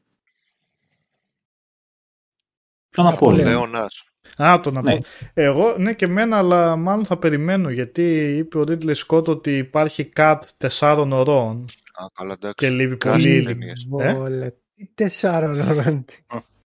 Τον 2.92 3.08
Απόλλων. 3.08 3.40
Απόλλων. 3.40 3.46
Λέωνας. 3.46 4.04
Α, 4.44 4.60
το 4.64 4.72
να 4.72 4.82
Ναι. 4.82 4.96
πω. 4.96 5.04
Εγώ, 5.34 5.78
ναι 5.78 5.94
και 5.94 6.06
εμένα, 6.06 6.38
αλλά 6.38 6.76
μάλλον 6.76 7.06
θα 7.06 7.18
περιμένω 7.18 7.70
γιατί 7.70 8.38
είπε 8.38 8.58
ο 8.58 8.64
Ρίτλε 8.64 8.94
Σκότ 8.94 9.30
ότι 9.30 9.58
υπάρχει 9.58 10.10
cut 10.16 10.40
τεσσάρων 10.58 11.12
ωρών 11.12 11.66
Α, 11.94 12.06
καλά, 12.14 12.34
εντάξει. 12.34 12.56
και 12.56 12.70
λείπει 12.70 12.98
Κάτσε 12.98 13.28
πολύ. 13.30 13.44
ταινίες. 13.44 13.88
Ε; 14.00 14.14
Βόλε. 14.14 14.52
Τι 14.76 14.88
τεσσάρων 14.94 15.60
ώρων. 15.62 16.06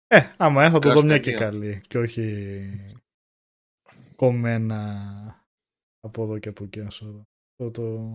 Ε, 0.07 0.21
άμα 0.37 0.65
έχω 0.65 0.79
το 0.79 0.91
δω 0.91 1.01
Κάτσε 1.01 1.07
μια 1.07 1.19
και 1.19 1.33
ταινία. 1.33 1.39
καλή 1.39 1.81
και 1.89 1.99
όχι 1.99 2.67
κομμένα 4.17 5.45
από 6.01 6.23
εδώ 6.23 6.39
και 6.39 6.49
από 6.49 6.65
εκεί 6.65 6.81
να 6.81 6.91
σου 6.91 7.07
δω. 7.13 7.23
Το, 7.57 7.71
το 7.71 8.11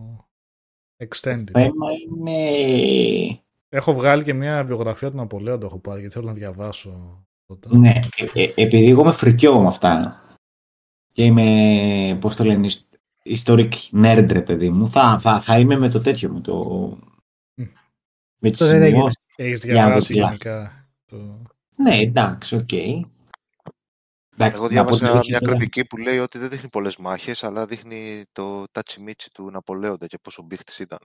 extended. 1.03 1.43
Το 1.51 1.59
θέμα 1.59 1.87
είναι... 2.09 3.41
Έχω 3.69 3.93
βγάλει 3.93 4.23
και 4.23 4.33
μια 4.33 4.63
βιογραφία 4.63 5.09
του 5.11 5.17
Ναπολέοντα 5.17 5.59
το 5.59 5.65
έχω 5.65 5.79
πάρει 5.79 5.99
γιατί 5.99 6.13
θέλω 6.15 6.25
να 6.27 6.33
διαβάσω. 6.33 7.25
Πρώτα. 7.55 7.77
Ναι, 7.77 7.99
ε, 8.33 8.41
ε, 8.43 8.51
επειδή 8.55 8.89
εγώ 8.89 9.01
είμαι 9.01 9.11
φρικιό 9.11 9.59
με 9.61 9.67
αυτά 9.67 10.21
και 11.11 11.23
είμαι, 11.25 12.17
πώς 12.21 12.35
το 12.35 12.43
λένε, 12.43 12.65
ιστ- 12.65 12.95
historic 13.23 13.71
nerd, 14.03 14.25
ρε 14.31 14.41
παιδί 14.41 14.69
μου, 14.69 14.89
θα, 14.89 15.19
θα, 15.19 15.39
θα 15.41 15.59
είμαι 15.59 15.77
με 15.77 15.89
το 15.89 16.01
τέτοιο, 16.01 16.29
με 16.31 16.39
το... 16.41 16.53
Μμ. 17.55 17.65
Με 18.37 18.49
τις 18.49 18.59
Το 18.59 18.65
δεν 18.65 18.75
έγινε. 18.81 18.89
σημειώσεις. 18.89 19.21
Έχεις 19.35 19.63
Για 19.63 19.73
να 19.73 19.79
δω 19.81 19.85
διαβάσει 19.87 20.07
τι 20.13 20.19
λάθος. 20.19 20.37
γενικά. 20.43 20.87
Το... 21.05 21.41
Ναι, 21.77 21.97
εντάξει, 21.97 22.55
οκ. 22.55 22.71
Εντάξει, 22.71 23.11
Εγώ 24.37 24.45
να 24.45 24.53
πω 24.57 24.63
ότι 24.63 24.73
διάβασα 24.73 25.17
έχει 25.17 25.29
μια 25.29 25.39
τώρα- 25.39 25.55
κριτική 25.55 25.85
που 25.85 25.97
λέει 25.97 26.17
ότι 26.19 26.37
δεν 26.37 26.49
δείχνει 26.49 26.69
πολλές 26.69 26.97
μάχες, 26.97 27.43
αλλά 27.43 27.65
δείχνει 27.65 28.23
το 28.31 28.63
τατσιμίτσι 28.71 29.31
του 29.31 29.51
Ναπολέοντα 29.51 30.07
και 30.07 30.17
πόσο 30.21 30.41
μπήχτης 30.43 30.79
ήταν. 30.79 30.99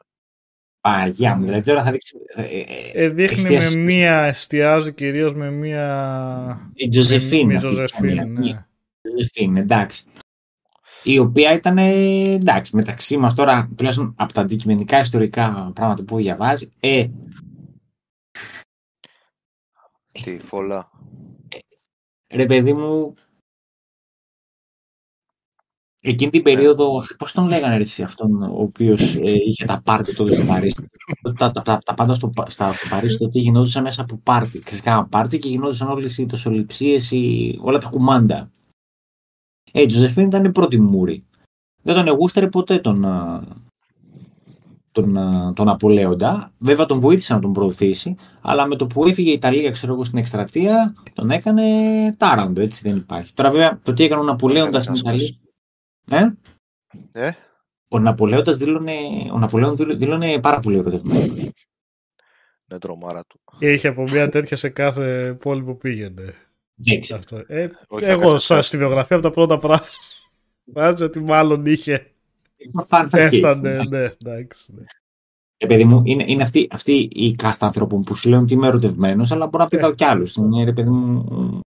Παναγία 0.87 1.35
μου, 1.35 1.45
δηλαδή 1.45 1.63
τώρα 1.71 1.85
θα 1.85 1.91
δείξει... 1.91 2.17
ε, 2.35 2.43
ε, 2.43 2.61
ε, 2.93 3.05
Ε, 3.05 3.09
δείχνει 3.09 3.37
εστίαση 3.37 3.65
με 3.67 3.71
στο- 3.71 3.81
μία, 3.81 4.15
εστιάζει 4.23 4.93
κυρίως 4.93 5.35
με 5.35 5.51
μία... 5.51 6.71
Η 6.75 6.89
Τζοζεφίν. 6.89 7.47
Με 7.47 7.55
αυτή 7.57 7.67
η 7.67 7.71
Τζοζεφίν, 7.75 8.17
καμία. 8.17 8.25
ναι. 8.25 8.49
Η 8.49 9.09
Τζοζεφίν, 9.09 9.57
εντάξει. 9.57 10.05
Η 11.03 11.19
οποία 11.19 11.53
ήταν, 11.53 11.79
ε, 11.79 11.93
εντάξει, 12.35 12.77
μεταξύ 12.77 13.17
μας 13.17 13.35
τώρα, 13.35 13.69
τουλάχιστον 13.77 14.15
από 14.19 14.33
τα 14.33 14.41
αντικειμενικά 14.41 14.99
ιστορικά 14.99 15.71
πράγματα 15.75 16.03
που 16.05 16.17
διαβάζει, 16.17 16.69
ε, 16.81 17.07
Τι, 20.23 20.39
φόλα. 20.39 20.91
ρε 22.29 22.47
παιδί 22.47 22.73
μου, 22.73 23.15
εκείνη 26.11 26.31
την 26.31 26.43
περίοδο, 26.43 27.01
πώς 27.19 27.33
τον 27.33 27.49
λέγανε 27.49 27.77
ρε, 27.77 27.83
εσύ, 27.83 28.03
αυτόν 28.03 28.43
ο 28.43 28.57
οποίος 28.59 29.15
ε, 29.15 29.33
είχε 29.49 29.65
τα 29.65 29.81
πάρτι 29.85 30.15
τότε 30.15 30.35
στο 30.35 30.45
Παρίσι; 30.45 30.89
τα, 31.39 31.51
τα, 31.51 31.62
τα, 31.62 31.78
τα 31.85 31.95
πάντα 31.95 32.15
στο, 32.15 32.28
Πα- 32.28 32.51
στα, 32.51 32.73
στο 32.73 32.89
Παρίσι 32.89 33.19
τότε 33.19 33.39
γινόντουσαν 33.39 33.83
μέσα 33.83 34.03
από 34.03 34.20
πάρτι. 34.23 34.59
Ξεσκάμα 34.59 35.07
πάρτι 35.07 35.39
και 35.39 35.49
γινόντουσαν 35.49 35.89
όλες 35.89 36.19
οι 36.19 36.27
τοσοληψίες, 36.27 37.11
οι, 37.11 37.59
όλα 37.62 37.78
τα 37.78 37.89
κουμάντα. 37.89 38.51
Ε, 39.73 39.83
η 39.83 39.87
Τζοζεφίν 39.87 40.27
ήταν 40.27 40.45
η 40.45 40.53
πρώτη 40.53 40.81
μούρη. 40.81 41.24
Δεν 41.83 41.95
τον 41.95 42.07
εγούσταρε 42.07 42.49
ποτέ 42.49 42.78
τον, 42.78 43.05
α, 43.05 43.43
τον, 44.93 45.16
α, 45.16 45.53
τον 45.53 45.69
Απολέοντα. 45.69 46.53
Βέβαια 46.59 46.87
τον 46.87 46.99
βοήθησε 46.99 47.35
να 47.35 47.41
τον 47.41 47.53
προωθήσει, 47.53 48.16
αλλά 48.41 48.66
με 48.66 48.77
το 48.77 48.87
που 48.87 49.07
έφυγε 49.07 49.31
η 49.31 49.33
Ιταλία, 49.33 49.70
ξέρω 49.70 49.93
εγώ, 49.93 50.05
στην 50.05 50.19
εκστρατεία, 50.19 50.95
τον 51.15 51.31
έκανε 51.31 51.62
τάραντο, 52.19 52.61
έτσι 52.61 52.81
δεν 52.89 52.97
υπάρχει. 52.97 53.35
Τώρα 53.35 53.51
βέβαια 53.51 53.81
το 53.83 53.93
τι 53.93 54.05
έκανε 54.05 54.20
ο 54.20 54.24
Ναπολέοντας 54.24 54.83
στην 54.83 54.95
Ήθελε 54.95 55.11
να 55.11 55.16
Ιταλία. 55.16 55.37
Ε; 56.11 56.27
Ε, 57.12 57.31
Ο 57.89 57.99
Ναπολέοντας 57.99 58.57
δήλωνε, 58.57 58.93
ο 59.33 59.39
Ναπολέον 59.39 59.77
δήλω- 59.77 59.97
δήλωνε 59.97 60.41
πάρα 60.41 60.61
πολύ 60.61 60.78
ερωτευμένο. 60.78 61.35
ναι, 62.66 62.78
τρομάρα 62.78 63.24
του. 63.28 63.41
Και 63.59 63.73
είχε 63.73 63.89
από 63.89 64.03
μία 64.03 64.28
τέτοια 64.28 64.57
σε 64.57 64.69
κάθε 64.69 65.37
πόλη 65.41 65.62
που 65.62 65.77
πήγαινε. 65.77 66.35
Εντάξει. 66.87 67.15
Αυτό. 67.15 67.43
Ε, 67.47 67.69
Όχι, 67.89 68.05
εγώ 68.05 68.20
έκατσε 68.28 68.47
σα 68.47 68.55
κάτι. 68.55 68.66
στη 68.66 68.77
βιογραφία 68.77 69.16
από 69.16 69.24
τα 69.28 69.31
πρώτα 69.35 69.59
πράγματα. 69.59 69.87
Βάζω 70.65 71.05
ότι 71.05 71.20
μάλλον 71.20 71.66
είχε. 71.66 72.11
Fun 72.74 72.85
fact 72.89 73.09
Έφτανε, 73.12 73.81
case. 73.83 73.89
ναι, 73.89 74.03
εντάξει. 74.23 74.73
ναι. 74.73 74.85
Ε, 75.59 75.66
παιδί 75.66 75.85
μου, 75.85 76.03
είναι, 76.05 76.24
είναι 76.27 76.43
αυτή, 76.43 76.69
αυτή 76.70 77.09
η 77.12 77.35
κάστα 77.35 77.66
ανθρώπων 77.66 78.03
που 78.03 78.15
σου 78.15 78.28
λένε 78.28 78.43
ότι 78.43 78.55
είμαι 78.55 78.66
ερωτευμένος, 78.66 79.33
αλλά 79.33 79.47
μπορώ 79.47 79.62
να 79.65 79.69
πηδάω 79.70 79.95
κι 79.95 80.05
άλλου. 80.05 80.27
Είναι 80.37 80.65
ρε 80.65 80.73
παιδί 80.73 80.91
μου. 80.91 81.61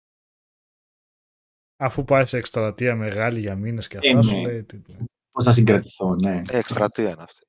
Αφού 1.77 2.05
πάει 2.05 2.27
σε 2.27 2.37
εκστρατεία 2.39 2.97
μεγάλη 2.97 3.41
για 3.41 3.57
μήνες 3.57 3.89
και 3.89 3.99
Ε, 4.03 4.09
αυτά, 4.09 4.23
σου 4.23 4.35
ναι. 4.37 4.43
λέει. 4.43 4.63
τι- 4.65 4.83
Πώς 5.31 5.45
θα 5.45 5.53
συγκρατηθώ, 5.53 6.15
ναι. 6.15 6.43
Ε, 6.51 6.59
εκστρατεία 6.59 7.11
είναι 7.11 7.23
αυτή. 7.23 7.41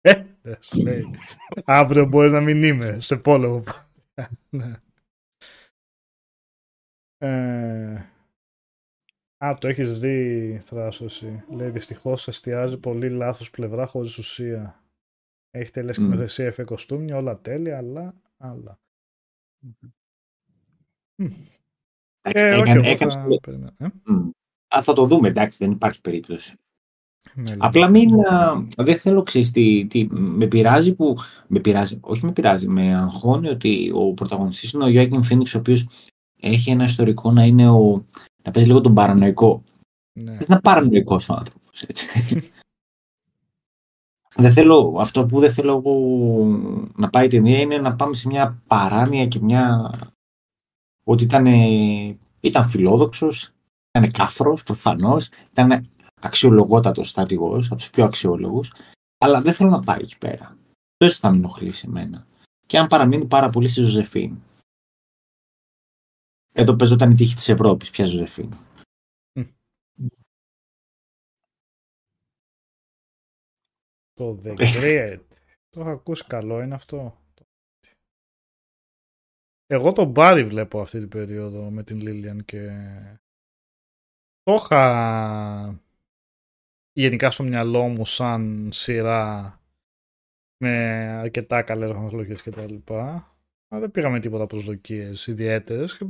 Ε, 0.00 0.24
ναι, 0.42 0.54
σου 0.60 0.82
λέει. 0.82 1.02
Αύριο 1.64 2.06
μπορεί 2.08 2.30
να 2.30 2.40
μην 2.40 2.62
είμαι 2.62 3.00
σε 3.00 3.16
πόλεμο. 3.16 3.64
ναι. 4.50 4.78
Ε, 7.18 8.06
α, 9.44 9.56
το 9.60 9.68
έχεις 9.68 10.00
δει 10.00 10.58
θράσος 10.62 11.22
εσύ. 11.22 11.44
Λέει 11.50 11.70
δυστυχώς 11.70 12.28
εστιάζει 12.28 12.78
πολύ 12.78 13.10
λάθος 13.10 13.50
πλευρά 13.50 13.86
χωρίς 13.86 14.18
ουσία. 14.18 14.84
Έχει 15.50 15.70
τέλεια 15.70 15.90
Μμ. 15.90 15.92
σκηνοθεσία, 15.94 16.46
εφέ 16.46 16.64
κοστούμια, 16.64 17.16
όλα 17.16 17.40
τέλεια, 17.40 17.76
αλλά... 17.78 18.14
αλλά. 18.36 18.78
Εντάξει, 21.18 21.55
Ε, 22.34 22.50
όχι, 22.52 22.60
έκανε- 22.60 22.84
εγώ 22.84 22.88
έκανες 22.94 23.14
θα 23.14 23.26
το- 23.28 23.36
περιμένω. 23.42 23.70
Ε, 23.78 23.86
Μμ. 24.04 24.28
Α, 24.76 24.82
θα 24.82 24.92
το 24.92 25.06
δούμε, 25.06 25.28
εντάξει, 25.28 25.58
δεν 25.60 25.70
υπάρχει 25.72 26.00
περίπτωση. 26.00 26.54
ναι, 27.34 27.54
Απλά 27.58 27.88
λοιπόν. 27.88 28.08
μην. 28.20 28.26
α, 28.26 28.66
δεν 28.76 28.96
θέλω 28.98 29.22
ξέρεις 29.22 29.50
τι, 29.50 29.86
τι. 29.86 30.06
Με 30.10 30.46
πειράζει 30.46 30.94
που. 30.94 31.16
Με 31.46 31.58
πειράζει, 31.60 31.98
όχι 32.00 32.24
με 32.24 32.32
πειράζει, 32.32 32.68
με 32.68 32.94
αγχώνει 32.94 33.48
ότι 33.48 33.90
ο 33.94 34.12
πρωταγωνιστής 34.12 34.72
είναι 34.72 34.84
ο 34.84 34.88
Γιώργιν 34.88 35.22
Φίνιξ, 35.22 35.54
ο 35.54 35.58
οποίος 35.58 35.88
έχει 36.40 36.70
ένα 36.70 36.84
ιστορικό 36.84 37.32
να 37.32 37.42
είναι 37.44 37.68
ο. 37.70 38.04
να 38.42 38.50
παίζει 38.50 38.68
λίγο 38.68 38.80
τον 38.80 38.94
παρανοϊκό. 38.94 39.62
Ναι. 40.18 40.36
Είναι 40.48 40.60
παρανοϊκός 40.62 41.30
άνθρωπος. 41.30 41.82
Έτσι. 41.82 42.06
δεν 44.36 44.52
θέλω, 44.52 44.96
αυτό 44.98 45.26
που 45.26 45.40
δεν 45.40 45.52
θέλω 45.52 45.72
εγώ 45.76 45.94
να 46.96 47.10
πάει 47.10 47.24
η 47.24 47.28
ταινία 47.28 47.58
είναι 47.58 47.78
να 47.78 47.94
πάμε 47.96 48.14
σε 48.14 48.28
μια 48.28 48.62
παράνοια 48.66 49.26
και 49.26 49.38
μια. 49.42 49.90
Ότι 51.06 51.24
ήταν, 51.24 51.46
ήταν 52.40 52.68
φιλόδοξος, 52.68 53.50
Ήταν 53.98 54.10
κάφρος, 54.10 54.62
προφανώς. 54.62 55.28
Ήταν 55.50 55.88
αξιολογότατος 56.20 57.08
στρατηγός, 57.08 57.66
από 57.66 57.76
τους 57.76 57.90
πιο 57.90 58.04
αξιόλογους. 58.04 58.72
Αλλά 59.18 59.40
δεν 59.40 59.52
θέλω 59.52 59.70
να 59.70 59.82
πάει 59.82 60.00
εκεί 60.00 60.18
πέρα. 60.18 60.58
Αυτό 61.00 61.18
θα 61.20 61.30
με 61.30 61.36
ενοχλήσει 61.36 61.86
εμένα. 61.88 62.26
Και 62.66 62.78
αν 62.78 62.86
παραμείνει 62.86 63.26
πάρα 63.26 63.50
πολύ 63.50 63.68
στη 63.68 63.82
Ζωζεφίν. 63.82 64.38
Εδώ 66.52 66.76
παίζονταν 66.76 67.10
η 67.10 67.14
τύχη 67.14 67.34
της 67.34 67.48
Ευρώπης, 67.48 67.90
ποια 67.90 68.04
Ζωζεφίν. 68.04 68.54
Το 74.12 74.40
The 74.44 74.56
Great. 74.58 75.20
το 75.68 75.80
έχω 75.80 75.90
ακούσει 75.90 76.24
καλό, 76.26 76.60
είναι 76.60 76.74
αυτό. 76.74 77.25
Εγώ 79.66 79.92
τον 79.92 80.08
Barry 80.08 80.44
βλέπω 80.44 80.80
αυτή 80.80 80.98
την 80.98 81.08
περίοδο 81.08 81.70
με 81.70 81.82
την 81.82 82.00
Λίλιαν 82.00 82.44
και 82.44 82.70
το 84.42 84.54
είχα 84.54 85.80
γενικά 86.92 87.30
στο 87.30 87.42
μυαλό 87.42 87.82
μου 87.82 88.04
σαν 88.04 88.70
σειρά 88.72 89.60
με 90.56 90.76
αρκετά 91.20 91.62
καλές 91.62 91.92
βαθμολογίες 91.92 92.42
και 92.42 92.50
τα 92.50 92.70
λοιπά. 92.70 93.30
Αλλά 93.68 93.80
δεν 93.80 93.90
πήγαμε 93.90 94.20
τίποτα 94.20 94.46
προσδοκίες 94.46 95.26
ιδιαίτερες 95.26 95.96
και 95.96 96.04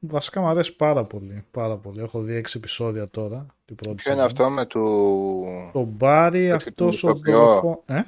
βασικά 0.00 0.40
μου 0.40 0.46
αρέσει 0.46 0.76
πάρα 0.76 1.04
πολύ, 1.04 1.44
πάρα 1.50 1.76
πολύ. 1.76 2.00
Έχω 2.00 2.22
δει 2.22 2.34
έξι 2.34 2.58
επεισόδια 2.58 3.08
τώρα. 3.08 3.46
Την 3.64 3.76
πρώτη 3.76 4.02
Ποιο 4.02 4.12
είναι 4.12 4.22
αυτό 4.22 4.50
με 4.50 4.66
του... 4.66 5.70
Το 5.72 5.84
Μπάρι, 5.84 6.50
αυτός 6.50 7.04
ο... 7.04 7.20
Ε; 7.86 8.02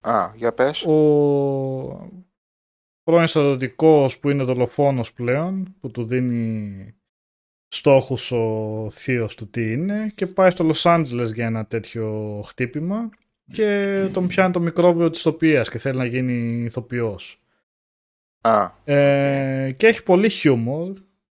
Α, 0.00 0.32
για 0.36 0.54
πες. 0.54 0.82
Ο 0.82 2.23
πρώην 3.04 3.26
στρατιωτικός 3.26 4.18
που 4.18 4.30
είναι 4.30 4.44
δολοφόνος 4.44 5.12
πλέον, 5.12 5.74
που 5.80 5.90
του 5.90 6.04
δίνει 6.04 6.94
στόχους 7.68 8.32
ο 8.32 8.86
θείος 8.90 9.34
του 9.34 9.48
τι 9.48 9.72
είναι 9.72 10.12
και 10.14 10.26
πάει 10.26 10.50
στο 10.50 10.64
Λος 10.64 10.86
Άντζελες 10.86 11.32
για 11.32 11.46
ένα 11.46 11.66
τέτοιο 11.66 12.42
χτύπημα 12.46 13.08
και 13.52 14.08
τον 14.12 14.26
πιάνει 14.26 14.52
το 14.52 14.60
μικρόβιο 14.60 15.10
της 15.10 15.20
ηθοποιίας 15.20 15.68
και 15.68 15.78
θέλει 15.78 15.98
να 15.98 16.04
γίνει 16.04 16.64
ηθοποιός. 16.64 17.42
Α. 18.40 18.70
Ε, 18.84 19.72
και 19.76 19.86
έχει 19.86 20.02
πολύ 20.02 20.28
χιούμορ. 20.28 20.92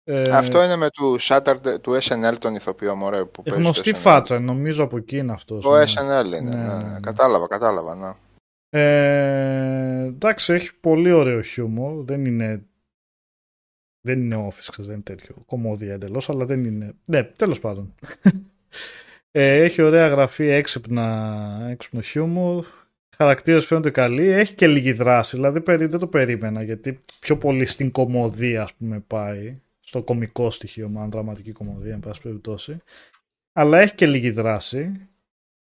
Ε, 0.05 0.23
Αυτό 0.31 0.65
είναι 0.65 0.77
με 0.77 0.91
του 0.91 1.17
Saturday, 1.21 1.81
του 1.81 1.99
SNL 2.03 2.35
τον 2.39 2.55
ηθοποιό 2.55 2.95
μωρέ, 2.95 3.25
που 3.25 3.43
παίζει 3.43 3.63
Γνωστή 3.63 3.93
φάτσα, 3.93 4.41
νομίζω 4.41 4.85
από 4.85 4.97
εκεί 4.97 5.17
είναι 5.17 5.33
αυτός. 5.33 5.65
Το 5.65 5.77
ναι. 5.77 5.85
SNL 5.85 6.27
είναι, 6.27 6.41
ναι, 6.41 6.57
ναι, 6.57 6.89
ναι. 6.89 7.01
κατάλαβα, 7.01 7.47
κατάλαβα, 7.47 7.95
ναι. 7.95 8.13
Ε, 8.69 9.66
εντάξει, 10.27 10.53
έχει 10.53 10.77
πολύ 10.81 11.13
ωραίο 11.13 11.43
χιούμορ. 11.43 12.05
Δεν 12.05 12.25
είναι. 12.25 12.65
Δεν 14.01 14.21
είναι 14.21 14.49
office, 14.49 14.75
δεν 14.77 14.93
είναι 14.93 15.03
τέτοιο 15.03 15.35
κομμόδια 15.47 15.93
εντελώς, 15.95 16.31
αλλά 16.31 16.45
δεν 16.45 16.65
είναι. 16.65 16.95
Ναι, 17.05 17.25
τέλος 17.25 17.61
πάντων. 17.61 17.95
Ε, 19.31 19.63
έχει 19.63 19.83
ωραία 19.83 20.09
γραφή, 20.09 20.47
έξυπνα, 20.47 21.69
έξυπνο 21.71 22.01
χιούμορ. 22.01 22.67
Χαρακτήρες 23.17 23.67
φαίνονται 23.67 23.91
καλοί. 23.91 24.29
Έχει 24.29 24.55
και 24.55 24.67
λίγη 24.67 24.93
δράση. 24.93 25.37
Δηλαδή 25.37 25.87
δεν 25.87 25.99
το 25.99 26.07
περίμενα 26.07 26.63
γιατί 26.63 27.01
πιο 27.21 27.39
πολύ 27.39 27.65
στην 27.65 27.91
κομμωδία, 27.91 28.63
ας 28.63 28.75
πούμε, 28.75 29.01
πάει. 29.07 29.61
Στο 29.81 30.03
κομικό 30.03 30.51
στοιχείο, 30.51 30.89
μάλλον 30.89 31.11
δραματική 31.11 31.53
κομμωδία, 31.53 31.93
εν 31.93 32.01
πάση 32.01 32.21
περιπτώσει. 32.21 32.83
Αλλά 33.53 33.79
έχει 33.79 33.95
και 33.95 34.07
λίγη 34.07 34.31
δράση 34.31 35.09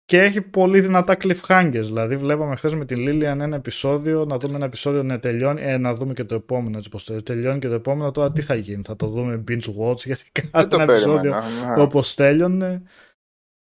και 0.10 0.22
έχει 0.22 0.42
πολύ 0.42 0.82
δυνατά 0.82 1.18
cliffhangers. 1.22 1.72
Δηλαδή, 1.72 2.18
βλέπαμε 2.18 2.56
χθες 2.56 2.74
με 2.74 2.86
την 2.86 2.98
Λίλιαν 2.98 3.42
ένα 3.42 3.56
επεισόδιο, 3.56 4.26
να 4.26 4.38
δούμε 4.38 4.56
ένα 4.56 4.66
επεισόδιο 4.66 5.04
να 5.04 5.20
τελειώνει, 5.20 5.62
ε, 5.62 5.78
να 5.78 5.94
δούμε 5.94 6.14
και 6.14 6.24
το 6.24 6.36
επόμενο. 6.36 6.78
Έτσι, 6.78 6.90
πως 6.90 7.12
τελειώνει 7.24 7.60
και 7.60 7.68
το 7.68 7.74
επόμενο, 7.74 8.12
τώρα 8.12 8.32
τι 8.32 8.42
θα 8.42 8.56
γίνει, 8.56 8.82
θα 8.86 8.96
το 8.96 9.08
δούμε 9.08 9.44
binge 9.48 9.76
watch, 9.80 10.06
γιατί 10.06 10.24
κάθε 10.52 10.68
ένα 10.72 10.84
επεισόδιο 10.84 11.32
ναι. 11.32 11.82
όπως 11.82 12.16
τέλειωνε. 12.16 12.82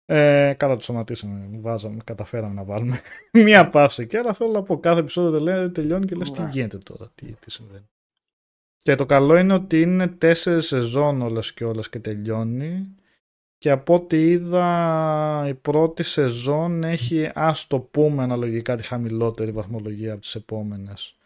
Ε, 0.04 0.54
καλά, 0.56 0.76
το 0.76 0.82
σταματήσαμε. 0.82 1.48
Βάζαμε, 1.60 1.98
καταφέραμε 2.04 2.54
να 2.54 2.64
βάλουμε 2.64 3.00
μία 3.44 3.68
παύση 3.68 4.06
και 4.06 4.18
αλλά 4.18 4.32
θέλω 4.32 4.58
από 4.58 4.78
κάθε 4.80 5.00
επεισόδιο 5.00 5.70
τελειώνει 5.70 6.06
και 6.06 6.14
λες 6.14 6.30
τι 6.30 6.40
ναι. 6.40 6.48
γίνεται 6.52 6.78
τώρα, 6.78 7.10
τι, 7.14 7.26
τι 7.26 7.50
συμβαίνει. 7.50 7.88
Και 8.76 8.94
το 8.94 9.06
καλό 9.06 9.36
είναι 9.36 9.52
ότι 9.52 9.80
είναι 9.80 10.06
τέσσερις 10.06 10.66
σεζόν 10.66 11.22
όλες 11.22 11.52
και 11.52 11.64
όλες 11.64 11.88
και 11.88 11.98
τελειώνει 11.98 12.94
και 13.60 13.70
από 13.70 13.94
ό,τι 13.94 14.30
είδα 14.30 15.44
η 15.48 15.54
πρώτη 15.54 16.02
σεζόν 16.02 16.82
έχει 16.82 17.30
ας 17.34 17.66
το 17.66 17.80
πούμε 17.80 18.22
αναλογικά 18.22 18.76
τη 18.76 18.82
χαμηλότερη 18.82 19.52
βαθμολογία 19.52 20.12
από 20.12 20.20
τις 20.20 20.34
επόμενες 20.34 21.18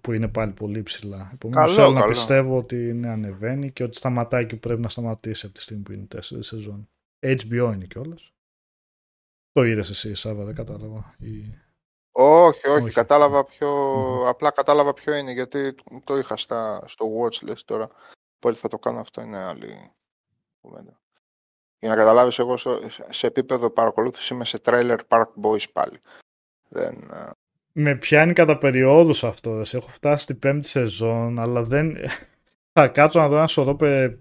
που 0.00 0.12
είναι 0.12 0.28
πάλι 0.28 0.52
πολύ 0.52 0.82
ψηλά. 0.82 1.30
Επομένως 1.32 1.74
θέλω 1.74 1.90
να 1.90 2.04
πιστεύω 2.04 2.56
ότι 2.56 2.88
είναι 2.88 3.08
ανεβαίνει 3.08 3.72
και 3.72 3.82
ότι 3.82 3.96
σταματάει 3.96 4.46
και 4.46 4.56
πρέπει 4.56 4.80
να 4.80 4.88
σταματήσει 4.88 5.46
από 5.46 5.54
τη 5.54 5.60
στιγμή 5.60 5.82
που 5.82 5.92
είναι 5.92 6.06
τέσσερι 6.06 6.42
σεζόν. 6.42 6.88
HBO 7.26 7.70
είναι 7.74 7.86
κιόλας. 7.86 8.32
Το 9.52 9.62
είδες 9.62 9.90
εσύ 9.90 10.14
Σάβα, 10.14 10.44
δεν 10.44 10.54
κατάλαβα. 10.54 11.16
Όχι, 12.12 12.68
όχι, 12.68 12.90
κατάλαβα 12.90 13.44
πιο... 13.44 13.68
Απλά 14.28 14.50
κατάλαβα 14.50 14.92
ποιο 14.92 15.14
είναι 15.14 15.32
γιατί 15.32 15.74
το 16.04 16.18
είχα 16.18 16.36
στα... 16.36 16.84
στο 16.86 17.06
watchlist 17.06 17.62
τώρα. 17.64 17.88
Πάλι 18.38 18.56
θα 18.56 18.68
το 18.68 18.78
κάνω 18.78 19.00
αυτό, 19.00 19.20
είναι 19.20 19.38
άλλη 19.38 19.92
κουβέντα. 20.60 21.00
Για 21.80 21.88
να 21.88 21.96
καταλάβεις, 21.96 22.38
εγώ 22.38 22.56
σε 23.08 23.26
επίπεδο 23.26 23.70
παρακολούθησης 23.70 24.28
είμαι 24.28 24.44
σε 24.44 24.60
trailer 24.64 24.98
Park 25.08 25.26
Boys 25.42 25.64
πάλι. 25.72 26.00
Δεν... 26.68 27.10
Ε, 27.12 27.30
Με 27.72 27.94
πιάνει 27.94 28.32
κατά 28.32 28.58
περιόδους 28.58 29.24
αυτό. 29.24 29.62
Έχω 29.72 29.88
φτάσει 29.88 30.22
στην 30.22 30.38
πέμπτη 30.38 30.68
σεζόν, 30.68 31.38
αλλά 31.38 31.62
δεν... 31.62 31.96
Θα 32.72 32.88
κάτσω 32.88 33.20
να 33.20 33.28
δω 33.28 33.36
ένα 33.36 33.46
σωρό 33.46 33.76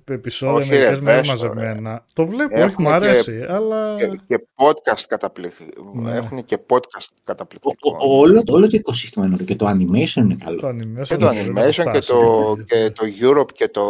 επεισόδια 0.05 0.67
μερικές 0.67 0.99
μέρες 0.99 1.27
μαζεμένα. 1.27 2.05
Το 2.13 2.27
βλέπω, 2.27 2.55
Έχουν 2.55 2.67
όχι 2.67 2.81
μου 2.81 2.89
αρέσει, 2.89 3.37
και, 3.39 3.53
αλλά... 3.53 3.95
Και, 3.95 4.19
και 4.27 4.47
podcast 4.55 5.03
καταπληκτικό. 5.07 5.91
Ναι. 5.95 6.15
Έχουν 6.15 6.45
και 6.45 6.57
podcast 6.69 7.07
καταπληκτικό. 7.23 7.97
όλο, 7.99 8.43
όλο 8.47 8.67
το 8.67 8.77
οικοσύστημα 8.77 9.25
είναι 9.25 9.37
και 9.37 9.55
το 9.55 9.67
animation 9.69 10.15
είναι 10.15 10.37
καλό. 10.43 10.59
Το 10.59 10.67
animation 10.67 11.07
και 11.07 11.17
το 11.17 11.29
animation 11.29 11.91
και 11.91 11.99
το, 11.99 12.55
και 12.65 12.89
το 12.89 13.03
Europe 13.21 13.51
και 13.51 13.67
το, 13.67 13.85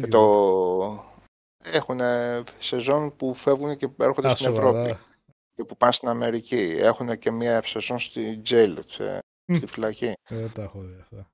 και 0.00 0.06
το 0.06 0.24
έχουν 1.72 2.00
σεζόν 2.58 3.16
που 3.16 3.34
φεύγουν 3.34 3.76
και 3.76 3.88
έρχονται 3.98 4.34
στην 4.34 4.52
Ευρώπη 4.52 4.98
και 5.54 5.64
που 5.64 5.76
πάνε 5.76 5.92
στην 5.92 6.08
Αμερική. 6.08 6.76
Έχουν 6.78 7.18
και 7.18 7.30
μια 7.30 7.62
σεζόν 7.62 7.98
στη 7.98 8.42
jail, 8.48 8.78
στη 9.54 9.66
φυλακή. 9.66 10.12
Δεν 10.28 10.52
τα 10.52 10.62
έχω 10.62 10.80
δει 10.80 10.98
αυτά. 11.00 11.30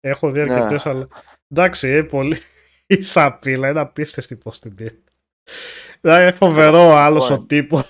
Έχω 0.00 0.30
δει 0.30 0.40
αρκετές, 0.40 0.84
ναι. 0.84 0.90
αλλά 0.90 1.08
εντάξει, 1.48 1.88
ε, 1.88 2.02
πολύ 2.02 2.36
η 2.86 3.02
σαπίλα 3.12 3.68
είναι 3.68 3.80
απίστευτη 3.80 4.36
πώς 4.36 4.60
την 4.60 4.74
πει. 4.74 5.04
Δηλαδή 6.00 6.22
είναι 6.22 6.32
φοβερό 6.32 6.86
ο 6.88 6.96
άλλος 6.96 7.30
ο 7.30 7.38
τύπος. 7.46 7.88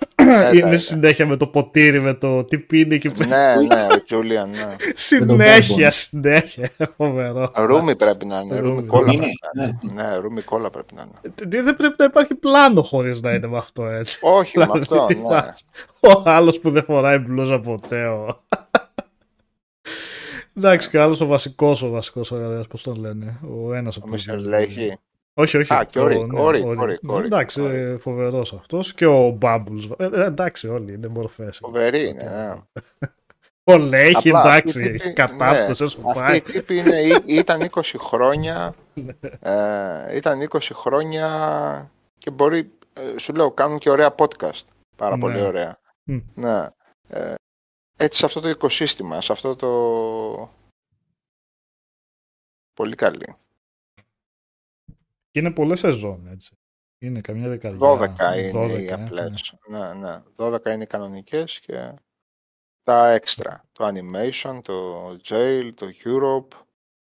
είναι 0.55 0.77
συνέχεια 0.77 1.27
με 1.27 1.37
το 1.37 1.47
ποτήρι, 1.47 2.01
με 2.01 2.15
το 2.15 2.45
τι 2.45 2.59
πίνει 2.59 2.95
εκεί 2.95 3.11
πέρα. 3.11 3.57
Ναι, 3.57 3.75
ναι, 3.75 3.87
ο 3.95 4.03
Τζούλιαν, 4.03 4.51
ναι. 4.51 4.77
συνέχεια, 4.95 5.91
συνέχεια. 5.91 6.71
Φοβερό. 6.97 7.53
Ρούμι 7.55 7.97
πρέπει 7.97 8.27
να 8.27 8.41
είναι. 8.41 8.59
Ρούμι 8.59 8.83
κόλλα 8.83 9.13
πρέπει 9.15 9.33
να 9.53 9.63
είναι. 9.63 9.79
Ναι, 9.95 10.17
ρούμι 10.17 10.43
κόλλα 10.43 10.71
πρέπει 10.71 10.95
να 10.95 11.03
είναι. 11.03 11.35
Δεν 11.63 11.77
πρέπει 11.77 11.95
να 11.99 12.05
υπάρχει 12.05 12.35
πλάνο 12.35 12.83
χωρίς 12.83 13.21
να 13.21 13.33
είναι 13.33 13.47
με 13.47 13.59
αυτό 13.59 13.87
έτσι. 13.87 14.19
Όχι, 14.23 14.59
με 14.59 14.65
δηλαδή, 14.65 14.95
αυτό. 14.95 15.07
Ναι. 15.31 16.15
Ο 16.15 16.23
άλλος 16.25 16.59
που 16.61 16.71
δεν 16.71 16.85
φοράει 16.85 17.19
μπλούζα 17.19 17.61
ποτέ. 17.61 18.07
Εντάξει, 20.57 20.91
και 20.91 20.99
άλλος 20.99 21.21
ο 21.21 21.27
βασικός 21.27 21.83
ο 21.83 21.89
βασικός 21.89 22.33
πώς 22.69 22.83
τον 22.83 23.01
λένε. 23.01 23.39
Ο 23.65 23.75
ένας 23.75 23.97
από 23.97 24.11
τους. 24.11 24.27
Όχι, 25.39 25.57
όχι. 25.57 25.75
Α, 25.75 25.85
και 25.91 25.99
ο 25.99 26.07
Ρίκ. 26.51 27.11
Ο 27.11 27.19
Εντάξει, 27.19 27.97
φοβερός 28.01 28.53
αυτός. 28.53 28.95
Και 28.95 29.07
ο 29.07 29.39
Bubbles. 29.43 29.91
Ε, 29.99 30.05
ε, 30.05 30.25
εντάξει, 30.25 30.69
όλοι 30.69 30.93
είναι 30.93 31.09
μορφές. 31.09 31.57
Φοβερή 31.57 32.09
είναι, 32.09 32.23
ναι. 32.31 32.55
Ο 33.65 33.77
Λέιχη, 33.77 34.29
εντάξει, 34.29 34.99
κατάφτωσε. 35.15 35.85
Αυτή 36.17 36.37
η 36.37 36.41
τύπη 36.41 36.77
είναι, 36.77 36.99
ήταν 37.27 37.71
20 37.71 37.81
χρόνια. 37.99 38.75
ε, 39.41 40.17
ήταν 40.17 40.49
20 40.51 40.59
χρόνια 40.73 41.91
και 42.19 42.31
μπορεί, 42.31 42.71
ε, 42.93 43.19
σου 43.19 43.35
λέω, 43.35 43.51
κάνουν 43.51 43.79
και 43.79 43.91
ωραία 43.91 44.15
podcast. 44.19 44.65
Πάρα 44.97 45.15
ναι. 45.15 45.21
πολύ 45.21 45.41
ωραία. 45.41 45.79
Mm. 46.11 46.23
Ναι. 46.35 46.69
Ε, 47.09 47.35
έτσι 47.97 48.19
σε 48.19 48.25
αυτό 48.25 48.41
το 48.41 48.49
οικοσύστημα, 48.49 49.21
σε 49.21 49.33
αυτό 49.33 49.57
το... 49.57 49.71
Πολύ 52.75 52.95
καλή. 52.95 53.37
Και 55.37 55.43
είναι 55.43 55.51
πολλές 55.51 55.79
σεζόν, 55.79 56.29
έτσι. 56.33 56.59
Είναι 56.99 57.21
καμιά 57.21 57.49
δεκαετία. 57.49 57.79
12 57.79 58.39
είναι 58.39 58.51
12, 58.55 58.81
οι 58.81 58.93
απλές. 58.93 59.55
Ναι. 59.69 59.79
ναι, 59.79 59.95
ναι. 59.95 60.23
12 60.37 60.67
είναι 60.67 60.83
οι 60.83 60.87
κανονικές 60.87 61.61
και 61.61 61.95
τα 62.83 63.11
έξτρα. 63.11 63.65
Το 63.73 63.87
animation, 63.87 64.61
το 64.63 65.09
jail, 65.29 65.71
το 65.75 65.87
Europe. 66.05 66.59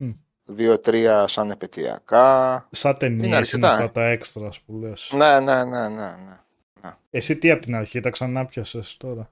Mm. 0.05 0.15
Δύο-τρία 0.45 1.27
σαν 1.27 1.51
επαιτειακά. 1.51 2.69
Σαν 2.71 2.99
ταινίες 2.99 3.53
είναι, 3.53 3.67
αυτά 3.67 3.91
τα 3.91 4.05
έξτρα 4.05 4.51
που 4.67 4.79
λες. 4.79 5.11
Ναι, 5.15 5.41
ναι, 5.41 5.65
ναι, 5.65 5.89
ναι, 5.89 6.11
ναι. 6.17 6.97
Εσύ 7.11 7.39
τι 7.39 7.51
από 7.51 7.63
την 7.63 7.75
αρχή, 7.75 8.01
τα 8.01 8.11
ξανά 8.11 8.47
πιάσες 8.47 8.97
τώρα; 8.97 9.31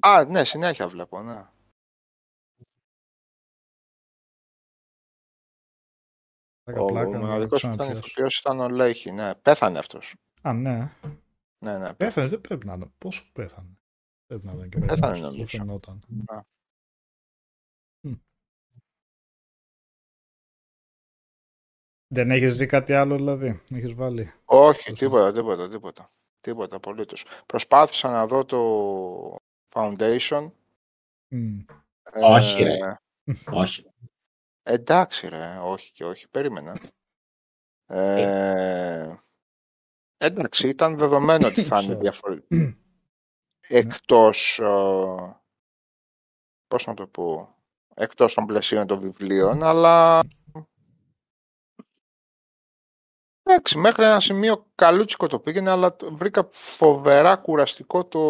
Α, 0.00 0.24
ναι, 0.24 0.44
συνέχεια 0.44 0.88
βλέπω, 0.88 1.22
ναι. 1.22 1.44
Πλάκα, 6.70 6.82
Ο 6.82 6.86
πλάκα, 6.86 7.08
να 7.10 7.18
μοναδικός 7.18 7.60
που 7.60 7.66
ήταν 7.66 7.76
ξαναπιάσω. 7.76 8.06
ηθοποιός 8.06 8.38
ήταν 8.38 8.60
ο 8.60 8.68
Λέιχη. 8.68 9.10
Ναι, 9.12 9.34
πέθανε 9.34 9.78
αυτός. 9.78 10.14
Α, 10.42 10.52
ναι. 10.52 10.92
Ναι, 11.64 11.78
ναι, 11.78 11.94
Πέθανε, 11.94 12.28
δεν 12.28 12.40
πρέπει 12.40 12.66
να 12.66 12.72
είναι. 12.72 12.90
Πόσο 12.98 13.30
πέθανε. 13.32 13.68
Πρέπει 14.26 14.46
να 14.46 14.52
ήταν 14.52 14.68
και 14.68 14.78
Πέθανε, 14.78 15.00
μεγάλος, 15.00 15.20
νομίζω. 15.20 15.36
δεν 15.38 15.46
φαινόταν. 15.46 16.00
Α. 16.26 16.40
Μμ. 18.00 18.12
Δεν 22.12 22.30
έχεις 22.30 22.56
δει 22.56 22.66
κάτι 22.66 22.92
άλλο 22.92 23.16
δηλαδή, 23.16 23.62
έχεις 23.70 23.94
βάλει. 23.94 24.32
Όχι, 24.44 24.80
Σωστά. 24.80 24.92
τίποτα, 24.92 25.32
τίποτα, 25.32 25.68
τίποτα. 25.68 26.08
Τίποτα 26.40 26.76
απολύτως. 26.76 27.26
Προσπάθησα 27.46 28.10
να 28.10 28.26
δω 28.26 28.44
το 28.44 29.36
Foundation. 29.74 30.50
Μμ. 31.28 31.58
Όχι, 32.22 32.62
Ε, 32.62 32.64
ρε. 32.64 32.78
Όχι. 33.50 33.89
Εντάξει 34.62 35.28
ρε, 35.28 35.58
όχι 35.62 35.92
και 35.92 36.04
όχι, 36.04 36.28
περίμενα. 36.28 36.80
Ε, 37.86 39.14
εντάξει, 40.16 40.68
ήταν 40.68 40.96
δεδομένο 40.96 41.46
ότι 41.46 41.62
θα 41.62 41.80
είναι 41.80 41.94
Sorry. 41.94 41.98
διαφορετικό. 42.00 42.78
Εκτός, 43.60 44.58
ε, 44.58 45.40
πώς 46.66 46.86
να 46.86 46.94
το 46.94 47.06
πω, 47.06 47.54
εκτός 47.94 48.34
των 48.34 48.46
πλαισίων 48.46 48.86
των 48.86 48.98
βιβλίων, 48.98 49.62
αλλά 49.62 50.20
εντάξει, 53.42 53.78
μέχρι 53.78 54.04
ένα 54.04 54.20
σημείο 54.20 54.66
καλούτσικο 54.74 55.26
το 55.26 55.40
πήγαινε, 55.40 55.70
αλλά 55.70 55.96
το- 55.96 56.14
βρήκα 56.16 56.48
φοβερά 56.52 57.36
κουραστικό 57.36 58.04
το, 58.04 58.20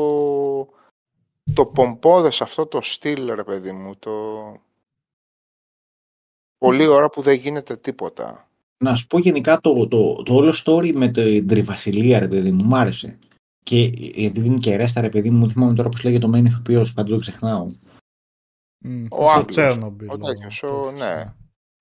το 1.54 1.66
πομπόδες 1.66 2.40
αυτό 2.40 2.66
το 2.66 2.80
στυλ, 2.80 3.32
ρε 3.34 3.44
παιδί 3.44 3.72
μου, 3.72 3.96
το... 3.96 4.52
Πολλή 6.60 6.86
ώρα 6.86 7.08
που 7.08 7.20
δεν 7.22 7.34
γίνεται 7.36 7.76
τίποτα. 7.76 8.48
Να 8.78 8.94
σου 8.94 9.06
πω 9.06 9.18
γενικά 9.18 9.60
το, 9.60 9.88
το, 9.88 10.22
το 10.22 10.34
όλο 10.34 10.54
story 10.64 10.92
με 10.94 11.08
την 11.08 11.46
Τριβασιλεία, 11.48 12.18
ρε 12.18 12.28
παιδί 12.28 12.50
μου, 12.52 12.64
μ' 12.64 12.74
άρεσε. 12.74 13.18
Και 13.62 13.90
γιατί 13.94 14.40
δίνει 14.40 14.58
και 14.58 14.76
ρέστα, 14.76 15.00
ρε 15.00 15.08
παιδί 15.08 15.30
μου, 15.30 15.50
θυμάμαι 15.50 15.74
τώρα 15.74 15.88
πώς 15.88 16.04
λέγεται 16.04 16.26
το 16.26 16.38
main 16.38 16.44
ηθοποιός, 16.44 16.92
πάντα 16.92 17.08
το 17.08 17.18
ξεχνάω. 17.18 17.70
Μμ. 18.84 19.04
Ο 19.04 19.16
Το 19.16 19.28
Άγγλος. 19.30 19.46
Τσέρνομπιλ, 19.46 20.08
Ο 20.10 20.18
τέτοιος, 20.18 20.62
ο- 20.62 20.66
τέτοιος, 20.66 20.92
ναι. 20.98 21.32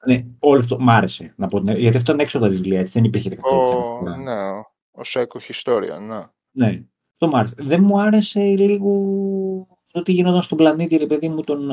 Ναι, 0.06 0.26
όλο 0.40 0.60
αυτό 0.60 0.80
μ' 0.80 0.90
άρεσε. 0.90 1.34
Να 1.38 1.48
πω, 1.48 1.60
την- 1.62 1.78
γιατί 1.78 1.98
αυτό 1.98 2.12
είναι 2.12 2.22
έξω 2.24 2.38
από 2.38 2.46
τα 2.46 2.52
βιβλία, 2.52 2.80
έτσι 2.80 2.92
δεν 2.94 3.04
υπήρχε 3.04 3.30
κάποιο 3.30 3.58
Ο, 3.58 3.68
θέμα. 4.04 4.18
ναι, 4.18 4.50
ο 4.92 5.04
Σέικο 5.04 5.40
Historia, 5.40 6.00
ναι. 6.08 6.20
Ναι, 6.52 6.84
αυτό 7.14 7.28
μ' 7.28 7.36
άρεσε. 7.36 7.56
Δεν 7.58 7.84
μου 7.84 8.00
άρεσε 8.02 8.40
λίγο 8.40 8.92
το 9.92 10.02
τι 10.02 10.12
γινόταν 10.12 10.42
στον 10.42 10.58
πλανήτη, 10.58 10.98
ρε 10.98 11.06
παιδί 11.06 11.30
μου, 11.30 11.42
τον. 11.44 11.70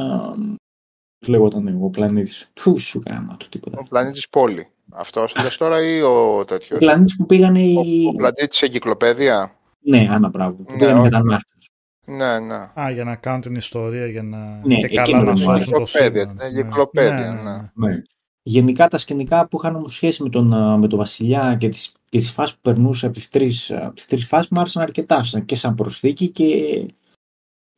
Α, 1.16 1.18
Πώς 1.18 1.28
λέγονταν 1.28 1.78
ο 1.82 1.88
πλανήτης. 1.88 2.51
Πού 2.62 2.78
σου 2.78 3.01
κάμα 3.01 3.36
το 3.36 3.47
τίποτα. 3.48 3.78
Ο 3.80 3.86
πλανήτης 3.88 4.28
Πόλη. 4.28 4.66
Αυτός 4.93 5.34
λες 5.43 5.56
τώρα 5.56 5.82
ή 5.82 6.01
ο 6.02 6.38
Ο 6.38 6.44
τέτοιος. 6.44 6.78
πλανήτης 6.78 7.16
που 7.16 7.26
πήγανε 7.26 7.62
οι. 7.62 8.05
Ο, 8.05 8.09
ο 8.09 8.12
πλανήτης 8.14 8.62
Εγκυκλοπαίδεια; 8.62 9.56
Ναι, 9.80 10.06
άνα 10.10 10.28
μπράβο. 10.28 10.55
Που 10.56 10.72
Ναι, 10.72 10.78
πήγανε 10.78 10.97
οι 10.98 11.01
όχι. 11.01 11.10
μετανάστες. 11.10 11.70
Ναι, 12.06 12.38
ναι. 12.38 12.55
Α, 12.80 12.90
για 12.93 13.05
να 13.05 13.14
κάνουν 13.16 13.40
την 13.40 13.55
ιστορία, 13.55 14.06
για 14.06 14.22
να 14.22 14.60
Ναι, 14.64 14.74
και 14.76 14.84
εκείνο 14.86 15.02
καλά 15.05 15.18
να 15.18 15.24
δεν 15.24 15.32
μου 15.32 15.36
σώσουν 15.38 15.52
άρεσε. 15.52 15.70
το 15.70 15.76
Εγκυκλοπαίδεια, 15.76 16.20
σύμπαν. 16.20 16.36
την 16.36 16.47
εγκυκλοπαίδεια, 16.47 17.70
ναι. 17.74 17.86
Ναι. 17.88 18.02
Γενικά 18.43 18.88
τα 18.88 18.98
σκηνικά 18.98 19.48
που 19.48 19.56
είχαν 19.62 19.74
όμως 19.76 19.94
σχέση 19.94 20.22
με 20.22 20.28
τον, 20.28 20.55
α, 20.55 20.76
με 20.76 20.86
τον 20.88 20.98
Βασιλιά 20.98 21.56
και 21.60 21.68
τις, 21.68 21.93
και 22.09 22.18
τις 22.18 22.30
φάσεις 22.30 22.55
που 22.55 22.60
περνούσε 22.62 23.06
από 23.06 23.14
τις 23.14 23.28
τρεις, 23.28 23.70
από 23.70 23.94
τις 23.94 24.06
τρεις 24.06 24.26
φάσεις 24.26 24.51
μου 24.51 24.60
άρεσαν 24.60 24.82
αρκετά 24.82 25.22
σαν- 25.24 25.44
και 25.44 25.56
σαν 25.56 25.74
προσθήκη 25.74 26.30
και 26.30 26.44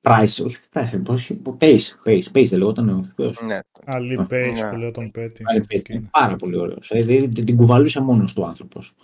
price, 0.09 0.45
όχι 0.45 0.57
price, 0.73 1.03
όχι, 1.09 1.43
pace, 1.59 1.79
pace, 2.05 2.23
pace 2.33 2.47
δεν 2.49 2.59
λεγόταν 2.59 2.89
ο 2.89 3.01
ηθοποιός. 3.05 3.41
ναι. 3.47 3.59
Α, 3.95 3.99
Λι 3.99 4.17
Ναι. 4.17 4.27
Πέις 4.27 4.61
Ναι. 4.61 4.71
που 4.71 4.77
λέω 4.77 4.91
τον 4.91 5.11
Πέτη. 5.11 5.43
Πάλι 5.43 5.65
pace, 5.71 5.89
είναι 5.89 6.09
πάρα 6.11 6.37
πολύ 6.37 6.57
ωραίος. 6.59 6.91
Ε, 6.91 7.03
δηλαδή, 7.03 7.29
την, 7.29 7.45
την 7.45 7.57
κουβαλούσε 7.57 8.01
μόνος 8.01 8.33
του 8.35 8.43
ο 8.43 8.47
άνθρωπος. 8.47 8.95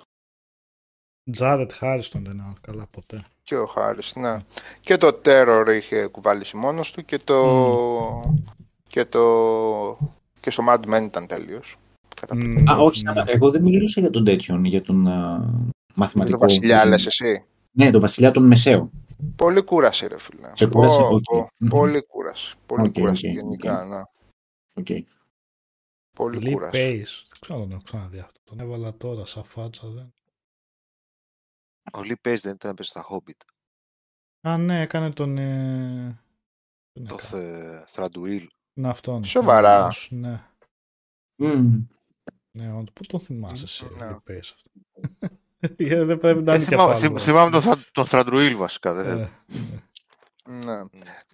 Jared 1.33 1.73
Harris 1.73 2.08
τον 2.08 2.25
δεν 2.25 2.33
είναι 2.33 2.53
καλά 2.61 2.87
ποτέ. 2.91 3.19
Και 3.43 3.57
ο 3.57 3.67
Χάρης, 3.67 4.13
ναι. 4.17 4.37
Και 4.81 4.97
το 4.97 5.21
Terror 5.25 5.65
είχε 5.77 6.07
κουβαλήσει 6.07 6.57
μόνος 6.57 6.93
του 6.93 7.05
και 7.05 7.19
το... 7.25 8.21
και 8.89 9.05
το... 9.05 9.23
και 10.41 10.51
στο 10.51 10.65
Mad 10.69 10.81
Men 10.95 11.03
ήταν 11.05 11.27
τέλειος. 11.27 11.77
Καταπληκτικό. 12.21 12.63
Μμ, 12.73 12.79
Α, 12.79 12.83
όχι, 12.83 13.05
ναι. 13.05 13.11
σταμα- 13.13 13.31
εγώ 13.31 13.51
δεν 13.51 13.63
μιλούσα 13.63 14.01
για 14.01 14.11
τον 14.11 14.25
τέτοιον, 14.25 14.65
για 14.65 14.83
τον 14.83 15.07
α, 15.09 15.39
Με 15.39 15.73
μαθηματικό. 15.95 16.39
τον 16.39 16.49
Βασιλιά 16.49 16.87
λες 16.87 17.07
εσύ. 17.07 17.45
Ναι, 17.73 17.91
τον 17.91 18.01
Βασιλιά 18.01 18.31
τον 18.31 18.47
Μεσαίο. 18.47 18.91
Πολύ 19.37 19.63
κούραση 19.65 20.07
ρε 20.07 20.19
φίλε. 20.19 20.51
Σε 20.57 20.67
κούρασε, 20.67 20.99
Πω, 20.99 21.09
οκ. 21.15 21.23
πω. 21.23 21.49
Μμμ. 21.59 21.69
Πολύ 21.69 22.03
κούραση. 22.07 22.57
Πολύ 22.67 22.87
Οκ, 22.89 22.93
κούραση 22.93 23.27
οκ, 23.29 23.33
γενικά, 23.33 23.83
οκ. 23.83 23.89
ναι. 23.89 24.03
Okay. 24.81 25.03
Πολύ 26.17 26.39
Λι 26.39 26.53
κούραση. 26.53 26.71
Pace. 26.73 27.25
Δεν 27.29 27.39
ξέρω 27.41 27.55
αν 27.55 27.61
τον 27.63 27.73
έχω 27.73 27.83
ξαναδεί 27.83 28.19
αυτό. 28.19 28.41
Τον 28.45 28.61
έβαλα 28.61 28.97
τώρα 28.97 29.25
σαν 29.25 29.45
φάτσα. 29.45 29.89
Δεν. 29.89 30.15
Ο 31.93 32.03
Λι 32.03 32.17
Πέις 32.17 32.41
δεν 32.41 32.55
ήταν 32.55 32.71
να 32.71 32.77
παίζει 32.77 32.91
στα 32.91 33.07
Hobbit. 33.11 33.41
Α, 34.49 34.57
ναι, 34.59 34.81
έκανε 34.81 35.13
τον... 35.13 35.39
Ε... 35.39 36.23
τον 36.93 37.07
Το 37.07 37.15
έκανε. 37.15 37.79
Θε- 37.79 37.89
Θραντουίλ. 37.89 38.49
Ναι, 38.81 38.89
αυτόν. 38.89 39.25
Σοβαρά. 39.25 39.93
Ναι, 40.11 40.49
Mm. 41.43 41.87
ναι, 42.57 42.73
όντως. 42.73 42.93
πού 42.93 43.05
τον 43.07 43.21
θυμάσαι 43.21 43.65
εσύ, 43.65 43.85
Ναι. 43.99 44.09
Λι 44.11 44.21
Πέις 44.25 44.53
αυτό. 44.53 44.71
Ε, 45.77 46.05
Δεν 46.05 46.19
πρέπει 46.19 46.43
να 46.43 46.53
Ε, 46.53 46.55
είναι 46.55 46.65
και 46.65 46.71
θυμάμαι, 46.71 46.93
πάλι. 46.93 47.05
θυμ- 47.05 47.19
θυμάμαι 47.21 47.51
τον, 47.51 47.63
Θρα- 47.63 47.85
τον 47.93 48.07
Θραντουίλ 48.07 48.57
βασικά. 48.57 48.95
δεν- 48.95 49.19
Ε, 49.21 49.31
Ναι. 50.47 50.77
Ναι. 50.77 50.83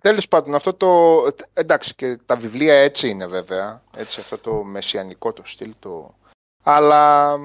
Τέλος 0.00 0.28
πάντων, 0.28 0.54
αυτό 0.54 0.74
το... 0.74 1.16
Εντάξει, 1.52 1.94
και 1.94 2.16
τα 2.26 2.36
βιβλία 2.36 2.74
έτσι 2.74 3.08
είναι 3.08 3.26
βέβαια. 3.26 3.82
Έτσι, 3.94 4.20
αυτό 4.20 4.38
το 4.38 4.64
μεσιανικό 4.64 5.32
το 5.32 5.42
στυλ. 5.44 5.74
Το... 5.78 6.14
Αλλά... 6.62 7.36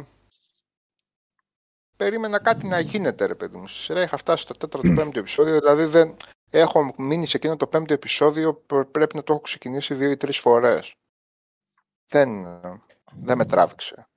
Περίμενα 1.98 2.40
κάτι 2.40 2.68
να 2.68 2.80
γίνεται, 2.80 3.26
ρε 3.26 3.36
παιδί 3.36 3.58
μου. 3.58 3.68
Στη 3.68 3.80
σειρά 3.80 4.02
είχα 4.02 4.18
φτάσει 4.18 4.44
στο 4.44 4.54
τέταρτο 4.54 4.94
πέμπτο 4.96 5.20
επεισόδιο, 5.20 5.60
δηλαδή 5.60 5.86
δεν... 5.86 6.16
Έχω 6.50 6.94
μείνει 6.98 7.26
σε 7.26 7.38
εκείνο 7.38 7.56
το 7.58 7.68
πέμπτο 7.68 7.94
επεισόδιο 7.94 8.54
που 8.54 8.88
πρέπει 8.92 9.16
να 9.16 9.24
το 9.24 9.34
έχω 9.34 9.42
ξεκινήσει 9.42 9.94
δύο 9.94 10.10
ή 10.12 10.18
τρεις 10.18 10.38
φορές. 10.40 10.94
Δεν, 12.08 12.46
δεν 13.22 13.38
με 13.38 13.46
τράβηξε. 13.46 14.08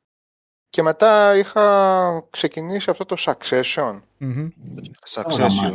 Και 0.70 0.82
μετά 0.82 1.36
είχα 1.36 2.26
ξεκινήσει 2.30 2.90
αυτό 2.90 3.04
το 3.04 3.16
Succession. 3.18 4.00
μμμ. 4.18 4.48
Succession. 5.14 5.74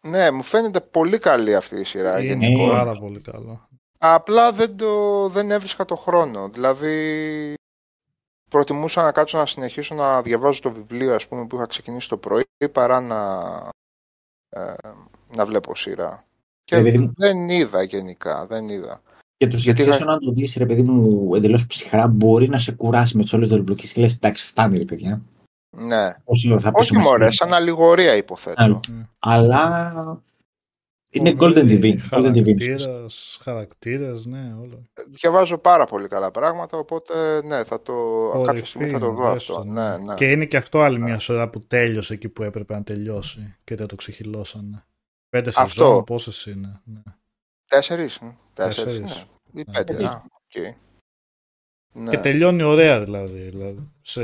Ναι, 0.00 0.30
μου 0.30 0.42
φαίνεται 0.42 0.80
πολύ 0.80 1.18
καλή 1.18 1.54
αυτή 1.54 1.76
η 1.80 1.84
σειρά 1.84 2.22
Είναι 2.22 2.34
γενικότερα. 2.46 2.78
πάρα 2.78 2.98
πολύ 2.98 3.20
καλό. 3.20 3.68
Απλά 3.98 4.52
δεν, 4.52 4.76
το, 4.76 5.28
δεν 5.28 5.50
έβρισκα 5.50 5.84
το 5.84 5.96
χρόνο. 5.96 6.48
Δηλαδή, 6.48 7.54
προτιμούσα 8.50 9.02
να 9.02 9.12
κάτσω 9.12 9.38
να 9.38 9.46
συνεχίσω 9.46 9.94
να 9.94 10.22
διαβάζω 10.22 10.60
το 10.60 10.72
βιβλίο 10.72 11.14
ας 11.14 11.28
πούμε, 11.28 11.46
που 11.46 11.56
είχα 11.56 11.66
ξεκινήσει 11.66 12.08
το 12.08 12.16
πρωί 12.16 12.44
παρά 12.72 13.00
να, 13.00 13.40
ε, 14.48 14.74
να 15.36 15.44
βλέπω 15.44 15.74
σειρά. 15.76 16.24
Και 16.64 16.76
Ε, 16.76 16.82
παιδί 16.82 16.98
μου. 16.98 17.12
δεν 17.16 17.48
είδα 17.48 17.82
γενικά, 17.82 18.46
δεν 18.46 18.68
είδα. 18.68 19.02
Και 19.40 19.46
το 19.48 19.56
Γιατί 19.56 19.82
Succession, 19.82 19.86
είχα- 19.94 20.10
αν 20.12 20.18
το 20.20 20.30
δεις, 20.32 20.54
ρε 20.56 20.66
παιδί 20.66 20.82
μου, 20.82 21.34
εντελώς 21.34 21.66
ψυχρά, 21.66 22.06
μπορεί 22.08 22.48
να 22.48 22.58
σε 22.58 22.72
κουράσει 22.72 23.16
με 23.16 23.22
τις 23.22 23.32
όλες 23.32 23.46
τις 23.46 23.56
δολοπλοκές 23.56 23.92
και 23.92 24.00
λες, 24.00 24.14
εντάξει, 24.14 24.46
φτάνει, 24.46 24.78
ρε 24.78 24.84
παιδιά. 24.84 25.22
Ναι. 25.76 26.14
Όσο 26.24 26.58
θα 26.60 26.68
Όχι 26.68 26.76
πέσουμε 26.76 27.00
μωρέ, 27.02 27.30
στην- 27.30 27.48
σαν 27.48 27.52
αλληγορία 27.56 28.16
υποθέτω. 28.16 28.62
Α, 28.62 28.80
Αλλά 29.18 30.22
είναι 31.12 31.32
Golden 31.38 31.64
TV. 31.68 31.94
Golden 32.10 32.30
TV. 32.32 32.46
είναι 32.48 32.78
σωστό. 32.78 32.90
Χαρακτήρας, 32.90 33.38
χαρακτήρες, 33.42 34.24
ναι, 34.26 34.54
όλο. 34.60 34.82
Διαβάζω 35.08 35.58
πάρα 35.58 35.84
πολύ 35.84 36.08
καλά 36.08 36.30
πράγματα, 36.30 36.78
οπότε 36.78 37.42
ναι, 37.46 37.64
θα 37.64 37.82
το, 37.82 37.92
κάποια 38.32 38.44
Κορυφή 38.46 38.66
στιγμή 38.66 38.88
θα 38.88 38.98
το 38.98 39.06
είναι, 39.06 39.14
δω 39.14 39.22
δες 39.32 39.32
αυτό. 39.42 39.52
το, 39.54 39.64
Ναι, 39.64 39.96
ναι. 39.98 40.14
Και 40.14 40.30
είναι 40.30 40.44
και 40.44 40.56
αυτό 40.56 40.80
άλλη 40.80 40.98
μια 41.00 41.18
σειρά 41.18 41.48
που 41.48 41.58
τέλειωσε 41.66 42.14
εκεί 42.14 42.28
που 42.28 42.42
έπρεπε 42.42 42.74
να 42.74 42.82
τελειώσει 42.82 43.56
και 43.64 43.74
δεν 43.74 43.86
το 43.86 43.94
ξεχειλώσανε. 43.94 44.84
Πέντε 45.28 45.48
Αυτό. 45.56 45.68
σεζόν, 45.84 46.04
πόσες 46.04 46.46
είναι. 46.46 46.80
Ναι. 46.84 47.00
Τέσσερις, 47.68 48.18
μ, 48.18 48.28
τέσσερις, 48.66 49.00
Τέσσερις. 49.00 49.26
ναι. 49.52 49.60
Ή 49.60 49.64
Ναι. 49.66 49.72
πέντε, 49.72 49.92
Πέντε. 49.92 50.06
α, 50.06 50.24
οκ. 50.30 50.76
Ναι. 51.94 52.10
Και 52.10 52.18
τελειώνει 52.18 52.62
ωραία 52.62 53.04
δηλαδή. 53.04 53.40
δηλαδή 53.48 53.90
σε... 54.02 54.22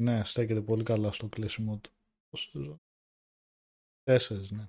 Ναι, 0.00 0.24
στέκεται 0.24 0.60
πολύ 0.60 0.82
καλά 0.84 1.12
στο 1.12 1.26
κλείσιμο 1.26 1.76
του. 1.76 1.90
Πόσες 2.30 2.50
σεζόν. 2.50 2.80
Τέσσερις, 4.02 4.50
ναι. 4.50 4.66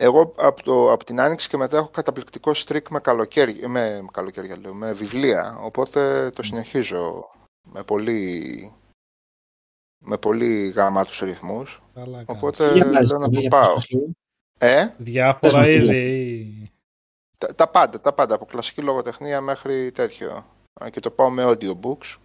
Εγώ 0.00 0.34
από, 0.36 0.62
το, 0.62 0.92
από 0.92 1.04
την 1.04 1.20
Άνοιξη 1.20 1.48
και 1.48 1.56
μετά 1.56 1.76
έχω 1.76 1.88
καταπληκτικό 1.88 2.54
στρίκ 2.54 2.88
με 2.88 3.00
καλοκαίρια, 3.00 3.68
με, 3.68 4.02
με 4.02 4.08
καλοκαίρια 4.12 4.58
λέω, 4.58 4.74
με 4.74 4.92
βιβλία, 4.92 5.58
οπότε 5.58 6.30
το 6.30 6.42
συνεχίζω 6.42 7.24
με 7.62 7.84
πολύ, 7.84 8.72
με 10.04 10.18
πολύ 10.18 10.68
γαμάτους 10.68 11.18
ρυθμούς, 11.20 11.82
Καλά 11.94 12.24
κάνεις. 12.24 12.42
οπότε 12.42 12.72
Για 12.72 12.84
βάζεις, 12.92 13.10
λέω 13.10 13.20
να 13.20 13.28
το 13.30 13.40
για 13.40 13.50
πάω. 13.50 13.74
Πες 14.58 14.70
λίγο. 14.70 14.80
Ε, 14.80 14.84
Πες 14.86 14.94
Διάφορα 14.98 15.56
μας 15.56 15.66
τι 15.66 15.72
είδη. 15.72 16.62
τα, 17.38 17.54
τα 17.54 17.68
πάντα, 17.68 18.00
τα 18.00 18.12
πάντα, 18.12 18.34
από 18.34 18.44
κλασική 18.44 18.80
λογοτεχνία 18.82 19.40
μέχρι 19.40 19.92
τέτοιο. 19.92 20.44
Α, 20.84 20.88
Και 20.90 21.00
το 21.00 21.10
πάω 21.10 21.30
με 21.30 21.44
audiobooks. 21.46 22.16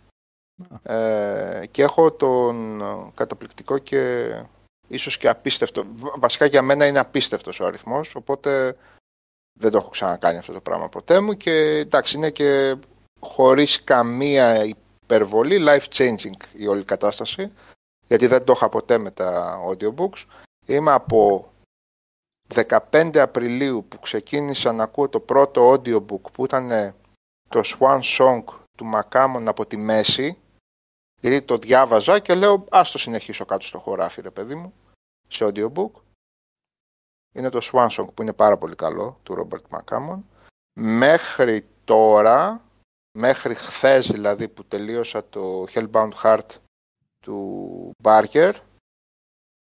Ε, 0.83 1.63
και 1.71 1.81
έχω 1.83 2.11
τον 2.11 2.81
καταπληκτικό 3.15 3.77
και 3.77 4.31
ίσως 4.87 5.17
και 5.17 5.29
απίστευτο. 5.29 5.83
βα- 5.93 6.19
Βασικά 6.19 6.45
για 6.45 6.61
μένα 6.61 6.85
είναι 6.87 6.99
απίστευτος 6.99 7.59
ο 7.59 7.65
αριθμός, 7.65 8.15
οπότε 8.15 8.75
δεν 9.59 9.71
το 9.71 9.77
έχω 9.77 9.89
ξανακάνει 9.89 10.37
αυτό 10.37 10.53
το 10.53 10.61
πράγμα 10.61 10.89
ποτέ 10.89 11.19
μου 11.19 11.33
και 11.33 11.51
εντάξει 11.77 12.17
είναι 12.17 12.29
και 12.29 12.75
χωρίς 13.19 13.83
καμία 13.83 14.63
υπερβολή 15.03 15.65
life 15.67 15.87
changing 15.97 16.43
η 16.53 16.67
όλη 16.67 16.83
κατάσταση 16.83 17.51
γιατί 18.07 18.27
δεν 18.27 18.43
το 18.43 18.53
είχα 18.55 18.69
ποτέ 18.69 18.97
με 18.97 19.11
τα 19.11 19.59
audiobooks. 19.67 20.25
Είμαι 20.65 20.91
από 20.91 21.51
15 22.91 23.17
Απριλίου 23.17 23.85
που 23.89 23.99
ξεκίνησα 23.99 24.71
να 24.71 24.83
ακούω 24.83 25.09
το 25.09 25.19
πρώτο 25.19 25.71
audiobook 25.71 26.31
που 26.33 26.43
ήταν 26.43 26.95
το 27.49 27.61
Swan 27.65 27.99
Song 28.17 28.43
του 28.77 28.85
Μακάμον 28.85 29.47
από 29.47 29.65
τη 29.65 29.77
μέση 29.77 30.37
γιατί 31.21 31.41
το 31.41 31.57
διάβαζα 31.57 32.19
και 32.19 32.35
λέω 32.35 32.65
ας 32.69 32.91
το 32.91 32.97
συνεχίσω 32.97 33.45
κάτω 33.45 33.65
στο 33.65 33.79
χωράφι 33.79 34.21
ρε 34.21 34.29
παιδί 34.29 34.55
μου 34.55 34.73
σε 35.27 35.45
audiobook. 35.47 35.91
Είναι 37.35 37.49
το 37.49 37.59
Swan 37.61 37.87
Song 37.87 38.07
που 38.13 38.21
είναι 38.21 38.33
πάρα 38.33 38.57
πολύ 38.57 38.75
καλό 38.75 39.19
του 39.23 39.35
Robert 39.49 39.77
McCammon. 39.77 40.19
Μέχρι 40.79 41.67
τώρα, 41.83 42.61
μέχρι 43.17 43.53
χθες 43.53 44.11
δηλαδή 44.11 44.47
που 44.47 44.65
τελείωσα 44.65 45.29
το 45.29 45.65
Hellbound 45.73 46.11
Heart 46.23 46.47
του 47.19 47.91
Barker 48.03 48.53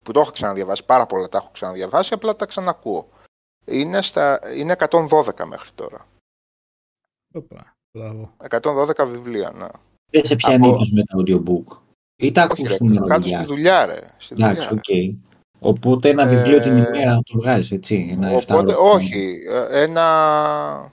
που 0.06 0.12
το 0.12 0.20
έχω 0.20 0.30
ξαναδιαβάσει, 0.30 0.84
πάρα 0.84 1.06
πολλά 1.06 1.28
τα 1.28 1.38
έχω 1.38 1.48
ξαναδιαβάσει, 1.52 2.14
απλά 2.14 2.36
τα 2.36 2.46
ξανακούω. 2.46 3.08
Είναι, 3.64 4.02
στα, 4.02 4.40
είναι 4.56 4.76
112 4.78 5.44
μέχρι 5.46 5.70
τώρα. 5.74 6.06
Οπα, 7.34 7.76
μπράβο. 7.98 8.34
112 8.50 9.06
βιβλία, 9.08 9.50
ναι. 9.50 9.66
Δεν 10.10 10.24
σε 10.24 10.36
πιάνει 10.36 10.68
Από... 10.68 10.80
με 10.92 11.02
το 11.02 11.18
audiobook. 11.18 11.78
Ή 12.16 12.32
τα 12.32 12.42
ακούς 12.42 12.70
στην 12.70 12.86
δουλειά. 12.86 13.06
Κάτω 13.06 13.26
στη 13.28 13.44
δουλειά, 13.44 13.86
ρε. 13.86 14.00
Στη 14.18 14.34
Εντάξει, 14.38 14.72
οκ. 14.72 14.84
Okay. 14.88 15.14
Οπότε 15.58 16.08
ένα 16.08 16.26
βιβλίο 16.26 16.56
ε... 16.56 16.60
την 16.60 16.76
ημέρα 16.76 17.14
το 17.16 17.38
βγάζεις, 17.38 17.72
έτσι. 17.72 18.08
Ένα 18.10 18.30
οπότε, 18.30 18.74
όχι. 18.74 19.38
Ε, 19.48 19.82
ένα... 19.82 20.92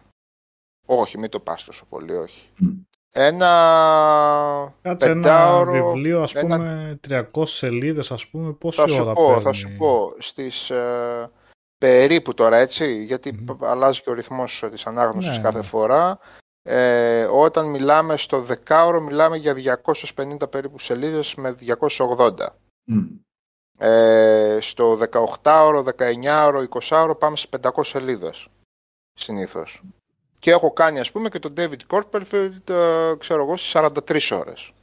Όχι, 0.85 1.17
μην 1.17 1.29
το 1.29 1.39
πας 1.39 1.63
τόσο 1.63 1.85
πολύ, 1.89 2.15
όχι. 2.15 2.49
Mm. 2.61 2.81
Ένα 3.15 4.73
Κάτσε 4.81 5.07
πεντάωρο, 5.07 5.73
ένα 5.73 5.85
βιβλίο, 5.85 6.21
ας 6.21 6.35
ένα... 6.35 6.57
πούμε, 6.57 6.99
300 7.33 7.47
σελίδες, 7.47 8.11
ας 8.11 8.27
πούμε, 8.27 8.53
πόση 8.53 8.81
θα 8.81 8.87
σου 8.87 9.01
ώρα 9.01 9.13
πω, 9.13 9.27
παίρνει; 9.27 9.41
Θα 9.41 9.51
σου 9.51 9.73
πω, 9.77 10.13
στις 10.19 10.69
ε, 10.69 11.31
περίπου 11.77 12.33
τώρα, 12.33 12.57
έτσι, 12.57 13.03
γιατί 13.03 13.45
mm. 13.47 13.57
αλλάζει 13.61 14.01
και 14.01 14.09
ο 14.09 14.13
ρυθμός 14.13 14.63
της 14.71 14.85
ανάγνωσης 14.85 15.37
ναι, 15.37 15.43
κάθε 15.43 15.57
ναι. 15.57 15.63
φορά. 15.63 16.19
Ε, 16.61 17.23
όταν 17.23 17.69
μιλάμε 17.69 18.17
στο 18.17 18.41
δεκάωρο, 18.41 19.01
μιλάμε 19.01 19.37
για 19.37 19.81
250 20.15 20.49
περίπου 20.49 20.79
σελίδες 20.79 21.35
με 21.35 21.55
280. 22.07 22.47
Mm. 22.91 23.07
Ε, 23.77 24.57
στο 24.61 24.97
18ωρο, 25.43 25.83
19ωρο, 25.97 26.65
20ωρο 26.69 27.19
πάμε 27.19 27.37
στις 27.37 27.59
500 27.61 27.69
σελίδες 27.81 28.47
συνήθως. 29.13 29.83
Και 30.43 30.51
έχω 30.51 30.71
κάνει 30.71 30.99
ας 30.99 31.11
πούμε 31.11 31.29
και 31.29 31.39
τον 31.39 31.53
David 31.57 31.79
Copperfield, 31.87 32.69
ε, 32.69 33.13
ξέρω 33.17 33.43
εγώ, 33.43 33.57
στις 33.57 33.71
43 33.71 34.31
ώρες. 34.31 34.73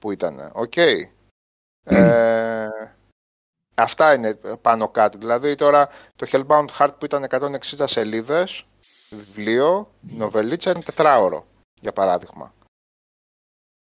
Που 0.00 0.10
ήταν, 0.10 0.50
οκ. 0.54 0.72
Okay. 0.76 1.02
Ε, 1.84 2.68
αυτά 3.74 4.14
είναι 4.14 4.34
πάνω 4.34 4.88
κάτω. 4.88 5.18
Δηλαδή 5.18 5.54
τώρα 5.54 5.88
το 6.16 6.26
Hellbound 6.30 6.66
Heart 6.78 6.94
που 6.98 7.04
ήταν 7.04 7.26
160 7.30 7.84
σελίδες, 7.86 8.66
βιβλίο, 9.10 9.94
νοβελίτσα 10.00 10.70
είναι 10.70 10.82
τετράωρο, 10.82 11.46
για 11.80 11.92
παράδειγμα. 11.92 12.54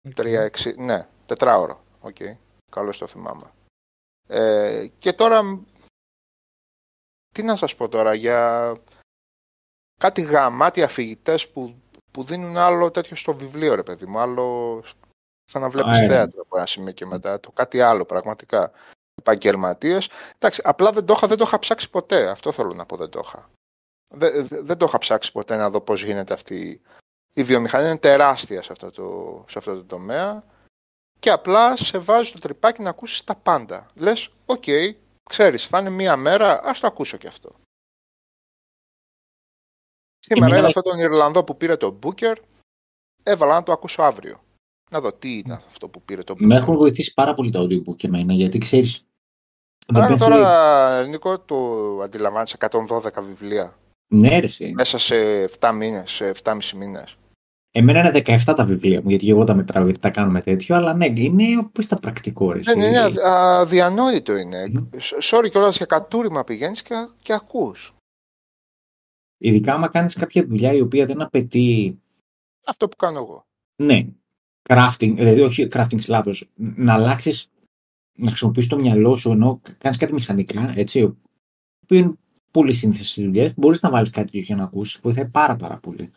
Okay. 0.08 0.50
3, 0.50 0.76
ναι, 0.76 1.08
τετράωρο. 1.26 1.84
Οκ, 2.00 2.16
okay. 2.18 2.36
καλώς 2.70 2.98
το 2.98 3.06
θυμάμαι. 3.06 3.52
Ε, 4.28 4.86
και 4.98 5.12
τώρα, 5.12 5.64
τι 7.34 7.42
να 7.42 7.56
σας 7.56 7.76
πω 7.76 7.88
τώρα, 7.88 8.14
για 8.14 8.72
κάτι 10.02 10.22
γαμάτια 10.22 10.88
φοιτητές 10.88 11.48
που, 11.48 11.74
που 12.10 12.24
δίνουν 12.24 12.56
άλλο 12.56 12.90
τέτοιο 12.90 13.16
στο 13.16 13.34
βιβλίο, 13.34 13.74
ρε 13.74 13.82
παιδί 13.82 14.06
μου. 14.06 14.18
Άλλο 14.18 14.80
σαν 15.44 15.62
να 15.62 15.68
βλέπεις 15.68 15.98
θέατρο 15.98 16.42
από 16.42 16.56
ένα 16.56 16.66
σημείο 16.66 16.92
και 16.92 17.06
μετά. 17.06 17.40
Το 17.40 17.50
κάτι 17.50 17.80
άλλο 17.80 18.04
πραγματικά. 18.04 18.72
Επαγγελματίες. 19.14 20.08
Εντάξει, 20.34 20.60
απλά 20.64 20.92
δεν 20.92 21.04
το, 21.04 21.12
είχα, 21.16 21.26
δεν 21.26 21.36
το 21.36 21.44
είχα 21.46 21.58
ψάξει 21.58 21.90
ποτέ. 21.90 22.30
Αυτό 22.30 22.52
θέλω 22.52 22.74
να 22.74 22.86
πω, 22.86 22.96
δεν 22.96 23.08
το 23.08 23.20
είχα. 23.24 23.50
Δεν, 24.14 24.48
δεν 24.50 24.76
το 24.76 24.84
είχα 24.84 24.98
ψάξει 24.98 25.32
ποτέ 25.32 25.56
να 25.56 25.70
δω 25.70 25.80
πώς 25.80 26.02
γίνεται 26.02 26.34
αυτή. 26.34 26.82
Η 27.32 27.42
βιομηχανία 27.42 27.88
είναι 27.88 27.98
τεράστια 27.98 28.62
σε 28.62 28.72
αυτό 28.72 28.90
το, 28.90 29.44
σε 29.48 29.58
αυτό 29.58 29.74
το 29.74 29.84
τομέα 29.84 30.44
και 31.18 31.30
απλά 31.30 31.76
σε 31.76 31.98
βάζει 31.98 32.32
στο 32.32 32.38
τριπάκι 32.38 32.82
να 32.82 32.90
ακούσεις 32.90 33.24
τα 33.24 33.34
πάντα. 33.34 33.86
Λες, 33.94 34.28
OK, 34.46 34.62
okay, 34.66 34.94
ξέρεις, 35.28 35.66
θα 35.66 35.78
είναι 35.78 35.90
μία 35.90 36.16
μέρα, 36.16 36.64
ας 36.64 36.80
το 36.80 36.86
ακούσω 36.86 37.16
και 37.16 37.26
αυτό. 37.26 37.60
Σήμερα 40.26 40.58
είδα 40.58 40.66
αυτόν 40.66 40.82
τον 40.82 40.98
Ιρλανδό 40.98 41.44
που 41.44 41.56
πήρε 41.56 41.76
το 41.76 41.98
Booker. 42.02 42.34
Έβαλα 43.22 43.54
να 43.54 43.62
το 43.62 43.72
ακούσω 43.72 44.02
αύριο. 44.02 44.36
Να 44.90 45.00
δω 45.00 45.12
τι 45.12 45.38
είναι 45.38 45.54
αυτό 45.66 45.88
που 45.88 46.02
πήρε 46.02 46.22
το 46.22 46.34
Booker. 46.34 46.46
Με 46.46 46.56
έχουν 46.56 46.76
βοηθήσει 46.76 47.12
πάρα 47.14 47.34
πολύ 47.34 47.50
το 47.50 47.60
audiobook 47.60 47.96
και 47.96 48.06
εμένα, 48.06 48.32
γιατί 48.32 48.58
ξέρεις. 48.58 49.06
Άρα 49.94 50.16
τώρα, 50.16 51.06
Νίκο, 51.06 51.38
το 51.38 51.56
αντιλαμβάνει 52.02 52.50
112 52.58 53.22
βιβλία. 53.22 53.76
Ναι, 54.14 54.38
ρε, 54.38 54.48
Μέσα 54.74 54.98
σε 54.98 55.44
7 55.60 55.72
μήνες, 55.74 56.10
σε 56.10 56.32
7,5 56.44 56.72
μήνες. 56.76 57.16
Εμένα 57.74 57.98
είναι 57.98 58.22
17 58.44 58.54
τα 58.56 58.64
βιβλία 58.64 59.02
μου, 59.02 59.08
γιατί 59.08 59.28
εγώ 59.28 59.44
τα 59.44 59.54
μετράω, 59.54 59.84
γιατί 59.84 60.00
τα 60.00 60.10
κάνουμε 60.10 60.40
τέτοιο, 60.40 60.76
αλλά 60.76 60.94
ναι, 60.94 61.06
είναι 61.06 61.58
όπως 61.58 61.86
τα 61.86 61.98
πρακτικό. 61.98 62.52
Ρε, 62.52 62.60
ναι, 62.64 62.74
ναι, 62.74 62.86
είναι 62.86 63.12
αδιανόητο 63.24 64.36
είναι. 64.36 64.72
Mm-hmm. 64.74 65.36
Sorry 65.36 65.50
κιόλας 65.50 65.76
για 65.76 65.86
κατούριμα 65.86 66.44
πηγαίνεις 66.44 66.82
και, 66.82 66.94
και 67.22 67.32
ακούς. 67.32 67.94
Ειδικά 69.44 69.74
άμα 69.74 69.88
κάνεις 69.88 70.14
κάποια 70.14 70.46
δουλειά 70.46 70.72
η 70.72 70.80
οποία 70.80 71.06
δεν 71.06 71.22
απαιτεί... 71.22 72.00
Αυτό 72.64 72.88
που 72.88 72.96
κάνω 72.96 73.18
εγώ. 73.18 73.46
Ναι. 73.76 74.06
Crafting, 74.68 75.14
δηλαδή 75.14 75.40
όχι 75.40 75.68
crafting 75.72 76.04
λάθος. 76.08 76.50
Να 76.54 76.92
αλλάξεις, 76.92 77.50
να 78.18 78.28
χρησιμοποιήσεις 78.28 78.70
το 78.70 78.78
μυαλό 78.78 79.16
σου 79.16 79.30
ενώ 79.30 79.60
κάνεις 79.78 79.98
κάτι 79.98 80.12
μηχανικά, 80.12 80.72
έτσι, 80.76 81.16
που 81.86 81.94
είναι 81.94 82.12
πολύ 82.50 82.72
σύνθεση 82.72 83.10
στις 83.10 83.24
δουλειές, 83.24 83.52
μπορείς 83.56 83.80
να 83.80 83.90
βάλεις 83.90 84.10
κάτι 84.10 84.38
για 84.38 84.56
να 84.56 84.64
ακούσεις. 84.64 85.00
Βοηθάει 85.00 85.28
πάρα 85.28 85.56
πάρα 85.56 85.76
πολύ. 85.76 86.10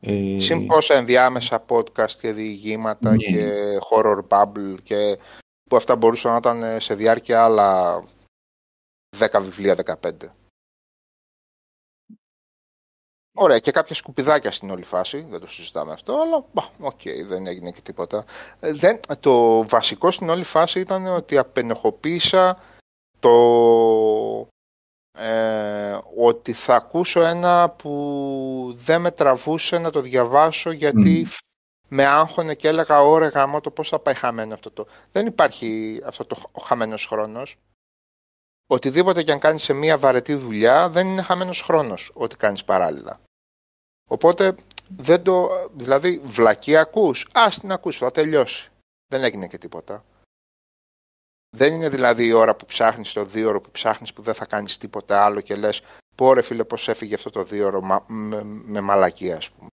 Ε... 0.00 0.40
Συν 0.40 0.66
πόσα 0.66 0.94
ενδιάμεσα 0.94 1.64
podcast 1.68 2.12
και 2.20 2.32
διηγήματα 2.32 3.10
ναι. 3.10 3.16
και 3.16 3.52
horror 3.90 4.20
bubble 4.28 4.76
και 4.82 5.18
που 5.70 5.76
αυτά 5.76 5.96
μπορούσαν 5.96 6.30
να 6.32 6.36
ήταν 6.36 6.80
σε 6.80 6.94
διάρκεια 6.94 7.42
άλλα 7.42 8.02
10 9.18 9.40
βιβλία, 9.42 9.98
15. 10.02 10.10
Ωραία, 13.38 13.58
και 13.58 13.70
κάποια 13.70 13.94
σκουπιδάκια 13.94 14.50
στην 14.50 14.70
όλη 14.70 14.82
φάση, 14.82 15.26
δεν 15.30 15.40
το 15.40 15.46
συζητάμε 15.46 15.92
αυτό, 15.92 16.12
αλλά 16.12 16.44
OK, 16.78 17.00
okay, 17.04 17.26
δεν 17.28 17.46
έγινε 17.46 17.70
και 17.70 17.80
τίποτα. 17.80 18.24
Ε, 18.60 18.72
δεν, 18.72 19.00
το 19.20 19.66
βασικό 19.68 20.10
στην 20.10 20.28
όλη 20.28 20.44
φάση 20.44 20.80
ήταν 20.80 21.06
ότι 21.06 21.38
απενεχοποίησα 21.38 22.58
το 23.18 24.48
ε, 25.18 25.98
ότι 26.16 26.52
θα 26.52 26.74
ακούσω 26.74 27.20
ένα 27.20 27.70
που 27.70 28.72
δεν 28.76 29.00
με 29.00 29.10
τραβούσε 29.10 29.78
να 29.78 29.90
το 29.90 30.00
διαβάσω 30.00 30.70
γιατί 30.70 31.26
με 31.88 32.04
άγχωνε 32.04 32.54
και 32.54 32.68
έλεγα 32.68 33.02
ωραία 33.02 33.28
γάμο 33.28 33.60
το 33.60 33.70
πώς 33.70 33.88
θα 33.88 33.98
πάει 33.98 34.14
χαμένο 34.14 34.54
αυτό 34.54 34.70
το. 34.70 34.86
Δεν 35.12 35.26
υπάρχει 35.26 36.00
αυτό 36.04 36.24
το 36.24 36.36
ο 36.52 36.60
χαμένος 36.60 37.06
χρόνος. 37.06 37.56
Οτιδήποτε 38.66 39.22
και 39.22 39.32
αν 39.32 39.38
κάνεις 39.38 39.62
σε 39.62 39.72
μία 39.72 39.98
βαρετή 39.98 40.34
δουλειά 40.34 40.88
δεν 40.88 41.06
είναι 41.06 41.22
χαμένος 41.22 41.60
χρόνος 41.60 42.10
ό,τι 42.14 42.36
κάνεις 42.36 42.64
παράλληλα. 42.64 43.20
Οπότε, 44.08 44.54
δεν 44.88 45.22
το, 45.22 45.48
δηλαδή, 45.72 46.18
βλακή 46.18 46.76
ακούς, 46.76 47.26
ας 47.32 47.60
την 47.60 47.72
ακούς, 47.72 47.98
θα 47.98 48.10
τελειώσει. 48.10 48.70
Δεν 49.06 49.24
έγινε 49.24 49.48
και 49.48 49.58
τίποτα. 49.58 50.04
Δεν 51.56 51.74
είναι 51.74 51.88
δηλαδή 51.88 52.24
η 52.24 52.32
ώρα 52.32 52.56
που 52.56 52.64
ψάχνεις 52.64 53.12
το 53.12 53.24
δύο 53.24 53.48
ώρο 53.48 53.60
που 53.60 53.70
ψάχνεις 53.70 54.12
που 54.12 54.22
δεν 54.22 54.34
θα 54.34 54.46
κάνεις 54.46 54.78
τίποτα 54.78 55.24
άλλο 55.24 55.40
και 55.40 55.56
λες 55.56 55.82
πω 56.14 56.32
ρε 56.32 56.42
φίλε 56.42 56.64
πώς 56.64 56.88
έφυγε 56.88 57.14
αυτό 57.14 57.30
το 57.30 57.44
δύο 57.44 57.66
ώρο 57.66 57.82
με, 58.06 58.42
με, 58.44 58.80
μαλακία 58.80 59.36
ας 59.36 59.50
πούμε. 59.50 59.68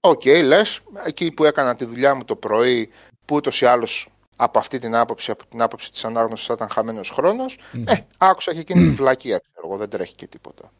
OK, 0.00 0.20
okay, 0.24 0.42
λες, 0.44 0.80
εκεί 1.04 1.32
που 1.32 1.44
έκανα 1.44 1.76
τη 1.76 1.84
δουλειά 1.84 2.14
μου 2.14 2.24
το 2.24 2.36
πρωί 2.36 2.92
που 3.26 3.36
ούτως 3.36 3.60
ή 3.60 3.66
άλλως 3.66 4.11
από 4.42 4.58
αυτή 4.58 4.78
την 4.78 4.94
άποψη, 4.94 5.30
από 5.30 5.46
την 5.46 5.62
άποψη 5.62 5.90
της 5.90 6.04
ανάγνωσης 6.04 6.46
θα 6.46 6.54
ήταν 6.54 6.68
χαμένος 6.68 7.10
χρόνος, 7.10 7.58
ε, 7.86 7.94
άκουσα 8.18 8.52
και 8.52 8.60
εκείνη 8.60 8.88
τη 8.88 8.90
βλακία, 8.90 9.38
ξέρω 9.38 9.66
εγώ, 9.66 9.76
δεν 9.76 9.88
τρέχει 9.88 10.14
και 10.14 10.26
τίποτα. 10.26 10.72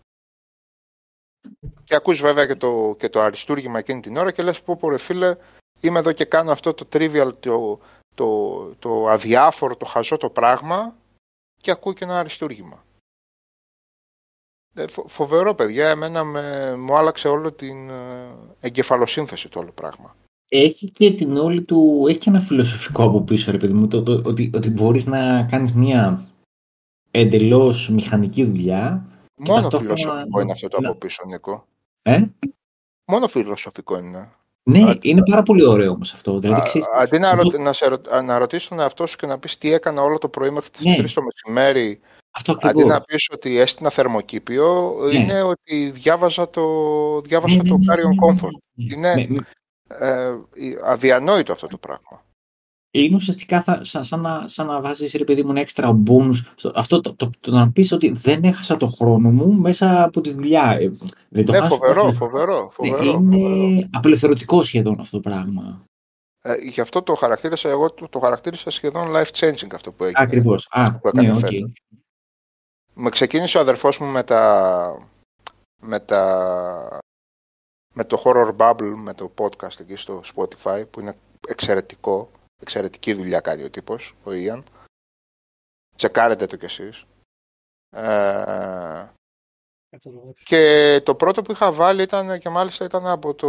Και 1.84 1.94
ακούς 1.94 2.20
βέβαια 2.20 2.47
και 2.47 2.55
το, 2.55 2.94
και 2.98 3.09
το 3.09 3.20
αριστούργημα 3.20 3.78
εκείνη 3.78 4.01
την 4.01 4.16
ώρα 4.16 4.30
και 4.30 4.43
λες 4.43 4.62
πω 4.62 4.76
πω 4.76 4.89
ρε 4.89 4.98
φίλε 4.98 5.36
είμαι 5.80 5.98
εδώ 5.98 6.12
και 6.12 6.24
κάνω 6.24 6.52
αυτό 6.52 6.74
το 6.74 6.89
trivial, 6.93 7.30
το, 7.40 7.80
το, 8.14 8.64
το 8.78 9.09
αδιάφορο, 9.09 9.76
το 9.76 9.84
χαζό 9.84 10.16
το 10.16 10.30
πράγμα 10.30 10.97
και 11.60 11.70
ακούω 11.70 11.93
και 11.93 12.05
ένα 12.05 12.18
αριστούργημα. 12.18 12.84
Ε, 14.74 14.84
φοβερό 15.06 15.55
παιδιά, 15.55 15.89
εμένα 15.89 16.24
με, 16.24 16.76
μου 16.76 16.97
άλλαξε 16.97 17.28
όλο 17.28 17.52
την 17.52 17.90
ε, 17.90 18.36
εγκεφαλοσύνθεση 18.60 19.48
το 19.48 19.59
όλο 19.59 19.72
πράγμα. 19.72 20.16
Έχει 20.55 20.91
και 20.91 21.12
την 21.12 21.37
όλη 21.37 21.62
του, 21.62 22.05
έχει 22.09 22.19
και 22.19 22.31
ένα 22.31 22.41
φιλοσοφικό 22.41 23.03
από 23.05 23.20
πίσω 23.23 23.51
ρε 23.51 23.57
παιδί 23.57 23.73
μου, 23.73 23.87
το, 23.89 24.23
ότι, 24.24 24.51
ότι 24.55 24.70
μπορείς 24.70 25.07
να 25.07 25.43
κάνεις 25.43 25.73
μια 25.73 26.27
εντελώς 27.11 27.89
μηχανική 27.89 28.45
δουλειά 28.45 29.07
Μόνο 29.37 29.61
ταυτόχρονα- 29.61 29.95
φιλοσοφικό 29.95 30.41
είναι 30.41 30.53
αυτό 30.53 30.69
το 30.69 30.81
να- 30.81 30.89
από 30.89 30.99
πίσω, 30.99 31.23
Νίκο. 31.27 31.66
Ε; 32.03 32.23
Μόνο 33.07 33.29
φιλοσοφικό 33.29 33.99
είναι. 33.99 34.31
Ναι, 34.62 34.83
Α, 34.91 34.97
είναι 35.03 35.23
πάρα 35.31 35.43
πολύ 35.43 35.65
ωραίο 35.66 35.93
όμως 35.93 36.12
αυτό. 36.12 36.39
Δηλαδή, 36.39 36.61
Α, 36.61 36.65
ξέρεις, 36.65 36.87
αντί 37.01 37.19
να, 37.19 37.31
αυτό- 37.31 37.51
ρω- 37.53 37.61
να, 37.62 37.73
σε, 37.73 37.87
ρω- 37.87 38.23
να 38.24 38.39
ρωτήσεις 38.39 38.69
τον 38.69 38.81
εαυτό 38.81 39.07
σου 39.07 39.16
και 39.16 39.27
να 39.27 39.39
πεις 39.39 39.59
τι 39.59 39.73
έκανα 39.73 40.03
όλο 40.03 40.19
το 40.19 40.29
πρωί 40.29 40.51
μέχρι 40.51 40.70
τις 40.70 40.85
Ναι. 40.85 40.97
3 40.97 41.15
το 41.15 41.23
μεσημέρι, 41.23 42.01
αυτό 42.31 42.53
αντί 42.53 42.66
ακριβώς. 42.69 42.91
να 42.93 43.01
πεις 43.01 43.29
ότι 43.33 43.57
έστεινα 43.59 43.91
θερμοκήπιο, 43.91 44.95
Ναι. 45.12 45.19
είναι 45.19 45.43
ότι 45.43 45.91
διάβαζα 45.91 46.51
το, 46.51 46.62
διάβασα 47.20 47.57
Ναι, 47.57 47.62
ναι, 47.62 47.69
το 47.69 47.77
ναι, 47.79 47.85
Carrion 47.95 47.97
ναι, 47.97 48.33
ναι, 48.33 48.39
Comfort. 48.41 48.59
ναι. 48.74 48.95
Είναι 48.95 49.15
Με- 49.15 49.27
με- 49.29 49.47
ε, 49.98 50.35
αδιανόητο 50.85 51.52
αυτό 51.52 51.66
το 51.66 51.78
πράγμα. 51.78 52.24
είναι 52.94 53.14
ουσιαστικά 53.14 53.62
θα, 53.62 53.85
σαν, 53.85 54.05
σαν, 54.05 54.20
να, 54.20 54.48
σαν 54.48 54.66
να 54.66 54.81
βάζεις 54.81 55.12
ρε 55.14 55.24
παιδί 55.24 55.43
μου 55.43 55.51
ένα 55.51 55.60
έξτρα 55.60 56.02
bonus. 56.06 56.35
Στο, 56.55 56.73
αυτό 56.74 57.01
το, 57.01 57.14
το, 57.14 57.31
το, 57.40 57.51
να 57.51 57.70
πεις 57.70 57.93
ότι 57.93 58.10
δεν 58.12 58.43
έχασα 58.44 58.77
το 58.77 58.86
χρόνο 58.86 59.31
μου 59.31 59.52
μέσα 59.52 60.02
από 60.05 60.20
τη 60.20 60.32
δουλειά. 60.32 60.70
Ε, 60.81 60.93
δεν 61.28 61.44
το 61.44 61.52
Ναι, 61.52 61.59
χάσα 61.59 61.70
φοβερό, 61.70 62.02
το- 62.02 62.12
φοβερό, 62.12 62.62
Ναι, 62.62 62.70
φοβερό. 62.70 63.19
είναι 63.19 63.36
φοβερό. 63.39 63.89
απελευθερωτικό 63.93 64.62
σχεδόν 64.62 65.01
αυτό 65.01 65.20
το 65.20 65.31
πράγμα. 65.31 65.85
Ε, 66.44 66.55
γι' 66.56 66.81
αυτό 66.81 67.02
το 67.02 67.14
χαρακτήρισα 67.14 67.69
εγώ, 67.69 67.90
το, 67.93 68.09
το 68.09 68.19
χαρακτήρισα 68.19 68.70
σχεδόν 68.70 69.09
life 69.14 69.31
changing 69.39 69.74
αυτό 69.74 69.93
που 69.93 70.05
έγινε. 70.05 70.23
Ακριβώς. 70.23 70.69
Α, 70.70 70.98
που 70.98 71.09
έκανε 71.09 71.27
ναι, 71.28 71.35
οκ. 71.35 71.39
φέτος. 71.40 71.73
Με 72.94 73.10
ξεκίνησε 73.10 73.59
ο 73.59 73.60
αδερφός 73.60 73.98
μου 73.98 74.06
με 74.06 74.23
τα, 74.23 75.09
με 75.81 76.01
τα 76.01 76.98
με 77.93 78.05
το 78.05 78.23
Horror 78.24 78.56
Babble, 78.57 78.93
με 78.97 79.14
το 79.14 79.32
podcast 79.39 79.81
εκεί 79.81 79.97
στο 79.97 80.23
Spotify, 80.35 80.85
που 80.90 81.01
είναι 81.01 81.16
εξαιρετικό. 81.48 82.31
Εξαιρετική 82.60 83.12
δουλειά 83.14 83.40
κάνει 83.40 83.62
ο 83.62 83.70
τύπος, 83.70 84.14
ο 84.24 84.32
Ian. 84.32 84.65
Τσεκάρετε 85.97 86.47
το 86.47 86.56
κι 86.56 86.64
εσείς. 86.64 87.05
Ε, 87.97 89.09
και 90.44 91.01
το 91.05 91.14
πρώτο 91.14 91.43
που 91.43 91.52
είχα 91.52 91.73
βάλει 91.73 92.02
ήταν 92.02 92.39
και 92.39 92.48
μάλιστα 92.48 92.85
ήταν 92.85 93.06
από 93.06 93.35
το 93.35 93.48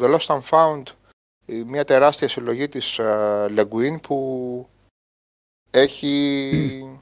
The 0.00 0.16
Lost 0.18 0.26
and 0.26 0.42
Found, 0.50 0.82
η- 1.46 1.62
μια 1.64 1.84
τεράστια 1.84 2.28
συλλογή 2.28 2.68
της 2.68 2.98
ε, 2.98 3.46
Le 3.50 3.68
Guin 3.68 4.02
που 4.02 4.68
έχει 5.70 7.00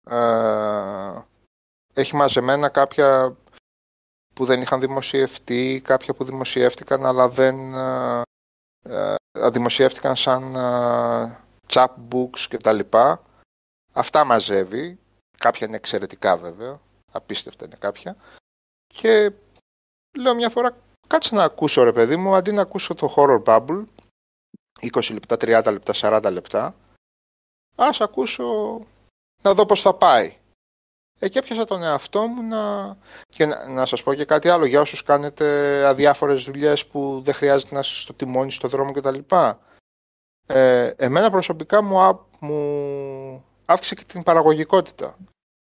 ε, 0.10 1.20
έχει 1.94 2.16
μαζεμένα 2.16 2.68
κάποια 2.68 3.36
που 4.38 4.44
δεν 4.44 4.62
είχαν 4.62 4.80
δημοσιευτεί, 4.80 5.80
κάποια 5.84 6.14
που 6.14 6.24
δημοσιεύτηκαν 6.24 7.06
αλλά 7.06 7.28
δεν 7.28 7.74
ε, 7.74 8.22
ε, 8.82 9.14
δημοσιεύτηκαν 9.50 10.16
σαν 10.16 10.54
ε, 10.54 11.38
chapbooks 11.66 12.38
και 12.48 12.56
τα 12.56 12.72
λοιπά. 12.72 13.22
Αυτά 13.92 14.24
μαζεύει. 14.24 14.98
Κάποια 15.38 15.66
είναι 15.66 15.76
εξαιρετικά 15.76 16.36
βέβαια. 16.36 16.80
Απίστευτα 17.12 17.64
είναι 17.64 17.76
κάποια. 17.78 18.16
Και 18.86 19.32
λέω 20.18 20.34
μια 20.34 20.50
φορά 20.50 20.76
κάτσε 21.06 21.34
να 21.34 21.42
ακούσω 21.44 21.82
ρε 21.82 21.92
παιδί 21.92 22.16
μου 22.16 22.34
αντί 22.34 22.52
να 22.52 22.62
ακούσω 22.62 22.94
το 22.94 23.14
horror 23.16 23.42
bubble 23.44 23.84
20 24.92 25.12
λεπτά, 25.12 25.36
30 25.40 25.72
λεπτά, 25.72 25.92
40 25.96 26.32
λεπτά 26.32 26.74
ας 27.76 28.00
ακούσω 28.00 28.78
να 29.42 29.54
δω 29.54 29.66
πώς 29.66 29.80
θα 29.80 29.94
πάει. 29.94 30.36
Ε, 31.18 31.28
και 31.28 31.38
έπιασα 31.38 31.64
τον 31.64 31.82
εαυτό 31.82 32.26
μου 32.26 32.42
να... 32.42 32.96
Και 33.28 33.46
να, 33.46 33.68
να 33.68 33.86
σας 33.86 34.02
πω 34.02 34.14
και 34.14 34.24
κάτι 34.24 34.48
άλλο 34.48 34.64
για 34.64 34.80
όσους 34.80 35.02
κάνετε 35.02 35.84
αδιάφορες 35.86 36.42
δουλειές 36.42 36.86
που 36.86 37.20
δεν 37.24 37.34
χρειάζεται 37.34 37.74
να 37.74 37.80
είστε 37.80 37.94
στο 38.00 38.14
τιμόνι, 38.14 38.50
στο 38.50 38.68
δρόμο 38.68 38.92
κτλ. 38.92 39.18
Ε, 40.46 40.92
εμένα 40.96 41.30
προσωπικά 41.30 41.82
μου, 41.82 42.00
α- 42.00 42.26
μου 42.40 43.44
αύξησε 43.64 43.94
και 43.94 44.04
την 44.04 44.22
παραγωγικότητα. 44.22 45.16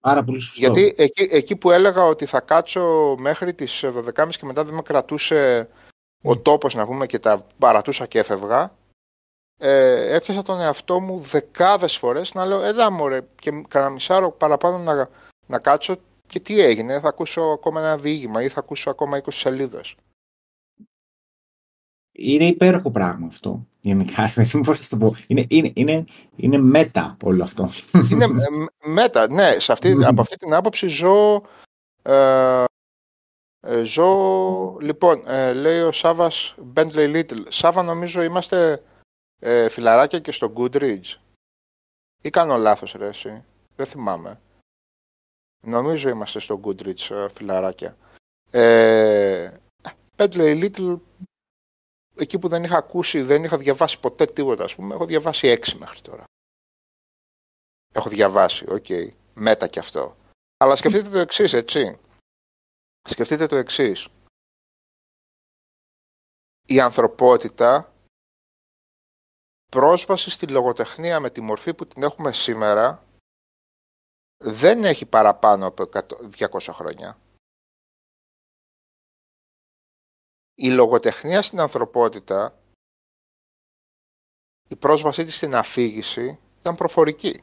Πάρα 0.00 0.24
πολύ 0.24 0.40
σωστό. 0.40 0.60
Γιατί 0.60 0.94
εκεί, 0.96 1.28
εκεί 1.30 1.56
που 1.56 1.70
έλεγα 1.70 2.04
ότι 2.04 2.26
θα 2.26 2.40
κάτσω 2.40 3.14
μέχρι 3.18 3.54
τις 3.54 3.84
12.30 3.84 4.28
και 4.30 4.46
μετά 4.46 4.64
δεν 4.64 4.74
με 4.74 4.82
κρατούσε 4.82 5.68
ο 6.22 6.38
τόπος 6.38 6.74
να 6.74 6.86
πούμε 6.86 7.06
και 7.06 7.18
τα 7.18 7.46
παρατούσα 7.58 8.06
και 8.06 8.18
έφευγα, 8.18 8.72
ε, 9.58 10.14
έπιασα 10.14 10.42
τον 10.42 10.60
εαυτό 10.60 11.00
μου 11.00 11.18
δεκάδες 11.18 11.96
φορές 11.96 12.34
να 12.34 12.44
λέω 12.46 12.62
έλα 12.62 12.90
μωρέ 12.90 13.20
και 13.34 13.64
κανένα 13.68 13.92
μισάρο 13.92 14.30
παραπάνω 14.30 14.78
να, 14.78 15.08
να 15.52 15.58
κάτσω 15.58 15.96
και 16.26 16.40
τι 16.40 16.60
έγινε, 16.60 17.00
θα 17.00 17.08
ακούσω 17.08 17.40
ακόμα 17.40 17.80
ένα 17.80 17.98
διήγημα 17.98 18.42
ή 18.42 18.48
θα 18.48 18.60
ακούσω 18.60 18.90
ακόμα 18.90 19.20
20 19.22 19.26
σελίδες. 19.28 19.94
Είναι 22.12 22.46
υπέροχο 22.46 22.90
πράγμα 22.90 23.26
αυτό. 23.26 23.66
Γενικά, 23.80 24.28
δεν 24.34 24.50
μου 24.54 24.60
πώς 24.60 24.80
θα 24.80 24.96
το 24.98 25.04
πω. 25.04 25.16
Είναι, 25.26 25.46
είναι, 25.48 25.70
είναι, 25.74 26.04
είναι 26.36 26.58
μέτα 26.58 27.16
όλο 27.22 27.42
αυτό. 27.42 27.70
Είναι 28.10 28.24
ε, 28.84 28.88
μέτα, 28.88 29.32
ναι, 29.32 29.58
σε 29.58 29.72
αυτή, 29.72 29.94
Μμμ. 29.94 30.04
από 30.04 30.20
αυτή 30.20 30.36
την 30.36 30.54
άποψη 30.54 30.86
ζω... 30.86 31.42
Ε, 32.02 32.64
ε, 33.60 33.82
ζω... 33.82 34.78
Λοιπόν, 34.80 35.22
ε, 35.26 35.52
λέει 35.52 35.80
ο 35.80 35.92
Σάβας 35.92 36.54
Bentley 36.74 37.14
Little. 37.14 37.44
Σάβα 37.48 37.82
νομίζω 37.82 38.22
είμαστε 38.22 38.82
ε, 39.38 39.68
φιλαράκια 39.68 40.18
και 40.18 40.32
στο 40.32 40.52
Goodreads. 40.56 41.16
Ή 42.22 42.30
κάνω 42.30 42.56
λάθος 42.56 42.92
ρε 42.92 43.06
εσύ. 43.06 43.44
Δεν 43.76 43.86
θυμάμαι. 43.86 44.40
Νομίζω 45.66 46.08
είμαστε 46.08 46.40
στο 46.40 46.60
Goodreads 46.64 47.10
ε, 47.10 47.28
φιλαράκια. 47.28 47.96
Ε, 48.50 49.54
Bentley 50.16 50.62
Little 50.62 51.00
εκεί 52.16 52.38
που 52.38 52.48
δεν 52.48 52.64
είχα 52.64 52.76
ακούσει, 52.76 53.22
δεν 53.22 53.44
είχα 53.44 53.58
διαβάσει 53.58 54.00
ποτέ 54.00 54.26
τίποτα, 54.26 54.64
ας 54.64 54.74
πούμε, 54.74 54.94
έχω 54.94 55.06
διαβάσει 55.06 55.48
έξι 55.48 55.76
μέχρι 55.76 56.00
τώρα. 56.00 56.24
Έχω 57.92 58.08
διαβάσει, 58.08 58.66
οκ. 58.70 58.86
Μέτα 59.34 59.68
κι 59.68 59.78
αυτό. 59.78 60.16
Αλλά 60.56 60.76
σκεφτείτε 60.76 61.08
το 61.08 61.18
εξής, 61.18 61.52
έτσι. 61.52 61.98
Σκεφτείτε 63.08 63.46
το 63.46 63.56
εξής. 63.56 64.08
Η 66.66 66.80
ανθρωπότητα 66.80 67.92
πρόσβαση 69.68 70.30
στη 70.30 70.46
λογοτεχνία 70.46 71.20
με 71.20 71.30
τη 71.30 71.40
μορφή 71.40 71.74
που 71.74 71.86
την 71.86 72.02
έχουμε 72.02 72.32
σήμερα 72.32 73.04
δεν 74.44 74.84
έχει 74.84 75.06
παραπάνω 75.06 75.66
από 75.66 75.82
100 75.92 76.00
200 76.50 76.58
χρόνια. 76.72 77.18
Η 80.54 80.70
λογοτεχνία 80.70 81.42
στην 81.42 81.60
ανθρωπότητα, 81.60 82.58
η 84.68 84.76
πρόσβασή 84.76 85.24
της 85.24 85.36
στην 85.36 85.54
αφήγηση 85.54 86.38
ήταν 86.58 86.74
προφορική. 86.74 87.40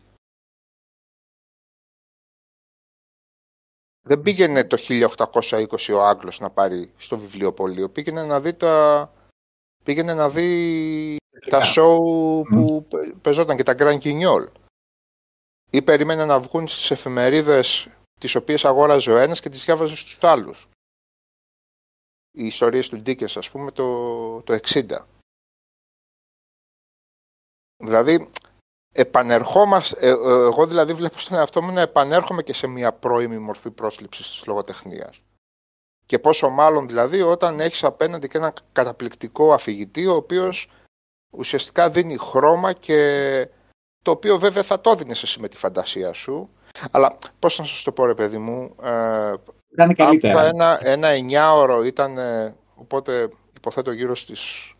Δεν 4.01 4.21
πήγαινε 4.21 4.63
το 4.63 4.77
1820 4.79 5.93
ο 5.93 6.03
Άγγλος 6.03 6.39
να 6.39 6.49
πάρει 6.49 6.93
στο 6.97 7.17
βιβλιοπωλείο. 7.17 7.89
Πήγαινε 7.89 8.25
να 8.25 8.41
δει 8.41 8.53
τα... 8.53 9.13
Πήγαινε 9.83 10.13
να 10.13 10.29
δει 10.29 11.17
τα 11.49 11.61
show 11.75 11.97
που 12.49 12.85
πε- 12.89 13.13
παιζόταν 13.21 13.57
και 13.57 13.63
τα 13.63 13.75
Grand 13.77 13.99
Guignol. 13.99 14.47
Ή 15.69 15.81
περίμενε 15.81 16.25
να 16.25 16.39
βγουν 16.39 16.67
στις 16.67 16.91
εφημερίδες 16.91 17.87
τις 18.19 18.35
οποίες 18.35 18.65
αγόραζε 18.65 19.11
ο 19.11 19.17
ένας 19.17 19.39
και 19.39 19.49
τις 19.49 19.65
διάβαζε 19.65 19.95
στους 19.95 20.17
άλλους. 20.21 20.67
Οι 22.31 22.45
ιστορίες 22.45 22.89
του 22.89 23.01
Dickens, 23.05 23.33
ας 23.35 23.49
πούμε, 23.49 23.71
το, 23.71 24.41
το 24.41 24.53
60. 24.53 25.05
Δηλαδή, 27.77 28.29
επανερχόμαστε, 28.91 30.07
ε, 30.07 30.09
ε, 30.09 30.13
εγώ 30.13 30.67
δηλαδή 30.67 30.93
βλέπω 30.93 31.19
στον 31.19 31.37
εαυτό 31.37 31.61
μου 31.61 31.71
να 31.71 31.81
επανέρχομαι 31.81 32.43
και 32.43 32.53
σε 32.53 32.67
μια 32.67 32.93
πρώιμη 32.93 33.37
μορφή 33.37 33.71
πρόσληψης 33.71 34.29
της 34.29 34.45
λογοτεχνίας. 34.45 35.21
Και 36.05 36.19
πόσο 36.19 36.49
μάλλον 36.49 36.87
δηλαδή 36.87 37.21
όταν 37.21 37.59
έχεις 37.59 37.83
απέναντι 37.83 38.27
και 38.27 38.37
ένα 38.37 38.53
καταπληκτικό 38.71 39.53
αφηγητή 39.53 40.07
ο 40.07 40.15
οποίος 40.15 40.71
ουσιαστικά 41.29 41.89
δίνει 41.89 42.17
χρώμα 42.17 42.73
και 42.73 43.49
το 44.01 44.11
οποίο 44.11 44.39
βέβαια 44.39 44.63
θα 44.63 44.81
το 44.81 44.95
δίνεις 44.95 45.23
εσύ 45.23 45.39
με 45.39 45.47
τη 45.47 45.57
φαντασία 45.57 46.13
σου. 46.13 46.49
Αλλά 46.91 47.17
πώς 47.39 47.59
να 47.59 47.65
σας 47.65 47.83
το 47.83 47.91
πω 47.91 48.05
ρε 48.05 48.13
παιδί 48.13 48.37
μου, 48.37 48.75
ε, 48.81 49.33
Ήταν 49.71 49.89
άκουσα 49.89 50.03
καλύτερα. 50.05 50.45
ένα, 50.45 50.79
ένα 50.81 51.07
εννιάωρο 51.07 51.83
ήταν, 51.83 52.17
ε, 52.17 52.55
οπότε 52.75 53.29
υποθέτω 53.57 53.91
γύρω 53.91 54.15
στις 54.15 54.73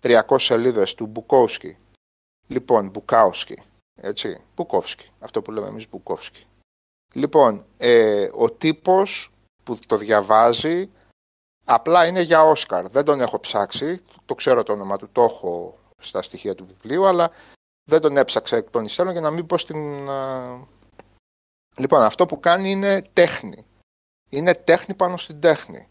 300 0.00 0.38
σελίδες 0.38 0.94
του 0.94 1.06
Μπουκόουσκι. 1.06 1.76
Λοιπόν, 2.46 2.88
Μπουκάουσκι, 2.88 3.58
έτσι, 4.00 4.42
Μπουκόφσκι, 4.54 5.10
αυτό 5.20 5.42
που 5.42 5.50
λέμε 5.52 5.66
εμείς 5.66 5.88
Μπουκόφσκι. 5.88 6.46
Λοιπόν, 7.14 7.64
ε, 7.76 8.28
ο 8.34 8.50
τύπος 8.50 9.30
που 9.64 9.78
το 9.86 9.96
διαβάζει 9.96 10.90
απλά 11.64 12.06
είναι 12.06 12.20
για 12.20 12.42
Όσκαρ. 12.44 12.88
Δεν 12.88 13.04
τον 13.04 13.20
έχω 13.20 13.40
ψάξει, 13.40 14.02
το 14.26 14.34
ξέρω 14.34 14.62
το 14.62 14.72
όνομα 14.72 14.96
του, 14.98 15.08
το 15.12 15.22
έχω 15.22 15.78
στα 15.98 16.22
στοιχεία 16.22 16.54
του 16.54 16.66
βιβλίου, 16.66 17.06
αλλά 17.06 17.30
δεν 17.84 18.00
τον 18.00 18.16
έψαξα 18.16 18.56
εκ 18.56 18.70
των 18.70 18.84
υστέρων 18.84 19.12
για 19.12 19.20
να 19.20 19.30
μην 19.30 19.46
πω 19.46 19.58
στην... 19.58 20.08
ε, 20.08 20.66
Λοιπόν, 21.76 22.02
αυτό 22.02 22.26
που 22.26 22.40
κάνει 22.40 22.70
είναι 22.70 23.02
τέχνη. 23.12 23.66
Είναι 24.30 24.54
τέχνη 24.54 24.94
πάνω 24.94 25.16
στην 25.16 25.40
τέχνη. 25.40 25.88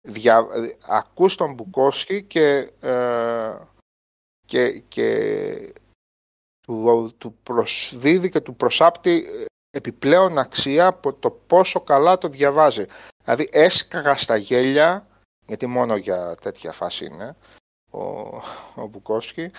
Δια... 0.00 0.46
ε, 0.52 0.76
Ακούς 0.86 1.34
τον 1.34 1.54
Μπουκόσκι 1.54 2.22
και, 2.22 2.72
ε, 2.80 3.58
και, 4.46 4.78
και 4.78 5.72
του, 6.60 7.14
του 7.18 7.34
προσδίδει 7.42 8.30
και 8.30 8.40
του 8.40 8.56
προσάπτει 8.56 9.26
επιπλέον 9.70 10.38
αξία 10.38 10.86
από 10.86 11.12
το 11.12 11.30
πόσο 11.30 11.80
καλά 11.80 12.18
το 12.18 12.28
διαβάζει. 12.28 12.84
Δηλαδή 13.24 13.48
έσκαγα 13.52 14.16
στα 14.16 14.36
γέλια, 14.36 15.06
γιατί 15.46 15.66
μόνο 15.66 15.96
για 15.96 16.34
τέτοια 16.34 16.72
φάση 16.72 17.04
είναι 17.04 17.36
ο, 17.90 18.00
ο 18.74 18.86
Μπουκόφσκι, 18.88 19.50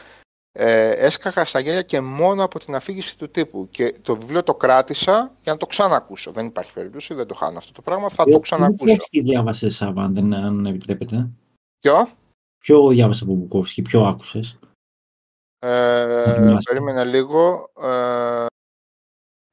ε, 0.57 0.89
έσκαγα 0.89 1.45
στα 1.45 1.59
γέλια 1.59 1.81
και 1.81 2.01
μόνο 2.01 2.43
από 2.43 2.59
την 2.59 2.75
αφήγηση 2.75 3.17
του 3.17 3.29
τύπου. 3.29 3.67
Και 3.71 3.95
το 4.01 4.17
βιβλίο 4.17 4.43
το 4.43 4.55
κράτησα 4.55 5.31
για 5.41 5.51
να 5.51 5.57
το 5.57 5.65
ξανακούσω. 5.65 6.31
Δεν 6.31 6.45
υπάρχει 6.45 6.73
περίπτωση, 6.73 7.13
δεν 7.13 7.27
το 7.27 7.33
χάνω 7.33 7.57
αυτό 7.57 7.71
το 7.71 7.81
πράγμα, 7.81 8.09
θα 8.09 8.23
το 8.23 8.39
ξανακούσω. 8.39 8.95
Ποιο 9.09 9.21
διάβασες, 9.23 9.75
Σάββα, 9.75 10.33
αν 10.33 10.65
επιτρέπεται; 10.65 11.29
Ποιο; 11.79 12.09
Ποιο 12.57 12.87
διάβασε 12.87 13.23
από 13.23 13.33
Μπουκόφσκι, 13.33 13.81
ποιο 13.81 14.05
άκουσες; 14.05 14.59
Ε, 15.59 16.55
περίμενε 16.63 17.03
λίγο. 17.03 17.71
Ε, 17.81 18.45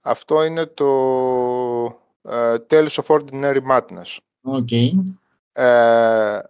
αυτό 0.05 0.45
είναι 0.45 0.67
το 0.67 0.87
ε, 2.23 2.57
Tales 2.71 2.89
of 2.89 3.05
Ordinary 3.07 3.61
Madness. 3.71 4.17
OK. 4.41 4.69
Okay. 4.71 4.91
Ε, 5.53 6.41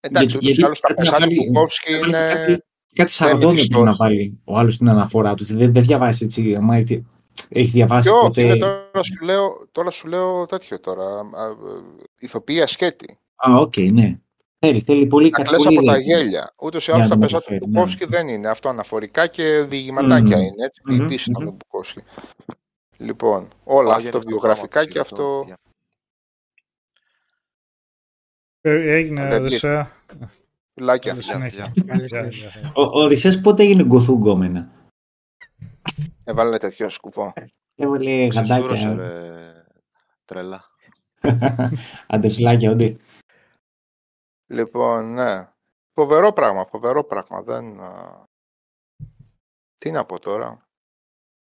εντάξει, 0.00 0.36
ούτως 0.36 0.56
ή 0.56 0.64
άλλως 0.64 0.80
τα 0.80 0.94
πεζά 0.94 1.16
του 1.16 1.34
Μπουκόφσκι 1.34 1.92
είναι... 1.98 2.32
Κάτι, 2.34 2.64
κάτι 2.94 3.10
σαρδόνιο 3.10 3.64
πρέπει 3.68 3.84
να 3.84 3.94
βάλει 3.94 4.40
ο 4.44 4.56
άλλος 4.56 4.74
στην 4.74 4.88
αναφορά 4.88 5.34
του. 5.34 5.44
Δεν, 5.44 5.72
δεν 5.72 5.82
διαβάζεις 5.82 6.20
έτσι. 6.20 6.54
Άμα 6.54 6.76
έχεις 7.48 7.72
διαβάσει 7.72 8.08
Ποιο, 8.08 8.20
ποτέ... 8.20 8.40
Φίλε, 8.40 8.56
τώρα, 8.56 9.02
σου 9.02 9.24
λέω, 9.24 9.68
τώρα 9.72 9.90
σου 9.90 10.08
λέω 10.08 10.46
τέτοιο 10.46 10.80
τώρα. 10.80 11.04
Ηθοποιία 12.18 12.66
σκέτη. 12.66 13.18
Α, 13.36 13.56
OK, 13.56 13.72
okay, 13.76 13.92
ναι. 13.92 14.18
Θέλει, 14.58 14.80
θέλει 14.80 15.06
πολύ 15.06 15.30
Να 15.30 15.42
κλαις 15.42 15.66
από 15.66 15.82
τα 15.82 15.98
γέλια. 15.98 16.54
Ούτως 16.56 16.88
ή 16.88 16.92
άλλως 16.92 17.08
τα 17.08 17.18
πεζά 17.18 17.40
του 17.40 17.66
Μπουκόφσκι 17.66 18.04
ναι. 18.04 18.16
δεν 18.16 18.28
είναι. 18.28 18.48
Αυτοαναφορικά 18.48 19.26
και 19.26 19.64
διηγηματάκια 19.68 20.36
μμ. 20.36 20.40
είναι. 20.40 20.64
Έτσι, 20.64 20.80
ποιητής 20.84 21.22
mm-hmm. 21.22 21.30
ήταν 21.30 21.46
ο 21.46 21.50
Μπουκόφσκι. 21.50 22.02
Λοιπόν, 22.96 23.48
όλα 23.64 23.94
αυτοβιογραφικά 23.94 24.86
και 24.86 24.98
αυτό. 24.98 25.46
Ε, 28.60 28.94
έγινε 28.94 29.34
Οδυσσέα. 29.34 29.90
Φιλάκια. 30.74 31.16
Ο 32.74 32.82
Οδυσσέας 32.82 33.40
πότε 33.40 33.62
έγινε 33.62 33.84
γκοθούγκόμενα. 33.84 34.70
Έβαλε 36.24 36.58
τέτοιο 36.58 36.88
σκουπό. 36.88 37.32
Έβαλε 37.74 38.26
γαντάκια. 38.26 38.98
Τρελά. 40.24 40.64
Αντεφυλάκια, 42.06 42.70
όντι. 42.70 43.00
Λοιπόν, 44.46 45.12
ναι. 45.12 45.48
Φοβερό 45.92 46.32
πράγμα, 46.32 46.66
φοβερό 46.66 47.04
πράγμα. 47.04 47.42
Δεν... 47.42 47.80
Τι 49.78 49.90
να 49.90 50.04
πω 50.04 50.18
τώρα. 50.18 50.68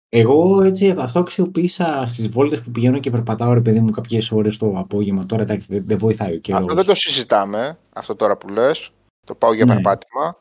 Εγώ 0.09 0.61
έτσι 0.61 0.89
αυτό 0.97 1.19
αξιοποίησα 1.19 2.05
στις 2.07 2.27
βόλτες 2.29 2.61
που 2.61 2.71
πηγαίνω 2.71 2.99
και 2.99 3.09
περπατάω 3.09 3.53
ρε 3.53 3.61
παιδί 3.61 3.79
μου 3.79 3.91
κάποιες 3.91 4.31
ώρες 4.31 4.57
το 4.57 4.73
απόγευμα. 4.77 5.25
Τώρα 5.25 5.41
εντάξει 5.41 5.67
δεν, 5.71 5.83
δεν 5.87 5.97
βοηθάει 5.97 6.35
ο 6.35 6.39
καιρός. 6.39 6.61
Αυτό 6.61 6.73
δεν 6.73 6.85
το 6.85 6.95
συζητάμε, 6.95 7.77
αυτό 7.93 8.15
τώρα 8.15 8.37
που 8.37 8.49
λες. 8.49 8.91
Το 9.27 9.35
πάω 9.35 9.53
για 9.53 9.65
ναι. 9.65 9.73
περπάτημα. 9.73 10.37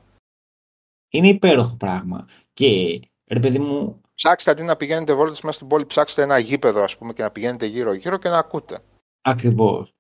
Είναι 1.13 1.29
υπέροχο 1.29 1.77
πράγμα. 1.77 2.29
Και 2.53 3.01
ρε 3.27 3.41
παιδί 3.41 3.59
μου. 3.59 4.01
Ψάξτε 4.15 4.51
αντί 4.51 4.63
να 4.63 4.77
πηγαίνετε 4.77 5.15
βόλτες 5.15 5.41
μέσα 5.41 5.57
στην 5.57 5.67
πόλη, 5.67 5.87
ψάξτε 5.87 6.23
ένα 6.23 6.39
γήπεδο 6.39 6.83
ας 6.83 6.97
πούμε 6.97 7.13
και 7.13 7.23
να 7.23 7.31
πηγαίνετε 7.31 7.67
γύρω-γύρω 7.67 8.19
και 8.19 8.29
να 8.29 8.39
ακούτε. 8.39 8.79
Ακριβώς. 9.23 9.95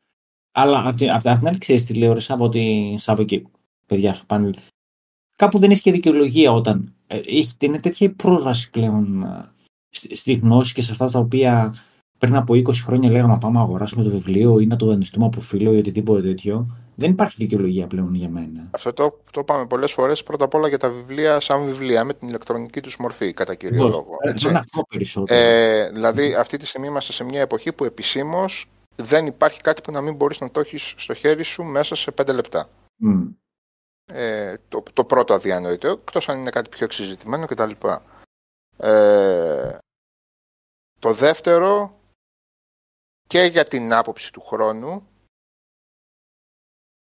Αλλά 0.52 0.88
από 0.88 0.96
την 0.96 1.10
άλλη 1.46 1.58
ξέρεις 1.58 1.84
τι 1.84 1.94
λέω, 1.94 2.12
ρε 2.12 2.20
Σάββα, 2.20 2.44
ότι 2.44 2.96
Σάββα 2.98 3.24
και 3.24 3.42
παιδιά 3.86 4.14
στο 4.14 4.24
πάνελ. 4.26 4.54
Κάπου 5.36 5.58
δεν 5.58 5.70
έχει 5.70 5.82
και 5.82 5.92
δικαιολογία 5.92 6.52
όταν 6.52 6.94
ε, 7.06 7.20
είναι 7.58 7.80
τέτοια 7.80 8.06
η 8.06 8.10
πρόσβαση 8.10 8.70
πλέον 8.70 9.24
στη 9.90 10.34
γνώση 10.34 10.74
και 10.74 10.82
σε 10.82 10.92
αυτά 10.92 11.10
τα 11.10 11.18
οποία 11.18 11.74
πριν 12.18 12.36
από 12.36 12.54
20 12.54 12.74
χρόνια 12.74 13.10
λέγαμε 13.10 13.38
πάμε 13.38 13.58
να 13.58 13.64
αγοράσουμε 13.64 14.04
το 14.04 14.10
βιβλίο 14.10 14.58
ή 14.58 14.66
να 14.66 14.76
το 14.76 14.86
δανειστούμε 14.86 15.26
από 15.26 15.40
φίλο 15.40 15.72
ή 15.72 15.76
οτιδήποτε 15.76 16.22
τέτοιο. 16.22 16.76
Δεν 16.98 17.10
υπάρχει 17.10 17.36
δικαιολογία 17.38 17.86
πλέον 17.86 18.14
για 18.14 18.28
μένα. 18.28 18.68
Αυτό 18.70 18.92
το, 18.92 19.20
το 19.30 19.40
είπαμε 19.40 19.66
πολλές 19.66 19.92
φορές. 19.92 20.22
Πρώτα 20.22 20.44
απ' 20.44 20.54
όλα 20.54 20.68
για 20.68 20.78
τα 20.78 20.88
βιβλία 20.88 21.40
σαν 21.40 21.64
βιβλία 21.64 22.04
με 22.04 22.14
την 22.14 22.28
ηλεκτρονική 22.28 22.80
τους 22.80 22.96
μορφή, 22.96 23.32
κατά 23.32 23.54
κύριο 23.54 23.88
λόγο. 23.88 24.16
Έτσι. 24.22 24.48
Ε, 25.26 25.90
δηλαδή, 25.90 26.34
αυτή 26.34 26.56
τη 26.56 26.66
στιγμή 26.66 26.86
είμαστε 26.86 27.12
σε 27.12 27.24
μια 27.24 27.40
εποχή 27.40 27.72
που 27.72 27.84
επισήμως 27.84 28.70
δεν 28.96 29.26
υπάρχει 29.26 29.60
κάτι 29.60 29.80
που 29.80 29.92
να 29.92 30.00
μην 30.00 30.14
μπορείς 30.14 30.40
να 30.40 30.50
το 30.50 30.60
έχεις 30.60 30.94
στο 30.96 31.14
χέρι 31.14 31.42
σου 31.42 31.62
μέσα 31.62 31.94
σε 31.94 32.12
5 32.22 32.34
λεπτά. 32.34 32.68
Mm. 33.06 33.34
Ε, 34.04 34.54
το, 34.68 34.82
το 34.92 35.04
πρώτο 35.04 35.34
αδιανοητό, 35.34 35.88
εκτός 35.88 36.28
αν 36.28 36.38
είναι 36.38 36.50
κάτι 36.50 36.68
πιο 36.68 36.84
εξειζητημένο 36.84 37.46
κτλ. 37.46 37.70
Ε, 38.76 39.78
το 40.98 41.12
δεύτερο 41.12 42.00
και 43.26 43.40
για 43.40 43.64
την 43.64 43.94
άποψη 43.94 44.32
του 44.32 44.40
χρόνου 44.40 45.06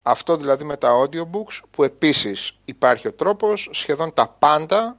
αυτό 0.02 0.36
δηλαδή 0.36 0.64
με 0.64 0.76
τα 0.76 0.90
audiobooks 1.00 1.60
που 1.70 1.84
επίσης 1.84 2.58
υπάρχει 2.64 3.08
ο 3.08 3.12
τρόπος 3.12 3.68
σχεδόν 3.72 4.14
τα 4.14 4.28
πάντα 4.38 4.96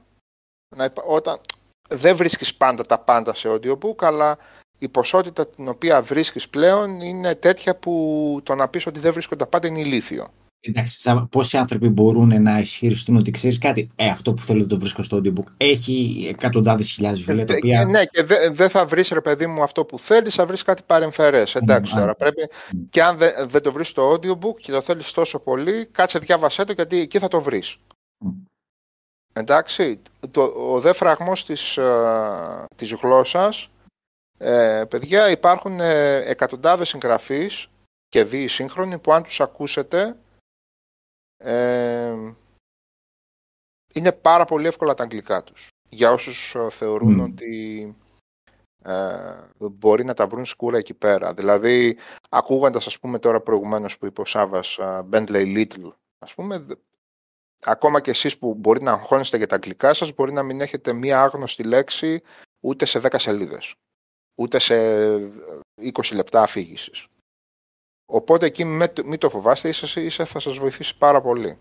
να, 0.76 0.92
όταν, 1.06 1.40
δεν 1.88 2.16
βρίσκεις 2.16 2.54
πάντα 2.54 2.86
τα 2.86 2.98
πάντα 2.98 3.34
σε 3.34 3.48
audiobook 3.48 3.96
αλλά 3.98 4.38
η 4.78 4.88
ποσότητα 4.88 5.46
την 5.46 5.68
οποία 5.68 6.02
βρίσκεις 6.02 6.48
πλέον 6.48 7.00
είναι 7.00 7.34
τέτοια 7.34 7.76
που 7.76 8.40
το 8.42 8.54
να 8.54 8.68
πεις 8.68 8.86
ότι 8.86 9.00
δεν 9.00 9.12
βρίσκονται 9.12 9.44
τα 9.44 9.50
πάντα 9.50 9.66
είναι 9.66 9.80
ηλίθιο. 9.80 10.28
Εντάξει, 10.64 11.26
πόσοι 11.30 11.56
άνθρωποι 11.56 11.88
μπορούν 11.88 12.42
να 12.42 12.58
ισχυριστούν 12.58 13.16
ότι 13.16 13.30
ξέρεις 13.30 13.58
κάτι, 13.58 13.90
ε, 13.96 14.08
αυτό 14.08 14.32
που 14.32 14.42
θέλω 14.42 14.60
να 14.60 14.66
το 14.66 14.78
βρίσκω 14.78 15.02
στο 15.02 15.16
audiobook 15.16 15.44
έχει 15.56 16.26
εκατοντάδες 16.28 16.90
χιλιάδες 16.90 17.20
βιβλία. 17.20 17.46
Τα 17.46 17.54
οποία... 17.54 17.84
Ναι, 17.84 18.04
και 18.04 18.22
δεν 18.22 18.54
δε 18.54 18.68
θα 18.68 18.86
βρεις, 18.86 19.08
ρε 19.08 19.20
παιδί 19.20 19.46
μου, 19.46 19.62
αυτό 19.62 19.84
που 19.84 19.98
θέλεις, 19.98 20.34
θα 20.34 20.46
βρεις 20.46 20.62
κάτι 20.62 20.82
παρεμφερές. 20.86 21.54
Εντάξει, 21.54 21.92
mm, 21.96 21.98
τώρα 21.98 22.14
πρέπει. 22.14 22.48
Mm. 22.50 22.76
Και 22.90 23.02
αν 23.02 23.16
δεν 23.16 23.48
δε 23.48 23.60
το 23.60 23.72
βρεις 23.72 23.88
στο 23.88 24.12
audiobook 24.12 24.56
και 24.60 24.72
το 24.72 24.80
θέλεις 24.80 25.12
τόσο 25.12 25.38
πολύ, 25.38 25.86
κάτσε 25.86 26.18
διάβασέ 26.18 26.64
το 26.64 26.72
γιατί 26.72 26.98
εκεί 26.98 27.18
θα 27.18 27.28
το 27.28 27.40
βρεις. 27.40 27.76
Mm. 28.24 28.28
Εντάξει, 29.32 30.00
το, 30.30 30.42
ο 30.42 30.80
δε 30.80 30.92
φραγμός 30.92 31.44
της, 31.44 31.78
uh, 31.80 32.64
της 32.76 32.92
γλώσσας, 32.92 33.68
ε, 34.38 34.84
παιδιά, 34.88 35.30
υπάρχουν 35.30 35.80
ε, 35.80 36.14
εκατοντάδες 36.16 36.88
συγγραφείς 36.88 37.66
και 38.08 38.24
δύο 38.24 38.48
σύγχρονοι 38.48 38.98
που 38.98 39.12
αν 39.12 39.22
τους 39.22 39.40
ακούσετε 39.40 40.16
ε, 41.42 42.34
είναι 43.94 44.12
πάρα 44.12 44.44
πολύ 44.44 44.66
εύκολα 44.66 44.94
τα 44.94 45.02
αγγλικά 45.02 45.42
τους. 45.42 45.68
Για 45.88 46.10
όσους 46.10 46.54
ε, 46.54 46.70
θεωρούν 46.70 47.20
ότι 47.20 47.96
ε, 48.84 49.34
μπορεί 49.58 50.04
να 50.04 50.14
τα 50.14 50.26
βρουν 50.26 50.44
σκούρα 50.44 50.78
εκεί 50.78 50.94
πέρα. 50.94 51.34
Δηλαδή, 51.34 51.98
ακούγοντας, 52.30 52.86
ας 52.86 52.98
πούμε, 52.98 53.18
τώρα 53.18 53.40
προηγουμένως 53.40 53.98
που 53.98 54.06
είπε 54.06 54.20
ο 54.20 54.24
Σάβας, 54.24 54.78
uh, 54.80 55.02
Bentley 55.10 55.56
Little, 55.56 55.92
ας 56.18 56.34
πούμε, 56.34 56.66
ακόμα 57.62 58.00
και 58.00 58.10
εσείς 58.10 58.38
που 58.38 58.54
μπορεί 58.54 58.82
να 58.82 58.92
αγχώνεστε 58.92 59.36
για 59.36 59.46
τα 59.46 59.54
αγγλικά 59.54 59.94
σας, 59.94 60.14
μπορεί 60.14 60.32
να 60.32 60.42
μην 60.42 60.60
έχετε 60.60 60.92
μία 60.92 61.22
άγνωστη 61.22 61.62
λέξη 61.62 62.22
ούτε 62.60 62.84
σε 62.84 62.98
10 62.98 63.18
σελίδες, 63.18 63.74
ούτε 64.40 64.58
σε 64.58 64.76
20 65.76 66.14
λεπτά 66.14 66.42
αφήγησης. 66.42 67.06
Οπότε 68.14 68.46
εκεί 68.46 68.64
μην 69.04 69.18
το 69.18 69.30
φοβάστε, 69.30 69.68
ίσα, 69.68 70.00
ίσα 70.00 70.24
θα 70.24 70.40
σας 70.40 70.58
βοηθήσει 70.58 70.98
πάρα 70.98 71.20
πολύ. 71.20 71.56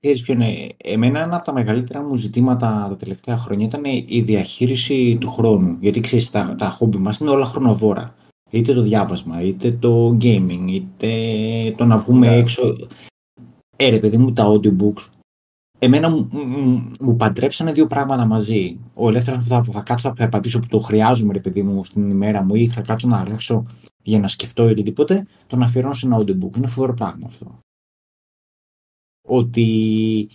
Ξέρεις 0.00 0.22
ποιο 0.22 0.34
είναι. 0.34 0.66
Εμένα 0.76 1.20
ένα 1.20 1.36
από 1.36 1.44
τα 1.44 1.52
μεγαλύτερα 1.52 2.02
μου 2.02 2.16
ζητήματα 2.16 2.86
τα 2.88 2.96
τελευταία 2.96 3.38
χρόνια 3.38 3.66
ήταν 3.66 3.84
η 4.06 4.20
διαχείριση 4.20 5.16
του 5.20 5.30
χρόνου. 5.30 5.76
Γιατί 5.80 6.00
ξέρεις, 6.00 6.30
τα, 6.30 6.54
τα 6.58 6.68
χόμπι 6.68 6.98
μας 6.98 7.18
είναι 7.18 7.30
όλα 7.30 7.44
χρονοβόρα. 7.44 8.14
Είτε 8.50 8.74
το 8.74 8.82
διάβασμα, 8.82 9.42
είτε 9.42 9.72
το 9.72 10.16
gaming, 10.20 10.64
είτε 10.68 11.08
το 11.76 11.84
να 11.84 11.98
βγούμε 11.98 12.26
yeah. 12.26 12.30
Ναι. 12.30 12.36
έξω. 12.36 12.76
Ε, 13.76 13.98
παιδί 13.98 14.16
μου, 14.16 14.32
τα 14.32 14.44
audiobooks. 14.46 15.08
Εμένα 15.78 16.10
μου, 16.10 16.28
μου, 16.32 16.90
μου 17.00 17.16
παντρέψανε 17.16 17.72
δύο 17.72 17.86
πράγματα 17.86 18.24
μαζί. 18.24 18.78
Ο 18.94 19.08
ελεύθερος 19.08 19.42
που 19.42 19.48
θα, 19.48 19.64
θα 19.64 19.82
κάτσω 19.82 20.08
να 20.08 20.14
περπατήσω 20.14 20.58
που 20.58 20.66
το 20.66 20.78
χρειάζομαι, 20.78 21.32
ρε 21.32 21.40
παιδί 21.40 21.62
μου, 21.62 21.84
στην 21.84 22.10
ημέρα 22.10 22.42
μου, 22.42 22.54
ή 22.54 22.68
θα 22.68 22.80
κάτσω 22.80 23.08
να 23.08 23.18
αράξω 23.18 23.62
για 24.02 24.18
να 24.18 24.28
σκεφτώ 24.28 24.68
ή 24.68 24.70
οτιδήποτε, 24.70 25.26
το 25.46 25.56
να 25.56 25.64
αφιερώνω 25.64 25.94
σε 25.94 26.06
ένα 26.06 26.16
audiobook. 26.18 26.56
Είναι 26.56 26.66
φοβερό 26.66 26.94
πράγμα 26.94 27.26
αυτό. 27.26 27.58
Ότι 29.28 30.28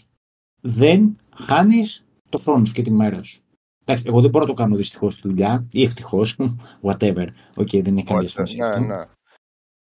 δεν 0.61 1.17
χάνεις 1.35 2.05
το 2.29 2.37
χρόνο 2.37 2.65
σου 2.65 2.73
και 2.73 2.81
τη 2.81 2.91
μέρα 2.91 3.23
σου. 3.23 3.41
Εντάξει, 3.81 4.03
εγώ 4.07 4.21
δεν 4.21 4.29
μπορώ 4.29 4.45
να 4.45 4.53
το 4.53 4.61
κάνω 4.61 4.75
δυστυχώς 4.75 5.13
στη 5.13 5.27
δουλειά 5.27 5.67
ή 5.71 5.83
ευτυχώς, 5.83 6.37
whatever. 6.87 7.27
OK, 7.55 7.67
okay, 7.71 7.81
δεν 7.83 7.97
έχει 7.97 8.05
καμία 8.05 8.27
σημασία. 8.27 8.79
Ναι, 8.79 8.95
ναι. 8.95 9.05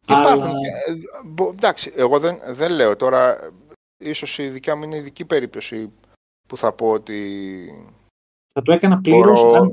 Υπάρχουν. 0.08 0.44
Αλλά... 0.44 0.60
εντάξει, 1.52 1.92
εγώ 1.96 2.20
δεν, 2.20 2.38
δεν 2.50 2.72
λέω 2.72 2.96
τώρα. 2.96 3.38
Ίσως 3.98 4.38
η 4.38 4.48
δικιά 4.50 4.76
μου 4.76 4.84
είναι 4.84 4.98
ειδική 4.98 5.26
περίπτωση 5.26 5.92
που 6.48 6.58
θα 6.58 6.74
πω 6.74 6.92
ότι 6.92 7.70
θα 8.58 8.62
το 8.62 8.72
έκανα 8.72 9.02
πλήρως 9.02 9.42
αν, 9.44 9.72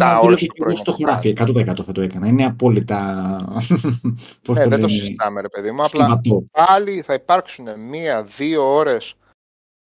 αν 0.00 0.18
ώρες 0.22 0.46
το 0.46 0.76
στο 0.76 0.92
χωράφι. 0.92 1.34
100% 1.38 1.82
θα 1.84 1.92
το 1.92 2.00
έκανα. 2.00 2.26
Είναι 2.26 2.44
απόλυτα. 2.44 3.38
Πώς 4.44 4.58
ε, 4.58 4.62
το 4.62 4.68
δεν 4.68 4.80
το 4.80 4.88
συζητάμε, 4.88 5.40
ρε 5.40 5.48
παιδί 5.48 5.70
μου. 5.70 5.82
Απλά 5.82 6.20
πάλι 6.50 7.02
θα 7.02 7.14
υπάρξουν 7.14 7.80
μία-δύο 7.80 8.74
ώρες 8.74 9.14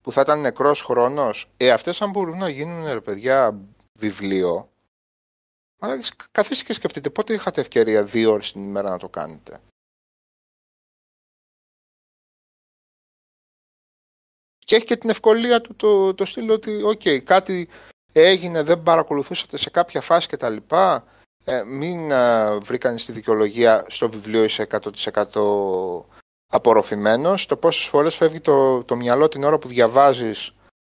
που 0.01 0.11
θα 0.11 0.21
ήταν 0.21 0.41
νεκρός 0.41 0.81
χρόνος. 0.81 1.49
Ε, 1.57 1.71
αυτές 1.71 2.01
αν 2.01 2.09
μπορούν 2.09 2.37
να 2.37 2.49
γίνουν, 2.49 2.85
ρε 2.85 3.01
παιδιά, 3.01 3.59
βιβλίο. 3.99 4.69
Αλλά 5.79 5.99
καθίστε 6.31 6.63
και 6.63 6.73
σκεφτείτε 6.73 7.09
πότε 7.09 7.33
είχατε 7.33 7.61
ευκαιρία 7.61 8.03
δύο 8.03 8.31
ώρες 8.31 8.51
την 8.51 8.63
ημέρα 8.63 8.89
να 8.89 8.97
το 8.97 9.09
κάνετε; 9.09 9.57
Και 14.57 14.75
έχει 14.75 14.85
και 14.85 14.97
την 14.97 15.09
ευκολία 15.09 15.61
του 15.61 15.75
το, 15.75 16.13
το 16.13 16.25
στυλ 16.25 16.49
ότι 16.49 16.81
okay, 16.85 17.19
κάτι 17.19 17.67
έγινε, 18.11 18.63
δεν 18.63 18.83
παρακολουθούσατε 18.83 19.57
σε 19.57 19.69
κάποια 19.69 20.01
φάση 20.01 20.27
κτλ. 20.27 20.55
Ε, 21.45 21.63
μην 21.63 22.11
ε, 22.11 22.57
βρήκανε 22.57 22.97
στη 22.97 23.11
δικαιολογία 23.11 23.85
στο 23.87 24.09
βιβλίο 24.09 24.43
είσαι 24.43 24.67
100% 24.71 26.03
απορροφημένος. 26.47 27.45
Το 27.45 27.57
πόσες 27.57 27.85
φορές 27.85 28.15
φεύγει 28.15 28.39
το, 28.39 28.83
το 28.83 28.95
μυαλό 28.95 29.27
την 29.27 29.43
ώρα 29.43 29.57
που 29.57 29.67
διαβάζεις 29.67 30.51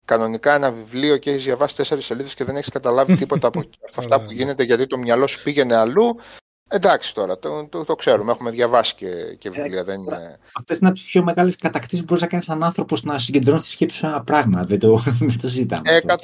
κανονικά 0.05 0.53
ένα 0.53 0.71
βιβλίο 0.71 1.17
και 1.17 1.29
έχεις 1.29 1.43
διαβάσει 1.43 1.75
τέσσερις 1.75 2.05
σελίδες 2.05 2.33
και 2.33 2.43
δεν 2.43 2.55
έχεις 2.55 2.69
καταλάβει 2.69 3.15
τίποτα 3.21 3.47
από 3.47 3.63
αυτά 3.95 4.21
που 4.21 4.31
γίνεται 4.31 4.63
γιατί 4.63 4.87
το 4.87 4.97
μυαλό 4.97 5.27
σου 5.27 5.43
πήγαινε 5.43 5.75
αλλού. 5.75 6.19
Εντάξει 6.67 7.13
τώρα, 7.13 7.39
το, 7.39 7.67
το, 7.67 7.83
το 7.83 7.95
ξέρουμε. 7.95 8.31
Έχουμε 8.31 8.49
διαβάσει 8.49 8.95
και, 8.95 9.35
και 9.37 9.49
βιβλία. 9.49 9.83
δεν 9.83 9.99
είναι... 9.99 10.39
Αυτές 10.53 10.77
είναι 10.77 10.89
από 10.89 10.97
τις 10.97 11.07
πιο 11.07 11.23
μεγάλες 11.23 11.55
κατακτήσεις 11.55 11.99
που 11.99 12.05
μπορείς 12.05 12.21
να 12.21 12.27
κάνεις 12.29 12.47
έναν 12.47 12.63
άνθρωπος 12.63 13.03
να 13.03 13.19
συγκεντρώσει 13.19 13.63
τη 13.63 13.71
σκέψη 13.71 13.97
σε 13.97 14.05
ένα 14.05 14.23
πράγμα. 14.23 14.63
Δεν 14.63 14.79
το, 14.79 14.97
δεν 15.19 15.39
το 15.41 15.49
συζητάμε. 15.49 16.01
100%. 16.07 16.17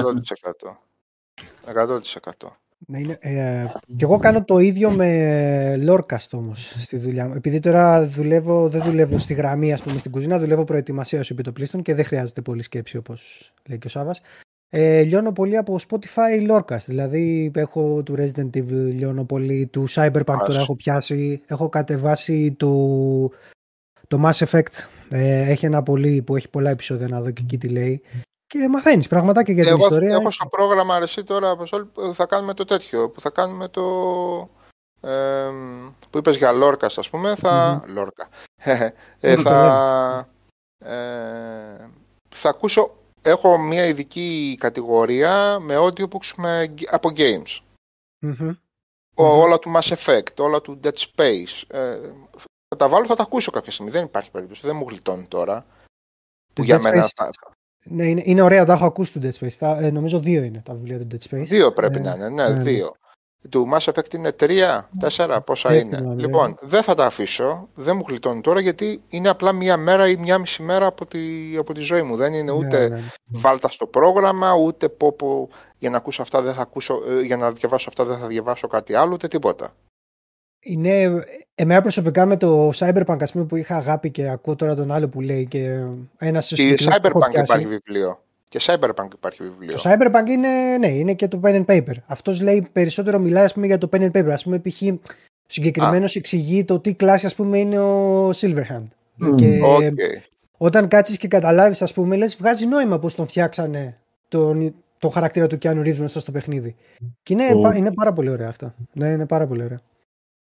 100%. 1.75 2.49
Ναι, 2.87 2.99
είναι, 2.99 3.19
ε, 3.21 3.67
και 3.97 4.05
εγώ 4.05 4.19
κάνω 4.19 4.45
το 4.45 4.59
ίδιο 4.59 4.91
με 4.91 5.85
Lorcast 5.89 6.29
όμως 6.33 6.75
στη 6.81 6.97
δουλειά 6.97 7.29
μου. 7.29 7.35
Επειδή 7.35 7.61
τώρα 7.61 8.07
δουλεύω, 8.07 8.69
δεν 8.69 8.83
δουλεύω 8.83 9.19
στη 9.19 9.35
γραμμή, 9.35 9.73
ας 9.73 9.83
πούμε, 9.83 9.99
στην 9.99 10.11
κουζίνα, 10.11 10.39
δουλεύω 10.39 10.65
προετοιμασία 10.65 11.21
ως 11.21 11.31
επιτοπλίστων 11.31 11.83
και 11.83 11.95
δεν 11.95 12.05
χρειάζεται 12.05 12.43
πολύ 12.43 12.63
σκέψη 12.63 12.97
όπως 12.97 13.53
λέει 13.65 13.79
και 13.79 13.87
ο 13.87 13.91
Σάβα. 13.91 14.17
Ε, 14.77 15.03
λιώνω 15.03 15.33
πολύ 15.33 15.57
από 15.57 15.79
Spotify 15.89 16.51
Lorcast. 16.51 16.85
Δηλαδή 16.87 17.51
έχω 17.55 18.03
του 18.03 18.15
Resident 18.19 18.57
Evil, 18.57 18.93
λιώνω 18.93 19.25
πολύ 19.25 19.67
του 19.67 19.85
Cyberpunk 19.89 20.39
τώρα 20.47 20.61
έχω 20.61 20.77
πιάσει. 20.77 21.43
Έχω 21.47 21.69
κατεβάσει 21.69 22.53
το, 22.53 22.71
το 24.09 24.23
Mass 24.25 24.47
Effect. 24.47 24.87
Ε, 25.09 25.51
έχει 25.51 25.67
ένα 25.67 25.83
πολύ 25.83 26.23
που 26.23 26.37
έχει 26.37 26.49
πολλά 26.49 26.71
επεισόδια 26.71 27.09
να 27.09 27.21
δω 27.21 27.31
και 27.31 27.43
εκεί 27.43 27.59
τι 27.59 27.69
λέει 27.69 28.03
και 28.47 28.69
μαθαίνεις 28.69 29.09
πραγματάκια 29.09 29.55
για 29.55 29.65
την 29.65 29.73
Εγώ 29.73 29.83
ιστορία. 29.83 30.15
Έχω 30.15 30.31
στο 30.31 30.47
πρόγραμμα 30.47 30.95
αρεσί 30.95 31.25
τώρα 31.25 31.57
θα 32.15 32.27
κάνουμε 32.27 32.55
το 32.55 32.65
τέτοιο. 32.65 33.11
Που 33.11 33.21
θα 33.21 33.31
κάνουμε 33.31 33.69
το. 33.69 33.83
Ε, 35.01 35.49
που 36.11 36.19
είπες 36.19 36.37
για 36.37 36.53
Λόρκα, 36.53 36.87
ας 36.97 37.11
πούμε, 37.11 37.35
θα. 37.35 37.81
Mm-hmm. 37.81 37.93
Λόρκα. 37.93 38.29
ε, 39.21 39.37
θα. 39.37 40.29
Ε, 40.79 40.95
θα 42.29 42.49
ακούσω. 42.49 42.95
Έχω 43.27 43.59
μια 43.59 43.87
ειδική 43.87 44.57
κατηγορία 44.61 45.59
με 45.59 45.75
audiobooks 45.79 46.33
με, 46.37 46.75
από 46.87 47.11
games. 47.17 47.61
Mm-hmm. 48.21 48.57
Ο, 49.15 49.25
όλα 49.25 49.59
του 49.59 49.73
Mass 49.77 49.95
Effect, 49.97 50.37
όλα 50.39 50.61
του 50.61 50.81
Dead 50.83 50.95
Space. 50.95 51.63
Ε, 51.67 51.99
θα 52.69 52.77
τα 52.77 52.89
βάλω, 52.89 53.07
θα 53.07 53.15
τα 53.15 53.23
ακούσω 53.23 53.51
κάποια 53.51 53.73
στιγμή. 53.73 53.91
Δεν 53.91 54.05
υπάρχει 54.05 54.31
περίπτωση. 54.31 54.67
Δεν 54.67 54.77
μου 54.77 54.87
γλιτώνει 54.89 55.27
τώρα. 55.27 55.67
Που 56.53 56.63
για 56.63 56.81
μένα 56.81 57.09
θα, 57.15 57.31
ναι, 57.85 58.05
είναι, 58.05 58.23
είναι 58.25 58.43
ωραία, 58.43 58.65
τα 58.65 58.73
έχω 58.73 58.85
ακούσει 58.85 59.13
του 59.13 59.21
Dead 59.23 59.45
Space. 59.45 59.53
Τα, 59.59 59.79
ε, 59.79 59.91
νομίζω 59.91 60.21
δύο 60.21 60.43
είναι 60.43 60.63
τα 60.65 60.75
βιβλία 60.75 60.99
του 60.99 61.07
Dead 61.11 61.31
Space. 61.31 61.45
Δύο 61.45 61.73
πρέπει 61.73 61.99
ε, 61.99 62.01
να 62.01 62.15
είναι, 62.15 62.29
ναι, 62.29 62.49
ναι, 62.49 62.63
δύο. 62.63 62.95
Του 63.49 63.69
Mass 63.73 63.93
Effect 63.93 64.15
είναι 64.15 64.33
τρία, 64.33 64.89
τέσσερα, 64.99 65.41
πόσα 65.41 65.77
είναι. 65.77 66.01
Ναι. 66.01 66.15
Λοιπόν, 66.15 66.57
δεν 66.61 66.83
θα 66.83 66.95
τα 66.95 67.07
αφήσω, 67.07 67.69
δεν 67.75 67.97
μου 67.97 68.05
γλιτώνει 68.09 68.41
τώρα 68.41 68.61
γιατί 68.61 69.03
είναι 69.09 69.29
απλά 69.29 69.53
μία 69.53 69.77
μέρα 69.77 70.09
ή 70.09 70.17
μία 70.17 70.39
μισή 70.39 70.63
μέρα 70.63 70.87
από 70.87 71.07
τη, 71.07 71.21
από 71.59 71.75
τη 71.75 71.81
ζωή 71.81 72.03
μου. 72.03 72.17
Δεν 72.17 72.33
είναι 72.33 72.53
ναι, 72.53 72.59
ούτε 72.59 72.89
ναι, 72.89 73.01
βάλτα 73.27 73.69
στο 73.69 73.87
πρόγραμμα, 73.87 74.55
ούτε 74.55 74.89
πω, 74.89 75.13
πω 75.13 75.49
για 75.79 75.91
να 75.91 75.97
ακούσω 75.97 76.23
αυτά 76.23 76.43
δεν 76.43 76.55
θα 76.55 76.63
ακούσω, 76.63 77.03
ε, 77.09 77.21
για 77.21 77.37
να 77.37 77.51
διαβάσω 77.51 77.89
αυτά 77.89 78.05
δεν 78.05 78.19
θα 78.19 78.27
διαβάσω 78.27 78.67
κάτι 78.67 78.95
άλλο, 78.95 79.13
ούτε 79.13 79.29
τίποτα. 79.29 79.75
Είναι, 80.67 81.25
εμένα 81.55 81.81
προσωπικά 81.81 82.27
με 82.27 82.37
το 82.37 82.71
Cyberpunk 82.75 83.17
ας 83.21 83.33
πούμε, 83.33 83.45
που 83.45 83.57
είχα 83.57 83.77
αγάπη 83.77 84.11
και 84.11 84.29
ακούω 84.29 84.57
τώρα 84.57 84.75
τον 84.75 84.91
άλλο 84.91 85.09
που 85.09 85.21
λέει 85.21 85.47
και 85.47 85.81
ένας 86.19 86.53
Και 86.55 86.79
Cyberpunk 86.79 87.43
υπάρχει 87.43 87.67
βιβλίο. 87.67 88.24
Και 88.55 88.61
Cyberpunk 88.63 89.09
υπάρχει 89.15 89.43
βιβλίο. 89.43 89.77
Το 89.77 89.83
Cyberpunk 89.85 90.29
είναι, 90.29 90.49
ναι, 90.79 90.87
είναι 90.87 91.15
και 91.15 91.29
το 91.29 91.41
pen 91.45 91.65
and 91.65 91.65
paper. 91.65 91.95
Αυτός 92.07 92.41
λέει 92.41 92.69
περισσότερο 92.73 93.19
μιλάει 93.19 93.45
ας 93.45 93.53
πούμε, 93.53 93.67
για 93.67 93.79
το 93.79 93.89
pen 93.93 94.01
and 94.01 94.11
paper. 94.11 94.31
Α 94.31 94.43
πούμε, 94.43 94.59
π.χ. 94.59 94.83
συγκεκριμένος 95.47 96.17
εξηγεί 96.17 96.65
το 96.65 96.81
τι 96.81 96.95
κλάση 96.95 97.27
ας 97.27 97.35
πούμε, 97.35 97.59
είναι 97.59 97.79
ο 97.79 98.31
Silverhand. 98.31 98.87
Mm. 99.21 99.35
Και 99.37 99.61
okay. 99.63 99.91
όταν 100.57 100.89
κάτσεις 100.89 101.19
και 101.19 101.29
καταλάβεις, 101.29 101.83
ας 101.83 101.93
πούμε, 101.93 102.17
λες, 102.17 102.37
βγάζει 102.37 102.67
νόημα 102.67 102.99
πώ 102.99 103.13
τον 103.13 103.27
φτιάξανε 103.27 103.99
τον, 104.29 104.75
τον 104.99 105.13
χαρακτήρα 105.13 105.47
του 105.47 105.59
Keanu 105.63 105.81
Reeves 105.81 105.97
μέσα 105.97 106.21
στο 106.21 106.33
παιχνίδι. 106.33 106.75
Και 107.23 107.33
είναι, 107.33 107.45
oh. 107.53 107.77
είναι 107.77 107.93
πάρα 107.93 108.13
πολύ 108.13 108.29
ωραία 108.29 108.49
αυτό. 108.49 108.75
Ναι, 108.93 109.09
είναι 109.09 109.27
πάρα 109.27 109.47
πολύ 109.47 109.65
ωραία. 109.65 109.81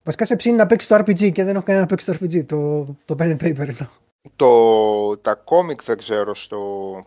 Βασικά 0.04 0.26
σε 0.26 0.36
ψήνει 0.36 0.56
να 0.56 0.66
παίξει 0.66 0.88
το 0.88 0.96
RPG 0.96 1.32
και 1.32 1.44
δεν 1.44 1.56
έχω 1.56 1.64
κανένα 1.64 1.86
να 1.86 1.90
παίξει 1.90 2.06
το 2.06 2.14
RPG, 2.14 2.46
το, 2.46 2.86
το 3.06 3.16
pen 3.20 3.28
and 3.28 3.44
paper 3.44 3.68
εννοώ. 3.68 3.88
Το, 4.36 5.18
τα 5.18 5.36
κόμικ 5.36 5.84
δεν 5.84 5.98
ξέρω 5.98 6.36
στο, 6.36 6.58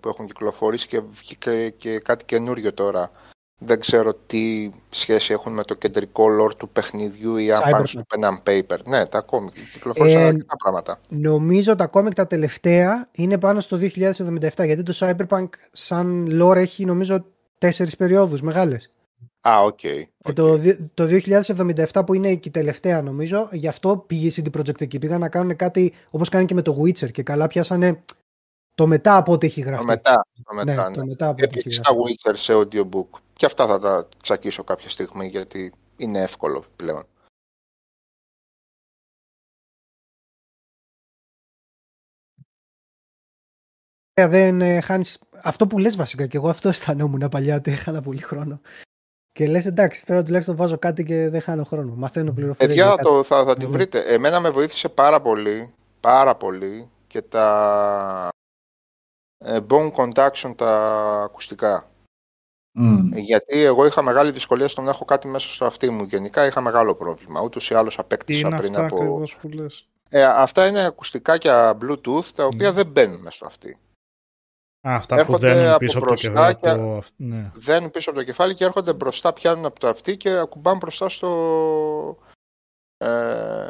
που 0.01 0.09
έχουν 0.09 0.27
κυκλοφορήσει 0.27 0.87
και 0.87 1.01
βγήκε 1.01 1.71
και 1.71 1.99
κάτι 1.99 2.25
καινούριο 2.25 2.75
τώρα. 2.75 3.11
Δεν 3.59 3.81
ξέρω 3.81 4.15
τι 4.15 4.71
σχέση 4.91 5.33
έχουν 5.33 5.53
με 5.53 5.65
το 5.65 5.75
κεντρικό 5.75 6.27
lore 6.41 6.57
του 6.57 6.69
παιχνιδιού 6.69 7.37
ή 7.37 7.53
αν 7.53 7.63
πάνε 7.71 7.87
στο 7.87 8.03
pen 8.09 8.25
and 8.25 8.39
paper. 8.51 8.79
Ναι, 8.85 9.07
τα 9.07 9.21
κόμικ 9.21 9.55
κυκλοφορήσαν 9.73 10.21
ε, 10.21 10.25
αρκετά 10.25 10.57
πράγματα. 10.57 11.01
Νομίζω 11.09 11.77
τα 11.77 11.87
κόμικ 11.87 12.15
τα 12.15 12.27
τελευταία 12.27 13.09
είναι 13.13 13.39
πάνω 13.39 13.61
στο 13.61 13.79
2077 13.81 13.89
γιατί 14.65 14.83
το 14.83 14.93
Cyberpunk 14.97 15.49
σαν 15.71 16.29
lore 16.41 16.57
έχει 16.57 16.85
νομίζω 16.85 17.25
τέσσερις 17.59 17.97
περιόδους 17.97 18.43
μεγάλες. 18.43 18.91
Α, 19.49 19.61
OK. 19.63 19.79
Okay, 19.83 20.03
okay. 20.23 20.33
Το, 20.35 20.59
το 20.95 21.05
2077 21.93 22.07
που 22.07 22.15
είναι 22.15 22.35
και 22.35 22.49
η 22.49 22.51
τελευταία 22.51 23.03
νομίζω, 23.03 23.49
γι' 23.53 23.69
αυτό 23.69 23.97
πήγε 23.97 24.27
η 24.27 24.33
CD 24.37 24.59
Projekt 24.59 24.81
εκεί. 24.81 24.99
Πήγαν 24.99 25.21
να 25.21 25.29
κάνουν 25.29 25.57
κάτι 25.57 25.95
όπως 26.11 26.29
κάνει 26.29 26.45
και 26.45 26.55
με 26.55 26.63
το 26.63 26.81
Witcher 26.81 27.11
και 27.11 27.23
καλά 27.23 27.47
πιάσανε 27.47 28.03
το 28.75 28.87
μετά 28.87 29.17
από 29.17 29.33
ό,τι 29.33 29.47
έχει 29.47 29.61
γραφτεί. 29.61 29.87
Το 29.87 29.93
μετά, 29.93 30.27
το 30.45 30.55
μετά, 30.55 30.83
ναι. 30.83 30.89
ναι. 30.89 30.97
Το 30.97 31.07
μετά 31.07 31.29
από 31.29 31.45
ό,τι 31.45 31.59
έχει 31.59 31.71
στα 31.71 31.91
Witcher 31.93 32.33
σε 32.35 32.53
audiobook. 32.55 33.21
Και 33.33 33.47
αυτά 33.47 33.67
θα 33.67 33.79
τα 33.79 34.09
τσακίσω 34.23 34.65
κάποια 34.65 34.91
στιγμή 34.91 35.27
γιατί 35.27 35.73
είναι 35.97 36.21
εύκολο 36.21 36.65
πλέον. 36.77 37.03
Δεν 44.29 44.61
ε, 44.61 44.81
χάνεις... 44.81 45.19
Αυτό 45.43 45.67
που 45.67 45.79
λες 45.79 45.97
βασικά 45.97 46.27
και 46.27 46.37
εγώ 46.37 46.49
αυτό 46.49 46.69
αισθανόμουν 46.69 47.29
παλιά 47.29 47.57
ότι 47.57 47.71
έχανα 47.71 48.03
πολύ 48.03 48.21
χρόνο. 48.21 48.61
Και 49.35 49.47
λες, 49.47 49.67
εντάξει, 49.67 50.07
τώρα 50.07 50.23
τουλάχιστον 50.23 50.57
βάζω 50.57 50.79
κάτι 50.79 51.05
και 51.05 51.29
δεν 51.29 51.41
χάνω 51.41 51.65
χρόνο. 51.65 51.95
Μαθαίνω 51.95 52.33
πληροφορίες. 52.33 52.77
Παιδιά, 52.77 52.97
το, 52.97 53.23
θα, 53.23 53.45
θα 53.45 53.57
τη 53.57 53.67
βρείτε. 53.67 53.99
Εμένα 53.99 54.41
με 54.41 54.51
βοήθησε 54.51 54.89
πάρα 54.89 55.21
πολύ, 55.21 55.75
πάρα 56.01 56.35
πολύ 56.35 56.91
και 57.07 57.23
τα 57.23 58.29
ε, 59.39 59.59
bone 59.69 59.93
conduction 59.93 60.55
τα 60.57 60.73
ακουστικά. 61.23 61.91
Mm. 62.79 63.01
Γιατί 63.13 63.63
εγώ 63.63 63.87
είχα 63.87 64.03
μεγάλη 64.03 64.31
δυσκολία 64.31 64.69
στο 64.69 64.83
να 64.83 64.91
έχω 64.91 65.05
κάτι 65.05 65.29
μέσα 65.29 65.49
στο 65.49 65.65
αυτί 65.65 65.91
μου. 65.91 66.05
Γενικά 66.05 66.47
είχα 66.47 66.61
μεγάλο 66.61 66.95
πρόβλημα. 66.95 67.41
Ούτως 67.41 67.71
ή 67.71 67.75
άλλως 67.75 67.99
απέκτησα 67.99 68.49
Τι 68.49 68.57
πριν 68.57 68.77
αυτά 68.77 68.85
από. 68.85 69.23
Που 69.41 69.49
λες; 69.49 69.89
Ε, 70.09 70.23
αυτά 70.25 70.67
είναι 70.67 70.85
ακουστικάκια 70.85 71.77
Bluetooth 71.81 72.25
τα 72.35 72.45
οποία 72.47 72.71
mm. 72.71 72.75
δεν 72.75 72.87
μπαίνουν 72.87 73.21
μέσα 73.21 73.37
στο 73.37 73.47
αυτί. 73.47 73.79
Α, 74.89 74.95
αυτά 74.95 75.17
έρχονται 75.17 75.53
που 75.53 75.55
δένουν 75.55 75.79
πίσω 75.79 75.99
από 75.99 76.07
το 76.07 76.15
κεφάλι. 76.15 76.55
Και... 76.55 77.03
Ναι. 77.17 77.51
Δένουν 77.55 77.91
πίσω 77.91 78.11
από 78.11 78.19
το 78.19 78.25
κεφάλι 78.25 78.55
και 78.55 78.65
έρχονται 78.65 78.93
μπροστά, 78.93 79.33
πιάνουν 79.33 79.65
από 79.65 79.81
το 79.81 79.89
αυτί 79.89 80.17
και 80.17 80.31
ακουμπάνε 80.31 80.77
μπροστά 80.77 81.09
στο. 81.09 82.19
Ε, 82.97 83.69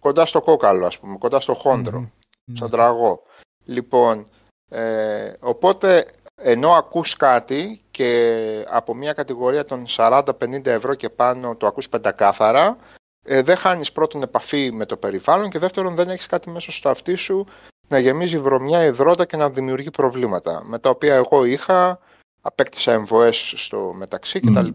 κοντά 0.00 0.26
στο 0.26 0.40
κόκαλο, 0.40 0.86
ας 0.86 0.98
πούμε, 0.98 1.16
κοντά 1.18 1.40
στο 1.40 1.54
χόντρο, 1.54 2.10
mm-hmm. 2.10 2.52
στον 2.54 2.70
τραγό. 2.70 3.22
Λοιπόν, 3.64 4.28
ε, 4.68 5.32
οπότε 5.40 6.06
ενώ 6.40 6.72
ακούς 6.72 7.16
κάτι 7.16 7.82
και 7.90 8.64
από 8.68 8.94
μια 8.94 9.12
κατηγορία 9.12 9.64
των 9.64 9.84
40-50 9.88 10.66
ευρώ 10.66 10.94
και 10.94 11.10
πάνω 11.10 11.56
το 11.56 11.66
ακούς 11.66 11.88
πεντακάθαρα, 11.88 12.76
ε, 13.24 13.42
δεν 13.42 13.56
χάνεις 13.56 13.92
πρώτον 13.92 14.22
επαφή 14.22 14.72
με 14.72 14.86
το 14.86 14.96
περιβάλλον 14.96 15.50
και 15.50 15.58
δεύτερον 15.58 15.94
δεν 15.94 16.08
έχεις 16.08 16.26
κάτι 16.26 16.50
μέσα 16.50 16.72
στο 16.72 16.88
αυτί 16.88 17.14
σου 17.14 17.46
να 17.88 17.98
γεμίζει 17.98 18.40
βρωμιά 18.40 18.84
υδρότα 18.84 19.24
και 19.24 19.36
να 19.36 19.50
δημιουργεί 19.50 19.90
προβλήματα. 19.90 20.64
Με 20.64 20.78
τα 20.78 20.90
οποία 20.90 21.14
εγώ 21.14 21.44
είχα, 21.44 21.98
απέκτησα 22.40 22.92
εμβοές 22.92 23.52
στο 23.56 23.92
μεταξύ 23.96 24.40
κτλ. 24.40 24.68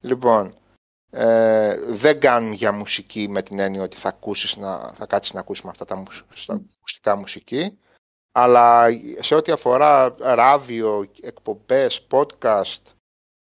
Λοιπόν, 0.00 0.54
ε, 1.10 1.76
δεν 1.86 2.20
κάνουν 2.20 2.52
για 2.52 2.72
μουσική 2.72 3.28
με 3.28 3.42
την 3.42 3.58
έννοια 3.58 3.82
ότι 3.82 3.96
θα, 3.96 4.08
ακούσεις 4.08 4.56
να, 4.56 4.92
θα 4.92 5.06
κάτσεις 5.06 5.34
να 5.34 5.40
ακούσεις 5.40 5.64
με 5.64 5.70
αυτά 5.70 5.84
τα 5.84 6.04
ακουστικά 6.48 7.16
μουσική, 7.16 7.78
αλλά 8.32 8.86
σε 9.20 9.34
ό,τι 9.34 9.52
αφορά 9.52 10.14
ράδιο, 10.18 11.10
εκπομπές, 11.20 12.06
podcast 12.10 12.82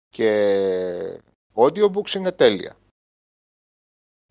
και 0.09 1.21
audiobooks 1.55 2.13
είναι 2.15 2.31
τέλεια. 2.31 2.75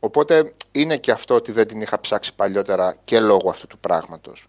Οπότε 0.01 0.55
είναι 0.73 0.99
και 0.99 1.11
αυτό 1.11 1.35
ότι 1.35 1.53
δεν 1.53 1.69
την 1.69 1.81
είχα 1.81 2.01
ψάξει 2.01 2.35
παλιότερα 2.35 2.97
και 3.05 3.21
λόγω 3.21 3.51
αυτού 3.51 3.67
του 3.67 3.79
πράγματος. 3.79 4.47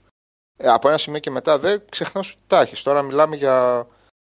Ε, 0.61 0.69
από 0.69 0.87
ένα 0.87 0.97
σημείο 0.97 1.19
και 1.19 1.29
μετά 1.29 1.59
δεν 1.59 1.83
ξεχνά 1.89 2.21
ότι 2.21 2.35
τα 2.47 2.59
έχεις. 2.59 2.83
Τώρα 2.83 3.01
μιλάμε 3.01 3.35
για 3.35 3.87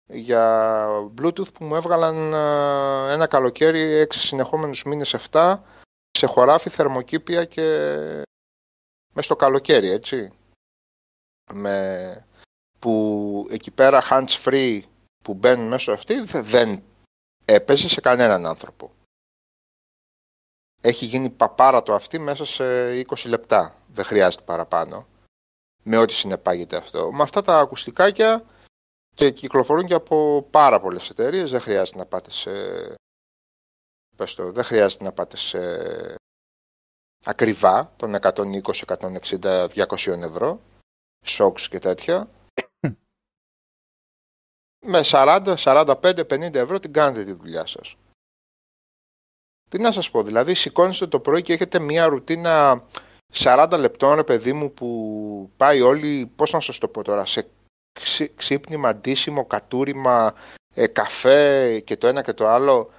για 0.07 0.87
Bluetooth 1.21 1.53
που 1.55 1.65
μου 1.65 1.75
έβγαλαν 1.75 2.33
ε, 2.33 3.13
ένα 3.13 3.27
καλοκαίρι, 3.27 3.81
έξι 3.81 4.19
συνεχόμενους 4.19 4.83
μήνες, 4.83 5.29
7, 5.31 5.59
σε 6.11 6.27
χωράφι, 6.27 6.71
θερμοκήπια 6.71 7.45
και 7.45 7.63
μέσα 9.13 9.23
στο 9.23 9.37
καλοκαίρι, 9.37 9.91
έτσι. 9.91 10.33
Με... 11.53 12.27
Που 12.79 13.47
εκεί 13.51 13.71
πέρα 13.71 14.03
hands 14.11 14.45
free 14.45 14.81
που 15.25 15.35
μπαίνουν 15.35 15.69
μέσα 15.69 15.93
αυτή 15.93 16.21
δεν 16.25 16.83
έπαιζε 17.45 17.89
σε 17.89 18.01
κανέναν 18.01 18.47
άνθρωπο. 18.47 18.91
Έχει 20.81 21.05
γίνει 21.05 21.31
παπάρα 21.31 21.83
το 21.83 21.95
αυτή 21.95 22.19
μέσα 22.19 22.45
σε 22.45 22.65
20 23.01 23.05
λεπτά. 23.27 23.77
Δεν 23.93 24.05
χρειάζεται 24.05 24.43
παραπάνω. 24.43 25.07
Με 25.83 25.97
ό,τι 25.97 26.13
συνεπάγεται 26.13 26.77
αυτό. 26.77 27.13
Με 27.13 27.23
αυτά 27.23 27.43
τα 27.43 27.59
ακουστικάκια 27.59 28.45
και 29.15 29.31
κυκλοφορούν 29.31 29.87
και 29.87 29.95
από 29.95 30.47
πάρα 30.51 30.81
πολλές 30.81 31.11
εταιρείες. 31.11 31.51
Δεν 31.51 31.61
χρειάζεται 31.61 31.99
να 31.99 32.07
πάτε 32.07 32.31
σε... 32.31 32.51
Πες 34.17 34.35
το, 34.35 34.53
δεν 34.53 34.65
χρειάζεται 34.65 35.05
να 35.05 35.13
πάτε 35.13 35.37
σε 35.37 35.59
ακριβά 37.25 37.93
των 37.97 38.15
120, 38.21 38.63
160, 38.63 39.69
200 39.69 40.07
ευρώ. 40.07 40.61
Σόξ 41.25 41.69
και 41.69 41.79
τέτοια. 41.79 42.31
Με 44.85 45.01
40, 45.05 45.55
45, 45.57 45.95
50 46.03 46.55
ευρώ 46.55 46.81
την 46.81 46.93
κάνετε 46.93 47.25
τη 47.25 47.33
δουλειά 47.33 47.67
σας. 47.67 47.97
Τι 49.71 49.79
να 49.79 49.93
σας 49.93 50.11
πω, 50.11 50.23
δηλαδή 50.23 50.55
σηκώνεστε 50.55 51.07
το 51.07 51.21
πρωί 51.21 51.43
και 51.43 51.53
έχετε 51.53 51.79
μία 51.79 52.07
ρουτίνα 52.07 52.85
40 53.33 53.77
λεπτών, 53.79 54.15
ρε 54.15 54.25
παιδί 54.25 54.53
μου, 54.53 54.73
που 54.73 55.51
πάει 55.57 55.81
όλοι, 55.81 56.31
πώς 56.37 56.53
να 56.53 56.61
σας 56.61 56.79
το 56.79 56.89
πω 56.89 57.03
τώρα, 57.03 57.27
σε 57.27 57.47
ξύπνημα, 58.37 58.95
ντύσιμο, 58.95 59.45
κατούριμα, 59.45 60.35
ε, 60.75 60.87
καφέ 60.87 61.81
και 61.81 61.97
το 61.97 62.07
ένα 62.07 62.23
και 62.23 62.33
το 62.33 62.47
άλλο. 62.49 62.91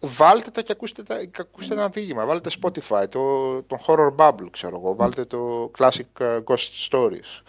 Βάλτε 0.00 0.50
τα 0.50 0.62
και 0.62 0.72
ακούστε, 0.72 1.02
τα, 1.02 1.24
και 1.24 1.40
ακούστε 1.40 1.74
ένα 1.74 1.88
δίγημα. 1.88 2.24
Βάλτε 2.24 2.50
Spotify, 2.60 3.04
το, 3.08 3.62
τον 3.62 3.78
Horror 3.86 4.14
Bubble, 4.16 4.50
ξέρω 4.50 4.76
εγώ. 4.76 4.94
Βάλτε 4.94 5.24
το 5.24 5.70
Classic 5.78 6.20
ε, 6.20 6.38
Ghost 6.44 6.90
Stories. 6.90 7.42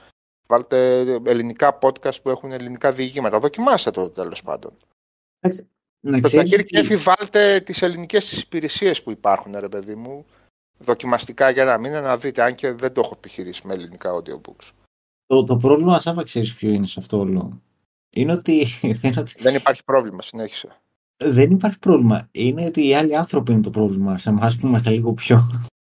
Βάλτε 0.48 1.00
ελληνικά 1.26 1.78
podcast 1.82 2.22
που 2.22 2.30
έχουν 2.30 2.52
ελληνικά 2.52 2.92
διηγήματα. 2.92 3.40
Δοκιμάστε 3.40 3.92
το 3.92 4.10
τέλος 4.10 4.44
πάντων. 4.44 4.78
Στο 6.24 6.44
Κέφι 6.44 6.96
βάλτε 6.96 7.60
τις 7.60 7.82
ελληνικές 7.82 8.32
υπηρεσίες 8.32 9.04
που 9.04 9.12
υπάρχουν, 9.12 9.60
ρε 9.60 9.70
παιδί 9.70 9.96
μου. 9.96 10.26
Δοκιμαστικά 10.78 11.50
για 11.50 11.64
ένα 11.64 11.78
μήνα 11.78 12.02
να 12.02 12.18
δείτε, 12.18 12.44
αν 12.44 12.56
και 12.56 12.72
δεν 12.72 12.94
το 12.94 13.02
έχω 13.04 13.14
επιχειρήσει 13.18 13.68
με 13.68 13.74
ελληνικά 13.74 14.12
audiobooks. 14.14 14.72
Το, 15.26 15.44
το 15.44 15.58
πρόβλημα, 15.58 16.00
Σάβα, 16.00 16.24
ξέρεις 16.24 16.54
ποιο 16.54 16.70
είναι 16.70 16.88
σε 16.88 17.00
αυτό 17.00 17.20
όλο; 17.20 17.62
Είναι 18.10 18.32
ότι... 18.32 18.68
δεν 19.46 19.56
υπάρχει 19.56 19.84
πρόβλημα, 19.84 20.22
συνέχισε. 20.22 20.80
Δεν 21.18 21.52
υπάρχει 21.52 21.80
πρόβλημα. 21.80 22.28
Είναι 22.32 22.66
ότι 22.66 22.88
οι 22.88 22.96
άλλοι 22.96 23.16
άνθρωποι 23.18 23.52
είναι 23.52 23.62
το 23.62 23.70
πρόβλημα. 23.70 24.18
Σε 24.18 24.30
εμάς 24.30 24.58
που 24.58 24.68
είμαστε 24.68 24.90
λίγο 24.90 25.14
πιο... 25.14 25.42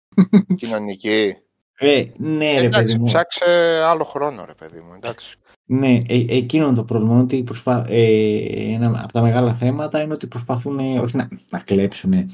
Κοινωνικοί. 0.56 1.38
Ε, 1.78 2.04
ναι, 2.18 2.52
ρε 2.52 2.66
εντάξει, 2.66 2.84
παιδί 2.84 2.98
μου. 2.98 3.06
ψάξε 3.06 3.82
άλλο 3.84 4.04
χρόνο, 4.04 4.46
ρε 4.46 4.54
παιδί 4.54 4.80
μου. 4.80 4.94
Εντάξει. 4.94 5.38
Ναι, 5.66 6.02
ε, 6.08 6.26
εκείνο 6.28 6.74
το 6.74 6.84
πρόβλημα. 6.84 7.20
Ότι 7.20 7.44
προσπα... 7.44 7.86
ε, 7.90 8.74
ένα 8.74 9.02
από 9.04 9.14
τα 9.14 9.22
μεγάλα 9.22 9.54
θέματα 9.54 10.02
είναι 10.02 10.14
ότι 10.14 10.28
προσπαθούν 10.28 10.80
όχι 10.80 11.16
να, 11.16 11.28
να 11.50 11.60
κλέψουν 11.60 12.32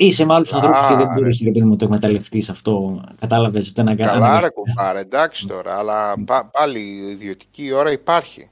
Είσαι 0.00 0.24
με 0.24 0.34
άλλους 0.34 0.52
ανθρώπους 0.52 0.86
και 0.86 0.94
δεν 0.94 1.06
μπορείς 1.06 1.40
να 1.40 1.76
το 1.76 1.84
εκμεταλλευτείς 1.84 2.50
αυτό. 2.50 3.04
Κατάλαβες 3.18 3.68
ότι 3.68 3.80
ένα 3.80 3.96
Καλά, 3.96 4.40
ρε 4.40 4.48
κουμπάρε, 4.48 5.00
εντάξει 5.00 5.46
τώρα, 5.46 5.78
αλλά 5.78 6.14
πάλι 6.52 6.80
η 6.80 7.08
ιδιωτική 7.08 7.72
ώρα 7.72 7.92
υπάρχει. 7.92 8.50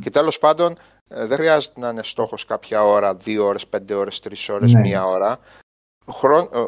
Και 0.00 0.10
τέλος 0.10 0.38
πάντων, 0.38 0.76
ε, 1.08 1.26
δεν 1.26 1.36
χρειάζεται 1.36 1.80
να 1.80 1.88
είναι 1.88 2.02
στόχος 2.02 2.44
κάποια 2.44 2.84
ώρα, 2.84 3.14
δύο 3.14 3.46
ώρες, 3.46 3.66
πέντε 3.66 3.94
ώρες, 3.94 4.20
τρεις 4.20 4.48
ώρες, 4.48 4.72
ναι. 4.72 4.80
μία 4.80 5.04
ώρα. 5.04 5.38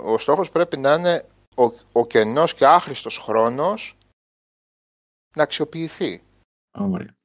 Ο 0.04 0.18
στόχος 0.18 0.50
πρέπει 0.50 0.76
να 0.76 0.94
είναι 0.94 1.24
ο, 1.56 1.64
ο 1.92 2.06
κενός 2.06 2.54
και 2.54 2.66
άχρηστος 2.66 3.18
χρόνος 3.18 3.96
να 5.36 5.42
αξιοποιηθεί. 5.42 6.22
Ωραία. 6.78 7.17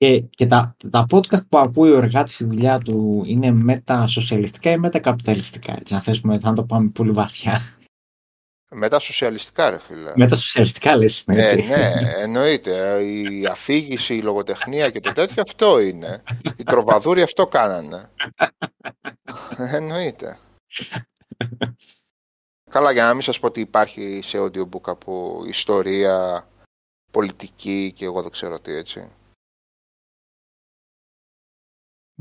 Και, 0.00 0.20
και 0.20 0.46
τα, 0.46 0.76
τα 0.90 1.06
podcast 1.10 1.46
που 1.48 1.58
ακούει 1.58 1.90
ο 1.90 1.96
εργάτης 1.96 2.34
στη 2.34 2.44
δουλειά 2.44 2.78
του 2.78 3.22
είναι 3.26 3.50
μετασοσιαλιστικά 3.50 4.70
ή 4.70 4.78
μετακαπιταλιστικά. 4.78 5.76
Έτσι, 5.78 5.94
αν 5.94 6.00
θέσουμε, 6.00 6.38
θα 6.38 6.52
το 6.52 6.64
πάμε 6.64 6.88
πολύ 6.88 7.10
βαθιά. 7.10 7.60
Μετασοσιαλιστικά, 8.70 9.70
ρε 9.70 9.78
φίλε. 9.78 10.12
Μετασοσιαλιστικά, 10.16 10.96
λες. 10.96 11.22
Ναι, 11.26 11.42
έτσι. 11.42 11.66
ναι, 11.66 11.92
εννοείται. 12.18 13.02
Η 13.02 13.46
αφήγηση, 13.46 14.14
η 14.14 14.22
λογοτεχνία 14.22 14.90
και 14.90 15.00
το 15.00 15.12
τέτοιο 15.12 15.42
αυτό 15.42 15.80
είναι. 15.80 16.22
Οι 16.56 16.62
τροβαδούροι 16.62 17.22
αυτό 17.22 17.46
κάνανε. 17.46 18.10
εννοείται. 19.72 20.38
Καλά, 22.70 22.92
για 22.92 23.04
να 23.04 23.12
μην 23.12 23.22
σας 23.22 23.40
πω 23.40 23.46
ότι 23.46 23.60
υπάρχει 23.60 24.20
σε 24.22 24.38
audiobook 24.40 24.84
από 24.84 25.42
ιστορία, 25.46 26.48
πολιτική 27.10 27.92
και 27.96 28.04
εγώ 28.04 28.22
δεν 28.22 28.30
ξέρω 28.30 28.60
τι, 28.60 28.72
έτσι. 28.72 29.10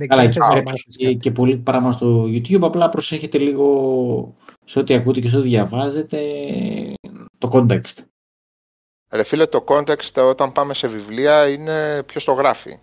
Καλά, 0.07 0.27
και, 0.97 1.13
και 1.13 1.31
πολύ 1.31 1.57
πράγμα 1.57 1.91
στο 1.91 2.23
YouTube. 2.23 2.61
Απλά 2.61 2.89
προσέχετε 2.89 3.37
λίγο 3.37 4.35
σε 4.65 4.79
ό,τι 4.79 4.93
ακούτε 4.93 5.19
και 5.19 5.29
σε 5.29 5.37
ό,τι 5.37 5.47
διαβάζετε 5.47 6.17
το 7.37 7.49
context. 7.53 8.03
Ρε 9.11 9.23
φίλε, 9.23 9.45
το 9.45 9.63
context 9.67 10.23
όταν 10.23 10.51
πάμε 10.51 10.73
σε 10.73 10.87
βιβλία 10.87 11.49
είναι 11.49 12.03
ποιος 12.03 12.23
το 12.23 12.31
γράφει. 12.31 12.79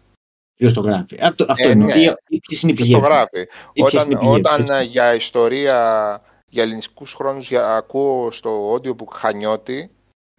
Ποιος 0.54 0.72
το 0.72 0.80
γράφει. 0.80 1.18
Αυτό, 1.20 1.46
αυτό 1.48 1.68
ε, 1.68 1.70
είναι. 1.70 1.84
Ναι. 1.84 2.12
Ποιες 2.40 2.62
είναι 2.62 2.72
οι 2.72 2.74
πηγές. 2.74 3.00
το 3.00 3.06
γράφει. 3.06 3.46
Όταν, 3.76 4.18
όταν 4.20 4.82
για 4.82 5.14
ιστορία, 5.14 6.22
για 6.46 6.62
ελληνικούς 6.62 7.12
χρόνους 7.12 7.48
για, 7.48 7.76
ακούω 7.76 8.30
στο 8.30 8.74
audiobook 8.74 9.12
Χανιώτη, 9.14 9.90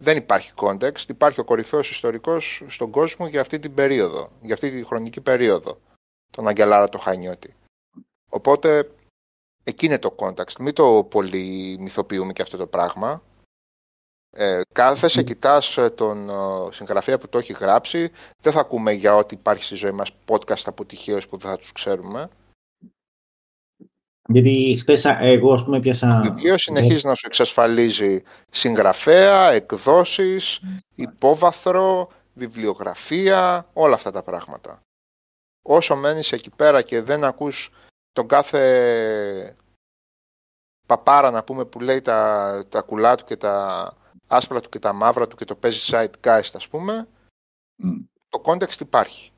δεν 0.02 0.16
υπάρχει 0.16 0.52
context. 0.56 1.08
Υπάρχει 1.08 1.40
ο 1.40 1.44
κορυφαίος 1.44 1.90
ιστορικός 1.90 2.62
στον 2.66 2.90
κόσμο 2.90 3.26
για 3.26 3.40
αυτή 3.40 3.58
την 3.58 3.74
περίοδο, 3.74 4.28
για 4.42 4.54
αυτή 4.54 4.70
τη 4.70 4.84
χρονική 4.84 5.20
περίοδο 5.20 5.78
τον 6.30 6.48
Αγγελάρα 6.48 6.88
το 6.88 6.98
Χανιώτη. 6.98 7.54
Οπότε 8.28 8.90
εκεί 9.64 9.86
είναι 9.86 9.98
το 9.98 10.14
context. 10.18 10.56
Μην 10.60 10.74
το 10.74 11.06
πολύ 11.10 11.76
μυθοποιούμε 11.80 12.32
και 12.32 12.42
αυτό 12.42 12.56
το 12.56 12.66
πράγμα. 12.66 13.22
Ε, 14.30 14.60
κάθεσαι, 14.72 15.22
κοιτάς 15.22 15.76
ε, 15.76 15.90
τον 15.90 16.28
ε, 16.28 16.32
συγγραφέα 16.70 17.18
που 17.18 17.28
το 17.28 17.38
έχει 17.38 17.52
γράψει. 17.52 18.10
Δεν 18.42 18.52
θα 18.52 18.60
ακούμε 18.60 18.92
για 18.92 19.16
ό,τι 19.16 19.34
υπάρχει 19.34 19.64
στη 19.64 19.74
ζωή 19.74 19.90
μας 19.90 20.10
podcast 20.26 20.62
αποτυχίως 20.64 21.28
που 21.28 21.36
δεν 21.36 21.50
θα 21.50 21.56
τους 21.56 21.72
ξέρουμε. 21.72 22.28
Γιατί 24.28 24.76
χθες 24.80 25.04
εγώ 25.04 25.52
ας 25.52 25.64
πούμε 25.64 25.80
πιάσα... 25.80 26.20
Το 26.24 26.32
βιβλίο 26.32 26.58
συνεχίζεις 26.58 27.04
να 27.04 27.14
σου 27.14 27.26
εξασφαλίζει 27.26 28.22
συγγραφέα, 28.50 29.52
εκδόσεις, 29.52 30.60
υπόβαθρο, 30.94 32.08
βιβλιογραφία, 32.34 33.66
όλα 33.72 33.94
αυτά 33.94 34.10
τα 34.10 34.22
πράγματα 34.22 34.82
όσο 35.68 35.96
μένεις 35.96 36.32
εκεί 36.32 36.50
πέρα 36.50 36.82
και 36.82 37.02
δεν 37.02 37.24
ακούς 37.24 37.70
τον 38.12 38.28
κάθε 38.28 39.56
παπάρα 40.86 41.30
να 41.30 41.44
πούμε 41.44 41.64
που 41.64 41.80
λέει 41.80 42.00
τα, 42.00 42.66
τα 42.68 42.82
κουλά 42.82 43.14
του 43.14 43.24
και 43.24 43.36
τα 43.36 43.96
άσπρα 44.26 44.60
του 44.60 44.68
και 44.68 44.78
τα 44.78 44.92
μαύρα 44.92 45.28
του 45.28 45.36
και 45.36 45.44
το 45.44 45.54
παίζει 45.54 45.90
site 45.92 46.12
guys 46.20 46.50
ας 46.54 46.68
πούμε 46.68 47.08
το 48.28 48.42
context 48.44 48.80
υπάρχει. 48.80 49.30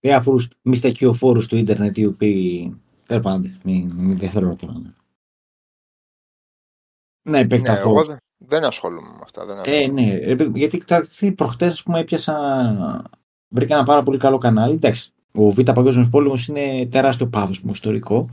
Διάφορους 0.00 0.48
μυστακιοφόρους 0.62 1.46
του 1.46 1.56
ίντερνετ 1.56 1.98
οι 1.98 2.06
οποίοι 2.06 2.76
δεν 3.06 3.20
πάντε, 3.20 3.58
μην, 3.64 3.90
μην 3.90 4.30
θέλω 4.30 4.56
τώρα 4.56 4.72
ναι, 4.72 4.92
ναι 7.22 7.40
επεκταθώ. 7.40 7.92
ναι, 7.92 8.00
εγώ 8.00 8.18
δεν, 8.36 8.64
ασχολούμαι 8.64 9.08
με 9.08 9.20
αυτά 9.22 9.44
δεν 9.44 9.62
ε, 9.64 9.86
ναι, 9.86 10.34
γιατί 10.54 11.32
προχτές 11.32 11.72
ας 11.72 11.82
πούμε 11.82 12.00
έπιασα 12.00 12.34
βρήκα 13.48 13.74
ένα 13.74 13.84
πάρα 13.84 14.02
πολύ 14.02 14.18
καλό 14.18 14.38
κανάλι. 14.38 14.74
Εντάξει 14.74 15.12
ο 15.34 15.50
Β' 15.50 15.62
Παγκόσμιος 15.62 16.08
Πόλεμος 16.08 16.46
είναι 16.46 16.86
τεράστιο 16.86 17.28
πάθος 17.28 17.60
μου 17.60 17.70
ιστορικό. 17.70 18.28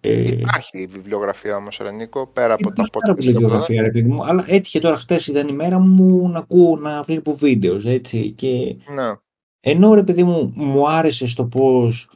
Ε, 0.00 0.30
Υπάρχει 0.30 0.86
βιβλιογραφία 0.86 1.56
όμως, 1.56 1.78
Ρενίκο, 1.78 2.26
πέρα 2.26 2.54
από 2.54 2.72
τα 2.72 2.84
podcast. 2.84 3.02
Υπάρχει 3.02 3.30
βιβλιογραφία, 3.30 3.82
ρε 3.82 3.90
παιδί 3.90 4.08
μου, 4.08 4.24
αλλά 4.24 4.44
έτυχε 4.46 4.80
τώρα 4.80 4.96
χθες 4.96 5.26
ήταν 5.26 5.48
η 5.48 5.52
μέρα 5.52 5.78
μου 5.78 6.28
να 6.28 6.38
ακούω, 6.38 6.76
να 6.76 7.02
βλέπω 7.02 7.34
βίντεος. 7.34 7.84
Έτσι, 7.84 8.30
και... 8.30 8.76
Ναι. 8.94 9.12
Ενώ 9.60 9.94
ρε 9.94 10.02
παιδί 10.02 10.22
μου, 10.22 10.52
μου 10.54 10.88
άρεσε 10.88 11.26
στο 11.26 11.44
πώς 11.44 12.10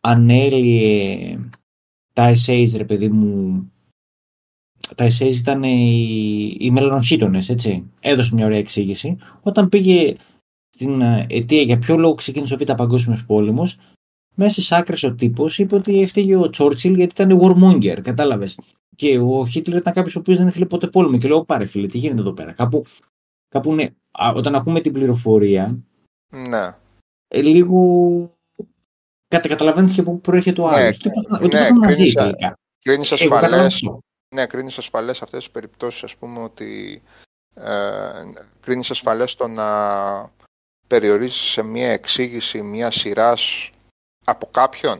ανέλυε 0.00 1.38
τα 2.12 2.32
essays, 2.32 2.68
ρε 2.76 2.84
παιδί 2.84 3.08
μου. 3.08 3.64
Τα 4.96 5.06
essays 5.06 5.34
ήταν 5.34 5.62
οι, 5.62 6.56
οι 6.58 6.72
έτσι. 7.48 7.90
Έδωσε 8.00 8.34
μια 8.34 8.44
ωραία 8.44 8.58
εξήγηση. 8.58 9.16
Όταν 9.42 9.68
πήγε 9.68 10.14
στην 10.78 11.00
ε, 11.00 11.26
αιτία 11.30 11.62
για 11.62 11.78
ποιο 11.78 11.96
λόγο 11.96 12.14
ξεκίνησε 12.14 12.54
ο 12.54 12.56
Β' 12.56 12.72
Παγκόσμιος 12.72 13.24
Πόλεμος, 13.26 13.78
μέσα 14.34 14.60
στι 14.62 14.74
άκρες 14.74 15.02
ο 15.02 15.14
τύπος 15.14 15.58
είπε 15.58 15.74
ότι 15.74 16.02
έφταιγε 16.02 16.36
ο 16.36 16.50
Τσόρτσιλ 16.50 16.94
γιατί 16.94 17.22
ήταν 17.22 17.40
warmonger, 17.42 18.00
κατάλαβες. 18.02 18.58
Και 18.96 19.18
ο 19.18 19.46
Χίτλερ 19.46 19.78
ήταν 19.78 19.92
κάποιος 19.92 20.16
ο 20.16 20.18
οποίος 20.18 20.38
δεν 20.38 20.46
ήθελε 20.46 20.66
ποτέ 20.66 20.86
πόλεμο. 20.86 21.18
Και 21.18 21.28
λέω, 21.28 21.44
πάρε 21.44 21.66
φίλε, 21.66 21.86
τι 21.86 21.98
γίνεται 21.98 22.20
εδώ 22.20 22.32
πέρα. 22.32 22.52
Κάπου, 22.52 22.84
κάπου 23.48 23.74
ναι, 23.74 23.88
όταν 24.34 24.54
ακούμε 24.54 24.80
την 24.80 24.92
πληροφορία, 24.92 25.78
Ναι. 26.28 26.76
ε, 27.28 27.42
λίγο 27.42 27.80
κατα, 29.28 29.48
καταλαβαίνεις 29.48 29.92
και 29.92 30.02
πού 30.02 30.20
προέρχεται 30.20 30.60
ο 30.60 30.68
Ναι, 30.68 30.76
άλλος. 30.76 30.96
Ότι 30.96 31.08
ναι, 31.08 31.38
ότι 31.44 31.48
πάθαν 31.56 31.78
μαζί 31.78 31.94
κρίνεις, 31.94 32.12
τελικά. 32.14 32.58
Κρίνεις 32.84 33.12
Εγώ 33.12 33.30
καταλαβαίνω 33.30 33.62
ασφαλές, 33.66 33.74
αυτό. 33.74 33.98
ναι, 34.34 34.46
κρίνεις 34.46 34.78
ασφαλές 34.78 35.22
αυτές 35.22 35.38
τις 35.44 35.50
περιπτώσεις, 35.52 36.02
ας 36.02 36.16
πούμε, 36.16 36.42
ότι 36.42 37.02
ε, 37.54 37.70
κρίνεις 38.60 38.90
ασφαλές 38.90 39.34
το 39.34 39.48
να 39.48 39.66
περιορίζεις 40.88 41.40
σε 41.40 41.62
μία 41.62 41.90
εξήγηση 41.90 42.62
μία 42.62 42.90
σειράς 42.90 43.70
από 44.24 44.48
κάποιον; 44.50 44.98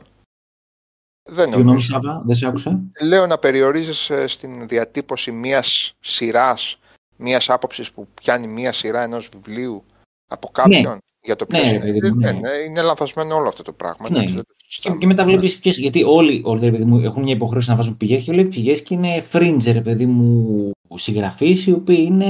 Δεν 1.31 1.37
Συγγνώμη 1.47 1.65
νομίζω. 1.65 1.87
Σάβα, 1.93 2.23
δεν 2.27 2.37
σε 2.37 2.47
άκουσα. 2.47 2.81
Λέω 3.03 3.27
να 3.27 3.39
περιορίζεις 3.39 4.11
ε, 4.11 4.27
στην 4.27 4.69
διατύπωση 4.69 5.31
μίας 5.33 5.93
σειράς, 6.01 6.79
μίας 7.17 7.51
άποψης 7.51 7.93
που 7.93 8.07
πιάνει 8.15 8.47
μία 8.47 8.73
σειρά 8.73 9.03
ενός 9.03 9.29
βιβλίου 9.33 9.85
από 10.31 10.49
κάποιον 10.49 10.99
για 11.21 11.37
το 11.37 11.47
Ναι, 11.51 11.59
ποιος 11.59 11.71
ρε 11.71 11.77
είναι. 11.77 11.85
παιδί 11.93 12.11
μου, 12.13 12.21
Δεν- 12.21 12.35
ναι. 12.39 12.49
δεν- 12.51 12.67
είναι 12.71 12.83
λανθασμένο 12.83 13.35
όλο 13.35 13.49
αυτό 13.49 13.63
το 13.63 13.73
πράγμα. 13.73 14.11
Ναι. 14.11 14.17
εντάξει, 14.17 14.35
δεν 14.35 14.45
το 14.45 14.53
Και, 14.57 14.65
συζητάμε. 14.69 14.99
και 14.99 15.07
μετά 15.07 15.25
βλέπεις 15.25 15.59
ποιε. 15.59 15.73
Γιατί 15.73 16.03
όλοι 16.05 16.43
όλοι, 16.45 16.65
ρε 16.65 16.71
παιδί 16.71 16.85
μου, 16.85 16.99
έχουν 17.05 17.23
μια 17.23 17.35
υποχρέωση 17.35 17.71
να 17.71 17.77
βάζουν 17.77 17.97
πηγές 17.97 18.23
και 18.23 18.33
βλέπει 18.33 18.49
πηγές 18.49 18.83
και 18.83 18.95
είναι 18.95 19.25
fringe, 19.33 19.73
ρε 19.73 19.81
παιδί 19.81 20.07
μου, 20.07 20.71
συγγραφείς 20.95 21.67
οι 21.67 21.73
οποίοι 21.73 22.05
είναι. 22.09 22.27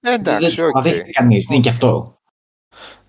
Ε, 0.00 0.12
εντάξει, 0.14 0.54
δεν 0.54 0.64
οκ. 0.66 0.72
το 0.72 0.80
δέχεται 0.80 1.10
κανείς. 1.10 1.46
Δεν 1.46 1.54
είναι 1.56 1.62
και 1.64 1.70
αυτό. 1.70 2.14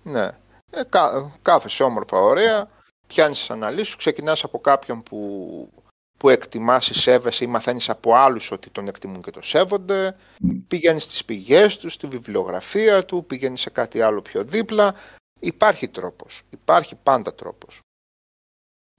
Ναι. 0.06 0.30
Ε, 0.70 0.82
κα, 0.88 1.32
κάθεσαι 1.42 1.82
όμορφα, 1.82 2.18
ωραία, 2.18 2.70
πιάνεις 3.06 3.38
τις 3.38 3.50
αναλύσεις 3.50 3.88
σου, 3.88 3.96
ξεκινάς 3.96 4.44
από 4.44 4.60
κάποιον 4.60 5.02
που, 5.02 5.82
που 6.18 6.28
εκτιμάς 6.28 6.88
ή 6.88 6.94
σέβεσαι 6.94 7.44
ή 7.44 7.46
μαθαίνεις 7.46 7.88
από 7.88 8.14
άλλους 8.14 8.50
ότι 8.50 8.70
τον 8.70 8.88
εκτιμούν 8.88 9.22
και 9.22 9.30
τον 9.30 9.42
σέβονται, 9.42 10.16
Μμ. 10.40 10.58
πηγαίνεις 10.68 11.02
στις 11.02 11.24
πηγές 11.24 11.78
τους, 11.78 11.92
στη 11.92 12.06
βιβλιογραφία 12.06 13.04
του, 13.04 13.24
πηγαίνεις 13.24 13.60
σε 13.60 13.70
κάτι 13.70 14.00
άλλο 14.00 14.22
πιο 14.22 14.44
δίπλα. 14.44 14.94
Υπάρχει 15.40 15.88
τρόπος, 15.88 16.42
υπάρχει 16.50 16.94
πάντα 16.94 17.34
τρόπος. 17.34 17.80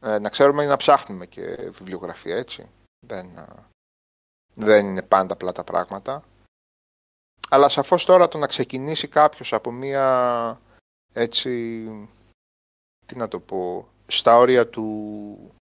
Ε, 0.02 0.20
να 0.20 0.30
ξέρουμε 0.30 0.64
ή 0.64 0.68
να 0.68 0.76
ψάχνουμε 0.76 1.26
και 1.26 1.56
βιβλιογραφία, 1.72 2.36
έτσι. 2.36 2.70
Δεν, 3.06 3.40
α, 3.40 3.46
δεν 4.54 4.86
είναι 4.86 5.02
πάντα 5.02 5.34
απλά 5.34 5.52
τα 5.52 5.64
πράγματα. 5.64 6.24
Αλλά 7.50 7.70
σαφώς 7.70 8.06
τώρα 8.06 8.28
το 8.28 8.38
να 8.38 8.48
ξεκινήσει 8.48 9.08
κάποιος 9.08 9.54
από 9.54 9.72
μία 9.72 10.60
έτσι, 11.18 12.10
τι 13.06 13.16
να 13.16 13.28
το 13.28 13.40
πω, 13.40 13.88
στα 14.08 14.38
όρια 14.38 14.70
του, 14.70 15.56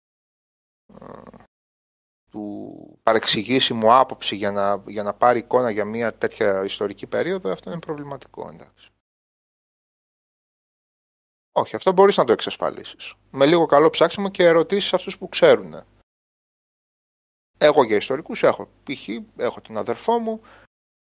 ε, 1.02 1.22
του 2.32 3.00
παρεξηγήσιμου 3.04 3.94
άποψη 3.94 4.36
για 4.36 4.52
να, 4.52 4.84
για 4.88 5.04
να 5.04 5.14
πάρει 5.14 5.40
εικόνα 5.40 5.70
για 5.70 5.86
μια 5.86 6.14
τέτοια 6.14 6.64
ιστορική 6.64 7.08
περίοδο, 7.08 7.52
αυτό 7.52 7.70
είναι 7.72 7.80
προβληματικό, 7.80 8.50
εντάξει. 8.50 8.90
Όχι, 11.52 11.76
αυτό 11.76 11.92
μπορείς 11.92 12.18
να 12.18 12.26
το 12.26 12.32
εξασφαλίσεις. 12.32 13.14
Με 13.32 13.46
λίγο 13.46 13.66
καλό 13.66 13.90
ψάξιμο 13.90 14.30
και 14.30 14.44
ερωτήσεις 14.44 14.94
αυτούς 14.94 15.18
που 15.18 15.30
ξέρουν. 15.30 15.84
Εγώ 17.58 17.84
για 17.84 17.96
ιστορικούς 17.96 18.44
έχω, 18.44 18.70
π.χ. 18.84 19.08
έχω 19.38 19.62
τον 19.62 19.78
αδερφό 19.78 20.20
μου, 20.20 20.42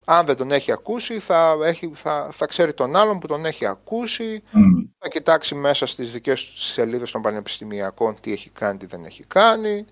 αν 0.10 0.26
δεν 0.26 0.36
τον 0.36 0.52
έχει 0.52 0.72
ακούσει 0.72 1.20
θα, 1.20 1.58
έχει, 1.62 1.92
θα, 1.94 2.32
θα 2.32 2.46
ξέρει 2.46 2.74
τον 2.74 2.96
άλλον 2.96 3.20
που 3.20 3.28
τον 3.28 3.46
έχει 3.46 3.66
ακούσει, 3.66 4.44
Μμ. 4.52 4.84
θα 4.98 5.08
κοιτάξει 5.08 5.56
μέσα 5.56 5.86
στις 5.86 6.12
δικές 6.12 6.46
του 6.46 6.52
τις 6.52 6.64
σελίδες 6.64 7.12
των 7.12 7.22
πανεπιστημιακών 7.22 8.20
τι 8.20 8.32
έχει 8.32 8.50
κάνει, 8.50 8.78
τι 8.78 8.86
δεν 8.86 9.06
έχει 9.06 9.24
κάνει 9.24 9.86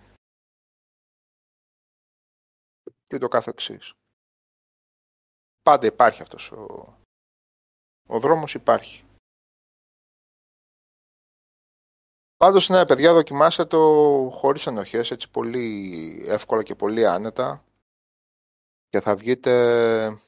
και 3.07 3.17
το 3.17 3.27
κάθε 3.27 3.49
εξής. 3.49 3.93
Πάντα 5.61 5.85
υπάρχει 5.85 6.21
αυτός 6.21 6.51
ο, 6.51 6.97
ο 8.07 8.19
δρόμος 8.19 8.53
υπάρχει. 8.53 9.03
Πάντως 12.37 12.69
ναι 12.69 12.85
παιδιά 12.85 13.13
δοκιμάστε 13.13 13.65
το 13.65 13.79
χωρίς 14.33 14.67
ενοχές 14.67 15.11
έτσι 15.11 15.29
πολύ 15.29 16.23
εύκολα 16.27 16.63
και 16.63 16.75
πολύ 16.75 17.07
άνετα 17.07 17.63
και 18.89 18.99
θα 18.99 19.15
βγείτε 19.15 20.19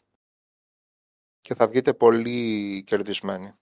και 1.42 1.56
θα 1.56 1.68
βγείτε 1.68 1.94
πολύ 1.94 2.84
κερδισμένοι. 2.84 3.54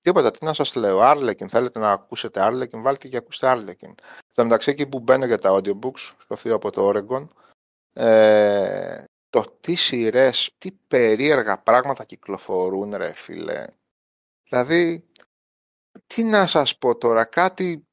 Τίποτα, 0.00 0.30
τι 0.30 0.44
να 0.44 0.52
σας 0.52 0.74
λέω, 0.74 1.00
Άρλεκιν, 1.00 1.48
θέλετε 1.48 1.78
να 1.78 1.90
ακούσετε 1.90 2.42
Άρλεκιν, 2.42 2.82
βάλτε 2.82 3.08
και 3.08 3.16
ακούστε 3.16 3.48
Άρλεκιν. 3.48 3.94
Στο 4.30 4.42
μεταξύ 4.42 4.70
εκεί 4.70 4.86
που 4.86 5.00
μπαίνω 5.00 5.26
για 5.26 5.38
τα 5.38 5.50
audiobooks, 5.50 6.14
στο 6.18 6.36
θείο 6.36 6.54
από 6.54 6.70
το 6.70 6.88
Oregon, 6.88 7.28
ε, 7.92 9.04
το 9.30 9.44
τι 9.60 9.74
σειρές, 9.74 10.54
τι 10.58 10.72
περίεργα 10.72 11.58
πράγματα 11.58 12.04
κυκλοφορούν 12.04 12.94
ρε 12.94 13.12
φίλε. 13.12 13.64
Δηλαδή, 14.48 15.10
τι 16.06 16.22
να 16.22 16.46
σας 16.46 16.78
πω 16.78 16.96
τώρα, 16.96 17.24
κάτι 17.24 17.86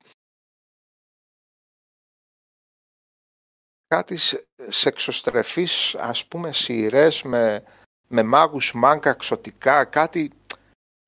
κάτι 3.88 4.18
σε- 4.18 4.48
σεξοστρεφείς 4.70 5.96
ας 5.96 6.26
πούμε 6.26 6.52
σειρές 6.52 7.24
με, 7.24 7.64
με 8.08 8.24
μάγους 8.24 8.74
μάγκα 8.74 9.10
εξωτικά, 9.10 9.86
κάτι 9.86 10.32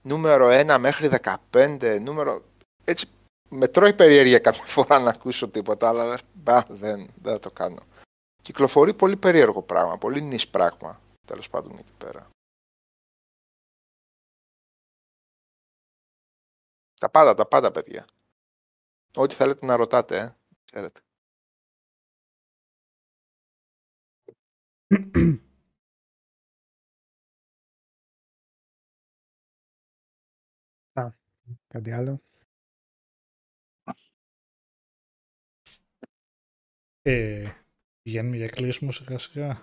νούμερο 0.02 0.48
1 0.50 0.78
μέχρι 0.80 1.10
15, 1.52 2.00
νούμερο... 2.02 2.44
Έτσι, 2.84 3.10
με 3.50 3.68
τρώει 3.68 3.94
περιέργεια 3.94 4.40
κάποια 4.40 4.66
φορά 4.76 5.00
να 5.00 5.10
ακούσω 5.10 5.50
τίποτα, 5.50 5.88
αλλά 5.88 6.20
μπα, 6.34 6.64
δεν, 6.70 7.14
δεν 7.22 7.34
θα 7.34 7.40
το 7.40 7.52
κάνω. 7.52 7.82
Κυκλοφορεί 8.42 8.94
πολύ 8.94 9.18
περίεργο 9.18 9.62
πράγμα, 9.62 9.98
πολύ 9.98 10.22
νης 10.22 10.48
πράγμα, 10.48 11.02
τέλος 11.28 11.50
πάντων 11.50 11.78
εκεί 11.78 11.94
πέρα. 11.98 12.30
Τα 17.00 17.10
πάντα, 17.10 17.34
τα 17.34 17.46
πάντα, 17.46 17.72
παιδιά. 17.72 18.06
Ό,τι 19.16 19.36
θέλετε 19.36 19.66
να 19.66 19.76
ρωτάτε, 19.76 20.18
ε. 20.20 20.36
Ξέρετε. 20.66 21.00
Κάτι 31.68 31.92
άλλο. 31.92 32.22
Ε, 37.02 37.48
πηγαίνουμε 38.02 38.36
για 38.38 38.48
κλείσιμο 38.48 38.92
σιγά 38.92 39.18
σιγά. 39.18 39.62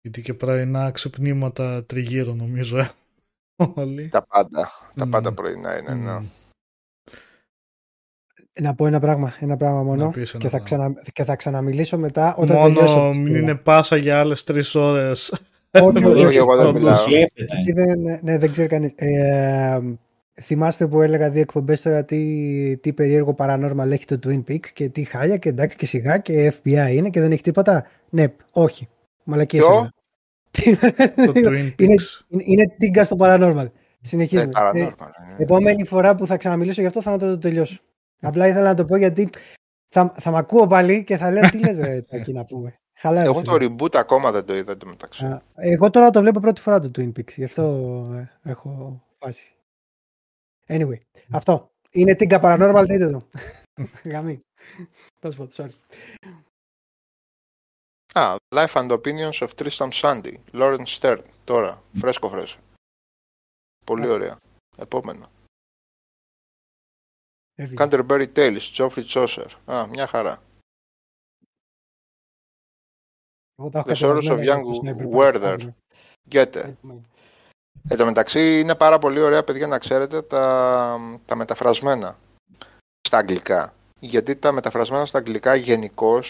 Γιατί 0.00 0.22
και 0.22 0.34
πρωινά 0.34 0.90
ξυπνήματα 0.90 1.84
τριγύρω 1.84 2.34
νομίζω. 2.34 2.78
ε. 2.78 2.90
Όλοι. 3.74 4.08
Τα 4.08 4.22
πάντα, 4.26 4.68
τα 4.94 5.06
Μμ. 5.06 5.10
πάντα 5.10 5.34
πρωινά 5.34 5.78
είναι, 5.78 5.94
ναι. 5.94 6.18
Μμ. 8.60 8.64
Να 8.64 8.74
πω 8.74 8.86
ένα 8.86 9.00
πράγμα, 9.00 9.34
ένα 9.40 9.56
πράγμα 9.56 9.82
μόνο 9.82 10.04
Να 10.04 10.10
πεις 10.10 10.30
ένα 10.34 10.42
και 10.42 10.48
θα, 10.48 10.62
πράγμα. 10.62 10.64
ξανα, 10.64 11.10
και 11.12 11.24
θα 11.24 11.36
ξαναμιλήσω 11.36 11.98
μετά 11.98 12.34
όταν 12.36 12.56
τελειώσω. 12.62 12.96
Μόνο 12.98 13.10
τη 13.10 13.18
μην 13.20 13.26
σειρά. 13.32 13.38
είναι 13.38 13.54
πάσα 13.54 13.96
για 13.96 14.18
άλλες 14.18 14.44
τρεις 14.44 14.74
ώρες. 14.74 15.34
Όχι, 15.70 16.04
όχι, 16.04 16.24
όχι, 16.24 16.36
εγώ 16.36 16.56
δεν 16.56 16.64
Το 16.66 16.72
μιλάω. 16.72 17.04
Βλέπετε. 17.04 17.44
Γιατί 17.56 17.72
δεν, 17.72 18.18
ναι, 18.22 18.38
δεν 18.38 18.50
ξέρει 18.50 18.68
κανείς. 18.68 18.92
Ε, 18.96 19.80
θυμάστε 20.42 20.86
που 20.86 21.02
έλεγα 21.02 21.30
δύο 21.30 21.40
εκπομπές 21.40 21.82
τώρα 21.82 22.04
τι, 22.04 22.76
τι 22.80 22.92
περίεργο 22.92 23.34
paranormal 23.38 23.90
έχει 23.90 24.04
το 24.04 24.18
Twin 24.26 24.42
Peaks 24.50 24.68
και 24.72 24.88
τι 24.88 25.04
χάλια 25.04 25.36
και 25.36 25.48
εντάξει 25.48 25.76
και 25.76 25.86
σιγά 25.86 26.18
και 26.18 26.52
FBI 26.62 26.88
είναι 26.92 27.10
και 27.10 27.20
δεν 27.20 27.32
έχει 27.32 27.42
τίποτα. 27.42 27.86
Ναι, 28.10 28.24
όχι. 28.50 28.88
Μαλακίες 29.24 29.64
Ποιο; 29.64 29.90
έλεγα. 30.66 31.24
το 31.26 31.32
Twin 31.34 31.52
είναι, 31.80 31.94
Peaks. 31.94 32.24
είναι, 32.28 32.42
είναι 32.44 32.64
τίγκα 32.78 33.04
στο 33.04 33.16
paranormal. 33.20 33.64
Ε, 33.64 33.70
Συνεχίζουμε. 34.00 34.50
Ε, 34.52 34.58
paranormal, 34.60 34.96
ναι. 35.28 35.42
επόμενη 35.42 35.84
φορά 35.84 36.14
που 36.14 36.26
θα 36.26 36.36
ξαναμιλήσω 36.36 36.80
γι' 36.80 36.86
αυτό 36.86 37.02
θα 37.02 37.16
το, 37.16 37.26
το 37.26 37.38
τελειώσω. 37.38 37.80
Απλά 38.20 38.46
ήθελα 38.46 38.68
να 38.68 38.74
το 38.74 38.84
πω 38.84 38.96
γιατί 38.96 39.30
θα, 39.94 40.14
θα 40.20 40.30
μ' 40.30 40.36
ακούω 40.36 40.66
πάλι 40.66 41.04
και 41.04 41.16
θα 41.16 41.30
λέω 41.30 41.50
τι 41.50 41.58
λες 41.58 41.78
ρε 41.78 42.02
Τάκη 42.10 42.32
να 42.32 42.44
πούμε. 42.44 42.74
Χαλάρωσε. 42.98 43.30
Εγώ 43.30 43.42
το 43.42 43.64
reboot 43.64 43.96
ακόμα 43.96 44.30
δεν 44.30 44.44
το 44.44 44.56
είδα 44.56 44.76
το 44.76 44.86
μεταξύ. 44.86 45.24
Α, 45.24 45.42
Εγώ 45.54 45.90
τώρα 45.90 46.10
το 46.10 46.20
βλέπω 46.20 46.40
πρώτη 46.40 46.60
φορά 46.60 46.80
το 46.80 46.90
Twin 46.96 47.08
Peaks, 47.08 47.32
γι' 47.34 47.44
αυτό 47.44 47.62
ε, 48.14 48.50
έχω 48.50 49.02
φάση. 49.18 49.54
Anyway, 50.66 50.98
αυτό. 51.30 51.70
Είναι 51.90 52.14
την 52.14 52.28
Paranormal, 52.30 52.84
δείτε 52.88 53.10
το. 53.10 53.26
Γαμί. 54.10 54.40
Θα 55.20 55.30
σου 55.30 55.36
πω, 55.36 55.48
sorry. 55.52 55.70
Α, 58.14 58.36
Life 58.54 58.72
and 58.72 58.90
Opinions 58.90 59.38
of 59.38 59.48
Tristan 59.56 59.90
Sandy, 60.00 60.34
Lawrence 60.52 60.98
Stern, 61.00 61.22
τώρα, 61.44 61.82
φρέσκο 61.98 62.28
φρέσκο. 62.28 62.60
Πολύ 63.86 64.06
Α. 64.06 64.12
ωραία. 64.12 64.36
Επόμενο. 64.76 65.30
Έφυγε. 67.60 67.74
Canterbury 67.78 68.32
Tales, 68.34 68.60
Geoffrey 68.76 69.04
Chaucer. 69.06 69.46
Α, 69.64 69.86
μια 69.86 70.06
χαρά. 70.06 70.42
Εγώ 73.56 73.70
τα 73.70 73.78
έχω 73.78 73.88
The 73.88 73.94
Sorrows 73.94 74.16
of 74.16 74.36
κατεβασμένα 74.36 74.56
Young 74.56 74.62
για 74.62 74.62
το 74.62 74.80
Sniper 74.84 75.16
Werther. 75.16 75.58
Patrol. 75.58 75.72
Γκέτε. 76.26 76.76
Εν 77.88 77.96
τω 77.96 78.04
μεταξύ 78.04 78.60
είναι 78.60 78.74
πάρα 78.74 78.98
πολύ 78.98 79.20
ωραία, 79.20 79.44
παιδιά, 79.44 79.66
να 79.66 79.78
ξέρετε 79.78 80.22
τα, 80.22 80.98
τα 81.24 81.36
μεταφρασμένα 81.36 82.18
στα 83.00 83.18
αγγλικά. 83.18 83.74
Γιατί 84.00 84.36
τα 84.36 84.52
μεταφρασμένα 84.52 85.06
στα 85.06 85.18
αγγλικά 85.18 85.54
γενικώ 85.54 86.20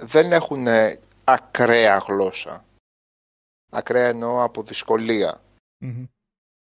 δεν 0.00 0.32
έχουν 0.32 0.66
ακραία 1.24 1.98
γλώσσα. 1.98 2.64
Ακραία 3.70 4.08
εννοώ 4.08 4.42
από 4.42 4.62
δυσκολία. 4.62 5.40
Μμμ. 5.78 6.04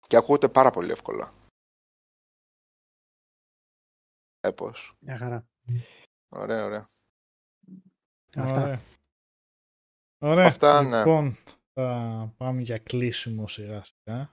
Και 0.06 0.16
ακούγεται 0.16 0.48
πάρα 0.48 0.70
πολύ 0.70 0.90
εύκολα. 0.90 1.32
Έπως. 4.46 4.94
Μια 5.00 5.18
χαρά. 5.18 5.46
Ωραία, 6.28 6.64
ωραία. 6.64 6.88
Αυτά. 8.36 8.62
Ωραία. 8.62 8.80
Ωραία. 10.18 10.46
Αυτά, 10.46 10.82
ναι. 10.82 10.98
λοιπόν, 10.98 11.36
θα 11.72 12.32
πάμε 12.36 12.60
για 12.62 12.78
κλείσιμο 12.78 13.46
σιγά 13.48 13.82
σιγά. 13.84 14.30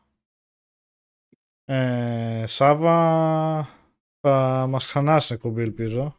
Ε, 1.65 2.43
Σάβα, 2.47 3.69
θα 4.19 4.65
μας 4.69 4.85
ξανάς 4.85 5.23
στην 5.23 5.35
εκπομπή, 5.35 5.61
ελπίζω. 5.61 6.17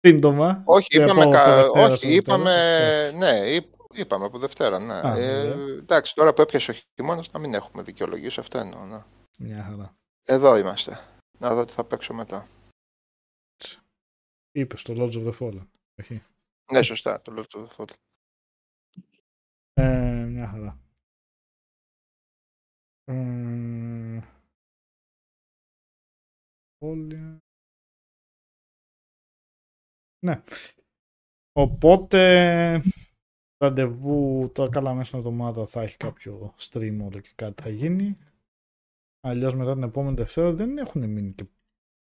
Σύντομα. 0.00 0.62
Όχι, 0.64 0.88
Και 0.88 1.02
είπαμε, 1.02 1.22
από 1.22 1.30
κα... 1.30 1.44
το 1.44 1.54
Δευτέρα 1.62 1.86
όχι, 1.86 1.96
στο 1.96 2.08
είπαμε, 2.08 2.50
τέλος. 2.54 3.18
ναι, 3.20 3.50
είπ- 3.50 3.74
είπαμε 3.94 4.24
από 4.24 4.38
Δευτέρα, 4.38 4.78
ναι. 4.78 4.94
Α, 4.94 5.16
ε, 5.16 5.40
ωραία. 5.40 5.76
εντάξει, 5.78 6.14
τώρα 6.14 6.34
που 6.34 6.42
έπιασε 6.42 6.70
ο 6.70 6.74
χειμώνας, 6.94 7.30
να 7.30 7.38
μην 7.38 7.54
έχουμε 7.54 7.82
δικαιολογήσει, 7.82 8.40
αυτό 8.40 8.58
εννοώ, 8.58 8.84
ναι. 8.86 9.02
Μια 9.38 9.62
χαρά. 9.64 9.96
Εδώ 10.24 10.56
είμαστε. 10.56 11.00
Να 11.38 11.54
δω 11.54 11.64
τι 11.64 11.72
θα 11.72 11.84
παίξω 11.84 12.14
μετά. 12.14 12.46
Είπες 14.56 14.82
το 14.82 14.94
Lords 14.96 15.12
of 15.12 15.32
the 15.32 15.38
Fallen. 15.38 15.66
Όχι. 16.00 16.22
Ναι, 16.72 16.82
σωστά, 16.82 17.22
το 17.22 17.32
λέω 17.32 17.46
το 17.46 17.68
Fall. 17.76 17.90
Ε, 19.72 20.24
μια 20.24 20.46
χαρά. 20.46 20.78
Ε, 23.04 24.20
σχόλια. 26.74 27.38
Ναι. 30.26 30.42
Οπότε, 31.52 32.82
ραντεβού 33.56 34.50
τώρα 34.54 34.70
καλά 34.70 34.94
μέσα 34.94 35.06
στην 35.06 35.18
εβδομάδα 35.18 35.66
θα 35.66 35.82
έχει 35.82 35.96
κάποιο 35.96 36.54
stream 36.58 36.98
όλο 37.04 37.20
και 37.20 37.32
κάτι 37.34 37.62
θα 37.62 37.68
γίνει. 37.68 38.18
Αλλιώς 39.20 39.54
μετά 39.54 39.72
την 39.74 39.82
επόμενη 39.82 40.16
Δευτέρα 40.16 40.52
δεν 40.52 40.78
έχουν 40.78 41.10
μείνει 41.10 41.32
και 41.32 41.44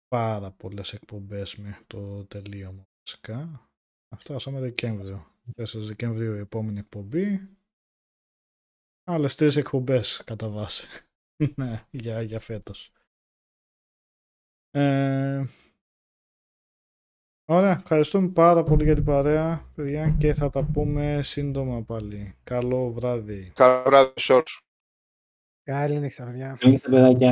πάρα 0.09 0.51
πολλές 0.51 0.93
εκπομπές 0.93 1.57
μέχρι 1.57 1.85
το 1.87 2.25
τελείωμα 2.25 2.87
βασικά. 3.05 3.69
Φτάσαμε 4.17 4.61
Δεκέμβριο. 4.61 5.27
4 5.57 5.65
Δεκεμβρίου 5.75 6.35
η 6.35 6.39
επόμενη 6.39 6.79
εκπομπή. 6.79 7.49
Άλλες 9.05 9.35
τρεις 9.35 9.57
εκπομπές 9.57 10.23
κατά 10.25 10.49
βάση. 10.49 10.87
ναι, 11.57 11.85
για, 11.91 12.23
για 12.23 12.39
φέτος. 12.39 12.93
Ε, 14.71 15.45
ωραία, 17.49 17.71
ευχαριστούμε 17.71 18.29
πάρα 18.29 18.63
πολύ 18.63 18.85
για 18.85 18.95
την 18.95 19.05
παρέα, 19.05 19.71
παιδιά, 19.75 20.17
και 20.19 20.35
θα 20.35 20.51
τα 20.51 20.65
πούμε 20.65 21.23
σύντομα 21.23 21.83
πάλι. 21.83 22.37
Καλό 22.45 22.93
βράδυ. 22.93 23.53
Καλό 23.55 23.83
βράδυ 23.83 24.21
σε 24.21 24.33
όλους. 24.33 24.61
Καλή 25.63 25.99
νύχτα, 25.99 26.25
παιδιά. 26.25 26.57
Καλή 26.59 26.73
νύχτα, 26.73 26.91
παιδάκια. 26.91 27.27